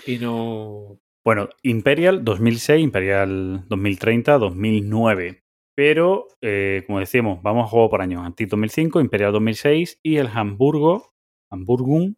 Y 0.07 0.17
no. 0.17 0.97
Bueno, 1.25 1.49
Imperial 1.63 2.23
2006, 2.23 2.81
Imperial 2.83 3.65
2030, 3.67 4.37
2009. 4.37 5.41
Pero, 5.77 6.27
eh, 6.41 6.83
como 6.87 6.99
decíamos, 6.99 7.41
vamos 7.43 7.65
a 7.65 7.67
juego 7.67 7.89
por 7.89 8.01
años. 8.01 8.23
Antic 8.25 8.47
2005, 8.47 9.01
Imperial 9.01 9.33
2006 9.33 9.99
y 10.01 10.17
el 10.17 10.27
Hamburgo, 10.27 11.11
Hamburgum 11.51 12.15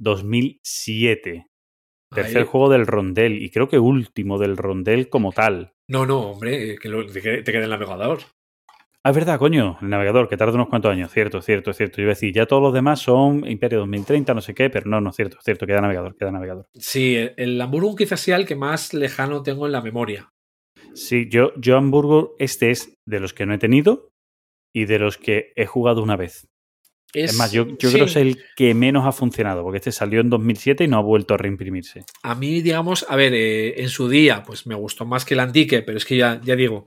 2007. 0.00 1.46
Tercer 2.14 2.42
Ahí- 2.42 2.46
juego 2.48 2.68
del 2.70 2.86
rondel 2.86 3.42
y 3.42 3.50
creo 3.50 3.68
que 3.68 3.78
último 3.80 4.38
del 4.38 4.56
rondel 4.56 5.08
como 5.08 5.32
tal. 5.32 5.72
No, 5.90 6.06
no, 6.06 6.20
hombre, 6.30 6.76
que 6.80 6.88
lo- 6.88 7.04
te 7.06 7.20
te 7.20 7.42
quede 7.42 7.58
en 7.58 7.64
el 7.64 7.70
navegador. 7.70 8.20
Ah, 9.06 9.10
es 9.10 9.16
verdad, 9.16 9.38
coño, 9.38 9.76
el 9.82 9.90
navegador, 9.90 10.30
que 10.30 10.36
tarda 10.38 10.54
unos 10.54 10.68
cuantos 10.68 10.90
años. 10.90 11.12
Cierto, 11.12 11.42
cierto, 11.42 11.74
cierto. 11.74 11.98
Yo 11.98 12.04
iba 12.04 12.12
a 12.12 12.14
decir, 12.14 12.32
ya 12.32 12.46
todos 12.46 12.62
los 12.62 12.72
demás 12.72 13.00
son 13.00 13.46
Imperio 13.46 13.80
2030, 13.80 14.32
no 14.32 14.40
sé 14.40 14.54
qué, 14.54 14.70
pero 14.70 14.88
no, 14.88 14.98
no 15.02 15.10
es 15.10 15.16
cierto, 15.16 15.36
cierto, 15.44 15.66
queda 15.66 15.82
navegador, 15.82 16.16
queda 16.16 16.30
navegador. 16.32 16.68
Sí, 16.72 17.14
el- 17.36 17.60
Hamburgo 17.60 17.94
quizás 17.96 18.20
sea 18.20 18.36
el 18.36 18.46
que 18.46 18.56
más 18.56 18.94
lejano 18.94 19.42
tengo 19.42 19.66
en 19.66 19.72
la 19.72 19.82
memoria. 19.82 20.30
Sí, 20.94 21.28
yo, 21.28 21.52
yo 21.56 21.76
Hamburgo, 21.76 22.34
este 22.38 22.70
es 22.70 22.96
de 23.06 23.20
los 23.20 23.34
que 23.34 23.44
no 23.44 23.52
he 23.52 23.58
tenido 23.58 24.08
y 24.74 24.86
de 24.86 24.98
los 24.98 25.18
que 25.18 25.52
he 25.54 25.66
jugado 25.66 26.02
una 26.02 26.16
vez. 26.16 26.48
Es, 27.12 27.36
más, 27.36 27.52
yo, 27.52 27.66
yo 27.78 27.90
sí, 27.90 27.94
creo 27.96 28.06
que 28.06 28.10
es 28.10 28.16
el 28.16 28.38
que 28.56 28.72
menos 28.74 29.06
ha 29.06 29.12
funcionado, 29.12 29.62
porque 29.62 29.76
este 29.78 29.92
salió 29.92 30.20
en 30.22 30.30
2007 30.30 30.84
y 30.84 30.88
no 30.88 30.96
ha 30.96 31.02
vuelto 31.02 31.34
a 31.34 31.36
reimprimirse. 31.36 32.04
A 32.22 32.34
mí, 32.34 32.62
digamos, 32.62 33.04
a 33.08 33.16
ver, 33.16 33.34
eh, 33.34 33.82
en 33.82 33.88
su 33.90 34.08
día, 34.08 34.42
pues 34.44 34.66
me 34.66 34.74
gustó 34.74 35.04
más 35.04 35.24
que 35.26 35.34
el 35.34 35.40
Antique, 35.40 35.82
pero 35.82 35.98
es 35.98 36.04
que 36.06 36.16
ya, 36.16 36.40
ya 36.42 36.56
digo, 36.56 36.86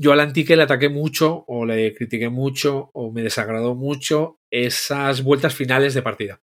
yo 0.00 0.12
al 0.12 0.20
Antique 0.20 0.56
le 0.56 0.62
ataqué 0.62 0.88
mucho, 0.88 1.44
o 1.46 1.66
le 1.66 1.94
critiqué 1.94 2.30
mucho, 2.30 2.90
o 2.94 3.12
me 3.12 3.22
desagradó 3.22 3.74
mucho 3.74 4.40
esas 4.50 5.22
vueltas 5.22 5.54
finales 5.54 5.92
de 5.92 6.00
partida. 6.00 6.40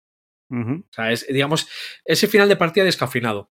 O 0.51 0.85
sea, 0.91 1.13
es, 1.13 1.27
digamos, 1.27 1.69
ese 2.07 2.29
final 2.29 2.49
de 2.49 2.57
partida 2.57 2.85
descafeinado. 2.85 3.51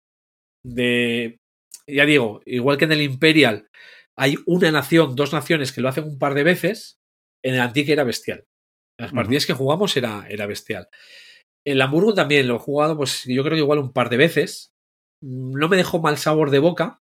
De, 0.62 1.39
ya 1.86 2.05
digo, 2.05 2.42
igual 2.44 2.76
que 2.76 2.84
en 2.84 2.92
el 2.92 3.00
Imperial 3.00 3.70
hay 4.18 4.36
una 4.44 4.70
nación, 4.70 5.16
dos 5.16 5.33
naciones 5.33 5.73
que 5.73 5.81
lo 5.81 5.89
hacen 5.89 6.05
un 6.05 6.18
par 6.18 6.34
de 6.34 6.44
veces, 6.44 6.99
en 7.42 7.55
el 7.55 7.60
Antique 7.60 7.92
era 7.92 8.05
bestial. 8.05 8.44
En 8.99 9.05
las 9.05 9.12
partidas 9.12 9.47
que 9.47 9.55
jugamos 9.55 9.97
era, 9.97 10.26
era 10.28 10.47
bestial. 10.47 10.89
El 11.66 11.81
Hamburgo 11.81 12.12
también 12.12 12.49
lo 12.49 12.57
he 12.57 12.58
jugado, 12.58 12.99
pues 12.99 13.25
yo 13.25 13.42
creo 13.42 13.55
que 13.55 13.62
igual 13.62 13.78
un 13.78 13.94
par 13.94 14.10
de 14.10 14.18
veces. 14.18 14.75
No 15.23 15.68
me 15.70 15.78
dejó 15.78 16.00
mal 16.00 16.18
sabor 16.18 16.50
de 16.50 16.58
boca, 16.58 17.00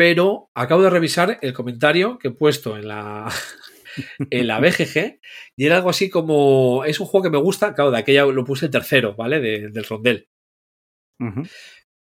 pero 0.00 0.48
acabo 0.56 0.80
de 0.80 0.88
revisar 0.88 1.38
el 1.42 1.52
comentario 1.52 2.18
que 2.18 2.28
he 2.28 2.30
puesto 2.30 2.78
en 2.78 2.88
la, 2.88 3.28
en 4.30 4.46
la 4.46 4.58
BGG 4.58 5.20
y 5.58 5.66
era 5.66 5.76
algo 5.76 5.90
así 5.90 6.08
como, 6.08 6.86
es 6.86 7.00
un 7.00 7.06
juego 7.06 7.24
que 7.24 7.30
me 7.30 7.36
gusta, 7.36 7.74
claro, 7.74 7.90
de 7.90 7.98
aquella 7.98 8.24
lo 8.24 8.42
puse 8.46 8.64
el 8.64 8.70
tercero, 8.72 9.14
¿vale? 9.14 9.40
De- 9.40 9.68
del 9.68 9.84
rondel. 9.84 10.26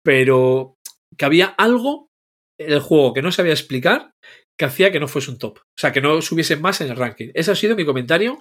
Pero 0.04 0.76
que 1.18 1.24
había 1.24 1.46
algo 1.46 2.10
en 2.60 2.74
el 2.74 2.82
juego 2.82 3.14
que 3.14 3.22
no 3.22 3.32
sabía 3.32 3.54
explicar 3.54 4.12
que 4.60 4.66
hacía 4.66 4.92
que 4.92 5.00
no 5.00 5.08
fuese 5.08 5.32
un 5.32 5.38
top. 5.38 5.60
O 5.60 5.80
sea, 5.80 5.94
que 5.94 6.02
no 6.02 6.22
subiese 6.22 6.58
más 6.58 6.82
en 6.82 6.90
el 6.90 6.98
ranking. 6.98 7.30
Ese 7.36 7.52
ha 7.52 7.56
sido 7.56 7.78
mi 7.78 7.86
comentario 7.86 8.38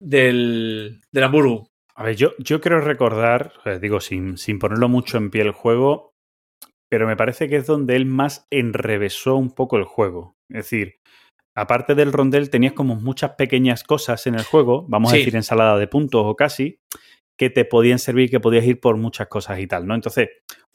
del, 0.00 1.02
del 1.12 1.24
Hamburgo. 1.24 1.68
A 1.96 2.04
ver, 2.04 2.16
yo, 2.16 2.32
yo 2.38 2.62
quiero 2.62 2.80
recordar, 2.80 3.52
sea, 3.62 3.78
digo, 3.78 4.00
sin, 4.00 4.38
sin 4.38 4.58
ponerlo 4.58 4.88
mucho 4.88 5.18
en 5.18 5.28
pie 5.30 5.42
el 5.42 5.52
juego, 5.52 6.13
pero 6.94 7.08
me 7.08 7.16
parece 7.16 7.48
que 7.48 7.56
es 7.56 7.66
donde 7.66 7.96
él 7.96 8.06
más 8.06 8.46
enrevesó 8.52 9.34
un 9.34 9.50
poco 9.50 9.78
el 9.78 9.82
juego. 9.82 10.36
Es 10.48 10.58
decir, 10.58 11.00
aparte 11.52 11.96
del 11.96 12.12
rondel, 12.12 12.50
tenías 12.50 12.72
como 12.72 12.94
muchas 12.94 13.32
pequeñas 13.32 13.82
cosas 13.82 14.28
en 14.28 14.36
el 14.36 14.44
juego, 14.44 14.86
vamos 14.86 15.12
a 15.12 15.16
decir 15.16 15.34
ensalada 15.34 15.76
de 15.76 15.88
puntos 15.88 16.22
o 16.24 16.36
casi, 16.36 16.78
que 17.36 17.50
te 17.50 17.64
podían 17.64 17.98
servir, 17.98 18.30
que 18.30 18.38
podías 18.38 18.64
ir 18.64 18.78
por 18.78 18.96
muchas 18.96 19.26
cosas 19.26 19.58
y 19.58 19.66
tal, 19.66 19.88
¿no? 19.88 19.96
Entonces, 19.96 20.28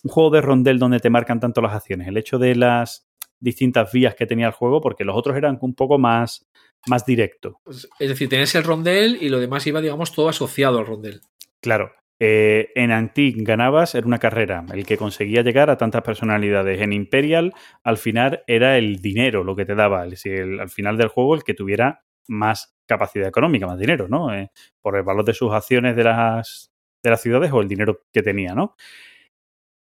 un 0.04 0.12
juego 0.12 0.30
de 0.30 0.42
rondel 0.42 0.78
donde 0.78 1.00
te 1.00 1.10
marcan 1.10 1.40
tanto 1.40 1.62
las 1.62 1.72
acciones, 1.72 2.10
el 2.10 2.18
hecho 2.18 2.38
de 2.38 2.54
las 2.54 3.08
distintas 3.40 3.90
vías 3.94 4.14
que 4.14 4.26
tenía 4.26 4.48
el 4.48 4.52
juego, 4.52 4.82
porque 4.82 5.06
los 5.06 5.16
otros 5.16 5.38
eran 5.38 5.58
un 5.62 5.74
poco 5.74 5.98
más, 6.00 6.50
más 6.88 7.06
directo. 7.06 7.62
Es 7.66 8.10
decir, 8.10 8.28
tenías 8.28 8.54
el 8.56 8.66
rondel 8.66 9.20
y 9.22 9.30
lo 9.30 9.40
demás 9.40 9.66
iba, 9.68 9.80
digamos, 9.80 10.12
todo 10.12 10.28
asociado 10.28 10.80
al 10.80 10.86
rondel. 10.86 11.22
Claro. 11.62 11.94
Eh, 12.20 12.72
en 12.76 12.92
Antic 12.92 13.38
ganabas, 13.40 13.96
era 13.96 14.06
una 14.06 14.20
carrera. 14.20 14.66
El 14.74 14.86
que 14.86 14.98
conseguía 14.98 15.42
llegar 15.42 15.70
a 15.70 15.78
tantas 15.78 16.02
personalidades. 16.02 16.82
En 16.82 16.94
Imperial, 16.94 17.54
al 17.84 17.98
final, 17.98 18.44
era 18.48 18.78
el 18.78 19.02
dinero 19.02 19.44
lo 19.44 19.56
que 19.56 19.66
te 19.66 19.76
daba. 19.76 20.02
Al 20.02 20.18
final 20.18 20.98
del 20.98 21.08
juego, 21.08 21.36
el 21.36 21.44
que 21.44 21.54
tuviera 21.54 22.04
más 22.28 22.76
capacidad 22.88 23.28
económica, 23.28 23.68
más 23.68 23.80
dinero, 23.80 24.08
¿no? 24.08 24.34
Eh, 24.34 24.52
por 24.82 24.98
el 24.98 25.04
valor 25.04 25.24
de 25.26 25.34
sus 25.34 25.52
acciones 25.52 25.96
de 25.96 26.04
las 26.04 26.72
de 27.04 27.10
las 27.10 27.22
ciudades 27.22 27.52
o 27.54 27.62
el 27.62 27.68
dinero 27.70 28.02
que 28.12 28.22
tenía, 28.22 28.54
¿no? 28.54 28.76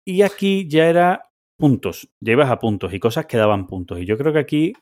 Y 0.05 0.21
aquí 0.21 0.67
ya 0.69 0.87
era 0.89 1.31
puntos, 1.57 2.09
ya 2.21 2.31
ibas 2.33 2.49
a 2.49 2.59
puntos 2.59 2.93
y 2.93 2.99
cosas 2.99 3.25
que 3.25 3.37
daban 3.37 3.67
puntos. 3.67 3.99
Y 3.99 4.05
yo 4.05 4.17
creo 4.17 4.31
que 4.31 4.39
aquí 4.39 4.73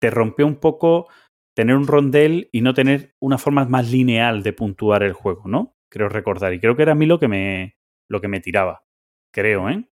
te 0.00 0.10
rompió 0.10 0.46
un 0.46 0.56
poco 0.56 1.08
tener 1.56 1.76
un 1.76 1.86
rondel 1.86 2.48
y 2.52 2.60
no 2.60 2.74
tener 2.74 3.14
una 3.20 3.38
forma 3.38 3.64
más 3.64 3.90
lineal 3.90 4.42
de 4.42 4.52
puntuar 4.52 5.02
el 5.02 5.14
juego, 5.14 5.48
¿no? 5.48 5.73
Creo 5.94 6.08
recordar. 6.08 6.52
Y 6.52 6.58
creo 6.58 6.74
que 6.74 6.82
era 6.82 6.90
a 6.90 6.96
mí 6.96 7.06
lo 7.06 7.20
que 7.20 7.28
me, 7.28 7.76
lo 8.08 8.20
que 8.20 8.26
me 8.26 8.40
tiraba. 8.40 8.82
Creo, 9.32 9.70
¿eh? 9.70 9.88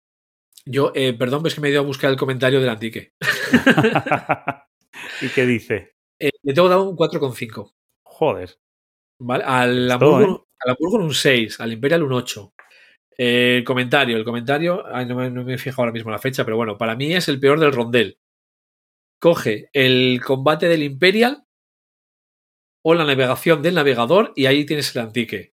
Yo, 0.66 0.90
eh, 0.96 1.12
perdón, 1.12 1.42
pues 1.42 1.54
que 1.54 1.60
me 1.60 1.68
he 1.68 1.70
ido 1.70 1.80
a 1.80 1.84
buscar 1.84 2.10
el 2.10 2.16
comentario 2.16 2.58
del 2.58 2.70
Antique. 2.70 3.12
¿Y 5.20 5.28
qué 5.28 5.46
dice? 5.46 5.94
Eh, 6.18 6.30
le 6.42 6.54
tengo 6.54 6.68
dado 6.68 6.90
un 6.90 6.96
4,5. 6.96 7.74
Joder. 8.02 8.50
¿Vale? 9.20 9.44
Al 9.46 9.88
Hamburgo, 9.92 10.48
al 10.58 10.70
Hamburgo 10.72 11.04
un 11.04 11.14
6, 11.14 11.60
al 11.60 11.72
Imperial 11.72 12.02
un 12.02 12.14
8. 12.14 12.52
Eh, 13.18 13.58
el 13.58 13.64
comentario, 13.64 14.16
el 14.16 14.24
comentario, 14.24 14.84
ay, 14.92 15.06
no, 15.06 15.14
me, 15.14 15.30
no 15.30 15.44
me 15.44 15.54
he 15.54 15.58
fijado 15.58 15.82
ahora 15.82 15.92
mismo 15.92 16.10
la 16.10 16.18
fecha, 16.18 16.44
pero 16.44 16.56
bueno, 16.56 16.76
para 16.78 16.96
mí 16.96 17.14
es 17.14 17.28
el 17.28 17.38
peor 17.38 17.60
del 17.60 17.72
rondel. 17.72 18.18
Coge 19.20 19.68
el 19.72 20.20
combate 20.20 20.66
del 20.66 20.82
Imperial 20.82 21.44
o 22.84 22.94
la 22.94 23.04
navegación 23.04 23.62
del 23.62 23.76
navegador 23.76 24.32
y 24.34 24.46
ahí 24.46 24.66
tienes 24.66 24.96
el 24.96 25.02
antique. 25.02 25.51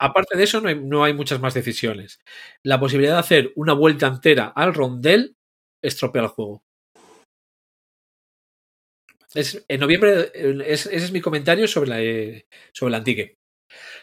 Aparte 0.00 0.36
de 0.38 0.44
eso, 0.44 0.60
no 0.60 0.68
hay, 0.68 0.80
no 0.80 1.04
hay 1.04 1.12
muchas 1.12 1.40
más 1.40 1.54
decisiones. 1.54 2.20
La 2.64 2.78
posibilidad 2.78 3.14
de 3.14 3.18
hacer 3.20 3.52
una 3.56 3.72
vuelta 3.72 4.06
entera 4.06 4.46
al 4.54 4.74
rondel 4.74 5.36
estropea 5.82 6.22
el 6.22 6.28
juego. 6.28 6.62
Es, 9.34 9.64
en 9.68 9.80
noviembre, 9.80 10.30
es- 10.66 10.86
ese 10.86 11.04
es 11.04 11.12
mi 11.12 11.20
comentario 11.20 11.68
sobre, 11.68 11.88
la, 11.90 12.02
eh, 12.02 12.46
sobre 12.72 12.96
antique. 12.96 13.36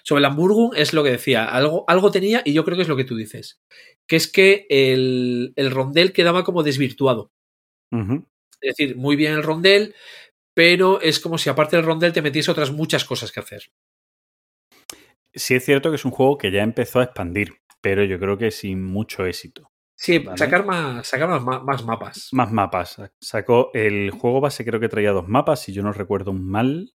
Sobre 0.03 0.19
el 0.19 0.25
Hamburgo 0.25 0.73
es 0.75 0.93
lo 0.93 1.03
que 1.03 1.11
decía, 1.11 1.45
algo, 1.45 1.85
algo 1.87 2.11
tenía 2.11 2.41
y 2.45 2.53
yo 2.53 2.65
creo 2.65 2.77
que 2.77 2.83
es 2.83 2.89
lo 2.89 2.97
que 2.97 3.05
tú 3.05 3.15
dices, 3.17 3.59
que 4.07 4.17
es 4.17 4.31
que 4.31 4.67
el, 4.69 5.53
el 5.55 5.71
rondel 5.71 6.13
quedaba 6.13 6.43
como 6.43 6.63
desvirtuado. 6.63 7.31
Es 8.61 8.77
decir, 8.77 8.95
muy 8.97 9.15
bien 9.15 9.33
el 9.33 9.43
rondel, 9.43 9.95
pero 10.55 11.01
es 11.01 11.19
como 11.19 11.37
si 11.37 11.49
aparte 11.49 11.75
del 11.77 11.85
rondel 11.85 12.13
te 12.13 12.21
metiese 12.21 12.51
otras 12.51 12.71
muchas 12.71 13.05
cosas 13.05 13.31
que 13.31 13.39
hacer. 13.41 13.63
Sí 15.35 15.55
es 15.55 15.65
cierto 15.65 15.89
que 15.89 15.95
es 15.97 16.05
un 16.05 16.11
juego 16.11 16.37
que 16.37 16.49
ya 16.51 16.63
empezó 16.63 16.99
a 16.99 17.03
expandir, 17.03 17.53
pero 17.81 18.03
yo 18.03 18.17
creo 18.19 18.37
que 18.37 18.51
sin 18.51 18.83
mucho 18.83 19.25
éxito. 19.25 19.69
Sí, 19.97 20.19
Vale. 20.19 20.37
sacar, 20.37 20.65
más, 20.65 21.07
sacar 21.07 21.29
más, 21.29 21.41
ma- 21.43 21.59
más 21.63 21.83
mapas. 21.85 22.29
Más 22.33 22.51
mapas. 22.51 23.01
Sacó 23.21 23.71
el 23.73 24.11
juego 24.11 24.41
base, 24.41 24.65
creo 24.65 24.79
que 24.79 24.89
traía 24.89 25.11
dos 25.11 25.27
mapas, 25.27 25.61
si 25.61 25.71
yo 25.73 25.83
no 25.83 25.91
recuerdo 25.93 26.33
mal. 26.33 26.91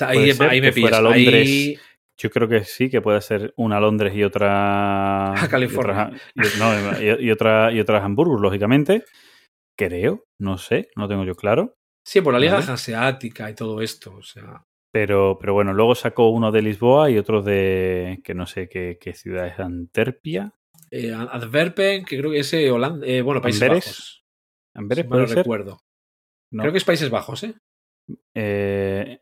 Ahí, 0.00 0.30
ahí 0.40 0.60
me 0.60 0.72
pillas. 0.72 1.00
Londres. 1.02 1.46
Ahí- 1.48 1.78
Yo 2.18 2.30
creo 2.30 2.48
que 2.48 2.64
sí, 2.64 2.88
que 2.88 3.02
puede 3.02 3.20
ser 3.20 3.52
una 3.56 3.78
Londres 3.78 4.14
y 4.14 4.22
otra. 4.24 5.32
A 5.44 5.48
California. 5.48 6.10
Y 6.34 6.40
otras, 6.40 6.56
y- 6.56 6.58
no, 6.58 7.20
y, 7.20 7.30
otra, 7.30 7.72
y 7.72 7.80
otras 7.80 8.02
Hamburgo, 8.02 8.38
lógicamente. 8.38 9.04
Creo, 9.78 10.24
no 10.38 10.56
sé, 10.56 10.88
no 10.96 11.06
tengo 11.08 11.24
yo 11.24 11.34
claro. 11.34 11.74
sí, 12.06 12.22
por 12.22 12.32
la 12.32 12.38
Liga 12.40 12.54
Vale. 12.54 12.66
Hanseática 12.70 13.50
y 13.50 13.54
todo 13.54 13.82
esto. 13.82 14.14
O 14.16 14.22
sea, 14.22 14.64
Pero, 14.96 15.36
pero 15.38 15.52
bueno, 15.52 15.74
luego 15.74 15.94
sacó 15.94 16.30
uno 16.30 16.50
de 16.50 16.62
Lisboa 16.62 17.10
y 17.10 17.18
otro 17.18 17.42
de. 17.42 18.22
que 18.24 18.32
no 18.32 18.46
sé 18.46 18.66
qué, 18.66 18.96
qué 18.98 19.12
ciudad 19.12 19.46
es, 19.46 19.58
Anterpia. 19.60 20.54
eh, 20.90 21.12
Antwerpen, 21.12 22.06
que 22.06 22.16
creo 22.16 22.30
que 22.30 22.38
es 22.38 22.50
eh, 22.54 22.70
Holanda, 22.70 23.06
eh, 23.06 23.20
bueno, 23.20 23.42
Países 23.42 23.60
Amberes, 23.60 23.84
Bajos. 23.84 24.24
¿Amberes 24.72 25.04
si 25.04 25.10
no 25.10 25.26
recuerdo. 25.26 25.80
No. 26.50 26.62
Creo 26.62 26.72
que 26.72 26.78
es 26.78 26.84
Países 26.84 27.10
Bajos, 27.10 27.42
¿eh? 27.42 27.54
Eh, 28.34 29.20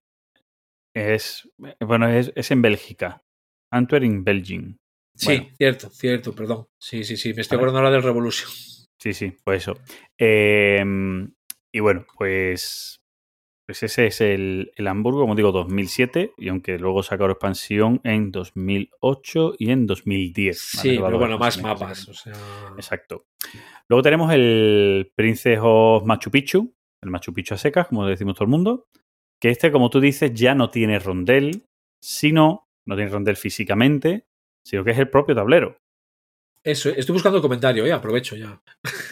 es. 0.94 1.50
Bueno, 1.80 2.08
es, 2.08 2.30
es 2.36 2.52
en 2.52 2.62
Bélgica. 2.62 3.24
Antwerp 3.72 4.04
Belgium. 4.22 4.76
Sí, 5.16 5.26
Bueno. 5.26 5.54
cierto, 5.58 5.90
cierto, 5.90 6.34
perdón. 6.36 6.68
Sí, 6.78 7.02
sí, 7.02 7.16
sí, 7.16 7.34
me 7.34 7.40
estoy 7.42 7.56
acordando 7.56 7.80
ahora 7.80 7.90
del 7.90 8.04
Revolution. 8.04 8.48
Sí, 9.00 9.12
sí, 9.12 9.36
pues 9.42 9.62
eso. 9.62 9.76
Eh, 10.18 10.84
y 11.72 11.80
bueno, 11.80 12.06
pues, 12.16 13.00
pues 13.66 13.82
ese 13.82 14.06
es 14.06 14.20
el, 14.20 14.72
el 14.76 14.86
Hamburgo, 14.86 15.20
como 15.20 15.34
digo, 15.34 15.52
2007, 15.52 16.32
y 16.36 16.48
aunque 16.48 16.78
luego 16.78 17.02
sacaron 17.02 17.32
expansión 17.32 18.00
en 18.04 18.30
2008 18.30 19.54
y 19.58 19.70
en 19.70 19.86
2010. 19.86 20.58
Sí, 20.58 20.98
pero 21.02 21.18
bueno, 21.18 21.38
más 21.38 21.60
mapas. 21.62 22.08
O 22.08 22.14
sea, 22.14 22.34
Exacto. 22.76 23.26
Luego 23.88 24.02
tenemos 24.02 24.32
el 24.32 25.12
Princess 25.14 25.58
of 25.62 26.04
Machu 26.04 26.30
Picchu, 26.30 26.74
el 27.02 27.10
Machu 27.10 27.32
Picchu 27.32 27.54
a 27.54 27.58
secas, 27.58 27.88
como 27.88 28.06
decimos 28.06 28.34
todo 28.34 28.44
el 28.44 28.50
mundo, 28.50 28.86
que 29.40 29.50
este, 29.50 29.72
como 29.72 29.90
tú 29.90 30.00
dices, 30.00 30.32
ya 30.34 30.54
no 30.54 30.70
tiene 30.70 30.98
rondel, 30.98 31.66
sino, 32.00 32.68
no 32.86 32.96
tiene 32.96 33.10
rondel 33.10 33.36
físicamente, 33.36 34.26
sino 34.62 34.84
que 34.84 34.90
es 34.90 34.98
el 34.98 35.08
propio 35.08 35.34
tablero. 35.34 35.78
eso, 36.62 36.90
estoy 36.90 37.14
buscando 37.14 37.38
el 37.38 37.42
comentario, 37.42 37.86
eh, 37.86 37.92
aprovecho 37.92 38.36
ya. 38.36 38.62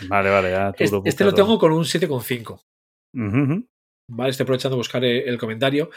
Vale, 0.08 0.30
vale, 0.30 0.50
ya 0.50 0.72
tú 0.72 0.84
Este, 0.84 0.96
lo 0.96 1.02
este 1.04 1.24
lo 1.24 1.34
tengo 1.34 1.58
con 1.58 1.72
un 1.72 1.84
7,5. 1.84 2.60
Ujú, 3.14 3.42
ujú. 3.42 3.68
¿Vale? 4.08 4.30
Estoy 4.30 4.44
aprovechando 4.44 4.76
a 4.76 4.78
buscar 4.78 5.04
el, 5.04 5.38
comentario. 5.38 5.90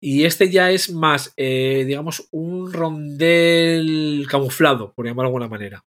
Y 0.00 0.24
este 0.24 0.50
ya 0.50 0.70
es 0.70 0.92
más, 0.92 1.32
eh, 1.36 1.84
digamos, 1.86 2.28
un 2.30 2.72
rondel 2.72 4.26
camuflado, 4.30 4.92
por 4.94 5.06
llamarlo 5.06 5.30
de 5.30 5.34
alguna 5.34 5.48
manera. 5.48 5.84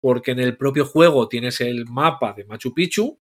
Porque 0.00 0.30
en 0.30 0.40
el 0.40 0.56
propio 0.56 0.84
juego 0.84 1.28
tienes 1.28 1.60
el 1.60 1.86
mapa 1.86 2.32
de 2.32 2.44
Machu 2.44 2.72
Picchu 2.72 3.20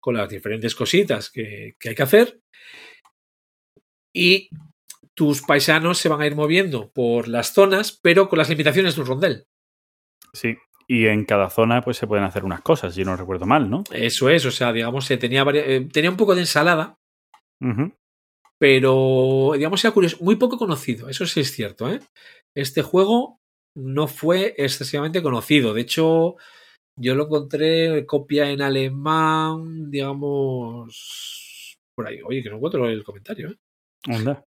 con 0.00 0.16
las 0.16 0.28
diferentes 0.28 0.74
cositas 0.74 1.30
que, 1.30 1.76
que 1.78 1.90
hay 1.90 1.94
que 1.94 2.02
hacer. 2.02 2.40
Y 4.12 4.48
tus 5.14 5.42
paisanos 5.42 5.98
se 5.98 6.08
van 6.08 6.20
a 6.20 6.26
ir 6.26 6.34
moviendo 6.34 6.90
por 6.92 7.28
las 7.28 7.52
zonas, 7.52 7.92
pero 8.02 8.28
con 8.28 8.38
las 8.38 8.48
limitaciones 8.48 8.94
de 8.94 9.00
un 9.00 9.06
rondel. 9.06 9.46
Sí, 10.32 10.56
y 10.88 11.06
en 11.06 11.24
cada 11.24 11.50
zona 11.50 11.82
pues 11.82 11.98
se 11.98 12.06
pueden 12.06 12.24
hacer 12.24 12.44
unas 12.44 12.62
cosas, 12.62 12.94
si 12.94 13.04
no 13.04 13.14
recuerdo 13.14 13.44
mal, 13.44 13.68
¿no? 13.68 13.84
Eso 13.92 14.30
es, 14.30 14.46
o 14.46 14.50
sea, 14.50 14.72
digamos, 14.72 15.08
eh, 15.10 15.18
tenía, 15.18 15.44
eh, 15.52 15.86
tenía 15.92 16.10
un 16.10 16.16
poco 16.16 16.34
de 16.34 16.40
ensalada, 16.40 16.98
pero 18.58 19.52
digamos 19.54 19.84
era 19.84 19.92
curioso, 19.92 20.16
muy 20.20 20.36
poco 20.36 20.56
conocido, 20.56 21.08
eso 21.08 21.26
sí 21.26 21.40
es 21.40 21.52
cierto, 21.52 21.92
¿eh? 21.92 22.00
Este 22.56 22.82
juego 22.82 23.38
no 23.76 24.08
fue 24.08 24.54
excesivamente 24.56 25.22
conocido, 25.22 25.74
de 25.74 25.82
hecho 25.82 26.36
yo 26.98 27.14
lo 27.14 27.26
encontré 27.26 28.06
copia 28.06 28.50
en 28.50 28.62
alemán, 28.62 29.90
digamos, 29.90 31.76
por 31.94 32.08
ahí, 32.08 32.20
oye, 32.24 32.42
que 32.42 32.48
no 32.48 32.56
encuentro 32.56 32.88
el 32.88 33.04
comentario, 33.04 33.50
¿eh? 33.50 33.56
Onda. 34.08 34.42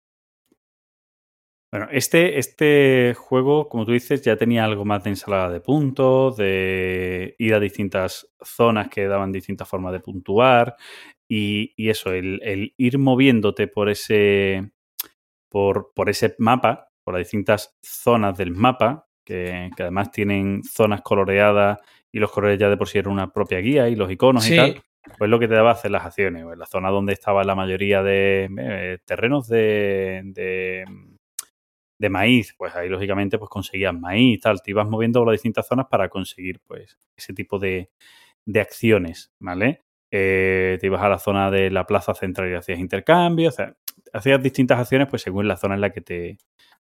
Bueno, 1.73 1.87
este, 1.93 2.39
este 2.39 3.15
juego, 3.17 3.69
como 3.69 3.87
tú 3.87 3.93
dices, 3.93 4.23
ya 4.23 4.37
tenía 4.37 4.65
algo 4.65 4.85
más 4.85 5.05
de 5.05 5.11
ensalada 5.11 5.51
de 5.51 5.61
puntos, 5.61 6.37
de 6.37 7.37
ir 7.39 7.55
a 7.55 7.61
distintas 7.61 8.29
zonas 8.43 8.89
que 8.89 9.07
daban 9.07 9.31
distintas 9.31 9.69
formas 9.69 9.93
de 9.93 10.01
puntuar. 10.01 10.75
Y, 11.29 11.73
y 11.77 11.91
eso, 11.91 12.13
el, 12.13 12.41
el 12.43 12.75
ir 12.77 12.99
moviéndote 12.99 13.69
por 13.69 13.89
ese. 13.89 14.71
Por, 15.49 15.93
por 15.95 16.09
ese 16.09 16.35
mapa, 16.39 16.91
por 17.05 17.15
las 17.15 17.23
distintas 17.27 17.77
zonas 17.83 18.39
del 18.39 18.53
mapa, 18.53 19.09
que, 19.25 19.71
que 19.77 19.83
además 19.83 20.13
tienen 20.13 20.63
zonas 20.63 21.03
coloreadas 21.03 21.79
y 22.13 22.21
los 22.21 22.31
colores 22.31 22.59
ya 22.59 22.69
de 22.69 22.77
por 22.77 22.89
sí 22.89 22.99
eran 22.99 23.13
una 23.13 23.33
propia 23.33 23.59
guía 23.59 23.89
y 23.89 23.97
los 23.97 24.11
iconos 24.13 24.45
Sí. 24.45 24.55
y 24.55 24.57
tal. 24.57 24.83
Pues 25.19 25.29
lo 25.31 25.39
que 25.41 25.49
te 25.49 25.55
daba 25.55 25.73
hacer 25.73 25.91
las 25.91 26.05
acciones. 26.05 26.43
En 26.45 26.59
la 26.59 26.67
zona 26.67 26.91
donde 26.91 27.15
estaba 27.15 27.43
la 27.43 27.55
mayoría 27.57 28.03
de 28.03 28.49
eh, 28.59 28.99
terrenos 29.05 29.49
de, 29.49 30.21
de, 30.27 30.85
de 32.01 32.09
maíz, 32.09 32.55
pues 32.57 32.75
ahí 32.75 32.89
lógicamente 32.89 33.39
pues 33.39 33.51
conseguías 33.51 33.95
maíz 33.95 34.41
tal. 34.41 34.62
Te 34.62 34.70
ibas 34.70 34.89
moviendo 34.89 35.20
por 35.20 35.29
las 35.29 35.35
distintas 35.35 35.69
zonas 35.69 35.87
para 35.89 36.09
conseguir 36.09 36.59
pues 36.67 36.99
ese 37.15 37.35
tipo 37.35 37.59
de, 37.59 37.91
de 38.47 38.61
acciones, 38.61 39.33
¿vale? 39.39 39.83
Eh, 40.11 40.79
te 40.81 40.87
ibas 40.87 41.03
a 41.03 41.11
la 41.11 41.19
zona 41.19 41.51
de 41.51 41.70
la 41.70 41.87
plaza 41.87 42.15
central 42.15 42.51
y 42.51 42.55
hacías 42.55 42.79
intercambios, 42.81 43.55
o 43.55 43.57
sea, 43.57 43.77
hacías 44.15 44.43
distintas 44.43 44.81
acciones 44.81 45.09
pues 45.09 45.20
según 45.23 45.47
la 45.47 45.59
zona 45.59 45.75
en 45.75 45.83
la 45.83 45.91
que 45.91 46.01
te, 46.01 46.39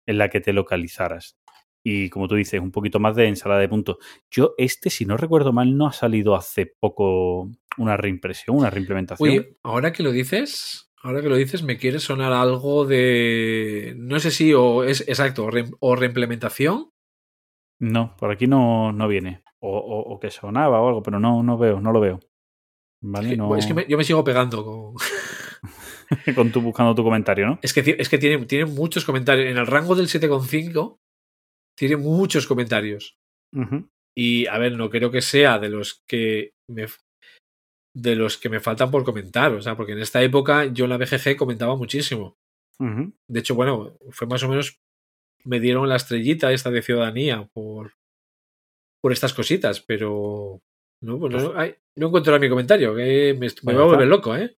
en 0.08 0.18
la 0.18 0.30
que 0.30 0.42
te 0.42 0.52
localizaras. 0.52 1.38
Y 1.84 2.10
como 2.10 2.28
tú 2.28 2.36
dices, 2.36 2.60
un 2.60 2.72
poquito 2.72 3.00
más 3.00 3.16
de 3.16 3.28
ensalada 3.28 3.62
de 3.62 3.70
puntos. 3.70 3.98
Yo, 4.32 4.56
este, 4.58 4.90
si 4.90 5.06
no 5.06 5.16
recuerdo 5.16 5.54
mal, 5.54 5.78
no 5.78 5.86
ha 5.86 5.92
salido 5.92 6.34
hace 6.36 6.66
poco 6.66 7.52
una 7.78 7.98
reimppresión, 7.98 8.58
una 8.58 8.72
reimplementación. 8.72 9.30
Oye, 9.30 9.58
ahora 9.62 9.92
que 9.92 10.02
lo 10.02 10.12
dices, 10.12 10.92
ahora 11.04 11.22
que 11.22 11.30
lo 11.30 11.36
dices, 11.36 11.62
me 11.64 11.78
quiere 11.78 12.00
sonar 12.00 12.34
algo 12.34 12.86
de. 12.86 13.94
No 13.98 14.20
sé 14.20 14.32
si 14.32 14.54
o 14.54 14.84
es 14.84 15.02
exacto, 15.08 15.46
o, 15.46 15.52
re- 15.52 15.70
o 15.80 15.96
reimplementación. 15.96 16.90
No, 17.80 18.16
por 18.18 18.32
aquí 18.32 18.48
no, 18.48 18.92
no 18.92 19.08
viene. 19.08 19.44
O, 19.60 19.78
o- 19.78 20.14
o 20.14 20.20
que 20.20 20.32
sonaba 20.32 20.82
o 20.82 20.88
algo, 20.88 21.04
pero 21.04 21.20
no, 21.20 21.44
no 21.44 21.58
veo, 21.58 21.80
no 21.80 21.92
lo 21.92 22.00
veo. 22.00 22.20
¿Vale? 23.02 23.36
No... 23.38 23.56
Es 23.56 23.66
que 23.66 23.74
me- 23.74 23.86
yo 23.88 23.98
me 23.98 24.04
sigo 24.04 24.24
pegando 24.24 24.64
con. 24.64 24.94
Con 26.36 26.52
tú 26.52 26.62
buscando 26.62 26.94
tu 26.94 27.04
comentario, 27.04 27.48
¿no? 27.48 27.60
Es 27.64 27.74
que, 27.74 27.96
es 27.98 28.08
que 28.08 28.18
tiene, 28.20 28.46
tiene 28.46 28.66
muchos 28.66 29.04
comentarios. 29.04 29.48
En 29.50 29.58
el 29.58 29.66
rango 29.66 29.96
del 29.96 30.08
7,5 30.08 31.00
tiene 31.76 31.96
muchos 31.98 32.46
comentarios. 32.46 33.18
Y 34.16 34.46
a 34.48 34.58
ver, 34.60 34.74
no 34.78 34.90
creo 34.92 35.10
que 35.10 35.22
sea 35.22 35.58
de 35.58 35.70
los 35.70 36.04
que 36.08 36.52
me 36.70 36.86
de 37.96 38.16
los 38.16 38.38
que 38.38 38.50
me 38.50 38.60
faltan 38.60 38.90
por 38.92 39.04
comentar. 39.04 39.52
O 39.54 39.62
sea, 39.62 39.76
porque 39.76 39.94
en 39.94 40.00
esta 40.00 40.22
época 40.22 40.66
yo 40.66 40.86
en 40.86 40.90
la 40.90 40.98
BGG 40.98 41.36
comentaba 41.38 41.76
muchísimo. 41.76 42.36
De 43.30 43.40
hecho, 43.40 43.56
bueno, 43.56 43.98
fue 44.12 44.28
más 44.28 44.44
o 44.44 44.50
menos 44.50 44.80
me 45.46 45.60
dieron 45.60 45.88
la 45.88 45.96
estrellita 45.96 46.52
esta 46.52 46.70
de 46.72 46.82
ciudadanía 46.82 47.48
por, 47.54 47.94
por 49.02 49.12
estas 49.14 49.34
cositas, 49.34 49.80
pero 49.82 50.60
no, 51.02 51.20
pues 51.20 51.34
no, 51.34 51.54
ay, 51.56 51.76
no 51.98 52.08
encuentro 52.08 52.38
mi 52.40 52.50
comentario, 52.50 52.96
que 52.96 53.34
me, 53.34 53.34
me 53.34 53.40
Pues 53.52 53.64
voy 53.64 53.76
a 53.76 53.86
volver 53.86 54.08
loco, 54.08 54.36
¿eh? 54.36 54.56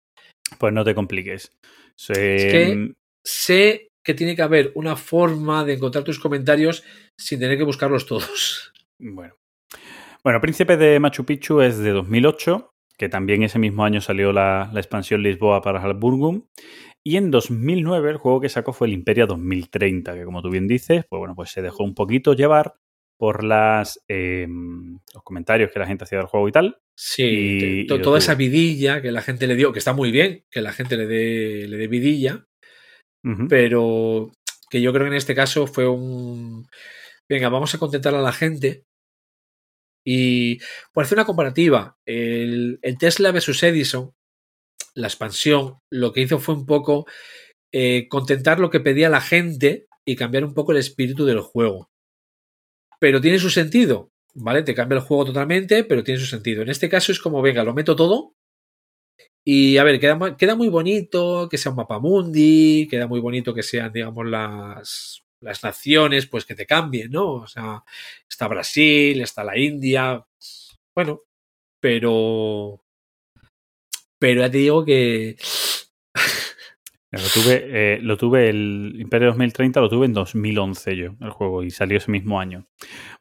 Pues 0.59 0.73
no 0.73 0.83
te 0.83 0.95
compliques. 0.95 1.51
Es 1.97 2.07
que- 2.07 2.93
Sé 3.23 3.89
que 4.05 4.13
tiene 4.13 4.35
que 4.35 4.43
haber 4.43 4.71
una 4.75 4.95
forma 4.95 5.65
de 5.65 5.73
encontrar 5.73 6.03
tus 6.03 6.19
comentarios 6.19 6.83
sin 7.17 7.39
tener 7.39 7.57
que 7.57 7.63
buscarlos 7.63 8.05
todos. 8.05 8.71
Bueno. 8.99 9.35
Bueno, 10.23 10.39
Príncipe 10.41 10.77
de 10.77 10.99
Machu 10.99 11.25
Picchu 11.25 11.61
es 11.61 11.79
de 11.79 11.89
2008, 11.91 12.71
que 12.97 13.09
también 13.09 13.43
ese 13.43 13.59
mismo 13.59 13.83
año 13.85 14.01
salió 14.01 14.31
la, 14.31 14.69
la 14.73 14.79
expansión 14.79 15.21
Lisboa 15.23 15.61
para 15.61 15.81
Halburgum. 15.81 16.43
Y 17.03 17.17
en 17.17 17.29
2009 17.31 18.09
el 18.11 18.17
juego 18.17 18.41
que 18.41 18.49
sacó 18.49 18.73
fue 18.73 18.87
el 18.87 18.93
Imperia 18.93 19.25
2030, 19.27 20.15
que 20.15 20.23
como 20.25 20.41
tú 20.41 20.49
bien 20.49 20.67
dices, 20.67 21.05
pues 21.09 21.19
bueno, 21.19 21.35
pues 21.35 21.51
se 21.51 21.61
dejó 21.61 21.83
un 21.83 21.93
poquito 21.93 22.33
llevar 22.33 22.75
por 23.17 23.43
las 23.43 24.03
eh, 24.09 24.47
los 25.13 25.23
comentarios 25.23 25.71
que 25.71 25.79
la 25.79 25.87
gente 25.87 26.03
hacía 26.03 26.17
del 26.17 26.27
juego 26.27 26.47
y 26.49 26.51
tal. 26.51 26.77
Sí, 26.97 27.23
Y- 27.23 27.85
y 27.95 28.01
toda 28.01 28.17
esa 28.17 28.35
vidilla 28.35 29.01
que 29.01 29.11
la 29.11 29.21
gente 29.21 29.47
le 29.47 29.55
dio, 29.55 29.71
que 29.71 29.79
está 29.79 29.93
muy 29.93 30.11
bien, 30.11 30.43
que 30.51 30.61
la 30.61 30.71
gente 30.73 30.97
le 30.97 31.05
dé, 31.05 31.67
le 31.67 31.77
dé 31.77 31.87
vidilla, 31.87 32.45
pero 33.47 34.31
que 34.69 34.81
yo 34.81 34.91
creo 34.91 35.03
que 35.05 35.09
en 35.11 35.17
este 35.17 35.35
caso 35.35 35.67
fue 35.67 35.87
un... 35.87 36.65
Venga, 37.29 37.49
vamos 37.49 37.73
a 37.73 37.77
contentar 37.79 38.13
a 38.15 38.21
la 38.21 38.31
gente. 38.31 38.83
Y 40.05 40.59
por 40.93 41.03
hacer 41.03 41.17
una 41.17 41.25
comparativa, 41.25 41.97
el, 42.05 42.79
Tesla 42.99 43.31
versus 43.31 43.63
Edison, 43.63 44.13
la 44.93 45.07
expansión, 45.07 45.79
lo 45.89 46.13
que 46.13 46.21
hizo 46.21 46.39
fue 46.39 46.55
un 46.55 46.67
poco 46.67 47.05
eh, 47.73 48.07
contentar 48.07 48.59
lo 48.59 48.69
que 48.69 48.79
pedía 48.79 49.09
la 49.09 49.19
gente 49.19 49.87
y 50.05 50.15
cambiar 50.15 50.45
un 50.45 50.53
poco 50.53 50.71
el 50.71 50.77
espíritu 50.77 51.25
del 51.25 51.41
juego. 51.41 51.89
Pero 52.99 53.19
tiene 53.19 53.39
su 53.39 53.49
sentido, 53.49 54.11
¿vale? 54.35 54.61
Te 54.61 54.75
cambia 54.75 54.97
el 54.97 55.03
juego 55.03 55.25
totalmente, 55.25 55.83
pero 55.83 56.03
tiene 56.03 56.19
su 56.19 56.27
sentido. 56.27 56.61
En 56.61 56.69
este 56.69 56.87
caso 56.87 57.11
es 57.11 57.19
como, 57.19 57.41
venga, 57.41 57.63
lo 57.63 57.73
meto 57.73 57.95
todo. 57.95 58.35
Y 59.43 59.77
a 59.77 59.83
ver, 59.83 59.99
queda, 59.99 60.37
queda 60.37 60.55
muy 60.55 60.69
bonito 60.69 61.49
que 61.49 61.57
sea 61.57 61.71
un 61.71 61.77
mapa 61.77 61.99
mundi, 61.99 62.87
queda 62.89 63.07
muy 63.07 63.19
bonito 63.19 63.53
que 63.53 63.63
sean, 63.63 63.91
digamos, 63.91 64.25
las, 64.25 65.24
las 65.41 65.63
naciones, 65.63 66.27
pues 66.27 66.45
que 66.45 66.55
te 66.55 66.65
cambien, 66.65 67.11
¿no? 67.11 67.33
O 67.33 67.47
sea, 67.47 67.83
está 68.29 68.47
Brasil, 68.47 69.21
está 69.21 69.43
la 69.43 69.57
India, 69.57 70.25
bueno, 70.95 71.23
pero... 71.79 72.81
Pero 74.17 74.41
ya 74.41 74.49
te 74.49 74.57
digo 74.57 74.85
que... 74.85 75.35
Lo 77.11 77.29
tuve, 77.33 77.63
eh, 77.69 77.99
lo 78.01 78.17
tuve 78.17 78.49
el 78.49 78.95
Imperio 78.97 79.29
2030, 79.29 79.79
lo 79.79 79.89
tuve 79.89 80.05
en 80.05 80.13
2011 80.13 80.97
yo, 80.97 81.15
el 81.21 81.29
juego, 81.29 81.63
y 81.63 81.71
salió 81.71 81.97
ese 81.97 82.11
mismo 82.11 82.41
año. 82.41 82.67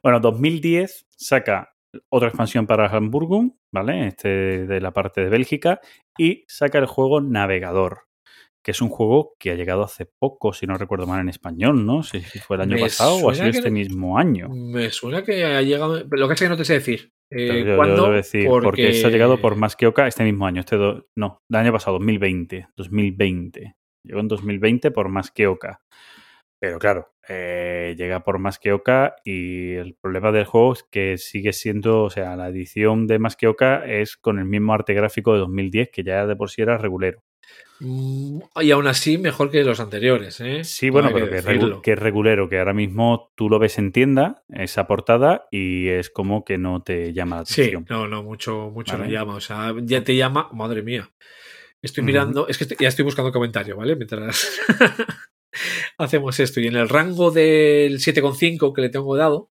Bueno, 0.03 0.19
2010 0.19 1.07
saca 1.11 1.75
otra 2.09 2.27
expansión 2.27 2.67
para 2.67 2.87
Hamburgum, 2.87 3.55
¿vale? 3.71 4.07
Este 4.07 4.65
de 4.67 4.81
la 4.81 4.91
parte 4.91 5.21
de 5.21 5.29
Bélgica, 5.29 5.79
y 6.17 6.43
saca 6.47 6.77
el 6.77 6.87
juego 6.87 7.21
Navegador, 7.21 8.07
que 8.65 8.71
es 8.71 8.81
un 8.81 8.89
juego 8.89 9.35
que 9.37 9.51
ha 9.51 9.53
llegado 9.53 9.83
hace 9.83 10.07
poco, 10.19 10.51
si 10.51 10.65
no 10.65 10.75
recuerdo 10.75 11.05
mal, 11.05 11.21
en 11.21 11.29
español, 11.29 11.85
¿no? 11.85 12.01
Si 12.01 12.19
fue 12.39 12.55
el 12.55 12.63
año 12.63 12.73
Me 12.77 12.81
pasado 12.81 13.17
o 13.17 13.29
ha 13.29 13.35
sido 13.35 13.47
este 13.49 13.69
mismo 13.69 14.17
año. 14.17 14.49
Me 14.49 14.89
suena 14.89 15.23
que 15.23 15.45
ha 15.45 15.61
llegado... 15.61 16.03
Lo 16.09 16.27
que 16.27 16.33
es 16.33 16.39
que 16.39 16.49
no 16.49 16.57
te 16.57 16.65
sé 16.65 16.73
decir. 16.73 17.11
Eh, 17.31 17.47
yo- 17.47 17.65
yo 17.69 17.75
¿Cuándo? 17.75 18.01
debo 18.05 18.15
decir, 18.15 18.47
porque... 18.49 18.93
se 18.93 19.05
ha 19.05 19.11
llegado 19.11 19.39
por 19.39 19.55
más 19.55 19.75
que 19.75 19.85
Oca 19.85 20.07
este 20.07 20.23
mismo 20.23 20.47
año. 20.47 20.61
Este 20.61 20.77
do- 20.77 21.05
no, 21.15 21.43
el 21.47 21.55
año 21.57 21.71
pasado, 21.71 21.97
2020. 21.99 22.67
2020. 22.75 23.75
Llegó 24.03 24.19
en 24.19 24.27
2020 24.27 24.89
por 24.89 25.09
más 25.09 25.29
que 25.29 25.45
Oca. 25.45 25.81
Pero 26.59 26.79
claro, 26.79 27.13
eh, 27.29 27.93
llega 27.97 28.23
por 28.23 28.39
más 28.39 28.57
que 28.57 28.71
Oca 28.73 29.15
y 29.23 29.73
el 29.73 29.95
problema 30.01 30.31
del 30.31 30.45
juego 30.45 30.73
es 30.73 30.83
que 30.89 31.17
sigue 31.19 31.53
siendo, 31.53 32.03
o 32.03 32.09
sea, 32.09 32.35
la 32.35 32.47
edición 32.47 33.05
de 33.05 33.19
más 33.19 33.35
que 33.35 33.47
Oca 33.47 33.85
es 33.85 34.17
con 34.17 34.39
el 34.39 34.45
mismo 34.45 34.73
arte 34.73 34.93
gráfico 34.95 35.33
de 35.33 35.39
2010, 35.39 35.89
que 35.91 36.03
ya 36.03 36.25
de 36.25 36.35
por 36.35 36.49
sí 36.49 36.63
era 36.63 36.77
regulero. 36.79 37.21
Mm, 37.79 38.39
Y 38.61 38.71
aún 38.71 38.87
así, 38.87 39.17
mejor 39.17 39.51
que 39.51 39.63
los 39.63 39.79
anteriores, 39.81 40.39
¿eh? 40.39 40.63
Sí, 40.63 40.89
bueno, 40.89 41.09
pero 41.13 41.29
que, 41.29 41.37
es 41.37 41.45
regu- 41.45 41.53
decirlo. 41.55 41.81
que 41.81 41.91
es 41.93 41.99
regulero, 41.99 42.47
que 42.47 42.57
ahora 42.59 42.73
mismo 42.73 43.33
tú 43.35 43.49
lo 43.49 43.59
ves 43.59 43.77
en 43.77 43.91
tienda, 43.91 44.43
esa 44.49 44.87
portada, 44.87 45.47
y 45.51 45.89
es 45.89 46.09
como 46.09 46.45
que 46.45 46.57
no 46.57 46.81
te 46.83 47.11
llama 47.13 47.37
la 47.37 47.45
Sí, 47.45 47.61
atención. 47.63 47.85
no, 47.89 48.07
no, 48.07 48.23
mucho, 48.23 48.71
mucho 48.73 48.93
Vale. 48.93 49.05
no 49.05 49.11
llama. 49.11 49.35
O 49.35 49.41
sea, 49.41 49.73
ya 49.83 50.03
te 50.03 50.15
llama, 50.15 50.49
madre 50.53 50.83
mía. 50.83 51.11
Estoy 51.81 52.03
mirando, 52.03 52.47
es 52.47 52.57
que 52.57 52.63
estoy- 52.63 52.77
ya 52.79 52.87
estoy 52.87 53.03
buscando 53.03 53.31
comentario, 53.31 53.75
¿vale? 53.75 53.95
Mientras 53.97 54.49
hacemos 55.97 56.39
esto. 56.39 56.59
Y 56.59 56.67
en 56.67 56.75
el 56.75 56.89
rango 56.89 57.31
del 57.31 57.99
7,5 57.99 58.73
que 58.73 58.81
le 58.81 58.89
tengo 58.89 59.15
dado, 59.15 59.51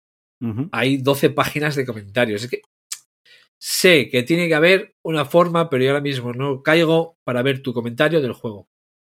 hay 0.72 0.98
12 0.98 1.30
páginas 1.30 1.76
de 1.76 1.86
comentarios. 1.86 2.44
Es 2.44 2.50
que 2.50 2.62
sé 3.64 4.10
que 4.10 4.24
tiene 4.24 4.48
que 4.48 4.56
haber 4.56 4.96
una 5.04 5.24
forma, 5.26 5.70
pero 5.70 5.84
yo 5.84 5.92
ahora 5.92 6.02
mismo 6.02 6.34
no 6.34 6.64
caigo 6.64 7.18
para 7.24 7.44
ver 7.44 7.62
tu 7.62 7.74
comentario 7.74 8.20
del 8.20 8.34
juego. 8.34 8.68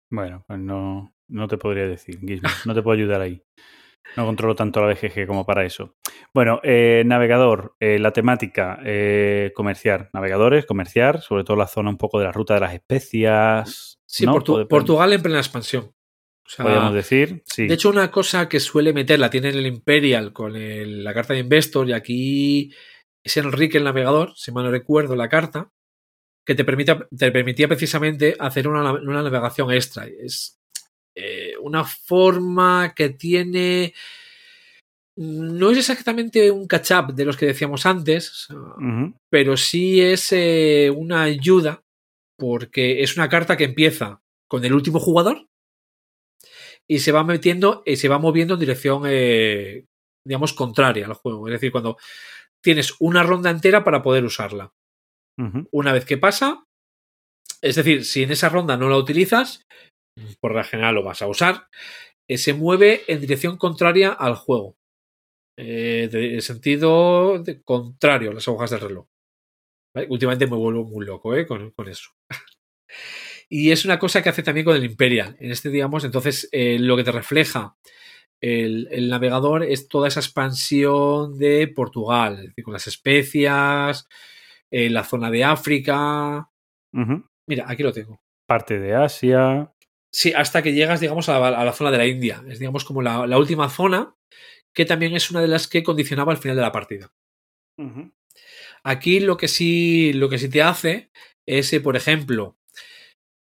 Bueno, 0.09 0.43
pues 0.47 0.57
no, 0.59 1.13
no 1.27 1.47
te 1.47 1.57
podría 1.57 1.85
decir, 1.85 2.19
Gizmo. 2.19 2.49
No 2.65 2.73
te 2.73 2.81
puedo 2.81 2.97
ayudar 2.97 3.21
ahí. 3.21 3.43
No 4.17 4.25
controlo 4.25 4.55
tanto 4.55 4.81
la 4.81 4.91
BGG 4.91 5.27
como 5.27 5.45
para 5.45 5.63
eso. 5.65 5.95
Bueno, 6.33 6.59
eh, 6.63 7.03
navegador, 7.05 7.75
eh, 7.79 7.99
la 7.99 8.11
temática, 8.11 8.79
eh, 8.83 9.51
comerciar. 9.53 10.09
Navegadores, 10.13 10.65
comerciar, 10.65 11.21
sobre 11.21 11.43
todo 11.43 11.57
la 11.57 11.67
zona 11.67 11.91
un 11.91 11.97
poco 11.97 12.17
de 12.17 12.25
la 12.25 12.31
ruta 12.31 12.55
de 12.55 12.59
las 12.61 12.73
especias. 12.73 13.99
Sí, 14.07 14.25
¿no? 14.25 14.33
Portu- 14.33 14.53
Pode- 14.53 14.67
Portugal 14.67 15.13
en 15.13 15.21
plena 15.21 15.37
expansión. 15.39 15.83
O 15.85 16.49
sea, 16.51 16.65
Podríamos 16.65 16.95
decir, 16.95 17.43
sí. 17.45 17.67
De 17.67 17.75
hecho, 17.75 17.91
una 17.91 18.09
cosa 18.09 18.49
que 18.49 18.59
suele 18.59 18.93
meter, 18.93 19.19
la 19.19 19.29
tiene 19.29 19.49
en 19.49 19.57
el 19.57 19.67
Imperial 19.67 20.33
con 20.33 20.55
el- 20.55 21.03
la 21.03 21.13
carta 21.13 21.35
de 21.35 21.41
Investor, 21.41 21.87
y 21.87 21.93
aquí 21.93 22.73
es 23.23 23.38
Enrique 23.38 23.77
el 23.77 23.83
navegador, 23.83 24.33
si 24.35 24.51
mal 24.51 24.65
no 24.65 24.72
recuerdo 24.72 25.15
la 25.15 25.30
carta, 25.30 25.72
que 26.45 26.56
te, 26.56 26.65
permite, 26.65 26.98
te 27.15 27.31
permitía 27.31 27.67
precisamente 27.67 28.35
hacer 28.39 28.67
una, 28.67 28.93
una 28.93 29.22
navegación 29.22 29.72
extra. 29.72 30.07
Es 30.07 30.59
eh, 31.15 31.53
una 31.61 31.83
forma 31.83 32.93
que 32.95 33.09
tiene. 33.09 33.93
No 35.17 35.69
es 35.72 35.77
exactamente 35.77 36.49
un 36.49 36.65
catch-up 36.65 37.14
de 37.14 37.25
los 37.25 37.35
que 37.35 37.48
decíamos 37.48 37.85
antes, 37.85 38.48
pero 39.30 39.57
sí 39.57 39.99
es 40.01 40.31
eh, 40.31 40.89
una 40.95 41.23
ayuda 41.23 41.83
porque 42.38 43.03
es 43.03 43.17
una 43.17 43.27
carta 43.27 43.57
que 43.57 43.65
empieza 43.65 44.22
con 44.48 44.64
el 44.64 44.73
último 44.73 44.99
jugador 44.99 45.49
y 46.88 46.99
se 46.99 47.11
va 47.11 47.25
metiendo 47.25 47.83
y 47.85 47.98
se 47.98 48.07
va 48.07 48.17
moviendo 48.17 48.53
en 48.53 48.61
dirección, 48.61 49.03
eh, 49.06 49.85
digamos, 50.25 50.53
contraria 50.53 51.06
al 51.06 51.14
juego. 51.14 51.49
Es 51.49 51.53
decir, 51.53 51.73
cuando 51.73 51.98
tienes 52.63 52.95
una 52.99 53.23
ronda 53.23 53.49
entera 53.49 53.83
para 53.83 54.01
poder 54.01 54.23
usarla. 54.25 54.73
Una 55.71 55.93
vez 55.93 56.03
que 56.05 56.17
pasa, 56.17 56.65
es 57.61 57.75
decir, 57.75 58.03
si 58.03 58.23
en 58.23 58.31
esa 58.31 58.49
ronda 58.49 58.75
no 58.75 58.89
la 58.89 58.97
utilizas, 58.97 59.65
por 60.41 60.53
la 60.53 60.63
general 60.65 60.95
lo 60.95 61.03
vas 61.03 61.21
a 61.21 61.27
usar, 61.27 61.67
eh, 62.27 62.38
se 62.38 62.53
mueve 62.53 63.03
en 63.07 63.21
dirección 63.21 63.57
contraria 63.57 64.09
al 64.11 64.35
juego. 64.35 64.75
Eh, 65.57 66.09
de, 66.11 66.29
de 66.29 66.41
sentido 66.41 67.39
de- 67.43 67.61
contrario 67.63 68.31
las 68.33 68.47
agujas 68.47 68.69
del 68.71 68.81
reloj. 68.81 69.07
¿Vale? 69.95 70.07
Últimamente 70.09 70.45
me 70.47 70.55
vuelvo 70.55 70.85
muy 70.85 71.05
loco 71.05 71.35
¿eh? 71.35 71.45
con, 71.47 71.71
con 71.71 71.88
eso. 71.88 72.11
y 73.49 73.71
es 73.71 73.85
una 73.85 73.97
cosa 73.99 74.21
que 74.21 74.29
hace 74.29 74.43
también 74.43 74.65
con 74.65 74.75
el 74.75 74.83
Imperial. 74.85 75.35
En 75.39 75.51
este, 75.51 75.69
digamos, 75.69 76.03
entonces 76.03 76.47
eh, 76.51 76.77
lo 76.79 76.95
que 76.97 77.03
te 77.03 77.11
refleja 77.11 77.75
el, 78.42 78.88
el 78.92 79.09
navegador 79.09 79.64
es 79.64 79.88
toda 79.88 80.08
esa 80.08 80.19
expansión 80.19 81.38
de 81.38 81.68
Portugal, 81.68 82.40
es 82.40 82.45
decir, 82.48 82.64
con 82.64 82.74
las 82.74 82.88
especias, 82.88 84.08
eh, 84.72 84.90
la 84.90 85.03
zona 85.03 85.30
de 85.30 85.43
África. 85.43 86.50
Mira, 87.48 87.66
aquí 87.68 87.84
lo 87.84 87.92
tengo. 87.92 88.22
Parte 88.48 88.80
de 88.80 88.95
Asia. 88.95 89.74
Sí, 90.11 90.34
hasta 90.34 90.61
que 90.64 90.74
llegas, 90.74 91.00
digamos, 91.00 91.30
a 91.30 91.40
la, 91.40 91.48
a 91.59 91.66
la 91.66 91.74
zona 91.74 91.92
de 91.92 91.98
la 91.98 92.08
India. 92.08 92.43
Es, 92.48 92.59
digamos, 92.59 92.85
como 92.85 93.01
la, 93.01 93.27
la 93.27 93.38
última 93.38 93.69
zona, 93.69 94.16
que 94.74 94.85
también 94.85 95.16
es 95.16 95.30
una 95.32 95.42
de 95.42 95.48
las 95.48 95.68
que 95.68 95.84
condicionaba 95.84 96.32
el 96.32 96.38
final 96.38 96.56
de 96.56 96.64
la 96.64 96.72
partida. 96.72 97.11
Aquí 98.84 99.19
lo 99.19 99.38
que 99.38 99.48
sí, 99.48 100.14
lo 100.14 100.30
que 100.30 100.38
sí 100.38 100.50
te 100.50 100.61
hace 100.61 101.11
es, 101.45 101.72
eh, 101.74 101.82
por 101.82 101.95
ejemplo, 101.95 102.58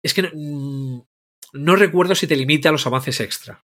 es 0.03 0.13
que 0.13 0.23
no, 0.23 0.29
mm, 0.33 1.01
no 1.53 1.75
recuerdo 1.75 2.15
si 2.15 2.27
te 2.27 2.35
limita 2.35 2.69
a 2.69 2.71
los 2.71 2.85
avances 2.87 3.19
extra, 3.19 3.63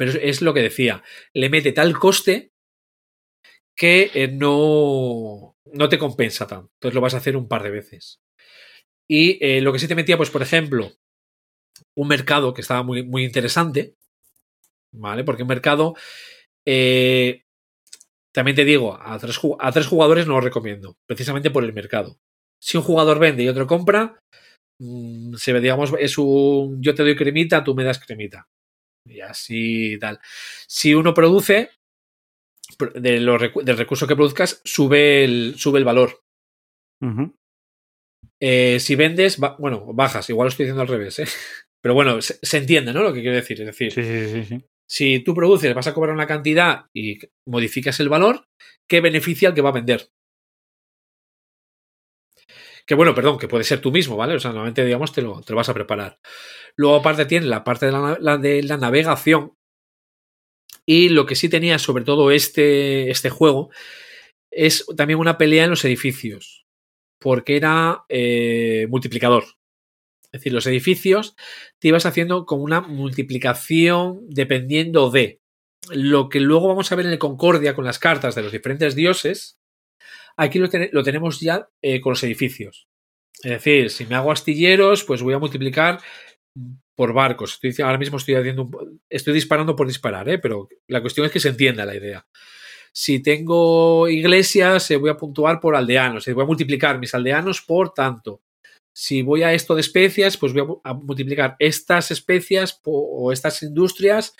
pero 0.00 0.12
es, 0.12 0.40
lo 0.40 0.54
que 0.54 0.62
decía, 0.62 1.04
le 1.34 1.50
mete 1.50 1.72
tal 1.72 1.98
coste 1.98 2.54
que 3.76 4.10
eh, 4.14 4.28
no, 4.28 5.58
no 5.74 5.88
te 5.90 5.98
compensa 5.98 6.46
tanto. 6.46 6.70
Entonces 6.76 6.94
lo 6.94 7.02
vas 7.02 7.12
a 7.12 7.18
hacer 7.18 7.36
un 7.36 7.46
par 7.48 7.62
de 7.62 7.70
veces. 7.70 8.22
Y 9.06 9.36
eh, 9.44 9.60
lo 9.60 9.74
que 9.74 9.78
sí 9.78 9.88
te 9.88 9.94
metía, 9.94 10.16
pues, 10.16 10.30
por 10.30 10.40
ejemplo, 10.40 10.90
un 11.98 12.08
mercado 12.08 12.54
que 12.54 12.62
estaba 12.62 12.82
muy, 12.82 13.02
muy 13.02 13.24
interesante, 13.24 13.94
¿vale? 14.90 15.22
Porque 15.22 15.42
un 15.42 15.50
mercado, 15.50 15.94
eh, 16.66 17.42
también 18.32 18.54
te 18.54 18.64
digo, 18.64 18.98
a 19.02 19.18
tres, 19.18 19.38
a 19.58 19.70
tres 19.70 19.86
jugadores 19.86 20.26
no 20.26 20.32
lo 20.32 20.40
recomiendo, 20.40 20.96
precisamente 21.06 21.50
por 21.50 21.62
el 21.62 21.74
mercado. 21.74 22.16
Si 22.58 22.78
un 22.78 22.84
jugador 22.84 23.18
vende 23.18 23.42
y 23.42 23.48
otro 23.48 23.66
compra, 23.66 24.18
mm, 24.80 25.34
se 25.34 25.60
digamos, 25.60 25.92
es 25.98 26.16
un 26.16 26.82
yo 26.82 26.94
te 26.94 27.02
doy 27.02 27.16
cremita, 27.16 27.62
tú 27.62 27.74
me 27.74 27.84
das 27.84 27.98
cremita. 27.98 28.48
Y 29.06 29.20
así 29.20 29.98
tal. 30.00 30.20
Si 30.66 30.94
uno 30.94 31.14
produce, 31.14 31.70
de 32.94 33.20
los 33.20 33.40
del 33.40 33.76
recurso 33.76 34.06
que 34.06 34.16
produzcas, 34.16 34.60
sube 34.64 35.24
el, 35.24 35.54
sube 35.56 35.78
el 35.78 35.84
valor. 35.84 36.20
Eh, 38.40 38.78
si 38.80 38.94
vendes, 38.94 39.38
bueno, 39.58 39.92
bajas, 39.92 40.28
igual 40.30 40.46
lo 40.46 40.48
estoy 40.50 40.64
diciendo 40.64 40.82
al 40.82 40.88
revés, 40.88 41.18
¿eh? 41.18 41.26
Pero 41.82 41.94
bueno, 41.94 42.20
se, 42.20 42.38
se 42.42 42.58
entiende, 42.58 42.92
¿no? 42.92 43.02
Lo 43.02 43.12
que 43.12 43.20
quiero 43.20 43.36
decir. 43.36 43.60
Es 43.60 43.66
decir, 43.66 43.92
Sí, 43.92 44.02
sí, 44.02 44.28
sí, 44.28 44.44
sí. 44.44 44.64
si 44.88 45.20
tú 45.20 45.34
produces, 45.34 45.74
vas 45.74 45.86
a 45.86 45.94
cobrar 45.94 46.14
una 46.14 46.26
cantidad 46.26 46.86
y 46.94 47.18
modificas 47.46 48.00
el 48.00 48.08
valor, 48.10 48.44
¿qué 48.88 49.00
beneficia 49.00 49.48
al 49.48 49.54
que 49.54 49.62
va 49.62 49.70
a 49.70 49.74
vender? 49.74 50.10
Que 52.90 52.96
bueno, 52.96 53.14
perdón, 53.14 53.38
que 53.38 53.46
puede 53.46 53.62
ser 53.62 53.80
tú 53.80 53.92
mismo, 53.92 54.16
¿vale? 54.16 54.34
O 54.34 54.40
sea, 54.40 54.50
normalmente, 54.50 54.84
digamos, 54.84 55.12
te 55.12 55.22
lo, 55.22 55.42
te 55.42 55.54
vas 55.54 55.68
a 55.68 55.74
preparar. 55.74 56.18
Luego, 56.74 56.96
aparte, 56.96 57.24
tiene 57.24 57.46
la 57.46 57.62
parte 57.62 57.86
de 57.86 57.92
la, 57.92 58.18
la 58.20 58.36
de 58.36 58.64
la 58.64 58.78
navegación. 58.78 59.54
Y 60.84 61.10
lo 61.10 61.24
que 61.24 61.36
sí 61.36 61.48
tenía, 61.48 61.78
sobre 61.78 62.02
todo 62.02 62.32
este, 62.32 63.08
este 63.08 63.30
juego, 63.30 63.70
es 64.50 64.84
también 64.96 65.20
una 65.20 65.38
pelea 65.38 65.62
en 65.62 65.70
los 65.70 65.84
edificios. 65.84 66.66
Porque 67.20 67.54
era 67.54 68.06
eh, 68.08 68.88
multiplicador. 68.90 69.44
Es 70.24 70.40
decir, 70.40 70.52
los 70.52 70.66
edificios 70.66 71.36
te 71.78 71.86
ibas 71.86 72.06
haciendo 72.06 72.44
como 72.44 72.64
una 72.64 72.80
multiplicación 72.80 74.26
dependiendo 74.28 75.12
de 75.12 75.40
lo 75.92 76.28
que 76.28 76.40
luego 76.40 76.66
vamos 76.66 76.90
a 76.90 76.96
ver 76.96 77.06
en 77.06 77.12
el 77.12 77.20
Concordia 77.20 77.76
con 77.76 77.84
las 77.84 78.00
cartas 78.00 78.34
de 78.34 78.42
los 78.42 78.50
diferentes 78.50 78.96
dioses. 78.96 79.59
Aquí 80.42 80.58
lo, 80.58 80.68
ten- 80.68 80.90
lo 80.92 81.02
tenemos 81.02 81.40
ya 81.40 81.68
eh, 81.82 82.00
con 82.00 82.10
los 82.12 82.22
edificios. 82.24 82.86
Es 83.42 83.50
decir, 83.52 83.90
si 83.90 84.06
me 84.06 84.14
hago 84.16 84.32
astilleros, 84.32 85.04
pues 85.04 85.22
voy 85.22 85.34
a 85.34 85.38
multiplicar 85.38 86.00
por 86.96 87.12
barcos. 87.12 87.58
Estoy, 87.62 87.84
ahora 87.84 87.98
mismo 87.98 88.18
estoy 88.18 88.34
haciendo 88.34 88.68
estoy 89.08 89.34
disparando 89.34 89.74
por 89.76 89.86
disparar, 89.86 90.28
¿eh? 90.28 90.38
pero 90.38 90.68
la 90.88 91.00
cuestión 91.00 91.26
es 91.26 91.32
que 91.32 91.40
se 91.40 91.48
entienda 91.50 91.86
la 91.86 91.94
idea. 91.96 92.26
Si 92.92 93.20
tengo 93.22 94.08
iglesias, 94.08 94.90
eh, 94.90 94.96
voy 94.96 95.10
a 95.10 95.16
puntuar 95.16 95.60
por 95.60 95.76
aldeanos. 95.76 96.26
eh, 96.26 96.32
Voy 96.32 96.42
a 96.44 96.46
multiplicar 96.46 96.98
mis 96.98 97.14
aldeanos 97.14 97.62
por 97.62 97.92
tanto 97.94 98.42
si 98.92 99.22
voy 99.22 99.44
a 99.44 99.52
esto 99.54 99.74
de 99.76 99.82
especias, 99.82 100.36
pues 100.36 100.52
voy 100.52 100.62
a 100.62 100.64
mu- 100.64 100.80
a, 100.82 100.92
multiplicar 100.94 101.54
estas 101.60 102.10
especias 102.10 102.80
o 102.84 103.30
estas 103.32 103.62
industrias 103.62 104.34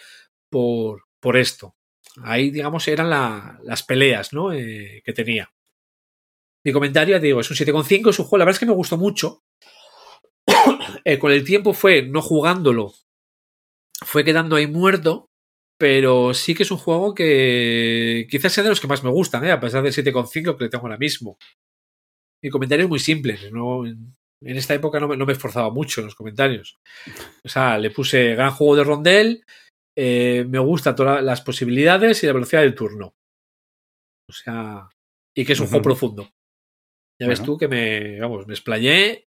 por, 0.50 1.04
por 1.22 1.36
esto. 1.36 1.76
Ahí, 2.24 2.50
digamos, 2.50 2.86
eran 2.88 3.08
la- 3.10 3.60
las 3.62 3.84
peleas 3.84 4.32
¿no? 4.32 4.50
Que 4.50 5.12
tenía. 5.14 5.48
Mi 6.64 6.72
comentario, 6.72 7.16
ya 7.16 7.20
te 7.20 7.26
digo, 7.26 7.40
es 7.40 7.50
un 7.50 7.56
7,5, 7.56 8.10
es 8.10 8.18
un 8.18 8.24
juego, 8.26 8.38
la 8.38 8.44
verdad 8.44 8.56
es 8.56 8.60
que 8.60 8.66
me 8.66 8.72
gustó 8.72 8.96
mucho. 8.96 9.42
Eh, 11.04 11.18
con 11.18 11.32
el 11.32 11.44
tiempo 11.44 11.72
fue, 11.72 12.02
no 12.02 12.20
jugándolo, 12.20 12.92
fue 14.04 14.22
quedando 14.22 14.56
ahí 14.56 14.66
muerto, 14.66 15.30
pero 15.78 16.34
sí 16.34 16.54
que 16.54 16.64
es 16.64 16.70
un 16.70 16.76
juego 16.76 17.14
que 17.14 18.26
quizás 18.30 18.52
sea 18.52 18.64
de 18.64 18.68
los 18.68 18.80
que 18.80 18.86
más 18.86 19.02
me 19.02 19.08
gustan, 19.08 19.44
¿eh? 19.46 19.50
a 19.50 19.60
pesar 19.60 19.82
del 19.82 19.94
7,5 19.94 20.58
que 20.58 20.64
le 20.64 20.70
tengo 20.70 20.84
ahora 20.84 20.98
mismo. 20.98 21.38
Mi 22.42 22.50
comentario 22.50 22.84
es 22.84 22.90
muy 22.90 22.98
simple, 22.98 23.38
no, 23.50 23.86
en 23.86 24.12
esta 24.42 24.74
época 24.74 25.00
no 25.00 25.08
me, 25.08 25.16
no 25.16 25.24
me 25.24 25.32
esforzaba 25.32 25.70
mucho 25.70 26.00
en 26.00 26.06
los 26.06 26.14
comentarios. 26.14 26.78
O 27.44 27.48
sea, 27.48 27.78
le 27.78 27.90
puse 27.90 28.34
gran 28.34 28.50
juego 28.50 28.76
de 28.76 28.84
rondel, 28.84 29.44
eh, 29.96 30.44
me 30.48 30.58
gustan 30.58 30.94
todas 30.96 31.22
las 31.22 31.42
posibilidades 31.42 32.22
y 32.22 32.26
la 32.26 32.32
velocidad 32.32 32.62
del 32.62 32.74
turno. 32.74 33.14
O 34.28 34.32
sea, 34.32 34.88
y 35.36 35.44
que 35.44 35.52
es 35.52 35.60
un 35.60 35.66
juego 35.66 35.82
profundo. 35.82 36.30
Ya 37.20 37.28
ves 37.28 37.38
tú 37.44 37.58
que 37.58 37.68
me, 37.68 38.18
vamos, 38.18 38.46
me 38.46 38.54
explayé 38.54 39.28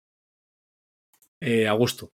eh, 1.40 1.68
a 1.68 1.72
gusto. 1.72 2.10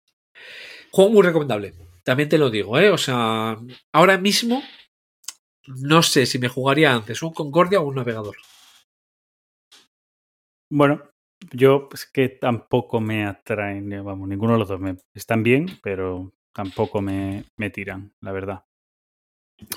Juego 0.91 1.11
muy 1.11 1.23
recomendable. 1.23 1.73
También 2.03 2.29
te 2.29 2.37
lo 2.37 2.49
digo, 2.49 2.79
¿eh? 2.79 2.89
O 2.89 2.97
sea, 2.97 3.57
ahora 3.91 4.17
mismo 4.17 4.63
no 5.67 6.01
sé 6.03 6.25
si 6.25 6.39
me 6.39 6.47
jugaría 6.47 6.93
antes 6.93 7.21
un 7.23 7.33
Concordia 7.33 7.79
o 7.81 7.87
un 7.87 7.95
navegador. 7.95 8.37
Bueno, 10.69 11.01
yo 11.51 11.89
es 11.93 12.05
que 12.05 12.29
tampoco 12.29 12.99
me 12.99 13.25
atraen, 13.25 13.91
eh, 13.91 14.01
vamos, 14.01 14.27
ninguno 14.29 14.53
de 14.53 14.59
los 14.59 14.67
dos. 14.67 14.79
Me, 14.79 14.95
están 15.13 15.43
bien, 15.43 15.67
pero 15.83 16.33
tampoco 16.53 17.01
me, 17.01 17.45
me 17.57 17.69
tiran, 17.69 18.13
la 18.21 18.31
verdad. 18.31 18.65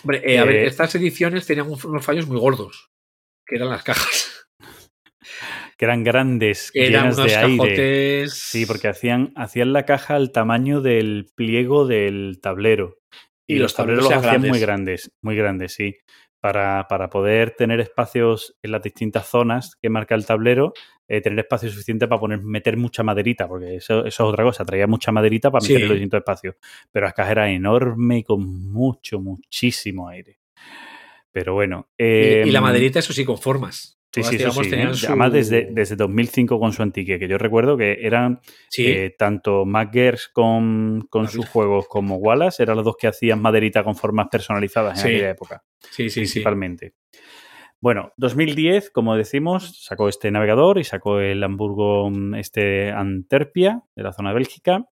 Hombre, 0.02 0.22
eh, 0.24 0.38
a 0.38 0.44
ver, 0.44 0.56
estas 0.66 0.94
ediciones 0.94 1.46
tenían 1.46 1.68
un- 1.70 1.78
unos 1.84 2.04
fallos 2.04 2.26
muy 2.26 2.38
gordos, 2.38 2.90
que 3.46 3.56
eran 3.56 3.68
las 3.70 3.82
cajas. 3.82 4.27
Que 5.78 5.84
eran 5.86 6.04
grandes, 6.04 6.70
Que 6.72 6.88
eran 6.88 7.04
llenas 7.04 7.18
unos 7.18 7.30
de 7.30 7.36
aire. 7.38 7.56
cajotes. 7.56 8.34
Sí, 8.34 8.66
porque 8.66 8.88
hacían, 8.88 9.32
hacían 9.36 9.72
la 9.72 9.84
caja 9.86 10.16
al 10.16 10.32
tamaño 10.32 10.80
del 10.82 11.30
pliego 11.34 11.86
del 11.86 12.40
tablero. 12.42 12.98
Y, 13.46 13.54
Y 13.54 13.58
los 13.60 13.74
tableros 13.74 14.04
tableros 14.04 14.04
los 14.04 14.12
hacían 14.26 14.42
eran 14.42 14.50
muy 14.50 14.60
grandes, 14.60 15.10
muy 15.22 15.36
grandes, 15.36 15.72
sí. 15.72 15.96
Para, 16.40 16.86
para 16.88 17.08
poder 17.10 17.52
tener 17.52 17.80
espacios 17.80 18.56
en 18.62 18.70
las 18.72 18.82
distintas 18.82 19.26
zonas 19.26 19.74
que 19.80 19.88
marca 19.88 20.14
el 20.14 20.24
tablero, 20.26 20.72
eh, 21.08 21.20
tener 21.20 21.38
espacio 21.40 21.68
suficiente 21.70 22.06
para 22.06 22.20
poner, 22.20 22.42
meter 22.42 22.76
mucha 22.76 23.02
maderita, 23.02 23.48
porque 23.48 23.76
eso, 23.76 24.00
eso 24.00 24.06
es 24.06 24.20
otra 24.20 24.44
cosa, 24.44 24.64
traía 24.64 24.86
mucha 24.86 25.10
maderita 25.10 25.50
para 25.50 25.62
meter 25.62 25.76
Sí. 25.78 25.82
en 25.82 25.88
los 25.88 25.96
distintos 25.96 26.18
espacios. 26.18 26.54
Pero 26.92 27.06
la 27.06 27.12
caja 27.12 27.32
era 27.32 27.50
enorme 27.50 28.18
y 28.18 28.22
con 28.24 28.44
mucho, 28.70 29.18
muchísimo 29.20 30.08
aire. 30.08 30.38
Pero 31.32 31.54
bueno. 31.54 31.88
Y, 31.98 32.04
y 32.04 32.50
la 32.50 32.58
em, 32.58 32.64
maderita, 32.64 32.98
eso 33.00 33.12
sí, 33.12 33.24
con 33.24 33.38
formas. 33.38 33.97
Sí, 34.12 34.22
sí, 34.22 34.36
eso 34.36 34.50
sí. 34.64 34.70
¿eh? 34.74 34.94
su- 34.94 35.06
Además, 35.06 35.32
desde, 35.32 35.68
desde 35.70 35.94
2005 35.96 36.58
con 36.58 36.72
su 36.72 36.82
antique, 36.82 37.18
que 37.18 37.28
yo 37.28 37.36
recuerdo 37.38 37.76
que 37.76 37.98
eran 38.00 38.40
Sí, 38.70 38.86
eh, 38.86 39.14
tanto 39.18 39.66
MacGers 39.66 40.28
con, 40.28 41.06
con 41.10 41.28
sus 41.28 41.46
juegos 41.48 41.86
como 41.88 42.16
Wallace, 42.16 42.62
eran 42.62 42.76
los 42.76 42.84
dos 42.86 42.96
que 42.96 43.06
hacían 43.08 43.40
maderita 43.42 43.84
con 43.84 43.94
formas 43.94 44.28
personalizadas 44.30 44.98
en 44.98 45.02
Sí. 45.02 45.08
aquella 45.14 45.30
época, 45.30 45.62
sí, 45.90 46.04
sí, 46.04 46.10
sí. 46.10 46.20
principalmente. 46.20 46.94
Bueno, 47.80 48.12
2010, 48.16 48.90
como 48.90 49.14
decimos, 49.14 49.84
sacó 49.84 50.08
este 50.08 50.30
navegador 50.30 50.78
y 50.78 50.84
sacó 50.84 51.20
el 51.20 51.44
Hamburgo 51.44 52.10
mm, 52.10 52.34
este 52.34 52.90
Antwerpia, 52.90 53.82
de 53.94 54.02
la 54.02 54.12
zona 54.12 54.30
de 54.30 54.34
Bélgica, 54.36 54.86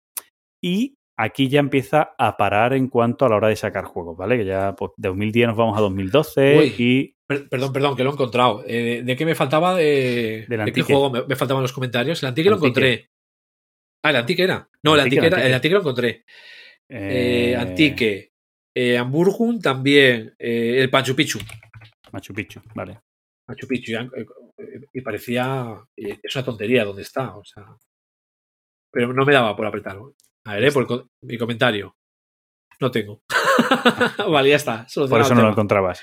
y 0.61 0.97
aquí 1.17 1.47
ya 1.47 1.59
empieza 1.59 2.13
a 2.17 2.35
parar 2.35 2.73
en 2.73 2.87
cuanto 2.89 3.25
a 3.25 3.29
la 3.29 3.35
hora 3.35 3.47
de 3.47 3.55
sacar 3.55 3.85
juegos, 3.85 4.17
¿vale? 4.17 4.37
Que 4.37 4.45
ya 4.45 4.75
pues, 4.75 4.91
de 4.97 5.07
2010 5.09 5.47
nos 5.49 5.57
vamos 5.57 5.77
a 5.77 5.81
2012 5.81 6.57
Uy. 6.57 6.73
y 6.77 7.15
Perdón, 7.49 7.73
perdón, 7.73 7.95
que 7.95 8.03
lo 8.03 8.09
he 8.09 8.13
encontrado. 8.13 8.63
Eh, 8.67 9.01
¿De 9.03 9.15
qué 9.15 9.25
me 9.25 9.35
faltaba? 9.35 9.75
De, 9.75 10.45
Del 10.47 10.65
¿de 10.65 10.71
qué 10.73 10.81
juego 10.81 11.09
me, 11.11 11.25
me 11.25 11.35
faltaban 11.35 11.61
los 11.63 11.73
comentarios? 11.73 12.21
El 12.23 12.29
antique 12.29 12.49
lo 12.49 12.55
encontré. 12.57 13.09
Ah, 14.03 14.09
el 14.09 14.17
antique 14.17 14.43
era. 14.43 14.67
No, 14.83 14.95
el 14.95 15.01
Antique, 15.01 15.19
antique, 15.21 15.37
era, 15.39 15.47
el 15.47 15.53
antique 15.53 15.73
lo 15.73 15.79
encontré. 15.79 16.25
Eh, 16.89 17.55
antique. 17.57 18.31
Eh, 18.75 18.97
Hamburgum 18.97 19.59
también. 19.61 20.35
eh, 20.37 20.77
el 20.81 20.89
Pancho 20.89 21.15
Picchu. 21.15 21.39
Machu 22.11 22.33
Picchu, 22.33 22.61
vale. 22.75 22.99
Machu 23.47 23.67
Picchu. 23.67 23.93
eh, 23.93 24.25
eh, 24.57 24.81
y 24.93 25.01
parecía. 25.01 25.79
eh, 25.97 26.19
es 26.21 26.35
una 26.35 26.45
tontería 26.45 26.83
donde 26.85 27.01
está. 27.03 27.35
O 27.35 27.43
sea. 27.45 27.65
Pero 28.91 29.13
no 29.13 29.25
me 29.25 29.33
daba 29.33 29.55
por 29.55 29.65
apretar. 29.65 29.97
A 30.45 30.53
ver, 30.55 30.65
eh, 30.65 30.71
por 30.71 31.07
mi 31.21 31.37
comentario. 31.37 31.95
No 32.79 32.91
tengo. 32.91 33.21
vale, 34.29 34.49
ya 34.49 34.55
está. 34.57 34.85
Por 35.09 35.21
eso 35.21 35.33
no 35.35 35.43
lo 35.43 35.49
encontrabas. 35.51 36.01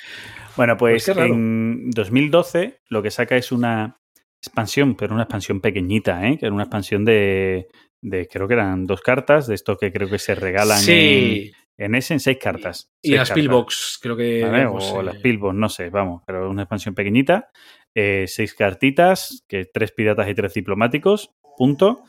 Bueno, 0.56 0.76
pues 0.76 1.04
Pues 1.06 1.16
en 1.18 1.90
2012 1.90 2.80
lo 2.88 3.02
que 3.02 3.10
saca 3.10 3.36
es 3.36 3.52
una 3.52 3.98
expansión, 4.42 4.94
pero 4.96 5.14
una 5.14 5.24
expansión 5.24 5.60
pequeñita, 5.60 6.26
¿eh? 6.26 6.38
Que 6.38 6.46
era 6.46 6.54
una 6.54 6.64
expansión 6.64 7.04
de, 7.04 7.68
de 8.02 8.26
creo 8.28 8.48
que 8.48 8.54
eran 8.54 8.86
dos 8.86 9.00
cartas, 9.02 9.46
de 9.46 9.54
estos 9.54 9.78
que 9.78 9.92
creo 9.92 10.08
que 10.08 10.18
se 10.18 10.34
regalan 10.34 10.78
Sí. 10.78 11.52
en, 11.76 11.86
en 11.86 11.94
ese, 11.94 12.14
en 12.14 12.20
seis 12.20 12.38
cartas. 12.40 12.90
Y 13.02 13.08
seis 13.10 13.18
las 13.20 13.30
Pillbox, 13.32 13.98
creo 14.02 14.16
que. 14.16 14.42
¿vale? 14.42 14.58
digamos, 14.58 14.92
O 14.92 15.00
eh, 15.00 15.04
las 15.04 15.16
Pillbox, 15.16 15.54
no 15.54 15.68
sé, 15.68 15.90
vamos, 15.90 16.22
pero 16.26 16.48
una 16.50 16.62
expansión 16.62 16.94
pequeñita. 16.94 17.50
eh, 17.94 18.24
seis 18.28 18.54
cartitas, 18.54 19.44
que 19.48 19.64
tres 19.64 19.90
piratas 19.92 20.28
y 20.28 20.34
tres 20.34 20.54
diplomáticos, 20.54 21.30
punto. 21.56 22.04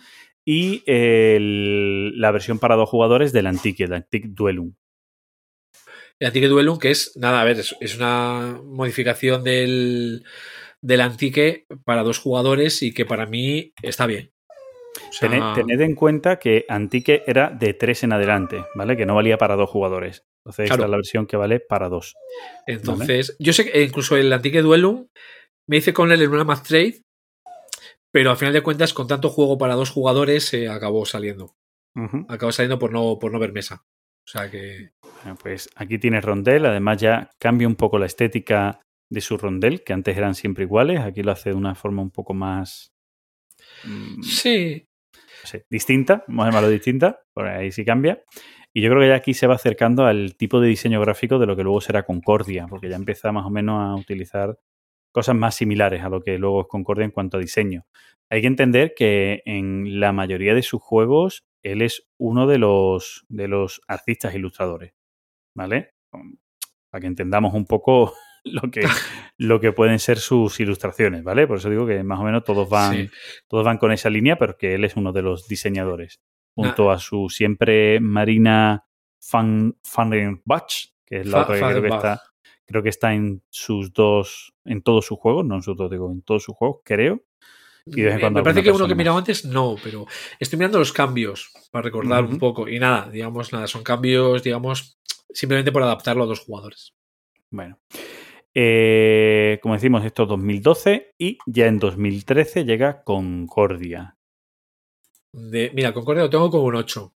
Y 0.46 0.84
el- 0.86 2.20
la 2.20 2.32
versión 2.32 2.60
para 2.60 2.76
dos 2.76 2.90
jugadores 2.90 3.32
del 3.34 3.48
Antique, 3.48 3.84
el 3.86 3.94
Antique 3.94 4.28
Duelum. 4.30 4.74
El 6.22 6.28
Antique 6.28 6.48
Duelum, 6.48 6.78
que 6.78 6.92
es, 6.92 7.18
nada, 7.18 7.42
a 7.42 7.44
ver, 7.44 7.60
es, 7.60 7.76
es 7.82 7.96
una 7.98 8.62
modificación 8.64 9.44
del, 9.44 10.24
del 10.80 11.02
Antique 11.02 11.66
para 11.84 12.04
dos 12.04 12.20
jugadores 12.20 12.84
y 12.84 12.94
que 12.94 13.06
para 13.06 13.26
mí 13.26 13.74
está 13.82 14.06
bien. 14.06 14.32
O 15.10 15.12
sea, 15.14 15.30
Tened, 15.30 15.54
tened 15.56 15.82
en 15.82 15.96
cuenta 15.96 16.38
que 16.38 16.66
Antique 16.70 17.24
era 17.26 17.50
de 17.50 17.74
3 17.74 18.04
en 18.04 18.14
adelante, 18.14 18.64
¿vale? 18.76 18.96
Que 18.96 19.08
no 19.08 19.16
valía 19.16 19.40
para 19.40 19.56
dos 19.56 19.70
jugadores. 19.72 20.24
Entonces, 20.46 20.66
esta 20.66 20.76
Claro. 20.76 20.84
es 20.86 20.92
la 20.92 20.98
versión 20.98 21.26
que 21.26 21.38
vale 21.38 21.60
para 21.60 21.90
dos. 21.90 22.14
entonces, 22.68 23.36
yo 23.40 23.52
sé 23.52 23.72
que 23.72 23.82
incluso 23.82 24.16
el 24.16 24.32
Antique 24.32 24.62
Duelum 24.62 25.08
me 25.68 25.78
hice 25.78 25.92
con 25.92 26.12
él 26.12 26.22
en 26.22 26.30
una 26.30 26.44
Math 26.44 26.68
Trade, 26.68 27.02
pero 28.14 28.30
al 28.30 28.38
final 28.38 28.54
de 28.54 28.62
cuentas, 28.62 28.94
con 28.94 29.08
tanto 29.08 29.30
juego 29.30 29.58
para 29.58 29.74
dos 29.74 29.90
jugadores, 29.90 30.54
eh, 30.54 30.68
acabó 30.70 31.04
saliendo. 31.06 31.56
Acabó 32.30 32.52
saliendo 32.52 32.78
por 32.78 32.92
no, 32.92 33.18
por 33.20 33.32
no 33.32 33.40
ver 33.40 33.54
mesa. 33.54 33.84
O 34.24 34.28
sea 34.30 34.52
que. 34.52 34.92
Bueno, 35.24 35.38
pues 35.42 35.70
aquí 35.76 35.98
tienes 36.00 36.24
rondel. 36.24 36.66
Además, 36.66 36.98
ya 37.00 37.30
cambia 37.40 37.68
un 37.68 37.76
poco 37.76 38.00
la 38.00 38.06
estética 38.08 38.82
de 39.10 39.22
su 39.22 39.38
rondel, 39.38 39.84
que 39.84 39.94
antes 39.94 40.18
eran 40.18 40.36
siempre 40.36 40.64
iguales. 40.64 41.00
Aquí 41.02 41.22
lo 41.22 41.32
hace 41.32 41.50
de 41.52 41.56
una 41.56 41.76
forma 41.76 42.02
un 42.02 42.12
poco 42.12 42.34
más. 42.34 42.92
mm, 43.86 44.22
Sí. 44.24 44.88
no 45.44 45.48
sé, 45.48 45.66
distinta, 45.70 46.24
vamos 46.28 46.46
a 46.46 46.50
llamarlo 46.50 46.70
distinta, 46.70 47.20
por 47.34 47.48
ahí 47.48 47.72
sí 47.72 47.84
cambia. 47.86 48.24
Y 48.74 48.82
yo 48.82 48.90
creo 48.90 49.02
que 49.02 49.10
ya 49.10 49.16
aquí 49.16 49.34
se 49.34 49.48
va 49.48 49.56
acercando 49.56 50.06
al 50.06 50.36
tipo 50.38 50.60
de 50.62 50.70
diseño 50.70 51.02
gráfico 51.02 51.40
de 51.40 51.46
lo 51.46 51.56
que 51.56 51.64
luego 51.64 51.82
será 51.82 52.04
Concordia, 52.04 52.68
porque 52.70 52.90
ya 52.90 52.96
empieza 52.96 53.32
más 53.32 53.46
o 53.46 53.50
menos 53.50 53.82
a 53.82 53.96
utilizar 53.96 54.58
cosas 55.12 55.36
más 55.36 55.56
similares 55.56 56.04
a 56.04 56.10
lo 56.10 56.22
que 56.22 56.38
luego 56.38 56.62
es 56.62 56.68
Concordia 56.68 57.06
en 57.06 57.12
cuanto 57.12 57.38
a 57.38 57.42
diseño. 57.42 57.86
Hay 58.30 58.42
que 58.42 58.48
entender 58.48 58.94
que 58.96 59.42
en 59.46 60.00
la 60.00 60.14
mayoría 60.14 60.54
de 60.56 60.62
sus 60.64 60.82
juegos 60.82 61.44
él 61.64 61.82
es 61.82 62.08
uno 62.18 62.48
de 62.48 62.60
los, 62.60 63.26
de 63.30 63.48
los 63.50 63.82
artistas 63.88 64.34
ilustradores, 64.36 64.94
¿vale? 65.56 65.94
Para 66.90 67.02
que 67.02 67.08
entendamos 67.08 67.54
un 67.54 67.66
poco 67.66 68.14
lo 68.44 68.70
que, 68.72 68.82
lo 69.38 69.60
que 69.60 69.72
pueden 69.72 70.00
ser 70.00 70.18
sus 70.20 70.60
ilustraciones, 70.60 71.24
¿vale? 71.24 71.48
Por 71.48 71.58
eso 71.58 71.70
digo 71.70 71.86
que 71.86 72.04
más 72.04 72.20
o 72.20 72.24
menos 72.24 72.44
todos 72.44 72.70
van, 72.70 72.94
Sí. 72.96 73.10
todos 73.48 73.64
van 73.66 73.78
con 73.78 73.92
esa 73.92 74.10
línea, 74.10 74.38
pero 74.38 74.58
que 74.58 74.74
él 74.76 74.84
es 74.86 74.96
uno 74.96 75.12
de 75.14 75.22
los 75.22 75.48
diseñadores. 75.48 76.20
Na- 76.58 76.66
Junto 76.68 76.92
a 76.92 77.00
su 77.00 77.30
siempre 77.30 78.00
Marina 78.02 78.86
Fan, 79.22 79.76
que 81.06 81.22
es 81.22 81.28
la 81.28 81.32
Fa- 81.38 81.44
otra 81.44 81.56
que 81.56 81.62
creo 81.62 81.82
que 81.82 81.88
está, 81.90 82.22
creo 82.66 82.84
que 82.84 82.90
está 82.90 83.14
en 83.14 83.44
sus 83.50 83.94
dos, 83.94 84.54
en 84.66 84.82
todos 84.82 85.06
sus 85.06 85.18
juegos, 85.20 85.46
no 85.46 85.56
en 85.56 85.62
sus 85.64 85.78
dos, 85.78 85.90
digo, 85.92 86.12
en 86.12 86.22
todos 86.24 86.44
sus 86.44 86.56
juegos, 86.56 86.82
creo. 86.84 87.24
Y 87.86 88.02
de 88.02 88.16
Me- 88.30 88.44
parece 88.44 88.62
que 88.64 88.72
uno 88.72 88.86
que 88.86 88.94
he 88.94 88.96
mirado 88.96 89.18
antes 89.18 89.44
no, 89.46 89.76
pero 89.84 90.06
estoy 90.40 90.58
mirando 90.60 90.78
los 90.80 90.94
cambios 90.94 91.52
para 91.72 91.84
recordar 91.84 92.24
un 92.26 92.38
poco. 92.38 92.68
Y 92.70 92.80
nada, 92.80 93.10
digamos, 93.10 93.52
nada, 93.54 93.66
son 93.68 93.84
cambios, 93.84 94.44
digamos, 94.44 95.00
simplemente 95.34 95.72
por 95.72 95.84
adaptarlo 95.84 96.24
a 96.24 96.28
dos 96.28 96.40
jugadores. 96.42 96.94
Bueno. 97.50 97.80
Eh, 98.54 99.60
como 99.62 99.76
decimos, 99.76 100.04
esto 100.04 100.24
es 100.24 100.30
2012 100.30 101.14
y 101.18 101.38
ya 101.46 101.68
en 101.68 101.80
2013 101.80 102.66
llega 102.66 103.04
Concordia. 103.04 104.18
De, 105.34 105.72
mira, 105.74 105.94
Concordia 105.94 106.24
lo 106.24 106.30
tengo 106.30 106.50
como 106.50 106.66
un 106.66 106.76
8. 106.76 107.14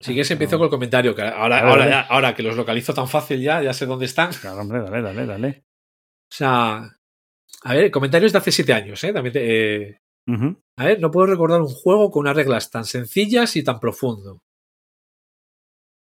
Si 0.00 0.12
quieres 0.12 0.30
empiezo 0.30 0.56
con 0.58 0.64
el 0.66 0.70
comentario, 0.70 1.14
que 1.14 1.22
ahora, 1.22 1.56
Dale, 1.56 1.68
ahora, 1.70 1.78
dale. 1.84 1.90
ya- 1.90 2.00
ahora 2.02 2.34
que 2.34 2.42
los 2.42 2.56
localizo 2.56 2.94
tan 2.94 3.08
fácil 3.08 3.40
ya, 3.42 3.62
ya 3.62 3.72
sé 3.74 3.86
dónde 3.86 4.06
están. 4.06 4.32
Claro, 4.32 4.60
hombre, 4.60 4.80
dale, 4.80 5.02
dale, 5.02 5.26
dale. 5.26 5.64
O 6.30 6.34
sea, 6.34 6.96
a 7.64 7.74
ver, 7.74 7.90
comentarios 7.90 8.32
de 8.32 8.38
hace 8.38 8.52
7 8.52 8.72
años, 8.72 9.02
¿eh? 9.04 9.12
También 9.12 9.32
te- 9.32 9.76
eh. 9.82 10.00
A 10.76 10.84
ver, 10.84 11.00
no 11.00 11.10
puedo 11.10 11.26
recordar 11.26 11.60
un 11.60 11.68
juego 11.68 12.10
con 12.10 12.20
unas 12.20 12.36
reglas 12.36 12.70
tan 12.70 12.84
sencillas 12.84 13.56
y 13.56 13.64
tan 13.64 13.80
profundo. 13.80 14.42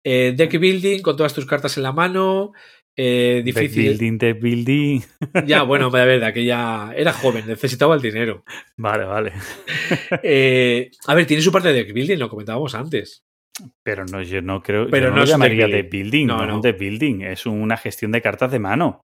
Eh, 0.05 0.33
deck 0.37 0.59
building 0.59 1.01
con 1.03 1.17
todas 1.17 1.35
tus 1.35 1.47
cartas 1.47 1.77
en 1.77 1.83
la 1.83 1.93
mano. 1.93 2.53
eh, 2.97 3.43
Deck 3.45 3.55
difícil. 3.55 3.89
building, 3.99 4.19
deck 4.19 4.41
building. 4.41 5.01
Ya, 5.47 5.63
bueno, 5.65 5.87
a 5.87 6.05
ver, 6.05 6.21
de 6.21 6.27
aquella. 6.27 6.93
Era 6.97 7.13
joven, 7.13 7.47
necesitaba 7.47 7.95
el 7.95 8.03
dinero. 8.03 8.45
Vale, 8.77 9.05
vale. 9.05 9.33
Eh, 10.23 10.91
a 11.07 11.15
ver, 11.15 11.27
tiene 11.27 11.43
su 11.43 11.53
parte 11.53 11.69
de 11.69 11.75
deck 11.85 11.93
building, 11.93 12.19
lo 12.19 12.29
comentábamos 12.29 12.75
antes. 12.75 13.25
Pero 13.83 14.05
no, 14.05 14.23
yo 14.23 14.41
no 14.43 14.63
creo. 14.63 14.85
yo 14.85 14.91
Pero 14.91 15.11
no, 15.11 15.17
no 15.17 15.17
lo 15.17 15.23
deck 15.23 15.31
llamaría 15.33 15.67
building. 15.67 15.83
deck 15.83 15.91
building. 15.93 16.27
No, 16.27 16.37
No, 16.39 16.43
es 16.45 16.49
no. 16.49 16.55
un 16.57 16.61
deck 16.63 16.79
building. 16.79 17.21
Es 17.23 17.47
una 17.47 17.77
gestión 17.77 18.13
de 18.13 18.23
cartas 18.23 18.51
de 18.53 18.59
mano. 18.59 19.01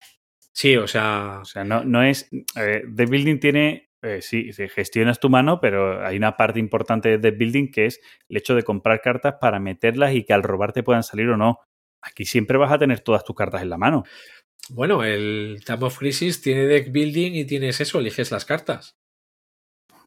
Sí, 0.52 0.76
o 0.76 0.86
sea. 0.86 1.38
O 1.42 1.44
sea, 1.44 1.64
no, 1.64 1.84
no 1.84 2.02
es. 2.02 2.28
Deck 2.30 3.08
building 3.08 3.38
tiene. 3.38 3.87
Eh, 4.02 4.22
sí, 4.22 4.52
gestionas 4.52 5.18
tu 5.18 5.28
mano, 5.28 5.60
pero 5.60 6.06
hay 6.06 6.16
una 6.16 6.36
parte 6.36 6.60
importante 6.60 7.08
de 7.08 7.18
deck 7.18 7.36
building 7.36 7.70
que 7.70 7.86
es 7.86 8.00
el 8.28 8.36
hecho 8.36 8.54
de 8.54 8.62
comprar 8.62 9.00
cartas 9.00 9.36
para 9.40 9.58
meterlas 9.58 10.14
y 10.14 10.24
que 10.24 10.32
al 10.32 10.42
robar 10.42 10.72
te 10.72 10.82
puedan 10.82 11.02
salir 11.02 11.28
o 11.28 11.36
no. 11.36 11.58
Aquí 12.00 12.24
siempre 12.24 12.58
vas 12.58 12.70
a 12.72 12.78
tener 12.78 13.00
todas 13.00 13.24
tus 13.24 13.34
cartas 13.34 13.62
en 13.62 13.70
la 13.70 13.78
mano. 13.78 14.04
Bueno, 14.70 15.02
el 15.02 15.62
Time 15.64 15.84
of 15.86 15.98
Crisis 15.98 16.40
tiene 16.40 16.66
deck 16.66 16.92
building 16.92 17.32
y 17.32 17.44
tienes 17.44 17.80
eso, 17.80 17.98
eliges 17.98 18.30
las 18.30 18.44
cartas. 18.44 18.96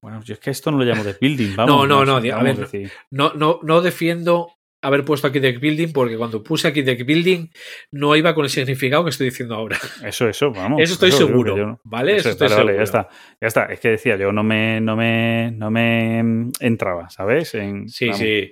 Bueno, 0.02 0.24
yo 0.24 0.34
es 0.34 0.40
que 0.40 0.52
esto 0.52 0.72
no 0.72 0.78
lo 0.78 0.86
llamo 0.86 1.04
deck 1.04 1.20
building. 1.20 1.56
Vamos, 1.58 1.88
No, 1.88 2.06
no, 2.06 2.06
no, 2.06 2.16
a 2.16 2.44
ver. 2.44 2.92
No, 3.10 3.34
no, 3.34 3.60
no 3.62 3.82
defiendo 3.82 4.54
haber 4.82 5.06
puesto 5.06 5.28
aquí 5.28 5.40
deck 5.40 5.60
building 5.60 5.90
porque 5.94 6.18
cuando 6.18 6.44
puse 6.44 6.68
aquí 6.68 6.82
deck 6.82 7.06
building 7.06 7.48
no 7.92 8.16
iba 8.16 8.34
con 8.34 8.46
el 8.46 8.50
significado 8.50 9.04
que 9.04 9.12
estoy 9.12 9.30
diciendo 9.30 9.56
ahora. 9.56 9.78
Eso, 10.04 10.28
eso, 10.28 10.52
vamos. 10.52 10.82
Eso 10.82 10.94
estoy 10.94 11.12
seguro, 11.12 11.56
yo 11.58 11.80
¿vale? 11.84 12.14
Eso 12.18 12.30
Eso, 12.30 12.30
estoy 12.32 12.48
vale, 12.50 12.64
vale, 12.64 12.78
ya 12.78 12.84
está. 12.84 13.10
Ya 13.40 13.48
está. 13.48 13.66
Es 13.66 13.80
que 13.80 13.90
decía, 13.90 14.18
yo 14.18 14.32
no 14.32 14.44
me, 14.44 14.82
no 14.82 14.96
me, 14.96 15.52
no 15.52 15.70
me 15.70 16.50
entraba, 16.60 17.10
¿sabes? 17.10 17.54
En, 17.54 17.88
Sí, 17.88 18.06
vamos. 18.08 18.20
sí. 18.20 18.52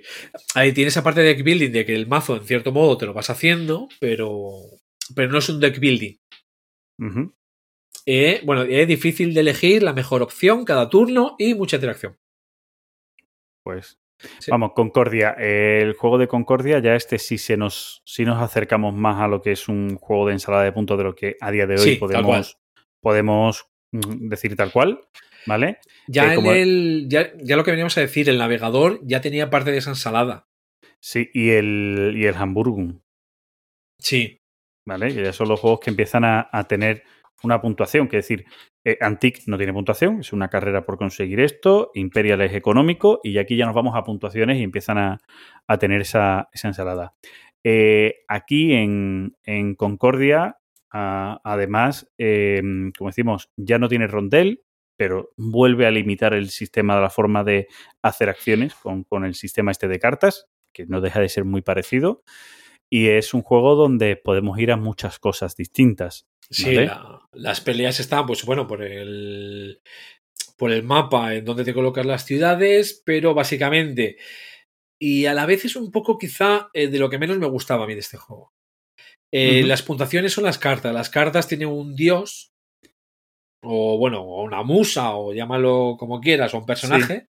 Ahí 0.54 0.72
tienes 0.72 0.94
esa 0.94 1.02
parte 1.02 1.20
de 1.20 1.34
deck 1.34 1.44
building 1.44 1.70
de 1.72 1.84
que 1.84 1.94
el 1.94 2.06
mazo 2.06 2.36
en 2.36 2.44
cierto 2.44 2.72
modo 2.72 2.96
te 2.96 3.06
lo 3.06 3.12
vas 3.12 3.30
haciendo, 3.30 3.88
pero, 3.98 4.52
pero 5.14 5.30
no 5.32 5.38
es 5.38 5.48
un 5.48 5.60
deck 5.60 5.78
building. 5.80 6.16
Eh, 8.06 8.40
bueno, 8.44 8.62
es 8.62 8.86
difícil 8.88 9.34
de 9.34 9.40
elegir 9.40 9.82
la 9.82 9.92
mejor 9.92 10.22
opción 10.22 10.64
cada 10.64 10.88
turno 10.88 11.34
y 11.38 11.54
mucha 11.54 11.76
interacción. 11.76 12.16
Pues 13.64 13.98
Sí. 14.38 14.50
vamos, 14.50 14.72
Concordia. 14.74 15.30
El 15.38 15.94
juego 15.94 16.18
de 16.18 16.28
Concordia, 16.28 16.78
ya 16.78 16.94
este 16.94 17.18
sí 17.18 17.38
se 17.38 17.56
nos, 17.56 18.02
sí 18.04 18.24
nos 18.24 18.40
acercamos 18.42 18.94
más 18.94 19.20
a 19.20 19.28
lo 19.28 19.40
que 19.42 19.52
es 19.52 19.68
un 19.68 19.96
juego 19.96 20.26
de 20.26 20.32
ensalada 20.34 20.64
de 20.64 20.72
puntos 20.72 20.98
de 20.98 21.04
lo 21.04 21.14
que 21.14 21.36
a 21.40 21.50
día 21.50 21.66
de 21.66 21.74
hoy 21.74 21.80
Sí, 21.80 21.96
podemos, 21.96 22.58
podemos 23.00 23.66
mm, 23.92 24.28
decir 24.28 24.56
tal 24.56 24.72
cual, 24.72 25.00
¿vale? 25.46 25.78
Ya, 26.06 26.34
Eh, 26.34 26.38
en 26.38 26.46
el, 26.46 27.06
ya, 27.08 27.32
ya 27.42 27.56
lo 27.56 27.64
que 27.64 27.70
veníamos 27.70 27.96
a 27.96 28.02
decir, 28.02 28.28
el 28.28 28.38
navegador 28.38 29.00
ya 29.02 29.20
tenía 29.20 29.48
parte 29.50 29.70
de 29.72 29.78
esa 29.78 29.90
ensalada. 29.90 30.48
Sí, 31.00 31.30
y 31.32 31.50
el, 31.50 32.12
y 32.16 32.26
el 32.26 32.34
Hamburgum, 32.34 33.00
Sí, 33.98 34.40
¿vale? 34.86 35.14
Que 35.14 35.22
ya 35.24 35.32
son 35.32 35.48
los 35.48 35.60
juegos 35.60 35.80
que 35.80 35.90
empiezan 35.90 36.24
a, 36.24 36.48
a 36.52 36.64
tener 36.64 37.04
una 37.42 37.60
puntuación, 37.60 38.08
que 38.08 38.18
es 38.18 38.24
decir, 38.28 38.44
eh, 38.84 38.96
Antic 39.00 39.42
no 39.46 39.56
tiene 39.56 39.72
puntuación, 39.72 40.20
es 40.20 40.32
una 40.32 40.48
carrera 40.48 40.84
por 40.84 40.96
conseguir 40.98 41.40
esto, 41.40 41.90
Imperial 41.94 42.40
es 42.42 42.54
económico, 42.54 43.20
y 43.22 43.38
aquí 43.38 43.56
ya 43.56 43.66
nos 43.66 43.74
vamos 43.74 43.94
a 43.96 44.04
puntuaciones 44.04 44.58
y 44.58 44.62
empiezan 44.62 44.98
a, 44.98 45.18
a 45.66 45.78
tener 45.78 46.00
esa, 46.00 46.48
esa 46.52 46.68
ensalada. 46.68 47.14
Eh, 47.64 48.22
aquí 48.28 48.72
en, 48.72 49.36
en 49.44 49.74
Concordia, 49.74 50.58
a- 50.90 51.40
además, 51.44 52.10
eh, 52.18 52.62
como 52.96 53.10
decimos, 53.10 53.50
ya 53.56 53.78
no 53.78 53.88
tiene 53.88 54.06
rondel, 54.06 54.62
pero 54.98 55.30
vuelve 55.36 55.86
a 55.86 55.90
limitar 55.90 56.34
el 56.34 56.50
sistema 56.50 56.94
de 56.96 57.00
la 57.02 57.10
forma 57.10 57.42
de 57.42 57.68
hacer 58.02 58.28
acciones 58.28 58.74
con, 58.74 59.04
con 59.04 59.24
el 59.24 59.34
sistema 59.34 59.70
este 59.70 59.88
de 59.88 59.98
cartas, 59.98 60.46
que 60.74 60.86
no 60.86 61.00
deja 61.00 61.20
de 61.20 61.28
ser 61.28 61.44
muy 61.44 61.62
parecido. 61.62 62.22
Y 62.92 63.08
es 63.08 63.34
un 63.34 63.42
juego 63.42 63.76
donde 63.76 64.16
podemos 64.16 64.58
ir 64.58 64.72
a 64.72 64.76
muchas 64.76 65.18
cosas 65.18 65.54
distintas. 65.56 66.26
sí. 66.50 66.64
Las 67.32 67.60
peleas 67.60 68.00
están, 68.00 68.26
pues 68.26 68.44
bueno, 68.44 68.66
por 68.66 68.82
el, 68.82 69.80
por 70.56 70.72
el 70.72 70.82
mapa 70.82 71.34
en 71.34 71.44
donde 71.44 71.64
te 71.64 71.74
colocas 71.74 72.06
las 72.06 72.24
ciudades, 72.24 73.02
pero 73.04 73.34
básicamente. 73.34 74.16
Y 75.00 75.26
a 75.26 75.34
la 75.34 75.46
vez 75.46 75.64
es 75.64 75.76
un 75.76 75.90
poco 75.90 76.18
quizá 76.18 76.68
eh, 76.74 76.88
de 76.88 76.98
lo 76.98 77.08
que 77.08 77.18
menos 77.18 77.38
me 77.38 77.48
gustaba 77.48 77.84
a 77.84 77.86
mí 77.86 77.94
de 77.94 78.00
este 78.00 78.18
juego. 78.18 78.52
Eh. 79.32 79.62
Las 79.64 79.82
puntuaciones 79.82 80.32
son 80.32 80.44
las 80.44 80.58
cartas. 80.58 80.92
Las 80.92 81.08
cartas 81.08 81.48
tienen 81.48 81.68
un 81.68 81.94
dios, 81.94 82.52
o 83.62 83.96
bueno, 83.96 84.22
o 84.22 84.42
una 84.42 84.62
musa, 84.62 85.14
o 85.14 85.32
llámalo 85.32 85.96
como 85.98 86.20
quieras, 86.20 86.52
o 86.52 86.58
un 86.58 86.66
personaje, 86.66 87.28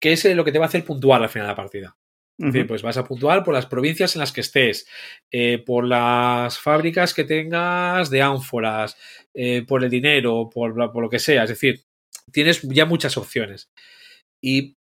que 0.00 0.12
es 0.12 0.24
eh, 0.24 0.34
lo 0.34 0.44
que 0.44 0.52
te 0.52 0.58
va 0.58 0.64
a 0.64 0.68
hacer 0.68 0.84
puntuar 0.84 1.22
al 1.22 1.28
final 1.28 1.46
de 1.46 1.52
la 1.52 1.56
partida. 1.56 1.96
Es 2.38 2.46
decir, 2.46 2.62
Ujú. 2.62 2.68
pues 2.68 2.82
vas 2.82 2.96
a 2.96 3.04
puntuar 3.04 3.44
por 3.44 3.54
las 3.54 3.66
provincias 3.66 4.16
en 4.16 4.20
las 4.20 4.32
que 4.32 4.40
estés, 4.40 4.86
eh, 5.30 5.58
por 5.58 5.86
las 5.86 6.58
fábricas 6.58 7.14
que 7.14 7.24
tengas 7.24 8.10
de 8.10 8.22
ánforas, 8.22 8.96
eh, 9.34 9.64
por 9.66 9.84
el 9.84 9.90
dinero, 9.90 10.48
por, 10.52 10.74
lo 10.76 11.10
que 11.10 11.18
sea. 11.18 11.44
Es 11.44 11.50
decir, 11.50 11.84
tienes 12.32 12.62
ya 12.62 12.86
muchas 12.86 13.16
opciones. 13.16 13.70
Y 14.42 14.76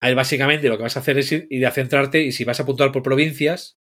ahí 0.00 0.14
básicamente 0.14 0.68
lo 0.68 0.76
que 0.76 0.82
vas 0.84 0.96
a 0.96 1.00
hacer 1.00 1.18
es 1.18 1.32
ir, 1.32 1.46
ir 1.50 1.66
a 1.66 1.72
centrarte 1.72 2.22
y 2.22 2.32
si 2.32 2.44
vas 2.44 2.60
a 2.60 2.66
puntuar 2.66 2.92
por 2.92 3.02
provincias, 3.02 3.78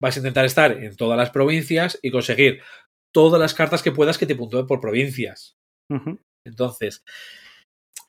vas 0.00 0.16
a 0.16 0.20
intentar 0.20 0.44
estar 0.44 0.72
en 0.72 0.94
todas 0.96 1.16
las 1.16 1.30
provincias 1.30 1.98
y 2.02 2.10
conseguir 2.10 2.60
todas 3.12 3.40
las 3.40 3.54
cartas 3.54 3.82
que 3.82 3.92
puedas 3.92 4.18
que 4.18 4.26
te 4.26 4.36
puntúen 4.36 4.66
por 4.66 4.80
provincias. 4.80 5.56
Entonces, 6.44 7.04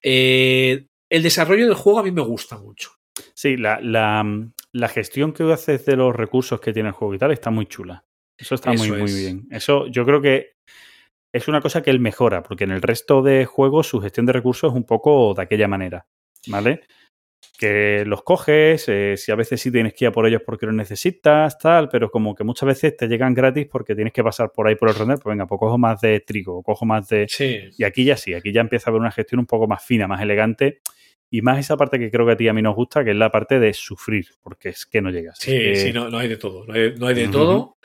eh, 0.01 0.87
el 1.11 1.23
desarrollo 1.23 1.65
del 1.65 1.75
juego 1.75 1.99
a 1.99 2.03
mí 2.03 2.11
me 2.11 2.21
gusta 2.21 2.57
mucho. 2.57 2.91
Sí, 3.43 3.57
la, 3.57 3.81
la, 3.81 4.23
la 4.71 4.87
gestión 4.87 5.33
que 5.33 5.43
haces 5.51 5.85
de 5.85 5.97
los 5.97 6.15
recursos 6.15 6.61
que 6.61 6.71
tiene 6.71 6.87
el 6.87 6.95
juego 6.95 7.13
y 7.13 7.17
tal 7.17 7.33
está 7.33 7.51
muy 7.51 7.65
chula. 7.65 8.05
Eso 8.39 8.55
está 8.55 8.71
Eso 8.71 8.87
muy, 8.87 9.01
muy 9.01 9.13
bien. 9.13 9.47
Eso 9.51 9.87
yo 9.87 10.05
creo 10.05 10.21
que 10.21 10.53
es 11.35 11.49
una 11.49 11.59
cosa 11.59 11.81
que 11.81 11.89
él 11.89 11.99
mejora, 11.99 12.41
porque 12.41 12.63
en 12.63 12.71
el 12.71 12.81
resto 12.81 13.21
de 13.21 13.43
juegos 13.43 13.87
su 13.87 13.99
gestión 13.99 14.25
de 14.25 14.31
recursos 14.31 14.71
es 14.71 14.77
un 14.77 14.85
poco 14.85 15.33
de 15.33 15.41
aquella 15.41 15.67
manera, 15.67 16.07
¿vale? 16.47 16.83
Que 17.59 18.05
los 18.05 18.23
coges, 18.23 18.87
eh, 18.87 19.15
si 19.17 19.33
a 19.33 19.35
veces 19.35 19.59
sí 19.59 19.73
tienes 19.73 19.93
que 19.93 20.05
ir 20.05 20.07
a 20.07 20.11
por 20.13 20.25
ellos 20.25 20.41
porque 20.45 20.65
los 20.65 20.75
necesitas, 20.75 21.57
tal, 21.57 21.89
pero 21.89 22.09
como 22.09 22.35
que 22.35 22.45
muchas 22.45 22.67
veces 22.67 22.95
te 22.95 23.09
llegan 23.09 23.33
gratis 23.33 23.67
porque 23.69 23.93
tienes 23.93 24.13
que 24.13 24.23
pasar 24.23 24.53
por 24.53 24.69
ahí 24.69 24.75
por 24.75 24.87
el 24.87 24.95
render, 24.95 25.19
pues 25.21 25.33
venga, 25.33 25.47
pues 25.47 25.59
cojo 25.59 25.77
más 25.77 25.99
de 25.99 26.21
trigo, 26.21 26.59
o 26.59 26.63
cojo 26.63 26.85
más 26.85 27.09
de... 27.09 27.25
Sí. 27.27 27.59
Y 27.77 27.83
aquí 27.83 28.05
ya 28.05 28.15
sí, 28.15 28.33
aquí 28.33 28.53
ya 28.53 28.61
empieza 28.61 28.89
a 28.89 28.91
haber 28.91 29.01
una 29.01 29.11
gestión 29.11 29.39
un 29.39 29.47
poco 29.47 29.67
más 29.67 29.83
fina, 29.83 30.07
más 30.07 30.21
elegante 30.21 30.79
y 31.35 31.41
más 31.41 31.57
esa 31.59 31.75
parte 31.77 31.97
que 31.97 32.11
creo 32.11 32.25
que 32.25 32.33
a 32.33 32.37
ti 32.37 32.43
y 32.45 32.47
a 32.47 32.53
mí 32.53 32.61
nos 32.61 32.75
gusta, 32.75 33.03
que 33.03 33.09
es 33.11 33.15
la 33.15 33.31
parte 33.31 33.59
de 33.59 33.73
sufrir, 33.73 34.27
porque 34.41 34.69
es 34.69 34.85
que 34.85 35.01
no 35.01 35.09
llegas. 35.09 35.39
Sí, 35.39 35.51
que- 35.51 35.75
sí, 35.75 35.91
no, 35.93 36.09
no 36.09 36.17
hay 36.19 36.27
de 36.27 36.37
todo. 36.37 36.65
No 36.65 36.73
hay, 36.73 36.93
no 36.95 37.07
hay 37.07 37.15
de 37.15 37.27
todo. 37.29 37.77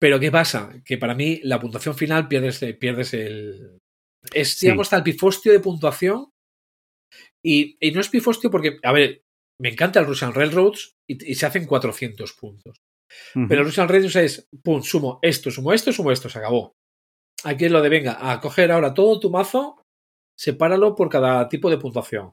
Pero 0.00 0.18
¿qué 0.18 0.30
pasa? 0.30 0.72
Que 0.84 0.96
para 0.96 1.14
mí 1.14 1.40
la 1.42 1.60
puntuación 1.60 1.94
final 1.94 2.28
pierdes, 2.28 2.64
pierdes 2.80 3.12
el. 3.14 3.78
Es, 4.32 4.54
Sí. 4.54 4.66
digamos, 4.66 4.86
está 4.86 4.96
el 4.96 5.02
pifostio 5.02 5.52
de 5.52 5.60
puntuación. 5.60 6.30
Y, 7.44 7.76
y 7.80 7.90
no 7.92 8.00
es 8.00 8.08
pifostio 8.08 8.50
porque, 8.50 8.78
a 8.82 8.92
ver, 8.92 9.22
me 9.60 9.68
encanta 9.70 10.00
el 10.00 10.06
Russian 10.06 10.32
Railroads 10.34 10.94
y, 11.08 11.32
y 11.32 11.34
se 11.34 11.46
hacen 11.46 11.66
400 11.66 12.32
puntos. 12.34 12.78
Pero 13.34 13.60
el 13.60 13.66
Russian 13.66 13.88
Railroads 13.88 14.16
es, 14.16 14.48
pum, 14.62 14.82
sumo 14.82 15.18
esto, 15.22 15.50
sumo 15.50 15.72
esto, 15.72 15.92
sumo 15.92 16.12
esto, 16.12 16.28
se 16.28 16.38
acabó. 16.38 16.74
Aquí 17.44 17.64
es 17.66 17.70
lo 17.72 17.80
de, 17.80 17.88
venga, 17.88 18.30
a 18.30 18.40
coger 18.40 18.70
ahora 18.72 18.92
todo 18.94 19.18
tu 19.20 19.30
mazo, 19.30 19.82
sepáralo 20.38 20.94
por 20.94 21.08
cada 21.08 21.48
tipo 21.48 21.70
de 21.70 21.78
puntuación. 21.78 22.32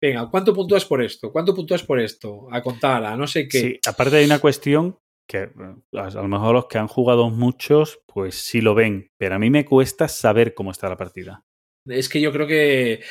Venga, 0.00 0.28
¿cuánto 0.30 0.54
puntúas 0.54 0.84
por 0.84 1.02
esto? 1.02 1.32
¿Cuánto 1.32 1.54
puntúas 1.54 1.82
por 1.82 2.00
esto? 2.00 2.46
A 2.50 2.62
contar, 2.62 3.04
a 3.04 3.16
no 3.16 3.26
sé 3.26 3.48
qué. 3.48 3.60
Sí, 3.60 3.80
aparte 3.86 4.16
hay 4.16 4.26
una 4.26 4.38
cuestión 4.38 4.98
que 5.28 5.42
eh, 5.42 5.50
a 5.94 6.06
a 6.06 6.22
lo 6.22 6.28
mejor 6.28 6.54
los 6.54 6.66
que 6.66 6.78
han 6.78 6.88
jugado 6.88 7.30
muchos, 7.30 8.00
pues 8.06 8.36
sí 8.36 8.60
lo 8.60 8.74
ven, 8.74 9.10
pero 9.18 9.34
a 9.34 9.38
mí 9.38 9.50
me 9.50 9.64
cuesta 9.64 10.08
saber 10.08 10.54
cómo 10.54 10.70
está 10.70 10.88
la 10.88 10.96
partida. 10.96 11.44
Es 11.86 12.08
que 12.08 12.20
yo 12.20 12.32
creo 12.32 12.46
que 12.46 13.02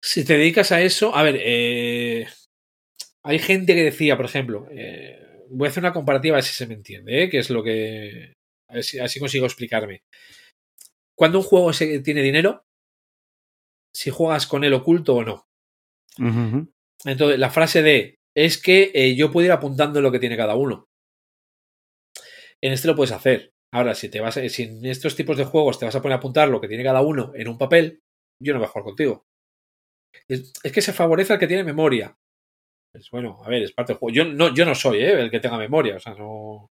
si 0.00 0.24
te 0.24 0.38
dedicas 0.38 0.72
a 0.72 0.80
eso, 0.80 1.14
a 1.14 1.22
ver, 1.22 1.36
eh, 1.38 2.26
hay 3.22 3.38
gente 3.38 3.74
que 3.74 3.84
decía, 3.84 4.16
por 4.16 4.26
ejemplo, 4.26 4.66
eh, 4.70 5.44
voy 5.50 5.66
a 5.66 5.70
hacer 5.70 5.82
una 5.82 5.92
comparativa 5.92 6.36
a 6.36 6.38
ver 6.38 6.44
si 6.44 6.54
se 6.54 6.66
me 6.66 6.74
entiende, 6.74 7.24
¿eh? 7.24 7.28
que 7.30 7.38
es 7.38 7.50
lo 7.50 7.62
que, 7.62 8.34
a 8.68 8.74
ver 8.74 8.84
si, 8.84 8.98
así 8.98 9.20
consigo 9.20 9.46
explicarme. 9.46 10.02
Cuando 11.14 11.38
un 11.38 11.44
juego 11.44 11.72
se, 11.72 12.00
tiene 12.00 12.22
dinero, 12.22 12.64
si 13.94 14.10
juegas 14.10 14.46
con 14.46 14.64
él 14.64 14.72
oculto 14.72 15.16
o 15.16 15.24
no. 15.24 15.49
Entonces, 17.04 17.38
la 17.38 17.50
frase 17.50 17.82
de 17.82 18.16
es 18.34 18.60
que 18.62 18.90
eh, 18.94 19.16
yo 19.16 19.30
puedo 19.32 19.46
ir 19.46 19.52
apuntando 19.52 20.00
lo 20.00 20.12
que 20.12 20.18
tiene 20.20 20.36
cada 20.36 20.54
uno. 20.54 20.86
En 22.60 22.72
este 22.72 22.88
lo 22.88 22.96
puedes 22.96 23.12
hacer. 23.12 23.52
Ahora, 23.72 23.94
si 23.94 24.08
te 24.08 24.20
vas 24.20 24.36
a- 24.36 24.48
si 24.48 24.64
en 24.64 24.84
estos 24.84 25.14
tipos 25.16 25.36
de 25.36 25.44
juegos 25.44 25.78
te 25.78 25.84
vas 25.86 25.94
a 25.94 26.02
poner 26.02 26.14
a 26.14 26.18
apuntar 26.18 26.48
lo 26.48 26.60
que 26.60 26.68
tiene 26.68 26.82
cada 26.84 27.02
uno 27.02 27.32
en 27.34 27.48
un 27.48 27.58
papel, 27.58 28.00
yo 28.42 28.52
no 28.52 28.58
voy 28.58 28.66
a 28.66 28.70
jugar 28.70 28.84
contigo. 28.84 29.24
Es, 30.28 30.52
es 30.62 30.72
que 30.72 30.82
se 30.82 30.92
favorece 30.92 31.32
al 31.32 31.38
que 31.38 31.46
tiene 31.46 31.64
memoria. 31.64 32.16
Pues 32.92 33.10
bueno, 33.10 33.40
a 33.44 33.48
ver, 33.50 33.62
es 33.62 33.72
parte 33.72 33.92
del 33.94 33.98
juego. 34.00 34.14
Yo 34.14 34.24
no, 34.26 34.54
yo 34.54 34.64
no 34.66 34.74
soy 34.74 34.98
¿eh? 35.00 35.20
el 35.20 35.30
que 35.30 35.40
tenga 35.40 35.58
memoria, 35.58 35.96
o 35.96 36.00
sea, 36.00 36.14
no, 36.14 36.70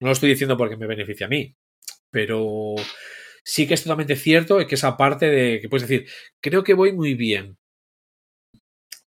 no 0.00 0.08
lo 0.08 0.12
estoy 0.12 0.30
diciendo 0.30 0.56
porque 0.56 0.76
me 0.78 0.86
beneficia 0.86 1.26
a 1.26 1.30
mí. 1.30 1.54
Pero 2.10 2.74
sí 3.44 3.66
que 3.68 3.74
es 3.74 3.82
totalmente 3.84 4.16
cierto 4.16 4.64
que 4.66 4.76
esa 4.76 4.96
parte 4.96 5.26
de 5.26 5.60
que 5.60 5.68
puedes 5.68 5.88
decir, 5.88 6.08
creo 6.42 6.64
que 6.64 6.74
voy 6.74 6.92
muy 6.92 7.14
bien. 7.14 7.56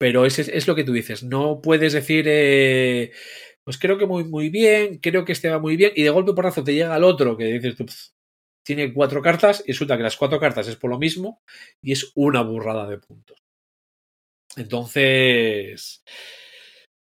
Pero 0.01 0.25
es, 0.25 0.39
es, 0.39 0.67
lo 0.67 0.75
que 0.75 0.85
tú 0.85 0.95
dices, 0.95 1.23
no 1.23 1.61
puedes 1.61 1.93
decir, 1.93 2.25
eh, 2.27 3.13
pues 3.63 3.77
creo 3.77 3.99
que 3.99 4.07
muy, 4.07 4.25
muy 4.25 4.49
bien, 4.49 4.99
creo 4.99 5.27
que 5.27 5.33
este 5.33 5.51
va 5.51 5.59
muy 5.59 5.77
bien, 5.77 5.93
y 5.95 6.03
de 6.03 6.09
golpe 6.09 6.33
porrazo 6.33 6.65
te 6.65 6.73
llega 6.73 6.95
al 6.95 7.05
otro 7.05 7.37
que 7.37 7.45
dices 7.45 7.77
tú, 7.77 7.85
"Pf, 7.85 8.09
tiene 8.65 8.95
cuatro 8.95 9.21
cartas, 9.21 9.63
y 9.67 9.73
resulta 9.73 9.99
que 9.99 10.03
las 10.03 10.17
cuatro 10.17 10.41
cartas 10.41 10.69
es 10.69 10.77
por 10.77 10.89
lo 10.91 10.99
mismo, 10.99 11.43
y 11.83 11.93
es 11.93 12.13
una 12.15 12.41
burrada 12.43 12.89
de 12.89 12.97
puntos. 12.97 13.39
Entonces, 14.57 16.03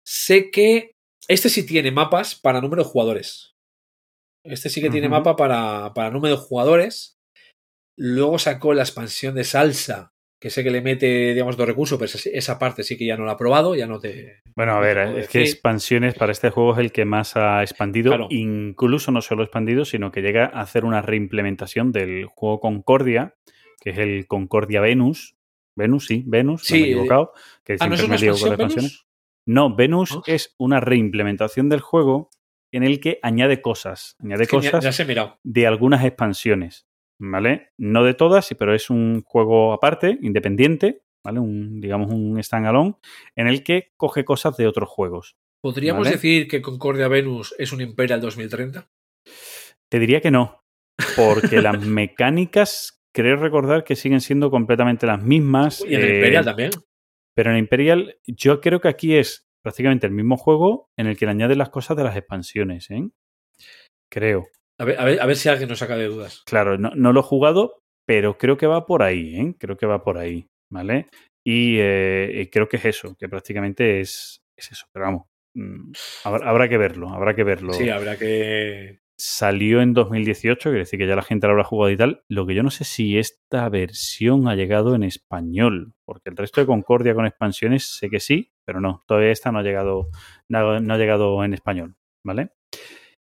sé 0.05 0.49
que 0.49 0.91
este 1.27 1.49
sí 1.49 1.65
tiene 1.65 1.91
mapas 1.91 2.35
para 2.35 2.61
número 2.61 2.83
de 2.83 2.89
jugadores. 2.89 3.55
Este 4.45 4.69
sí 4.69 4.81
que 4.81 4.89
tiene 4.89 5.09
mapa 5.09 5.35
para, 5.35 5.93
para 5.93 6.11
número 6.11 6.37
de 6.37 6.41
jugadores. 6.41 7.17
Luego 7.97 8.39
sacó 8.39 8.73
la 8.73 8.83
expansión 8.83 9.35
de 9.35 9.43
salsa, 9.43 10.14
que 10.39 10.49
sé 10.49 10.63
que 10.63 10.69
le 10.71 10.81
mete, 10.81 11.33
digamos, 11.33 11.57
dos 11.57 11.67
recursos, 11.67 11.97
pero 11.97 12.11
esa, 12.37 12.59
parte 12.59 12.83
sí 12.83 12.97
que 12.97 13.05
ya 13.05 13.17
no 13.17 13.25
la 13.25 13.33
ha 13.33 13.37
probado, 13.37 13.73
ya 13.75 13.87
no 13.87 13.99
te. 13.99 14.41
Bueno, 14.55 14.73
a 14.73 14.75
no 14.75 14.81
ver, 14.81 14.97
es 15.19 15.29
que 15.29 15.41
expansiones 15.41 16.13
para 16.15 16.31
este 16.31 16.49
juego 16.49 16.73
es 16.73 16.79
el 16.79 16.91
que 16.91 17.05
más 17.05 17.35
ha 17.35 17.61
expandido, 17.63 18.11
Claro. 18.11 18.27
incluso 18.29 19.11
no 19.11 19.21
solo 19.21 19.43
expandido, 19.43 19.85
sino 19.85 20.11
que 20.11 20.21
llega 20.21 20.45
a 20.45 20.61
hacer 20.61 20.85
una 20.85 21.01
reimplementación 21.01 21.91
del 21.91 22.25
juego 22.25 22.59
Concordia, 22.59 23.35
que 23.81 23.91
es 23.91 23.97
el 23.97 24.27
Concordia 24.27 24.81
Venus. 24.81 25.35
Venus, 25.77 26.05
sí, 26.07 26.23
Venus, 26.25 26.61
no 26.61 26.65
Sí, 26.65 26.73
me 26.75 26.79
he 26.79 26.83
equivocado, 26.91 27.33
que 27.63 27.73
Ah, 27.79 27.87
¿no 27.89 27.97
siempre 27.97 28.15
es 28.15 28.21
me 28.21 28.25
lío 28.27 28.31
con 28.33 28.49
las 28.49 28.51
expansiones. 28.59 28.91
Venus? 28.91 29.07
No, 29.47 29.75
Venus 29.75 30.11
¿No? 30.15 30.23
es 30.25 30.55
una 30.57 30.79
reimplementación 30.79 31.69
del 31.69 31.81
juego 31.81 32.29
en 32.71 32.83
el 32.83 32.99
que 32.99 33.19
añade 33.21 33.61
cosas, 33.61 34.15
añade 34.19 34.43
Es 34.43 34.49
que 34.49 34.59
ya, 34.61 34.71
cosas 34.71 34.97
ya 34.97 35.05
mirado. 35.05 35.39
de 35.43 35.67
algunas 35.67 36.03
expansiones, 36.05 36.84
¿vale? 37.19 37.69
No 37.77 38.03
de 38.03 38.13
todas, 38.13 38.49
pero 38.57 38.73
es 38.73 38.89
un 38.89 39.23
juego 39.23 39.73
aparte, 39.73 40.17
independiente, 40.21 41.03
¿vale? 41.23 41.39
Un, 41.39 41.81
digamos 41.81 42.11
un 42.11 42.41
standalone, 42.41 42.95
en 43.35 43.47
el 43.47 43.63
que 43.63 43.93
coge 43.97 44.25
cosas 44.25 44.57
de 44.57 44.67
otros 44.67 44.89
juegos. 44.89 45.37
¿Podríamos 45.61 46.03
Vale. 46.03 46.17
decir 46.17 46.47
que 46.47 46.61
Concordia 46.61 47.07
Venus 47.07 47.55
es 47.57 47.71
un 47.73 47.81
Imperial 47.81 48.21
2030? 48.21 48.87
Te 49.89 49.99
diría 49.99 50.21
que 50.21 50.29
no, 50.29 50.63
porque 51.15 51.59
las 51.59 51.81
mecánicas 51.85 53.01
creo 53.11 53.37
recordar 53.37 53.83
que 53.83 53.95
siguen 53.95 54.21
siendo 54.21 54.51
completamente 54.51 55.07
las 55.07 55.23
mismas. 55.23 55.81
Y 55.81 55.95
en 55.95 56.01
el 56.01 56.11
eh, 56.11 56.15
Imperial 56.17 56.45
también. 56.45 56.71
Pero 57.35 57.51
en 57.51 57.57
Imperial 57.57 58.19
yo 58.27 58.61
creo 58.61 58.79
que 58.79 58.89
aquí 58.89 59.15
es 59.15 59.47
prácticamente 59.63 60.05
el 60.05 60.13
mismo 60.13 60.37
juego 60.37 60.91
en 60.97 61.07
el 61.07 61.17
que 61.17 61.25
le 61.25 61.31
añaden 61.31 61.57
las 61.57 61.69
cosas 61.69 61.97
de 61.97 62.03
las 62.03 62.15
expansiones, 62.15 62.91
¿eh? 62.91 63.09
Creo. 64.11 64.45
A 64.77 64.85
ver, 64.85 64.99
a 64.99 65.05
ver, 65.05 65.21
a 65.21 65.25
ver 65.25 65.35
si 65.35 65.49
alguien 65.49 65.69
nos 65.69 65.79
saca 65.79 65.95
de 65.95 66.07
dudas. 66.07 66.43
Claro, 66.45 66.77
no, 66.77 66.91
no 66.95 67.13
lo 67.13 67.21
he 67.21 67.23
jugado, 67.23 67.83
pero 68.05 68.37
creo 68.37 68.57
que 68.57 68.67
va 68.67 68.85
por 68.85 69.03
ahí, 69.03 69.35
¿eh? 69.35 69.55
Creo 69.57 69.77
que 69.77 69.85
va 69.85 70.03
por 70.03 70.17
ahí, 70.17 70.47
¿vale? 70.69 71.07
Y, 71.45 71.77
eh, 71.79 72.49
creo 72.51 72.67
que 72.67 72.77
es 72.77 72.85
eso, 72.85 73.15
que 73.17 73.29
prácticamente 73.29 73.99
es, 74.01 74.43
es 74.57 74.71
eso. 74.71 74.87
Pero 74.91 75.05
vamos, 75.05 75.23
mm, 75.55 75.91
habrá, 76.23 76.49
habrá 76.49 76.69
que 76.69 76.77
verlo, 76.77 77.09
habrá 77.09 77.35
que 77.35 77.43
verlo. 77.43 77.73
Sí, 77.73 77.89
habrá 77.89 78.17
que. 78.17 78.99
Salió 79.17 79.81
en 79.81 79.93
2018, 79.93 80.69
quiere 80.69 80.79
decir 80.79 80.99
que 80.99 81.07
ya 81.07 81.15
la 81.15 81.21
gente 81.21 81.47
lo 81.47 81.51
habrá 81.53 81.63
jugado 81.63 81.89
y 81.89 81.95
tal. 81.95 82.23
Lo 82.27 82.45
que 82.45 82.53
yo 82.53 82.63
no 82.63 82.69
sé 82.69 82.83
si 82.83 83.17
esta 83.17 83.69
versión 83.69 84.49
ha 84.49 84.55
llegado 84.55 84.93
en 84.93 85.03
español, 85.03 85.93
porque 86.03 86.29
el 86.29 86.35
resto 86.35 86.59
de 86.59 86.67
Concordia 86.67 87.15
con 87.15 87.25
expansiones 87.25 87.95
sé 87.97 88.09
que 88.09 88.19
sí, 88.19 88.51
pero 88.65 88.81
no, 88.81 89.03
todavía 89.07 89.31
esta 89.31 89.53
no 89.53 89.59
ha 89.59 89.63
llegado, 89.63 90.09
no, 90.49 90.81
no 90.81 90.93
ha 90.93 90.97
llegado 90.97 91.45
en 91.45 91.53
español, 91.53 91.95
¿vale? 92.25 92.49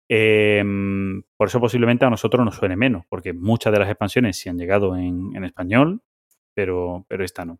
Eh, 0.09 0.63
por 1.37 1.47
eso 1.47 1.59
posiblemente 1.59 2.05
a 2.05 2.09
nosotros 2.09 2.43
nos 2.45 2.55
suene 2.55 2.75
menos, 2.75 3.05
porque 3.09 3.33
muchas 3.33 3.73
de 3.73 3.79
las 3.79 3.89
expansiones 3.89 4.37
sí 4.37 4.49
han 4.49 4.57
llegado 4.57 4.95
en, 4.95 5.35
en 5.35 5.43
español, 5.43 6.01
pero, 6.55 7.05
pero 7.07 7.23
esta 7.25 7.45
no. 7.45 7.59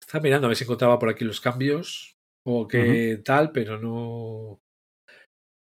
Estaba 0.00 0.22
mirando 0.22 0.46
a 0.46 0.48
ver 0.48 0.56
si 0.56 0.64
encontraba 0.64 0.98
por 0.98 1.08
aquí 1.08 1.24
los 1.24 1.40
cambios 1.40 2.16
o 2.44 2.66
qué 2.68 3.20
tal, 3.24 3.50
pero 3.52 3.78
no. 3.78 4.60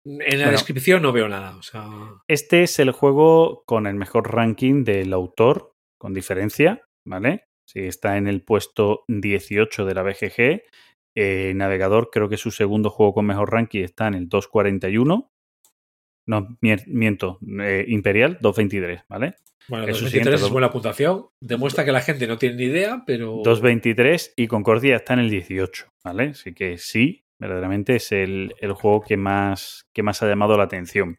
En 0.04 0.18
la 0.38 0.44
Bueno. 0.46 0.50
descripción 0.52 1.02
no 1.02 1.12
veo 1.12 1.28
nada. 1.28 1.56
O 1.56 1.62
sea, 1.62 1.88
Este 2.28 2.62
es 2.62 2.78
el 2.78 2.92
juego 2.92 3.64
con 3.66 3.86
el 3.86 3.94
mejor 3.96 4.32
ranking 4.32 4.84
del 4.84 5.12
autor, 5.12 5.72
con 5.98 6.14
diferencia, 6.14 6.82
¿vale? 7.04 7.44
Sí, 7.68 7.80
está 7.80 8.16
en 8.16 8.28
el 8.28 8.42
puesto 8.42 9.04
18 9.08 9.84
de 9.84 9.94
la 9.94 10.02
BGG. 10.02 10.62
Eh, 11.16 11.52
Navegador, 11.56 12.10
creo 12.12 12.28
que 12.28 12.36
su 12.36 12.50
segundo 12.52 12.90
juego 12.90 13.14
con 13.14 13.26
mejor 13.26 13.50
ranking 13.52 13.82
está 13.82 14.06
en 14.06 14.14
el 14.14 14.28
241. 14.28 15.28
No, 16.26 16.58
miento, 16.60 17.38
eh, 17.60 17.84
Imperial 17.88 18.38
223, 18.40 19.02
¿vale? 19.08 19.36
bueno, 19.68 19.86
Es 19.86 19.96
su 19.96 20.04
2023 20.04 20.10
siguiente 20.10 20.34
es 20.34 20.40
doble. 20.40 20.52
buena 20.52 20.70
puntuación. 20.70 21.26
Demuestra 21.40 21.84
que 21.84 21.92
la 21.92 22.00
gente 22.00 22.26
no 22.26 22.38
tiene 22.38 22.56
ni 22.56 22.64
idea, 22.64 23.02
pero. 23.06 23.40
223 23.44 24.34
y 24.36 24.46
Concordia 24.48 24.96
está 24.96 25.14
en 25.14 25.20
el 25.20 25.30
18, 25.30 25.86
¿vale? 26.04 26.24
Así 26.30 26.52
que 26.52 26.78
sí, 26.78 27.24
verdaderamente 27.38 27.96
es 27.96 28.12
el, 28.12 28.54
el 28.60 28.72
juego 28.72 29.02
que 29.02 29.16
más, 29.16 29.86
que 29.92 30.02
más 30.02 30.22
ha 30.22 30.28
llamado 30.28 30.56
la 30.56 30.64
atención. 30.64 31.18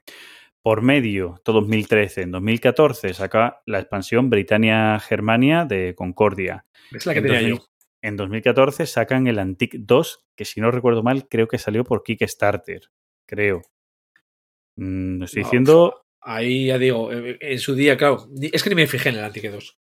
Por 0.61 0.81
medio, 0.81 1.35
esto 1.37 1.53
2013, 1.53 2.23
en 2.23 2.31
2014 2.31 3.13
saca 3.13 3.61
la 3.65 3.79
expansión 3.79 4.29
Britannia-Germania 4.29 5.63
de 5.65 5.95
Concordia. 5.95 6.65
Es 6.91 7.05
la 7.05 7.13
que 7.13 7.19
En 7.19 7.25
tenía 7.25 7.39
2000 7.41 7.57
yo. 7.59 7.65
En 8.01 8.15
2014 8.17 8.85
sacan 8.85 9.27
el 9.27 9.39
Antique 9.39 9.77
2, 9.79 10.25
que 10.35 10.45
si 10.45 10.61
no 10.61 10.69
recuerdo 10.71 11.03
mal, 11.03 11.27
creo 11.29 11.47
que 11.47 11.57
salió 11.57 11.83
por 11.83 12.03
Kickstarter. 12.03 12.81
Creo. 13.25 13.61
Mm, 14.77 15.23
estoy 15.23 15.41
No, 15.43 15.47
diciendo. 15.47 16.01
Ahí 16.21 16.67
ya 16.67 16.77
digo, 16.77 17.11
eh, 17.11 17.37
en 17.41 17.59
su 17.59 17.73
día, 17.75 17.97
claro. 17.97 18.27
Es 18.41 18.63
que 18.63 18.69
ni 18.69 18.75
me 18.75 18.87
fijé 18.87 19.09
en 19.09 19.15
el 19.15 19.23
Antique 19.23 19.49
2. 19.49 19.77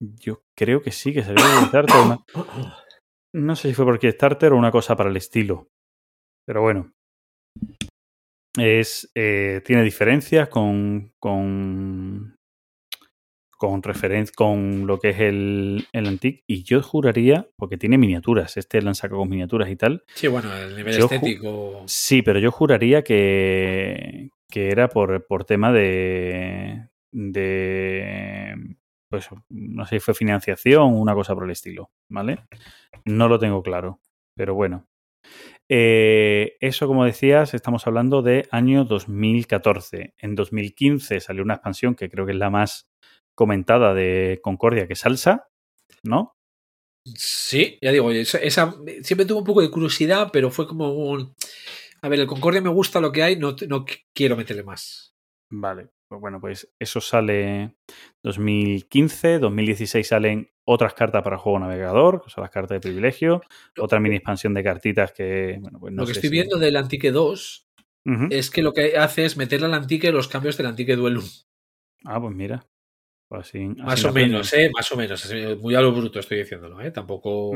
Yo 0.00 0.42
creo 0.56 0.82
que 0.82 0.90
sí, 0.90 1.12
que 1.12 1.22
salió 1.22 1.44
Kickstarter. 1.60 1.96
una- 2.00 2.24
No 3.34 3.56
sé 3.56 3.68
si 3.68 3.74
fue 3.74 3.84
por 3.84 3.98
Kickstarter 3.98 4.52
o 4.52 4.56
una 4.56 4.72
cosa 4.72 4.96
para 4.96 5.10
el 5.10 5.16
estilo. 5.16 5.68
Pero 6.46 6.60
bueno. 6.62 6.92
Es, 8.58 9.10
eh, 9.14 9.62
tiene 9.64 9.82
diferencias 9.82 10.48
con. 10.48 11.12
con. 11.20 12.34
Con 13.70 13.80
referen- 13.82 14.32
con 14.34 14.86
lo 14.88 14.98
que 14.98 15.10
es 15.10 15.20
el, 15.20 15.86
el 15.92 16.06
Antique. 16.08 16.42
Y 16.48 16.64
yo 16.64 16.82
juraría, 16.82 17.48
porque 17.56 17.76
tiene 17.76 17.96
miniaturas, 17.96 18.56
este 18.56 18.80
sacado 18.94 19.20
con 19.20 19.28
miniaturas 19.28 19.70
y 19.70 19.76
tal. 19.76 20.02
Sí, 20.14 20.26
bueno, 20.26 20.52
el 20.56 20.74
nivel 20.76 20.94
estético. 20.98 21.82
Sí, 21.86 22.22
pero 22.22 22.40
yo 22.40 22.50
juraría 22.50 23.02
que, 23.04 24.30
que 24.50 24.70
era 24.70 24.88
por, 24.88 25.26
por 25.26 25.44
tema 25.44 25.72
de, 25.72 26.88
de. 27.12 28.54
Pues 29.08 29.28
no 29.50 29.86
sé 29.86 29.96
si 29.96 30.00
fue 30.00 30.14
financiación 30.14 30.82
o 30.82 30.88
una 31.00 31.14
cosa 31.14 31.34
por 31.34 31.44
el 31.44 31.50
estilo, 31.50 31.90
¿vale? 32.08 32.38
No 33.04 33.28
lo 33.28 33.38
tengo 33.38 33.62
claro, 33.62 34.00
pero 34.34 34.54
bueno. 34.54 34.86
Eh, 35.68 36.56
eso, 36.60 36.86
como 36.86 37.04
decías, 37.04 37.54
estamos 37.54 37.86
hablando 37.86 38.22
de 38.22 38.46
año 38.50 38.84
2014. 38.84 40.14
En 40.18 40.34
2015 40.34 41.20
salió 41.20 41.42
una 41.42 41.54
expansión 41.54 41.94
que 41.94 42.10
creo 42.10 42.26
que 42.26 42.32
es 42.32 42.38
la 42.38 42.50
más 42.50 42.88
comentada 43.34 43.94
de 43.94 44.40
Concordia, 44.42 44.86
que 44.88 44.96
Salsa, 44.96 45.48
¿no? 46.02 46.34
Sí, 47.04 47.78
ya 47.82 47.90
digo, 47.90 48.10
esa, 48.12 48.38
esa- 48.38 48.74
siempre 49.02 49.26
tuve 49.26 49.38
un 49.40 49.44
poco 49.44 49.60
de 49.62 49.70
curiosidad, 49.70 50.30
pero 50.32 50.50
fue 50.50 50.66
como 50.68 50.92
un... 50.92 51.34
A 52.00 52.08
ver, 52.08 52.20
el 52.20 52.26
Concordia 52.26 52.60
me 52.60 52.68
gusta 52.70 53.00
lo 53.00 53.12
que 53.12 53.22
hay, 53.22 53.36
no, 53.36 53.56
no 53.68 53.84
qu- 53.84 54.04
quiero 54.14 54.36
meterle 54.36 54.62
más. 54.62 55.14
Vale, 55.50 55.88
pues 56.08 56.20
bueno, 56.20 56.40
pues 56.40 56.72
eso 56.78 57.00
sale 57.00 57.76
2015, 58.24 59.38
2016 59.38 60.06
salen 60.06 60.50
otras 60.64 60.94
cartas 60.94 61.22
para 61.22 61.38
juego 61.38 61.58
navegador, 61.58 62.22
que 62.22 62.30
son 62.30 62.42
las 62.42 62.50
cartas 62.50 62.76
de 62.76 62.80
privilegio, 62.80 63.42
otra 63.78 64.00
mini 64.00 64.16
expansión 64.16 64.54
de 64.54 64.62
cartitas 64.62 65.12
que, 65.12 65.58
bueno, 65.60 65.78
pues 65.80 65.92
no 65.92 66.02
lo 66.02 66.06
que 66.06 66.14
sé 66.14 66.18
estoy 66.20 66.30
si- 66.30 66.34
viendo 66.36 66.58
del 66.58 66.76
Antique 66.76 67.10
2 67.10 67.68
Ujú. 68.06 68.28
es 68.30 68.50
que 68.50 68.62
lo 68.62 68.72
que 68.72 68.96
hace 68.96 69.24
es 69.24 69.36
meterle 69.36 69.66
al 69.66 69.74
Antique 69.74 70.10
los 70.12 70.28
cambios 70.28 70.56
del 70.56 70.66
Antique 70.66 70.96
Duelum. 70.96 71.24
Ah, 72.04 72.20
pues 72.20 72.34
mira. 72.34 72.64
Pues 73.32 73.48
así, 73.48 73.60
Más 73.66 73.94
así 73.94 74.06
o 74.06 74.12
menos, 74.12 74.52
¿eh? 74.52 74.70
Más 74.74 74.92
o 74.92 74.96
menos. 74.96 75.32
Muy 75.60 75.74
a 75.74 75.80
lo 75.80 75.92
bruto 75.92 76.18
estoy 76.20 76.38
diciéndolo, 76.38 76.80
¿eh? 76.82 76.90
Tampoco... 76.90 77.52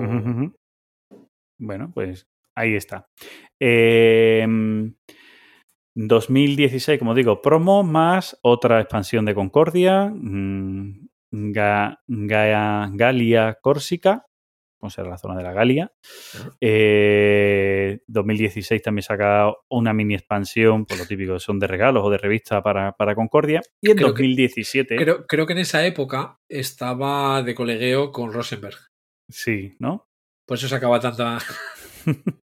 Bueno, 1.58 1.90
pues 1.94 2.26
ahí 2.54 2.74
está. 2.74 3.08
Eh, 3.60 4.46
2016, 5.94 6.98
como 6.98 7.14
digo, 7.14 7.42
promo 7.42 7.82
más 7.82 8.38
otra 8.42 8.80
expansión 8.80 9.24
de 9.26 9.34
Concordia, 9.34 10.06
mm, 10.14 11.08
Ga- 11.32 11.98
Ga- 12.08 12.90
Galia 12.94 13.58
Córsica, 13.60 14.24
o 14.80 14.90
sea, 14.90 15.04
la 15.04 15.16
zona 15.18 15.36
de 15.36 15.42
la 15.42 15.52
Galia. 15.52 15.92
Eh, 16.60 18.00
2016 18.06 18.82
también 18.82 19.02
saca 19.02 19.52
una 19.70 19.92
mini 19.92 20.14
expansión, 20.14 20.84
por 20.86 20.98
lo 20.98 21.06
típico, 21.06 21.38
son 21.38 21.58
de 21.58 21.66
regalos 21.66 22.04
o 22.04 22.10
de 22.10 22.18
revista 22.18 22.62
para, 22.62 22.92
para 22.92 23.14
Concordia. 23.14 23.60
Y 23.80 23.90
en 23.90 23.96
Creo 23.96 24.14
que- 24.14 24.22
2017, 24.22 24.96
Creo, 24.96 25.26
creo 25.26 25.46
que 25.46 25.52
en 25.54 25.58
esa 25.60 25.84
época 25.86 26.38
estaba 26.48 27.42
de 27.42 27.54
colegueo 27.54 28.12
con 28.12 28.32
Rosenberg. 28.32 28.76
sí, 29.28 29.74
¿no? 29.78 30.08
Por 30.46 30.58
eso 30.58 30.68
sacaba 30.68 31.00
tanta... 31.00 31.38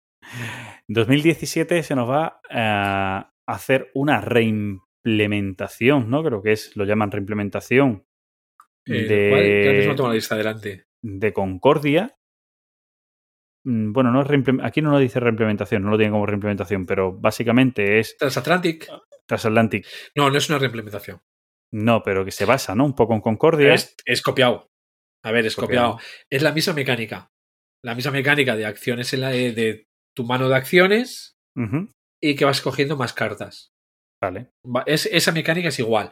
2017 0.88 1.82
se 1.82 1.94
nos 1.94 2.08
va 2.08 2.40
a 2.50 3.32
hacer 3.46 3.90
una 3.94 4.20
reimplementación, 4.20 6.08
¿no? 6.10 6.22
Creo 6.24 6.42
que 6.42 6.52
es, 6.52 6.76
lo 6.76 6.84
llaman 6.84 7.10
reimplementación 7.10 8.04
Eh, 8.86 9.02
de, 9.04 9.28
¿cuál? 9.30 9.76
Mismo 9.76 9.94
tengo 9.94 10.08
la 10.08 10.14
lista 10.14 10.36
delante. 10.36 10.86
de 11.02 11.32
Concordia. 11.32 12.16
Mm, 13.64 13.92
Bueno, 13.92 14.10
no 14.10 14.20
aquí 14.64 14.80
no 14.82 14.90
lo 14.92 14.98
dice 14.98 15.20
reimplementación, 15.20 15.82
no 15.82 15.90
lo 15.90 15.96
tiene 15.98 16.12
como 16.12 16.26
reimplementación, 16.26 16.86
pero 16.86 17.12
básicamente 17.12 17.98
es 17.98 18.16
Transatlantic. 18.16 18.88
Transatlantic. 19.26 19.86
No, 20.16 20.30
no 20.30 20.38
es 20.38 20.48
una 20.48 20.58
reimplementación. 20.58 21.20
No, 21.72 22.02
pero 22.02 22.24
que 22.24 22.32
se 22.32 22.44
basa, 22.46 22.74
¿no? 22.74 22.84
Un 22.84 22.94
poco 22.94 23.14
en 23.14 23.20
Concordia. 23.20 23.72
Es, 23.74 23.94
es 24.04 24.22
copiado. 24.22 24.66
A 25.24 25.30
ver, 25.32 25.46
es 25.46 25.54
Copiado. 25.54 25.92
copiado. 25.92 26.10
Es 26.30 26.42
la 26.42 26.52
misma 26.52 26.72
mecánica. 26.72 27.28
La 27.84 27.94
misma 27.94 28.10
mecánica 28.12 28.56
de 28.56 28.66
acciones 28.66 29.12
en 29.12 29.20
la 29.20 29.28
de, 29.30 29.52
de 29.52 29.86
tu 30.16 30.24
mano 30.24 30.48
de 30.48 30.56
acciones 30.56 31.36
y 32.20 32.34
que 32.34 32.44
vas 32.44 32.60
cogiendo 32.62 32.96
más 32.96 33.12
cartas. 33.12 33.70
Vale. 34.20 34.50
Va- 34.64 34.82
Es, 34.86 35.06
esa 35.06 35.30
mecánica 35.32 35.68
es 35.68 35.78
igual. 35.78 36.10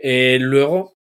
Eh, 0.00 0.38
luego 0.40 0.94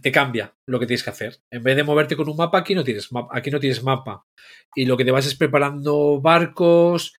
te 0.00 0.12
cambia 0.12 0.54
lo 0.66 0.78
que 0.78 0.86
tienes 0.86 1.02
que 1.02 1.10
hacer. 1.10 1.38
En 1.50 1.62
vez 1.62 1.76
de 1.76 1.84
moverte 1.84 2.16
con 2.16 2.28
un 2.28 2.36
mapa, 2.36 2.58
aquí 2.58 2.74
no 2.74 2.84
tienes 2.84 3.10
mapa. 3.12 3.36
Aquí 3.36 3.50
no 3.50 3.60
tienes 3.60 3.82
mapa. 3.82 4.26
Y 4.74 4.84
lo 4.86 4.96
que 4.96 5.04
te 5.04 5.10
vas 5.10 5.26
es 5.26 5.34
preparando 5.34 6.20
barcos 6.20 7.14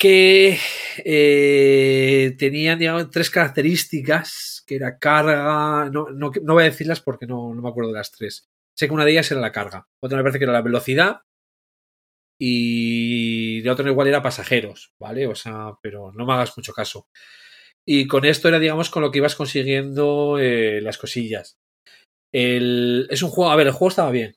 que 0.00 0.58
eh, 1.04 2.34
tenían 2.38 3.10
tres 3.10 3.28
características, 3.28 4.64
que 4.66 4.76
era 4.76 4.98
carga, 4.98 5.90
no, 5.90 6.08
no, 6.10 6.32
no 6.42 6.54
voy 6.54 6.62
a 6.62 6.70
decirlas 6.70 7.00
porque 7.00 7.26
no, 7.26 7.54
no 7.54 7.60
me 7.60 7.68
acuerdo 7.68 7.90
de 7.90 7.98
las 7.98 8.10
tres. 8.10 8.48
Sé 8.74 8.86
que 8.86 8.94
una 8.94 9.04
de 9.04 9.12
ellas 9.12 9.30
era 9.30 9.42
la 9.42 9.52
carga, 9.52 9.86
otra 10.00 10.16
me 10.16 10.22
parece 10.22 10.38
que 10.38 10.44
era 10.44 10.54
la 10.54 10.62
velocidad 10.62 11.20
y 12.38 13.60
la 13.60 13.72
otra 13.72 13.90
igual 13.90 14.08
era 14.08 14.22
pasajeros, 14.22 14.94
¿vale? 14.98 15.26
O 15.26 15.34
sea, 15.34 15.74
pero 15.82 16.10
no 16.12 16.24
me 16.24 16.32
hagas 16.32 16.56
mucho 16.56 16.72
caso. 16.72 17.08
Y 17.86 18.06
con 18.06 18.24
esto 18.24 18.48
era, 18.48 18.58
digamos, 18.58 18.90
con 18.90 19.02
lo 19.02 19.10
que 19.10 19.18
ibas 19.18 19.34
consiguiendo 19.34 20.38
eh, 20.38 20.80
las 20.80 20.98
cosillas. 20.98 21.58
El, 22.32 23.06
es 23.10 23.22
un 23.22 23.30
juego, 23.30 23.50
a 23.50 23.56
ver, 23.56 23.66
el 23.66 23.72
juego 23.72 23.88
estaba 23.88 24.10
bien. 24.10 24.36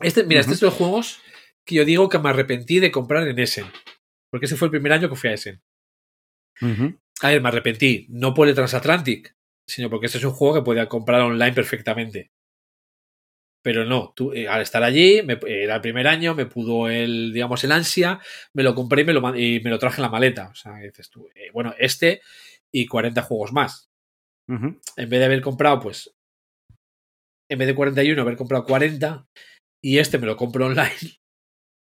Este, 0.00 0.24
mira, 0.24 0.40
este 0.40 0.54
es 0.54 0.60
de 0.60 0.66
los 0.66 0.74
juegos 0.74 1.20
que 1.64 1.76
yo 1.76 1.84
digo 1.84 2.08
que 2.08 2.18
me 2.18 2.30
arrepentí 2.30 2.80
de 2.80 2.90
comprar 2.90 3.28
en 3.28 3.38
Essen. 3.38 3.66
Porque 4.30 4.46
ese 4.46 4.56
fue 4.56 4.66
el 4.66 4.72
primer 4.72 4.92
año 4.92 5.08
que 5.08 5.16
fui 5.16 5.30
a 5.30 5.34
Essen. 5.34 5.60
A 7.20 7.28
ver, 7.28 7.40
me 7.42 7.48
arrepentí, 7.48 8.06
no 8.08 8.34
por 8.34 8.48
el 8.48 8.54
Transatlantic, 8.54 9.36
sino 9.66 9.90
porque 9.90 10.06
este 10.06 10.18
es 10.18 10.24
un 10.24 10.32
juego 10.32 10.54
que 10.54 10.62
podía 10.62 10.88
comprar 10.88 11.20
online 11.20 11.52
perfectamente. 11.52 12.30
Pero 13.62 13.84
no, 13.84 14.12
tú, 14.16 14.32
eh, 14.32 14.48
al 14.48 14.62
estar 14.62 14.82
allí, 14.82 15.20
me- 15.22 15.38
era 15.46 15.76
el 15.76 15.80
primer 15.80 16.06
año, 16.06 16.34
me 16.34 16.46
pudo 16.46 16.88
el, 16.88 17.32
digamos, 17.32 17.62
el 17.64 17.72
ansia, 17.72 18.20
me 18.54 18.62
lo 18.62 18.74
compré 18.74 19.02
y 19.02 19.04
me 19.04 19.12
lo, 19.12 19.36
y 19.36 19.60
me 19.60 19.70
lo 19.70 19.78
traje 19.78 19.96
en 19.98 20.02
la 20.02 20.08
maleta. 20.10 20.48
O 20.50 20.54
sea, 20.54 20.76
dices 20.78 21.10
tú, 21.10 21.28
eh, 21.34 21.50
bueno, 21.52 21.74
este 21.78 22.20
y 22.72 22.86
40 22.86 23.22
juegos 23.22 23.52
más. 23.52 23.90
En 24.96 25.08
vez 25.10 25.20
de 25.20 25.26
haber 25.26 25.40
comprado, 25.42 25.80
pues, 25.80 26.10
en 27.50 27.58
vez 27.58 27.68
de 27.68 27.74
41, 27.74 28.22
haber 28.22 28.36
comprado 28.36 28.64
40 28.64 29.26
y 29.82 29.98
este 29.98 30.18
me 30.18 30.26
lo 30.26 30.36
compro 30.36 30.66
online, 30.66 30.92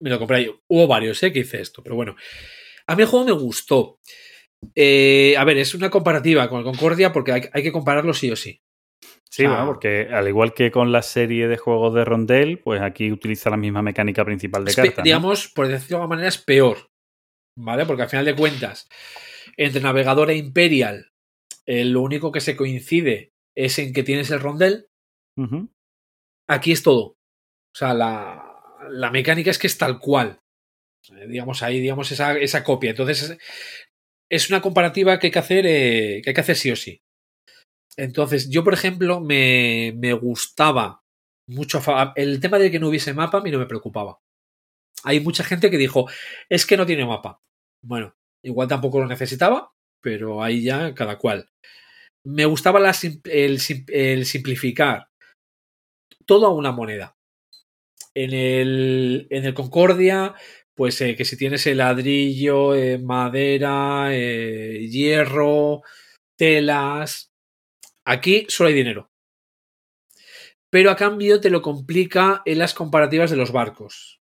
me 0.02 0.10
lo 0.10 0.18
compré 0.18 0.44
yo. 0.46 0.60
Hubo 0.68 0.86
varios, 0.86 1.22
¿eh? 1.22 1.32
Que 1.32 1.40
hice 1.40 1.60
esto, 1.60 1.82
pero 1.82 1.96
bueno. 1.96 2.16
A 2.86 2.96
mí 2.96 3.02
el 3.02 3.08
juego 3.08 3.26
me 3.26 3.32
gustó. 3.32 3.98
Eh, 4.74 5.36
a 5.38 5.44
ver, 5.44 5.58
es 5.58 5.74
una 5.74 5.90
comparativa 5.90 6.48
con 6.48 6.58
el 6.58 6.64
Concordia 6.64 7.12
porque 7.12 7.32
hay, 7.32 7.42
hay 7.52 7.62
que 7.62 7.72
compararlo 7.72 8.14
sí 8.14 8.30
o 8.30 8.36
sí. 8.36 8.60
Sí, 9.30 9.44
Ah. 9.44 9.48
bueno, 9.50 9.66
porque 9.66 10.08
al 10.10 10.26
igual 10.28 10.54
que 10.54 10.70
con 10.70 10.90
la 10.90 11.02
serie 11.02 11.48
de 11.48 11.56
juegos 11.58 11.94
de 11.94 12.04
Rondel, 12.04 12.58
pues 12.60 12.80
aquí 12.80 13.12
utiliza 13.12 13.50
la 13.50 13.56
misma 13.56 13.82
mecánica 13.82 14.24
principal 14.24 14.64
de 14.64 14.74
cartas. 14.74 14.98
¿no? 14.98 15.04
digamos, 15.04 15.48
por 15.48 15.68
decirlo 15.68 15.98
de 15.98 16.02
alguna 16.02 16.16
manera, 16.16 16.28
es 16.28 16.38
peor. 16.38 16.90
¿Vale? 17.56 17.84
Porque 17.86 18.02
al 18.02 18.08
final 18.08 18.24
de 18.24 18.36
cuentas, 18.36 18.88
entre 19.56 19.80
Navegador 19.82 20.30
e 20.30 20.36
Imperial, 20.36 21.10
eh, 21.66 21.84
lo 21.84 22.02
único 22.02 22.30
que 22.32 22.40
se 22.40 22.56
coincide 22.56 23.32
es 23.56 23.78
en 23.80 23.92
que 23.92 24.02
tienes 24.04 24.30
el 24.30 24.40
rondel. 24.40 24.86
Aquí 26.48 26.72
es 26.72 26.82
todo. 26.82 27.02
O 27.02 27.74
sea, 27.74 27.94
la, 27.94 28.42
la 28.90 29.10
mecánica 29.10 29.50
es 29.50 29.58
que 29.58 29.66
es 29.66 29.76
tal 29.76 29.98
cual. 29.98 30.40
Eh, 31.14 31.26
digamos, 31.28 31.62
ahí, 31.62 31.80
digamos, 31.80 32.10
esa, 32.12 32.36
esa 32.38 32.64
copia. 32.64 32.90
Entonces, 32.90 33.30
es, 33.30 33.38
es 34.30 34.50
una 34.50 34.60
comparativa 34.60 35.18
que 35.18 35.26
hay 35.28 35.30
que 35.32 35.38
hacer, 35.38 35.66
eh, 35.66 36.20
que 36.22 36.30
hay 36.30 36.34
que 36.34 36.40
hacer 36.40 36.56
sí 36.56 36.70
o 36.70 36.76
sí. 36.76 37.00
Entonces, 37.98 38.48
yo, 38.48 38.62
por 38.62 38.74
ejemplo, 38.74 39.20
me, 39.20 39.92
me 39.96 40.12
gustaba 40.12 41.02
mucho. 41.48 41.82
El 42.14 42.40
tema 42.40 42.58
de 42.58 42.70
que 42.70 42.78
no 42.78 42.88
hubiese 42.88 43.12
mapa 43.12 43.38
a 43.38 43.40
mí 43.40 43.50
no 43.50 43.58
me 43.58 43.66
preocupaba. 43.66 44.20
Hay 45.04 45.20
mucha 45.20 45.44
gente 45.44 45.70
que 45.70 45.78
dijo, 45.78 46.08
es 46.48 46.64
que 46.64 46.76
no 46.76 46.86
tiene 46.86 47.04
mapa. 47.04 47.40
Bueno, 47.82 48.14
igual 48.42 48.68
tampoco 48.68 49.00
lo 49.00 49.06
necesitaba, 49.06 49.72
pero 50.00 50.42
ahí 50.42 50.62
ya 50.62 50.94
cada 50.94 51.18
cual. 51.18 51.50
Me 52.24 52.44
gustaba 52.44 52.80
el 53.24 53.60
simplificar 54.26 55.08
todo 56.28 56.46
a 56.46 56.54
una 56.54 56.70
moneda. 56.70 57.16
En 58.14 58.32
el, 58.32 59.26
en 59.30 59.44
el 59.44 59.54
Concordia, 59.54 60.34
pues 60.74 61.00
eh, 61.00 61.16
que 61.16 61.24
si 61.24 61.36
tienes 61.36 61.66
el 61.66 61.78
ladrillo, 61.78 62.74
eh, 62.74 62.98
madera, 62.98 64.08
eh, 64.12 64.86
hierro, 64.88 65.82
telas. 66.36 67.32
Aquí 68.10 68.46
solo 68.48 68.68
hay 68.68 68.74
dinero. 68.74 69.10
Pero 70.70 70.90
a 70.90 70.96
cambio 70.96 71.40
te 71.40 71.50
lo 71.50 71.62
complica 71.62 72.42
en 72.44 72.58
las 72.58 72.74
comparativas 72.74 73.30
de 73.30 73.36
los 73.36 73.52
barcos. 73.52 74.20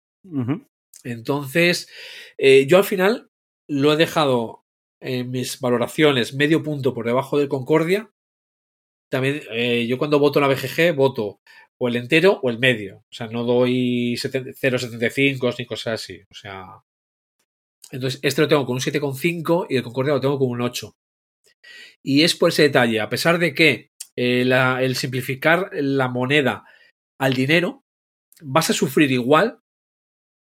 Entonces, 1.03 1.89
eh, 2.37 2.65
yo 2.67 2.77
al 2.77 2.83
final 2.83 3.29
lo 3.67 3.93
he 3.93 3.97
dejado 3.97 4.65
en 5.01 5.31
mis 5.31 5.59
valoraciones 5.59 6.33
medio 6.35 6.61
punto 6.61 6.93
por 6.93 7.05
debajo 7.05 7.39
del 7.39 7.47
Concordia. 7.49 8.11
También 9.09 9.41
eh, 9.51 9.87
yo 9.87 9.97
cuando 9.97 10.19
voto 10.19 10.39
la 10.39 10.47
BGG 10.47 10.95
voto 10.95 11.41
o 11.79 11.87
el 11.87 11.95
entero 11.95 12.39
o 12.43 12.49
el 12.51 12.59
medio. 12.59 12.97
O 12.97 13.13
sea, 13.13 13.27
no 13.27 13.43
doy 13.43 14.15
seten- 14.15 14.53
0,75 14.55 15.55
ni 15.57 15.65
cosas 15.65 16.01
así. 16.01 16.21
O 16.29 16.33
sea. 16.35 16.81
Entonces, 17.91 18.19
este 18.23 18.41
lo 18.41 18.47
tengo 18.47 18.65
con 18.65 18.75
un 18.75 18.81
7,5 18.81 19.65
y 19.69 19.75
el 19.77 19.83
Concordia 19.83 20.13
lo 20.13 20.21
tengo 20.21 20.37
con 20.39 20.49
un 20.49 20.61
8. 20.61 20.95
Y 22.03 22.23
es 22.23 22.35
por 22.35 22.49
ese 22.49 22.64
detalle. 22.64 22.99
A 22.99 23.09
pesar 23.09 23.40
de 23.40 23.53
que 23.53 23.91
eh, 24.15 24.41
el 24.81 24.95
simplificar 24.95 25.69
la 25.73 26.07
moneda 26.07 26.65
al 27.19 27.33
dinero, 27.33 27.85
vas 28.41 28.69
a 28.69 28.73
sufrir 28.73 29.11
igual, 29.11 29.59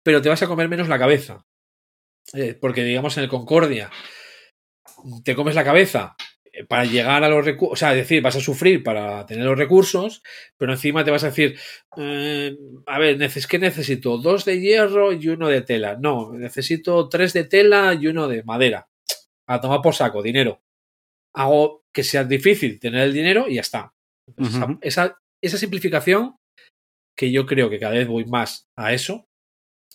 pero 0.03 0.21
te 0.21 0.29
vas 0.29 0.41
a 0.41 0.47
comer 0.47 0.69
menos 0.69 0.87
la 0.87 0.99
cabeza. 0.99 1.45
Eh, 2.33 2.57
porque, 2.59 2.83
digamos, 2.83 3.17
en 3.17 3.23
el 3.23 3.29
Concordia 3.29 3.89
te 5.23 5.33
comes 5.33 5.55
la 5.55 5.63
cabeza 5.63 6.15
eh, 6.51 6.65
para 6.65 6.85
llegar 6.85 7.23
a 7.23 7.29
los 7.29 7.43
recursos, 7.43 7.73
o 7.73 7.75
sea, 7.75 7.91
es 7.91 7.97
decir, 7.97 8.21
vas 8.21 8.35
a 8.35 8.41
sufrir 8.41 8.83
para 8.83 9.25
tener 9.25 9.45
los 9.45 9.57
recursos, 9.57 10.21
pero 10.57 10.73
encima 10.73 11.03
te 11.03 11.11
vas 11.11 11.23
a 11.23 11.27
decir, 11.27 11.57
a 12.85 12.99
ver, 12.99 13.17
neces 13.17 13.47
¿qué 13.47 13.57
necesito? 13.59 14.17
Dos 14.17 14.45
de 14.45 14.59
hierro 14.59 15.13
y 15.13 15.27
uno 15.29 15.47
de 15.47 15.61
tela. 15.61 15.97
No, 15.99 16.33
necesito 16.33 17.09
tres 17.09 17.33
de 17.33 17.45
tela 17.45 17.93
y 17.99 18.07
uno 18.07 18.27
de 18.27 18.43
madera. 18.43 18.87
A 19.47 19.59
tomar 19.59 19.81
por 19.81 19.95
saco, 19.95 20.21
dinero. 20.21 20.61
Hago 21.39 21.85
que 21.93 22.03
sea 22.03 22.23
difícil 22.23 22.79
tener 22.79 23.01
el 23.01 23.13
dinero 23.13 23.47
y 23.47 23.55
ya 23.55 23.61
está. 23.61 23.93
Entonces, 24.27 24.77
esa, 24.81 25.19
esa 25.41 25.57
simplificación 25.57 26.35
que 27.17 27.31
yo 27.31 27.45
creo 27.45 27.69
que 27.69 27.79
cada 27.79 27.95
vez 27.95 28.07
voy 28.07 28.25
más 28.25 28.67
a 28.77 28.93
eso. 28.93 29.27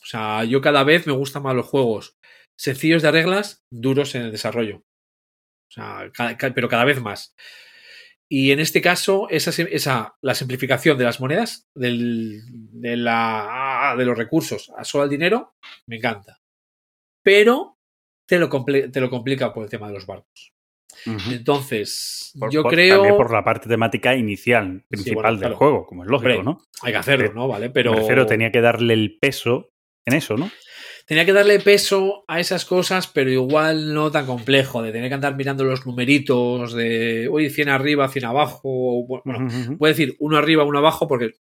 O 0.02 0.06
sea, 0.06 0.44
yo 0.44 0.60
cada 0.60 0.84
vez 0.84 1.06
me 1.06 1.12
gustan 1.12 1.42
más 1.42 1.54
los 1.54 1.66
juegos 1.66 2.16
sencillos 2.56 3.02
de 3.02 3.10
reglas, 3.10 3.64
duros 3.70 4.14
en 4.14 4.22
el 4.22 4.32
desarrollo. 4.32 4.84
O 5.68 5.72
sea, 5.72 6.10
pero 6.54 6.68
cada 6.68 6.84
vez 6.84 7.00
más. 7.00 7.34
Y 8.28 8.52
en 8.52 8.60
este 8.60 8.80
caso, 8.80 9.28
esa, 9.30 10.16
la 10.22 10.34
simplificación 10.34 10.96
de 10.98 11.04
las 11.04 11.20
monedas, 11.20 11.68
del, 11.74 12.42
de, 12.72 12.96
la, 12.96 13.90
ah, 13.90 13.96
de 13.96 14.04
los 14.04 14.16
recursos 14.16 14.72
a 14.76 14.84
solo 14.84 15.04
al 15.04 15.10
dinero, 15.10 15.54
me 15.86 15.96
encanta. 15.96 16.40
Pero 17.22 17.78
te 18.26 18.38
lo, 18.38 18.48
te 18.48 19.00
lo 19.00 19.10
complica 19.10 19.52
por 19.52 19.64
el 19.64 19.70
tema 19.70 19.88
de 19.88 19.94
los 19.94 20.06
barcos. 20.06 20.53
Entonces, 21.30 22.32
Por- 22.38 22.50
yo 22.52 22.62
por- 22.62 22.72
creo. 22.72 22.96
También 22.96 23.16
por 23.16 23.32
la 23.32 23.44
parte 23.44 23.68
temática 23.68 24.14
inicial, 24.16 24.84
principal 24.88 25.14
bueno, 25.22 25.30
del 25.32 25.38
claro. 25.40 25.56
juego, 25.56 25.86
como 25.86 26.04
es 26.04 26.10
lógico, 26.10 26.30
Hombre, 26.30 26.44
¿no? 26.44 26.60
Hay 26.82 26.92
que 26.92 26.98
hacerlo, 26.98 27.24
Pero- 27.26 27.34
¿no? 27.34 27.48
Vale, 27.48 27.70
pero. 27.70 27.94
Refiero, 27.94 28.26
tenía 28.26 28.50
que 28.50 28.60
darle 28.60 28.94
el 28.94 29.18
peso 29.20 29.68
en 30.06 30.14
eso, 30.14 30.36
¿no? 30.36 30.50
tenía 31.06 31.26
que 31.26 31.34
darle 31.34 31.60
peso 31.60 32.24
a 32.28 32.40
esas 32.40 32.64
cosas, 32.64 33.08
pero 33.08 33.28
igual 33.30 33.92
no 33.92 34.10
tan 34.10 34.24
complejo, 34.24 34.80
de 34.80 34.90
tener 34.90 35.10
que 35.10 35.14
andar 35.14 35.36
mirando 35.36 35.62
los 35.62 35.84
numeritos 35.84 36.72
de, 36.72 37.28
uy, 37.30 37.50
100 37.50 37.68
arriba, 37.68 38.08
100 38.08 38.24
abajo. 38.24 38.60
o, 38.64 39.06
Bueno, 39.06 39.46
ujú. 39.46 39.76
puedo 39.76 39.92
decir 39.92 40.16
uno 40.18 40.38
arriba, 40.38 40.64
uno 40.64 40.78
abajo, 40.78 41.06
porque 41.06 41.32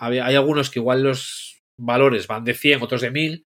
había- 0.00 0.26
hay 0.26 0.34
algunos 0.34 0.68
que 0.68 0.80
igual 0.80 1.04
los 1.04 1.60
valores 1.80 2.26
van 2.26 2.42
de 2.44 2.54
100, 2.54 2.82
otros 2.82 3.02
de 3.02 3.12
1000, 3.12 3.44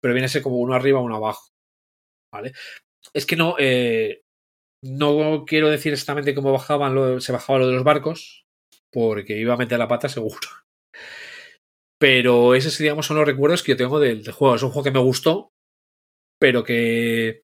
pero 0.00 0.14
viene 0.14 0.26
a 0.26 0.28
ser 0.28 0.42
como 0.42 0.58
uno 0.58 0.74
arriba, 0.74 1.00
uno 1.00 1.16
abajo. 1.16 1.48
¿Vale? 2.32 2.52
Es 3.12 3.26
que 3.26 3.34
no, 3.34 3.56
eh, 3.58 4.20
no 4.82 5.44
quiero 5.46 5.68
decir 5.68 5.92
exactamente 5.92 6.34
cómo 6.34 6.52
bajaban 6.52 6.94
lo, 6.94 7.20
se 7.20 7.32
bajaba 7.32 7.58
lo 7.58 7.66
de 7.68 7.74
los 7.74 7.84
barcos, 7.84 8.44
porque 8.92 9.38
iba 9.38 9.54
a 9.54 9.58
meter 9.58 9.78
la 9.78 9.88
pata 9.88 10.08
seguro. 10.08 10.48
Pero 11.98 12.54
esos, 12.54 12.78
digamos, 12.78 13.06
son 13.06 13.18
los 13.18 13.26
recuerdos 13.26 13.62
que 13.62 13.72
yo 13.72 13.76
tengo 13.76 14.00
del, 14.00 14.22
del 14.22 14.32
juego. 14.32 14.54
Es 14.54 14.62
un 14.62 14.70
juego 14.70 14.84
que 14.84 14.90
me 14.90 15.00
gustó, 15.00 15.50
pero 16.40 16.64
que 16.64 17.42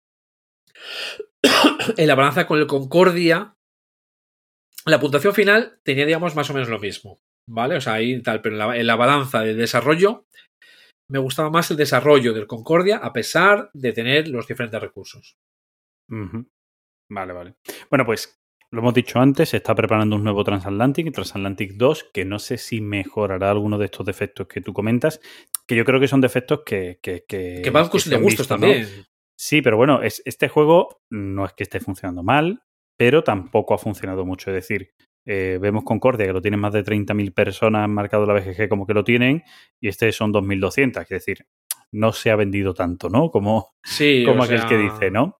en 1.96 2.06
la 2.06 2.14
balanza 2.14 2.46
con 2.46 2.58
el 2.58 2.66
Concordia, 2.66 3.54
la 4.86 5.00
puntuación 5.00 5.34
final 5.34 5.78
tenía, 5.84 6.06
digamos, 6.06 6.34
más 6.34 6.48
o 6.50 6.54
menos 6.54 6.68
lo 6.68 6.78
mismo. 6.78 7.20
¿Vale? 7.48 7.76
O 7.76 7.80
sea, 7.80 7.94
ahí 7.94 8.20
tal, 8.22 8.40
pero 8.40 8.74
en 8.74 8.86
la, 8.86 8.96
balanza 8.96 9.42
de 9.42 9.54
desarrollo 9.54 10.24
me 11.08 11.20
gustaba 11.20 11.50
más 11.50 11.70
el 11.70 11.76
desarrollo 11.76 12.34
del 12.34 12.48
Concordia 12.48 12.96
a 12.96 13.12
pesar 13.12 13.70
de 13.72 13.92
tener 13.92 14.26
los 14.26 14.48
diferentes 14.48 14.80
recursos. 14.80 15.36
Vale, 17.08 17.32
vale. 17.32 17.54
Bueno, 17.90 18.04
pues 18.04 18.40
lo 18.70 18.80
hemos 18.80 18.94
dicho 18.94 19.20
antes, 19.20 19.50
se 19.50 19.58
está 19.58 19.74
preparando 19.74 20.16
un 20.16 20.24
nuevo 20.24 20.42
Transatlantic, 20.42 21.12
Transatlantic 21.12 21.72
2, 21.74 22.10
que 22.12 22.24
no 22.24 22.38
sé 22.38 22.58
si 22.58 22.80
mejorará 22.80 23.50
alguno 23.50 23.78
de 23.78 23.86
estos 23.86 24.04
defectos 24.04 24.48
que 24.48 24.60
tú 24.60 24.72
comentas, 24.72 25.20
que 25.66 25.76
yo 25.76 25.84
creo 25.84 26.00
que 26.00 26.08
son 26.08 26.20
defectos 26.20 26.62
que... 26.66 26.98
Que, 27.00 27.24
que, 27.26 27.62
Que 27.62 27.70
van 27.70 27.88
de 27.88 28.16
gustos 28.16 28.48
también. 28.48 28.86
Sí, 29.36 29.62
pero 29.62 29.76
bueno, 29.76 30.02
es, 30.02 30.22
este 30.24 30.48
juego 30.48 31.02
no 31.10 31.44
es 31.44 31.52
que 31.52 31.62
esté 31.62 31.78
funcionando 31.78 32.22
mal, 32.22 32.62
pero 32.96 33.22
tampoco 33.22 33.74
ha 33.74 33.78
funcionado 33.78 34.24
mucho. 34.24 34.50
Es 34.50 34.56
decir, 34.56 34.94
eh, 35.26 35.58
vemos 35.60 35.84
Concordia, 35.84 36.26
que 36.26 36.32
lo 36.32 36.40
tienen 36.40 36.60
más 36.60 36.72
de 36.72 36.84
30.000 36.84 37.34
personas 37.34 37.88
marcado 37.88 38.26
la 38.26 38.34
BGG 38.34 38.68
como 38.68 38.86
que 38.86 38.94
lo 38.94 39.04
tienen, 39.04 39.44
y 39.80 39.88
este 39.88 40.10
son 40.12 40.32
2.200. 40.32 41.02
Es 41.02 41.08
decir, 41.08 41.46
no 41.92 42.12
se 42.12 42.30
ha 42.30 42.36
vendido 42.36 42.74
tanto, 42.74 43.08
¿no? 43.10 43.30
Como, 43.30 43.74
Sí, 43.84 44.24
como 44.26 44.42
aquel 44.42 44.60
sea, 44.60 44.68
que 44.68 44.78
dice, 44.78 45.10
¿no? 45.10 45.38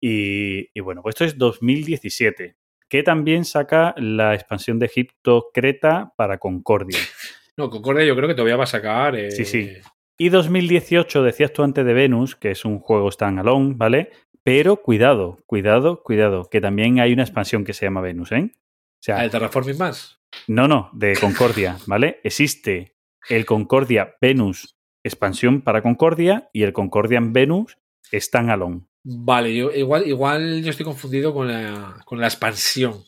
Y, 0.00 0.68
y 0.72 0.80
bueno, 0.80 1.02
pues 1.02 1.14
esto 1.14 1.24
es 1.24 1.36
2017, 1.38 2.56
que 2.88 3.02
también 3.02 3.44
saca 3.44 3.94
la 3.98 4.34
expansión 4.34 4.78
de 4.78 4.86
Egipto 4.86 5.50
Creta 5.52 6.12
para 6.16 6.38
Concordia. 6.38 6.98
No, 7.56 7.68
Concordia 7.68 8.06
yo 8.06 8.16
creo 8.16 8.26
que 8.26 8.34
todavía 8.34 8.56
va 8.56 8.64
a 8.64 8.66
sacar. 8.66 9.14
eh, 9.16 9.30
Sí, 9.32 9.44
sí. 9.44 9.70
Y 10.16 10.30
2018, 10.30 11.22
decías 11.22 11.52
tú 11.52 11.62
antes 11.62 11.84
de 11.84 11.92
Venus, 11.92 12.34
que 12.34 12.52
es 12.52 12.64
un 12.64 12.78
juego 12.78 13.10
standalone, 13.10 13.74
¿vale? 13.76 14.10
Pero 14.42 14.76
cuidado, 14.76 15.36
cuidado, 15.44 16.02
cuidado, 16.02 16.48
que 16.48 16.62
también 16.62 17.00
hay 17.00 17.12
una 17.12 17.22
expansión 17.22 17.64
que 17.64 17.74
se 17.74 17.84
llama 17.84 18.00
Venus, 18.00 18.32
¿eh? 18.32 18.50
O 18.54 19.02
sea, 19.02 19.22
¿El 19.24 19.30
Terraforming 19.30 19.76
más? 19.76 20.22
no, 20.46 20.68
no, 20.68 20.88
de 20.94 21.14
Concordia, 21.20 21.76
¿vale? 21.86 22.20
Existe 22.24 22.96
el 23.28 23.44
Concordia 23.44 24.16
Venus 24.22 24.78
expansión 25.04 25.60
para 25.60 25.82
Concordia 25.82 26.48
y 26.54 26.62
el 26.62 26.72
Concordian 26.72 27.34
Venus 27.34 27.76
standalone, 28.10 28.86
Vale, 29.04 29.54
yo 29.54 29.70
igual, 29.72 30.06
igual 30.06 30.62
yo 30.62 30.70
estoy 30.70 30.84
confundido 30.84 31.32
con 31.32 31.48
la, 31.48 31.96
con 32.04 32.20
la 32.20 32.26
expansión. 32.26 33.04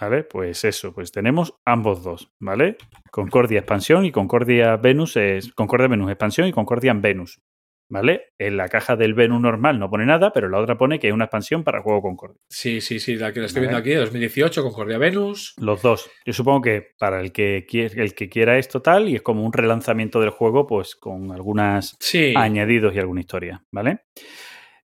¿vale? 0.00 0.24
Pues 0.24 0.64
eso, 0.64 0.92
pues 0.92 1.12
tenemos 1.12 1.54
ambos 1.64 2.02
dos, 2.02 2.30
¿vale? 2.40 2.76
Concordia 3.10 3.60
expansión 3.60 4.04
y 4.04 4.12
Concordia 4.12 4.76
Venus 4.76 5.16
es 5.16 5.52
Concordia 5.54 5.88
Venus 5.88 6.10
expansión 6.10 6.46
y 6.48 6.52
Concordian 6.52 7.00
Venus, 7.00 7.40
¿vale? 7.88 8.32
En 8.38 8.56
la 8.58 8.68
caja 8.68 8.96
del 8.96 9.14
Venus 9.14 9.40
normal 9.40 9.78
no 9.78 9.88
pone 9.88 10.04
nada, 10.04 10.30
pero 10.32 10.48
la 10.50 10.58
otra 10.58 10.76
pone 10.76 10.98
que 10.98 11.06
hay 11.06 11.12
una 11.12 11.24
expansión 11.24 11.64
para 11.64 11.80
juego 11.80 12.02
Concordia. 12.02 12.36
Sí, 12.50 12.80
sí, 12.82 12.98
sí, 13.00 13.14
la 13.16 13.32
que 13.32 13.40
la 13.40 13.46
estoy 13.46 13.60
Vale. 13.60 13.68
viendo 13.68 13.78
aquí, 13.78 13.90
de 13.90 13.96
2018, 14.04 14.62
Concordia 14.62 14.98
Venus. 14.98 15.54
Los 15.58 15.80
dos. 15.80 16.10
Yo 16.26 16.32
supongo 16.32 16.60
que 16.60 16.88
para 16.98 17.20
el 17.20 17.32
que, 17.32 17.64
quiere, 17.66 18.02
el 18.02 18.14
que 18.14 18.28
quiera 18.28 18.58
esto 18.58 18.82
tal, 18.82 19.08
y 19.08 19.14
es 19.16 19.22
como 19.22 19.42
un 19.44 19.52
relanzamiento 19.52 20.20
del 20.20 20.30
juego, 20.30 20.66
pues 20.66 20.96
con 20.96 21.30
algunas 21.32 21.96
Sí. 22.00 22.34
añadidos 22.36 22.94
y 22.94 22.98
alguna 22.98 23.20
historia, 23.20 23.64
¿vale? 23.72 24.00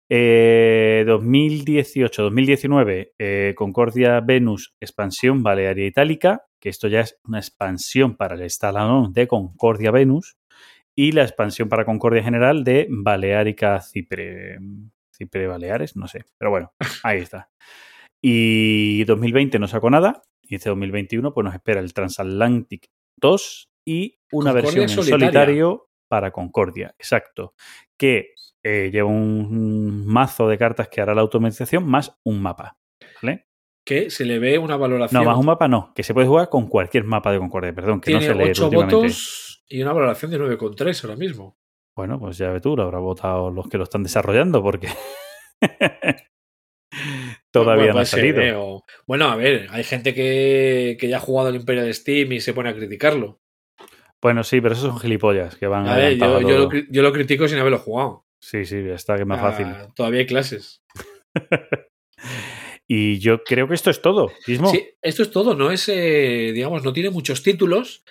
Eh, 0.09 1.05
2018-2019, 1.07 3.12
eh, 3.18 3.55
Concordia 3.57 4.20
Venus, 4.20 4.75
expansión 4.81 5.43
Balearia 5.43 5.86
Itálica, 5.86 6.47
que 6.60 6.68
esto 6.68 6.89
ya 6.89 7.01
es 7.01 7.18
una 7.25 7.39
expansión 7.39 8.17
para 8.17 8.36
el 8.36 8.43
Estalón 8.43 9.12
de 9.12 9.26
Concordia 9.26 9.91
Venus, 9.91 10.36
y 10.97 11.12
la 11.12 11.23
expansión 11.23 11.68
para 11.68 11.85
Concordia 11.85 12.23
General 12.23 12.65
de 12.65 12.86
Baleárica 12.89 13.81
Cipre. 13.81 14.59
Cipre 15.12 15.47
Baleares, 15.47 15.97
no 15.97 16.09
sé, 16.09 16.25
pero 16.39 16.51
bueno, 16.51 16.73
ahí 17.02 17.18
está. 17.18 17.51
Y 18.23 19.05
2020 19.05 19.59
no 19.59 19.67
sacó 19.67 19.91
nada, 19.91 20.23
y 20.43 20.57
este 20.57 20.68
2021 20.68 21.35
pues 21.35 21.44
nos 21.44 21.55
espera 21.55 21.81
el 21.81 21.93
Transatlantic 21.93 22.86
2 23.17 23.70
y 23.86 24.18
una 24.33 24.52
Concordia 24.52 24.81
versión 24.81 25.01
en 25.01 25.05
solitario 25.05 25.89
para 26.09 26.31
Concordia, 26.31 26.94
exacto, 26.99 27.55
que 27.99 28.35
eh, 28.69 28.91
lleva 28.91 29.09
un 29.09 30.05
mazo 30.07 30.49
de 30.49 30.59
cartas 30.59 30.89
que 30.89 31.01
hará 31.01 31.15
la 31.15 31.20
automatización 31.20 31.86
más 31.86 32.19
un 32.25 32.43
mapa. 32.43 32.77
¿vale? 33.23 33.47
Que 33.85 34.11
se 34.11 34.25
le 34.25 34.39
ve 34.41 34.59
una 34.59 34.77
valoración. 34.77 35.23
No, 35.23 35.31
más 35.31 35.39
un 35.39 35.47
mapa 35.47 35.69
no, 35.69 35.93
que 35.95 36.03
se 36.03 36.12
puede 36.15 36.27
jugar 36.27 36.49
con 36.49 36.67
cualquier 36.67 37.05
mapa 37.05 37.31
de 37.31 37.39
Concordia, 37.39 37.73
perdón, 37.73 38.01
que 38.01 38.11
no 38.12 38.19
Tiene 38.19 38.35
se 38.35 38.39
lee 38.39 38.51
8 38.51 38.65
últimamente. 38.65 38.97
votos 38.97 39.65
y 39.69 39.83
una 39.83 39.93
valoración 39.93 40.31
de 40.33 40.39
9,3 40.41 41.05
ahora 41.05 41.17
mismo. 41.17 41.57
Bueno, 41.95 42.19
pues 42.19 42.36
ya 42.39 42.51
ve 42.51 42.61
tú, 42.61 42.77
lo 42.77 42.83
habrá 42.83 42.99
votado 42.99 43.51
los 43.51 43.69
que 43.69 43.78
lo 43.78 43.85
están 43.85 44.03
desarrollando, 44.03 44.62
porque 44.62 44.89
todavía 47.51 47.85
no 47.86 47.91
ha 47.91 47.93
puede 47.95 48.07
ser, 48.07 48.19
salido. 48.20 48.41
¿eh? 48.43 48.55
O- 48.57 48.85
Bueno, 49.07 49.27
a 49.28 49.36
ver, 49.36 49.67
hay 49.70 49.85
gente 49.85 50.12
que, 50.15 50.97
que 51.01 51.09
ya 51.09 51.17
ha 51.19 51.20
jugado 51.20 51.49
al 51.49 51.57
Imperio 51.57 51.85
de 51.85 51.95
Steam 51.95 52.33
y 52.33 52.41
se 52.41 52.53
pone 52.55 52.69
a 52.70 52.75
criticarlo. 52.75 53.41
Bueno, 54.20 54.43
sí, 54.45 54.61
pero 54.61 54.75
esos 54.75 54.91
son 54.91 54.99
gilipollas 54.99 55.57
que 55.57 55.67
van 55.69 55.86
A 55.89 55.97
ver, 55.97 56.17
lo, 56.19 56.70
yo 56.91 57.03
lo 57.03 57.12
critico 57.12 57.47
sin 57.49 57.59
haberlo 57.59 57.78
jugado. 57.78 58.26
Sí, 58.49 58.65
sí, 58.65 58.76
está, 58.91 59.16
que 59.16 59.25
más 59.25 59.41
Ah, 59.41 59.50
fácil. 59.50 59.66
Todavía 59.97 60.20
hay 60.20 60.26
clases. 60.26 60.83
Y 62.89 63.18
yo 63.18 63.42
creo 63.42 63.66
que 63.66 63.75
esto 63.75 63.91
es 63.91 64.00
todo, 64.00 64.31
Ismo. 64.47 64.70
Sí, 64.70 64.81
esto 65.02 65.25
es 65.25 65.31
todo, 65.33 65.57
no 65.57 65.73
es, 65.73 65.89
eh, 65.89 66.52
digamos, 66.55 66.84
no 66.84 66.92
tiene 66.92 67.10
muchos 67.10 67.42
títulos. 67.42 68.05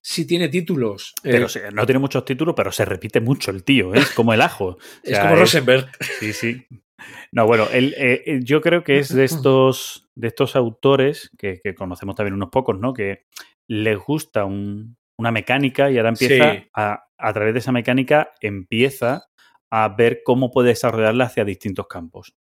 Sí 0.00 0.26
tiene 0.26 0.48
títulos. 0.48 1.12
eh, 1.22 1.30
Pero 1.32 1.46
no 1.74 1.84
tiene 1.84 1.98
muchos 1.98 2.24
títulos, 2.24 2.54
pero 2.56 2.72
se 2.72 2.86
repite 2.86 3.20
mucho 3.20 3.50
el 3.50 3.62
tío, 3.62 3.94
¿eh? 3.94 3.98
es 3.98 4.10
como 4.12 4.32
el 4.32 4.40
ajo. 4.40 4.78
O 4.78 4.78
es 5.02 5.18
como 5.18 5.36
Rosenberg. 5.36 5.86
Sí, 6.18 6.32
sí. 6.32 6.66
No, 7.30 7.46
bueno, 7.46 7.66
él, 7.72 7.94
eh, 7.98 8.40
yo 8.42 8.62
creo 8.62 8.82
que 8.82 8.98
es 9.00 9.14
de 9.14 9.24
estos, 9.26 10.08
de 10.14 10.28
estos 10.28 10.56
autores 10.56 11.30
que, 11.36 11.60
que 11.62 11.74
conocemos 11.74 12.14
también 12.16 12.32
unos 12.34 12.48
pocos, 12.50 12.78
¿no? 12.80 12.94
Que 12.94 13.26
les 13.68 13.98
gusta 13.98 14.46
un- 14.46 14.96
una 15.18 15.30
mecánica 15.30 15.90
y 15.90 15.98
ahora 15.98 16.08
empieza 16.08 16.52
Sí. 16.54 16.68
a, 16.74 17.04
a 17.18 17.32
través 17.34 17.52
de 17.52 17.58
esa 17.60 17.70
mecánica 17.70 18.32
empieza 18.40 19.26
a 19.72 19.88
ver 19.88 20.22
cómo 20.24 20.50
puede 20.50 20.68
desarrollarla 20.68 21.24
hacia 21.24 21.44
distintos 21.44 21.86
campos. 21.86 22.34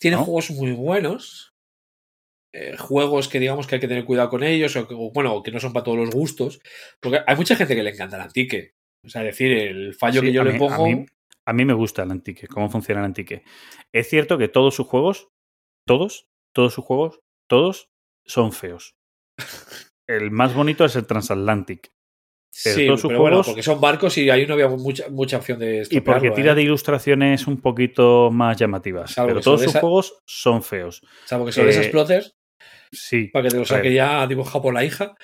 Tiene 0.00 0.16
¿no? 0.16 0.24
juegos 0.24 0.50
muy 0.50 0.72
buenos. 0.72 1.54
eh, 2.54 2.76
juegos 2.78 3.28
que 3.28 3.38
digamos 3.40 3.66
que 3.66 3.74
hay 3.74 3.80
que 3.80 3.88
tener 3.88 4.06
cuidado 4.06 4.30
con 4.30 4.42
ellos, 4.42 4.74
o, 4.76 4.88
que, 4.88 4.94
o, 4.94 5.10
bueno, 5.12 5.42
que 5.42 5.50
no 5.52 5.60
son 5.60 5.72
para 5.74 5.84
todos 5.84 5.98
los 5.98 6.10
gustos. 6.10 6.60
Porque 7.00 7.20
hay 7.26 7.36
mucha 7.36 7.54
gente 7.56 7.76
que 7.76 7.82
le 7.82 7.90
encanta 7.90 8.16
el 8.16 8.22
antique. 8.22 8.74
O 9.04 9.08
sea, 9.10 9.22
decir, 9.22 9.52
el 9.52 9.94
fallo 9.94 10.20
Sí, 10.20 10.28
que 10.28 10.32
yo 10.32 10.42
le 10.44 10.52
mí- 10.54 10.58
pongo. 10.58 10.74
A 10.84 10.88
mí, 10.88 11.06
a 11.46 11.52
mí 11.52 11.64
me 11.66 11.74
gusta 11.74 12.02
el 12.04 12.10
antique, 12.10 12.46
cómo 12.48 12.70
funciona 12.70 13.00
el 13.02 13.06
antique. 13.06 13.42
Es 13.92 14.08
cierto 14.08 14.38
que 14.38 14.48
todos 14.48 14.74
sus 14.74 14.86
juegos, 14.86 15.28
todos, 15.86 16.26
todos 16.54 16.72
sus 16.74 16.84
juegos, 16.84 17.20
todos 17.48 17.90
son 18.24 18.52
feos. 18.52 18.94
El 20.06 20.30
más 20.30 20.54
bonito 20.54 20.84
es 20.86 20.96
el 20.96 21.06
Transatlantic. 21.06 21.90
Sí, 22.50 22.86
pero 22.86 22.96
bueno, 23.20 23.36
juegos- 23.36 23.46
porque 23.46 23.62
son 23.62 23.80
barcos 23.80 24.16
y 24.18 24.30
ahí 24.30 24.46
no 24.46 24.54
había 24.54 24.68
mucha, 24.68 25.08
mucha 25.10 25.36
opción 25.38 25.58
de 25.58 25.86
Y 25.90 26.00
porque 26.00 26.30
tira 26.30 26.52
¿eh? 26.52 26.54
de 26.54 26.62
ilustraciones 26.62 27.46
un 27.46 27.60
poquito 27.60 28.30
más 28.32 28.56
llamativas. 28.56 29.12
Salvo 29.12 29.28
pero 29.28 29.40
todos 29.40 29.60
sus 29.60 29.70
esa- 29.70 29.80
juegos 29.80 30.18
son 30.26 30.62
feos. 30.62 31.02
Salvo 31.24 31.46
que 31.46 31.52
sobre 31.52 31.68
eh, 31.68 31.72
esas 31.72 31.86
plotters, 31.88 32.34
Sí. 32.90 33.28
para 33.32 33.44
que 33.44 33.50
te 33.50 33.56
lo 33.58 33.64
saque 33.64 33.92
ya 33.92 34.26
dibujado 34.26 34.62
por 34.62 34.74
la 34.74 34.84
hija. 34.84 35.14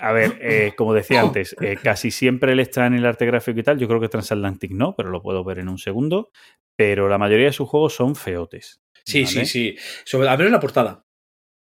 A 0.00 0.12
ver, 0.12 0.38
eh, 0.40 0.72
como 0.76 0.94
decía 0.94 1.20
antes, 1.36 1.54
eh, 1.60 1.76
casi 1.82 2.10
siempre 2.10 2.54
les 2.54 2.70
traen 2.70 2.94
el 2.94 3.04
arte 3.06 3.26
gráfico 3.26 3.60
y 3.60 3.62
tal. 3.62 3.78
Yo 3.78 3.86
creo 3.88 4.00
que 4.00 4.08
Transatlantic 4.08 4.70
no, 4.72 4.94
pero 4.96 5.10
lo 5.10 5.20
puedo 5.22 5.44
ver 5.44 5.58
en 5.58 5.68
un 5.68 5.78
segundo. 5.78 6.30
Pero 6.76 7.08
la 7.08 7.18
mayoría 7.18 7.46
de 7.46 7.52
sus 7.52 7.68
juegos 7.68 7.94
son 7.94 8.16
feotes. 8.16 8.80
Sí, 9.04 9.24
¿vale? 9.24 9.44
sí, 9.44 9.46
sí. 9.46 9.76
Sobre, 10.04 10.28
a 10.28 10.36
menos 10.36 10.52
la 10.52 10.60
portada. 10.60 11.04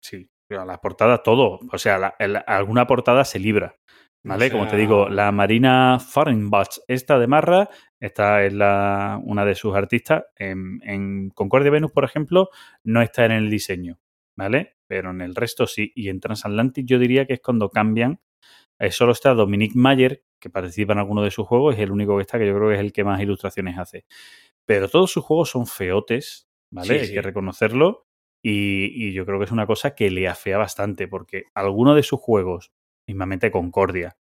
Sí, 0.01 0.30
las 0.50 0.80
portadas 0.80 1.24
todo. 1.24 1.59
O 1.72 1.77
sea, 1.80 1.98
la- 1.98 2.40
alguna 2.48 2.85
portada 2.85 3.26
se 3.26 3.40
libra. 3.40 3.76
¿Vale? 4.23 4.48
O 4.48 4.51
Como 4.51 4.67
te 4.67 4.75
digo, 4.77 5.07
la 5.09 5.31
Marina 5.31 5.98
Fahrenbach, 5.99 6.80
esta 6.88 7.17
de 7.19 7.27
Marra, 7.27 7.69
esta 7.99 8.43
es 8.43 8.53
la, 8.53 9.19
una 9.23 9.45
de 9.45 9.56
sus 9.56 9.75
artistas. 9.75 10.23
En, 10.35 10.80
en 10.83 11.30
Concordia 11.30 11.72
Venus, 11.72 11.91
por 11.91 12.03
ejemplo, 12.03 12.49
no 12.83 13.01
está 13.01 13.25
en 13.25 13.31
el 13.31 13.49
diseño, 13.49 13.99
¿vale? 14.38 14.75
Pero 14.88 15.11
en 15.11 15.22
el 15.22 15.35
resto 15.35 15.67
sí. 15.67 15.91
Y 15.95 16.09
en 16.09 16.19
Transatlantic 16.19 16.85
yo 16.85 16.99
diría 16.99 17.25
que 17.25 17.33
es 17.33 17.41
cuando 17.41 17.69
cambian. 17.69 18.19
Eh, 18.80 18.91
solo 18.91 19.11
está 19.14 19.33
Dominic 19.33 19.73
Mayer, 19.75 20.23
que 20.39 20.49
participa 20.49 20.93
en 20.93 20.99
alguno 20.99 21.22
de 21.22 21.31
sus 21.31 21.48
juegos, 21.48 21.75
es 21.75 21.81
el 21.81 21.91
único 21.91 22.15
que 22.15 22.22
está, 22.22 22.39
que 22.39 22.48
yo 22.48 22.56
creo 22.56 22.69
que 22.69 22.75
es 22.75 22.80
el 22.81 22.93
que 22.93 23.03
más 23.03 23.22
ilustraciones 23.22 23.77
hace. 23.77 24.06
Pero 24.65 24.88
todos 24.89 25.11
sus 25.11 25.23
juegos 25.23 25.49
son 25.49 25.65
feotes, 25.67 26.48
¿vale? 26.72 26.93
Sí, 26.95 26.99
Hay 26.99 27.07
sí. 27.07 27.14
que 27.14 27.22
reconocerlo. 27.22 28.06
Y, 28.41 28.85
y 28.95 29.11
yo 29.14 29.25
creo 29.25 29.38
que 29.39 29.45
es 29.45 29.51
una 29.51 29.67
cosa 29.67 29.95
que 29.95 30.09
le 30.11 30.27
afea 30.30 30.57
bastante, 30.57 31.09
porque 31.09 31.43
alguno 31.53 31.93
de 31.93 32.03
sus 32.03 32.19
juegos, 32.22 32.72
mismamente 33.09 33.51
Concordia, 33.51 34.15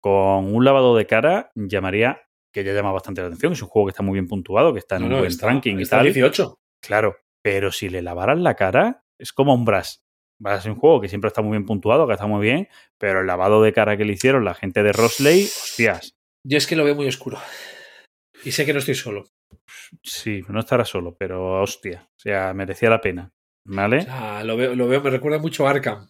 con 0.00 0.54
un 0.54 0.64
lavado 0.64 0.96
de 0.96 1.06
cara, 1.06 1.50
llamaría, 1.54 2.22
que 2.52 2.64
ya 2.64 2.72
llama 2.72 2.92
bastante 2.92 3.20
la 3.20 3.26
atención, 3.28 3.52
es 3.52 3.62
un 3.62 3.68
juego 3.68 3.86
que 3.86 3.90
está 3.90 4.02
muy 4.02 4.14
bien 4.14 4.28
puntuado, 4.28 4.72
que 4.72 4.78
está 4.78 4.96
en 4.96 5.02
No, 5.02 5.08
un 5.08 5.20
buen 5.20 5.26
está- 5.30 5.46
ranking 5.46 5.78
y 5.78 5.82
está 5.82 5.96
tal. 5.96 6.06
18. 6.06 6.58
Claro, 6.82 7.16
pero 7.42 7.70
si 7.72 7.88
le 7.88 8.02
lavaran 8.02 8.42
la 8.42 8.54
cara, 8.54 9.04
es 9.18 9.32
como 9.32 9.54
un 9.54 9.64
Brass. 9.64 10.02
Brass 10.40 10.60
es 10.60 10.66
un 10.72 10.76
juego 10.76 11.00
que 11.00 11.08
siempre 11.08 11.28
está 11.28 11.42
muy 11.42 11.52
bien 11.52 11.64
puntuado, 11.66 12.06
que 12.06 12.12
está 12.14 12.26
muy 12.26 12.42
bien, 12.42 12.68
pero 12.98 13.20
el 13.20 13.26
lavado 13.26 13.62
de 13.62 13.72
cara 13.72 13.96
que 13.96 14.04
le 14.04 14.12
hicieron 14.14 14.44
la 14.44 14.54
gente 14.54 14.82
de 14.82 14.92
Rosley, 14.92 15.44
hostias, 15.44 16.14
Yo 16.46 16.58
es 16.58 16.66
que 16.66 16.76
lo 16.76 16.84
veo 16.84 16.94
muy 16.94 17.06
oscuro. 17.08 17.38
Y 18.44 18.52
sé 18.52 18.66
que 18.66 18.72
no 18.72 18.78
estoy 18.80 18.94
solo. 18.94 19.24
sí, 20.02 20.42
no 20.48 20.60
estará 20.60 20.84
solo, 20.84 21.16
pero 21.16 21.62
hostia, 21.62 22.08
o 22.10 22.18
sea, 22.18 22.52
merecía 22.52 22.90
la 22.90 23.00
pena, 23.00 23.32
¿vale? 23.64 23.98
O 23.98 24.02
sea, 24.02 24.44
lo 24.44 24.56
veo, 24.56 24.74
lo 24.74 24.86
veo, 24.88 25.00
me 25.00 25.10
recuerda 25.10 25.38
mucho 25.38 25.66
a 25.66 25.70
Arkham. 25.70 26.08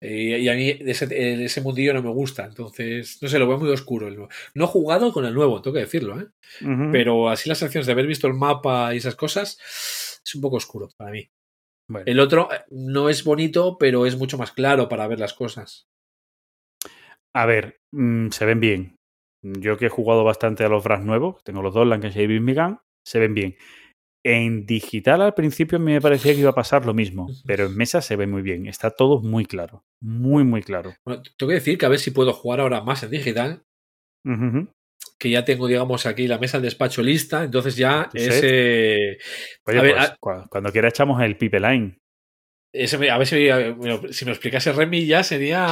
Y, 0.00 0.36
y 0.36 0.48
a 0.48 0.54
mí 0.54 0.68
ese, 0.68 1.44
ese 1.44 1.60
mundillo 1.60 1.92
no 1.94 2.02
me 2.02 2.10
gusta. 2.10 2.44
Entonces, 2.44 3.18
no 3.20 3.28
sé, 3.28 3.38
lo 3.38 3.48
veo 3.48 3.58
muy 3.58 3.70
oscuro. 3.70 4.08
el 4.08 4.14
nuevo. 4.16 4.30
No 4.54 4.64
he 4.64 4.68
jugado 4.68 5.12
con 5.12 5.24
el 5.24 5.34
nuevo, 5.34 5.60
tengo 5.60 5.74
que 5.74 5.80
decirlo, 5.80 6.20
¿eh? 6.20 6.28
Pero 6.92 7.28
así 7.28 7.48
las 7.48 7.62
acciones 7.62 7.86
de 7.86 7.92
haber 7.92 8.06
visto 8.06 8.26
el 8.26 8.34
mapa 8.34 8.94
y 8.94 8.98
esas 8.98 9.16
cosas, 9.16 9.58
es 10.24 10.34
un 10.34 10.40
poco 10.40 10.56
oscuro 10.56 10.88
para 10.96 11.10
mí. 11.10 11.28
Bueno. 11.90 12.04
El 12.06 12.20
otro 12.20 12.52
eh, 12.52 12.64
no 12.70 13.08
es 13.08 13.24
bonito, 13.24 13.78
pero 13.78 14.04
es 14.06 14.16
mucho 14.16 14.36
más 14.36 14.52
claro 14.52 14.88
para 14.88 15.08
ver 15.08 15.18
las 15.18 15.34
cosas. 15.34 15.88
A 17.34 17.46
ver, 17.46 17.78
mm, 17.92 18.28
se 18.28 18.44
ven 18.44 18.60
bien. 18.60 18.96
Yo 19.42 19.76
que 19.78 19.86
he 19.86 19.90
jugado 19.90 20.24
bastante 20.24 20.64
a 20.64 20.68
los 20.68 20.84
Brass 20.84 21.04
nuevos, 21.04 21.42
tengo 21.44 21.62
los 21.62 21.72
dos, 21.72 21.86
Lancashire 21.86 22.24
y 22.24 22.26
Birmingham, 22.26 22.80
se 23.04 23.18
ven 23.18 23.34
bien. 23.34 23.56
En 24.24 24.66
digital 24.66 25.22
al 25.22 25.34
principio 25.34 25.78
me 25.78 26.00
parecía 26.00 26.34
que 26.34 26.40
iba 26.40 26.50
a 26.50 26.54
pasar 26.54 26.84
lo 26.84 26.92
mismo, 26.92 27.28
pero 27.46 27.66
en 27.66 27.76
mesa 27.76 28.02
se 28.02 28.16
ve 28.16 28.26
muy 28.26 28.42
bien. 28.42 28.66
Está 28.66 28.90
todo 28.90 29.20
muy 29.22 29.44
claro, 29.46 29.84
muy, 30.00 30.44
muy 30.44 30.62
claro. 30.62 30.94
Bueno, 31.06 31.22
tengo 31.36 31.48
que 31.50 31.54
decir 31.54 31.78
que 31.78 31.86
a 31.86 31.88
ver 31.88 31.98
si 32.00 32.10
puedo 32.10 32.32
jugar 32.32 32.60
ahora 32.60 32.82
más 32.82 33.02
en 33.04 33.10
digital, 33.10 33.62
que 35.18 35.30
ya 35.30 35.44
tengo, 35.44 35.66
digamos, 35.68 36.04
aquí 36.06 36.26
la 36.26 36.38
mesa 36.38 36.58
del 36.58 36.64
despacho 36.64 37.02
lista, 37.02 37.44
entonces 37.44 37.76
ya 37.76 38.10
ese... 38.12 39.18
Oye, 39.66 39.78
A 39.78 39.82
ver, 39.82 39.94
pues, 39.94 40.10
a- 40.10 40.16
cua- 40.18 40.48
cuando 40.50 40.72
quiera 40.72 40.88
echamos 40.88 41.22
el 41.22 41.36
Pipe 41.36 41.60
Line. 41.60 41.98
ese 42.72 42.98
me- 42.98 43.10
a 43.10 43.18
ver 43.18 43.26
si, 43.26 43.36
si 44.12 44.24
me 44.24 44.30
lo 44.30 44.32
explicase 44.34 44.72
Remy 44.72 45.06
ya 45.06 45.22
sería... 45.22 45.64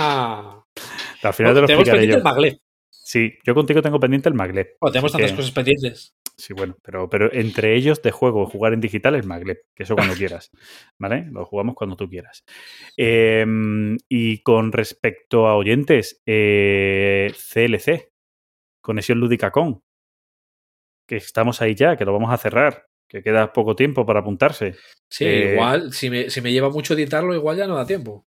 Al 1.22 1.34
final 1.34 1.54
te 1.54 1.60
lo 1.60 1.66
tenemos 1.66 1.88
pendiente 1.88 2.12
yo. 2.12 2.16
el 2.18 2.22
maglev. 2.22 2.56
Sí, 2.90 3.34
yo 3.44 3.54
contigo 3.54 3.82
tengo 3.82 4.00
pendiente 4.00 4.28
el 4.28 4.34
Maglev. 4.34 4.76
Bueno, 4.80 4.92
tenemos 4.92 5.12
tantas 5.12 5.30
que- 5.30 5.36
cosas 5.36 5.52
pendientes. 5.52 6.14
Sí, 6.38 6.52
bueno, 6.52 6.76
pero, 6.82 7.08
pero 7.08 7.32
entre 7.32 7.74
ellos 7.76 8.02
de 8.02 8.10
juego, 8.10 8.46
jugar 8.46 8.74
en 8.74 8.80
digital 8.80 9.14
es 9.14 9.24
Maglev, 9.24 9.58
que 9.74 9.84
eso 9.84 9.94
cuando 9.94 10.14
quieras, 10.16 10.50
¿vale? 10.98 11.26
Lo 11.30 11.44
jugamos 11.46 11.74
cuando 11.74 11.96
tú 11.96 12.08
quieras. 12.08 12.44
Eh, 12.96 13.44
y 14.08 14.42
con 14.42 14.72
respecto 14.72 15.46
a 15.46 15.56
oyentes, 15.56 16.20
eh, 16.26 17.32
CLC, 17.34 18.10
Conexión 18.82 19.18
Lúdica 19.18 19.50
Con, 19.50 19.80
que 21.08 21.16
estamos 21.16 21.62
ahí 21.62 21.74
ya, 21.74 21.96
que 21.96 22.04
lo 22.04 22.12
vamos 22.12 22.32
a 22.32 22.36
cerrar, 22.36 22.86
que 23.08 23.22
queda 23.22 23.52
poco 23.52 23.76
tiempo 23.76 24.04
para 24.04 24.20
apuntarse. 24.20 24.74
Sí, 25.10 25.24
Eh, 25.24 25.50
igual, 25.52 25.92
si 25.92 26.10
me, 26.10 26.28
si 26.30 26.40
me 26.40 26.52
lleva 26.52 26.68
mucho 26.68 26.94
editarlo, 26.94 27.34
igual 27.34 27.56
ya 27.56 27.66
no 27.66 27.76
da 27.76 27.86
tiempo. 27.86 28.26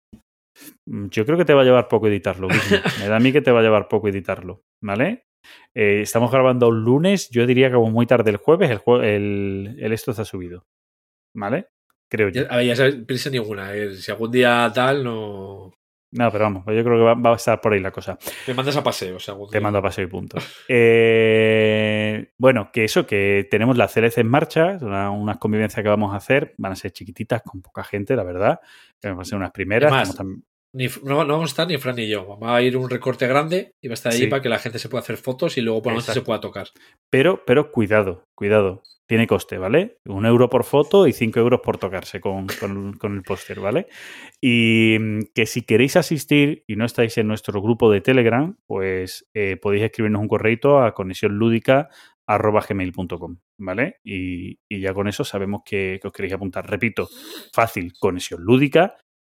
Mm, 0.85 1.07
Yo 1.09 1.25
creo 1.25 1.37
que 1.37 1.45
te 1.45 1.53
va 1.53 1.61
a 1.61 1.65
llevar 1.65 1.87
poco 1.87 2.07
editarlo. 2.07 2.47
Me 2.99 3.07
da 3.07 3.15
a 3.15 3.19
mí 3.19 3.31
que 3.31 3.41
te 3.41 3.51
va 3.51 3.59
a 3.59 3.63
llevar 3.63 3.87
poco 3.87 4.07
editarlo, 4.07 4.63
¿vale? 4.81 5.25
Eh, 5.73 6.01
estamos 6.01 6.31
grabando 6.31 6.67
un 6.69 6.83
lunes, 6.83 7.29
yo 7.29 7.45
diría 7.45 7.69
que 7.69 7.75
como 7.75 7.89
muy 7.91 8.05
tarde 8.05 8.31
el 8.31 8.37
jueves, 8.37 8.69
el, 8.69 8.79
jue- 8.79 9.03
el, 9.03 9.77
el 9.79 9.91
esto 9.93 10.11
está 10.11 10.25
subido, 10.25 10.65
¿vale? 11.35 11.67
Creo 12.09 12.29
yo. 12.29 12.43
Ya- 12.43 12.47
a 12.49 12.57
ver, 12.57 12.65
ya 12.67 12.75
sabes, 12.75 12.95
prisa 13.07 13.29
ninguna. 13.29 13.73
eh, 13.75 13.93
Si 13.95 14.11
algún 14.11 14.31
día 14.31 14.71
tal, 14.73 15.03
no. 15.03 15.73
No, 16.15 16.31
pero 16.31 16.43
vamos, 16.43 16.63
yo 16.67 16.83
creo 16.83 16.95
que 16.97 17.03
va, 17.03 17.15
va 17.15 17.31
a 17.33 17.35
estar 17.37 17.59
por 17.59 17.73
ahí 17.73 17.79
la 17.79 17.89
cosa. 17.89 18.19
Me 18.47 18.53
mandas 18.53 18.77
a 18.77 18.83
paseo. 18.83 19.15
O 19.15 19.19
sea, 19.19 19.33
Te 19.49 19.59
mando 19.59 19.79
a 19.79 19.81
paseo 19.81 20.03
y 20.03 20.07
punto. 20.07 20.37
Eh, 20.67 22.31
bueno, 22.37 22.69
que 22.71 22.83
eso, 22.83 23.05
que 23.07 23.47
tenemos 23.49 23.77
la 23.77 23.87
CLC 23.87 24.19
en 24.21 24.27
marcha, 24.27 24.77
una- 24.81 25.09
unas 25.11 25.37
convivencias 25.37 25.81
que 25.81 25.89
vamos 25.89 26.13
a 26.13 26.17
hacer, 26.17 26.53
van 26.57 26.73
a 26.73 26.75
ser 26.75 26.91
chiquititas, 26.91 27.41
con 27.41 27.61
poca 27.61 27.83
gente, 27.83 28.15
la 28.15 28.23
verdad. 28.23 28.59
Van 29.01 29.19
a 29.19 29.25
ser 29.25 29.37
unas 29.37 29.51
primeras. 29.51 29.89
Es 29.89 29.91
más, 29.91 30.09
estamos 30.09 30.37
tam- 30.37 30.43
Ni- 30.73 30.87
no, 31.03 31.23
no 31.23 31.33
vamos 31.33 31.51
a 31.51 31.53
estar 31.53 31.67
ni 31.67 31.77
Fran 31.77 31.95
ni 31.95 32.07
yo. 32.07 32.37
Va 32.39 32.55
a 32.55 32.61
ir 32.61 32.75
un 32.77 32.89
recorte 32.89 33.27
grande 33.27 33.71
y 33.81 33.87
va 33.87 33.93
a 33.93 33.95
estar 33.95 34.11
ahí 34.11 34.19
Sí. 34.19 34.27
para 34.27 34.41
que 34.41 34.49
la 34.49 34.57
gente 34.59 34.79
se 34.79 34.89
pueda 34.89 35.01
hacer 35.03 35.17
fotos 35.17 35.57
y 35.57 35.61
luego 35.61 35.81
por 35.81 35.93
la 35.93 35.99
noche 35.99 36.13
se 36.13 36.21
pueda 36.21 36.39
tocar. 36.41 36.67
Pero, 37.11 37.43
pero 37.45 37.71
cuidado, 37.71 38.25
cuidado. 38.35 38.81
Tiene 39.05 39.27
coste, 39.27 39.57
¿vale? 39.57 39.97
Un 40.05 40.25
euro 40.25 40.49
por 40.49 40.63
foto 40.63 41.05
y 41.07 41.13
cinco 41.13 41.39
euros 41.41 41.59
por 41.61 41.77
tocarse 41.77 42.21
con, 42.21 42.47
con- 42.59 42.93
con 42.93 43.13
el 43.15 43.21
póster, 43.21 43.59
¿vale? 43.59 43.87
Y 44.41 44.97
mm, 44.99 45.19
que 45.35 45.45
si 45.45 45.61
queréis 45.63 45.97
asistir 45.97 46.63
y 46.67 46.77
no 46.77 46.85
estáis 46.85 47.17
en 47.17 47.27
nuestro 47.27 47.61
grupo 47.61 47.91
de 47.91 47.99
Telegram, 48.01 48.55
pues 48.65 49.27
eh, 49.33 49.57
podéis 49.61 49.83
escribirnos 49.83 50.21
un 50.21 50.29
correo 50.29 50.79
a 50.81 50.93
conexiónlúdica.gmail.com, 52.27 53.37
¿vale? 53.59 53.97
Y, 54.03 54.59
y 54.69 54.79
ya 54.79 54.93
con 54.93 55.07
eso 55.09 55.23
sabemos 55.23 55.61
que, 55.65 55.99
que 56.01 56.07
os 56.07 56.13
queréis 56.13 56.33
apuntar. 56.33 56.65
Repito, 56.69 57.09
fácil, 57.53 57.93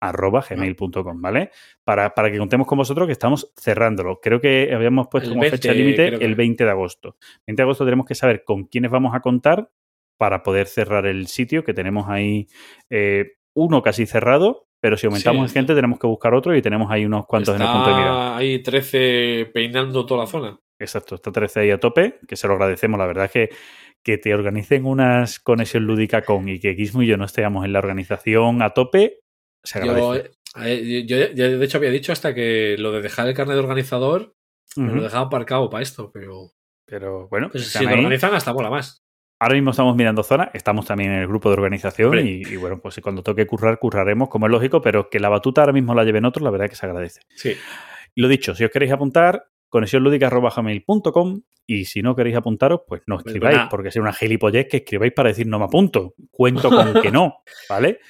conexiónlúdica.gmail.com, 0.01 1.21
¿vale? 1.21 1.51
Para, 1.85 2.15
para 2.15 2.31
que 2.31 2.39
contemos 2.39 2.67
con 2.67 2.79
vosotros 2.79 3.07
que 3.07 3.13
estamos 3.13 3.53
cerrándolo. 3.59 4.21
Creo 4.21 4.41
que 4.41 4.71
habíamos 4.75 5.09
puesto 5.09 5.29
El 5.29 5.33
como 5.35 5.43
20, 5.43 5.57
fecha 5.57 5.73
límite 5.73 6.25
el 6.25 6.35
20 6.35 6.65
de 6.65 6.71
agosto. 6.71 7.17
20 7.47 7.61
de 7.61 7.65
agosto 7.65 7.85
tenemos 7.85 8.07
que 8.07 8.15
saber 8.15 8.45
con 8.45 8.65
quiénes 8.65 8.91
vamos 8.91 9.15
a 9.15 9.21
contar 9.21 9.71
para 10.19 10.43
poder 10.43 10.67
cerrar 10.67 11.07
el 11.07 11.27
sitio, 11.29 11.65
que 11.65 11.75
tenemos 11.75 12.09
ahí 12.09 12.47
eh, 12.91 13.33
uno 13.55 13.83
casi 13.83 14.07
cerrado, 14.07 14.67
pero 14.81 14.97
si 14.97 15.07
aumentamos 15.07 15.39
Sí, 15.39 15.41
en 15.41 15.47
está. 15.47 15.61
gente 15.61 15.75
tenemos 15.75 15.99
que 15.99 16.07
buscar 16.07 16.35
otro 16.35 16.55
y 16.55 16.63
tenemos 16.63 16.91
ahí 16.91 17.05
unos 17.05 17.27
cuantos 17.27 17.57
en 17.57 17.63
el 17.63 17.69
punto 17.69 17.89
de 17.89 17.95
mira. 17.95 18.07
Está 18.09 18.37
ahí 18.37 18.63
13 18.63 19.51
peinando 19.53 20.05
toda 20.07 20.23
la 20.23 20.27
zona. 20.27 20.59
Exacto, 20.79 21.15
está 21.17 21.31
13 21.33 21.61
ahí 21.61 21.71
a 21.71 21.79
tope, 21.79 22.19
que 22.27 22.37
se 22.37 22.47
lo 22.49 22.55
agradecemos. 22.55 22.99
La 22.99 23.07
verdad 23.07 23.27
es 23.27 23.31
que 23.33 23.51
que 24.03 24.17
te 24.17 24.35
organicen 24.35 24.87
unas 24.87 25.39
conexión 25.41 25.85
lúdica 25.85 26.23
con 26.23 26.49
y 26.49 26.59
que 26.59 26.75
Gizmo 26.75 27.03
y 27.03 27.07
yo 27.07 27.19
no 27.19 27.27
estemos 27.27 27.67
en 27.67 27.75
la 27.75 27.81
organización 27.81 28.63
a 28.63 28.71
tope, 28.71 29.20
se 29.63 29.85
Yo, 29.85 29.93
agradece. 29.93 30.31
eh, 30.65 31.05
yo, 31.07 31.17
yo, 31.35 31.59
de 31.59 31.65
hecho, 31.65 31.79
había 31.79 31.91
dicho 31.91 32.13
hasta 32.13 32.35
que 32.35 32.77
lo 32.79 32.93
de 32.93 33.03
dejar 33.03 33.27
el 33.29 33.35
carnet 33.35 33.55
de 33.57 33.63
organizador 33.63 34.35
me 34.77 34.93
lo 34.95 35.03
dejaba 35.03 35.27
aparcado 35.27 35.69
para 35.69 35.83
esto, 35.83 36.11
pero 36.13 36.53
Pero 36.87 37.29
bueno, 37.29 37.49
pues, 37.51 37.69
si 37.69 37.85
lo 37.85 37.91
organizan, 37.93 38.35
hasta 38.35 38.53
mola 38.53 38.71
más. 38.71 39.03
Ahora 39.43 39.55
mismo 39.55 39.71
estamos 39.71 39.97
mirando 39.97 40.23
zona, 40.23 40.51
estamos 40.53 40.85
también 40.87 41.13
en 41.13 41.21
el 41.21 41.27
grupo 41.27 41.49
de 41.49 41.55
organización 41.55 42.19
y, 42.27 42.43
y 42.43 42.57
bueno, 42.57 42.79
pues 42.81 43.01
cuando 43.03 43.23
toque 43.23 43.47
currar, 43.47 43.79
curraremos, 43.79 44.29
como 44.29 44.47
es 44.47 44.53
lógico, 44.53 44.81
pero 44.83 45.09
que 45.09 45.19
la 45.19 45.31
batuta 45.31 45.63
ahora 45.63 45.73
mismo 45.73 45.95
la 45.95 46.05
lleven 46.05 46.25
otros, 46.27 46.43
la 46.45 46.51
verdad 46.51 46.67
es 46.67 46.71
que 46.73 46.77
se 46.77 46.85
agradece. 46.87 47.21
Sí. 47.35 47.57
Lo 48.17 48.29
dicho, 48.29 48.55
si 48.55 48.65
os 48.65 48.71
queréis 48.71 48.93
apuntar, 48.93 49.47
conexiónlúdica.gmail.com 49.71 51.41
y 51.67 51.85
si 51.85 52.03
no 52.03 52.15
queréis 52.17 52.37
apuntaros, 52.37 52.81
pues 52.87 53.03
no 53.07 53.17
Pues 53.17 53.27
escribáis, 53.27 53.57
nada. 53.57 53.69
porque 53.69 53.89
es 53.89 53.97
una 53.97 54.13
gilipollez 54.13 54.67
que 54.69 54.79
escribáis 54.79 55.13
para 55.13 55.29
decir 55.29 55.47
no 55.47 55.59
me 55.59 55.65
apunto. 55.67 56.15
Cuento 56.31 56.69
con 56.69 57.01
que 57.01 57.11
no, 57.11 57.43
¿vale? 57.69 58.01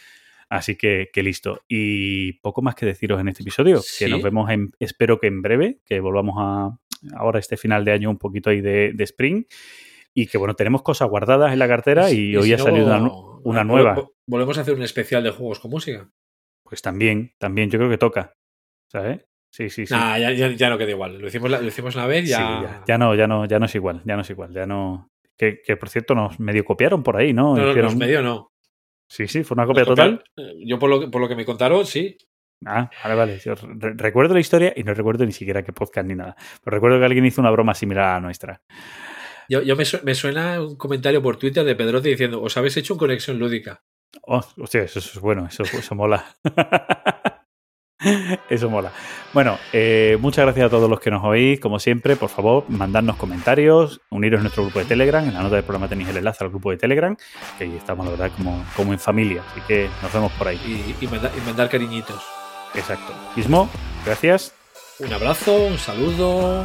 Así 0.50 0.74
que, 0.76 1.08
que 1.12 1.22
listo. 1.22 1.60
Y 1.68 2.34
poco 2.40 2.60
más 2.60 2.74
que 2.74 2.84
deciros 2.84 3.20
en 3.20 3.28
este 3.28 3.42
episodio, 3.42 3.78
Sí. 3.80 4.04
que 4.04 4.10
nos 4.10 4.20
vemos 4.22 4.50
en, 4.50 4.72
espero 4.80 5.18
que 5.20 5.28
en 5.28 5.40
breve, 5.42 5.78
que 5.86 6.00
volvamos 6.00 6.34
a 6.38 6.76
ahora 7.16 7.38
este 7.38 7.56
final 7.56 7.84
de 7.84 7.92
año 7.92 8.10
un 8.10 8.18
poquito 8.18 8.50
ahí 8.50 8.60
de, 8.60 8.92
de 8.92 9.04
Spring. 9.04 9.44
Y 10.12 10.26
que 10.26 10.38
bueno, 10.38 10.54
tenemos 10.54 10.82
cosas 10.82 11.08
guardadas 11.08 11.52
en 11.52 11.60
la 11.60 11.68
cartera 11.68 12.10
y, 12.10 12.34
hoy 12.36 12.46
si 12.46 12.52
ha 12.52 12.56
no, 12.56 12.64
salido 12.64 13.40
una, 13.44 13.62
nueva. 13.64 13.94
vol- 13.96 14.10
Volvemos 14.26 14.58
a 14.58 14.62
hacer 14.62 14.74
un 14.74 14.82
especial 14.82 15.22
de 15.22 15.30
juegos 15.30 15.60
con 15.60 15.70
música. 15.70 16.10
Pues 16.64 16.82
también, 16.82 17.32
también 17.38 17.70
yo 17.70 17.78
creo 17.78 17.88
que 17.90 17.96
toca. 17.98 18.34
¿Sabes? 18.90 19.24
Sí, 19.52 19.70
sí, 19.70 19.86
sí. 19.86 19.94
Nah, 19.94 20.18
ya, 20.18 20.32
ya, 20.32 20.48
ya 20.48 20.68
no 20.68 20.78
queda 20.78 20.90
igual. 20.90 21.18
Lo 21.20 21.28
hicimos, 21.28 21.48
la- 21.48 21.60
lo 21.60 21.68
hicimos 21.68 21.94
una 21.94 22.06
vez, 22.08 22.24
Sí, 22.24 22.30
ya. 22.30 22.38
ya, 22.62 22.84
ya 22.88 22.98
no, 22.98 23.14
ya 23.14 23.28
no, 23.28 23.44
ya 23.46 23.60
no 23.60 23.66
es 23.66 23.74
igual, 23.76 24.02
ya 24.04 24.16
no 24.16 24.22
es 24.22 24.30
igual, 24.30 24.52
ya 24.52 24.66
no. 24.66 25.08
Que, 25.36 25.62
que, 25.64 25.76
por 25.76 25.88
cierto 25.88 26.14
nos 26.16 26.38
medio 26.40 26.64
copiaron 26.64 27.02
por 27.04 27.16
ahí, 27.16 27.32
¿no? 27.32 27.56
No, 27.56 27.62
no, 27.62 27.70
Hicieron- 27.70 27.82
los 27.84 27.96
medio 27.96 28.20
no. 28.22 28.49
Sí, 29.10 29.26
sí, 29.26 29.42
fue 29.42 29.56
una 29.56 29.66
copia 29.66 29.84
total. 29.84 30.22
eh, 30.36 30.54
Yo, 30.64 30.78
por 30.78 30.88
lo, 30.88 31.00
que- 31.00 31.08
por 31.08 31.20
lo 31.20 31.28
que 31.28 31.34
me 31.34 31.44
contaron, 31.44 31.84
sí. 31.84 32.16
Ah, 32.64 32.88
vale, 33.02 33.14
vale. 33.16 33.38
Yo 33.38 33.54
re- 33.56 33.94
recuerdo 33.96 34.34
la 34.34 34.40
historia 34.40 34.72
y 34.76 34.84
no 34.84 34.94
recuerdo 34.94 35.26
ni 35.26 35.32
siquiera 35.32 35.62
qué 35.64 35.72
podcast 35.72 36.06
ni 36.06 36.14
nada. 36.14 36.36
Pero 36.62 36.74
recuerdo 36.76 36.98
que 36.98 37.06
alguien 37.06 37.26
hizo 37.26 37.40
una 37.40 37.50
broma 37.50 37.74
similar 37.74 38.04
a 38.04 38.12
la 38.14 38.20
nuestra. 38.20 38.62
Yo, 39.48 39.62
yo 39.62 39.74
me, 39.76 39.84
su- 39.84 39.98
me 40.04 40.14
suena 40.14 40.62
un 40.62 40.76
comentario 40.76 41.20
por 41.22 41.36
Twitter 41.38 41.64
de 41.64 41.74
Pedrote 41.74 42.08
diciendo, 42.10 42.40
os 42.40 42.56
habéis 42.56 42.76
hecho 42.76 42.94
un 42.94 42.98
conexión 43.00 43.38
lúdica. 43.38 43.82
Oh, 44.22 44.40
hostia, 44.58 44.82
eso, 44.82 44.98
eso 45.00 45.10
es 45.14 45.20
bueno, 45.20 45.46
eso, 45.46 45.62
eso 45.64 45.94
mola. 45.94 46.24
Eso 48.50 48.70
mola. 48.70 48.90
Bueno, 49.32 49.58
eh, 49.72 50.16
muchas 50.20 50.44
gracias 50.44 50.66
a 50.66 50.70
todos 50.70 50.88
los 50.88 51.00
que 51.00 51.10
nos 51.10 51.22
oís. 51.24 51.60
Como 51.60 51.78
siempre, 51.78 52.16
por 52.16 52.28
favor, 52.30 52.64
mandadnos 52.68 53.16
comentarios, 53.16 54.00
uniros 54.10 54.40
a 54.40 54.42
nuestro 54.42 54.64
grupo 54.64 54.78
de 54.78 54.86
Telegram. 54.86 55.22
En 55.26 55.34
la 55.34 55.42
nota 55.42 55.56
del 55.56 55.64
programa 55.64 55.88
tenéis 55.88 56.08
el 56.08 56.16
enlace 56.16 56.42
al 56.44 56.50
grupo 56.50 56.70
de 56.70 56.76
Telegram, 56.78 57.16
que 57.58 57.64
ahí 57.64 57.76
estamos, 57.76 58.04
la 58.06 58.12
verdad, 58.12 58.30
como, 58.36 58.64
como 58.74 58.92
en 58.92 58.98
familia. 58.98 59.42
Así 59.50 59.60
que 59.68 59.88
nos 60.02 60.12
vemos 60.12 60.32
por 60.32 60.48
ahí. 60.48 60.58
Y, 61.00 61.04
y 61.04 61.08
manda- 61.08 61.30
y 61.36 61.40
mandar 61.46 61.68
cariñitos. 61.68 62.22
Exacto. 62.74 63.12
Ismo, 63.36 63.68
gracias. 64.06 64.54
Un 64.98 65.12
abrazo, 65.12 65.54
un 65.54 65.78
saludo. 65.78 66.64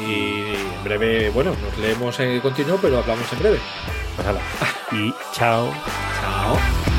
Y 0.00 0.54
en 0.54 0.84
breve, 0.84 1.30
bueno, 1.30 1.52
nos 1.62 1.78
leemos 1.78 2.18
en 2.20 2.40
continuo, 2.40 2.78
pero 2.82 2.98
hablamos 2.98 3.32
en 3.32 3.38
breve. 3.38 3.58
Pues 4.16 4.26
hala. 4.26 4.40
Y 4.92 5.12
chao. 5.32 5.70
Chao. 6.20 6.95